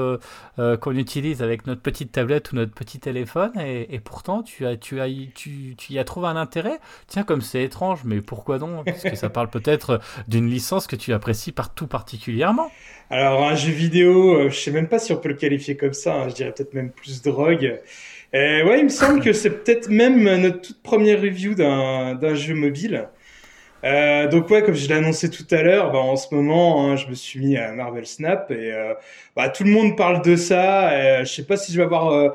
qu'on 0.57 0.95
utilise 0.95 1.41
avec 1.41 1.65
notre 1.65 1.81
petite 1.81 2.11
tablette 2.11 2.51
ou 2.51 2.55
notre 2.55 2.73
petit 2.73 2.99
téléphone. 2.99 3.51
Et, 3.59 3.99
pourtant, 3.99 4.43
tu, 4.43 4.67
as, 4.67 4.77
tu, 4.77 5.01
as, 5.01 5.07
tu, 5.33 5.75
tu, 5.75 5.93
y 5.93 5.99
as 5.99 6.03
trouvé 6.03 6.27
un 6.27 6.35
intérêt. 6.35 6.79
Tiens, 7.07 7.23
comme 7.23 7.41
c'est 7.41 7.63
étrange, 7.63 8.01
mais 8.05 8.21
pourquoi 8.21 8.59
donc? 8.59 8.85
Parce 8.85 9.03
que 9.03 9.15
ça 9.15 9.29
parle 9.29 9.49
peut-être 9.49 9.99
d'une 10.27 10.47
licence 10.47 10.85
que 10.85 10.95
tu 10.95 11.11
apprécies 11.11 11.51
par 11.51 11.73
tout 11.73 11.87
particulièrement. 11.87 12.69
Alors, 13.09 13.43
un 13.43 13.55
jeu 13.55 13.71
vidéo, 13.71 14.49
je 14.49 14.55
sais 14.55 14.71
même 14.71 14.87
pas 14.87 14.99
si 14.99 15.11
on 15.11 15.17
peut 15.17 15.29
le 15.29 15.35
qualifier 15.35 15.75
comme 15.75 15.93
ça. 15.93 16.13
Hein. 16.13 16.29
je 16.29 16.35
dirais 16.35 16.53
peut-être 16.55 16.75
même 16.75 16.91
plus 16.91 17.23
drogue. 17.23 17.79
Et 18.35 18.63
ouais, 18.63 18.79
il 18.79 18.83
me 18.83 18.89
semble 18.89 19.21
que 19.21 19.31
c'est 19.31 19.63
peut-être 19.63 19.87
même 19.87 20.21
notre 20.21 20.59
toute 20.59 20.83
première 20.83 21.21
review 21.21 21.55
d'un 21.55 22.35
jeu 22.35 22.53
mobile. 22.53 23.07
Euh, 23.85 24.27
donc 24.27 24.49
ouais, 24.49 24.61
comme 24.61 24.75
je 24.75 24.89
l'ai 24.89 24.95
annoncé 24.95 25.29
tout 25.29 25.47
à 25.51 25.61
l'heure, 25.61 25.93
bah, 25.93 25.99
en 25.99 26.17
ce 26.17 26.35
moment, 26.35 26.85
hein, 26.85 26.97
je 26.97 27.07
me 27.07 27.13
suis 27.13 27.39
mis 27.39 27.55
à 27.55 27.71
Marvel 27.71 28.05
Snap 28.05 28.51
et 28.51 28.73
euh, 28.73 28.93
bah, 29.37 29.47
tout 29.47 29.63
le 29.63 29.69
monde 29.69 29.95
parle 29.95 30.21
de 30.21 30.35
ça. 30.35 31.21
Et, 31.21 31.23
je 31.23 31.31
sais 31.31 31.45
pas 31.45 31.55
si 31.55 31.71
je 31.71 31.77
vais 31.77 31.85
avoir 31.85 32.09
euh, 32.09 32.27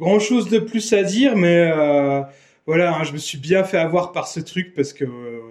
grand 0.00 0.18
chose 0.18 0.48
de 0.48 0.58
plus 0.58 0.94
à 0.94 1.02
dire, 1.02 1.36
mais 1.36 1.70
euh, 1.76 2.22
voilà, 2.64 2.94
hein, 2.94 3.04
je 3.04 3.12
me 3.12 3.18
suis 3.18 3.36
bien 3.36 3.64
fait 3.64 3.76
avoir 3.76 4.12
par 4.12 4.28
ce 4.28 4.40
truc 4.40 4.72
parce 4.74 4.94
que 4.94 5.04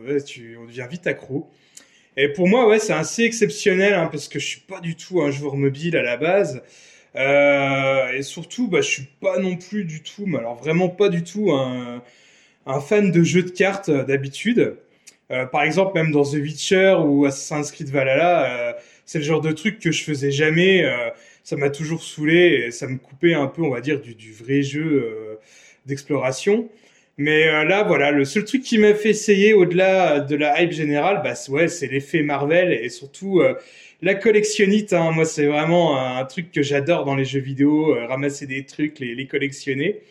ouais, 0.07 0.23
tu, 0.23 0.57
on 0.59 0.65
devient 0.65 0.87
vite 0.89 1.05
accro. 1.05 1.51
Et 2.17 2.29
pour 2.29 2.47
moi, 2.47 2.67
ouais, 2.67 2.79
c'est 2.79 2.93
assez 2.93 3.25
exceptionnel 3.25 3.93
hein, 3.93 4.09
parce 4.11 4.27
que 4.27 4.39
je 4.39 4.47
suis 4.47 4.61
pas 4.61 4.79
du 4.79 4.95
tout 4.95 5.21
un 5.21 5.29
joueur 5.29 5.55
mobile 5.55 5.95
à 5.97 6.01
la 6.01 6.17
base. 6.17 6.63
Euh, 7.15 8.11
et 8.13 8.23
surtout, 8.23 8.67
bah, 8.67 8.81
je 8.81 8.89
suis 8.89 9.07
pas 9.21 9.37
non 9.39 9.55
plus 9.55 9.85
du 9.85 10.01
tout, 10.01 10.25
mais 10.25 10.39
alors 10.39 10.55
vraiment 10.55 10.89
pas 10.89 11.09
du 11.09 11.23
tout 11.23 11.51
un, 11.51 12.01
un 12.65 12.81
fan 12.81 13.11
de 13.11 13.23
jeux 13.23 13.43
de 13.43 13.51
cartes 13.51 13.89
euh, 13.89 14.03
d'habitude. 14.05 14.77
Euh, 15.31 15.45
par 15.45 15.63
exemple, 15.63 15.93
même 15.95 16.11
dans 16.11 16.23
The 16.23 16.35
Witcher 16.35 16.97
ou 17.05 17.25
Assassin's 17.25 17.71
Creed 17.71 17.89
Valhalla, 17.89 18.69
euh, 18.71 18.73
c'est 19.05 19.19
le 19.19 19.25
genre 19.25 19.41
de 19.41 19.51
truc 19.51 19.79
que 19.79 19.91
je 19.91 20.03
faisais 20.03 20.31
jamais. 20.31 20.83
Euh, 20.85 21.09
ça 21.43 21.55
m'a 21.57 21.69
toujours 21.69 22.03
saoulé 22.03 22.65
et 22.67 22.71
ça 22.71 22.87
me 22.87 22.97
coupait 22.97 23.33
un 23.33 23.47
peu, 23.47 23.63
on 23.63 23.69
va 23.71 23.81
dire, 23.81 24.01
du, 24.01 24.15
du 24.15 24.33
vrai 24.33 24.61
jeu 24.63 25.39
d'exploration. 25.85 26.69
Mais 27.17 27.45
là, 27.65 27.83
voilà, 27.83 28.11
le 28.11 28.25
seul 28.25 28.43
truc 28.43 28.63
qui 28.63 28.77
m'a 28.79 28.93
fait 28.95 29.09
essayer 29.09 29.53
au-delà 29.53 30.19
de 30.19 30.35
la 30.35 30.61
hype 30.61 30.71
générale, 30.71 31.21
bah, 31.23 31.33
ouais, 31.49 31.67
c'est 31.67 31.87
l'effet 31.87 32.23
Marvel 32.23 32.73
et 32.73 32.89
surtout 32.89 33.41
la 34.03 34.15
collectionnite, 34.15 34.91
hein, 34.91 35.11
moi 35.11 35.23
c'est 35.23 35.45
vraiment 35.45 35.97
un 35.97 36.25
truc 36.25 36.51
que 36.51 36.61
j'adore 36.61 37.05
dans 37.05 37.15
les 37.15 37.23
jeux 37.23 37.39
vidéo, 37.39 37.95
euh, 37.95 38.05
ramasser 38.05 38.45
des 38.45 38.65
trucs, 38.65 38.99
les, 38.99 39.15
les, 39.15 39.27
collectionner. 39.27 40.01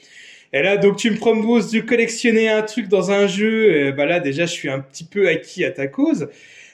Et 0.55 0.63
là, 0.63 0.79
donc 0.79 0.97
tu 0.97 1.11
me 1.11 1.17
proposes 1.17 1.71
de 1.71 1.81
collectionner 1.81 2.49
un 2.49 2.63
truc 2.63 2.89
dans 2.89 3.11
un 3.11 3.27
jeu, 3.27 3.77
et 3.77 3.93
bah 3.93 4.07
là 4.07 4.19
déjà 4.19 4.47
je 4.47 4.53
suis 4.53 4.71
un 4.71 4.81
petit 4.81 5.05
peu 5.05 5.29
acquis 5.29 5.65
à 5.65 5.71
ta 5.71 5.89
cause. 5.89 6.29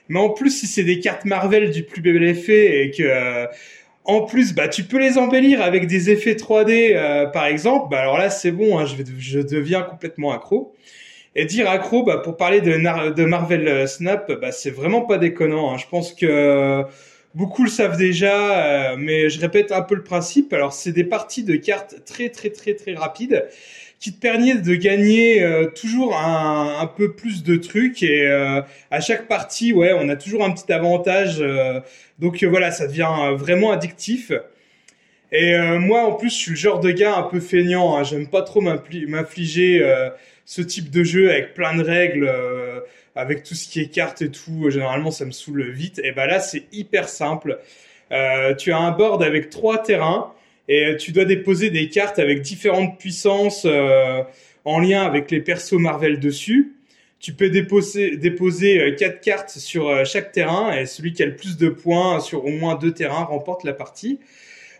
Mais 0.09 0.21
en 0.21 0.31
plus, 0.31 0.51
si 0.51 0.67
c'est 0.67 0.85
des 0.85 1.01
cartes 1.01 1.25
Marvel 1.25 1.71
du 1.71 1.83
plus 1.83 2.01
bel 2.01 2.23
effet 2.23 2.85
et 2.85 2.91
que 2.93 3.03
euh, 3.03 3.47
en 4.09 4.23
plus, 4.23 4.55
bah 4.55 4.69
tu 4.69 4.85
peux 4.85 4.99
les 4.99 5.19
embellir 5.19 5.61
avec 5.61 5.87
des 5.87 6.11
effets 6.11 6.33
3D, 6.33 6.97
euh, 6.97 7.27
par 7.27 7.45
exemple, 7.45 7.89
bah 7.91 8.01
alors 8.01 8.17
là 8.17 8.31
c'est 8.31 8.51
bon, 8.51 8.79
hein, 8.79 8.87
je, 8.87 9.41
deviens 9.43 9.83
complètement 9.83 10.33
accro. 10.33 10.75
Et 11.37 11.45
dire 11.45 11.69
accro, 11.71 12.03
bah, 12.03 12.17
pour 12.17 12.37
parler 12.39 12.63
de, 12.63 13.25
Marvel 13.25 13.87
Snap, 13.87 14.33
bah, 14.41 14.51
c'est 14.51 14.71
vraiment 14.71 15.03
pas 15.03 15.19
déconnant. 15.19 15.73
Hein. 15.73 15.77
Je 15.77 15.87
pense 15.87 16.15
que 16.15 16.83
beaucoup 17.35 17.63
le 17.63 17.69
savent 17.69 17.99
déjà, 17.99 18.97
mais 18.97 19.29
je 19.29 19.39
répète 19.41 19.71
un 19.71 19.83
peu 19.83 19.95
le 19.95 20.03
principe. 20.03 20.53
Alors, 20.55 20.73
c'est 20.73 20.93
des 20.93 21.05
parties 21.05 21.45
de 21.45 21.55
cartes 21.57 21.97
très, 22.07 22.31
très, 22.31 22.51
très, 22.51 22.75
très 22.75 22.95
rapides 22.95 23.47
qui 24.01 24.13
te 24.13 24.21
permettent 24.21 24.63
de 24.63 24.75
gagner 24.75 25.45
toujours 25.75 26.17
un, 26.17 26.79
un, 26.81 26.87
peu 26.87 27.13
plus 27.13 27.43
de 27.43 27.57
trucs 27.57 28.03
et 28.03 28.29
à 28.91 29.01
chaque 29.01 29.27
partie, 29.27 29.73
ouais, 29.73 29.93
on 29.93 30.09
a 30.09 30.15
toujours 30.15 30.45
un 30.45 30.53
petit 30.53 30.73
avantage. 30.73 31.43
donc 32.21 32.45
voilà, 32.45 32.71
ça 32.71 32.87
devient 32.87 33.35
vraiment 33.37 33.73
addictif. 33.73 34.33
Et 35.31 35.55
euh, 35.55 35.79
moi, 35.79 36.05
en 36.05 36.13
plus, 36.13 36.31
je 36.31 36.35
suis 36.35 36.51
le 36.53 36.57
genre 36.57 36.81
de 36.81 36.91
gars 36.91 37.17
un 37.17 37.23
peu 37.23 37.41
feignant. 37.41 37.97
Hein. 37.97 38.05
J'aime 38.05 38.29
pas 38.29 38.43
trop 38.43 38.61
m'infliger 38.61 39.83
euh, 39.83 40.11
ce 40.45 40.63
type 40.63 40.91
de 40.91 41.05
jeu 41.05 41.31
avec 41.31 41.55
plein 41.55 41.77
de 41.77 41.83
règles, 41.83 42.27
euh, 42.29 42.81
avec 43.15 43.43
tout 43.43 43.55
ce 43.55 43.69
qui 43.69 43.81
est 43.81 43.89
cartes 43.89 44.23
et 44.23 44.31
tout. 44.31 44.71
Généralement, 44.71 45.11
ça 45.11 45.25
me 45.25 45.31
saoule 45.31 45.71
vite. 45.71 46.01
Et 46.03 46.13
ben 46.13 46.27
là, 46.27 46.41
c'est 46.41 46.65
hyper 46.73 47.09
simple. 47.09 47.59
tu 48.59 48.73
as 48.73 48.79
un 48.79 48.91
board 48.93 49.23
avec 49.23 49.51
trois 49.51 49.83
terrains 49.83 50.33
et 50.69 50.97
tu 50.99 51.13
dois 51.13 51.25
déposer 51.25 51.71
des 51.71 51.89
cartes 51.89 52.19
avec 52.19 52.43
différentes 52.43 52.99
puissances 52.99 53.67
en 54.65 54.79
lien 54.81 55.03
avec 55.03 55.31
les 55.31 55.41
persos 55.41 55.73
Marvel 55.75 56.21
dessus. 56.21 56.75
Tu 57.21 57.33
peux 57.33 57.49
déposer, 57.49 58.17
déposer 58.17 58.95
quatre 58.99 59.21
cartes 59.21 59.51
sur 59.51 60.05
chaque 60.05 60.31
terrain 60.31 60.77
et 60.77 60.87
celui 60.87 61.13
qui 61.15 61.23
a 61.23 61.27
le 61.27 61.37
plus 61.37 61.57
de 61.57 61.69
points 61.69 62.21
sur 62.21 62.45
au 62.45 62.51
moins 62.51 62.75
deux 62.75 62.93
terrains 62.93 63.25
remporte 63.25 63.65
la 63.65 63.73
partie. 63.73 64.19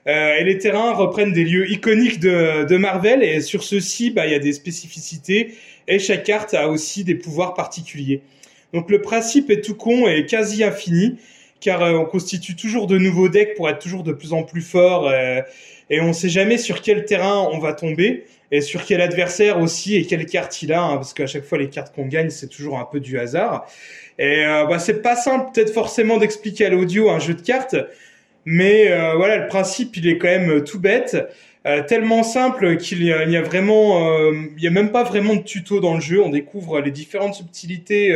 Euh, 0.09 0.37
et 0.37 0.45
les 0.45 0.59
terrains 0.59 0.93
reprennent 0.95 1.33
des 1.33 1.45
lieux 1.45 1.71
iconiques 1.71 2.19
de, 2.19 2.65
de 2.65 2.77
Marvel 2.77 3.23
et 3.23 3.41
sur 3.43 3.63
ceux-ci, 3.63 4.11
bah, 4.11 4.27
il 4.27 4.33
y 4.33 4.35
a 4.35 4.39
des 4.39 4.55
spécificités 4.55 5.55
et 5.87 5.99
chaque 5.99 6.25
carte 6.25 6.55
a 6.55 6.69
aussi 6.69 7.05
des 7.05 7.15
pouvoirs 7.15 7.53
particuliers. 7.53 8.23
Donc 8.73 8.91
le 8.91 9.03
principe 9.03 9.51
est 9.51 9.61
tout 9.61 9.75
con 9.75 10.09
et 10.09 10.25
quasi 10.25 10.65
infini 10.65 11.17
car 11.61 11.83
euh, 11.83 11.93
on 11.93 12.07
constitue 12.07 12.57
toujours 12.57 12.87
de 12.87 12.97
nouveaux 12.97 13.29
decks 13.29 13.55
pour 13.55 13.69
être 13.69 13.81
toujours 13.81 14.03
de 14.03 14.13
plus 14.13 14.33
en 14.33 14.45
plus 14.45 14.63
fort 14.63 15.09
euh, 15.09 15.43
et 15.91 16.01
on 16.01 16.13
sait 16.13 16.29
jamais 16.29 16.59
sur 16.59 16.83
quel 16.83 17.05
terrain 17.05 17.49
on 17.53 17.59
va 17.59 17.73
tomber 17.73 18.25
et 18.51 18.61
sur 18.61 18.85
quel 18.85 19.01
adversaire 19.01 19.61
aussi 19.61 19.97
et 19.97 20.07
quelle 20.07 20.27
carte 20.27 20.63
il 20.63 20.73
a 20.73 20.83
hein, 20.83 20.97
parce 20.97 21.15
qu'à 21.15 21.27
chaque 21.27 21.45
fois 21.45 21.59
les 21.59 21.69
cartes 21.69 21.95
qu'on 21.95 22.07
gagne 22.07 22.31
c'est 22.31 22.49
toujours 22.49 22.79
un 22.79 22.85
peu 22.85 23.01
du 23.01 23.19
hasard 23.19 23.67
et 24.19 24.45
bah, 24.69 24.79
c'est 24.79 25.03
pas 25.03 25.17
simple 25.17 25.51
peut-être 25.55 25.73
forcément 25.73 26.17
d'expliquer 26.17 26.67
à 26.67 26.71
l'audio 26.71 27.11
un 27.11 27.19
jeu 27.19 27.35
de 27.35 27.43
cartes 27.43 27.77
mais 28.51 28.91
euh, 28.91 29.15
voilà, 29.15 29.37
le 29.37 29.47
principe, 29.47 29.95
il 29.99 30.09
est 30.09 30.17
quand 30.17 30.29
même 30.29 30.51
euh, 30.51 30.61
tout 30.65 30.81
bête. 30.81 31.19
Euh, 31.67 31.83
tellement 31.83 32.23
simple 32.23 32.79
qu'il 32.79 33.05
y, 33.05 33.13
a 33.13 33.43
vraiment, 33.43 34.09
il 34.57 34.63
y 34.63 34.67
a 34.67 34.71
même 34.71 34.91
pas 34.91 35.03
vraiment 35.03 35.35
de 35.35 35.43
tuto 35.43 35.81
dans 35.81 35.95
le 35.95 36.01
jeu. 36.01 36.23
On 36.23 36.31
découvre 36.31 36.81
les 36.81 36.91
différentes 36.91 37.35
subtilités 37.35 38.09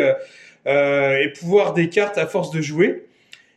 et 0.65 1.29
pouvoirs 1.39 1.75
des 1.75 1.91
cartes 1.91 2.17
à 2.17 2.27
force 2.27 2.51
de 2.51 2.63
jouer. 2.63 3.05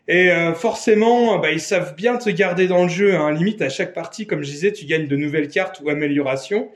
Et 0.08 0.30
forcément, 0.56 1.40
bah, 1.40 1.52
ils 1.52 1.60
savent 1.60 1.96
bien 1.96 2.18
te 2.18 2.30
garder 2.30 2.68
dans 2.68 2.84
le 2.84 2.90
jeu. 2.90 3.16
Hein. 3.16 3.32
Limite, 3.32 3.62
à 3.64 3.70
chaque 3.70 3.94
partie, 3.94 4.28
comme 4.28 4.44
je 4.44 4.52
disais, 4.52 4.72
tu 4.72 4.86
gagnes 4.86 5.08
de 5.08 5.16
nouvelles 5.16 5.48
cartes 5.48 5.82
ou 5.84 5.90
améliorations. 5.90 6.70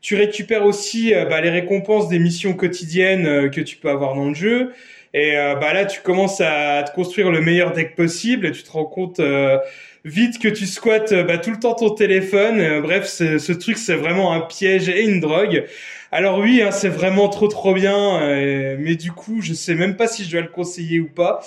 Tu 0.00 0.16
récupères 0.16 0.64
aussi 0.64 1.12
bah, 1.28 1.42
les 1.42 1.50
récompenses 1.50 2.08
des 2.08 2.18
missions 2.18 2.54
quotidiennes 2.54 3.50
que 3.50 3.60
tu 3.60 3.76
peux 3.76 3.90
avoir 3.90 4.14
dans 4.14 4.28
le 4.28 4.34
jeu. 4.34 4.72
Et 5.12 5.36
euh, 5.36 5.56
bah 5.56 5.72
là, 5.72 5.86
tu 5.86 6.00
commences 6.00 6.40
à 6.40 6.82
te 6.84 6.92
construire 6.94 7.30
le 7.30 7.40
meilleur 7.40 7.72
deck 7.72 7.96
possible 7.96 8.46
et 8.46 8.52
tu 8.52 8.62
te 8.62 8.70
rends 8.70 8.84
compte 8.84 9.18
euh, 9.18 9.58
vite 10.04 10.38
que 10.38 10.48
tu 10.48 10.66
squattes 10.66 11.12
bah, 11.26 11.38
tout 11.38 11.50
le 11.50 11.58
temps 11.58 11.74
ton 11.74 11.90
téléphone. 11.90 12.60
Euh, 12.60 12.80
bref, 12.80 13.06
ce 13.06 13.52
truc, 13.52 13.76
c'est 13.76 13.96
vraiment 13.96 14.32
un 14.32 14.40
piège 14.40 14.88
et 14.88 15.02
une 15.02 15.20
drogue. 15.20 15.64
Alors 16.12 16.38
oui, 16.38 16.62
hein, 16.62 16.70
c'est 16.70 16.88
vraiment 16.88 17.28
trop 17.28 17.48
trop 17.48 17.72
bien, 17.72 18.76
mais 18.78 18.96
du 18.96 19.12
coup, 19.12 19.40
je 19.42 19.54
sais 19.54 19.76
même 19.76 19.96
pas 19.96 20.08
si 20.08 20.24
je 20.24 20.30
dois 20.32 20.40
le 20.40 20.48
conseiller 20.48 20.98
ou 20.98 21.08
pas. 21.08 21.40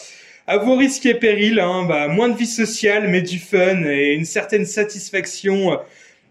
À 0.45 0.57
vos 0.57 0.75
risques 0.75 1.05
et 1.05 1.13
périls, 1.13 1.59
hein, 1.59 1.85
bah, 1.87 2.07
moins 2.09 2.27
de 2.27 2.35
vie 2.35 2.45
sociale, 2.45 3.07
mais 3.09 3.21
du 3.21 3.39
fun 3.39 3.83
et 3.85 4.13
une 4.13 4.25
certaine 4.25 4.65
satisfaction 4.65 5.79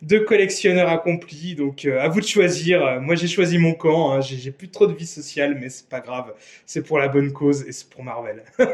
de 0.03 0.19
collectionneurs 0.19 0.91
accomplis. 0.91 1.55
Donc 1.55 1.85
euh, 1.85 2.01
à 2.01 2.09
vous 2.09 2.21
de 2.21 2.27
choisir. 2.27 3.01
Moi 3.01 3.15
j'ai 3.15 3.29
choisi 3.29 3.59
mon 3.59 3.73
camp. 3.73 4.13
Hein. 4.13 4.21
J'ai 4.21 4.51
plus 4.51 4.69
trop 4.69 4.87
de 4.87 4.93
vie 4.93 5.07
sociale, 5.07 5.57
mais 5.59 5.71
c'est 5.71 5.89
pas 5.89 6.01
grave. 6.01 6.35
C'est 6.67 6.83
pour 6.83 6.99
la 6.99 7.09
bonne 7.09 7.33
cause 7.33 7.63
et 7.67 7.73
c'est 7.73 7.89
pour 7.89 8.05
Marvel. 8.05 8.43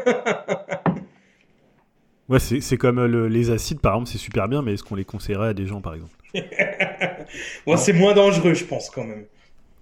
ouais, 2.29 2.39
c'est 2.39 2.77
comme 2.77 2.99
euh, 2.99 3.29
les 3.29 3.51
acides 3.51 3.79
par 3.79 3.93
exemple, 3.93 4.09
c'est 4.11 4.17
super 4.17 4.47
bien, 4.47 4.61
mais 4.61 4.73
est-ce 4.73 4.83
qu'on 4.83 4.95
les 4.95 5.05
conseillerait 5.05 5.49
à 5.49 5.53
des 5.53 5.67
gens 5.67 5.81
par 5.81 5.93
exemple? 5.93 6.15
Moi 7.65 7.77
c'est 7.77 7.93
moins 7.93 8.13
dangereux, 8.13 8.55
je 8.55 8.65
pense 8.65 8.89
quand 8.89 9.05
même. 9.05 9.25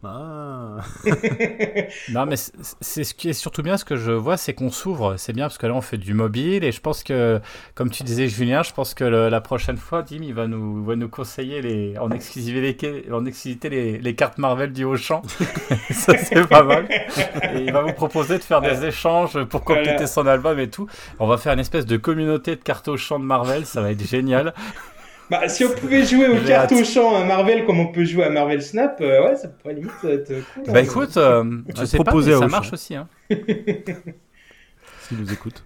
Ah. 0.03 0.77
non, 2.09 2.25
mais 2.27 2.35
c'est 2.37 3.03
ce 3.03 3.13
qui 3.15 3.29
est 3.29 3.33
surtout 3.33 3.63
bien, 3.63 3.77
ce 3.77 3.85
que 3.85 3.95
je 3.95 4.11
vois, 4.11 4.37
c'est 4.37 4.53
qu'on 4.53 4.69
s'ouvre. 4.69 5.15
C'est 5.17 5.33
bien 5.33 5.45
parce 5.45 5.57
que 5.57 5.65
là, 5.65 5.73
on 5.73 5.81
fait 5.81 5.97
du 5.97 6.13
mobile 6.13 6.63
et 6.63 6.71
je 6.71 6.79
pense 6.79 7.03
que, 7.03 7.41
comme 7.73 7.89
tu 7.89 8.03
disais, 8.03 8.27
Julien, 8.27 8.61
je 8.61 8.73
pense 8.73 8.93
que 8.93 9.03
la 9.03 9.41
prochaine 9.41 9.77
fois, 9.77 10.03
Dim, 10.03 10.21
il 10.21 10.33
va 10.33 10.47
nous, 10.47 10.83
va 10.85 10.95
nous 10.95 11.09
conseiller 11.09 11.61
les, 11.61 11.97
en 11.97 12.11
exclusivité, 12.11 13.05
en 13.11 13.25
exclusivité 13.25 13.69
les, 13.69 13.97
les 13.97 14.15
cartes 14.15 14.37
Marvel 14.37 14.71
du 14.71 14.83
Auchan. 14.83 15.23
Ça, 15.91 16.15
c'est 16.17 16.47
pas 16.47 16.63
mal. 16.63 16.87
Et 17.55 17.61
il 17.61 17.73
va 17.73 17.81
vous 17.81 17.93
proposer 17.93 18.37
de 18.37 18.43
faire 18.43 18.61
des 18.61 18.85
échanges 18.85 19.43
pour 19.45 19.63
compléter 19.63 20.05
son 20.05 20.27
album 20.27 20.59
et 20.59 20.69
tout. 20.69 20.87
On 21.19 21.27
va 21.27 21.37
faire 21.37 21.53
une 21.53 21.59
espèce 21.59 21.87
de 21.87 21.97
communauté 21.97 22.55
de 22.55 22.61
cartes 22.61 22.87
Auchan 22.87 23.19
de 23.19 23.25
Marvel. 23.25 23.65
Ça 23.65 23.81
va 23.81 23.91
être 23.91 24.05
génial. 24.07 24.53
Bah, 25.29 25.49
si 25.49 25.65
on 25.65 25.69
pouvait 25.71 26.05
jouer 26.05 26.27
aux 26.29 26.41
cartes 26.45 26.71
au 26.71 26.83
champ 26.83 27.15
à 27.15 27.25
Marvel 27.25 27.65
comme 27.65 27.79
on 27.79 27.87
peut 27.87 28.05
jouer 28.05 28.23
à 28.23 28.29
Marvel 28.29 28.61
Snap, 28.61 28.99
euh, 29.01 29.25
ouais, 29.25 29.35
ça 29.35 29.49
pourrait 29.49 29.73
limite 29.73 29.91
être 30.03 30.33
cool. 30.53 30.63
Bah 30.67 30.73
hein. 30.75 30.83
écoute, 30.83 31.17
euh, 31.17 31.43
je 31.75 31.85
sais 31.85 31.97
pas, 31.97 32.13
mais 32.13 32.31
ça 32.31 32.47
marche 32.47 32.71
aussi. 32.71 32.95
Hein. 32.95 33.07
S'il 33.29 35.17
nous 35.17 35.33
écoute. 35.33 35.65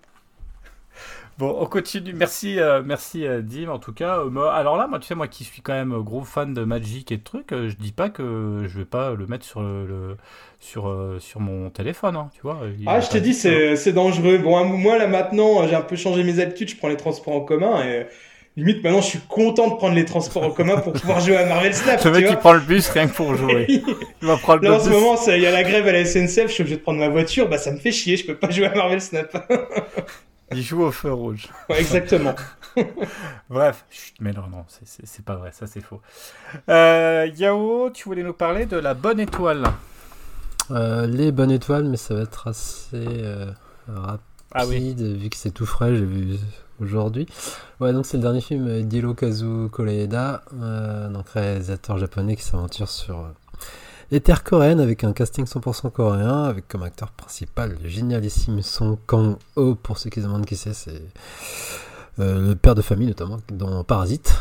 Bon, 1.37 1.55
on 1.59 1.65
continue. 1.65 2.13
Merci, 2.13 2.59
euh, 2.59 2.83
merci 2.83 3.25
Dim 3.41 3.69
en 3.69 3.79
tout 3.79 3.93
cas. 3.93 4.19
alors 4.51 4.77
là, 4.77 4.87
moi, 4.87 4.99
tu 4.99 5.07
sais, 5.07 5.15
moi 5.15 5.27
qui 5.27 5.43
suis 5.43 5.61
quand 5.61 5.73
même 5.73 5.93
gros 6.01 6.23
fan 6.23 6.53
de 6.53 6.63
Magic 6.63 7.11
et 7.11 7.17
de 7.17 7.23
trucs, 7.23 7.51
je 7.51 7.75
dis 7.77 7.91
pas 7.91 8.09
que 8.09 8.65
je 8.67 8.77
vais 8.79 8.85
pas 8.85 9.13
le 9.13 9.27
mettre 9.27 9.45
sur 9.45 9.61
le, 9.61 10.17
sur 10.59 10.93
sur 11.19 11.39
mon 11.39 11.69
téléphone, 11.69 12.15
hein, 12.15 12.29
tu 12.33 12.41
vois. 12.41 12.61
ah, 12.87 12.99
je 12.99 13.09
t'ai 13.09 13.21
dit, 13.21 13.35
c'est 13.35 13.93
dangereux. 13.93 14.39
Bon, 14.39 14.65
moi 14.65 14.97
là 14.97 15.07
maintenant, 15.07 15.67
j'ai 15.67 15.75
un 15.75 15.81
peu 15.81 15.95
changé 15.95 16.23
mes 16.23 16.39
habitudes. 16.39 16.69
Je 16.69 16.77
prends 16.77 16.89
les 16.89 16.97
transports 16.97 17.35
en 17.35 17.41
commun 17.41 17.83
et 17.85 18.07
limite 18.61 18.83
maintenant 18.83 19.01
je 19.01 19.07
suis 19.07 19.19
content 19.19 19.69
de 19.69 19.75
prendre 19.75 19.95
les 19.95 20.05
transports 20.05 20.43
en 20.43 20.51
commun 20.51 20.77
pour 20.77 20.93
pouvoir 20.93 21.19
jouer 21.19 21.37
à 21.37 21.45
Marvel 21.45 21.73
Snap. 21.73 22.03
Le 22.03 22.11
mec 22.11 22.27
qui 22.27 22.35
prend 22.35 22.53
le 22.53 22.59
bus 22.59 22.87
rien 22.89 23.07
que 23.07 23.13
pour 23.13 23.35
jouer. 23.35 23.65
Il 24.21 24.27
va 24.27 24.37
prendre 24.37 24.63
Là 24.63 24.73
en 24.73 24.79
ce 24.79 24.89
moment 24.89 25.15
il 25.27 25.41
y 25.41 25.47
a 25.47 25.51
la 25.51 25.63
grève 25.63 25.87
à 25.87 25.91
la 25.91 26.05
SNCF, 26.05 26.47
je 26.47 26.53
suis 26.53 26.61
obligé 26.61 26.77
de 26.77 26.81
prendre 26.81 26.99
ma 26.99 27.09
voiture, 27.09 27.49
bah 27.49 27.57
ça 27.57 27.71
me 27.71 27.77
fait 27.77 27.91
chier, 27.91 28.17
je 28.17 28.25
peux 28.25 28.35
pas 28.35 28.49
jouer 28.51 28.67
à 28.67 28.75
Marvel 28.75 29.01
Snap. 29.01 29.35
Il 30.53 30.61
joue 30.61 30.83
au 30.83 30.91
feu 30.91 31.13
rouge. 31.13 31.47
Ouais, 31.69 31.79
exactement. 31.79 32.35
Bref, 33.49 33.85
mais 34.19 34.33
non, 34.33 34.47
non, 34.51 34.65
c'est 34.67 35.23
pas 35.23 35.35
vrai, 35.35 35.51
ça 35.53 35.65
c'est 35.65 35.79
faux. 35.79 36.01
Euh, 36.67 37.29
Yao, 37.37 37.89
tu 37.91 38.03
voulais 38.03 38.23
nous 38.23 38.33
parler 38.33 38.65
de 38.65 38.75
la 38.75 38.93
bonne 38.93 39.21
étoile. 39.21 39.63
Euh, 40.69 41.07
les 41.07 41.31
bonnes 41.31 41.51
étoiles, 41.51 41.85
mais 41.85 41.95
ça 41.95 42.15
va 42.15 42.23
être 42.23 42.49
assez 42.49 42.97
euh, 42.97 43.49
rapide, 43.87 44.21
ah 44.53 44.65
oui. 44.67 44.93
vu 44.97 45.29
que 45.29 45.37
c'est 45.37 45.51
tout 45.51 45.65
frais, 45.65 45.95
j'ai 45.95 46.05
vu 46.05 46.37
aujourd'hui. 46.81 47.27
Ouais, 47.79 47.93
donc 47.93 48.05
c'est 48.05 48.17
le 48.17 48.23
dernier 48.23 48.41
film 48.41 48.83
d'Hirokazu 48.83 49.69
Koreeda, 49.71 50.43
euh, 50.53 51.09
donc 51.09 51.29
réalisateur 51.29 51.97
japonais 51.97 52.35
qui 52.35 52.43
s'aventure 52.43 52.89
sur 52.89 53.19
euh, 53.19 53.29
les 54.11 54.19
terres 54.19 54.43
coréennes 54.43 54.79
avec 54.79 55.03
un 55.03 55.13
casting 55.13 55.45
100% 55.45 55.91
coréen, 55.91 56.43
avec 56.43 56.67
comme 56.67 56.83
acteur 56.83 57.11
principal 57.11 57.77
le 57.81 57.89
génialissime 57.89 58.61
Song 58.61 58.97
Kang-ho, 59.05 59.75
pour 59.75 59.97
ceux 59.97 60.09
qui 60.09 60.21
se 60.21 60.25
demandent 60.25 60.45
qui 60.45 60.55
c'est, 60.55 60.73
c'est 60.73 61.01
euh, 62.19 62.49
le 62.49 62.55
père 62.55 62.75
de 62.75 62.81
famille 62.81 63.07
notamment, 63.07 63.39
dans 63.51 63.83
Parasite. 63.83 64.33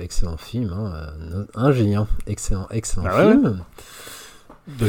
excellent 0.00 0.36
film, 0.36 0.72
hein, 0.72 1.46
un 1.54 1.72
géant, 1.72 2.06
excellent, 2.26 2.66
excellent 2.70 3.06
ah 3.08 3.32
film. 3.32 3.62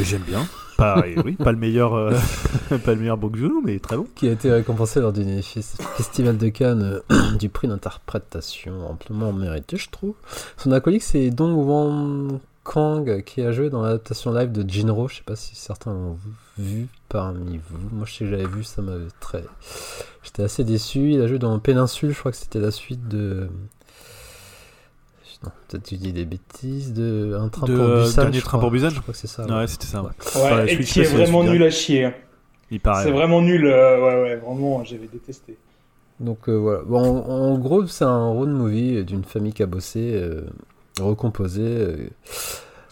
J'aime 0.03 0.21
bien. 0.21 0.45
Pas, 0.77 1.03
oui, 1.23 1.33
pas 1.33 1.51
le 1.51 1.57
meilleur, 1.57 1.93
euh, 1.93 2.11
pas 2.85 2.93
le 2.93 2.99
meilleur 2.99 3.19
mais 3.63 3.79
très 3.79 3.95
bon. 3.97 4.07
Qui 4.15 4.27
a 4.27 4.31
été 4.31 4.51
récompensé 4.51 4.99
lors 4.99 5.13
du 5.13 5.23
festival 5.41 6.37
de 6.37 6.49
Cannes 6.49 7.01
euh, 7.11 7.31
du 7.39 7.49
prix 7.49 7.67
d'interprétation, 7.67 8.89
amplement 8.89 9.33
mérité, 9.33 9.77
je 9.77 9.89
trouve. 9.89 10.15
Son 10.57 10.71
acolyte, 10.71 11.03
c'est 11.03 11.29
Dong 11.29 11.55
Wang 11.55 12.39
Kang, 12.63 13.23
qui 13.23 13.41
a 13.41 13.51
joué 13.51 13.69
dans 13.69 13.81
l'adaptation 13.81 14.33
live 14.33 14.51
de 14.51 14.67
Jinro. 14.67 15.07
Je 15.07 15.17
sais 15.17 15.23
pas 15.23 15.35
si 15.35 15.55
certains 15.55 15.93
l'ont 15.93 16.17
vu 16.57 16.87
parmi 17.09 17.59
vous. 17.69 17.89
Moi, 17.91 18.05
je 18.05 18.13
sais 18.13 18.19
que 18.25 18.31
j'avais 18.31 18.47
vu, 18.47 18.63
ça 18.63 18.81
m'avait 18.81 19.05
très. 19.19 19.43
J'étais 20.23 20.43
assez 20.43 20.63
déçu. 20.63 21.11
Il 21.13 21.21
a 21.21 21.27
joué 21.27 21.39
dans 21.39 21.57
Péninsule, 21.59 22.11
je 22.11 22.19
crois 22.19 22.31
que 22.31 22.37
c'était 22.37 22.59
la 22.59 22.71
suite 22.71 23.07
de 23.07 23.49
peut-être 25.67 25.83
tu 25.83 25.95
dis 25.95 26.13
des 26.13 26.25
bêtises 26.25 26.93
de 26.93 27.37
un 27.39 27.49
train 27.49 27.67
pour 27.67 27.75
Busan. 27.75 28.21
Dernier 28.21 28.41
train 28.41 28.59
pour 28.59 28.71
Busan, 28.71 28.89
je 28.89 28.99
crois 29.01 29.13
que 29.13 29.19
c'est 29.19 29.27
ça. 29.27 29.45
Ouais, 29.45 29.67
c'était 29.67 29.87
ça. 29.87 30.03
Ouais, 30.03 30.73
et 30.73 30.77
qui 30.79 31.01
est 31.01 31.03
vraiment 31.03 31.43
nul 31.43 31.63
à 31.63 31.69
chier. 31.69 32.05
Hein. 32.05 32.13
Il 32.71 32.79
paraît. 32.79 33.03
C'est 33.03 33.11
vraiment 33.11 33.41
nul. 33.41 33.65
Euh, 33.65 33.99
ouais, 33.99 34.21
ouais, 34.21 34.35
vraiment, 34.37 34.83
j'avais 34.83 35.07
détesté. 35.07 35.57
Donc 36.19 36.47
euh, 36.49 36.53
voilà. 36.53 36.81
Bon, 36.83 36.99
en, 36.99 37.57
gros, 37.57 37.85
c'est 37.87 38.05
un 38.05 38.27
road 38.29 38.49
movie 38.49 39.03
d'une 39.03 39.23
famille 39.23 39.53
cabossée, 39.53 40.11
euh, 40.15 40.41
recomposée 40.99 42.09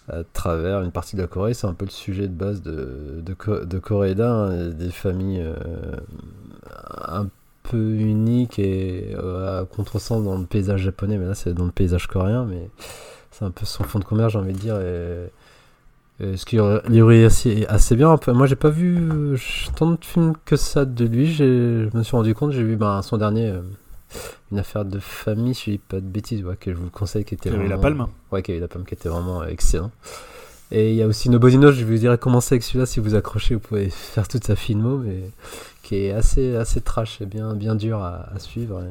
à 0.07 0.23
travers 0.23 0.81
une 0.81 0.91
partie 0.91 1.15
de 1.15 1.21
la 1.21 1.27
Corée. 1.27 1.53
C'est 1.53 1.67
un 1.67 1.73
peu 1.73 1.85
le 1.85 1.91
sujet 1.91 2.27
de 2.27 2.33
base 2.33 2.61
de, 2.61 3.21
de, 3.23 3.65
de 3.65 3.79
Coréda, 3.79 4.31
hein, 4.31 4.69
des 4.69 4.91
familles 4.91 5.43
un 6.97 7.25
peu 7.25 7.29
unique 7.73 8.59
et 8.59 9.13
euh, 9.15 9.61
à 9.61 9.65
contresens 9.65 10.23
dans 10.23 10.37
le 10.37 10.45
paysage 10.45 10.81
japonais, 10.81 11.17
mais 11.17 11.25
là 11.25 11.35
c'est 11.35 11.53
dans 11.53 11.65
le 11.65 11.71
paysage 11.71 12.07
coréen, 12.07 12.45
mais 12.45 12.69
c'est 13.31 13.45
un 13.45 13.51
peu 13.51 13.65
son 13.65 13.83
fond 13.83 13.99
de 13.99 14.03
commerce, 14.03 14.33
j'ai 14.33 14.39
envie 14.39 14.53
de 14.53 14.57
dire. 14.57 14.79
Et, 14.79 15.31
et 16.19 16.37
ce 16.37 16.45
qui 16.45 16.57
lui 16.57 17.01
réussit 17.01 17.65
assez 17.67 17.95
bien. 17.95 18.15
Moi, 18.27 18.45
j'ai 18.45 18.55
pas 18.55 18.69
vu 18.69 19.39
tant 19.75 19.91
de 19.91 19.97
films 20.01 20.33
que 20.45 20.55
ça 20.55 20.85
de 20.85 21.05
lui. 21.05 21.33
Je 21.33 21.95
me 21.97 22.03
suis 22.03 22.15
rendu 22.15 22.35
compte, 22.35 22.51
j'ai 22.51 22.63
vu 22.63 22.75
ben, 22.75 23.01
son 23.01 23.17
dernier, 23.17 23.47
euh, 23.47 23.61
une 24.51 24.59
affaire 24.59 24.85
de 24.85 24.99
famille, 24.99 25.55
je 25.55 25.71
dis 25.71 25.77
pas 25.79 25.99
de 25.99 26.05
bêtises, 26.05 26.43
ouais, 26.43 26.57
que 26.57 26.71
je 26.71 26.77
vous 26.77 26.83
le 26.83 26.89
conseille, 26.89 27.25
qui 27.25 27.33
était 27.33 27.49
Qui 27.49 27.55
avait 27.55 27.65
vraiment, 27.65 27.75
la 27.75 27.81
palme. 27.81 28.07
Ouais, 28.31 28.43
qui 28.43 28.51
avait 28.51 28.59
la 28.59 28.67
palme, 28.67 28.85
qui 28.85 28.93
était 28.93 29.09
vraiment 29.09 29.43
excellent. 29.45 29.91
Et 30.71 30.91
il 30.91 30.95
y 30.95 31.03
a 31.03 31.07
aussi 31.07 31.29
Nobody 31.29 31.57
Knows, 31.57 31.73
je 31.73 31.83
vous 31.83 31.97
dirais 31.97 32.17
commencer 32.17 32.55
avec 32.55 32.63
celui-là, 32.63 32.85
si 32.85 32.99
vous 33.01 33.15
accrochez, 33.15 33.55
vous 33.55 33.59
pouvez 33.59 33.89
faire 33.89 34.27
toute 34.27 34.45
sa 34.45 34.55
filmo, 34.55 34.97
mais 34.97 35.21
qui 35.83 35.95
est 36.05 36.11
assez, 36.11 36.55
assez 36.55 36.79
trash 36.79 37.19
et 37.21 37.25
bien, 37.25 37.53
bien 37.55 37.75
dur 37.75 37.99
à, 37.99 38.29
à 38.33 38.39
suivre. 38.39 38.81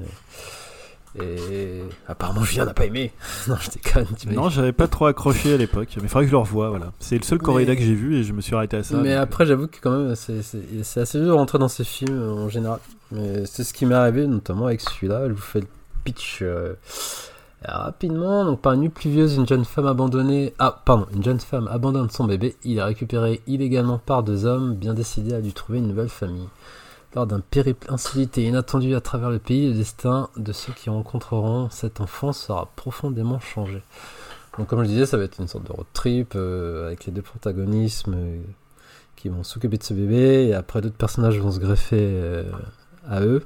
Et, 1.19 1.23
et 1.24 1.82
apparemment, 2.07 2.44
Julien 2.44 2.66
n'a 2.66 2.74
pas 2.74 2.85
aimé. 2.85 3.12
non, 3.48 3.57
je 3.57 3.70
déconne. 3.70 4.07
tu 4.19 4.28
Non, 4.28 4.48
j'avais 4.51 4.73
pas 4.73 4.89
trop 4.89 5.07
accroché 5.07 5.55
à 5.55 5.57
l'époque, 5.57 5.89
mais 5.97 6.02
il 6.05 6.09
faudrait 6.09 6.24
que 6.24 6.31
je 6.31 6.35
le 6.35 6.39
revoie. 6.39 6.69
Voilà. 6.69 6.93
C'est 7.01 7.16
le 7.16 7.24
seul 7.24 7.39
Coréda 7.39 7.73
Mais- 7.73 7.78
que 7.78 7.82
j'ai 7.82 7.94
vu 7.94 8.16
et 8.16 8.23
je 8.24 8.32
me 8.32 8.40
suis 8.43 8.55
arrêté 8.55 8.77
à 8.77 8.82
ça. 8.82 8.97
Mais 8.98 9.15
donc, 9.15 9.23
après, 9.23 9.47
j'avoue 9.47 9.66
que 9.66 9.78
quand 9.81 9.90
même, 9.97 10.15
c'est- 10.15 11.01
assez 11.01 11.19
dur 11.19 11.27
de 11.28 11.32
rentrer 11.32 11.59
dans 11.59 11.69
ces 11.69 11.85
films 11.85 12.23
en 12.23 12.48
général. 12.48 12.78
Mais 13.11 13.44
c'est 13.47 13.65
ce 13.65 13.73
qui 13.73 13.86
m'est 13.86 13.94
arrivé, 13.94 14.27
notamment 14.27 14.66
avec 14.66 14.82
celui-là. 14.82 15.27
Je 15.28 15.32
vous 15.32 15.40
fais 15.40 15.61
le 15.61 15.66
pitch 16.05 16.40
euh, 16.43 16.74
rapidement. 17.69 18.45
Donc, 18.45 18.61
par 18.61 18.73
une 18.73 18.81
nuit 18.81 18.89
pluvieuse, 18.89 19.37
une 19.37 19.47
jeune 19.47 19.65
femme 19.65 19.87
abandonnée. 19.87 20.55
Ah, 20.59 20.82
pardon, 20.85 21.07
une 21.15 21.23
jeune 21.23 21.41
femme 21.41 21.69
abandonne 21.69 22.11
son 22.11 22.24
bébé. 22.24 22.57
Il 22.65 22.78
est 22.78 22.82
récupéré 22.82 23.41
illégalement 23.47 23.99
par 23.99 24.23
deux 24.23 24.47
hommes, 24.47 24.74
bien 24.74 24.95
décidés 24.95 25.35
à 25.35 25.41
lui 25.41 25.53
trouver 25.53 25.78
une 25.78 25.89
nouvelle 25.89 26.09
famille. 26.09 26.49
Lors 27.15 27.27
d'un 27.27 27.41
périple 27.41 27.93
insolite 27.93 28.39
et 28.39 28.45
inattendu 28.45 28.95
à 28.95 29.01
travers 29.01 29.31
le 29.31 29.41
pays, 29.41 29.69
le 29.69 29.74
destin 29.74 30.31
de 30.37 30.53
ceux 30.53 30.73
qui 30.73 30.91
rencontreront 30.91 31.69
cet 31.70 32.01
enfant 32.01 32.32
sera 32.32 32.70
profondément 32.77 33.41
changé. 33.41 33.82
Donc, 34.59 34.69
comme 34.69 34.82
je 34.82 34.89
disais, 34.89 35.07
ça 35.07 35.16
va 35.16 35.24
être 35.24 35.41
une 35.41 35.49
sorte 35.49 35.66
de 35.66 35.73
road 35.73 35.87
trip 35.93 36.35
euh, 36.37 36.87
avec 36.87 37.07
les 37.07 37.12
deux 37.12 37.23
protagonismes 37.23 38.15
euh, 38.15 38.39
qui 39.16 39.28
vont 39.28 39.43
s'occuper 39.43 39.77
de 39.77 39.82
ce 39.82 39.95
bébé 39.95 40.49
et 40.49 40.55
après 40.55 40.81
d'autres 40.81 40.97
personnages 40.97 41.39
vont 41.39 41.51
se 41.51 41.59
greffer 41.59 41.99
euh, 42.01 42.45
à 43.09 43.20
eux. 43.23 43.43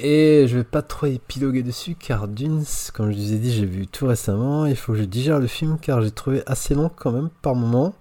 Et 0.00 0.46
je 0.46 0.58
vais 0.58 0.64
pas 0.64 0.82
trop 0.82 1.06
épiloguer 1.06 1.64
dessus 1.64 1.96
car 1.96 2.28
d'une, 2.28 2.62
comme 2.94 3.10
je 3.10 3.16
vous 3.16 3.32
ai 3.32 3.38
dit, 3.38 3.52
j'ai 3.52 3.66
vu 3.66 3.88
tout 3.88 4.06
récemment. 4.06 4.64
Il 4.64 4.76
faut 4.76 4.92
que 4.92 4.98
je 4.98 5.04
digère 5.04 5.40
le 5.40 5.48
film 5.48 5.76
car 5.80 6.02
j'ai 6.02 6.12
trouvé 6.12 6.42
assez 6.46 6.74
long 6.74 6.88
quand 6.94 7.10
même 7.10 7.30
par 7.42 7.56
moment, 7.56 7.94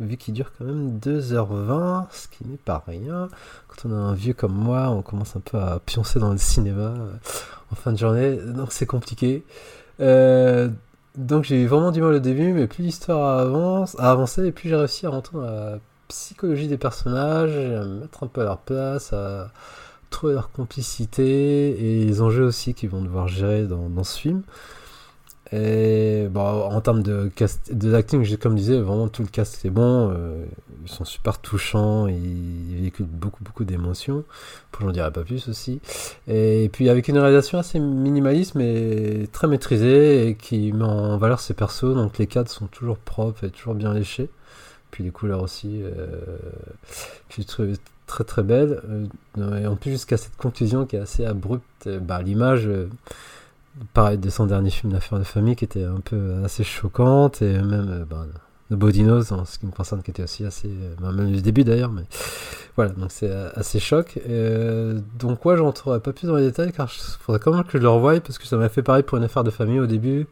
vu 0.00 0.16
qu'il 0.16 0.34
dure 0.34 0.50
quand 0.58 0.64
même 0.64 0.98
2h20, 0.98 2.06
ce 2.10 2.26
qui 2.26 2.44
n'est 2.44 2.56
pas 2.56 2.82
rien. 2.84 3.28
Quand 3.68 3.88
on 3.88 3.92
a 3.92 3.96
un 3.96 4.14
vieux 4.14 4.34
comme 4.34 4.54
moi, 4.54 4.90
on 4.90 5.02
commence 5.02 5.36
un 5.36 5.40
peu 5.40 5.58
à 5.58 5.78
pioncer 5.78 6.18
dans 6.18 6.32
le 6.32 6.38
cinéma 6.38 6.94
euh, 6.98 7.12
en 7.70 7.76
fin 7.76 7.92
de 7.92 7.98
journée, 7.98 8.36
donc 8.36 8.72
c'est 8.72 8.86
compliqué. 8.86 9.44
Euh, 10.00 10.68
donc 11.16 11.44
j'ai 11.44 11.62
eu 11.62 11.66
vraiment 11.66 11.92
du 11.92 12.00
mal 12.00 12.14
au 12.14 12.18
début, 12.18 12.52
mais 12.52 12.66
plus 12.66 12.82
l'histoire 12.82 13.38
avance, 13.38 13.94
a 14.00 14.10
avancé, 14.10 14.46
et 14.46 14.52
plus 14.52 14.70
j'ai 14.70 14.76
réussi 14.76 15.06
à 15.06 15.10
rentrer 15.10 15.38
dans 15.38 15.44
la 15.44 15.78
psychologie 16.08 16.66
des 16.66 16.78
personnages, 16.78 17.52
à 17.52 17.84
me 17.84 18.00
mettre 18.00 18.24
un 18.24 18.26
peu 18.26 18.40
à 18.40 18.44
leur 18.44 18.58
place, 18.58 19.12
à 19.12 19.52
trouver 20.14 20.34
leur 20.34 20.50
complicité 20.50 21.70
et 21.70 22.04
les 22.04 22.20
enjeux 22.22 22.44
aussi 22.44 22.74
qu'ils 22.74 22.90
vont 22.90 23.02
devoir 23.02 23.28
gérer 23.28 23.64
dans, 23.66 24.04
ce 24.04 24.18
film. 24.18 24.42
Et 25.52 26.26
bon, 26.30 26.40
en 26.40 26.80
termes 26.80 27.02
de 27.02 27.30
cast, 27.34 27.72
de 27.72 27.90
l'acting, 27.90 28.22
j'ai- 28.24 28.38
comme 28.38 28.52
je 28.52 28.58
disais, 28.62 28.80
vraiment 28.80 29.08
tout 29.08 29.22
le 29.22 29.28
cast 29.28 29.64
est 29.64 29.70
bon. 29.70 30.10
euh, 30.10 30.44
ils 30.84 30.90
sont 30.90 31.04
super 31.04 31.38
touchants, 31.38 32.06
ils 32.08 32.76
véhiculent 32.76 33.06
beaucoup 33.06 33.42
beaucoup 33.44 33.64
d'émotions. 33.64 34.24
J'en 34.80 34.90
dirai 34.90 35.12
pas 35.12 35.22
plus 35.22 35.48
aussi. 35.48 35.80
Et 36.28 36.68
puis 36.72 36.88
avec 36.88 37.08
une 37.08 37.18
réalisation 37.18 37.58
assez 37.58 37.78
minimaliste 37.78 38.54
mais 38.54 39.28
très 39.32 39.46
maîtrisée 39.46 40.28
et 40.28 40.34
qui 40.34 40.72
met 40.72 40.84
en 40.84 41.16
valeur 41.18 41.40
ses 41.40 41.54
persos. 41.54 41.94
Donc 41.94 42.18
les 42.18 42.26
cadres 42.26 42.50
sont 42.50 42.66
toujours 42.66 42.98
propres 42.98 43.44
et 43.44 43.50
toujours 43.50 43.74
bien 43.74 43.94
léchés. 43.94 44.30
Puis 44.90 45.04
les 45.04 45.10
couleurs 45.10 45.42
aussi, 45.42 45.82
euh, 45.82 46.16
très 48.06 48.24
très 48.24 48.42
belles. 48.42 48.80
Euh, 49.38 49.62
et 49.62 49.66
en 49.66 49.76
plus 49.76 49.92
jusqu'à 49.92 50.16
cette 50.16 50.36
conclusion 50.36 50.86
qui 50.86 50.96
est 50.96 51.00
assez 51.00 51.24
abrupte, 51.24 51.86
euh, 51.86 51.98
bah, 51.98 52.22
l'image, 52.22 52.66
euh, 52.66 52.88
pareil 53.92 54.18
de 54.18 54.30
son 54.30 54.46
dernier 54.46 54.70
film, 54.70 54.92
L'affaire 54.92 55.18
de 55.18 55.24
famille, 55.24 55.56
qui 55.56 55.64
était 55.64 55.84
un 55.84 56.00
peu 56.00 56.42
assez 56.44 56.64
choquante 56.64 57.42
et 57.42 57.58
même 57.60 58.06
bah, 58.08 58.26
The 58.70 58.74
Body 58.74 59.02
Knows 59.02 59.32
en 59.32 59.44
ce 59.44 59.58
qui 59.58 59.66
me 59.66 59.72
concerne, 59.72 60.02
qui 60.02 60.10
était 60.10 60.22
aussi 60.22 60.44
assez, 60.44 60.70
bah, 61.00 61.12
même 61.12 61.32
le 61.32 61.40
début 61.40 61.64
d'ailleurs, 61.64 61.92
mais 61.92 62.04
voilà, 62.76 62.90
donc 62.92 63.10
c'est 63.12 63.30
assez 63.30 63.78
choc. 63.78 64.18
Euh, 64.28 65.00
donc 65.18 65.44
ouais, 65.44 65.56
je 65.56 65.62
rentrerai 65.62 66.00
pas 66.00 66.12
plus 66.12 66.26
dans 66.26 66.36
les 66.36 66.46
détails 66.46 66.72
car 66.72 66.90
il 66.92 67.24
faudrait 67.24 67.40
quand 67.40 67.52
même 67.52 67.64
que 67.64 67.78
je 67.78 67.82
le 67.82 67.88
revoie 67.88 68.18
parce 68.20 68.38
que 68.38 68.46
ça 68.46 68.56
m'a 68.56 68.68
fait 68.68 68.82
pareil 68.82 69.04
pour 69.04 69.18
une 69.18 69.24
affaire 69.24 69.44
de 69.44 69.50
famille 69.50 69.78
au 69.78 69.86
début. 69.86 70.26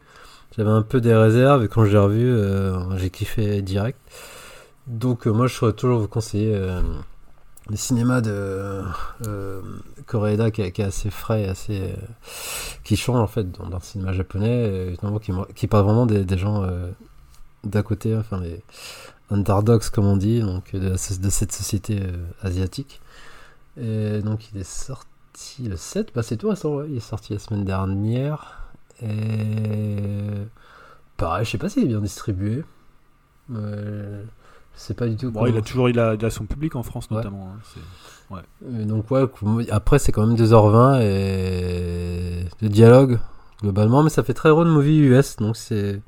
J'avais 0.55 0.69
un 0.69 0.81
peu 0.81 1.01
des 1.01 1.15
réserves 1.15 1.63
et 1.63 1.67
quand 1.67 1.85
j'ai 1.85 1.97
revu, 1.97 2.29
euh, 2.29 2.97
j'ai 2.97 3.09
kiffé 3.09 3.61
direct. 3.61 3.97
Donc 4.87 5.25
moi 5.25 5.47
je 5.47 5.55
saurais 5.55 5.73
toujours 5.73 5.99
vous 5.99 6.07
conseiller 6.09 6.53
le 7.69 7.77
cinéma 7.77 8.21
de 8.21 8.83
euh, 9.27 9.61
Koreeda 10.05 10.51
qui, 10.51 10.61
est- 10.61 10.79
assez 10.79 11.09
frais, 11.09 11.47
assez 11.47 11.79
euh, 11.79 11.95
qui 12.83 12.97
change 12.97 13.19
en 13.19 13.27
fait 13.27 13.51
dans, 13.51 13.69
le 13.69 13.81
cinéma 13.81 14.11
japonais, 14.11 14.95
euh, 15.01 15.19
qui, 15.55 15.67
parle 15.67 15.85
vraiment 15.85 16.05
des, 16.05 16.37
gens 16.37 16.63
euh, 16.63 16.89
d'à 17.63 17.81
côté, 17.81 18.15
enfin 18.15 18.41
les 18.41 18.61
underdogs 19.29 19.89
comme 19.89 20.05
on 20.05 20.17
dit, 20.17 20.41
donc 20.41 20.75
de, 20.75 20.95
cette 20.97 21.51
société 21.51 22.01
asiatique. 22.41 23.01
Et 23.77 24.21
donc 24.21 24.51
il 24.53 24.59
est 24.59 24.69
sorti 24.69 25.63
le 25.63 25.77
7, 25.77 26.13
bah 26.13 26.21
c'est 26.21 26.37
tout 26.37 26.49
récent, 26.49 26.75
ouais, 26.75 26.85
il 26.89 26.97
est 26.97 26.99
sorti 26.99 27.33
la 27.33 27.39
semaine 27.39 27.63
dernière. 27.63 28.69
Et 29.01 30.27
pareil, 31.17 31.45
je 31.45 31.51
sais 31.51 31.57
pas 31.57 31.69
s'il 31.69 31.83
est 31.85 31.87
bien 31.87 32.01
distribué. 32.01 32.63
Euh, 34.73 34.77
sais 34.77 34.93
pas 34.93 35.07
du 35.07 35.15
tout. 35.15 35.31
Bon, 35.31 35.45
il 35.45 35.55
a 35.57 35.61
toujours 35.61 35.89
il 35.89 35.99
a, 35.99 36.15
il 36.15 36.25
a 36.25 36.29
son 36.29 36.45
public 36.45 36.75
en 36.75 36.83
France 36.83 37.07
Ouais. 37.09 37.17
notamment. 37.17 37.49
hein, 37.55 37.59
c'est- 37.73 38.33
ouais. 38.35 38.81
Et 38.81 38.85
donc 38.85 39.09
ouais, 39.11 39.25
après 39.71 39.99
c'est 39.99 40.11
quand 40.11 40.25
même 40.25 40.35
2h20 40.35 40.99
et 41.01 42.45
de 42.61 42.67
dialogue 42.67 43.19
globalement, 43.61 44.03
mais 44.03 44.09
ça 44.09 44.23
fait 44.23 44.33
très 44.33 44.49
road 44.49 44.67
movie 44.67 44.97
US, 44.99 45.37
donc 45.37 45.55
c'est, 45.55 46.01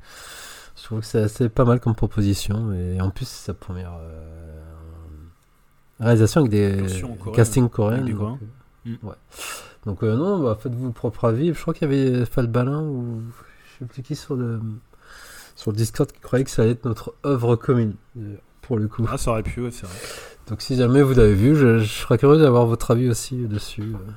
je 0.76 0.82
trouve 0.84 1.00
que 1.00 1.06
c'est 1.06 1.22
assez 1.22 1.48
pas 1.48 1.64
mal 1.64 1.80
comme 1.80 1.94
proposition 1.94 2.72
et 2.72 3.00
en 3.00 3.10
plus 3.10 3.24
c'est 3.26 3.46
sa 3.46 3.54
première 3.54 3.94
euh, 3.98 4.60
réalisation 6.00 6.40
avec 6.42 6.50
des 6.50 6.76
coréenne, 6.76 7.34
castings 7.34 7.68
coréens. 7.70 8.02
donc, 8.04 8.40
euh, 8.86 8.90
ouais. 9.02 9.14
Donc 9.86 10.02
euh, 10.02 10.16
non, 10.16 10.40
bah, 10.42 10.58
faites-vous 10.60 10.86
votre 10.86 10.94
propre 10.94 11.24
avis. 11.26 11.54
Je 11.54 11.60
crois 11.60 11.72
qu'il 11.72 11.90
y 11.90 11.94
avait 11.94 12.26
Falbalin 12.26 12.82
ou 12.82 13.22
je 13.72 13.78
sais 13.78 13.84
plus 13.86 14.02
qui 14.02 14.16
sur 14.16 14.34
le 14.34 14.60
sur 15.54 15.70
le 15.70 15.76
Discord 15.76 16.10
qui 16.10 16.20
croyait 16.20 16.44
que 16.44 16.50
ça 16.50 16.62
allait 16.62 16.72
être 16.72 16.84
notre 16.84 17.14
œuvre 17.24 17.56
commune 17.56 17.94
pour 18.66 18.78
le 18.78 18.88
coup. 18.88 19.06
Ah, 19.10 19.16
ça 19.18 19.30
aurait 19.30 19.42
pu, 19.42 19.60
ouais, 19.62 19.70
c'est 19.70 19.86
vrai. 19.86 19.94
Donc 20.48 20.62
si 20.62 20.76
jamais 20.76 21.02
vous 21.02 21.14
l'avez 21.14 21.34
vu, 21.34 21.56
je, 21.56 21.78
je 21.78 21.84
serais 22.02 22.18
curieux 22.18 22.40
d'avoir 22.40 22.66
votre 22.66 22.90
avis 22.90 23.08
aussi 23.08 23.36
dessus. 23.46 23.82
euh. 23.94 24.10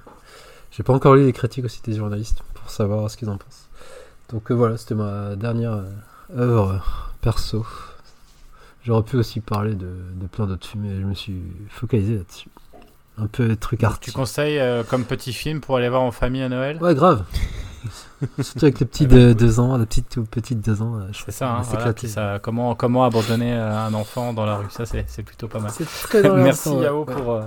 J'ai 0.72 0.84
pas 0.84 0.94
encore 0.94 1.16
lu 1.16 1.26
les 1.26 1.34
critiques 1.34 1.66
aussi 1.66 1.82
des 1.84 1.94
journalistes 1.96 2.42
pour 2.54 2.70
savoir 2.70 3.10
ce 3.10 3.18
qu'ils 3.18 3.30
en 3.30 3.38
pensent. 3.38 3.68
Donc 4.32 4.52
euh, 4.52 4.54
voilà, 4.54 4.78
c'était 4.78 4.96
ma 4.96 5.36
dernière 5.36 5.74
euh, 5.74 5.86
œuvre 6.38 6.72
euh, 6.74 6.78
perso. 7.22 7.66
J'aurais 8.84 9.04
pu 9.04 9.18
aussi 9.18 9.40
parler 9.42 9.74
de, 9.74 9.88
de 10.16 10.28
plein 10.28 10.46
d'autres 10.46 10.68
films, 10.68 10.84
mais 10.84 11.00
je 11.02 11.06
me 11.06 11.14
suis 11.14 11.42
focalisé 11.70 12.18
là-dessus. 12.18 12.50
Un 13.18 13.28
peu 13.28 13.56
truc 13.58 13.80
Tu 13.80 13.86
arty. 13.86 14.12
conseilles 14.14 14.60
euh, 14.60 14.84
comme 14.84 15.04
petit 15.04 15.34
film 15.34 15.60
pour 15.60 15.76
aller 15.78 15.90
voir 15.90 16.02
en 16.04 16.12
famille 16.12 16.42
à 16.44 16.48
Noël? 16.50 16.78
Ouais, 16.82 16.96
grave. 16.96 17.26
Surtout 18.42 18.66
avec 18.66 18.80
les 18.80 18.86
petits 18.86 19.08
de 19.08 19.34
2 19.34 19.60
ans, 19.60 19.78
la 19.78 19.86
petite 19.86 20.18
ou 20.18 20.24
petite 20.24 20.60
2 20.62 20.82
ans. 20.82 21.00
je 21.12 21.22
C'est 21.26 21.32
ça, 21.32 21.50
hein, 21.52 21.62
voilà, 21.64 21.94
ça, 22.08 22.40
comment, 22.42 22.76
comment 22.76 23.04
abandonner 23.06 23.54
euh, 23.54 23.86
un 23.86 23.94
enfant 23.94 24.34
dans 24.34 24.46
la 24.46 24.58
rue, 24.58 24.66
ça 24.70 24.86
c'est 24.86 25.06
c'est 25.08 25.24
plutôt 25.24 25.48
pas 25.48 25.60
mal. 25.60 25.72
Très 26.04 26.22
Merci. 26.36 26.70
Yao 26.76 27.06
Ouais. 27.06 27.14
pour 27.14 27.32
euh, 27.34 27.44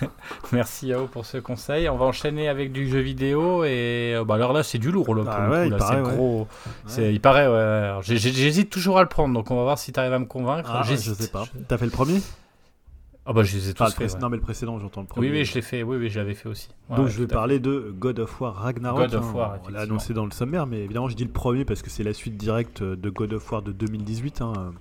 merci 0.52 0.88
Yao 0.88 1.06
pour 1.06 1.26
ce 1.26 1.38
conseil. 1.38 1.88
On 1.88 1.96
va 1.96 2.06
enchaîner 2.06 2.48
avec 2.48 2.72
du 2.72 2.88
jeu 2.88 3.00
vidéo 3.00 3.64
et 3.64 4.14
euh, 4.16 4.24
bah 4.24 4.34
alors 4.34 4.52
là 4.52 4.62
c'est 4.62 4.78
du 4.78 4.90
lourd 4.90 5.14
là, 5.14 5.22
pour 5.24 5.32
Ah 5.32 5.46
le 5.46 5.50
ouais, 5.52 5.58
coup, 5.60 5.64
il 5.66 5.70
là, 5.72 5.76
paraît, 5.78 5.96
c'est 5.96 6.02
ouais. 6.10 6.14
gros. 6.16 6.40
Ouais. 6.40 6.72
C'est- 6.86 7.12
il 7.14 7.20
paraît 7.20 8.00
J'hésite 8.02 8.70
toujours 8.70 8.98
à 8.98 9.02
le 9.02 9.08
prendre 9.08 9.34
donc 9.34 9.50
on 9.50 9.56
va 9.56 9.62
voir 9.62 9.78
si 9.78 9.92
tu 9.92 10.00
arrives 10.00 10.12
à 10.12 10.18
me 10.18 10.24
convaincre. 10.26 10.70
Ah, 10.72 10.82
je 10.84 10.96
sais 10.96 11.28
pas. 11.28 11.44
T'as 11.68 11.78
fait 11.78 11.84
le 11.84 11.90
premier? 11.90 12.20
Ah 13.26 13.32
bah 13.32 13.42
je 13.42 13.56
les 13.56 13.70
ai 13.70 13.74
tous 13.74 13.82
Ah, 13.82 13.90
fait. 13.90 14.12
ouais. 14.14 14.20
Non, 14.20 14.28
mais 14.28 14.36
le 14.36 14.42
précédent, 14.42 14.78
j'entends 14.78 15.00
le 15.00 15.06
premier. 15.08 15.28
Oui 15.30 15.38
oui 15.38 15.44
je 15.44 15.54
l'ai 15.54 15.62
fait. 15.62 15.82
Oui 15.82 15.96
oui 15.96 16.08
je 16.08 16.18
l'avais 16.18 16.34
fait 16.34 16.48
aussi. 16.48 16.68
Ouais, 16.88 16.96
Donc 16.96 17.08
je 17.08 17.18
vais 17.20 17.26
parler 17.26 17.58
de 17.58 17.92
God 17.98 18.20
of 18.20 18.40
War 18.40 18.54
Ragnarok. 18.54 19.00
God 19.10 19.14
of 19.16 19.24
hein, 19.24 19.32
War, 19.34 19.58
on 19.66 19.68
l'a 19.70 19.80
annoncé 19.80 20.14
dans 20.14 20.24
le 20.24 20.30
sommaire, 20.30 20.66
mais 20.66 20.84
évidemment 20.84 21.08
je 21.08 21.16
dis 21.16 21.24
le 21.24 21.30
premier 21.32 21.64
parce 21.64 21.82
que 21.82 21.90
c'est 21.90 22.04
la 22.04 22.12
suite 22.14 22.36
directe 22.36 22.82
de 22.84 23.10
God 23.10 23.32
of 23.32 23.50
War 23.50 23.62
de 23.62 23.72
2018. 23.72 24.42
hein. 24.42 24.72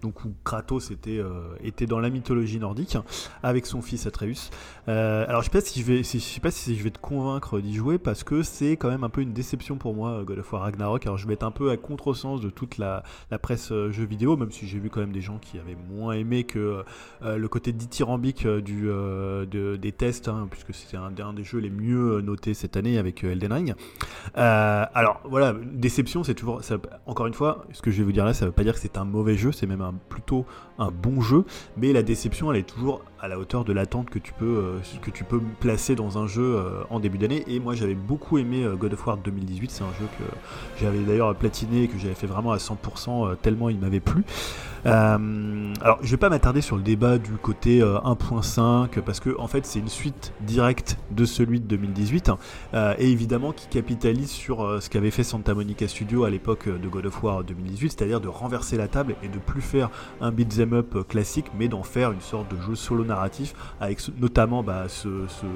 Donc 0.00 0.24
où 0.24 0.34
Kratos 0.44 0.90
était, 0.90 1.18
euh, 1.18 1.54
était 1.62 1.86
dans 1.86 2.00
la 2.00 2.10
mythologie 2.10 2.58
nordique 2.58 2.96
avec 3.42 3.66
son 3.66 3.82
fils 3.82 4.06
Atreus. 4.06 4.50
Euh, 4.88 5.24
alors 5.28 5.42
je 5.42 5.46
sais 5.46 5.52
pas 5.52 5.60
si 5.60 5.80
je 5.80 5.84
vais, 5.84 5.98
je 6.02 6.18
sais 6.18 6.40
pas 6.40 6.50
si 6.50 6.76
je 6.76 6.82
vais 6.82 6.90
te 6.90 6.98
convaincre 6.98 7.60
d'y 7.60 7.74
jouer 7.74 7.98
parce 7.98 8.24
que 8.24 8.42
c'est 8.42 8.72
quand 8.72 8.88
même 8.88 9.04
un 9.04 9.08
peu 9.08 9.20
une 9.20 9.32
déception 9.32 9.76
pour 9.76 9.94
moi 9.94 10.22
God 10.24 10.38
of 10.38 10.52
War 10.52 10.62
Ragnarok. 10.62 11.06
Alors 11.06 11.18
je 11.18 11.26
vais 11.26 11.34
être 11.34 11.42
un 11.42 11.50
peu 11.50 11.70
à 11.70 11.76
contresens 11.76 12.40
de 12.40 12.50
toute 12.50 12.78
la, 12.78 13.02
presse 13.42 13.72
euh, 13.72 13.90
jeux 13.90 14.04
vidéo, 14.04 14.36
même 14.36 14.50
si 14.50 14.66
j'ai 14.66 14.78
vu 14.78 14.90
quand 14.90 15.00
même 15.00 15.12
des 15.12 15.20
gens 15.20 15.38
qui 15.38 15.58
avaient 15.58 15.76
moins 15.90 16.14
aimé 16.14 16.44
que 16.44 16.84
le 17.22 17.48
côté 17.48 17.72
dithyrambique 17.72 18.46
du, 18.46 18.86
de, 18.86 19.76
des 19.76 19.92
tests, 19.92 20.28
hein, 20.28 20.48
puisque 20.50 20.74
c'était 20.74 20.96
un, 20.96 21.32
des 21.32 21.44
jeux 21.44 21.58
les 21.58 21.70
mieux 21.70 22.20
notés 22.20 22.54
cette 22.54 22.76
année 22.76 22.98
avec 22.98 23.24
Elden 23.24 23.52
Ring. 23.52 23.74
alors 24.34 25.20
voilà, 25.24 25.54
déception, 25.72 26.24
c'est 26.24 26.34
toujours, 26.34 26.60
encore 27.06 27.26
une 27.26 27.34
fois, 27.34 27.64
ce 27.72 27.82
que 27.82 27.90
je 27.90 27.98
vais 27.98 28.04
vous 28.04 28.12
dire 28.12 28.24
là, 28.24 28.34
ça 28.34 28.46
veut 28.46 28.52
pas 28.52 28.64
dire 28.64 28.74
que 28.74 28.80
c'est 28.80 28.96
un 28.96 29.04
mauvais 29.04 29.36
jeu, 29.36 29.52
c'est 29.52 29.66
même 29.66 29.80
un, 29.80 29.89
plutôt 29.92 30.46
un 30.80 30.90
bon 30.90 31.20
jeu, 31.20 31.44
mais 31.76 31.92
la 31.92 32.02
déception, 32.02 32.50
elle 32.52 32.58
est 32.58 32.68
toujours 32.68 33.02
à 33.20 33.28
la 33.28 33.38
hauteur 33.38 33.64
de 33.64 33.72
l'attente 33.72 34.08
que 34.08 34.18
tu 34.18 34.32
peux 34.32 34.44
euh, 34.44 34.78
que 35.02 35.10
tu 35.10 35.24
peux 35.24 35.40
placer 35.60 35.94
dans 35.94 36.18
un 36.18 36.26
jeu 36.26 36.56
euh, 36.56 36.82
en 36.88 37.00
début 37.00 37.18
d'année. 37.18 37.44
Et 37.46 37.60
moi, 37.60 37.74
j'avais 37.74 37.94
beaucoup 37.94 38.38
aimé 38.38 38.64
euh, 38.64 38.76
God 38.76 38.94
of 38.94 39.06
War 39.06 39.18
2018. 39.18 39.70
C'est 39.70 39.84
un 39.84 39.92
jeu 40.00 40.06
que 40.18 40.24
j'avais 40.80 41.00
d'ailleurs 41.00 41.34
platiné 41.34 41.86
que 41.88 41.98
j'avais 41.98 42.14
fait 42.14 42.26
vraiment 42.26 42.52
à 42.52 42.56
100% 42.56 43.36
tellement 43.42 43.68
il 43.68 43.78
m'avait 43.78 44.00
plu. 44.00 44.24
alors, 44.84 45.98
je 46.02 46.10
vais 46.10 46.16
pas 46.16 46.30
m'attarder 46.30 46.62
sur 46.62 46.76
le 46.76 46.82
débat 46.82 47.18
du 47.18 47.32
côté 47.32 47.80
1.5 47.80 49.00
parce 49.02 49.20
que 49.20 49.38
en 49.38 49.46
fait, 49.46 49.66
c'est 49.66 49.78
une 49.78 49.88
suite 49.88 50.32
directe 50.40 50.96
de 51.10 51.26
celui 51.26 51.60
de 51.60 51.66
2018 51.66 52.30
et 52.98 53.10
évidemment 53.10 53.52
qui 53.52 53.68
capitalise 53.68 54.30
sur 54.30 54.80
ce 54.80 54.88
qu'avait 54.88 55.10
fait 55.10 55.24
Santa 55.24 55.54
Monica 55.54 55.86
Studio 55.86 56.24
à 56.24 56.30
l'époque 56.30 56.68
de 56.68 56.88
God 56.88 57.06
of 57.06 57.22
War 57.22 57.44
2018, 57.44 57.90
c'est-à-dire 57.90 58.20
de 58.20 58.28
renverser 58.28 58.76
la 58.78 58.88
table 58.88 59.16
et 59.22 59.28
de 59.28 59.38
plus 59.38 59.60
faire 59.60 59.90
un 60.20 60.30
beat'em 60.32 60.69
classique, 61.08 61.46
mais 61.58 61.68
d'en 61.68 61.82
faire 61.82 62.12
une 62.12 62.20
sorte 62.20 62.50
de 62.54 62.60
jeu 62.60 62.74
solo 62.74 63.04
narratif 63.04 63.54
avec 63.80 64.00
notamment 64.18 64.62
bah, 64.62 64.86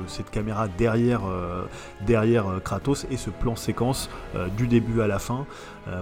cette 0.06 0.30
caméra 0.30 0.68
derrière, 0.68 1.22
euh, 1.26 1.64
derrière 2.06 2.48
euh, 2.48 2.60
Kratos 2.60 3.06
et 3.10 3.16
ce 3.16 3.30
plan 3.30 3.56
séquence 3.56 4.10
euh, 4.34 4.48
du 4.48 4.66
début 4.66 5.00
à 5.00 5.06
la 5.06 5.18
fin. 5.18 5.46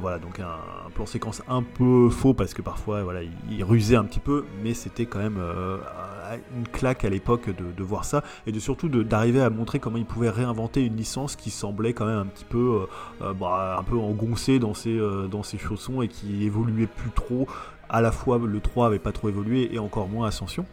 voilà, 0.01 0.19
donc 0.19 0.39
un, 0.39 0.91
plan 0.95 1.07
séquence 1.07 1.43
un 1.49 1.63
peu 1.63 2.09
faux 2.11 2.35
parce 2.35 2.55
que 2.55 2.63
parfois 2.63 3.03
voilà, 3.03 3.21
il, 3.51 3.65
rusait 3.65 3.97
un 3.97 4.05
petit 4.05 4.21
peu, 4.21 4.45
mais 4.63 4.75
c'était 4.75 5.07
quand 5.07 5.19
même 5.19 5.41
une 6.57 6.69
claque 6.69 7.05
à 7.05 7.09
l'époque 7.09 7.51
de, 7.51 7.83
voir 7.83 8.05
ça 8.05 8.23
et 8.47 8.53
de 8.53 8.61
surtout 8.61 8.89
d'arriver 8.89 9.41
à 9.43 9.51
montrer 9.51 9.81
comment 9.81 9.97
il 9.97 10.05
pouvait 10.05 10.31
réinventer 10.31 10.85
une 10.85 10.97
licence 10.97 11.35
qui 11.35 11.51
semblait 11.51 11.95
quand 11.95 12.07
même 12.07 12.19
un 12.19 12.27
petit 12.27 12.45
peu, 12.45 12.87
bah, 13.41 13.77
un 13.81 13.83
peu 13.83 13.97
engoncée 13.97 14.61
dans 14.61 14.75
ses, 14.75 15.01
dans 15.29 15.43
ses 15.43 15.59
chaussons 15.59 16.01
et 16.01 16.09
qui 16.09 16.45
évoluait 16.45 16.87
plus 16.87 17.11
trop. 17.11 17.49
À 17.93 18.01
la 18.01 18.11
fois 18.11 18.41
le 18.45 18.61
3 18.61 18.87
avait 18.87 18.99
pas 18.99 19.13
trop 19.13 19.29
évolué 19.29 19.73
et 19.73 19.79
encore 19.79 20.09
moins 20.09 20.27
Ascension. 20.27 20.67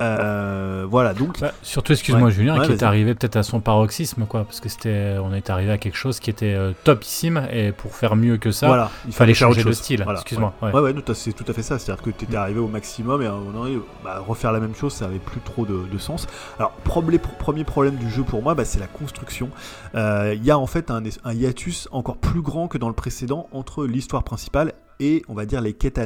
Euh, 0.00 0.86
voilà 0.88 1.12
donc. 1.12 1.40
Bah, 1.40 1.52
surtout, 1.62 1.92
excuse-moi 1.92 2.30
Julien, 2.30 2.60
qui 2.64 2.72
est 2.72 2.82
arrivé 2.82 3.14
peut-être 3.14 3.36
à 3.36 3.42
son 3.42 3.60
paroxysme, 3.60 4.26
quoi, 4.26 4.44
parce 4.44 4.60
que 4.60 4.68
c'était, 4.68 5.16
on 5.20 5.32
est 5.34 5.50
arrivé 5.50 5.72
à 5.72 5.78
quelque 5.78 5.96
chose 5.96 6.20
qui 6.20 6.30
était 6.30 6.54
euh, 6.54 6.72
topissime 6.84 7.48
et 7.52 7.72
pour 7.72 7.94
faire 7.94 8.14
mieux 8.14 8.36
que 8.36 8.52
ça, 8.52 8.68
voilà, 8.68 8.90
il 9.06 9.12
fallait 9.12 9.34
changer 9.34 9.64
de 9.64 9.72
style. 9.72 10.04
Excuse-moi. 10.08 10.54
Ouais, 10.62 10.72
ouais, 10.72 10.94
c'est 11.14 11.32
tout 11.32 11.44
à 11.48 11.52
fait 11.52 11.62
ça. 11.62 11.78
C'est-à-dire 11.78 12.02
que 12.02 12.10
tu 12.10 12.24
étais 12.24 12.36
arrivé 12.36 12.60
au 12.60 12.68
maximum 12.68 13.22
et 13.22 13.26
à 13.26 13.32
un 13.32 13.38
moment 13.38 13.64
donné, 13.64 13.78
bah, 14.04 14.22
refaire 14.26 14.52
la 14.52 14.60
même 14.60 14.74
chose, 14.74 14.92
ça 14.92 15.06
avait 15.06 15.18
plus 15.18 15.40
trop 15.40 15.66
de, 15.66 15.98
sens. 15.98 16.28
Alors, 16.58 16.72
premier 16.84 17.64
problème 17.64 17.96
du 17.96 18.08
jeu 18.08 18.22
pour 18.22 18.42
moi, 18.42 18.54
bah, 18.54 18.64
c'est 18.64 18.78
la 18.78 18.86
construction. 18.86 19.50
Euh, 19.96 20.34
il 20.36 20.44
y 20.44 20.50
a 20.50 20.58
en 20.58 20.66
fait 20.66 20.92
un, 20.92 21.02
un 21.24 21.32
hiatus 21.32 21.88
encore 21.90 22.18
plus 22.18 22.40
grand 22.40 22.68
que 22.68 22.78
dans 22.78 22.88
le 22.88 22.94
précédent 22.94 23.48
entre 23.52 23.84
l'histoire 23.84 24.22
principale 24.22 24.74
et 25.00 25.22
on 25.28 25.34
va 25.34 25.46
dire 25.46 25.60
les 25.60 25.72
quêtes 25.72 25.98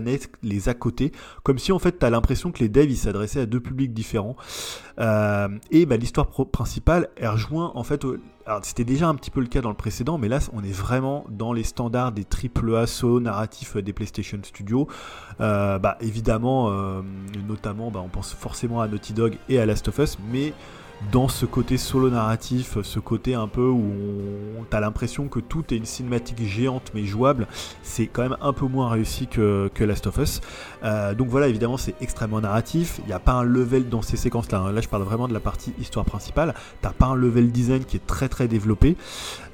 les 0.43 0.69
à 0.69 0.74
côté, 0.74 1.12
comme 1.43 1.59
si 1.59 1.73
en 1.73 1.78
fait 1.78 1.98
tu 1.98 2.06
as 2.06 2.10
l'impression 2.10 2.52
que 2.52 2.60
les 2.60 2.69
devs 2.69 2.94
s'adressaient 2.94 3.40
à 3.40 3.47
deux 3.47 3.60
publics 3.60 3.93
différents. 3.93 4.36
Euh, 4.98 5.48
et 5.70 5.86
bah, 5.86 5.97
l'histoire 5.97 6.28
principale, 6.28 7.09
elle 7.16 7.28
rejoint 7.28 7.73
en 7.74 7.85
fait. 7.85 8.05
C'était 8.62 8.85
déjà 8.85 9.09
un 9.09 9.14
petit 9.14 9.31
peu 9.31 9.40
le 9.40 9.47
cas 9.47 9.60
dans 9.60 9.69
le 9.69 9.77
précédent, 9.77 10.19
mais 10.19 10.28
là 10.28 10.40
on 10.52 10.64
est 10.64 10.73
vraiment 10.73 11.24
dans 11.31 11.52
les 11.52 11.62
standards 11.62 12.10
des 12.10 12.24
triple 12.24 12.74
A 12.74 12.86
narratifs 13.20 13.77
des 13.77 13.93
PlayStation 13.93 14.39
Studios. 14.43 14.89
Euh, 15.40 15.78
bah, 15.78 15.97
évidemment, 16.01 16.70
euh, 16.70 17.02
notamment, 17.47 17.90
bah, 17.90 18.01
on 18.05 18.09
pense 18.09 18.32
forcément 18.32 18.81
à 18.81 18.89
Naughty 18.89 19.12
Dog 19.12 19.36
et 19.48 19.60
à 19.60 19.66
Last 19.66 19.89
of 19.89 19.98
Us, 19.98 20.19
mais 20.32 20.52
dans 21.11 21.29
ce 21.29 21.47
côté 21.47 21.77
solo 21.77 22.11
narratif, 22.11 22.79
ce 22.83 22.99
côté 22.99 23.35
un 23.35 23.49
peu 23.49 23.66
où 23.66 23.93
on, 24.59 24.65
t'as 24.65 24.81
l'impression 24.81 25.29
que 25.29 25.41
tout 25.41 25.73
est 25.73 25.77
une 25.77 25.85
cinématique 25.85 26.43
géante 26.47 26.93
mais 26.95 27.05
jouable, 27.05 27.47
c'est 27.83 28.07
quand 28.07 28.23
même 28.23 28.37
un 28.41 28.53
peu 28.53 28.66
moins 28.66 28.89
réussi 28.89 29.27
que, 29.27 29.70
Last 29.81 30.07
of 30.07 30.16
Us. 30.19 30.41
Euh, 30.85 31.15
donc 31.15 31.29
voilà, 31.29 31.49
évidemment, 31.49 31.77
c'est 31.77 31.95
extrêmement 32.01 32.41
narratif. 32.41 33.01
Il 33.01 33.07
n'y 33.07 33.12
a 33.12 33.19
pas 33.19 33.33
un 33.33 33.43
level 33.43 33.89
dans 33.89 34.03
ces 34.03 34.16
séquences-là. 34.16 34.61
Hein. 34.61 34.73
Là, 34.73 34.81
je 34.81 34.89
parle 34.89 35.03
vraiment 35.03 35.27
de 35.27 35.33
la 35.33 35.41
partie 35.41 35.73
histoire 35.81 36.05
principale. 36.05 36.55
T'as 36.81 36.93
pas 36.93 37.07
un 37.07 37.15
level 37.15 37.51
design 37.51 37.85
qui 37.85 37.97
est 37.97 38.07
très 38.07 38.29
très 38.29 38.47
développé. 38.47 38.97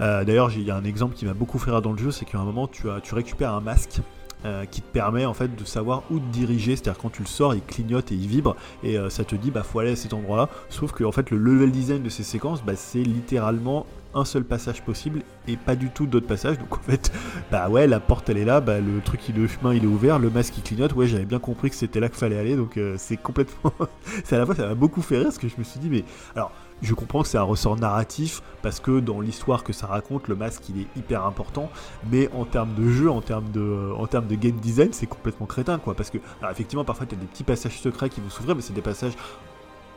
Euh, 0.01 0.25
d'ailleurs, 0.25 0.51
il 0.53 0.63
y 0.63 0.71
a 0.71 0.77
un 0.77 0.85
exemple 0.85 1.15
qui 1.15 1.25
m'a 1.25 1.35
beaucoup 1.35 1.59
fait 1.59 1.71
rire 1.71 1.83
dans 1.83 1.93
le 1.93 1.99
jeu, 1.99 2.11
c'est 2.11 2.25
qu'à 2.25 2.39
un 2.39 2.45
moment, 2.45 2.69
tu 2.69 3.15
récupères 3.15 3.55
un 3.55 3.61
masque 3.61 4.01
euh, 4.45 4.65
qui 4.67 4.83
te 4.83 4.87
permet 4.93 5.25
en 5.25 5.35
fait 5.35 5.55
de 5.57 5.65
savoir 5.65 6.03
où 6.11 6.19
te 6.19 6.27
diriger. 6.27 6.77
C'est-à-dire 6.77 7.01
quand 7.01 7.11
tu 7.11 7.23
le 7.23 7.29
sors, 7.29 7.55
il 7.55 7.63
clignote 7.63 8.13
et 8.13 8.15
il 8.15 8.27
vibre 8.27 8.57
et 8.83 8.97
euh, 8.97 9.11
ça 9.11 9.25
te 9.25 9.35
dit 9.35 9.51
bah 9.51 9.63
faut 9.63 9.81
aller 9.81 9.93
à 9.93 9.97
cet 9.97 10.15
endroit-là. 10.15 10.49
Sauf 10.69 10.93
que 10.93 11.05
en 11.05 11.13
fait 11.13 11.31
le 11.31 11.39
level 11.39 11.71
design 11.71 12.03
de 12.03 12.09
ces 12.09 12.23
séquences, 12.23 12.63
bah, 12.63 12.75
c'est 12.77 13.03
littéralement 13.03 13.87
un 14.15 14.25
seul 14.25 14.45
passage 14.45 14.83
possible 14.83 15.23
et 15.47 15.57
pas 15.57 15.77
du 15.77 15.91
tout 15.91 16.07
d'autres 16.07 16.27
passages. 16.27 16.59
Donc 16.59 16.75
en 16.75 16.81
fait, 16.81 17.13
bah 17.51 17.69
ouais, 17.69 17.87
la 17.87 18.01
porte 18.01 18.29
elle 18.29 18.39
est 18.39 18.45
là, 18.45 18.61
bah, 18.61 18.81
le 18.81 19.01
truc, 19.01 19.21
le 19.35 19.47
chemin 19.47 19.75
il 19.75 19.85
est 19.85 19.89
ouvert, 19.89 20.19
le 20.19 20.31
masque 20.31 20.55
il 20.59 20.63
clignote. 20.63 20.95
Ouais, 20.95 21.07
j'avais 21.07 21.25
bien 21.25 21.39
compris 21.39 21.71
que 21.71 21.77
c'était 21.77 22.01
là 22.01 22.09
qu'il 22.09 22.19
fallait 22.19 22.39
aller. 22.39 22.57
Donc 22.57 22.77
euh, 22.77 22.95
c'est 22.99 23.17
complètement. 23.17 23.73
c'est 24.25 24.37
à 24.37 24.39
la 24.39 24.47
fois, 24.47 24.55
ça 24.55 24.67
m'a 24.67 24.75
beaucoup 24.75 25.03
fait 25.03 25.17
rire 25.17 25.25
parce 25.25 25.39
que 25.39 25.49
je 25.49 25.57
me 25.59 25.65
suis 25.65 25.81
dit, 25.81 25.89
mais 25.91 26.05
alors 26.35 26.53
je 26.83 26.95
comprends 26.95 27.23
que 27.23 27.29
c'est 27.29 27.39
un 27.39 27.43
ressort 27.43 27.77
narratif 27.77 28.43
parce 28.63 28.81
que 28.81 29.01
dans 29.01 29.21
l'histoire 29.21 29.65
que 29.65 29.73
ça 29.73 29.87
raconte, 29.87 30.29
le 30.29 30.37
masque 30.37 30.69
il 30.69 30.83
est 30.83 30.87
hyper 30.97 31.25
important, 31.25 31.71
mais 32.11 32.31
en 32.33 32.45
termes 32.45 32.75
de 32.75 32.89
jeu, 32.91 33.11
en 33.11 33.21
termes 33.21 33.51
de, 33.51 33.93
en 33.97 34.07
termes 34.07 34.27
de 34.27 34.35
game 34.35 34.57
design, 34.57 34.93
c'est 34.93 35.07
complètement 35.07 35.47
crétin 35.47 35.79
quoi. 35.79 35.95
Parce 35.95 36.11
que, 36.11 36.19
effectivement, 36.51 36.85
parfois 36.85 37.07
tu 37.07 37.15
as 37.15 37.19
des 37.19 37.27
petits 37.27 37.45
passages 37.45 37.79
secrets 37.81 38.09
qui 38.09 38.21
vont 38.21 38.31
s'ouvrir, 38.31 38.55
mais 38.55 38.63
c'est 38.63 38.75
des 38.75 38.83
passages 38.83 39.15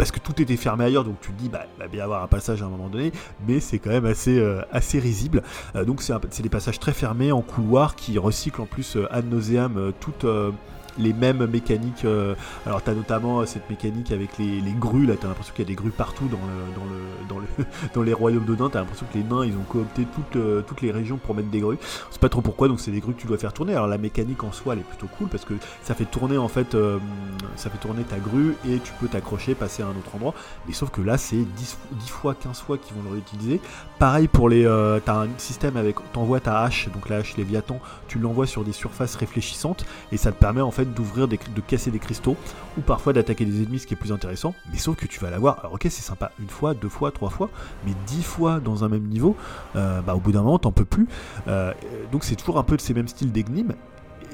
parce 0.01 0.11
que 0.11 0.19
tout 0.19 0.41
était 0.41 0.57
fermé 0.57 0.85
ailleurs, 0.85 1.03
donc 1.03 1.19
tu 1.21 1.31
te 1.31 1.39
dis, 1.39 1.47
bah, 1.47 1.67
il 1.77 1.79
va 1.79 1.87
bien 1.87 2.03
avoir 2.03 2.23
un 2.23 2.27
passage 2.27 2.63
à 2.63 2.65
un 2.65 2.69
moment 2.69 2.89
donné, 2.89 3.11
mais 3.47 3.59
c'est 3.59 3.77
quand 3.77 3.91
même 3.91 4.07
assez, 4.07 4.39
euh, 4.39 4.63
assez 4.71 4.97
risible. 4.97 5.43
Euh, 5.75 5.85
donc 5.85 6.01
c'est 6.01 6.41
des 6.41 6.49
passages 6.49 6.79
très 6.79 6.91
fermés 6.91 7.31
en 7.31 7.43
couloir 7.43 7.95
qui 7.95 8.17
recyclent 8.17 8.61
en 8.61 8.65
plus 8.65 8.95
euh, 8.95 9.05
ad 9.13 9.29
nauseam 9.29 9.93
toute 9.99 10.25
les 10.97 11.13
mêmes 11.13 11.45
mécaniques. 11.45 12.05
Euh, 12.05 12.35
alors, 12.65 12.83
tu 12.83 12.89
as 12.89 12.93
notamment 12.93 13.45
cette 13.45 13.69
mécanique 13.69 14.11
avec 14.11 14.37
les, 14.37 14.61
grues. 14.79 15.05
Là, 15.05 15.15
tu 15.15 15.25
as 15.25 15.29
l'impression 15.29 15.53
qu'il 15.53 15.63
y 15.63 15.67
a 15.67 15.69
des 15.69 15.75
grues 15.75 15.91
partout 15.91 16.27
dans, 16.27 16.37
le, 16.37 16.75
dans, 16.75 16.85
le, 16.85 17.27
dans, 17.27 17.39
le, 17.39 17.65
dans 17.93 18.01
les 18.01 18.13
royaumes 18.13 18.45
de 18.45 18.55
Nain. 18.55 18.69
Tu 18.69 18.77
as 18.77 18.81
l'impression 18.81 19.05
que 19.11 19.17
les 19.17 19.23
nains, 19.23 19.45
ils 19.45 19.55
ont 19.55 19.63
coopté 19.67 20.05
toutes, 20.13 20.35
euh, 20.35 20.61
toutes 20.61 20.81
les 20.81 20.91
régions 20.91 21.17
pour 21.17 21.35
mettre 21.35 21.49
des 21.49 21.59
grues. 21.59 21.77
C'est 22.09 22.21
pas 22.21 22.29
trop 22.29 22.41
pourquoi, 22.41 22.67
donc 22.67 22.79
c'est 22.79 22.91
des 22.91 22.99
grues 22.99 23.13
que 23.13 23.21
tu 23.21 23.27
dois 23.27 23.37
faire 23.37 23.53
tourner. 23.53 23.73
Alors, 23.73 23.87
la 23.87 23.97
mécanique 23.97 24.43
en 24.43 24.51
soi, 24.51 24.73
elle 24.73 24.79
est 24.79 24.83
plutôt 24.83 25.07
cool 25.17 25.27
parce 25.27 25.45
que 25.45 25.53
ça 25.83 25.93
fait 25.93 26.05
tourner 26.05 26.37
en 26.37 26.47
fait, 26.47 26.75
euh, 26.75 26.97
ça 27.55 27.69
fait 27.69 27.77
tourner 27.77 28.03
ta 28.03 28.17
grue 28.17 28.55
et 28.67 28.79
tu 28.79 28.93
peux 28.99 29.07
t'accrocher, 29.07 29.55
passer 29.55 29.83
à 29.83 29.87
un 29.87 29.91
autre 29.91 30.15
endroit. 30.15 30.33
Mais 30.67 30.73
sauf 30.73 30.89
que 30.89 31.01
là, 31.01 31.17
c'est 31.17 31.37
10, 31.37 31.77
10 31.91 32.09
fois, 32.09 32.35
15 32.35 32.59
fois 32.61 32.77
qu'ils 32.77 32.95
vont 32.95 33.03
le 33.03 33.11
réutiliser. 33.11 33.59
Pareil 33.99 34.27
pour 34.27 34.49
les. 34.49 34.63
tu 34.63 35.11
as 35.11 35.15
un 35.15 35.27
système 35.37 35.77
avec. 35.77 35.97
T'envoies 36.13 36.39
ta 36.39 36.61
hache, 36.61 36.89
donc 36.93 37.09
la 37.09 37.17
hache 37.17 37.37
Léviathan, 37.37 37.79
tu 38.07 38.19
l'envoies 38.19 38.47
sur 38.47 38.63
des 38.63 38.71
surfaces 38.71 39.15
réfléchissantes 39.15 39.85
et 40.11 40.17
ça 40.17 40.31
te 40.31 40.37
permet 40.37 40.61
en 40.61 40.71
fait 40.71 40.80
d'ouvrir, 40.85 41.27
de 41.27 41.37
casser 41.65 41.91
des 41.91 41.99
cristaux, 41.99 42.35
ou 42.77 42.81
parfois 42.81 43.13
d'attaquer 43.13 43.45
des 43.45 43.63
ennemis, 43.63 43.79
ce 43.79 43.87
qui 43.87 43.93
est 43.93 43.97
plus 43.97 44.11
intéressant. 44.11 44.53
Mais 44.71 44.77
sauf 44.77 44.95
que 44.95 45.05
tu 45.05 45.19
vas 45.19 45.29
l'avoir, 45.29 45.59
alors 45.59 45.73
ok, 45.73 45.83
c'est 45.83 46.01
sympa 46.01 46.31
une 46.39 46.49
fois, 46.49 46.73
deux 46.73 46.89
fois, 46.89 47.11
trois 47.11 47.29
fois, 47.29 47.49
mais 47.85 47.93
dix 48.07 48.23
fois 48.23 48.59
dans 48.59 48.83
un 48.83 48.89
même 48.89 49.07
niveau, 49.07 49.35
euh, 49.75 50.01
bah, 50.01 50.15
au 50.15 50.19
bout 50.19 50.31
d'un 50.31 50.41
moment, 50.41 50.59
t'en 50.59 50.71
peux 50.71 50.85
plus. 50.85 51.07
Euh, 51.47 51.73
donc 52.11 52.23
c'est 52.23 52.35
toujours 52.35 52.57
un 52.57 52.63
peu 52.63 52.77
de 52.77 52.81
ces 52.81 52.93
mêmes 52.93 53.07
styles 53.07 53.31
d'énigmes. 53.31 53.73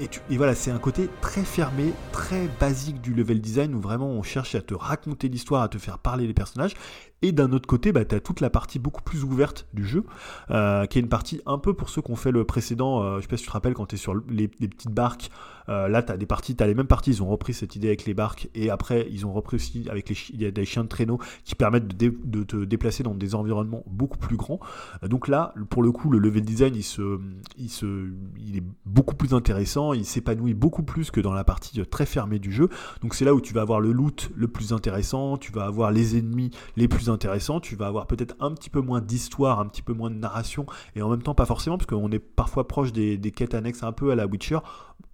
Et, 0.00 0.08
et, 0.30 0.36
voilà, 0.36 0.54
c'est 0.54 0.70
un 0.70 0.78
côté 0.78 1.08
très 1.20 1.42
fermé, 1.42 1.92
très 2.12 2.48
basique 2.60 3.00
du 3.00 3.14
level 3.14 3.40
design 3.40 3.74
où 3.74 3.80
vraiment 3.80 4.06
on 4.06 4.22
cherche 4.22 4.54
à 4.54 4.60
te 4.60 4.72
raconter 4.72 5.28
l'histoire, 5.28 5.62
à 5.62 5.68
te 5.68 5.76
faire 5.78 5.98
parler 5.98 6.28
les 6.28 6.34
personnages. 6.34 6.74
Et 7.20 7.32
d'un 7.32 7.50
autre 7.50 7.66
côté, 7.66 7.90
bah, 7.90 8.04
tu 8.04 8.14
as 8.14 8.20
toute 8.20 8.40
la 8.40 8.48
partie 8.48 8.78
beaucoup 8.78 9.02
plus 9.02 9.24
ouverte 9.24 9.66
du 9.72 9.84
jeu, 9.84 10.04
euh, 10.52 10.86
qui 10.86 10.98
est 10.98 11.02
une 11.02 11.08
partie 11.08 11.40
un 11.46 11.58
peu 11.58 11.74
pour 11.74 11.88
ceux 11.88 12.00
qui 12.00 12.12
ont 12.12 12.16
fait 12.16 12.30
le 12.30 12.44
précédent. 12.44 13.16
Je 13.16 13.22
sais 13.22 13.26
pas 13.26 13.36
si 13.36 13.42
tu 13.42 13.48
te 13.48 13.52
rappelles 13.52 13.74
quand 13.74 13.86
tu 13.86 13.96
es 13.96 13.98
sur 13.98 14.14
les, 14.28 14.46
petites 14.46 14.92
barques. 14.92 15.30
Euh, 15.68 15.88
là, 15.88 16.02
tu 16.02 16.12
as 16.12 16.16
des 16.16 16.26
parties, 16.26 16.54
tu 16.54 16.64
les 16.64 16.74
mêmes 16.74 16.86
parties. 16.86 17.10
Ils 17.10 17.22
ont 17.22 17.28
repris 17.28 17.54
cette 17.54 17.76
idée 17.76 17.88
avec 17.88 18.04
les 18.04 18.14
barques. 18.14 18.48
Et 18.54 18.70
après, 18.70 19.08
ils 19.10 19.26
ont 19.26 19.32
repris 19.32 19.56
aussi 19.56 19.86
avec 19.90 20.08
les 20.08 20.16
il 20.30 20.42
y 20.42 20.46
a 20.46 20.50
des 20.50 20.64
chiens 20.64 20.82
de 20.82 20.88
traîneau 20.88 21.18
qui 21.44 21.54
permettent 21.54 21.96
de, 21.96 22.42
te 22.42 22.56
déplacer 22.64 23.02
dans 23.02 23.14
des 23.14 23.34
environnements 23.34 23.84
beaucoup 23.86 24.18
plus 24.18 24.36
grands. 24.36 24.58
donc 25.02 25.28
là, 25.28 25.54
pour 25.70 25.82
le 25.82 25.92
coup, 25.92 26.10
le 26.10 26.18
level 26.18 26.42
design, 26.42 26.74
il, 26.74 26.82
se, 26.82 27.18
il, 27.56 28.56
est 28.56 28.64
beaucoup 28.84 29.14
plus 29.14 29.32
intéressant. 29.32 29.92
Il 29.92 30.04
s'épanouit 30.04 30.54
beaucoup 30.54 30.82
plus 30.82 31.10
que 31.10 31.20
dans 31.20 31.32
la 31.32 31.44
partie 31.44 31.80
très 31.86 32.06
fermée 32.06 32.38
du 32.38 32.52
jeu. 32.52 32.68
Donc 33.02 33.14
c'est 33.14 33.24
là 33.24 33.34
où 33.34 33.40
tu 33.40 33.54
vas 33.54 33.62
avoir 33.62 33.80
le 33.80 33.92
loot 33.92 34.30
le 34.34 34.48
plus 34.48 34.72
intéressant. 34.72 35.36
Tu 35.36 35.52
vas 35.52 35.64
avoir 35.64 35.90
les 35.90 36.18
ennemis 36.18 36.50
les 36.76 36.88
plus 36.88 36.98
plus 36.98 37.08
intéressant. 37.08 37.60
Tu 37.60 37.76
vas 37.76 37.86
avoir 37.86 38.06
peut-être 38.06 38.34
un 38.40 38.52
petit 38.52 38.70
peu 38.70 38.80
moins 38.80 39.00
d'histoire, 39.00 39.60
un 39.60 39.66
petit 39.66 39.82
peu 39.82 39.92
moins 39.92 40.10
de 40.10 40.16
narration, 40.16 40.66
et 40.96 41.02
en 41.02 41.08
même 41.08 41.22
temps 41.22 41.34
pas 41.34 41.46
forcément, 41.46 41.78
parce 41.78 41.86
qu'on 41.86 42.10
est 42.10 42.18
parfois 42.18 42.66
proche 42.66 42.92
des, 42.92 43.16
des, 43.16 43.30
quêtes 43.30 43.54
annexes 43.54 43.84
un 43.84 43.92
peu 43.92 44.10
à 44.10 44.16
la 44.16 44.26
Witcher, 44.26 44.58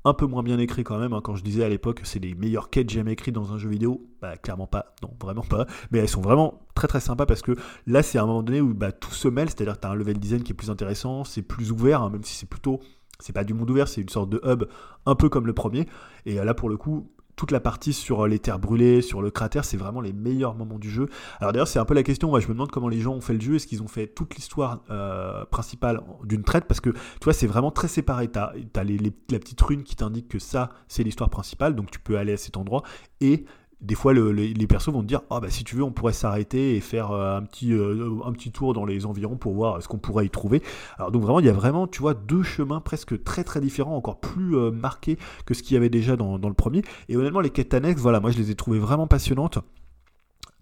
un 0.04 0.14
peu 0.14 0.26
moins 0.26 0.42
bien 0.42 0.58
écrit 0.58 0.84
quand 0.84 0.98
même. 0.98 1.12
Hein. 1.12 1.20
Quand 1.22 1.34
je 1.34 1.42
disais 1.42 1.64
à 1.64 1.68
l'époque 1.68 2.00
c'est 2.04 2.18
les 2.18 2.34
meilleures 2.34 2.70
quêtes 2.70 2.90
jamais 2.90 3.12
écrites 3.12 3.34
dans 3.34 3.52
un 3.52 3.58
jeu 3.58 3.68
vidéo, 3.68 4.06
bah 4.20 4.36
clairement 4.36 4.66
pas, 4.66 4.94
non 5.02 5.10
vraiment 5.20 5.42
pas. 5.42 5.66
Mais 5.90 5.98
elles 5.98 6.08
sont 6.08 6.20
vraiment 6.20 6.60
très 6.74 6.88
très 6.88 7.00
sympas 7.00 7.26
parce 7.26 7.42
que 7.42 7.56
là 7.86 8.02
c'est 8.02 8.18
un 8.18 8.26
moment 8.26 8.42
donné 8.42 8.60
où 8.60 8.74
bah, 8.74 8.92
tout 8.92 9.12
se 9.12 9.28
mêle, 9.28 9.48
c'est-à-dire 9.48 9.74
que 9.74 9.80
tu 9.80 9.86
as 9.86 9.90
un 9.90 9.94
level 9.94 10.18
design 10.18 10.42
qui 10.42 10.52
est 10.52 10.56
plus 10.56 10.70
intéressant, 10.70 11.24
c'est 11.24 11.42
plus 11.42 11.72
ouvert, 11.72 12.02
hein, 12.02 12.10
même 12.10 12.24
si 12.24 12.34
c'est 12.34 12.48
plutôt 12.48 12.80
c'est 13.20 13.32
pas 13.32 13.44
du 13.44 13.54
monde 13.54 13.70
ouvert, 13.70 13.88
c'est 13.88 14.00
une 14.00 14.08
sorte 14.08 14.30
de 14.30 14.40
hub 14.44 14.64
un 15.06 15.14
peu 15.14 15.28
comme 15.28 15.46
le 15.46 15.52
premier. 15.52 15.86
Et 16.26 16.34
là, 16.34 16.54
pour 16.54 16.68
le 16.68 16.76
coup, 16.76 17.10
toute 17.36 17.50
la 17.50 17.60
partie 17.60 17.92
sur 17.92 18.26
les 18.26 18.38
terres 18.38 18.58
brûlées, 18.58 19.02
sur 19.02 19.22
le 19.22 19.30
cratère, 19.30 19.64
c'est 19.64 19.76
vraiment 19.76 20.00
les 20.00 20.12
meilleurs 20.12 20.54
moments 20.54 20.78
du 20.78 20.90
jeu. 20.90 21.08
Alors 21.40 21.52
d'ailleurs, 21.52 21.68
c'est 21.68 21.78
un 21.78 21.84
peu 21.84 21.94
la 21.94 22.02
question, 22.02 22.28
moi, 22.28 22.40
je 22.40 22.48
me 22.48 22.52
demande 22.52 22.70
comment 22.70 22.88
les 22.88 23.00
gens 23.00 23.14
ont 23.14 23.20
fait 23.20 23.34
le 23.34 23.40
jeu, 23.40 23.56
est-ce 23.56 23.66
qu'ils 23.66 23.82
ont 23.82 23.88
fait 23.88 24.06
toute 24.06 24.36
l'histoire 24.36 24.82
euh, 24.90 25.44
principale 25.46 26.00
d'une 26.24 26.42
traite, 26.42 26.66
parce 26.66 26.80
que 26.80 26.90
tu 26.90 27.24
vois, 27.24 27.32
c'est 27.32 27.46
vraiment 27.46 27.70
très 27.70 27.88
séparé. 27.88 28.30
Tu 28.30 28.38
as, 28.38 28.52
la 28.84 29.38
petite 29.38 29.60
rune 29.60 29.82
qui 29.82 29.96
t'indique 29.96 30.28
que 30.28 30.38
ça, 30.38 30.70
c'est 30.88 31.02
l'histoire 31.02 31.30
principale, 31.30 31.74
donc 31.74 31.90
tu 31.90 31.98
peux 31.98 32.18
aller 32.18 32.32
à 32.32 32.36
cet 32.36 32.56
endroit, 32.56 32.82
et 33.20 33.44
des 33.84 33.94
fois, 33.94 34.14
les 34.14 34.66
persos 34.66 34.88
vont 34.88 35.02
te 35.02 35.06
dire 35.06 35.20
Ah, 35.30 35.40
bah 35.40 35.50
si 35.50 35.62
tu 35.62 35.76
veux, 35.76 35.82
on 35.82 35.92
pourrait 35.92 36.14
s'arrêter 36.14 36.76
et 36.76 36.80
faire 36.80 37.12
euh, 37.12 37.36
un, 37.36 37.42
petit, 37.42 37.72
euh, 37.72 38.10
un 38.24 38.32
petit 38.32 38.50
tour 38.50 38.72
dans 38.72 38.84
les 38.84 39.04
environs 39.04 39.36
pour 39.36 39.52
voir 39.52 39.82
ce 39.82 39.88
qu'on 39.88 39.98
pourrait 39.98 40.26
y 40.26 40.30
trouver. 40.30 40.62
Alors, 40.98 41.12
donc, 41.12 41.22
vraiment, 41.22 41.40
il 41.40 41.46
y 41.46 41.50
a 41.50 41.52
vraiment, 41.52 41.86
tu 41.86 42.00
vois, 42.00 42.14
deux 42.14 42.42
chemins 42.42 42.80
presque 42.80 43.22
très 43.22 43.44
très 43.44 43.60
différents, 43.60 43.96
encore 43.96 44.20
plus 44.20 44.56
euh, 44.56 44.70
marqués 44.70 45.18
que 45.44 45.54
ce 45.54 45.62
qu'il 45.62 45.74
y 45.74 45.76
avait 45.76 45.90
déjà 45.90 46.16
dans, 46.16 46.38
dans, 46.38 46.48
le 46.48 46.54
premier. 46.54 46.82
Et 47.08 47.16
honnêtement, 47.16 47.40
les 47.40 47.50
quêtes 47.50 47.74
annexes, 47.74 48.00
voilà, 48.00 48.20
moi 48.20 48.30
je 48.30 48.38
les 48.38 48.50
ai 48.50 48.54
trouvées 48.54 48.78
vraiment 48.78 49.06
passionnantes. 49.06 49.58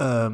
Euh, 0.02 0.28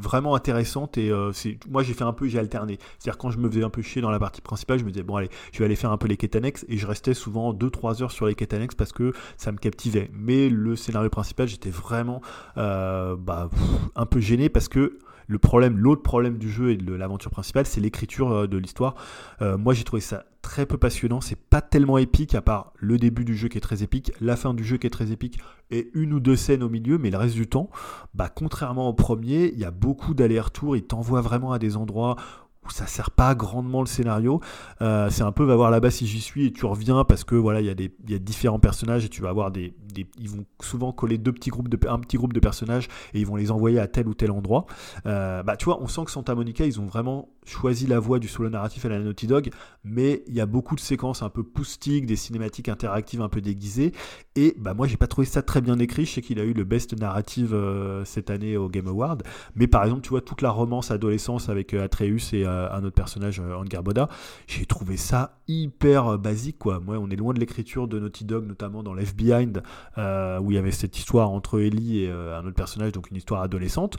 vraiment 0.00 0.34
intéressante 0.34 0.98
et 0.98 1.10
euh, 1.10 1.30
moi 1.70 1.84
j'ai 1.84 1.94
fait 1.94 2.02
un 2.02 2.12
peu 2.12 2.26
j'ai 2.26 2.40
alterné. 2.40 2.78
C'est 2.98 3.08
à 3.08 3.12
dire 3.12 3.18
quand 3.18 3.30
je 3.30 3.38
me 3.38 3.48
faisais 3.48 3.62
un 3.62 3.70
peu 3.70 3.80
chier 3.80 4.02
dans 4.02 4.10
la 4.10 4.18
partie 4.18 4.40
principale 4.40 4.80
je 4.80 4.84
me 4.84 4.90
disais 4.90 5.04
bon 5.04 5.14
allez 5.14 5.28
je 5.52 5.60
vais 5.60 5.64
aller 5.64 5.76
faire 5.76 5.92
un 5.92 5.96
peu 5.96 6.08
les 6.08 6.16
quêtes 6.16 6.34
annexes 6.34 6.64
et 6.68 6.76
je 6.76 6.86
restais 6.86 7.14
souvent 7.14 7.52
2-3 7.52 8.02
heures 8.02 8.10
sur 8.10 8.26
les 8.26 8.34
quêtes 8.34 8.52
annexes 8.52 8.74
parce 8.74 8.92
que 8.92 9.12
ça 9.36 9.52
me 9.52 9.58
captivait. 9.58 10.10
Mais 10.12 10.48
le 10.48 10.74
scénario 10.74 11.08
principal 11.08 11.46
j'étais 11.46 11.70
vraiment 11.70 12.20
euh, 12.56 13.14
bah, 13.16 13.48
un 13.94 14.06
peu 14.06 14.18
gêné 14.18 14.48
parce 14.48 14.68
que 14.68 14.98
le 15.26 15.38
problème, 15.38 15.78
l'autre 15.78 16.02
problème 16.02 16.38
du 16.38 16.50
jeu 16.50 16.70
et 16.70 16.76
de 16.76 16.94
l'aventure 16.94 17.30
principale, 17.30 17.66
c'est 17.66 17.80
l'écriture 17.80 18.48
de 18.48 18.56
l'histoire. 18.58 18.94
moi, 19.40 19.74
j'ai 19.74 19.84
trouvé 19.84 20.00
ça 20.00 20.24
très 20.42 20.66
peu 20.66 20.76
passionnant. 20.76 21.20
C'est 21.20 21.38
pas 21.38 21.62
tellement 21.62 21.96
épique, 21.96 22.34
à 22.34 22.42
part 22.42 22.72
le 22.76 22.98
début 22.98 23.24
du 23.24 23.36
jeu 23.36 23.48
qui 23.48 23.56
est 23.56 23.62
très 23.62 23.82
épique, 23.82 24.12
la 24.20 24.36
fin 24.36 24.52
du 24.52 24.64
jeu 24.64 24.76
qui 24.76 24.86
est 24.86 24.90
très 24.90 25.12
épique, 25.12 25.38
et 25.70 25.90
une 25.94 26.12
ou 26.12 26.20
deux 26.20 26.36
scènes 26.36 26.62
au 26.62 26.68
milieu, 26.68 26.98
mais 26.98 27.10
le 27.10 27.16
reste 27.16 27.34
du 27.34 27.46
temps, 27.46 27.70
bah, 28.14 28.28
contrairement 28.28 28.88
au 28.88 28.92
premier, 28.92 29.50
il 29.52 29.58
y 29.58 29.64
a 29.64 29.70
beaucoup 29.70 30.12
d'allers-retours, 30.12 30.76
il 30.76 30.82
t'envoie 30.82 31.22
vraiment 31.22 31.52
à 31.52 31.58
des 31.58 31.76
endroits 31.76 32.16
où 32.64 32.70
ça 32.70 32.86
sert 32.86 33.10
pas 33.10 33.34
grandement 33.34 33.80
le 33.80 33.86
scénario. 33.86 34.40
Euh, 34.80 35.10
c'est 35.10 35.22
un 35.22 35.32
peu 35.32 35.44
va 35.44 35.56
voir 35.56 35.70
là-bas 35.70 35.90
si 35.90 36.06
j'y 36.06 36.20
suis 36.20 36.46
et 36.46 36.52
tu 36.52 36.66
reviens 36.66 37.04
parce 37.04 37.24
que 37.24 37.34
voilà 37.34 37.60
il 37.60 37.66
y, 37.66 37.70
a 37.70 37.74
des, 37.74 37.92
y 38.08 38.14
a 38.14 38.18
différents 38.18 38.60
personnages 38.60 39.04
et 39.04 39.08
tu 39.08 39.22
vas 39.22 39.30
avoir 39.30 39.50
des, 39.50 39.74
des, 39.92 40.06
ils 40.18 40.30
vont 40.30 40.44
souvent 40.60 40.92
coller 40.92 41.18
deux 41.18 41.32
petits 41.32 41.50
groupes 41.50 41.68
de 41.68 41.78
un 41.88 41.98
petit 41.98 42.16
groupe 42.16 42.32
de 42.32 42.40
personnages 42.40 42.88
et 43.14 43.20
ils 43.20 43.26
vont 43.26 43.36
les 43.36 43.50
envoyer 43.50 43.78
à 43.78 43.88
tel 43.88 44.06
ou 44.08 44.14
tel 44.14 44.30
endroit. 44.30 44.66
Euh, 45.06 45.42
bah 45.42 45.56
tu 45.56 45.64
vois 45.64 45.82
on 45.82 45.88
sent 45.88 46.04
que 46.04 46.10
Santa 46.10 46.34
Monica 46.34 46.64
ils 46.64 46.80
ont 46.80 46.86
vraiment 46.86 47.28
choisi 47.44 47.86
la 47.86 47.98
voie 47.98 48.18
du 48.18 48.28
solo 48.28 48.48
narratif 48.48 48.84
à 48.84 48.88
la 48.88 48.98
Naughty 48.98 49.26
Dog, 49.26 49.50
mais 49.84 50.22
il 50.26 50.34
y 50.34 50.40
a 50.40 50.46
beaucoup 50.46 50.74
de 50.74 50.80
séquences 50.80 51.22
un 51.22 51.28
peu 51.28 51.42
poustiques, 51.42 52.06
des 52.06 52.16
cinématiques 52.16 52.68
interactives 52.68 53.20
un 53.20 53.28
peu 53.28 53.40
déguisées 53.40 53.92
et 54.36 54.54
bah 54.58 54.74
moi 54.74 54.86
j'ai 54.86 54.96
pas 54.96 55.06
trouvé 55.08 55.26
ça 55.26 55.42
très 55.42 55.60
bien 55.60 55.78
écrit. 55.78 56.06
Je 56.06 56.12
sais 56.12 56.22
qu'il 56.22 56.38
a 56.38 56.44
eu 56.44 56.52
le 56.52 56.64
best 56.64 56.98
narrative 56.98 57.52
euh, 57.54 58.04
cette 58.04 58.30
année 58.30 58.56
au 58.56 58.68
Game 58.68 58.86
Award, 58.86 59.22
mais 59.56 59.66
par 59.66 59.84
exemple 59.84 60.02
tu 60.02 60.10
vois 60.10 60.20
toute 60.20 60.42
la 60.42 60.50
romance 60.50 60.90
adolescence 60.90 61.48
avec 61.48 61.74
Atreus 61.74 62.32
et 62.32 62.44
euh, 62.44 62.70
un 62.72 62.84
autre 62.84 62.94
personnage, 62.94 63.40
euh, 63.40 63.54
Angar 63.54 63.82
Boda. 63.82 64.08
J'ai 64.46 64.66
trouvé 64.66 64.96
ça 64.96 65.38
hyper 65.48 66.06
euh, 66.08 66.16
basique, 66.18 66.58
quoi. 66.58 66.80
Moi, 66.80 66.96
on 66.98 67.10
est 67.10 67.16
loin 67.16 67.34
de 67.34 67.40
l'écriture 67.40 67.88
de 67.88 67.98
Naughty 67.98 68.24
Dog, 68.24 68.46
notamment 68.46 68.82
dans 68.82 68.94
Left 68.94 69.16
Behind, 69.16 69.62
où 69.96 70.50
il 70.50 70.54
y 70.54 70.58
avait 70.58 70.70
cette 70.70 70.98
histoire 70.98 71.30
entre 71.30 71.60
Ellie 71.60 72.04
et 72.04 72.10
un 72.10 72.44
autre 72.44 72.54
personnage, 72.54 72.92
donc 72.92 73.10
une 73.10 73.16
histoire 73.16 73.42
adolescente. 73.42 73.96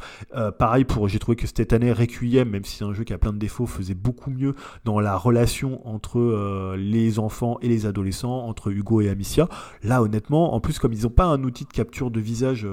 pareil, 0.58 0.86
pour, 0.86 1.08
j'ai 1.08 1.20
trouvé 1.20 1.36
que 1.36 1.48
cette 1.48 1.74
année, 1.74 1.92
Requiem, 1.92 2.50
même 2.50 2.64
si 2.64 2.78
c'est 2.78 2.86
un 2.86 2.94
jeu 2.94 3.04
qui 3.04 3.14
a 3.14 3.18
plein 3.18 3.33
de 3.34 3.40
défauts, 3.40 3.66
faisait 3.66 3.94
beaucoup 3.94 4.30
mieux 4.30 4.56
dans 4.86 5.00
la 5.00 5.18
relation 5.18 5.88
entre 5.88 6.76
les 6.78 7.20
enfants 7.20 7.58
et 7.62 7.68
les 7.68 7.86
adolescents, 7.86 8.48
entre 8.48 8.72
Hugo 8.72 9.02
et 9.02 9.10
Amicia. 9.10 9.50
Là, 9.84 10.02
honnêtement, 10.02 10.54
en 10.54 10.60
plus, 10.60 10.80
comme 10.80 10.94
ils 10.94 11.04
n'ont 11.04 11.10
pas 11.10 11.26
un 11.26 11.44
outil 11.44 11.66
de 11.66 11.72
capture 11.72 12.12
de 12.12 12.20
visage 12.20 12.68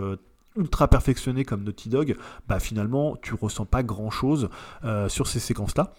ultra 0.57 0.89
perfectionné 0.89 1.45
comme 1.45 1.63
Naughty 1.65 1.89
Dog, 1.89 2.17
bah 2.49 2.61
finalement 2.61 3.17
tu 3.23 3.35
ressens 3.35 3.67
pas 3.67 3.83
grand 3.83 4.11
chose 4.11 4.51
euh, 4.85 5.09
sur 5.09 5.27
ces 5.27 5.41
séquences 5.41 5.77
là. 5.77 5.93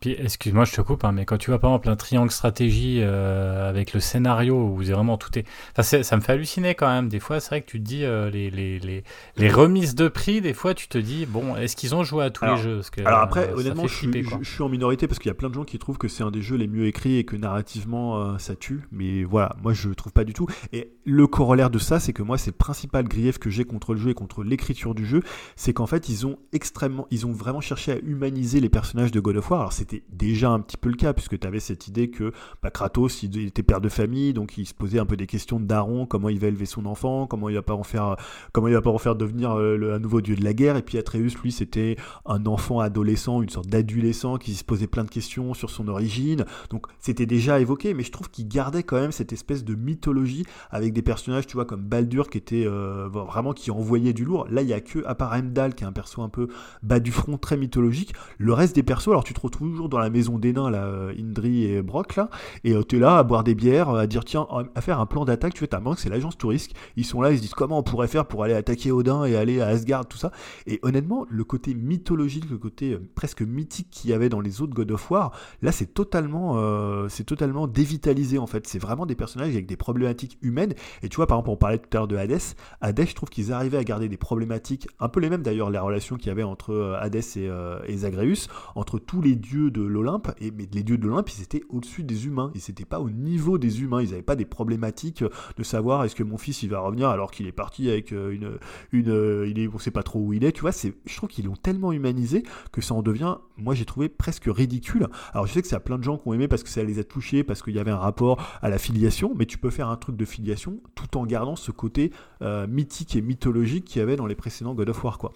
Puis, 0.00 0.14
excuse-moi, 0.18 0.64
je 0.64 0.72
te 0.72 0.80
coupe, 0.82 1.04
hein, 1.04 1.12
mais 1.12 1.24
quand 1.24 1.38
tu 1.38 1.50
vois 1.50 1.58
par 1.58 1.70
exemple 1.70 1.88
un 1.88 1.96
triangle 1.96 2.30
stratégie 2.30 2.98
euh, 3.00 3.68
avec 3.68 3.94
le 3.94 4.00
scénario 4.00 4.54
où 4.54 4.76
vraiment 4.76 5.16
tout 5.16 5.38
est. 5.38 5.46
Enfin, 5.76 6.02
ça 6.02 6.16
me 6.16 6.20
fait 6.20 6.32
halluciner 6.32 6.74
quand 6.74 6.88
même. 6.88 7.08
Des 7.08 7.20
fois, 7.20 7.40
c'est 7.40 7.48
vrai 7.48 7.62
que 7.62 7.66
tu 7.66 7.80
te 7.80 7.84
dis, 7.84 8.04
euh, 8.04 8.30
les, 8.30 8.50
les, 8.50 8.78
les, 8.78 9.04
les, 9.36 9.50
remises 9.50 9.94
de 9.94 10.08
prix, 10.08 10.40
des 10.40 10.52
fois, 10.52 10.74
tu 10.74 10.88
te 10.88 10.98
dis, 10.98 11.24
bon, 11.24 11.56
est-ce 11.56 11.76
qu'ils 11.76 11.94
ont 11.94 12.04
joué 12.04 12.24
à 12.24 12.30
tous 12.30 12.44
les 12.44 12.56
jeux? 12.58 12.82
Que, 12.92 13.00
Alors 13.02 13.20
après, 13.20 13.52
honnêtement, 13.54 13.86
je, 13.86 13.94
suis 14.42 14.62
en 14.62 14.68
minorité 14.68 15.06
parce 15.06 15.18
qu'il 15.18 15.28
y 15.28 15.32
a 15.32 15.34
plein 15.34 15.48
de 15.48 15.54
gens 15.54 15.64
qui 15.64 15.78
trouvent 15.78 15.98
que 15.98 16.08
c'est 16.08 16.22
un 16.22 16.30
des 16.30 16.42
jeux 16.42 16.56
les 16.56 16.68
mieux 16.68 16.86
écrits 16.86 17.16
et 17.16 17.24
que 17.24 17.36
narrativement, 17.36 18.38
ça 18.38 18.54
tue. 18.54 18.82
Mais 18.92 19.24
voilà, 19.24 19.56
moi, 19.62 19.72
je 19.72 19.88
trouve 19.90 20.12
pas 20.12 20.24
du 20.24 20.34
tout. 20.34 20.46
Et 20.72 20.92
le 21.04 21.26
corollaire 21.26 21.70
de 21.70 21.78
ça, 21.78 22.00
c'est 22.00 22.12
que 22.12 22.22
moi, 22.22 22.36
c'est 22.36 22.50
le 22.50 22.56
principal 22.56 23.08
grief 23.08 23.38
que 23.38 23.48
j'ai 23.48 23.64
contre 23.64 23.94
le 23.94 24.00
jeu 24.00 24.10
et 24.10 24.14
contre 24.14 24.42
l'écriture 24.42 24.94
du 24.94 25.06
jeu, 25.06 25.22
c'est 25.54 25.72
qu'en 25.72 25.86
fait, 25.86 26.08
ils 26.08 26.26
ont 26.26 26.38
extrêmement, 26.52 27.06
ils 27.10 27.26
ont 27.26 27.32
vraiment 27.32 27.60
cherché 27.60 27.92
à 27.92 27.98
humaniser 27.98 28.60
les 28.60 28.68
personnages 28.68 29.10
de 29.10 29.20
God 29.20 29.36
of 29.36 29.50
War. 29.50 29.60
Alors, 29.60 29.72
c'était 29.76 30.02
déjà 30.10 30.50
un 30.50 30.60
petit 30.60 30.76
peu 30.76 30.88
le 30.88 30.96
cas, 30.96 31.12
puisque 31.12 31.38
tu 31.38 31.46
avais 31.46 31.60
cette 31.60 31.86
idée 31.86 32.10
que 32.10 32.32
bah, 32.62 32.70
Kratos, 32.70 33.22
il 33.22 33.46
était 33.46 33.62
père 33.62 33.80
de 33.80 33.88
famille, 33.88 34.32
donc 34.32 34.58
il 34.58 34.66
se 34.66 34.74
posait 34.74 34.98
un 34.98 35.06
peu 35.06 35.16
des 35.16 35.26
questions 35.26 35.60
de 35.60 35.66
comment 36.06 36.28
il 36.28 36.38
va 36.38 36.48
élever 36.48 36.66
son 36.66 36.86
enfant, 36.86 37.26
comment 37.26 37.48
il 37.48 37.54
va 37.54 37.62
en 37.74 37.82
faire, 37.82 38.16
va 38.54 38.82
pas 38.82 38.90
en 38.90 38.98
faire 38.98 39.16
devenir 39.16 39.52
euh, 39.52 39.94
un 39.94 39.98
nouveau 39.98 40.20
dieu 40.20 40.36
de 40.36 40.44
la 40.44 40.54
guerre. 40.54 40.76
Et 40.76 40.82
puis 40.82 40.98
Atreus, 40.98 41.36
lui, 41.42 41.52
c'était 41.52 41.96
un 42.24 42.46
enfant 42.46 42.80
adolescent, 42.80 43.42
une 43.42 43.48
sorte 43.48 43.68
d'adolescent 43.68 44.38
qui 44.38 44.54
se 44.54 44.64
posait 44.64 44.86
plein 44.86 45.04
de 45.04 45.10
questions 45.10 45.54
sur 45.54 45.70
son 45.70 45.88
origine. 45.88 46.44
Donc, 46.70 46.86
c'était 46.98 47.26
déjà 47.26 47.60
évoqué, 47.60 47.94
mais 47.94 48.02
je 48.02 48.12
trouve 48.12 48.30
qu'il 48.30 48.48
gardait 48.48 48.82
quand 48.82 48.98
même 49.00 49.12
cette 49.12 49.32
espèce 49.32 49.64
de 49.64 49.74
mythologie 49.74 50.44
avec 50.70 50.92
des 50.92 51.02
personnages, 51.02 51.46
tu 51.46 51.54
vois, 51.54 51.64
comme 51.64 51.82
Baldur 51.82 52.30
qui 52.30 52.38
était 52.38 52.66
euh, 52.66 53.08
vraiment 53.08 53.52
qui 53.52 53.70
envoyait 53.70 54.12
du 54.12 54.24
lourd. 54.24 54.46
Là, 54.50 54.62
il 54.62 54.68
y 54.68 54.72
a 54.72 54.80
que, 54.80 55.04
à 55.06 55.14
part 55.14 55.34
Heimdall, 55.34 55.74
qui 55.74 55.84
est 55.84 55.86
un 55.86 55.92
perso 55.92 56.22
un 56.22 56.28
peu 56.28 56.48
bas 56.82 57.00
du 57.00 57.12
front, 57.12 57.36
très 57.38 57.56
mythologique, 57.56 58.14
le 58.38 58.52
reste 58.52 58.74
des 58.74 58.82
persos, 58.82 59.08
alors 59.08 59.24
tu 59.24 59.34
te 59.34 59.40
retrouves 59.40 59.65
toujours 59.70 59.88
dans 59.88 59.98
la 59.98 60.10
maison 60.10 60.38
des 60.38 60.52
nains, 60.52 60.70
là, 60.70 60.84
euh, 60.84 61.14
Indri 61.18 61.64
et 61.64 61.82
Brock, 61.82 62.16
là, 62.16 62.30
et 62.64 62.72
euh, 62.72 62.82
tu 62.82 62.96
es 62.96 62.98
là 62.98 63.18
à 63.18 63.22
boire 63.22 63.44
des 63.44 63.54
bières, 63.54 63.90
à 63.90 64.06
dire, 64.06 64.24
tiens, 64.24 64.46
à 64.74 64.80
faire 64.80 65.00
un 65.00 65.06
plan 65.06 65.24
d'attaque, 65.24 65.54
tu 65.54 65.60
fais 65.60 65.66
ta 65.66 65.80
manque, 65.80 65.98
c'est 65.98 66.08
l'agence 66.08 66.36
touriste, 66.36 66.72
ils 66.96 67.04
sont 67.04 67.20
là, 67.20 67.32
ils 67.32 67.38
se 67.38 67.42
disent 67.42 67.54
comment 67.54 67.78
on 67.78 67.82
pourrait 67.82 68.08
faire 68.08 68.26
pour 68.26 68.44
aller 68.44 68.54
attaquer 68.54 68.92
Odin 68.92 69.24
et 69.24 69.36
aller 69.36 69.60
à 69.60 69.68
Asgard, 69.68 70.06
tout 70.06 70.18
ça. 70.18 70.32
Et 70.66 70.78
honnêtement, 70.82 71.26
le 71.28 71.44
côté 71.44 71.74
mythologique, 71.74 72.48
le 72.50 72.58
côté 72.58 72.98
presque 73.14 73.42
mythique 73.42 73.88
qu'il 73.90 74.10
y 74.10 74.12
avait 74.12 74.28
dans 74.28 74.40
les 74.40 74.62
autres 74.62 74.74
God 74.74 74.90
of 74.90 75.10
War, 75.10 75.32
là, 75.62 75.72
c'est 75.72 75.92
totalement, 75.94 76.56
totalement 77.26 77.66
dévitalisé, 77.66 78.38
en 78.38 78.46
fait. 78.46 78.66
C'est 78.66 78.78
vraiment 78.78 79.06
des 79.06 79.14
personnages 79.14 79.50
avec 79.50 79.66
des 79.66 79.76
problématiques 79.76 80.38
humaines, 80.42 80.74
et 81.02 81.08
tu 81.08 81.16
vois, 81.16 81.26
par 81.26 81.38
exemple, 81.38 81.50
on 81.50 81.56
parlait 81.56 81.78
tout 81.78 81.88
à 81.92 81.96
l'heure 81.98 82.08
de 82.08 82.16
Hades. 82.16 82.40
Hades, 82.80 83.06
je 83.06 83.14
trouve 83.14 83.28
qu'ils 83.28 83.52
arrivaient 83.52 83.78
à 83.78 83.84
garder 83.84 84.08
des 84.08 84.16
problématiques, 84.16 84.88
un 85.00 85.08
peu 85.08 85.20
les 85.20 85.30
mêmes 85.30 85.42
d'ailleurs, 85.42 85.70
les 85.70 85.78
relations 85.78 86.16
qu'il 86.16 86.28
y 86.28 86.30
avait 86.30 86.42
entre 86.42 86.72
euh, 86.72 86.98
Hades 87.00 87.16
euh, 87.36 87.80
et, 87.86 87.96
Zagreus, 87.98 88.48
entre 88.74 88.98
tous 88.98 89.22
les 89.22 89.34
dieux 89.34 89.55
de 89.56 89.82
l'Olympe. 89.82 90.30
Et 90.40 90.50
mais 90.50 90.68
les 90.72 90.82
dieux 90.82 90.98
de 90.98 91.06
l'Olympe, 91.06 91.30
ils 91.30 91.42
étaient 91.42 91.62
au-dessus 91.68 92.04
des 92.04 92.26
humains. 92.26 92.50
Ils 92.54 92.62
n'étaient 92.68 92.84
pas 92.84 93.00
au 93.00 93.10
niveau 93.10 93.58
des 93.58 93.82
humains. 93.82 94.02
Ils 94.02 94.10
n'avaient 94.10 94.22
pas 94.22 94.36
des 94.36 94.44
problématiques 94.44 95.24
de 95.56 95.62
savoir 95.62 96.04
est-ce 96.04 96.14
que 96.14 96.22
mon 96.22 96.38
fils 96.38 96.62
il 96.62 96.70
va 96.70 96.80
revenir 96.80 97.08
alors 97.08 97.30
qu'il 97.30 97.46
est 97.46 97.52
parti 97.52 97.90
avec 97.90 98.12
euh, 98.12 98.30
une, 98.30 98.58
une, 98.92 99.46
il 99.48 99.58
est, 99.58 99.68
on 99.72 99.78
sait 99.78 99.90
pas 99.90 100.02
trop 100.02 100.20
où 100.20 100.32
il 100.32 100.44
est. 100.44 100.52
Tu 100.52 100.60
vois, 100.60 100.72
c'est, 100.72 100.94
je 101.04 101.16
trouve 101.16 101.28
qu'ils 101.28 101.46
l'ont 101.46 101.56
tellement 101.56 101.92
humanisé 101.92 102.42
que 102.72 102.80
ça 102.80 102.94
en 102.94 103.02
devient, 103.02 103.36
moi 103.56 103.74
j'ai 103.74 103.84
trouvé 103.84 104.08
presque 104.08 104.44
ridicule. 104.46 105.08
Alors 105.32 105.46
je 105.46 105.52
sais 105.52 105.62
que 105.62 105.68
c'est 105.68 105.76
a 105.76 105.80
plein 105.80 105.98
de 105.98 106.04
gens 106.04 106.16
qui 106.16 106.28
ont 106.28 106.34
aimé 106.34 106.48
parce 106.48 106.62
que 106.62 106.68
ça 106.68 106.82
les 106.82 106.98
a 106.98 107.04
touchés, 107.04 107.44
parce 107.44 107.62
qu'il 107.62 107.74
y 107.74 107.78
avait 107.78 107.90
un 107.90 107.98
rapport 107.98 108.42
à 108.62 108.68
la 108.68 108.78
filiation, 108.78 109.34
mais 109.36 109.46
tu 109.46 109.58
peux 109.58 109.70
faire 109.70 109.88
un 109.88 109.96
truc 109.96 110.16
de 110.16 110.24
filiation 110.24 110.80
tout 110.94 111.16
en 111.16 111.26
gardant 111.26 111.56
ce 111.56 111.70
côté 111.70 112.12
euh, 112.42 112.66
mythique 112.66 113.14
et 113.16 113.22
mythologique 113.22 113.84
qu'il 113.84 114.00
y 114.00 114.02
avait 114.02 114.16
dans 114.16 114.26
les 114.26 114.34
précédents 114.34 114.74
God 114.74 114.88
of 114.88 115.04
War 115.04 115.18
quoi. 115.18 115.32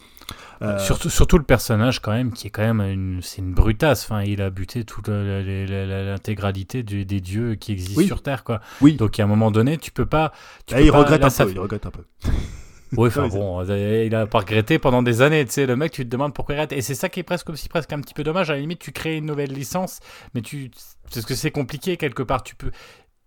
Euh, 0.63 0.79
surtout, 0.79 1.11
surtout 1.11 1.39
le 1.39 1.45
personnage 1.45 2.01
quand 2.01 2.13
même 2.13 2.33
qui 2.33 2.49
est 2.49 2.51
quand 2.51 2.63
même 2.63 2.81
une 2.81 3.21
c'est 3.23 3.39
une 3.39 3.55
brutasse. 3.55 4.10
Enfin, 4.11 4.24
il 4.24 4.43
a 4.43 4.51
buté 4.51 4.85
toute 4.85 5.09
l'intégralité 5.09 6.82
des 6.82 7.20
dieux 7.20 7.55
qui 7.55 7.70
existent 7.70 8.03
sur 8.03 8.23
Terre 8.23 8.43
quoi. 8.43 8.61
Oui. 8.81 8.95
Donc 8.95 9.20
à 9.20 9.23
un 9.23 9.27
moment 9.27 9.53
donné, 9.53 9.78
tu 9.78 9.93
peux 9.93 10.07
pas. 10.07 10.32
Tu 10.66 10.74
il, 10.82 10.91
regrette 10.91 11.23
un 11.23 11.31
peu, 11.31 11.51
il 11.53 11.61
regrette 11.61 11.87
un 11.87 11.91
peu. 11.91 12.03
Oui, 12.97 13.07
enfin 13.07 13.28
bon, 13.28 13.62
il 13.62 14.12
a 14.16 14.27
pas 14.27 14.41
regretté 14.41 14.81
pendant 14.81 15.01
des 15.01 15.23
années, 15.23 15.45
tu 15.45 15.53
sais, 15.53 15.65
le 15.65 15.77
mec, 15.77 15.93
tu 15.93 16.05
te 16.05 16.11
demandes 16.11 16.35
pourquoi 16.35 16.57
il 16.57 16.59
arrête. 16.59 16.73
Et 16.73 16.82
c'est 16.82 16.97
ça 16.97 17.09
qui 17.09 17.20
est 17.20 17.23
presque 17.23 17.49
aussi 17.49 17.69
presque 17.69 17.93
un 17.93 18.01
petit 18.01 18.15
peu 18.15 18.24
dommage. 18.24 18.51
À 18.51 18.55
la 18.55 18.59
limite, 18.59 18.81
tu 18.81 18.91
crées 18.91 19.16
une 19.16 19.27
nouvelle 19.27 19.53
licence, 19.53 20.01
mais 20.35 20.43
tu, 20.43 20.73
parce 21.12 21.24
que 21.24 21.37
c'est 21.37 21.53
compliqué 21.53 21.97
quelque 21.97 22.24
part. 22.24 22.43
Tu 22.43 22.57
peux, 22.57 22.73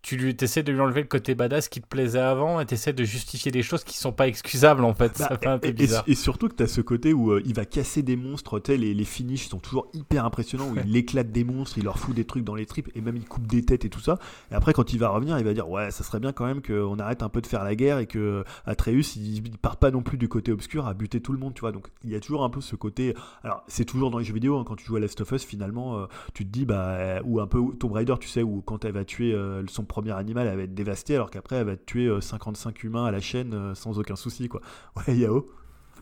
tu 0.04 0.18
lui 0.18 0.36
essaies 0.40 0.64
de 0.64 0.72
lui 0.72 0.82
enlever 0.82 1.02
le 1.02 1.08
côté 1.08 1.34
badass 1.34 1.70
qui 1.70 1.82
te 1.82 1.88
plaisait 1.88 2.20
avant 2.20 2.60
et 2.60 2.66
tu 2.66 2.76
essaies 2.76 2.94
de 2.94 3.04
justifier 3.06 3.52
des 3.52 3.64
choses 3.64 3.84
qui 3.84 3.98
sont 3.98 4.12
pas 4.12 4.28
excusables 4.28 4.84
en 4.84 4.94
fait. 4.94 5.18
ça 5.18 5.30
Bah, 5.30 5.38
fait 5.42 5.50
un 5.50 5.58
peu 5.60 5.70
et, 5.70 5.74
bizarre. 5.74 6.04
et 6.06 6.16
surtout 6.16 6.50
que 6.50 6.56
tu 6.56 6.64
as 6.64 6.68
ce 6.68 6.82
côté 6.82 7.14
où 7.14 7.32
euh, 7.32 7.42
il 7.46 7.56
va 7.56 7.66
casser 7.66 8.04
des 8.04 8.18
monstres, 8.18 8.60
tu 8.60 8.76
les, 8.78 8.94
les 8.94 9.06
finishes 9.06 9.48
sont 9.48 9.60
toujours 9.60 9.88
hyper 9.94 10.26
impressionnants, 10.26 10.70
où 10.70 10.76
il 10.86 10.96
éclate 10.98 11.32
des 11.32 11.44
monstres, 11.46 11.78
il 11.78 11.86
leur 11.86 11.98
fout 11.98 12.16
des 12.16 12.26
trucs 12.26 12.44
dans 12.44 12.56
les 12.56 12.66
tripes, 12.66 12.90
et 12.96 13.02
même 13.02 13.16
il 13.16 13.26
coupe 13.26 13.48
des 13.48 13.64
têtes 13.64 13.86
et 13.86 13.90
tout 13.90 14.02
ça. 14.02 14.20
Et 14.52 14.56
après, 14.56 14.74
quand 14.74 14.94
il 14.94 15.00
va 15.00 15.10
revenir, 15.10 15.40
il 15.40 15.46
va 15.46 15.54
dire 15.54 15.70
Ouais, 15.70 15.90
ça 15.92 16.04
serait 16.04 16.20
bien 16.20 16.34
quand 16.34 16.46
même 16.46 16.62
qu'on 16.62 17.00
arrête 17.00 17.24
un 17.24 17.30
peu 17.30 17.42
de 17.42 17.48
faire 17.48 17.64
la 17.64 17.76
guerre 17.76 18.00
et 18.00 18.06
que 18.06 18.44
Atreus, 18.66 19.16
il, 19.16 19.48
il 19.48 19.58
part 19.58 19.78
pas 19.78 19.90
non 19.92 20.02
plus 20.02 20.18
du 20.18 20.28
côté 20.28 20.52
obscur 20.52 20.86
à 20.86 20.94
buter 20.94 21.22
tout 21.22 21.32
le 21.32 21.40
monde, 21.40 21.54
tu 21.54 21.62
vois. 21.62 21.72
Donc 21.72 21.88
il 22.04 22.10
y 22.12 22.16
a 22.16 22.20
toujours 22.20 22.44
un 22.44 22.50
peu 22.50 22.60
ce 22.62 22.76
côté. 22.76 23.16
Alors, 23.44 23.64
c'est 23.68 23.86
toujours 23.86 24.12
dans 24.12 24.18
les 24.18 24.26
jeux 24.26 24.34
vidéo, 24.34 24.58
hein, 24.58 24.66
quand 24.68 24.76
tu 24.76 24.86
joues 24.86 24.98
à 24.98 25.00
Last 25.00 25.22
of 25.22 25.32
Us, 25.32 25.44
finalement, 25.46 25.98
euh, 25.98 26.06
tu 26.34 26.46
te 26.46 26.52
dis, 26.52 26.66
bah, 26.66 26.90
euh, 26.96 27.22
ou 27.24 27.40
un 27.40 27.48
peu 27.48 27.60
Tomb 27.80 27.94
Raider, 27.94 28.16
tu 28.20 28.28
sais, 28.28 28.44
où 28.44 28.62
quand 28.62 28.84
elle 28.86 28.92
va 28.94 29.06
tuer 29.06 29.34
euh, 29.34 29.64
son 29.68 29.86
premier 29.94 30.12
animal, 30.12 30.48
elle 30.48 30.58
va 30.58 30.64
être 30.64 30.74
dévastée, 30.74 31.16
alors 31.16 31.30
qu'après, 31.30 31.58
elle 31.58 31.66
va 31.68 31.76
tuer 31.78 32.08
euh, 32.08 32.20
55 32.22 32.84
humains 32.84 33.06
à 33.06 33.12
la 33.12 33.20
chaîne 33.20 33.54
euh, 33.54 33.76
sans 33.76 34.00
aucun 34.00 34.16
souci, 34.16 34.48
quoi. 34.50 34.62
Ouais, 35.08 35.16
Yao 35.16 35.46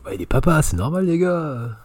Bah, 0.04 0.14
il 0.14 0.22
est 0.22 0.26
papa, 0.26 0.62
c'est 0.62 0.76
normal, 0.76 1.06
les 1.06 1.18
gars. 1.18 1.76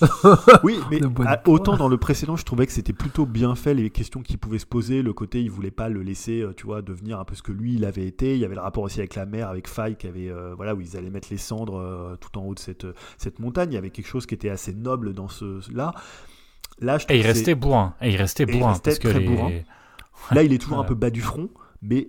Oui, 0.64 0.80
mais 0.90 0.98
à- 1.26 1.40
autant 1.46 1.76
dans 1.76 1.88
le 1.88 1.96
précédent, 1.96 2.34
je 2.36 2.44
trouvais 2.44 2.66
que 2.66 2.72
c'était 2.72 2.92
plutôt 2.92 3.24
bien 3.24 3.54
fait 3.54 3.72
les 3.74 3.88
questions 3.90 4.20
qu'il 4.20 4.36
pouvait 4.38 4.58
se 4.58 4.66
poser, 4.66 5.00
le 5.02 5.12
côté 5.12 5.40
il 5.42 5.50
voulait 5.50 5.70
pas 5.70 5.88
le 5.88 6.02
laisser, 6.02 6.40
euh, 6.40 6.52
tu 6.56 6.66
vois, 6.66 6.82
devenir 6.82 7.20
un 7.20 7.24
peu 7.24 7.34
ce 7.36 7.42
que 7.42 7.52
lui 7.52 7.74
il 7.74 7.84
avait 7.84 8.06
été. 8.06 8.34
Il 8.34 8.40
y 8.40 8.44
avait 8.44 8.56
le 8.56 8.60
rapport 8.62 8.82
aussi 8.82 8.98
avec 8.98 9.14
la 9.14 9.26
mère, 9.26 9.48
avec 9.48 9.68
Faye, 9.68 9.94
qui 9.96 10.08
avait, 10.08 10.28
euh, 10.28 10.54
voilà, 10.56 10.74
où 10.74 10.80
ils 10.80 10.96
allaient 10.96 11.10
mettre 11.10 11.28
les 11.30 11.36
cendres 11.38 11.78
euh, 11.78 12.16
tout 12.20 12.36
en 12.36 12.42
haut 12.42 12.54
de 12.54 12.58
cette 12.58 12.86
cette 13.16 13.38
montagne. 13.38 13.70
Il 13.70 13.74
y 13.74 13.78
avait 13.78 13.90
quelque 13.90 14.08
chose 14.08 14.26
qui 14.26 14.34
était 14.34 14.50
assez 14.50 14.74
noble 14.74 15.12
dans 15.14 15.28
ce 15.28 15.60
là. 15.72 15.92
Là, 16.80 16.98
je 16.98 17.06
Et 17.10 17.20
il 17.20 17.26
restait 17.26 17.54
bourrin. 17.54 17.94
Et 18.00 18.10
il 18.10 18.16
restait 18.16 18.42
et 18.42 18.46
il 18.50 18.58
bourrin. 18.58 18.72
restait 18.72 18.90
parce 18.90 18.98
que 18.98 19.08
les- 19.08 19.24
bourrin. 19.24 19.50
Là, 20.30 20.42
il 20.42 20.52
est 20.52 20.58
toujours 20.58 20.78
un 20.78 20.84
peu 20.84 20.94
bas 20.94 21.10
du 21.10 21.20
front, 21.20 21.48
mais 21.82 22.08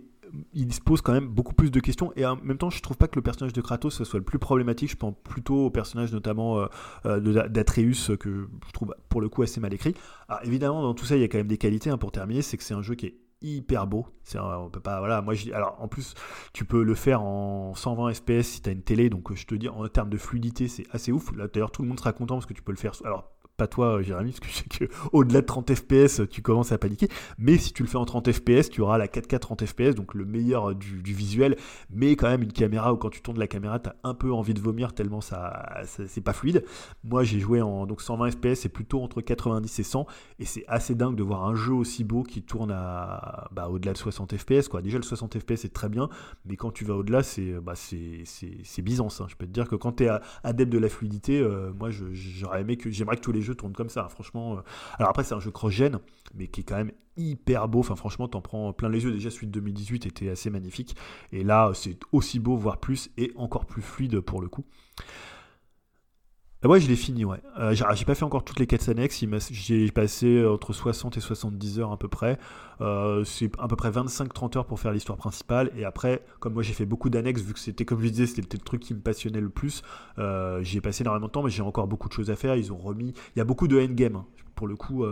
il 0.54 0.74
se 0.74 0.82
pose 0.82 1.02
quand 1.02 1.14
même 1.14 1.28
beaucoup 1.28 1.54
plus 1.54 1.70
de 1.72 1.80
questions. 1.80 2.12
Et 2.16 2.26
en 2.26 2.38
même 2.38 2.58
temps, 2.58 2.70
je 2.70 2.82
trouve 2.82 2.98
pas 2.98 3.08
que 3.08 3.16
le 3.16 3.22
personnage 3.22 3.54
de 3.54 3.62
Kratos 3.62 4.04
soit 4.04 4.20
le 4.20 4.26
plus 4.26 4.40
problématique. 4.40 4.90
Je 4.90 4.96
pense 4.96 5.14
plutôt 5.24 5.66
au 5.66 5.70
personnage 5.70 6.12
notamment 6.12 6.58
euh, 6.60 6.66
euh, 7.06 7.48
d'Atreus, 7.50 8.10
euh, 8.10 8.18
que 8.18 8.48
je 8.68 8.72
trouve 8.72 8.96
pour 9.10 9.22
le 9.22 9.30
coup 9.30 9.44
assez 9.44 9.60
mal 9.60 9.74
écrit. 9.74 9.94
Alors 10.28 10.42
évidemment, 10.44 10.82
dans 10.82 10.94
tout 10.96 11.06
ça, 11.06 11.16
il 11.16 11.22
y 11.22 11.24
a 11.24 11.28
quand 11.28 11.38
même 11.38 11.48
des 11.48 11.58
qualités. 11.60 11.90
hein, 11.92 11.98
pour 11.98 12.12
terminer, 12.12 12.42
c'est 12.42 12.58
que 12.58 12.64
c'est 12.64 12.74
un 12.74 12.82
jeu 12.82 12.96
qui 12.96 13.08
est 13.08 13.16
hyper 13.44 13.86
beau. 13.88 14.08
C'est 14.24 14.40
on 14.40 14.70
peut 14.70 14.80
pas 14.80 15.00
voilà, 15.00 15.22
moi 15.22 15.34
je 15.34 15.44
dis- 15.44 15.54
alors 15.54 15.76
en 15.80 15.90
plus 15.90 16.14
tu 16.54 16.64
peux 16.64 16.82
le 16.82 16.96
faire 16.96 17.22
en 17.22 17.76
120 17.76 18.14
FPS 18.14 18.44
si 18.44 18.62
tu 18.62 18.70
as 18.70 18.72
une 18.72 18.82
télé 18.84 19.10
donc 19.10 19.30
euh, 19.32 19.36
je 19.36 19.46
te 19.46 19.54
dis 19.54 19.68
en 19.68 19.86
termes 19.90 20.10
de 20.10 20.18
fluidité, 20.18 20.70
c'est 20.70 20.86
assez 20.92 21.12
ouf. 21.12 21.36
Là 21.36 21.48
d'ailleurs 21.48 21.70
tout 21.70 21.82
le 21.82 21.90
monde 21.90 22.00
sera 22.00 22.14
content 22.14 22.36
parce 22.36 22.46
que 22.46 22.54
tu 22.54 22.62
peux 22.64 22.72
le 22.72 22.78
faire 22.78 22.94
alors 23.04 23.30
pas 23.58 23.68
toi, 23.68 23.98
euh, 23.98 24.02
Jérémy, 24.02 24.32
parce 24.32 24.40
que 24.40 24.48
je 24.48 24.54
sais 24.54 24.88
que 24.88 24.94
au-delà 25.12 25.42
de 25.42 25.46
30 25.46 25.74
FPS, 25.74 26.22
tu 26.30 26.42
commences 26.42 26.72
à 26.72 26.78
paniquer. 26.78 27.08
Mais 27.38 27.58
si 27.58 27.74
tu 27.74 27.84
le 27.84 27.90
fais 27.90 27.98
en 27.98 28.06
30 28.06 28.32
FPS, 28.32 28.70
tu 28.70 28.82
auras 28.82 28.98
la 28.98 29.08
4K 29.08 29.40
30 29.40 29.66
FPS, 29.66 29.96
donc 29.96 30.14
le 30.14 30.26
meilleur 30.26 30.72
euh, 30.72 30.76
du, 30.76 31.14
visuel, 31.14 31.56
mais 31.92 32.16
quand 32.16 32.28
même 32.28 32.42
une 32.42 32.52
caméra 32.52 32.94
où 32.94 32.98
quand 32.98 33.10
tu 33.10 33.22
tournes 33.22 33.38
la 33.38 33.48
caméra, 33.48 33.80
tu 33.80 33.90
as 33.90 33.96
un 34.04 34.14
peu 34.14 34.32
envie 34.34 34.54
de 34.54 34.60
vomir 34.60 34.94
tellement 34.94 35.22
ça, 35.22 35.82
c'est 35.86 36.22
pas 36.22 36.34
fluide. 36.34 36.66
Moi, 37.04 37.24
j'ai 37.24 37.40
joué 37.40 37.62
en 37.62 37.86
donc 37.86 38.02
120 38.02 38.32
FPS, 38.32 38.56
c'est 38.56 38.70
plutôt 38.70 39.02
entre 39.02 39.22
90 39.22 39.80
et 39.80 39.84
100, 39.84 40.08
et 40.40 40.46
c'est 40.46 40.64
assez 40.68 40.96
dingue 40.96 41.16
de 41.16 41.24
voir 41.24 41.46
un 41.46 41.56
jeu 41.56 41.74
aussi 41.74 42.04
beau 42.04 42.24
qui 42.24 42.42
tourne 42.42 42.72
à 42.72 43.48
bah, 43.52 43.70
au-delà 43.70 43.94
de 43.94 43.98
60 43.98 44.36
FPS. 44.38 44.68
Quoi. 44.68 44.82
Déjà, 44.82 44.98
le 44.98 45.04
60 45.04 45.38
FPS 45.40 45.62
c'est 45.62 45.74
très 45.74 45.90
bien, 45.90 46.10
mais 46.46 46.56
quand 46.56 46.72
tu 46.72 46.86
vas 46.86 46.96
au-delà, 46.96 47.22
c'est 47.22 47.54
bah, 47.62 47.74
c'est 47.76 48.82
Byzance. 48.82 49.22
hein. 49.22 49.28
Je 49.30 49.36
peux 49.36 49.46
te 49.46 49.52
dire 49.52 49.68
que 49.68 49.76
quand 49.76 49.94
tu 49.98 50.06
es 50.06 50.10
adepte 50.44 50.72
de 50.72 50.80
la 50.80 50.90
fluidité, 50.90 51.40
euh, 51.40 51.72
moi, 51.78 51.90
j'aurais 51.92 52.62
aimé 52.62 52.78
que 52.78 52.90
j'aimerais 52.90 53.18
que 53.18 53.22
tous 53.22 53.32
les 53.32 53.42
jeux 53.44 53.56
tournent 53.56 53.74
comme 53.74 53.90
ça. 53.90 54.06
hein. 54.06 54.10
Franchement, 54.10 54.58
euh, 54.58 54.62
alors 54.98 55.10
après, 55.10 55.24
c'est 55.24 55.36
un 55.36 55.40
jeu 55.40 55.52
cross-gen, 55.52 56.00
mais 56.34 56.48
qui 56.48 56.62
est 56.62 56.64
quand 56.64 56.78
même 56.78 56.92
hyper 57.18 57.68
beau. 57.68 57.80
Enfin, 57.80 57.96
franchement, 57.96 58.28
t'en 58.28 58.42
prends 58.42 58.74
plein 58.74 58.90
les 58.90 59.04
yeux. 59.04 59.12
Déjà, 59.12 59.30
celui 59.30 59.48
de 59.48 59.52
2018 59.52 60.06
était 60.06 60.30
assez 60.30 60.50
magnifique, 60.50 60.96
et 61.32 61.44
là, 61.44 61.72
c'est 61.74 61.98
aussi 62.12 62.40
beau, 62.40 62.56
voire 62.58 62.78
plus, 62.78 63.10
et 63.18 63.32
encore 63.36 63.66
plus 63.66 63.82
fluide 63.82 64.20
pour 64.22 64.42
le 64.42 64.48
coup. 64.48 64.66
Euh, 66.64 66.68
Ouais, 66.68 66.80
je 66.80 66.88
l'ai 66.88 66.96
fini, 66.96 67.26
ouais. 67.26 67.42
Euh, 67.60 67.74
j'ai 67.74 67.86
j'ai 67.94 68.06
pas 68.06 68.16
fait 68.16 68.24
encore 68.24 68.44
toutes 68.44 68.60
les 68.60 68.68
quêtes 68.68 68.88
annexes. 68.90 69.24
J'ai 69.52 69.92
passé 69.92 70.46
entre 70.46 70.74
60 70.74 71.18
et 71.18 71.20
70 71.20 71.80
heures 71.80 71.92
à 71.92 71.98
peu 71.98 72.08
près. 72.08 72.38
Euh, 72.82 73.24
c'est 73.24 73.52
à 73.60 73.68
peu 73.68 73.76
près 73.76 73.92
25-30 73.92 74.58
heures 74.58 74.66
pour 74.66 74.80
faire 74.80 74.92
l'histoire 74.92 75.18
principale. 75.18 75.72
Et 75.78 75.86
après, 75.86 76.24
comme 76.40 76.54
moi 76.54 76.64
j'ai 76.64 76.74
fait 76.74 76.86
beaucoup 76.86 77.10
d'annexes, 77.10 77.42
vu 77.42 77.54
que 77.54 77.60
c'était, 77.60 77.86
comme 77.86 78.02
je 78.02 78.08
disais, 78.10 78.28
c'était 78.28 78.58
le 78.58 78.64
truc 78.64 78.82
qui 78.82 78.94
me 78.94 79.00
passionnait 79.00 79.42
le 79.42 79.50
plus, 79.50 79.84
euh, 80.20 80.62
j'y 80.64 80.78
ai 80.78 80.82
passé 80.82 81.04
énormément 81.04 81.28
de 81.28 81.32
temps, 81.32 81.44
mais 81.44 81.50
j'ai 81.50 81.62
encore 81.64 81.88
beaucoup 81.88 82.08
de 82.08 82.14
choses 82.14 82.32
à 82.32 82.36
faire. 82.36 82.56
Ils 82.56 82.72
ont 82.72 82.78
remis. 82.78 83.14
Il 83.36 83.40
y 83.40 83.42
a 83.42 83.46
beaucoup 83.46 83.68
de 83.68 83.80
endgame, 83.80 84.16
hein. 84.16 84.26
pour 84.56 84.68
le 84.68 84.76
coup. 84.76 85.06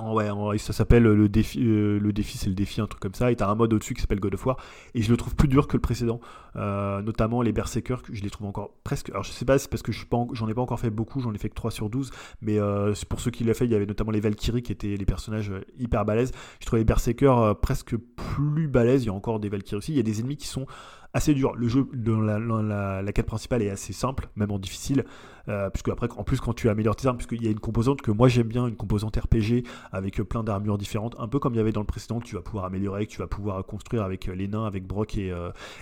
Euh, 0.00 0.32
ouais, 0.32 0.58
ça 0.58 0.72
s'appelle 0.72 1.02
le 1.02 1.28
défi, 1.28 1.60
euh, 1.62 1.98
le 1.98 2.12
défi 2.12 2.38
c'est 2.38 2.48
le 2.48 2.54
défi, 2.54 2.80
un 2.80 2.86
truc 2.86 3.00
comme 3.00 3.14
ça. 3.14 3.30
Et 3.30 3.36
t'as 3.36 3.48
un 3.48 3.54
mode 3.54 3.72
au-dessus 3.72 3.94
qui 3.94 4.00
s'appelle 4.00 4.20
God 4.20 4.34
of 4.34 4.46
War. 4.46 4.56
Et 4.94 5.02
je 5.02 5.10
le 5.10 5.16
trouve 5.16 5.34
plus 5.34 5.48
dur 5.48 5.68
que 5.68 5.76
le 5.76 5.80
précédent. 5.80 6.20
Euh, 6.56 7.00
notamment 7.00 7.40
les 7.40 7.52
Berserkers, 7.52 8.02
je 8.12 8.22
les 8.22 8.30
trouve 8.30 8.46
encore 8.46 8.74
presque. 8.84 9.10
Alors 9.10 9.22
je 9.22 9.30
sais 9.30 9.44
pas, 9.44 9.58
c'est 9.58 9.70
parce 9.70 9.82
que 9.82 9.92
j'en 9.92 10.48
ai 10.48 10.54
pas 10.54 10.60
encore 10.60 10.80
fait 10.80 10.90
beaucoup, 10.90 11.20
j'en 11.20 11.32
ai 11.32 11.38
fait 11.38 11.48
que 11.48 11.54
3 11.54 11.70
sur 11.70 11.88
12. 11.88 12.10
Mais 12.42 12.58
euh, 12.58 12.92
pour 13.08 13.20
ceux 13.20 13.30
qui 13.30 13.44
l'ont 13.44 13.54
fait, 13.54 13.64
il 13.64 13.72
y 13.72 13.74
avait 13.74 13.86
notamment 13.86 14.10
les 14.10 14.20
Valkyries 14.20 14.62
qui 14.62 14.72
étaient 14.72 14.96
les 14.96 15.04
personnages 15.06 15.50
euh, 15.50 15.64
hyper 15.78 16.04
balèzes. 16.04 16.32
Je 16.60 16.66
trouve 16.66 16.78
les 16.78 16.84
Berserkers 16.84 17.38
euh, 17.38 17.54
presque 17.54 17.96
plus 17.96 18.68
balèzes. 18.68 19.04
Il 19.04 19.06
y 19.06 19.10
a 19.10 19.14
encore 19.14 19.40
des 19.40 19.48
Valkyries 19.48 19.78
aussi. 19.78 19.92
Il 19.92 19.96
y 19.96 20.00
a 20.00 20.04
des 20.04 20.20
ennemis 20.20 20.36
qui 20.36 20.46
sont 20.46 20.66
assez 21.14 21.34
durs. 21.34 21.54
Le 21.54 21.68
jeu, 21.68 21.88
dans 21.92 22.20
la, 22.20 23.02
la, 23.02 23.12
quête 23.12 23.26
principale 23.26 23.62
est 23.62 23.70
assez 23.70 23.92
simple, 23.92 24.28
même 24.36 24.50
en 24.50 24.58
difficile. 24.58 25.04
Euh, 25.48 25.70
puisque 25.70 25.88
après, 25.88 26.08
en 26.16 26.22
plus, 26.22 26.40
quand 26.40 26.54
tu 26.54 26.68
améliores 26.68 26.94
tes 26.94 27.08
armes, 27.08 27.16
puisqu'il 27.16 27.42
y 27.42 27.48
a 27.48 27.50
une 27.50 27.60
composante 27.60 28.00
que 28.00 28.10
moi 28.10 28.28
j'aime 28.28 28.46
bien, 28.46 28.66
une 28.68 28.76
composante 28.76 29.16
RPG 29.16 29.64
avec 29.90 30.20
euh, 30.20 30.24
plein 30.24 30.44
d'armures 30.44 30.78
différentes, 30.78 31.16
un 31.18 31.26
peu 31.26 31.40
comme 31.40 31.54
il 31.54 31.56
y 31.56 31.60
avait 31.60 31.72
dans 31.72 31.80
le 31.80 31.86
précédent, 31.86 32.20
que 32.20 32.26
tu 32.26 32.36
vas 32.36 32.42
pouvoir 32.42 32.64
améliorer, 32.64 33.06
que 33.06 33.12
tu 33.12 33.18
vas 33.18 33.26
pouvoir 33.26 33.64
construire 33.64 34.04
avec 34.04 34.28
euh, 34.28 34.34
les 34.34 34.46
nains, 34.46 34.66
avec 34.66 34.86
Brock 34.86 35.16
et, 35.16 35.32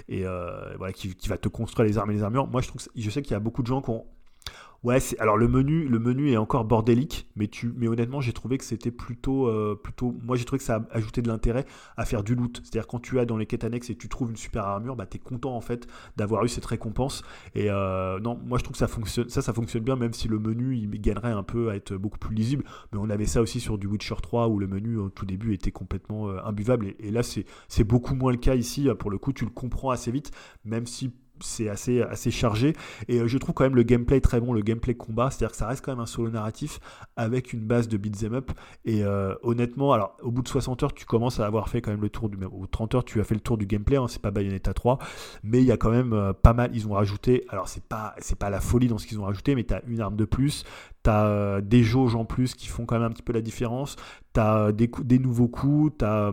et 0.09 0.25
voilà, 0.25 0.93
qui, 0.93 1.15
qui 1.15 1.29
va 1.29 1.37
te 1.37 1.49
construire 1.49 1.87
les 1.87 1.99
armes 1.99 2.11
et 2.11 2.15
les 2.15 2.23
armures. 2.23 2.47
Moi, 2.47 2.63
je 2.63 2.69
trouve, 2.69 2.83
que 2.83 2.91
je 2.97 3.11
sais 3.11 3.23
qu'il 3.23 3.33
y 3.33 3.37
a 3.37 3.41
beaucoup 3.41 3.63
de 3.63 3.67
gens 3.67 3.83
qui 3.83 3.91
ont 3.91 4.07
Ouais, 4.83 4.99
alors 5.19 5.37
le 5.37 5.47
menu, 5.47 5.87
le 5.87 5.99
menu 5.99 6.31
est 6.31 6.39
encore 6.39 6.65
bordélique, 6.65 7.29
mais 7.37 7.49
tu, 7.49 7.71
mais 7.77 7.87
honnêtement, 7.87 8.23
j'ai 8.23 8.33
trouvé 8.33 8.57
que 8.57 8.65
c'était 8.65 8.91
plutôt, 8.91 9.47
euh, 9.47 9.79
plutôt. 9.81 10.17
Moi, 10.23 10.39
j'ai 10.39 10.47
trouvé 10.47 10.59
que 10.59 10.65
ça 10.65 10.77
a 10.77 10.97
ajouté 10.97 11.21
de 11.21 11.29
l'intérêt 11.29 11.67
à 11.99 12.07
faire 12.07 12.25
du 12.25 12.35
loot. 12.35 12.63
C'est-à-dire 12.65 12.87
quand 12.87 12.99
tu 12.99 13.19
as 13.19 13.27
dans 13.27 13.37
les 13.37 13.45
quêtes 13.45 13.65
annexes 13.65 13.91
et 13.91 13.95
tu 13.95 14.09
trouves 14.09 14.31
une 14.31 14.39
super 14.39 14.65
armure, 14.65 14.97
bah 14.97 15.05
t'es 15.05 15.19
content 15.19 15.55
en 15.55 15.61
fait 15.61 15.87
d'avoir 16.17 16.45
eu 16.47 16.49
cette 16.49 16.65
récompense. 16.65 17.23
Et 17.55 17.71
euh, 17.71 18.19
non, 18.21 18.41
moi 18.43 18.57
je 18.57 18.65
trouve 18.65 18.73
que 18.73 18.79
ça 18.79 18.89
fonctionne, 18.89 19.29
ça, 19.29 19.53
fonctionne 19.53 19.85
bien, 19.85 19.97
même 19.97 20.15
si 20.15 20.29
le 20.29 20.39
menu 20.39 20.75
il 20.75 20.89
gagnerait 20.99 21.33
un 21.33 21.43
peu 21.43 21.69
à 21.69 21.77
être 21.77 21.95
beaucoup 21.97 22.19
plus 22.19 22.35
lisible. 22.35 22.65
Mais 22.93 22.99
on 23.03 23.11
avait 23.11 23.27
ça 23.27 23.43
aussi 23.43 23.61
sur 23.61 23.77
du 23.77 23.87
Witcher 23.87 24.17
3 24.23 24.49
où 24.49 24.59
le 24.59 24.67
menu 24.67 24.97
au 24.97 25.11
tout 25.11 25.27
début 25.27 25.53
était 25.53 25.73
complètement 25.73 26.31
euh, 26.31 26.39
imbuvable. 26.47 26.87
Et, 26.87 26.97
et 27.01 27.11
là, 27.11 27.21
c'est 27.23 27.85
beaucoup 27.85 28.15
moins 28.15 28.33
le 28.33 28.39
cas 28.39 28.55
ici. 28.55 28.89
Pour 28.99 29.11
le 29.11 29.19
coup, 29.19 29.35
tu 29.35 29.45
le 29.45 29.51
comprends 29.51 29.91
assez 29.91 30.11
vite, 30.11 30.31
même 30.65 30.87
si 30.87 31.13
c'est 31.43 31.69
assez, 31.69 32.03
assez 32.03 32.31
chargé. 32.31 32.75
Et 33.09 33.21
euh, 33.21 33.29
je 33.29 33.39
trouve 33.39 33.55
quand 33.55 33.65
même 33.65 33.77
le 33.77 33.83
gameplay 33.83 34.21
très 34.21 34.41
bon, 34.41 34.53
le 34.53 34.63
gameplay 34.63 34.95
combat, 34.95 35.31
c'est-à-dire 35.31 35.53
que 35.53 35.57
ça 35.57 35.67
reste 35.67 35.85
quand 35.85 35.93
même 35.93 36.01
un 36.01 36.07
solo 36.07 36.31
narratif 36.31 36.81
avec 37.17 37.53
une 37.53 37.61
base 37.61 37.89
de 37.89 37.97
beat'em 37.97 38.35
up. 38.35 38.51
Et 38.85 39.05
euh, 39.05 39.35
honnêtement, 39.43 39.93
alors 39.93 40.17
au 40.23 40.31
bout 40.31 40.43
de 40.43 40.49
60 40.49 40.83
heures, 40.83 40.95
tu 40.95 41.05
commences 41.05 41.41
à 41.41 41.47
avoir 41.47 41.69
fait 41.69 41.81
quand 41.81 41.91
même 41.91 42.03
le 42.03 42.11
tour 42.11 42.29
du. 42.29 42.39
Au 42.45 42.67
30 42.67 42.95
heures, 42.95 43.05
tu 43.05 43.21
as 43.21 43.25
fait 43.25 43.35
le 43.35 43.41
tour 43.41 43.59
du 43.59 43.67
gameplay, 43.67 43.97
hein, 43.97 44.07
c'est 44.09 44.23
pas 44.23 44.31
Bayonetta 44.31 44.75
3, 44.75 44.99
mais 45.43 45.61
il 45.61 45.67
y 45.67 45.73
a 45.73 45.77
quand 45.77 45.91
même 45.91 46.13
euh, 46.13 46.33
pas 46.33 46.53
mal. 46.53 46.71
Ils 46.75 46.87
ont 46.89 46.93
rajouté, 46.93 47.45
alors 47.49 47.69
c'est 47.69 47.85
pas, 47.85 48.15
c'est 48.19 48.39
pas 48.39 48.51
la 48.51 48.61
folie 48.61 48.89
dans 48.89 48.99
ce 48.99 49.07
qu'ils 49.07 49.21
ont 49.21 49.25
rajouté, 49.25 49.55
mais 49.55 49.65
tu 49.65 49.75
une 49.87 50.01
arme 50.01 50.17
de 50.17 50.25
plus, 50.25 50.65
tu 51.03 51.11
as 51.11 51.27
euh, 51.27 51.61
des 51.61 51.83
jauges 51.83 52.15
en 52.15 52.25
plus 52.25 52.55
qui 52.55 52.69
font 52.69 52.87
quand 52.87 52.97
même 52.97 53.07
un 53.07 53.11
petit 53.11 53.23
peu 53.23 53.33
la 53.33 53.41
différence, 53.41 53.97
tu 54.35 54.41
as 54.41 54.73
des, 54.73 54.91
des 55.03 55.19
nouveaux 55.19 55.49
coups, 55.49 55.95
t'as, 55.99 56.33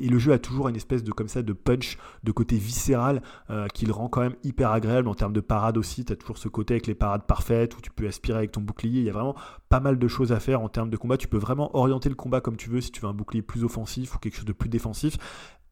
et 0.00 0.08
le 0.08 0.18
jeu 0.18 0.32
a 0.32 0.38
toujours 0.38 0.68
une 0.68 0.76
espèce 0.76 1.02
de, 1.02 1.12
comme 1.12 1.28
ça, 1.28 1.42
de 1.42 1.52
punch, 1.52 1.98
de 2.24 2.32
côté 2.32 2.56
viscéral 2.56 3.22
euh, 3.50 3.66
qui 3.68 3.86
le 3.86 3.92
rend 3.92 4.08
quand 4.08 4.20
même 4.20 4.36
hyper 4.44 4.70
agréable 4.70 5.08
en 5.08 5.14
termes 5.14 5.32
de 5.32 5.40
parade 5.40 5.76
aussi. 5.76 6.04
Tu 6.04 6.12
as 6.12 6.16
toujours 6.16 6.38
ce 6.38 6.48
côté 6.48 6.74
avec 6.74 6.86
les 6.86 6.94
parades 6.94 7.24
parfaites 7.24 7.76
où 7.76 7.80
tu 7.80 7.90
peux 7.90 8.06
aspirer 8.06 8.38
avec 8.38 8.52
ton 8.52 8.60
bouclier. 8.60 9.00
Il 9.00 9.06
y 9.06 9.10
a 9.10 9.12
vraiment 9.12 9.34
pas 9.68 9.80
mal 9.80 9.98
de 9.98 10.08
choses 10.08 10.32
à 10.32 10.40
faire 10.40 10.60
en 10.60 10.68
termes 10.68 10.90
de 10.90 10.96
combat. 10.96 11.16
Tu 11.16 11.28
peux 11.28 11.38
vraiment 11.38 11.76
orienter 11.76 12.08
le 12.08 12.14
combat 12.14 12.40
comme 12.40 12.56
tu 12.56 12.70
veux 12.70 12.80
si 12.80 12.90
tu 12.90 13.00
veux 13.00 13.08
un 13.08 13.14
bouclier 13.14 13.42
plus 13.42 13.64
offensif 13.64 14.14
ou 14.14 14.18
quelque 14.18 14.36
chose 14.36 14.44
de 14.44 14.52
plus 14.52 14.68
défensif. 14.68 15.16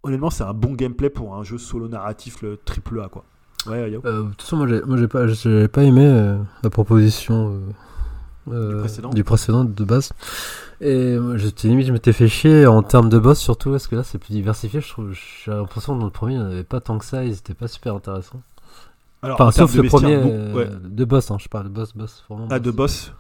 Honnêtement, 0.03 0.31
c'est 0.31 0.45
un 0.45 0.55
bon 0.55 0.73
gameplay 0.75 1.11
pour 1.11 1.35
un 1.35 1.43
jeu 1.43 1.59
solo 1.59 1.89
narratif 1.89 2.43
le 2.43 2.59
triple 2.59 3.01
A 3.01 3.09
quoi. 3.09 3.25
Ouais. 3.67 3.93
Euh, 4.05 4.23
de 4.23 4.29
toute 4.31 4.43
façon, 4.43 4.57
moi, 4.59 4.69
j'ai, 4.69 4.81
moi, 4.83 5.09
pas, 5.09 5.27
j'ai 5.27 5.69
pas 5.69 5.83
aimé 5.83 6.07
euh, 6.07 6.39
la 6.63 6.71
proposition 6.71 7.49
euh, 7.49 7.59
euh, 7.59 7.73
Du 8.47 8.77
précédent 8.79 9.11
du 9.11 9.25
précédent 9.25 9.65
de 9.65 9.85
base. 9.85 10.13
Et 10.81 11.19
moi, 11.19 11.37
j'étais 11.37 11.69
limite, 11.69 11.87
je 11.87 11.93
m'étais 11.93 12.13
fait 12.13 12.29
chier 12.29 12.67
en 12.67 12.83
termes 12.83 13.09
de 13.09 13.19
boss, 13.19 13.39
surtout 13.39 13.71
parce 13.71 13.87
que 13.87 13.97
là, 13.97 14.03
c'est 14.03 14.19
plus 14.19 14.33
diversifié. 14.33 14.81
Je 14.81 14.89
trouve, 14.89 15.13
j'ai 15.13 15.51
l'impression 15.51 15.95
que 15.95 16.01
dans 16.01 16.05
le 16.05 16.11
premier, 16.11 16.35
il 16.35 16.41
n'y 16.41 16.45
en 16.45 16.51
avait 16.51 16.65
pas 16.65 16.81
tant 16.81 16.99
que 16.99 17.05
ça. 17.05 17.25
Ils 17.25 17.33
étaient 17.33 17.55
pas 17.55 17.69
super 17.69 17.95
intéressants. 17.95 18.41
Alors, 19.23 19.41
en 19.41 19.49
enfin, 19.49 19.67
sauf 19.67 19.75
le 19.75 19.85
premier 19.85 20.17
bon, 20.19 20.31
euh, 20.31 20.53
ouais. 20.55 20.69
de 20.85 21.05
boss, 21.05 21.31
hein, 21.31 21.39
je 21.41 21.49
parle 21.49 21.65
de 21.65 21.71
boss, 21.71 21.97
boss. 21.97 22.25
Vraiment 22.29 22.47
Ah, 22.51 22.59
de 22.59 22.71
boss 22.71 23.13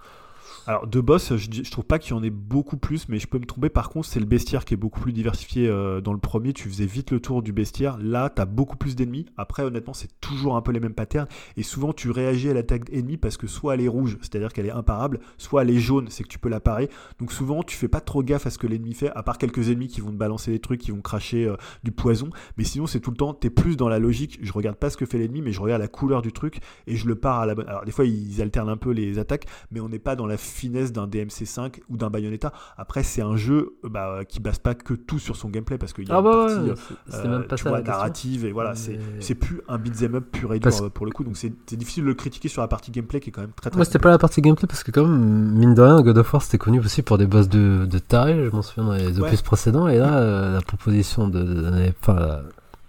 Alors, 0.68 0.88
de 0.88 1.00
boss, 1.00 1.36
je, 1.36 1.48
je 1.62 1.70
trouve 1.70 1.84
pas 1.84 2.00
qu'il 2.00 2.10
y 2.10 2.14
en 2.14 2.24
ait 2.24 2.30
beaucoup 2.30 2.76
plus, 2.76 3.08
mais 3.08 3.20
je 3.20 3.28
peux 3.28 3.38
me 3.38 3.44
tromper. 3.44 3.68
Par 3.68 3.88
contre, 3.88 4.08
c'est 4.08 4.18
le 4.18 4.26
bestiaire 4.26 4.64
qui 4.64 4.74
est 4.74 4.76
beaucoup 4.76 4.98
plus 4.98 5.12
diversifié 5.12 5.68
euh, 5.68 6.00
dans 6.00 6.12
le 6.12 6.18
premier. 6.18 6.52
Tu 6.52 6.68
faisais 6.68 6.86
vite 6.86 7.12
le 7.12 7.20
tour 7.20 7.40
du 7.40 7.52
bestiaire. 7.52 7.98
Là, 8.00 8.30
tu 8.34 8.42
as 8.42 8.46
beaucoup 8.46 8.76
plus 8.76 8.96
d'ennemis. 8.96 9.26
Après, 9.36 9.62
honnêtement, 9.62 9.94
c'est 9.94 10.20
toujours 10.20 10.56
un 10.56 10.62
peu 10.62 10.72
les 10.72 10.80
mêmes 10.80 10.94
patterns. 10.94 11.28
Et 11.56 11.62
souvent, 11.62 11.92
tu 11.92 12.10
réagis 12.10 12.50
à 12.50 12.54
l'attaque 12.54 12.90
ennemie 12.92 13.16
parce 13.16 13.36
que 13.36 13.46
soit 13.46 13.74
elle 13.74 13.82
est 13.82 13.88
rouge, 13.88 14.18
c'est-à-dire 14.22 14.52
qu'elle 14.52 14.66
est 14.66 14.72
imparable, 14.72 15.20
soit 15.38 15.62
elle 15.62 15.70
est 15.70 15.78
jaune, 15.78 16.08
c'est 16.10 16.24
que 16.24 16.28
tu 16.28 16.40
peux 16.40 16.48
la 16.48 16.58
parer. 16.58 16.90
Donc, 17.20 17.30
souvent, 17.30 17.62
tu 17.62 17.76
fais 17.76 17.86
pas 17.86 18.00
trop 18.00 18.24
gaffe 18.24 18.48
à 18.48 18.50
ce 18.50 18.58
que 18.58 18.66
l'ennemi 18.66 18.94
fait, 18.94 19.10
à 19.10 19.22
part 19.22 19.38
quelques 19.38 19.68
ennemis 19.68 19.86
qui 19.86 20.00
vont 20.00 20.10
te 20.10 20.16
balancer 20.16 20.50
des 20.50 20.58
trucs, 20.58 20.80
qui 20.80 20.90
vont 20.90 21.00
cracher 21.00 21.46
euh, 21.46 21.56
du 21.84 21.92
poison. 21.92 22.28
Mais 22.58 22.64
sinon, 22.64 22.88
c'est 22.88 22.98
tout 22.98 23.12
le 23.12 23.16
temps, 23.16 23.34
tu 23.34 23.46
es 23.46 23.50
plus 23.50 23.76
dans 23.76 23.88
la 23.88 24.00
logique. 24.00 24.40
Je 24.42 24.52
regarde 24.52 24.78
pas 24.78 24.90
ce 24.90 24.96
que 24.96 25.06
fait 25.06 25.18
l'ennemi, 25.18 25.42
mais 25.42 25.52
je 25.52 25.60
regarde 25.60 25.80
la 25.80 25.86
couleur 25.86 26.22
du 26.22 26.32
truc 26.32 26.58
et 26.88 26.96
je 26.96 27.06
le 27.06 27.14
pars 27.14 27.38
à 27.38 27.46
la 27.46 27.54
bonne. 27.54 27.68
Alors, 27.68 27.84
des 27.84 27.92
fois, 27.92 28.04
ils 28.04 28.42
alternent 28.42 28.68
un 28.68 28.76
peu 28.76 28.90
les 28.90 29.20
attaques, 29.20 29.46
mais 29.70 29.78
on 29.78 29.88
n'est 29.88 30.00
pas 30.00 30.16
dans 30.16 30.26
la 30.26 30.36
finesse 30.56 30.92
d'un 30.92 31.06
DMC5 31.06 31.80
ou 31.90 31.96
d'un 31.96 32.10
Bayonetta. 32.10 32.52
Après, 32.76 33.02
c'est 33.02 33.22
un 33.22 33.36
jeu 33.36 33.74
bah, 33.84 34.20
qui 34.28 34.40
base 34.40 34.58
pas 34.58 34.74
que 34.74 34.94
tout 34.94 35.18
sur 35.18 35.36
son 35.36 35.48
gameplay 35.48 35.78
parce 35.78 35.92
qu'il 35.92 36.08
y 36.08 36.10
a 36.10 36.14
Ah 36.14 36.18
une 36.18 36.24
bah 36.24 36.30
partie 36.46 36.70
ouais, 36.70 36.74
euh, 37.14 37.28
même 37.38 37.44
pas 37.46 37.56
tu 37.56 37.64
ça 37.64 37.68
vois, 37.70 37.78
la 37.78 37.84
question. 37.84 37.98
narrative 37.98 38.44
et 38.46 38.52
voilà, 38.52 38.74
c'est 38.74 38.92
Mais- 38.92 39.20
c'est 39.20 39.34
plus 39.34 39.60
un 39.68 39.78
beat'em 39.78 40.14
up 40.16 40.24
pur 40.32 40.52
et 40.54 40.58
dur 40.58 40.62
Parce- 40.70 40.82
euh, 40.82 40.88
pour 40.88 41.04
le 41.06 41.12
coup. 41.12 41.24
Donc 41.24 41.36
c'est 41.36 41.52
difficile 41.76 42.04
de 42.04 42.08
le 42.08 42.14
critiquer 42.14 42.48
sur 42.48 42.62
la 42.62 42.68
partie 42.68 42.90
gameplay 42.90 43.20
qui 43.20 43.28
est 43.30 43.32
quand 43.32 43.42
même 43.42 43.52
très 43.54 43.70
très. 43.70 43.76
Moi, 43.76 43.84
c'était 43.84 43.98
pas 43.98 44.10
la 44.10 44.18
partie 44.18 44.40
gameplay 44.40 44.66
parce 44.66 44.82
que, 44.82 44.90
quand 44.90 45.04
même, 45.06 45.18
mine 45.52 45.74
de 45.74 45.82
rien, 45.82 46.00
God 46.02 46.18
of 46.18 46.32
War 46.32 46.42
c'était 46.42 46.58
connu 46.58 46.80
aussi 46.80 47.02
pour 47.02 47.18
des 47.18 47.26
boss 47.26 47.48
de, 47.48 47.86
de 47.86 47.98
taré, 47.98 48.44
je 48.44 48.50
m'en 48.50 48.62
souviens 48.62 48.84
dans 48.84 48.92
les 48.96 49.20
opus 49.20 49.32
Ouais. 49.38 49.42
précédents. 49.44 49.88
Et 49.88 49.98
là, 49.98 50.18
euh, 50.18 50.54
la 50.54 50.60
proposition 50.62 51.28
de, 51.28 51.42
de- 51.42 51.92
enfin, 52.00 52.40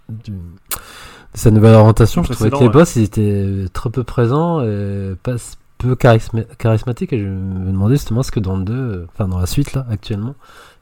du- 0.08 0.32
sa 1.34 1.50
nouvelle 1.50 1.74
orientation, 1.74 2.22
je 2.22 2.32
trouvais 2.32 2.50
que 2.50 2.56
les 2.56 2.68
boss 2.70 2.96
ils 2.96 3.02
étaient 3.04 3.66
trop 3.72 3.90
peu 3.90 4.02
présents 4.02 4.62
et 4.62 5.14
pas 5.22 5.34
peu 5.78 5.94
charisma- 5.94 6.44
charismatiques. 6.58 7.12
Et 7.12 7.18
je 7.18 7.26
me 7.26 7.70
demandais 7.72 7.94
justement 7.94 8.22
ce 8.22 8.30
que 8.30 8.40
dans 8.40 8.56
le 8.56 8.64
2, 8.64 8.72
euh, 8.74 9.06
enfin 9.12 9.28
dans 9.28 9.38
la 9.38 9.46
suite 9.46 9.72
là, 9.74 9.86
actuellement, 9.90 10.34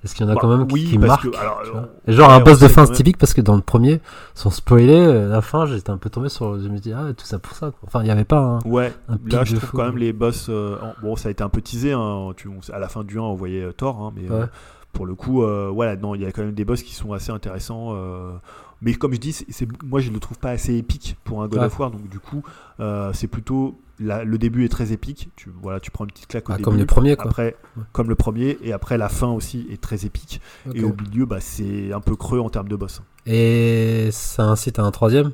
est-ce 0.04 0.14
qu'il 0.14 0.24
y 0.24 0.28
en 0.28 0.32
a 0.32 0.34
Bah, 0.34 0.40
quand 0.40 0.56
même 0.56 0.66
qui- 0.66 0.74
oui, 0.74 0.84
qui 0.84 0.98
parce 0.98 1.08
marquent 1.08 1.30
que, 1.30 1.36
alors, 1.36 1.60
tu 1.64 1.70
vois? 1.70 1.80
on- 2.06 2.10
Et 2.10 2.14
Genre 2.14 2.28
ouais, 2.28 2.34
un 2.34 2.40
boss 2.40 2.58
de 2.60 2.68
fin 2.68 2.86
typique 2.86 3.18
parce 3.18 3.34
que 3.34 3.40
dans 3.40 3.56
le 3.56 3.62
premier, 3.62 4.00
sans 4.34 4.50
spoiler, 4.50 4.94
euh, 4.98 5.28
la 5.28 5.40
fin, 5.42 5.66
j'étais 5.66 5.90
un 5.90 5.98
peu 5.98 6.10
tombé 6.10 6.28
sur. 6.28 6.60
Je 6.60 6.68
me 6.68 6.78
dis, 6.78 6.92
ah, 6.92 7.12
tout 7.16 7.26
ça 7.26 7.38
pour 7.38 7.52
ça. 7.54 7.66
quoi. 7.70 7.78
Enfin, 7.86 8.00
il 8.00 8.04
n'y 8.04 8.10
avait 8.10 8.24
pas 8.24 8.38
un. 8.38 8.58
Ouais, 8.68 8.92
un 9.08 9.18
là 9.30 9.44
je 9.44 9.52
de 9.54 9.56
trouve 9.58 9.70
fou, 9.70 9.76
quand 9.76 9.84
même 9.84 9.98
les 9.98 10.12
boss. 10.12 10.46
euh, 10.48 10.76
bon, 11.02 11.16
ça 11.16 11.28
a 11.28 11.30
été 11.32 11.42
un 11.42 11.48
peu 11.48 11.60
teasé. 11.60 11.92
Hein, 11.92 12.32
tu, 12.36 12.48
on- 12.48 12.60
à 12.72 12.78
la 12.78 12.88
fin 12.88 13.04
du 13.04 13.18
1, 13.18 13.22
on 13.22 13.34
voyait 13.34 13.62
euh, 13.64 13.72
Thor, 13.72 14.00
hein, 14.00 14.12
mais 14.16 14.30
euh, 14.30 14.46
pour 14.92 15.06
le 15.06 15.14
coup, 15.14 15.42
euh, 15.42 15.70
voilà, 15.72 15.96
non, 15.96 16.14
il 16.14 16.22
y 16.22 16.26
a 16.26 16.32
quand 16.32 16.42
même 16.42 16.54
des 16.54 16.64
boss 16.64 16.82
qui 16.82 16.94
sont 16.94 17.12
assez 17.12 17.30
intéressants. 17.32 17.88
euh, 17.94 18.32
mais 18.82 18.92
comme 18.94 19.12
je 19.14 19.18
dis, 19.18 19.32
c'est- 19.32 19.66
moi 19.82 20.00
je 20.00 20.10
ne 20.10 20.14
le 20.14 20.20
trouve 20.20 20.38
pas 20.38 20.50
assez 20.50 20.74
épique 20.76 21.16
pour 21.24 21.42
un 21.42 21.48
God 21.48 21.60
Ouais. 21.60 21.66
of 21.66 21.78
War, 21.80 21.90
donc 21.90 22.08
du 22.08 22.18
coup, 22.20 22.42
euh, 22.80 23.10
c'est 23.14 23.26
plutôt. 23.26 23.78
La- 23.98 24.24
le 24.24 24.38
début 24.38 24.64
est 24.64 24.68
très 24.68 24.92
épique. 24.92 25.30
Tu, 25.36 25.50
voilà, 25.62 25.80
tu 25.80 25.90
prends 25.90 26.04
une 26.04 26.10
petite 26.10 26.26
claque 26.28 26.48
au 26.48 26.52
Ah, 26.52 26.56
début. 26.56 26.64
comme 26.64 26.76
le 26.76 26.86
premier, 26.86 27.16
quoi. 27.16 27.26
Après, 27.26 27.56
comme 27.92 28.08
le 28.08 28.14
premier, 28.14 28.58
et 28.62 28.72
après 28.72 28.98
la 28.98 29.08
fin 29.08 29.28
aussi 29.28 29.66
est 29.70 29.80
très 29.80 30.04
épique. 30.06 30.40
Et 30.74 30.82
au 30.84 30.94
milieu, 30.94 31.26
bah, 31.26 31.40
c'est 31.40 31.92
un 31.92 32.00
peu 32.00 32.16
creux 32.16 32.40
en 32.40 32.50
termes 32.50 32.68
de 32.68 32.76
boss. 32.76 33.02
Et 33.26 34.08
ça 34.12 34.44
incite 34.44 34.78
à 34.78 34.82
un 34.82 34.90
troisième? 34.90 35.32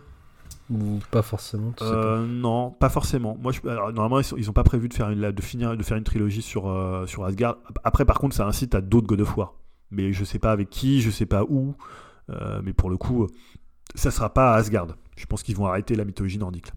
Ou 0.71 1.01
pas 1.11 1.23
forcément 1.23 1.73
tu 1.77 1.85
sais 1.85 1.91
Euh, 1.93 2.25
non, 2.27 2.71
pas 2.71 2.89
forcément. 2.89 3.37
Moi, 3.43 3.53
je, 3.53 3.61
alors, 3.69 3.93
normalement, 3.93 4.21
ils, 4.21 4.25
sont- 4.25 4.37
ils 4.39 4.49
ont 4.49 4.55
pas 4.55 4.63
prévu 4.65 4.89
de 4.89 4.95
faire 4.95 5.11
une, 5.11 5.31
de 5.31 5.43
finir, 5.43 5.77
de 5.77 5.83
faire 5.83 5.99
une 5.99 6.05
trilogie 6.05 6.41
sur 6.41 6.69
euh, 6.69 7.05
sur 7.07 7.25
Asgard. 7.25 7.57
Après, 7.85 8.05
par 8.07 8.19
contre, 8.19 8.35
ça 8.35 8.47
incite 8.47 8.75
à 8.75 8.81
d'autres 8.81 9.07
God 9.07 9.21
of 9.21 9.37
War. 9.37 9.55
Mais 9.91 10.13
je 10.15 10.25
sais 10.25 10.39
pas 10.39 10.53
avec 10.53 10.71
qui, 10.71 11.03
je 11.03 11.11
sais 11.11 11.27
pas 11.27 11.43
où. 11.43 11.75
Euh, 12.31 12.63
mais 12.65 12.73
pour 12.73 12.89
le 12.89 12.97
coup, 12.97 13.27
ça 13.95 14.11
sera 14.11 14.33
pas 14.33 14.55
à 14.55 14.57
Asgard. 14.57 14.87
Je 15.17 15.27
pense 15.27 15.43
qu'ils 15.43 15.57
vont 15.57 15.67
arrêter 15.67 15.95
la 15.95 16.05
mythologie 16.07 16.39
nordique. 16.39 16.69
là. 16.69 16.73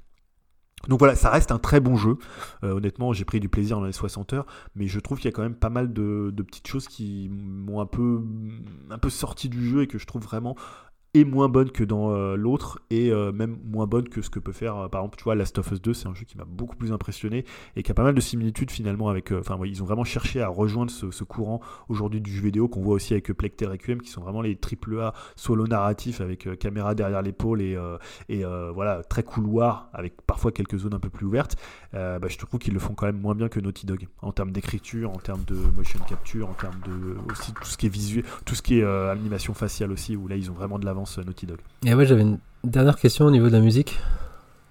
Donc 0.88 1.00
voilà, 1.00 1.16
ça 1.16 1.30
reste 1.30 1.52
un 1.52 1.60
très 1.60 1.80
bon 1.80 1.96
jeu. 1.96 2.18
Euh, 2.64 2.74
honnêtement, 2.74 3.14
j'ai 3.14 3.26
pris 3.26 3.40
du 3.40 3.50
plaisir 3.50 3.80
dans 3.80 3.86
les 3.86 3.92
60 3.92 4.34
heures, 4.34 4.46
mais 4.76 4.88
je 4.88 5.00
trouve 5.00 5.20
qu'il 5.20 5.30
y 5.30 5.34
a 5.34 5.36
quand 5.36 5.42
même 5.42 5.56
pas 5.56 5.70
mal 5.70 5.94
de, 5.94 6.32
petites 6.46 6.68
choses 6.68 6.88
qui 6.88 7.30
m'ont 7.32 7.82
un 7.82 7.86
peu, 7.86 8.24
un 8.90 8.98
peu 8.98 9.10
sorti 9.10 9.50
du 9.50 9.68
jeu 9.68 9.84
et 9.84 9.88
que 9.88 9.98
je 9.98 10.06
trouve 10.06 10.24
vraiment 10.24 10.56
moins 11.24 11.48
bonne 11.48 11.72
que 11.72 11.84
dans 11.84 12.12
euh, 12.12 12.36
l'autre 12.36 12.80
et 12.90 13.12
euh, 13.12 13.32
même 13.32 13.58
moins 13.64 13.88
bonne 13.88 14.10
que 14.10 14.22
ce 14.22 14.30
que 14.30 14.40
peut 14.40 14.52
faire 14.52 14.76
euh, 14.76 14.88
par 14.90 15.02
exemple 15.02 15.18
tu 15.18 15.24
vois 15.24 15.36
Last 15.36 15.58
of 15.58 15.72
Us 15.72 15.82
2 15.82 15.94
c'est 15.94 16.08
un 16.08 16.14
jeu 16.14 16.26
qui 16.26 16.38
m'a 16.38 16.46
beaucoup 16.46 16.76
plus 16.76 16.92
impressionné 16.92 17.46
et 17.76 17.84
qui 17.84 17.92
a 17.92 17.94
pas 17.94 18.04
mal 18.04 18.16
de 18.16 18.22
similitudes 18.22 18.72
finalement 18.72 19.08
avec 19.08 19.32
enfin 19.32 19.58
ils 19.66 19.82
ont 19.82 19.86
vraiment 19.86 20.04
cherché 20.04 20.42
à 20.42 20.48
rejoindre 20.48 20.92
ce, 20.92 21.24
courant 21.24 21.62
aujourd'hui 21.90 22.22
du 22.22 22.32
jeu 22.32 22.42
vidéo 22.42 22.68
qu'on 22.68 22.82
voit 22.82 22.96
aussi 22.96 23.14
avec 23.14 23.32
Plague 23.34 23.56
Tale 23.56 23.70
Requiem 23.70 24.02
qui 24.02 24.10
sont 24.10 24.22
vraiment 24.22 24.42
les 24.42 24.56
triple 24.56 25.00
A 25.00 25.14
solo 25.36 25.66
narratifs 25.68 26.22
avec 26.22 26.60
caméra 26.60 26.96
derrière 26.96 27.22
l'épaule 27.22 27.62
et, 27.62 27.78
et 28.30 28.44
voilà 28.44 29.02
très 29.04 29.24
couloir 29.24 29.90
avec 29.94 30.22
parfois 30.22 30.52
quelques 30.52 30.78
zones 30.78 30.94
un 30.94 31.00
peu 31.00 31.10
plus 31.10 31.26
ouvertes. 31.26 31.56
Bah, 31.94 32.20
je 32.28 32.38
trouve 32.38 32.60
qu'ils 32.60 32.74
le 32.74 32.80
font 32.80 32.94
quand 32.94 33.06
même 33.06 33.20
moins 33.20 33.36
bien 33.36 33.48
que 33.48 33.60
Naughty 33.60 33.86
Dog 33.86 34.08
en 34.22 34.32
termes 34.32 34.52
d'écriture 34.52 35.12
en 35.12 35.18
termes 35.18 35.44
de 35.46 35.56
motion 35.56 36.00
capture 36.08 36.50
en 36.50 36.54
termes 36.54 36.80
de 36.86 37.16
aussi 37.32 37.54
tout 37.54 37.66
ce 37.66 37.78
qui 37.78 37.86
est 37.86 37.90
visuel 37.90 38.26
tout 38.46 38.56
ce 38.56 38.62
qui 38.62 38.80
est 38.80 38.84
animation 38.84 39.54
faciale 39.54 39.92
aussi 39.92 40.16
où 40.16 40.28
là 40.28 40.36
ils 40.36 40.52
ont 40.52 40.54
vraiment 40.54 40.78
de 40.78 40.86
l'avance 40.86 41.05
euh, 41.18 41.24
Naughty 41.24 41.46
Dog 41.46 41.60
Et 41.86 41.94
ouais, 41.94 42.06
j'avais 42.06 42.22
une 42.24 42.40
dernière 42.64 42.98
question 42.98 43.26
au 43.26 43.32
niveau 43.32 43.48
de 43.48 43.54
la 43.54 43.60
musique. 43.62 43.98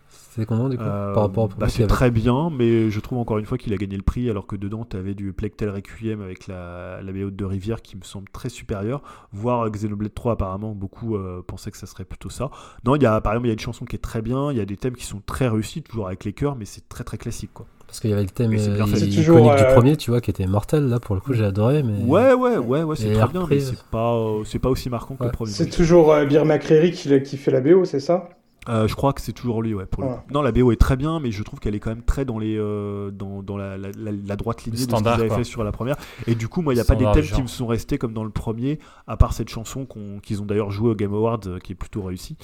C'est 0.08 0.46
comment 0.46 0.68
du 0.68 0.76
coup 0.76 0.82
Euh, 0.82 1.14
Par 1.14 1.22
rapport 1.24 1.44
au 1.44 1.48
bah, 1.48 1.68
c'est 1.68 1.86
très 1.86 2.10
bien, 2.10 2.50
mais 2.50 2.90
je 2.90 2.98
trouve 2.98 3.18
encore 3.18 3.38
une 3.38 3.44
fois 3.44 3.56
qu'il 3.56 3.72
a 3.72 3.76
gagné 3.76 3.96
le 3.96 4.02
prix, 4.02 4.28
alors 4.28 4.48
que 4.48 4.56
dedans, 4.56 4.84
tu 4.84 4.96
avais 4.96 5.14
du 5.14 5.32
Plague 5.32 5.54
Tale 5.54 5.68
Requiem 5.70 6.20
avec 6.20 6.48
la, 6.48 7.00
la 7.02 7.12
BO 7.12 7.30
de 7.30 7.44
Rivière 7.44 7.82
qui 7.82 7.96
me 7.96 8.02
semble 8.02 8.28
très 8.32 8.48
supérieure, 8.48 9.00
voire 9.32 9.70
Xenoblade 9.70 10.12
3 10.12 10.32
apparemment, 10.32 10.72
beaucoup 10.74 11.14
euh, 11.14 11.40
pensaient 11.46 11.70
que 11.70 11.76
ça 11.76 11.86
serait 11.86 12.04
plutôt 12.04 12.30
ça. 12.30 12.50
Non, 12.84 12.96
il 12.96 13.02
y 13.04 13.06
a, 13.06 13.20
par 13.20 13.34
exemple, 13.34 13.46
il 13.46 13.50
y 13.50 13.52
a 13.52 13.54
une 13.54 13.60
chanson 13.60 13.84
qui 13.84 13.94
est 13.94 14.00
très 14.00 14.22
bien, 14.22 14.50
il 14.50 14.58
y 14.58 14.60
a 14.60 14.64
des 14.64 14.76
thèmes 14.76 14.96
qui 14.96 15.04
sont 15.06 15.22
très 15.24 15.46
réussis, 15.46 15.82
toujours 15.82 16.08
avec 16.08 16.24
les 16.24 16.32
chœurs, 16.32 16.56
mais 16.56 16.64
c'est 16.64 16.88
très 16.88 17.04
très 17.04 17.16
classique. 17.16 17.50
quoi. 17.54 17.66
Parce 17.86 18.00
qu'il 18.00 18.10
y 18.10 18.12
avait 18.12 18.22
le 18.22 18.28
thème 18.28 18.52
euh, 18.52 18.76
iconique 18.76 18.96
C'est 18.96 19.08
toujours, 19.08 19.40
du 19.40 19.62
euh, 19.62 19.74
premier, 19.74 19.96
tu 19.96 20.10
vois, 20.10 20.20
qui 20.20 20.30
était 20.30 20.46
mortel. 20.46 20.88
Là, 20.88 20.98
pour 20.98 21.14
le 21.14 21.20
coup, 21.20 21.32
j'ai 21.32 21.44
adoré. 21.44 21.82
Mais... 21.82 22.02
Ouais, 22.04 22.32
ouais, 22.32 22.56
ouais, 22.56 22.82
ouais, 22.82 22.96
c'est 22.96 23.12
très 23.12 23.28
bien, 23.28 23.46
mais 23.48 23.60
c'est 23.60 23.82
pas, 23.84 24.14
euh, 24.14 24.42
c'est 24.44 24.58
pas 24.58 24.68
aussi 24.68 24.90
marquant 24.90 25.14
que 25.14 25.24
le 25.24 25.30
premier. 25.30 25.52
C'est 25.52 25.70
toujours 25.70 26.12
euh, 26.12 26.24
Bir 26.24 26.44
McCreary 26.44 26.92
qui, 26.92 27.22
qui 27.22 27.36
fait 27.36 27.50
la 27.50 27.60
BO, 27.60 27.84
c'est 27.84 28.00
ça? 28.00 28.28
Euh, 28.68 28.88
je 28.88 28.94
crois 28.94 29.12
que 29.12 29.20
c'est 29.20 29.32
toujours 29.32 29.62
lui, 29.62 29.74
ouais. 29.74 29.86
Pour 29.86 30.02
le. 30.02 30.08
Non, 30.32 30.40
la 30.42 30.52
BO 30.52 30.72
est 30.72 30.76
très 30.80 30.96
bien, 30.96 31.20
mais 31.20 31.30
je 31.32 31.42
trouve 31.42 31.60
qu'elle 31.60 31.74
est 31.74 31.80
quand 31.80 31.90
même 31.90 32.02
très 32.02 32.24
dans 32.24 32.38
les 32.38 32.56
euh, 32.58 33.10
dans, 33.10 33.42
dans 33.42 33.56
la, 33.56 33.76
la, 33.76 33.90
la- 33.96 34.12
la 34.12 34.36
droite 34.36 34.64
lignée 34.64 34.76
de 34.76 34.80
ce 34.80 34.86
qu'ils 34.86 34.96
standard, 34.96 35.14
avaient 35.20 35.28
fait 35.28 35.44
sur 35.44 35.64
la 35.64 35.72
première. 35.72 35.96
Et 36.26 36.34
du 36.34 36.48
coup, 36.48 36.62
moi, 36.62 36.72
il 36.72 36.76
n'y 36.76 36.80
a 36.80 36.84
pas 36.84 36.94
des 36.94 37.00
Standard 37.00 37.14
thèmes 37.14 37.24
genre. 37.24 37.36
qui 37.36 37.42
me 37.42 37.46
sont 37.48 37.66
restés 37.66 37.98
comme 37.98 38.12
dans 38.14 38.24
le 38.24 38.30
premier, 38.30 38.78
à 39.06 39.16
part 39.16 39.32
cette 39.34 39.48
chanson 39.50 39.84
qu'on- 39.86 40.18
qu'ils 40.20 40.40
ont 40.42 40.46
d'ailleurs 40.46 40.70
joué 40.70 40.90
au 40.90 40.94
Game 40.94 41.12
Awards, 41.14 41.40
euh, 41.46 41.58
qui 41.58 41.72
est 41.72 41.76
plutôt 41.76 42.02
réussi. 42.02 42.36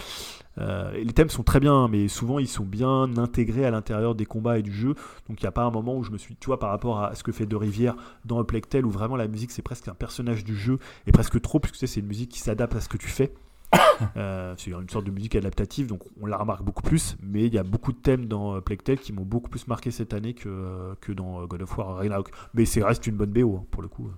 Euh, 0.59 0.93
et 0.95 1.05
les 1.05 1.13
thèmes 1.13 1.31
sont 1.31 1.43
très 1.45 1.61
bien, 1.61 1.89
mais 1.89 2.09
souvent 2.09 2.39
ils 2.39 2.49
sont 2.49 2.65
bien 2.65 3.17
intégrés 3.17 3.65
à 3.65 3.71
l'intérieur 3.71 4.15
des 4.15 4.27
combats 4.27 4.59
et 4.59 4.63
du 4.63 4.73
jeu. 4.73 4.95
Donc 5.29 5.41
il 5.41 5.45
n'y 5.45 5.49
a 5.49 5.53
pas 5.53 5.63
un 5.63 5.71
moment 5.71 5.97
où 5.97 6.03
je 6.03 6.11
me 6.11 6.19
suis, 6.19 6.37
tu 6.37 6.47
vois, 6.47 6.59
par 6.59 6.71
rapport 6.71 7.01
à 7.03 7.15
ce 7.15 7.23
que 7.23 7.33
fait 7.33 7.47
De 7.47 7.57
Rivière 7.57 7.95
dans 8.25 8.43
Tale, 8.45 8.85
où 8.85 8.91
vraiment 8.91 9.17
la 9.17 9.29
musique 9.29 9.53
c'est 9.53 9.63
presque 9.63 9.89
un 9.89 9.95
personnage 9.95 10.45
du 10.45 10.57
jeu, 10.57 10.79
et 11.07 11.13
presque 11.13 11.41
trop, 11.41 11.61
puisque 11.61 11.75
tu 11.75 11.81
sais, 11.81 11.87
c'est 11.87 12.01
une 12.01 12.07
musique 12.09 12.31
qui 12.31 12.41
s'adapte 12.41 12.75
à 12.75 12.81
ce 12.81 12.89
que 12.89 12.97
tu 12.99 13.09
fais. 13.09 13.33
Euh, 14.17 14.55
c'est 14.57 14.71
une 14.71 14.89
sorte 14.89 15.05
de 15.05 15.11
musique 15.11 15.37
adaptative, 15.37 15.87
donc 15.87 16.01
on 16.21 16.25
la 16.27 16.39
remarque 16.39 16.63
beaucoup 16.63 16.83
plus. 16.83 17.17
Mais 17.23 17.45
il 17.45 17.53
y 17.55 17.59
a 17.59 17.63
beaucoup 17.63 17.93
de 17.93 17.99
thèmes 17.99 18.27
dans 18.27 18.57
euh, 18.57 18.61
Plague 18.63 18.83
Tale 18.83 18.97
qui 18.99 19.13
m'ont 19.13 19.27
beaucoup 19.27 19.51
plus 19.51 19.67
marqué 19.69 19.91
cette 19.91 20.15
année 20.15 20.33
que, 20.33 20.49
euh, 20.49 20.95
que 21.03 21.13
dans 21.13 21.45
God 21.45 21.63
of 21.63 21.77
War 21.77 21.97
Ragnarok. 21.97 22.31
Mais 22.55 22.65
c'est 22.65 22.83
reste 22.83 23.07
une 23.07 23.17
bonne 23.17 23.31
BO 23.31 23.57
hein, 23.59 23.67
pour 23.71 23.83
le 23.83 23.89
coup. 23.89 24.11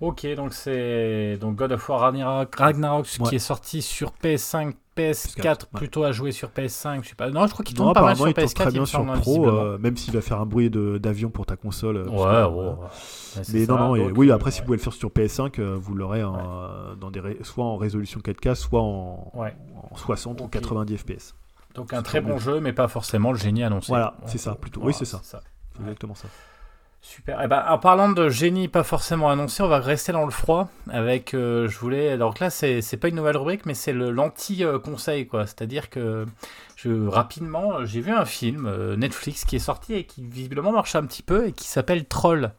Ok, 0.00 0.26
donc 0.34 0.52
c'est 0.52 1.38
donc 1.40 1.54
God 1.56 1.72
of 1.72 1.88
War 1.88 2.00
Ragnarok, 2.00 2.54
Ragnarok 2.56 3.06
Ouais. 3.20 3.28
qui 3.28 3.36
est 3.36 3.38
sorti 3.38 3.80
sur 3.82 4.12
PS5, 4.22 4.74
PS4, 4.96 5.44
ouais. 5.46 5.54
plutôt 5.74 6.04
à 6.04 6.12
jouer 6.12 6.32
sur 6.32 6.48
PS5. 6.50 7.02
Je 7.02 7.08
sais 7.10 7.14
pas. 7.14 7.30
Non, 7.30 7.46
je 7.46 7.52
crois 7.52 7.64
qu'il 7.64 7.76
Non, 7.76 7.84
tourne 7.84 7.94
pas 7.94 8.02
mal 8.02 8.16
sur 8.16 8.28
il 8.28 8.34
tourne 8.34 8.46
PS4. 8.46 8.54
très 8.54 8.70
bien 8.70 8.86
sur 8.86 8.98
semble, 9.00 9.12
Pro, 9.20 9.48
euh, 9.48 9.78
même 9.78 9.96
s'il 9.96 10.12
va 10.14 10.20
faire 10.20 10.40
un 10.40 10.46
bruit 10.46 10.70
d'avion 10.70 11.30
pour 11.30 11.46
ta 11.46 11.56
console. 11.56 11.96
euh, 11.96 12.04
Ouais, 12.04 12.16
parce 12.16 12.24
que, 12.48 12.52
ouais, 12.54 12.62
ouais. 12.62 12.68
Ouais, 12.70 13.42
c'est 13.42 13.52
Mais 13.54 13.60
non, 13.66 13.76
ça, 13.76 13.80
non, 13.82 13.96
et- 13.96 14.12
oui, 14.12 14.30
euh, 14.30 14.34
après, 14.34 14.50
si 14.50 14.60
vous 14.60 14.66
pouvez 14.66 14.76
le 14.78 14.82
faire 14.82 14.92
sur 14.92 15.10
PS5, 15.10 15.58
euh, 15.58 15.76
vous 15.78 15.94
l'aurez 15.94 16.22
dans 16.22 17.10
des 17.10 17.20
soit 17.42 17.64
en 17.64 17.76
résolution 17.76 18.20
4K, 18.20 18.54
soit 18.54 18.80
en, 18.82 19.30
Ouais. 19.34 19.54
en 19.90 19.96
60 19.96 20.40
ou 20.40 20.48
90 20.48 20.96
FPS. 20.98 21.34
Donc 21.74 21.92
un 21.92 22.02
très 22.02 22.20
bon 22.20 22.38
jeu, 22.38 22.60
mais 22.60 22.72
pas 22.72 22.86
forcément 22.86 23.32
le 23.32 23.38
génie 23.38 23.64
annoncé. 23.64 23.88
Voilà, 23.88 24.14
c'est 24.26 24.38
ça, 24.38 24.54
plutôt. 24.54 24.80
voilà, 24.80 24.96
oui, 24.96 24.96
c'est 24.98 25.04
ça. 25.04 25.20
C'est 25.24 25.38
exactement 25.80 26.14
ça. 26.14 26.28
Super. 27.06 27.38
Eh 27.44 27.48
ben, 27.48 27.62
en 27.68 27.78
parlant 27.78 28.08
de 28.10 28.30
génie 28.30 28.66
pas 28.66 28.82
forcément 28.82 29.28
annoncé, 29.28 29.62
on 29.62 29.68
va 29.68 29.78
rester 29.78 30.10
dans 30.12 30.24
le 30.24 30.30
froid 30.30 30.70
avec. 30.88 31.34
euh, 31.34 31.68
je 31.68 31.78
voulais. 31.78 32.16
Donc 32.16 32.40
là, 32.40 32.48
c'est 32.48 32.96
pas 32.96 33.08
une 33.08 33.16
nouvelle 33.16 33.36
rubrique, 33.36 33.66
mais 33.66 33.74
c'est 33.74 33.92
le 33.92 34.10
l'anti-conseil, 34.10 35.26
quoi. 35.26 35.46
C'est-à-dire 35.46 35.90
que 35.90 36.24
rapidement, 36.86 37.84
j'ai 37.84 38.00
vu 38.00 38.10
un 38.10 38.24
film 38.24 38.66
euh, 38.66 38.96
Netflix 38.96 39.44
qui 39.44 39.56
est 39.56 39.60
sorti 39.60 39.92
et 39.94 40.04
qui 40.04 40.24
visiblement 40.24 40.72
marche 40.72 40.94
un 40.96 41.04
petit 41.04 41.22
peu 41.22 41.48
et 41.48 41.52
qui 41.52 41.68
s'appelle 41.68 42.06
Troll. 42.06 42.52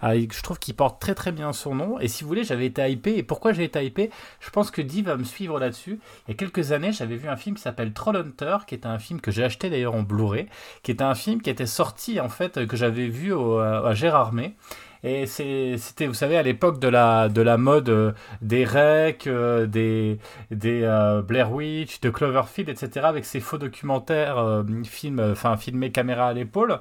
Ah, 0.00 0.16
je 0.16 0.42
trouve 0.42 0.58
qu'il 0.58 0.74
porte 0.74 1.00
très 1.00 1.14
très 1.14 1.32
bien 1.32 1.52
son 1.52 1.74
nom. 1.74 1.98
Et 2.00 2.08
si 2.08 2.24
vous 2.24 2.28
voulez, 2.28 2.44
j'avais 2.44 2.66
été 2.66 2.88
hypé. 2.90 3.16
Et 3.16 3.22
pourquoi 3.22 3.52
j'ai 3.52 3.64
été 3.64 3.84
hypé? 3.84 4.10
Je 4.40 4.50
pense 4.50 4.70
que 4.70 4.82
Dee 4.82 5.02
va 5.02 5.16
me 5.16 5.24
suivre 5.24 5.58
là-dessus. 5.58 6.00
Il 6.26 6.32
y 6.32 6.34
a 6.34 6.36
quelques 6.36 6.72
années, 6.72 6.92
j'avais 6.92 7.16
vu 7.16 7.28
un 7.28 7.36
film 7.36 7.56
qui 7.56 7.62
s'appelle 7.62 7.92
Troll 7.92 8.16
Hunter, 8.16 8.58
qui 8.66 8.74
est 8.74 8.86
un 8.86 8.98
film 8.98 9.20
que 9.20 9.30
j'ai 9.30 9.44
acheté 9.44 9.70
d'ailleurs 9.70 9.94
en 9.94 10.02
Blu-ray, 10.02 10.46
qui 10.82 10.90
était 10.90 11.04
un 11.04 11.14
film 11.14 11.40
qui 11.40 11.50
était 11.50 11.66
sorti 11.66 12.20
en 12.20 12.28
fait, 12.28 12.66
que 12.66 12.76
j'avais 12.76 13.08
vu 13.08 13.32
au, 13.32 13.58
à 13.58 13.94
Gérardmer. 13.94 14.56
Et 15.04 15.26
c'était, 15.26 16.06
vous 16.06 16.14
savez, 16.14 16.36
à 16.36 16.42
l'époque 16.44 16.78
de 16.78 16.86
la, 16.86 17.28
de 17.28 17.42
la 17.42 17.58
mode 17.58 17.88
euh, 17.88 18.12
des 18.40 18.64
Rec, 18.64 19.26
euh, 19.26 19.66
des, 19.66 20.18
des 20.52 20.82
euh, 20.84 21.22
Blair 21.22 21.52
Witch, 21.52 22.00
de 22.00 22.08
Cloverfield, 22.08 22.68
etc., 22.68 23.06
avec 23.06 23.24
ces 23.24 23.40
faux 23.40 23.58
documentaires, 23.58 24.62
films, 24.84 25.20
enfin 25.32 25.56
filmés 25.56 25.90
caméra 25.90 26.28
à 26.28 26.32
l'épaule. 26.32 26.78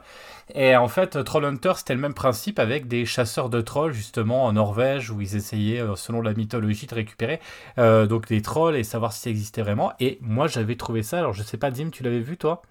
Et 0.54 0.76
en 0.76 0.88
fait, 0.88 1.24
Trollhunter, 1.24 1.74
c'était 1.78 1.96
le 1.96 2.00
même 2.00 2.14
principe 2.14 2.60
avec 2.60 2.88
des 2.88 3.06
chasseurs 3.06 3.50
de 3.50 3.60
trolls, 3.60 3.94
justement, 3.94 4.46
en 4.46 4.54
Norvège, 4.54 5.10
où 5.10 5.20
ils 5.22 5.36
essayaient, 5.36 5.84
selon 5.96 6.22
la 6.22 6.34
mythologie, 6.34 6.86
de 6.86 6.96
récupérer 6.96 7.40
donc 7.78 8.28
des 8.28 8.42
trolls 8.42 8.76
et 8.76 8.84
savoir 8.84 9.14
si 9.14 9.22
ça 9.22 9.30
existait 9.30 9.62
vraiment. 9.62 9.94
Et 10.00 10.20
moi, 10.22 10.48
j'avais 10.48 10.76
trouvé 10.76 11.04
ça. 11.04 11.20
Alors, 11.20 11.34
je 11.34 11.42
sais 11.42 11.58
pas, 11.58 11.72
Dim, 11.72 11.90
tu 11.90 12.04
l'avais 12.04 12.20
vu, 12.20 12.38
toi? 12.38 12.62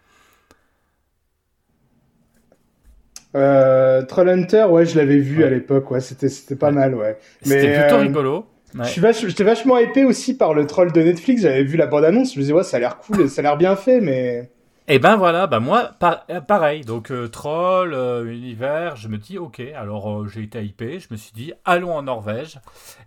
Euh, 3.37 4.03
Trollhunter, 4.03 4.65
ouais, 4.65 4.87
je 4.87 4.97
l'avais 4.97 5.19
vu 5.19 5.45
à 5.45 5.51
l'époque, 5.51 5.91
ouais, 5.91 6.01
c'était 6.01 6.29
c'était 6.29 6.57
pas 6.57 6.71
mal, 6.71 6.95
ouais. 6.95 7.19
C'était 7.43 7.81
plutôt 7.81 7.95
euh, 7.97 7.99
rigolo. 7.99 8.47
Ouais. 8.75 9.13
J'étais 9.13 9.45
vachement 9.45 9.79
épais 9.79 10.05
aussi 10.05 10.37
par 10.37 10.55
le 10.55 10.67
troll 10.67 10.93
de 10.93 11.01
Netflix. 11.01 11.43
J'avais 11.43 11.65
vu 11.65 11.77
la 11.77 11.87
bande-annonce, 11.87 12.35
je 12.35 12.39
me 12.39 12.43
disais 12.43 12.53
ouais, 12.53 12.63
ça 12.63 12.77
a 12.79 12.81
l'air 12.81 12.99
cool, 12.99 13.29
ça 13.29 13.41
a 13.41 13.43
l'air 13.43 13.57
bien 13.57 13.77
fait, 13.77 14.01
mais. 14.01 14.51
Et 14.89 14.95
eh 14.95 14.99
ben 14.99 15.17
voilà, 15.17 15.47
bah 15.47 15.61
moi 15.61 15.93
euh, 16.31 16.41
pareil. 16.41 16.81
Donc 16.81 17.13
euh, 17.13 17.29
troll, 17.29 17.95
univers, 18.27 18.97
je 18.97 19.07
me 19.07 19.19
dis 19.19 19.39
ok. 19.39 19.61
Alors 19.77 20.27
j'ai 20.29 20.43
été 20.43 20.65
hypé, 20.65 20.99
je 20.99 21.07
me 21.13 21.17
suis 21.17 21.33
dit 21.33 21.53
allons 21.65 21.95
en 21.95 22.03
Norvège 22.03 22.59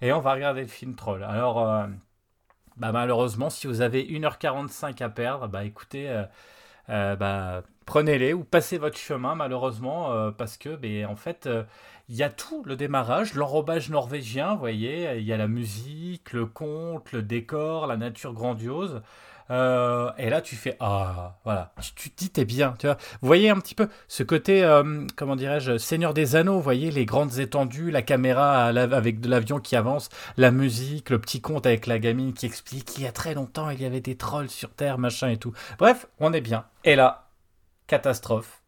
et 0.02 0.14
on 0.14 0.22
va 0.22 0.34
regarder 0.34 0.62
le 0.62 0.68
film 0.68 0.96
troll. 0.96 1.24
Alors 1.24 1.56
bah 2.78 2.92
malheureusement, 2.94 3.50
si 3.50 3.68
vous 3.68 3.82
avez 3.82 4.02
1h45 4.04 5.04
à 5.04 5.10
perdre, 5.10 5.50
bah 5.50 5.66
écoutez, 5.66 6.10
bah 6.88 7.64
prenez-les 7.86 8.34
ou 8.34 8.44
passez 8.44 8.78
votre 8.78 8.98
chemin 8.98 9.36
malheureusement 9.36 10.12
euh, 10.12 10.32
parce 10.32 10.58
que 10.58 10.76
ben, 10.76 11.06
en 11.06 11.16
fait 11.16 11.48
euh, 11.48 11.64
il 12.10 12.16
y 12.16 12.24
a 12.24 12.30
tout 12.30 12.64
le 12.66 12.76
démarrage 12.76 13.34
l'enrobage 13.34 13.90
norvégien 13.90 14.54
vous 14.54 14.60
voyez 14.60 15.18
il 15.18 15.24
y 15.24 15.34
a 15.34 15.38
la 15.38 15.48
musique 15.48 16.34
le 16.34 16.46
conte 16.46 17.12
le 17.12 17.22
décor 17.22 17.88
la 17.88 17.98
nature 17.98 18.34
grandiose 18.34 19.02
euh, 19.52 20.10
et 20.18 20.30
là 20.30 20.42
tu 20.42 20.56
fais 20.56 20.78
ah 20.80 21.38
voilà 21.44 21.74
tu, 21.96 22.10
te 22.10 22.18
dis 22.18 22.30
t'es 22.30 22.46
bien 22.46 22.76
tu 22.80 22.88
vois. 22.88 22.96
Vous 23.22 23.28
voyez 23.28 23.50
un 23.50 23.60
petit 23.60 23.76
peu 23.76 23.90
ce 24.08 24.24
côté 24.24 24.66
comment 25.18 25.36
dirais-je 25.36 25.78
Seigneur 25.78 26.14
des 26.14 26.36
Anneaux 26.38 26.56
vous 26.56 26.62
voyez 26.62 26.92
les 26.92 27.06
grandes 27.06 27.40
étendues 27.40 27.92
la 27.92 28.02
caméra 28.02 28.68
avec 28.68 29.20
de 29.20 29.30
l'avion 29.30 29.60
qui 29.60 29.76
avance 29.76 30.10
la 30.38 30.52
musique 30.52 31.10
le 31.10 31.20
petit 31.20 31.42
conte 31.42 31.66
avec 31.66 31.88
la 31.88 32.00
gamine 32.00 32.34
qui 32.34 32.46
explique 32.46 32.86
qu'il 32.86 33.04
y 33.04 33.08
a 33.08 33.12
très 33.12 33.34
longtemps 33.34 33.70
il 33.70 33.82
y 33.82 33.86
avait 33.86 34.02
des 34.02 34.16
trolls 34.16 34.50
sur 34.50 34.70
terre 34.72 34.98
machin 34.98 35.30
et 35.30 35.38
tout. 35.38 35.54
Bref 35.78 36.08
on 36.20 36.32
est 36.32 36.42
bien. 36.42 36.66
Et 36.86 36.96
là 36.96 37.23
catastrophe. 37.88 38.62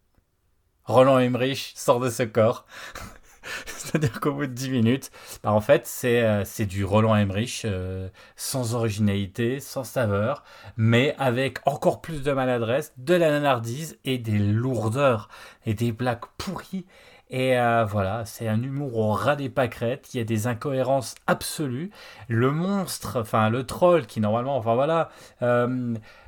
Roland 0.86 1.20
Emmerich 1.20 1.74
sort 1.76 2.00
de 2.00 2.10
ce 2.10 2.24
corps. 2.24 2.66
C'est-à-dire 3.66 4.20
qu'au 4.20 4.34
bout 4.34 4.48
de 4.48 4.54
10 4.54 4.70
minutes, 4.70 5.12
bah 5.44 5.52
en 5.52 5.62
fait, 5.62 5.86
c'est, 5.86 6.24
euh, 6.24 6.44
c'est 6.46 6.66
du 6.66 6.84
Roland 6.84 7.16
Emmerich 7.16 7.64
euh, 7.66 8.10
sans 8.36 8.74
originalité, 8.74 9.60
sans 9.60 9.84
saveur, 9.84 10.44
mais 10.78 11.16
avec 11.20 11.60
encore 11.66 12.02
plus 12.02 12.24
de 12.24 12.32
maladresse, 12.32 12.94
de 12.98 13.14
la 13.14 13.30
nanardise 13.30 14.00
et 14.04 14.18
des 14.18 14.40
lourdeurs 14.40 15.30
et 15.66 15.74
des 15.74 15.92
blagues 15.92 16.26
pourries. 16.38 16.86
Et 17.30 17.58
euh, 17.58 17.86
voilà, 17.86 18.24
c'est 18.26 18.48
un 18.48 18.62
humour 18.62 18.98
au 18.98 19.12
ras 19.12 19.36
des 19.36 19.50
pâquerettes, 19.50 20.14
il 20.14 20.18
y 20.18 20.22
a 20.22 20.24
des 20.24 20.48
incohérences 20.48 21.16
absolues. 21.26 21.90
Le 22.28 22.52
monstre, 22.52 23.20
enfin 23.20 23.50
le 23.50 23.66
troll 23.66 24.06
qui 24.06 24.20
normalement, 24.20 24.58
enfin 24.58 24.76
voilà, 24.76 25.10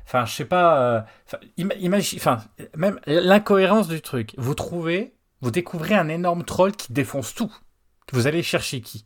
Enfin, 0.08 0.24
je 0.24 0.32
sais 0.32 0.46
pas. 0.46 0.80
Euh, 0.80 1.02
imagine, 1.58 2.18
enfin, 2.18 2.38
même 2.74 2.98
l'incohérence 3.06 3.88
du 3.88 4.00
truc. 4.00 4.34
Vous 4.38 4.54
trouvez, 4.54 5.14
vous 5.42 5.50
découvrez 5.50 5.94
un 5.94 6.08
énorme 6.08 6.44
troll 6.44 6.72
qui 6.74 6.94
défonce 6.94 7.34
tout. 7.34 7.54
Vous 8.12 8.26
allez 8.26 8.42
chercher 8.42 8.80
qui? 8.80 9.04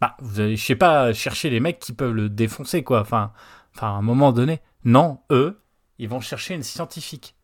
Bah, 0.00 0.16
vous 0.20 0.38
allez, 0.38 0.56
je 0.56 0.64
sais 0.64 0.76
pas, 0.76 1.12
chercher 1.12 1.50
les 1.50 1.58
mecs 1.58 1.80
qui 1.80 1.92
peuvent 1.92 2.12
le 2.12 2.28
défoncer, 2.28 2.84
quoi. 2.84 3.00
Enfin, 3.00 3.32
enfin, 3.74 3.88
à 3.88 3.90
un 3.90 4.02
moment 4.02 4.30
donné. 4.32 4.60
Non, 4.84 5.20
eux, 5.30 5.60
ils 5.98 6.08
vont 6.08 6.20
chercher 6.20 6.54
une 6.54 6.62
scientifique. 6.62 7.34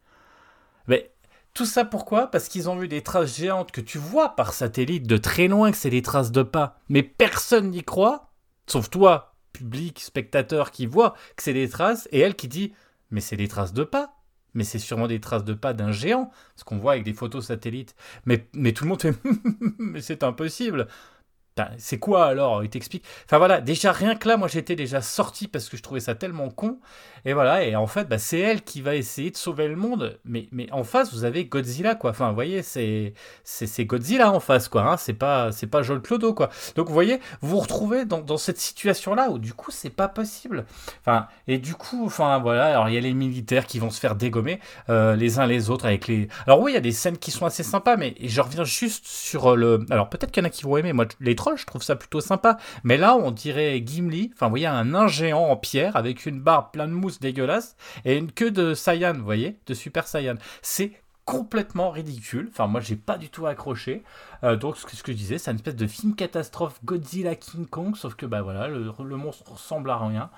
Mais 0.87 1.13
tout 1.55 1.67
ça 1.67 1.85
pourquoi? 1.85 2.31
Parce 2.31 2.49
qu'ils 2.49 2.71
ont 2.71 2.77
vu 2.77 2.89
des 2.89 3.03
traces 3.03 3.37
géantes 3.37 3.73
que 3.73 3.81
tu 3.81 3.99
vois 3.99 4.37
par 4.37 4.53
satellite 4.53 5.07
de 5.07 5.17
très 5.17 5.49
loin 5.49 5.71
que 5.71 5.77
c'est 5.77 5.91
des 5.91 6.03
traces 6.03 6.31
de 6.31 6.43
pas. 6.43 6.79
Mais 6.89 7.03
personne 7.03 7.71
n'y 7.71 7.83
croit, 7.83 8.31
sauf 8.67 8.91
toi, 8.91 9.35
public, 9.53 10.01
spectateur 10.01 10.71
qui 10.71 10.87
voit 10.87 11.15
que 11.37 11.43
c'est 11.43 11.53
des 11.53 11.69
traces, 11.69 12.09
et 12.13 12.21
elle 12.21 12.37
qui 12.37 12.49
dit 12.49 12.73
Mais 13.11 13.21
c'est 13.21 13.37
des 13.37 13.49
traces 13.49 13.73
de 13.73 13.85
pas 13.85 14.19
mais 14.55 14.65
c'est 14.65 14.79
sûrement 14.79 15.07
des 15.07 15.21
traces 15.21 15.45
de 15.45 15.55
pas 15.55 15.73
d'un 15.73 15.93
géant, 15.93 16.31
ce 16.57 16.65
qu'on 16.65 16.79
voit 16.79 16.93
avec 16.93 17.05
des 17.05 17.13
photos 17.13 17.47
satellites. 17.47 17.95
Mais, 18.25 18.49
mais 18.55 18.73
tout 18.73 18.85
le 18.85 18.91
monde 18.91 19.01
fait 19.01 19.15
Mais 19.79 20.01
c'est 20.01 20.23
impossible 20.23 20.89
c'est 21.79 21.99
quoi 21.99 22.27
alors? 22.27 22.65
Il 22.65 22.71
t'explique. 22.71 23.05
Enfin 23.25 23.39
voilà, 23.39 23.61
déjà 23.61 23.93
rien 23.93 24.15
que 24.15 24.29
là, 24.29 24.37
moi 24.37 24.49
j'étais 24.49 24.77
déjà 24.77 25.01
sorti 25.01 25.49
parce 25.49 25.69
que 25.69 25.77
je 25.77 25.83
trouvais 25.83 26.01
ça 26.01 26.15
tellement 26.15 26.51
con. 26.51 26.79
Et 27.25 27.33
voilà, 27.33 27.65
et 27.65 27.75
en 27.77 27.87
fait, 27.87 28.09
bah, 28.09 28.19
c'est 28.19 28.39
elle 28.39 28.63
qui 28.63 28.81
va 28.81 28.95
essayer 28.95 29.31
de 29.31 29.37
sauver 29.37 29.69
le 29.69 29.77
monde. 29.77 30.19
Mais, 30.25 30.49
mais 30.53 30.71
en 30.73 30.85
face, 30.85 31.13
vous 31.13 31.25
avez 31.25 31.45
Godzilla, 31.45 31.95
quoi. 31.95 32.11
Enfin, 32.11 32.29
vous 32.29 32.35
voyez, 32.35 32.63
c'est, 32.63 33.13
c'est, 33.45 33.85
Godzilla 33.85 34.33
en 34.33 34.41
face, 34.41 34.69
quoi. 34.69 34.83
Hein. 34.83 34.97
C'est 34.97 35.15
pas, 35.15 35.53
c'est 35.53 35.67
pas 35.67 35.83
Joel 35.83 36.01
Clodo, 36.01 36.33
quoi. 36.33 36.49
Donc, 36.77 36.87
vous 36.87 36.95
voyez, 36.95 37.21
vous 37.41 37.51
vous 37.51 37.59
retrouvez 37.59 38.05
dans, 38.05 38.37
cette 38.37 38.59
situation-là 38.59 39.31
où 39.31 39.39
du 39.39 39.53
coup, 39.53 39.71
c'est 39.71 39.91
pas 39.91 40.09
possible. 40.09 40.65
Enfin, 41.01 41.27
et 41.49 41.59
du 41.59 41.75
coup, 41.75 42.07
enfin 42.07 42.39
voilà, 42.39 42.67
alors 42.67 42.89
il 42.89 42.95
y 42.95 42.99
a 42.99 43.01
les 43.01 43.15
militaires 43.15 43.67
qui 43.67 43.79
vont 43.79 43.91
se 43.91 43.99
faire 43.99 44.15
dégommer 44.15 44.61
euh, 44.89 45.17
les 45.17 45.39
uns 45.41 45.47
les 45.47 45.71
autres 45.71 45.87
avec 45.87 46.07
les. 46.07 46.29
Alors 46.47 46.61
oui, 46.61 46.73
il 46.73 46.75
y 46.75 46.79
a 46.79 46.81
des 46.81 46.93
scènes 46.93 47.19
qui 47.19 47.31
sont 47.31 47.47
assez 47.47 47.65
sympas, 47.65 47.97
mais 47.97 48.15
je 48.23 48.41
reviens 48.41 48.65
juste 48.65 49.07
sur 49.07 49.57
le. 49.57 49.85
Alors 49.91 50.09
peut-être 50.09 50.31
qu'il 50.31 50.43
y 50.43 50.47
en 50.47 50.49
a 50.49 50.51
qui 50.51 50.63
vont 50.63 50.77
aimer. 50.77 50.93
Moi, 50.93 51.07
les 51.21 51.35
trois 51.35 51.48
je 51.57 51.67
trouve 51.67 51.83
ça 51.83 51.97
plutôt 51.97 52.21
sympa. 52.21 52.59
Mais 52.85 52.97
là, 52.97 53.17
on 53.17 53.31
dirait 53.31 53.83
Gimli, 53.85 54.31
enfin, 54.35 54.47
vous 54.47 54.51
voyez, 54.51 54.67
un 54.67 54.85
nain 54.85 55.09
géant 55.09 55.45
en 55.45 55.57
pierre 55.57 55.97
avec 55.97 56.27
une 56.27 56.41
barbe 56.41 56.71
pleine 56.73 56.91
de 56.91 56.95
mousse 56.95 57.21
dégueulasse 57.21 57.77
et 58.05 58.17
une 58.17 58.33
queue 58.33 58.51
de 58.51 58.75
Saiyan, 58.75 59.15
vous 59.15 59.25
voyez, 59.25 59.59
de 59.67 59.75
Super 59.75 60.07
Saiyan. 60.07 60.37
C'est 60.63 60.93
complètement 61.29 61.91
ridicule. 61.91 62.49
Enfin, 62.51 62.69
moi, 62.69 62.81
j'ai 62.81 62.97
pas 62.97 63.19
du 63.19 63.29
tout 63.29 63.47
accroché. 63.47 64.03
Euh, 64.45 64.57
donc, 64.57 64.79
ce 64.79 64.87
que, 64.87 65.13
je 65.13 65.17
disais, 65.17 65.37
c'est 65.37 65.51
une 65.51 65.59
espèce 65.59 65.77
de 65.77 65.87
film 65.87 66.15
catastrophe 66.15 66.81
Godzilla 66.87 67.35
King 67.35 67.67
Kong, 67.67 67.97
sauf 67.97 68.15
que, 68.15 68.25
bah 68.25 68.41
voilà, 68.41 68.67
le, 68.67 68.91
le 69.05 69.17
monstre 69.17 69.53
ressemble 69.53 69.91
à 69.91 69.99
rien. 69.99 70.31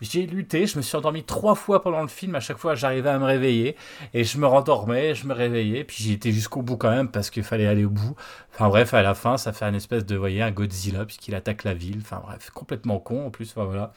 J'ai 0.00 0.26
lutté, 0.26 0.66
je 0.66 0.76
me 0.76 0.82
suis 0.82 0.96
endormi 0.96 1.24
trois 1.24 1.56
fois 1.56 1.82
pendant 1.82 2.02
le 2.02 2.08
film, 2.08 2.34
à 2.36 2.40
chaque 2.40 2.58
fois 2.58 2.74
j'arrivais 2.76 3.10
à 3.10 3.18
me 3.18 3.24
réveiller, 3.24 3.76
et 4.14 4.22
je 4.22 4.38
me 4.38 4.46
rendormais, 4.46 5.14
je 5.14 5.26
me 5.26 5.34
réveillais, 5.34 5.82
puis 5.82 5.96
j'y 5.98 6.12
étais 6.12 6.30
jusqu'au 6.30 6.62
bout 6.62 6.76
quand 6.76 6.90
même, 6.90 7.08
parce 7.08 7.30
qu'il 7.30 7.42
fallait 7.42 7.66
aller 7.66 7.84
au 7.84 7.90
bout. 7.90 8.14
Enfin 8.54 8.68
bref, 8.68 8.94
à 8.94 9.02
la 9.02 9.14
fin, 9.14 9.36
ça 9.36 9.52
fait 9.52 9.64
un 9.64 9.74
espèce 9.74 10.06
de, 10.06 10.14
vous 10.14 10.20
voyez, 10.20 10.42
un 10.42 10.52
Godzilla, 10.52 11.04
puisqu'il 11.04 11.34
attaque 11.34 11.64
la 11.64 11.74
ville, 11.74 11.98
enfin 12.00 12.20
bref, 12.24 12.50
complètement 12.50 13.00
con 13.00 13.26
en 13.26 13.30
plus, 13.30 13.54
voilà. 13.56 13.92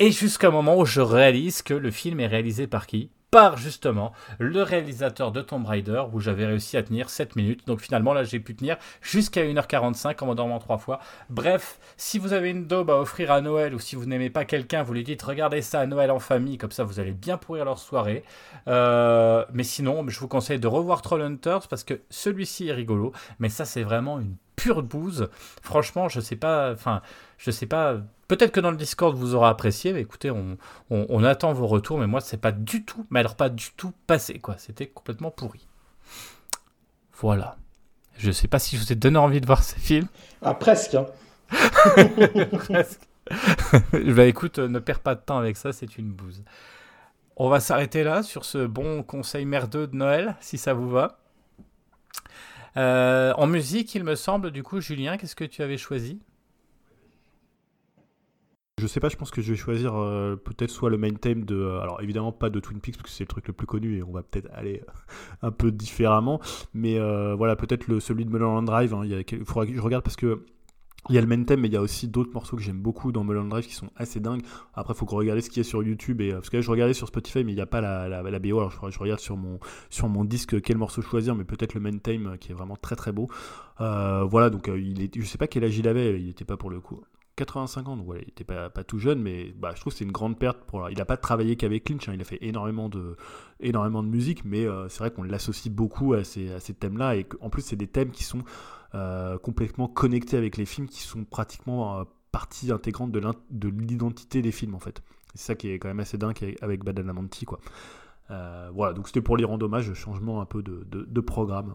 Et 0.00 0.12
jusqu'à 0.12 0.46
un 0.46 0.52
moment 0.52 0.76
où 0.78 0.84
je 0.84 1.00
réalise 1.00 1.60
que 1.60 1.74
le 1.74 1.90
film 1.90 2.20
est 2.20 2.28
réalisé 2.28 2.68
par 2.68 2.86
qui? 2.86 3.10
Par 3.32 3.56
justement 3.56 4.12
le 4.38 4.62
réalisateur 4.62 5.32
de 5.32 5.42
Tomb 5.42 5.66
Raider 5.66 6.04
où 6.12 6.20
j'avais 6.20 6.46
réussi 6.46 6.76
à 6.76 6.84
tenir 6.84 7.10
7 7.10 7.34
minutes. 7.34 7.66
Donc 7.66 7.80
finalement 7.80 8.12
là 8.12 8.22
j'ai 8.22 8.38
pu 8.38 8.54
tenir 8.54 8.76
jusqu'à 9.02 9.42
1h45 9.42 10.22
en 10.22 10.26
m'endormant 10.26 10.60
3 10.60 10.78
fois. 10.78 11.00
Bref, 11.30 11.80
si 11.96 12.20
vous 12.20 12.32
avez 12.32 12.50
une 12.50 12.68
daube 12.68 12.90
à 12.90 13.00
offrir 13.00 13.32
à 13.32 13.40
Noël 13.40 13.74
ou 13.74 13.80
si 13.80 13.96
vous 13.96 14.06
n'aimez 14.06 14.30
pas 14.30 14.44
quelqu'un, 14.44 14.84
vous 14.84 14.94
lui 14.94 15.02
dites 15.02 15.20
regardez 15.20 15.62
ça 15.62 15.80
à 15.80 15.86
Noël 15.86 16.12
en 16.12 16.20
famille, 16.20 16.58
comme 16.58 16.70
ça 16.70 16.84
vous 16.84 17.00
allez 17.00 17.10
bien 17.10 17.36
pourrir 17.36 17.64
leur 17.64 17.80
soirée. 17.80 18.22
Euh, 18.68 19.44
mais 19.52 19.64
sinon, 19.64 20.08
je 20.08 20.20
vous 20.20 20.28
conseille 20.28 20.60
de 20.60 20.68
revoir 20.68 21.02
Trollhunters 21.02 21.66
parce 21.66 21.82
que 21.82 22.00
celui-ci 22.08 22.68
est 22.68 22.72
rigolo, 22.72 23.10
mais 23.40 23.48
ça 23.48 23.64
c'est 23.64 23.82
vraiment 23.82 24.20
une 24.20 24.36
pure 24.58 24.82
bouse. 24.82 25.28
Franchement, 25.62 26.08
je 26.08 26.20
sais 26.20 26.36
pas, 26.36 26.72
enfin, 26.72 27.00
je 27.38 27.50
sais 27.50 27.66
pas. 27.66 27.96
Peut-être 28.26 28.52
que 28.52 28.60
dans 28.60 28.70
le 28.70 28.76
Discord 28.76 29.16
vous 29.16 29.34
aurez 29.34 29.48
apprécié, 29.48 29.92
mais 29.92 30.02
écoutez, 30.02 30.30
on, 30.30 31.24
attend 31.24 31.52
vos 31.52 31.66
retours, 31.66 31.98
mais 31.98 32.06
moi 32.06 32.20
c'est 32.20 32.36
pas 32.36 32.52
du 32.52 32.84
tout, 32.84 33.06
mais 33.10 33.20
alors 33.20 33.36
pas 33.36 33.48
du 33.48 33.70
tout 33.76 33.92
passé, 34.06 34.38
quoi. 34.38 34.56
C'était 34.58 34.86
complètement 34.86 35.30
pourri. 35.30 35.66
Voilà. 37.20 37.56
Je 38.16 38.30
sais 38.30 38.48
pas 38.48 38.58
si 38.58 38.76
je 38.76 38.82
vous 38.82 38.92
ai 38.92 38.96
donné 38.96 39.18
envie 39.18 39.40
de 39.40 39.46
voir 39.46 39.62
ces 39.62 39.78
films. 39.78 40.08
Ah, 40.42 40.54
presque. 40.54 40.94
Hein. 40.94 41.06
presque. 42.58 43.00
bah 43.92 44.24
écoute, 44.24 44.58
ne 44.58 44.78
perds 44.78 45.00
pas 45.00 45.14
de 45.14 45.20
temps 45.20 45.38
avec 45.38 45.56
ça, 45.56 45.72
c'est 45.72 45.98
une 45.98 46.10
bouse. 46.10 46.42
On 47.36 47.48
va 47.48 47.60
s'arrêter 47.60 48.02
là 48.02 48.22
sur 48.22 48.44
ce 48.44 48.66
bon 48.66 49.02
conseil 49.02 49.44
merdeux 49.44 49.86
de 49.86 49.94
Noël, 49.94 50.34
si 50.40 50.58
ça 50.58 50.74
vous 50.74 50.90
va. 50.90 51.20
Euh, 52.76 53.32
en 53.36 53.46
musique, 53.46 53.94
il 53.94 54.04
me 54.04 54.14
semble, 54.14 54.50
du 54.50 54.62
coup, 54.62 54.80
Julien, 54.80 55.16
qu'est-ce 55.16 55.36
que 55.36 55.44
tu 55.44 55.62
avais 55.62 55.78
choisi? 55.78 56.20
Je 58.78 58.86
sais 58.86 59.00
pas, 59.00 59.08
je 59.08 59.16
pense 59.16 59.32
que 59.32 59.42
je 59.42 59.50
vais 59.52 59.56
choisir 59.56 59.96
euh, 59.96 60.36
peut-être 60.36 60.70
soit 60.70 60.88
le 60.88 60.98
main 60.98 61.12
theme 61.12 61.44
de. 61.44 61.56
Euh, 61.56 61.80
alors 61.80 62.00
évidemment 62.00 62.30
pas 62.30 62.48
de 62.48 62.60
Twin 62.60 62.78
Peaks 62.80 62.96
parce 62.96 63.10
que 63.10 63.16
c'est 63.16 63.24
le 63.24 63.28
truc 63.28 63.48
le 63.48 63.52
plus 63.52 63.66
connu 63.66 63.96
et 63.96 64.04
on 64.04 64.12
va 64.12 64.22
peut-être 64.22 64.48
aller 64.54 64.84
un 65.42 65.50
peu 65.50 65.72
différemment. 65.72 66.40
Mais 66.74 66.96
voilà, 67.34 67.56
peut-être 67.56 67.98
celui 67.98 68.24
de 68.24 68.30
Mulholland 68.30 68.64
Drive. 68.64 68.94
Hein, 68.94 69.02
il 69.04 69.44
faudra 69.44 69.66
que 69.66 69.74
je 69.74 69.80
regarde 69.80 70.04
parce 70.04 70.14
que 70.14 70.44
Il 71.08 71.14
y 71.14 71.18
a 71.18 71.20
le 71.20 71.26
main 71.26 71.42
theme, 71.44 71.60
mais 71.60 71.68
il 71.68 71.74
y 71.74 71.76
a 71.76 71.80
aussi 71.80 72.08
d'autres 72.08 72.32
morceaux 72.32 72.56
que 72.56 72.62
j'aime 72.62 72.80
beaucoup 72.80 73.12
dans 73.12 73.24
Mulholland 73.24 73.48
Drive 73.48 73.66
qui 73.66 73.74
sont 73.74 73.90
assez 73.96 74.20
dingues. 74.20 74.42
Après, 74.74 74.94
il 74.94 74.96
faut 74.96 75.06
que 75.06 75.14
regarder 75.14 75.40
ce 75.40 75.50
qui 75.50 75.60
est 75.60 75.64
sur 75.64 75.82
YouTube. 75.82 76.20
Et, 76.20 76.32
parce 76.32 76.50
que 76.50 76.56
là, 76.56 76.60
je 76.60 76.70
regardais 76.70 76.94
sur 76.94 77.08
Spotify, 77.08 77.44
mais 77.44 77.52
il 77.52 77.56
n'y 77.56 77.60
a 77.60 77.66
pas 77.66 77.80
la, 77.80 78.08
la, 78.08 78.38
BO. 78.38 78.58
Alors, 78.58 78.90
je, 78.90 78.98
regarde 78.98 79.20
sur 79.20 79.36
mon, 79.36 80.24
disque 80.24 80.60
quel 80.60 80.76
morceau 80.76 81.02
choisir, 81.02 81.34
mais 81.34 81.44
peut-être 81.44 81.74
le 81.74 81.80
main 81.80 81.96
theme 81.98 82.36
qui 82.38 82.52
est 82.52 82.54
vraiment 82.54 82.76
très 82.76 82.96
très 82.96 83.12
beau. 83.12 83.28
Euh, 83.80 84.24
voilà, 84.24 84.50
donc 84.50 84.70
il 84.74 85.00
est, 85.02 85.18
je 85.18 85.24
sais 85.24 85.38
pas 85.38 85.46
quel 85.46 85.64
âge 85.64 85.78
il 85.78 85.88
avait, 85.88 86.20
il 86.20 86.26
n'était 86.26 86.44
pas 86.44 86.56
pour 86.56 86.70
le 86.70 86.80
coup. 86.80 87.02
85 87.38 87.88
ans, 87.88 87.96
donc 87.96 88.06
voilà, 88.06 88.22
il 88.22 88.26
n'était 88.26 88.44
pas, 88.44 88.68
pas, 88.68 88.82
tout 88.82 88.98
jeune, 88.98 89.22
mais 89.22 89.54
bah, 89.56 89.70
je 89.74 89.80
trouve 89.80 89.92
que 89.92 89.98
c'est 89.98 90.04
une 90.04 90.12
grande 90.12 90.38
perte. 90.38 90.58
Pour, 90.66 90.90
il 90.90 90.98
n'a 90.98 91.04
pas 91.04 91.16
travaillé 91.16 91.56
qu'avec 91.56 91.88
Lynch, 91.88 92.08
hein, 92.08 92.12
il 92.14 92.20
a 92.20 92.24
fait 92.24 92.38
énormément 92.40 92.88
de, 92.88 93.16
énormément 93.60 94.02
de 94.02 94.08
musique, 94.08 94.44
mais 94.44 94.66
euh, 94.66 94.88
c'est 94.88 94.98
vrai 94.98 95.12
qu'on 95.12 95.22
l'associe 95.22 95.72
beaucoup 95.72 96.14
à 96.14 96.24
ces, 96.24 96.52
à 96.52 96.60
ces 96.60 96.74
thèmes-là, 96.74 97.16
et 97.16 97.26
en 97.40 97.48
plus, 97.48 97.62
c'est 97.62 97.76
des 97.76 97.86
thèmes 97.86 98.10
qui 98.10 98.24
sont 98.24 98.40
euh, 98.40 98.42
complètement 98.92 99.88
connectés 99.88 100.36
avec 100.36 100.56
les 100.56 100.64
films, 100.64 100.88
qui 100.88 101.02
sont 101.02 101.24
pratiquement 101.24 102.00
euh, 102.00 102.04
partie 102.32 102.72
intégrante 102.72 103.12
de 103.12 103.68
l'identité 103.68 104.42
des 104.42 104.52
films, 104.52 104.74
en 104.74 104.80
fait. 104.80 105.02
C'est 105.34 105.46
ça 105.46 105.54
qui 105.54 105.70
est 105.70 105.78
quand 105.78 105.88
même 105.88 106.00
assez 106.00 106.18
dingue 106.18 106.56
avec 106.62 106.84
Badalamenti, 106.84 107.44
quoi. 107.44 107.60
Euh, 108.30 108.70
voilà, 108.74 108.92
donc 108.92 109.06
c'était 109.06 109.22
pour 109.22 109.36
les 109.36 109.44
rendre 109.44 109.66
hommage, 109.66 109.92
changement 109.94 110.40
un 110.40 110.46
peu 110.46 110.62
de 110.62 111.20
programme. 111.20 111.74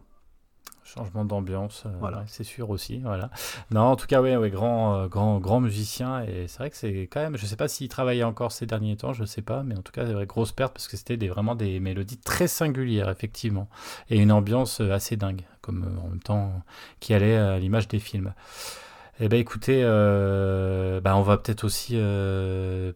Changement 0.86 1.26
d'ambiance, 1.26 1.84
euh, 1.86 1.90
voilà. 2.00 2.24
c'est 2.28 2.44
sûr 2.44 2.70
aussi. 2.70 3.00
Voilà. 3.00 3.32
Non, 3.72 3.82
en 3.82 3.96
tout 3.96 4.06
cas, 4.06 4.22
oui, 4.22 4.36
ouais, 4.36 4.50
grand, 4.50 4.96
euh, 4.96 5.08
grand, 5.08 5.40
grand 5.40 5.60
musicien. 5.60 6.24
Et 6.24 6.48
c'est 6.48 6.58
vrai 6.60 6.70
que 6.70 6.76
c'est 6.76 7.08
quand 7.12 7.22
même, 7.22 7.38
je 7.38 7.46
sais 7.46 7.56
pas 7.56 7.68
s'il 7.68 7.90
travaillait 7.90 8.24
encore 8.24 8.52
ces 8.52 8.66
derniers 8.66 8.96
temps, 8.98 9.14
je 9.14 9.24
sais 9.24 9.42
pas, 9.42 9.64
mais 9.64 9.76
en 9.76 9.82
tout 9.82 9.92
cas, 9.92 10.06
c'est 10.06 10.14
vrai, 10.14 10.26
grosse 10.26 10.52
perte 10.52 10.74
parce 10.74 10.88
que 10.88 10.98
c'était 10.98 11.18
des, 11.18 11.30
vraiment 11.30 11.56
des 11.56 11.80
mélodies 11.80 12.18
très 12.18 12.48
singulières, 12.48 13.10
effectivement. 13.10 13.70
Et 14.10 14.20
une 14.20 14.32
ambiance 14.32 14.82
euh, 14.82 14.92
assez 14.92 15.16
dingue, 15.16 15.42
comme 15.62 15.98
en 16.04 16.10
même 16.10 16.22
temps 16.22 16.52
qui 17.00 17.14
allait 17.14 17.38
à 17.38 17.58
l'image 17.58 17.88
des 17.88 18.00
films. 18.00 18.34
Eh 19.26 19.30
bien, 19.30 19.40
écoutez, 19.40 19.80
euh, 19.86 21.00
ben, 21.00 21.16
on 21.16 21.22
va 21.22 21.38
peut-être 21.38 21.64
aussi 21.64 21.94
euh, 21.94 22.92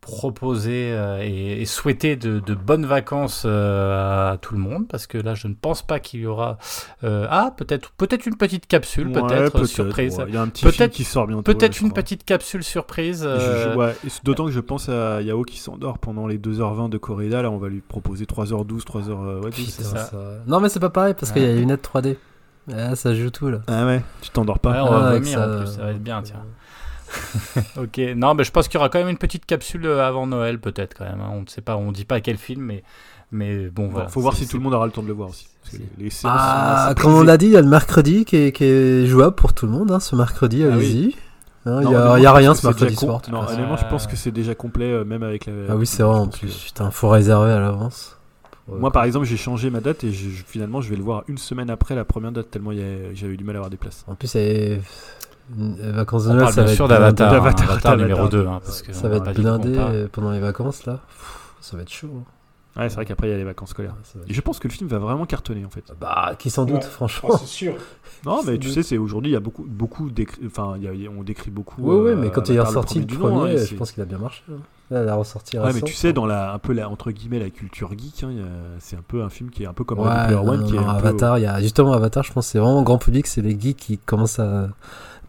proposer 0.00 0.90
euh, 0.90 1.22
et, 1.22 1.62
et, 1.62 1.64
souhaiter 1.64 2.16
de, 2.16 2.40
de 2.40 2.54
bonnes 2.54 2.86
vacances 2.86 3.44
euh, 3.46 4.32
à 4.32 4.36
tout 4.36 4.54
le 4.54 4.58
monde, 4.58 4.88
parce 4.88 5.06
que 5.06 5.16
là, 5.16 5.34
je 5.36 5.46
ne 5.46 5.54
pense 5.54 5.82
pas 5.82 6.00
qu'il 6.00 6.22
y 6.22 6.26
aura. 6.26 6.58
Euh, 7.04 7.28
ah, 7.30 7.54
peut-être 7.56 7.92
peut-être 7.92 8.26
une 8.26 8.34
petite 8.34 8.66
capsule, 8.66 9.06
ouais, 9.06 9.22
peut-être 9.22 9.52
peut 9.60 9.64
surprise. 9.64 10.16
Il 10.18 10.24
ouais. 10.24 10.30
y 10.32 10.36
a 10.38 10.42
un 10.42 10.48
petit 10.48 10.68
film 10.68 10.88
qui 10.88 11.04
sort 11.04 11.28
bientôt. 11.28 11.42
Peut-être 11.42 11.80
une 11.80 11.92
petite 11.92 12.24
capsule 12.24 12.64
surprise. 12.64 13.24
ouais, 13.24 13.94
D'autant 14.24 14.46
que 14.46 14.50
je 14.50 14.58
pense 14.58 14.88
à 14.88 15.22
Yao 15.22 15.44
qui 15.44 15.58
s'endort 15.58 16.00
pendant 16.00 16.26
les 16.26 16.38
2h20 16.38 16.88
de 16.88 16.98
Corrida. 16.98 17.42
Là, 17.42 17.50
on 17.52 17.58
va 17.58 17.68
lui 17.68 17.80
proposer 17.80 18.24
3h12, 18.24 18.82
3h. 18.82 19.44
Ouais, 19.44 19.50
c'est 19.52 19.84
ça. 19.84 19.98
ça. 19.98 20.20
Non, 20.48 20.58
mais 20.58 20.68
c'est 20.68 20.80
pas 20.80 20.90
pareil, 20.90 21.14
parce 21.14 21.30
qu'il 21.30 21.42
y 21.42 21.46
a 21.46 21.52
une 21.52 21.58
lunettes 21.58 21.88
3D. 21.88 22.16
Ah, 22.76 22.96
ça 22.96 23.14
joue 23.14 23.30
tout 23.30 23.48
là. 23.48 23.58
Ah 23.66 23.86
ouais, 23.86 24.02
tu 24.20 24.30
t'endors 24.30 24.58
pas. 24.58 24.72
Ouais, 24.72 24.88
on 24.88 24.90
va 24.90 25.08
ah, 25.08 25.12
vomir 25.14 25.38
ça... 25.38 25.48
en 25.48 25.58
plus, 25.58 25.66
ça 25.72 25.82
va 25.82 25.90
être 25.90 26.02
bien, 26.02 26.22
tiens. 26.22 26.42
ok, 27.76 28.00
non, 28.16 28.34
mais 28.34 28.44
je 28.44 28.50
pense 28.50 28.68
qu'il 28.68 28.74
y 28.74 28.78
aura 28.78 28.88
quand 28.88 28.98
même 28.98 29.08
une 29.08 29.18
petite 29.18 29.46
capsule 29.46 29.86
avant 29.86 30.26
Noël, 30.26 30.60
peut-être 30.60 30.96
quand 30.96 31.04
même. 31.04 31.20
Hein. 31.20 31.30
On 31.32 31.42
ne 31.42 31.46
sait 31.46 31.60
pas, 31.60 31.76
on 31.76 31.92
dit 31.92 32.04
pas 32.04 32.20
quel 32.20 32.36
film, 32.36 32.62
mais, 32.62 32.82
mais 33.32 33.68
bon, 33.68 33.88
voilà. 33.88 34.08
Faut 34.08 34.20
voir 34.20 34.34
si 34.34 34.46
tout 34.46 34.56
le 34.56 34.62
monde 34.62 34.74
aura 34.74 34.86
le 34.86 34.92
temps 34.92 35.02
de 35.02 35.08
le 35.08 35.12
voir 35.12 35.30
aussi. 35.30 35.48
Les, 35.98 36.10
ah, 36.24 36.94
comme 37.00 37.14
on 37.14 37.22
l'a 37.22 37.36
dit, 37.36 37.46
il 37.46 37.52
y 37.52 37.56
a 37.56 37.60
le 37.60 37.68
mercredi 37.68 38.24
qui 38.24 38.36
est, 38.36 38.52
qui 38.52 38.64
est, 38.64 39.06
jouable 39.06 39.36
pour 39.36 39.52
tout 39.52 39.66
le 39.66 39.72
monde. 39.72 39.90
Hein, 39.90 40.00
ce 40.00 40.16
mercredi, 40.16 40.64
ah, 40.64 40.72
allez-y. 40.72 41.06
Oui. 41.06 41.16
Il 41.66 41.88
n'y 41.88 41.94
a, 41.94 42.18
y 42.18 42.26
a 42.26 42.32
rien 42.32 42.54
ce 42.54 42.66
mercredi 42.66 42.96
soir. 42.96 43.20
Non, 43.30 43.46
honnêtement, 43.46 43.76
je 43.76 43.86
pense 43.86 44.06
que 44.06 44.16
c'est 44.16 44.30
déjà 44.30 44.54
complet, 44.54 44.90
euh, 44.90 45.04
même 45.04 45.22
avec 45.22 45.46
la. 45.46 45.52
Ah 45.68 45.76
oui, 45.76 45.86
c'est 45.86 46.02
vrai 46.02 46.18
en 46.18 46.26
plus. 46.26 46.48
Que... 46.48 46.64
Putain, 46.66 46.90
faut 46.90 47.10
réserver 47.10 47.52
à 47.52 47.60
l'avance. 47.60 48.16
Moi, 48.68 48.90
par 48.92 49.04
exemple, 49.04 49.26
j'ai 49.26 49.36
changé 49.36 49.70
ma 49.70 49.80
date 49.80 50.04
et 50.04 50.12
je, 50.12 50.28
finalement, 50.46 50.80
je 50.80 50.90
vais 50.90 50.96
le 50.96 51.02
voir 51.02 51.24
une 51.26 51.38
semaine 51.38 51.70
après 51.70 51.94
la 51.94 52.04
première 52.04 52.32
date, 52.32 52.50
tellement 52.50 52.72
j'avais 52.72 53.34
eu 53.34 53.36
du 53.36 53.44
mal 53.44 53.56
à 53.56 53.58
avoir 53.58 53.70
des 53.70 53.76
places. 53.76 54.04
En 54.06 54.14
plus, 54.14 54.28
c'est. 54.28 54.80
Vacances 55.52 56.26
de 56.26 56.32
Noël, 56.32 56.52
ça 56.52 56.62
va 56.62 56.72
être 56.72 56.86
d'Avatar, 56.86 57.34
Avatar, 57.34 57.70
Avatar 57.72 57.96
numéro 57.96 58.28
2. 58.28 58.46
Hein, 58.46 58.60
parce 58.64 58.82
que 58.82 58.92
ça 58.92 59.08
va 59.08 59.16
être 59.16 59.32
blindé 59.32 60.06
pendant 60.12 60.30
les 60.30 60.40
vacances, 60.40 60.86
là. 60.86 61.00
Ça 61.60 61.76
va 61.76 61.82
être 61.82 61.90
chaud. 61.90 62.08
Hein. 62.16 62.24
Ouais, 62.76 62.88
c'est 62.88 62.94
vrai 62.94 63.04
qu'après 63.04 63.28
il 63.28 63.30
y 63.32 63.34
a 63.34 63.36
les 63.36 63.44
vacances 63.44 63.70
scolaires. 63.70 63.96
Ouais, 64.14 64.22
et 64.28 64.32
je 64.32 64.40
pense 64.40 64.60
que 64.60 64.68
le 64.68 64.72
film 64.72 64.88
va 64.88 64.98
vraiment 64.98 65.26
cartonner 65.26 65.64
en 65.64 65.70
fait. 65.70 65.84
Bah, 66.00 66.34
qui 66.38 66.50
sans 66.50 66.64
doute, 66.64 66.76
ouais. 66.76 66.82
franchement. 66.82 67.30
Oh, 67.32 67.36
c'est 67.38 67.46
sûr. 67.46 67.74
Non, 68.26 68.42
mais 68.46 68.58
tu 68.58 68.68
sais, 68.68 68.82
c'est 68.82 68.98
aujourd'hui 68.98 69.30
il 69.30 69.34
y 69.34 69.36
a 69.36 69.40
beaucoup, 69.40 69.64
beaucoup 69.66 70.10
enfin, 70.44 70.76
y 70.78 70.86
a, 70.86 71.10
on 71.10 71.22
décrit 71.22 71.50
beaucoup. 71.50 71.80
Oui, 71.80 71.94
euh, 71.94 72.14
oui, 72.14 72.20
mais 72.20 72.30
quand 72.30 72.50
il 72.50 72.56
est 72.56 72.60
ressorti 72.60 73.00
le 73.00 73.06
premier, 73.06 73.34
premier 73.34 73.64
je 73.64 73.74
pense 73.74 73.92
qu'il 73.92 74.02
a 74.02 74.06
bien 74.06 74.18
marché. 74.18 74.42
Hein. 74.52 74.58
Là, 74.90 75.04
la 75.04 75.14
ressortie. 75.14 75.56
Ouais, 75.56 75.72
mais 75.72 75.82
tu 75.82 75.94
sais, 75.94 76.12
dans 76.12 76.26
la, 76.26 76.52
un 76.52 76.58
peu 76.58 76.72
la, 76.72 76.88
entre 76.88 77.12
guillemets, 77.12 77.38
la 77.38 77.50
culture 77.50 77.90
geek, 77.96 78.24
hein, 78.24 78.30
c'est 78.80 78.96
un 78.96 79.04
peu 79.06 79.22
un 79.22 79.28
film 79.28 79.50
qui 79.50 79.62
est 79.62 79.66
un 79.66 79.72
peu 79.72 79.84
comme 79.84 80.00
ouais, 80.00 80.08
Ready 80.08 80.26
Player 80.26 80.48
One, 80.48 80.64
qui 80.66 80.74
est 80.74 80.78
un 80.78 80.88
Avatar, 80.88 81.36
peu... 81.36 81.42
y 81.42 81.46
a 81.46 81.60
justement 81.60 81.92
Avatar, 81.92 82.24
je 82.24 82.32
pense, 82.32 82.48
c'est 82.48 82.58
vraiment 82.58 82.82
grand 82.82 82.98
public, 82.98 83.28
c'est 83.28 83.40
les 83.40 83.58
geeks 83.58 83.76
qui 83.76 83.98
commencent 83.98 84.40
à 84.40 84.68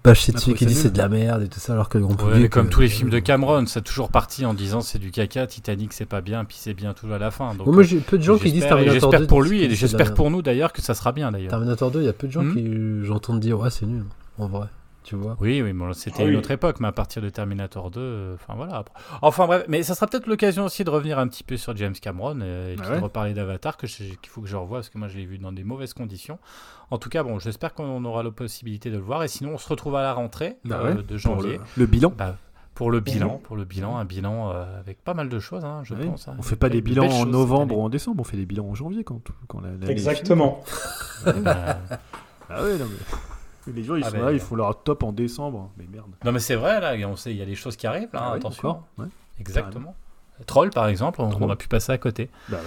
bâcher 0.03 0.31
dessus, 0.31 0.53
qui 0.53 0.65
disent 0.65 0.81
c'est 0.81 0.93
de 0.93 0.97
la 0.97 1.09
merde 1.09 1.43
et 1.43 1.47
tout 1.47 1.59
ça, 1.59 1.73
alors 1.73 1.89
que 1.89 1.97
le 1.97 2.05
grand 2.05 2.15
public. 2.15 2.41
Ouais, 2.41 2.49
comme 2.49 2.67
euh, 2.67 2.69
tous 2.69 2.81
les 2.81 2.87
films 2.87 3.09
de 3.09 3.19
Cameron, 3.19 3.65
c'est 3.67 3.83
toujours 3.83 4.09
parti 4.09 4.45
en 4.45 4.53
disant 4.53 4.81
c'est 4.81 4.99
du 4.99 5.11
caca, 5.11 5.47
Titanic 5.47 5.93
c'est 5.93 6.05
pas 6.05 6.21
bien, 6.21 6.45
puis 6.45 6.57
c'est 6.59 6.73
bien 6.73 6.93
toujours 6.93 7.15
à 7.15 7.19
la 7.19 7.31
fin. 7.31 7.53
Donc, 7.55 7.67
ouais, 7.67 7.73
moi 7.73 7.83
j'ai 7.83 7.99
peu 7.99 8.17
de 8.17 8.23
gens 8.23 8.37
qui 8.37 8.51
disent 8.51 8.67
Terminator 8.67 9.11
2. 9.11 9.17
J'espère 9.17 9.27
pour 9.27 9.41
lui 9.41 9.63
et 9.63 9.75
j'espère 9.75 10.13
pour 10.13 10.31
nous 10.31 10.41
d'ailleurs 10.41 10.73
que 10.73 10.81
ça 10.81 10.93
sera 10.93 11.11
bien 11.11 11.31
d'ailleurs. 11.31 11.51
Terminator 11.51 11.91
2, 11.91 12.01
il 12.01 12.05
y 12.05 12.09
a 12.09 12.13
peu 12.13 12.27
de 12.27 12.31
gens 12.31 12.43
mmh. 12.43 12.53
qui 12.53 13.05
j'entends 13.05 13.35
dire 13.35 13.59
ouais 13.59 13.69
c'est 13.69 13.85
nul, 13.85 14.05
en 14.37 14.47
vrai. 14.47 14.67
Tu 15.03 15.15
vois 15.15 15.35
oui, 15.39 15.61
oui, 15.61 15.73
bon, 15.73 15.93
c'était 15.93 16.21
ah, 16.21 16.25
une 16.25 16.31
oui. 16.31 16.35
autre 16.37 16.51
époque, 16.51 16.79
mais 16.79 16.87
à 16.87 16.91
partir 16.91 17.21
de 17.21 17.29
Terminator 17.29 17.89
2, 17.89 17.99
euh, 17.99 18.35
enfin 18.35 18.53
voilà. 18.55 18.85
Enfin 19.21 19.47
bref, 19.47 19.65
mais 19.67 19.81
ça 19.81 19.95
sera 19.95 20.05
peut-être 20.07 20.27
l'occasion 20.27 20.65
aussi 20.65 20.83
de 20.83 20.89
revenir 20.89 21.17
un 21.17 21.27
petit 21.27 21.43
peu 21.43 21.57
sur 21.57 21.75
James 21.75 21.93
Cameron 21.93 22.39
euh, 22.41 22.73
et 22.73 22.75
puis 22.75 22.85
ah 22.87 22.91
ouais. 22.91 22.99
de 22.99 23.03
reparler 23.03 23.33
d'Avatar, 23.33 23.77
qu'il 23.77 23.89
faut 24.27 24.41
que 24.41 24.47
je 24.47 24.55
revoie 24.55 24.79
parce 24.79 24.89
que 24.89 24.99
moi 24.99 25.07
je 25.07 25.17
l'ai 25.17 25.25
vu 25.25 25.39
dans 25.39 25.51
des 25.51 25.63
mauvaises 25.63 25.93
conditions. 25.93 26.37
En 26.91 26.97
tout 26.97 27.09
cas, 27.09 27.23
bon, 27.23 27.39
j'espère 27.39 27.73
qu'on 27.73 28.03
aura 28.05 28.21
la 28.21 28.31
possibilité 28.31 28.91
de 28.91 28.97
le 28.97 29.03
voir 29.03 29.23
et 29.23 29.27
sinon 29.27 29.53
on 29.53 29.57
se 29.57 29.67
retrouve 29.67 29.95
à 29.95 30.01
la 30.01 30.13
rentrée 30.13 30.57
bah 30.65 30.81
euh, 30.83 30.95
ouais, 30.95 31.03
de 31.03 31.17
janvier. 31.17 31.57
Le, 31.57 31.63
le, 31.77 31.85
bilan 31.87 32.13
bah, 32.15 32.35
pour 32.75 32.91
le 32.91 32.99
bilan, 32.99 33.39
pour 33.43 33.55
le 33.55 33.63
bilan, 33.63 33.97
un 33.97 34.05
bilan 34.05 34.51
euh, 34.51 34.79
avec 34.79 35.03
pas 35.03 35.13
mal 35.13 35.29
de 35.29 35.39
choses, 35.39 35.63
hein, 35.63 35.81
je 35.83 35.93
oui. 35.95 36.05
pense. 36.05 36.27
Hein. 36.27 36.35
On 36.37 36.41
fait 36.41 36.55
pas 36.55 36.69
des 36.69 36.81
bilans 36.81 37.09
en 37.09 37.25
novembre 37.25 37.77
ou 37.77 37.81
en 37.81 37.89
décembre, 37.89 38.21
on 38.21 38.23
fait 38.23 38.37
des 38.37 38.45
bilans 38.45 38.67
en 38.67 38.75
janvier 38.75 39.03
quand, 39.03 39.21
quand 39.47 39.61
la, 39.61 39.69
la 39.79 39.91
Exactement. 39.91 40.63
ah 41.25 41.33
ouais, 42.63 42.77
non 42.77 42.85
mais... 42.89 43.17
Les 43.67 43.83
gens, 43.83 43.95
ils 43.95 44.03
ah 44.03 44.09
sont 44.09 44.17
ben, 44.17 44.25
là, 44.25 44.31
il 44.31 44.39
faut 44.39 44.55
leur 44.55 44.83
top 44.83 45.03
en 45.03 45.11
décembre. 45.11 45.71
Mais 45.77 45.85
merde. 45.91 46.11
Non, 46.25 46.31
mais 46.31 46.39
c'est 46.39 46.55
vrai, 46.55 46.79
là, 46.79 47.07
on 47.07 47.15
sait, 47.15 47.31
il 47.31 47.37
y 47.37 47.41
a 47.41 47.45
des 47.45 47.55
choses 47.55 47.75
qui 47.75 47.87
arrivent, 47.87 48.09
là, 48.13 48.29
ah, 48.31 48.33
attention. 48.33 48.81
Oui, 48.97 49.05
ouais, 49.05 49.11
Exactement. 49.39 49.71
Carrément. 49.71 49.95
Troll, 50.47 50.69
par 50.71 50.87
exemple, 50.87 51.21
on, 51.21 51.29
on, 51.39 51.49
a 51.49 51.55
pu 51.55 51.67
passer 51.67 51.91
à 51.91 51.97
côté. 51.97 52.29
Bah 52.49 52.57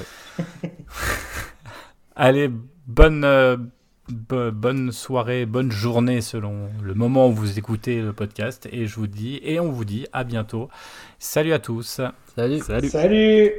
ouais. 0.63 0.71
Allez, 2.17 2.49
bonne, 2.87 3.25
euh, 3.25 3.57
bonne 4.09 4.93
soirée, 4.93 5.47
bonne 5.47 5.73
journée 5.73 6.21
selon 6.21 6.69
le 6.83 6.95
moment 6.95 7.29
où 7.29 7.33
vous 7.33 7.59
écoutez 7.59 8.01
le 8.01 8.13
podcast. 8.13 8.69
Et 8.71 8.87
je 8.87 8.95
vous 8.95 9.09
dis, 9.09 9.41
et 9.43 9.59
on 9.59 9.71
vous 9.71 9.85
dit 9.85 10.07
à 10.13 10.23
bientôt. 10.23 10.69
Salut 11.19 11.53
à 11.53 11.59
tous. 11.59 12.01
Salut. 12.37 12.61
Salut. 12.61 12.89
Salut. 12.89 13.53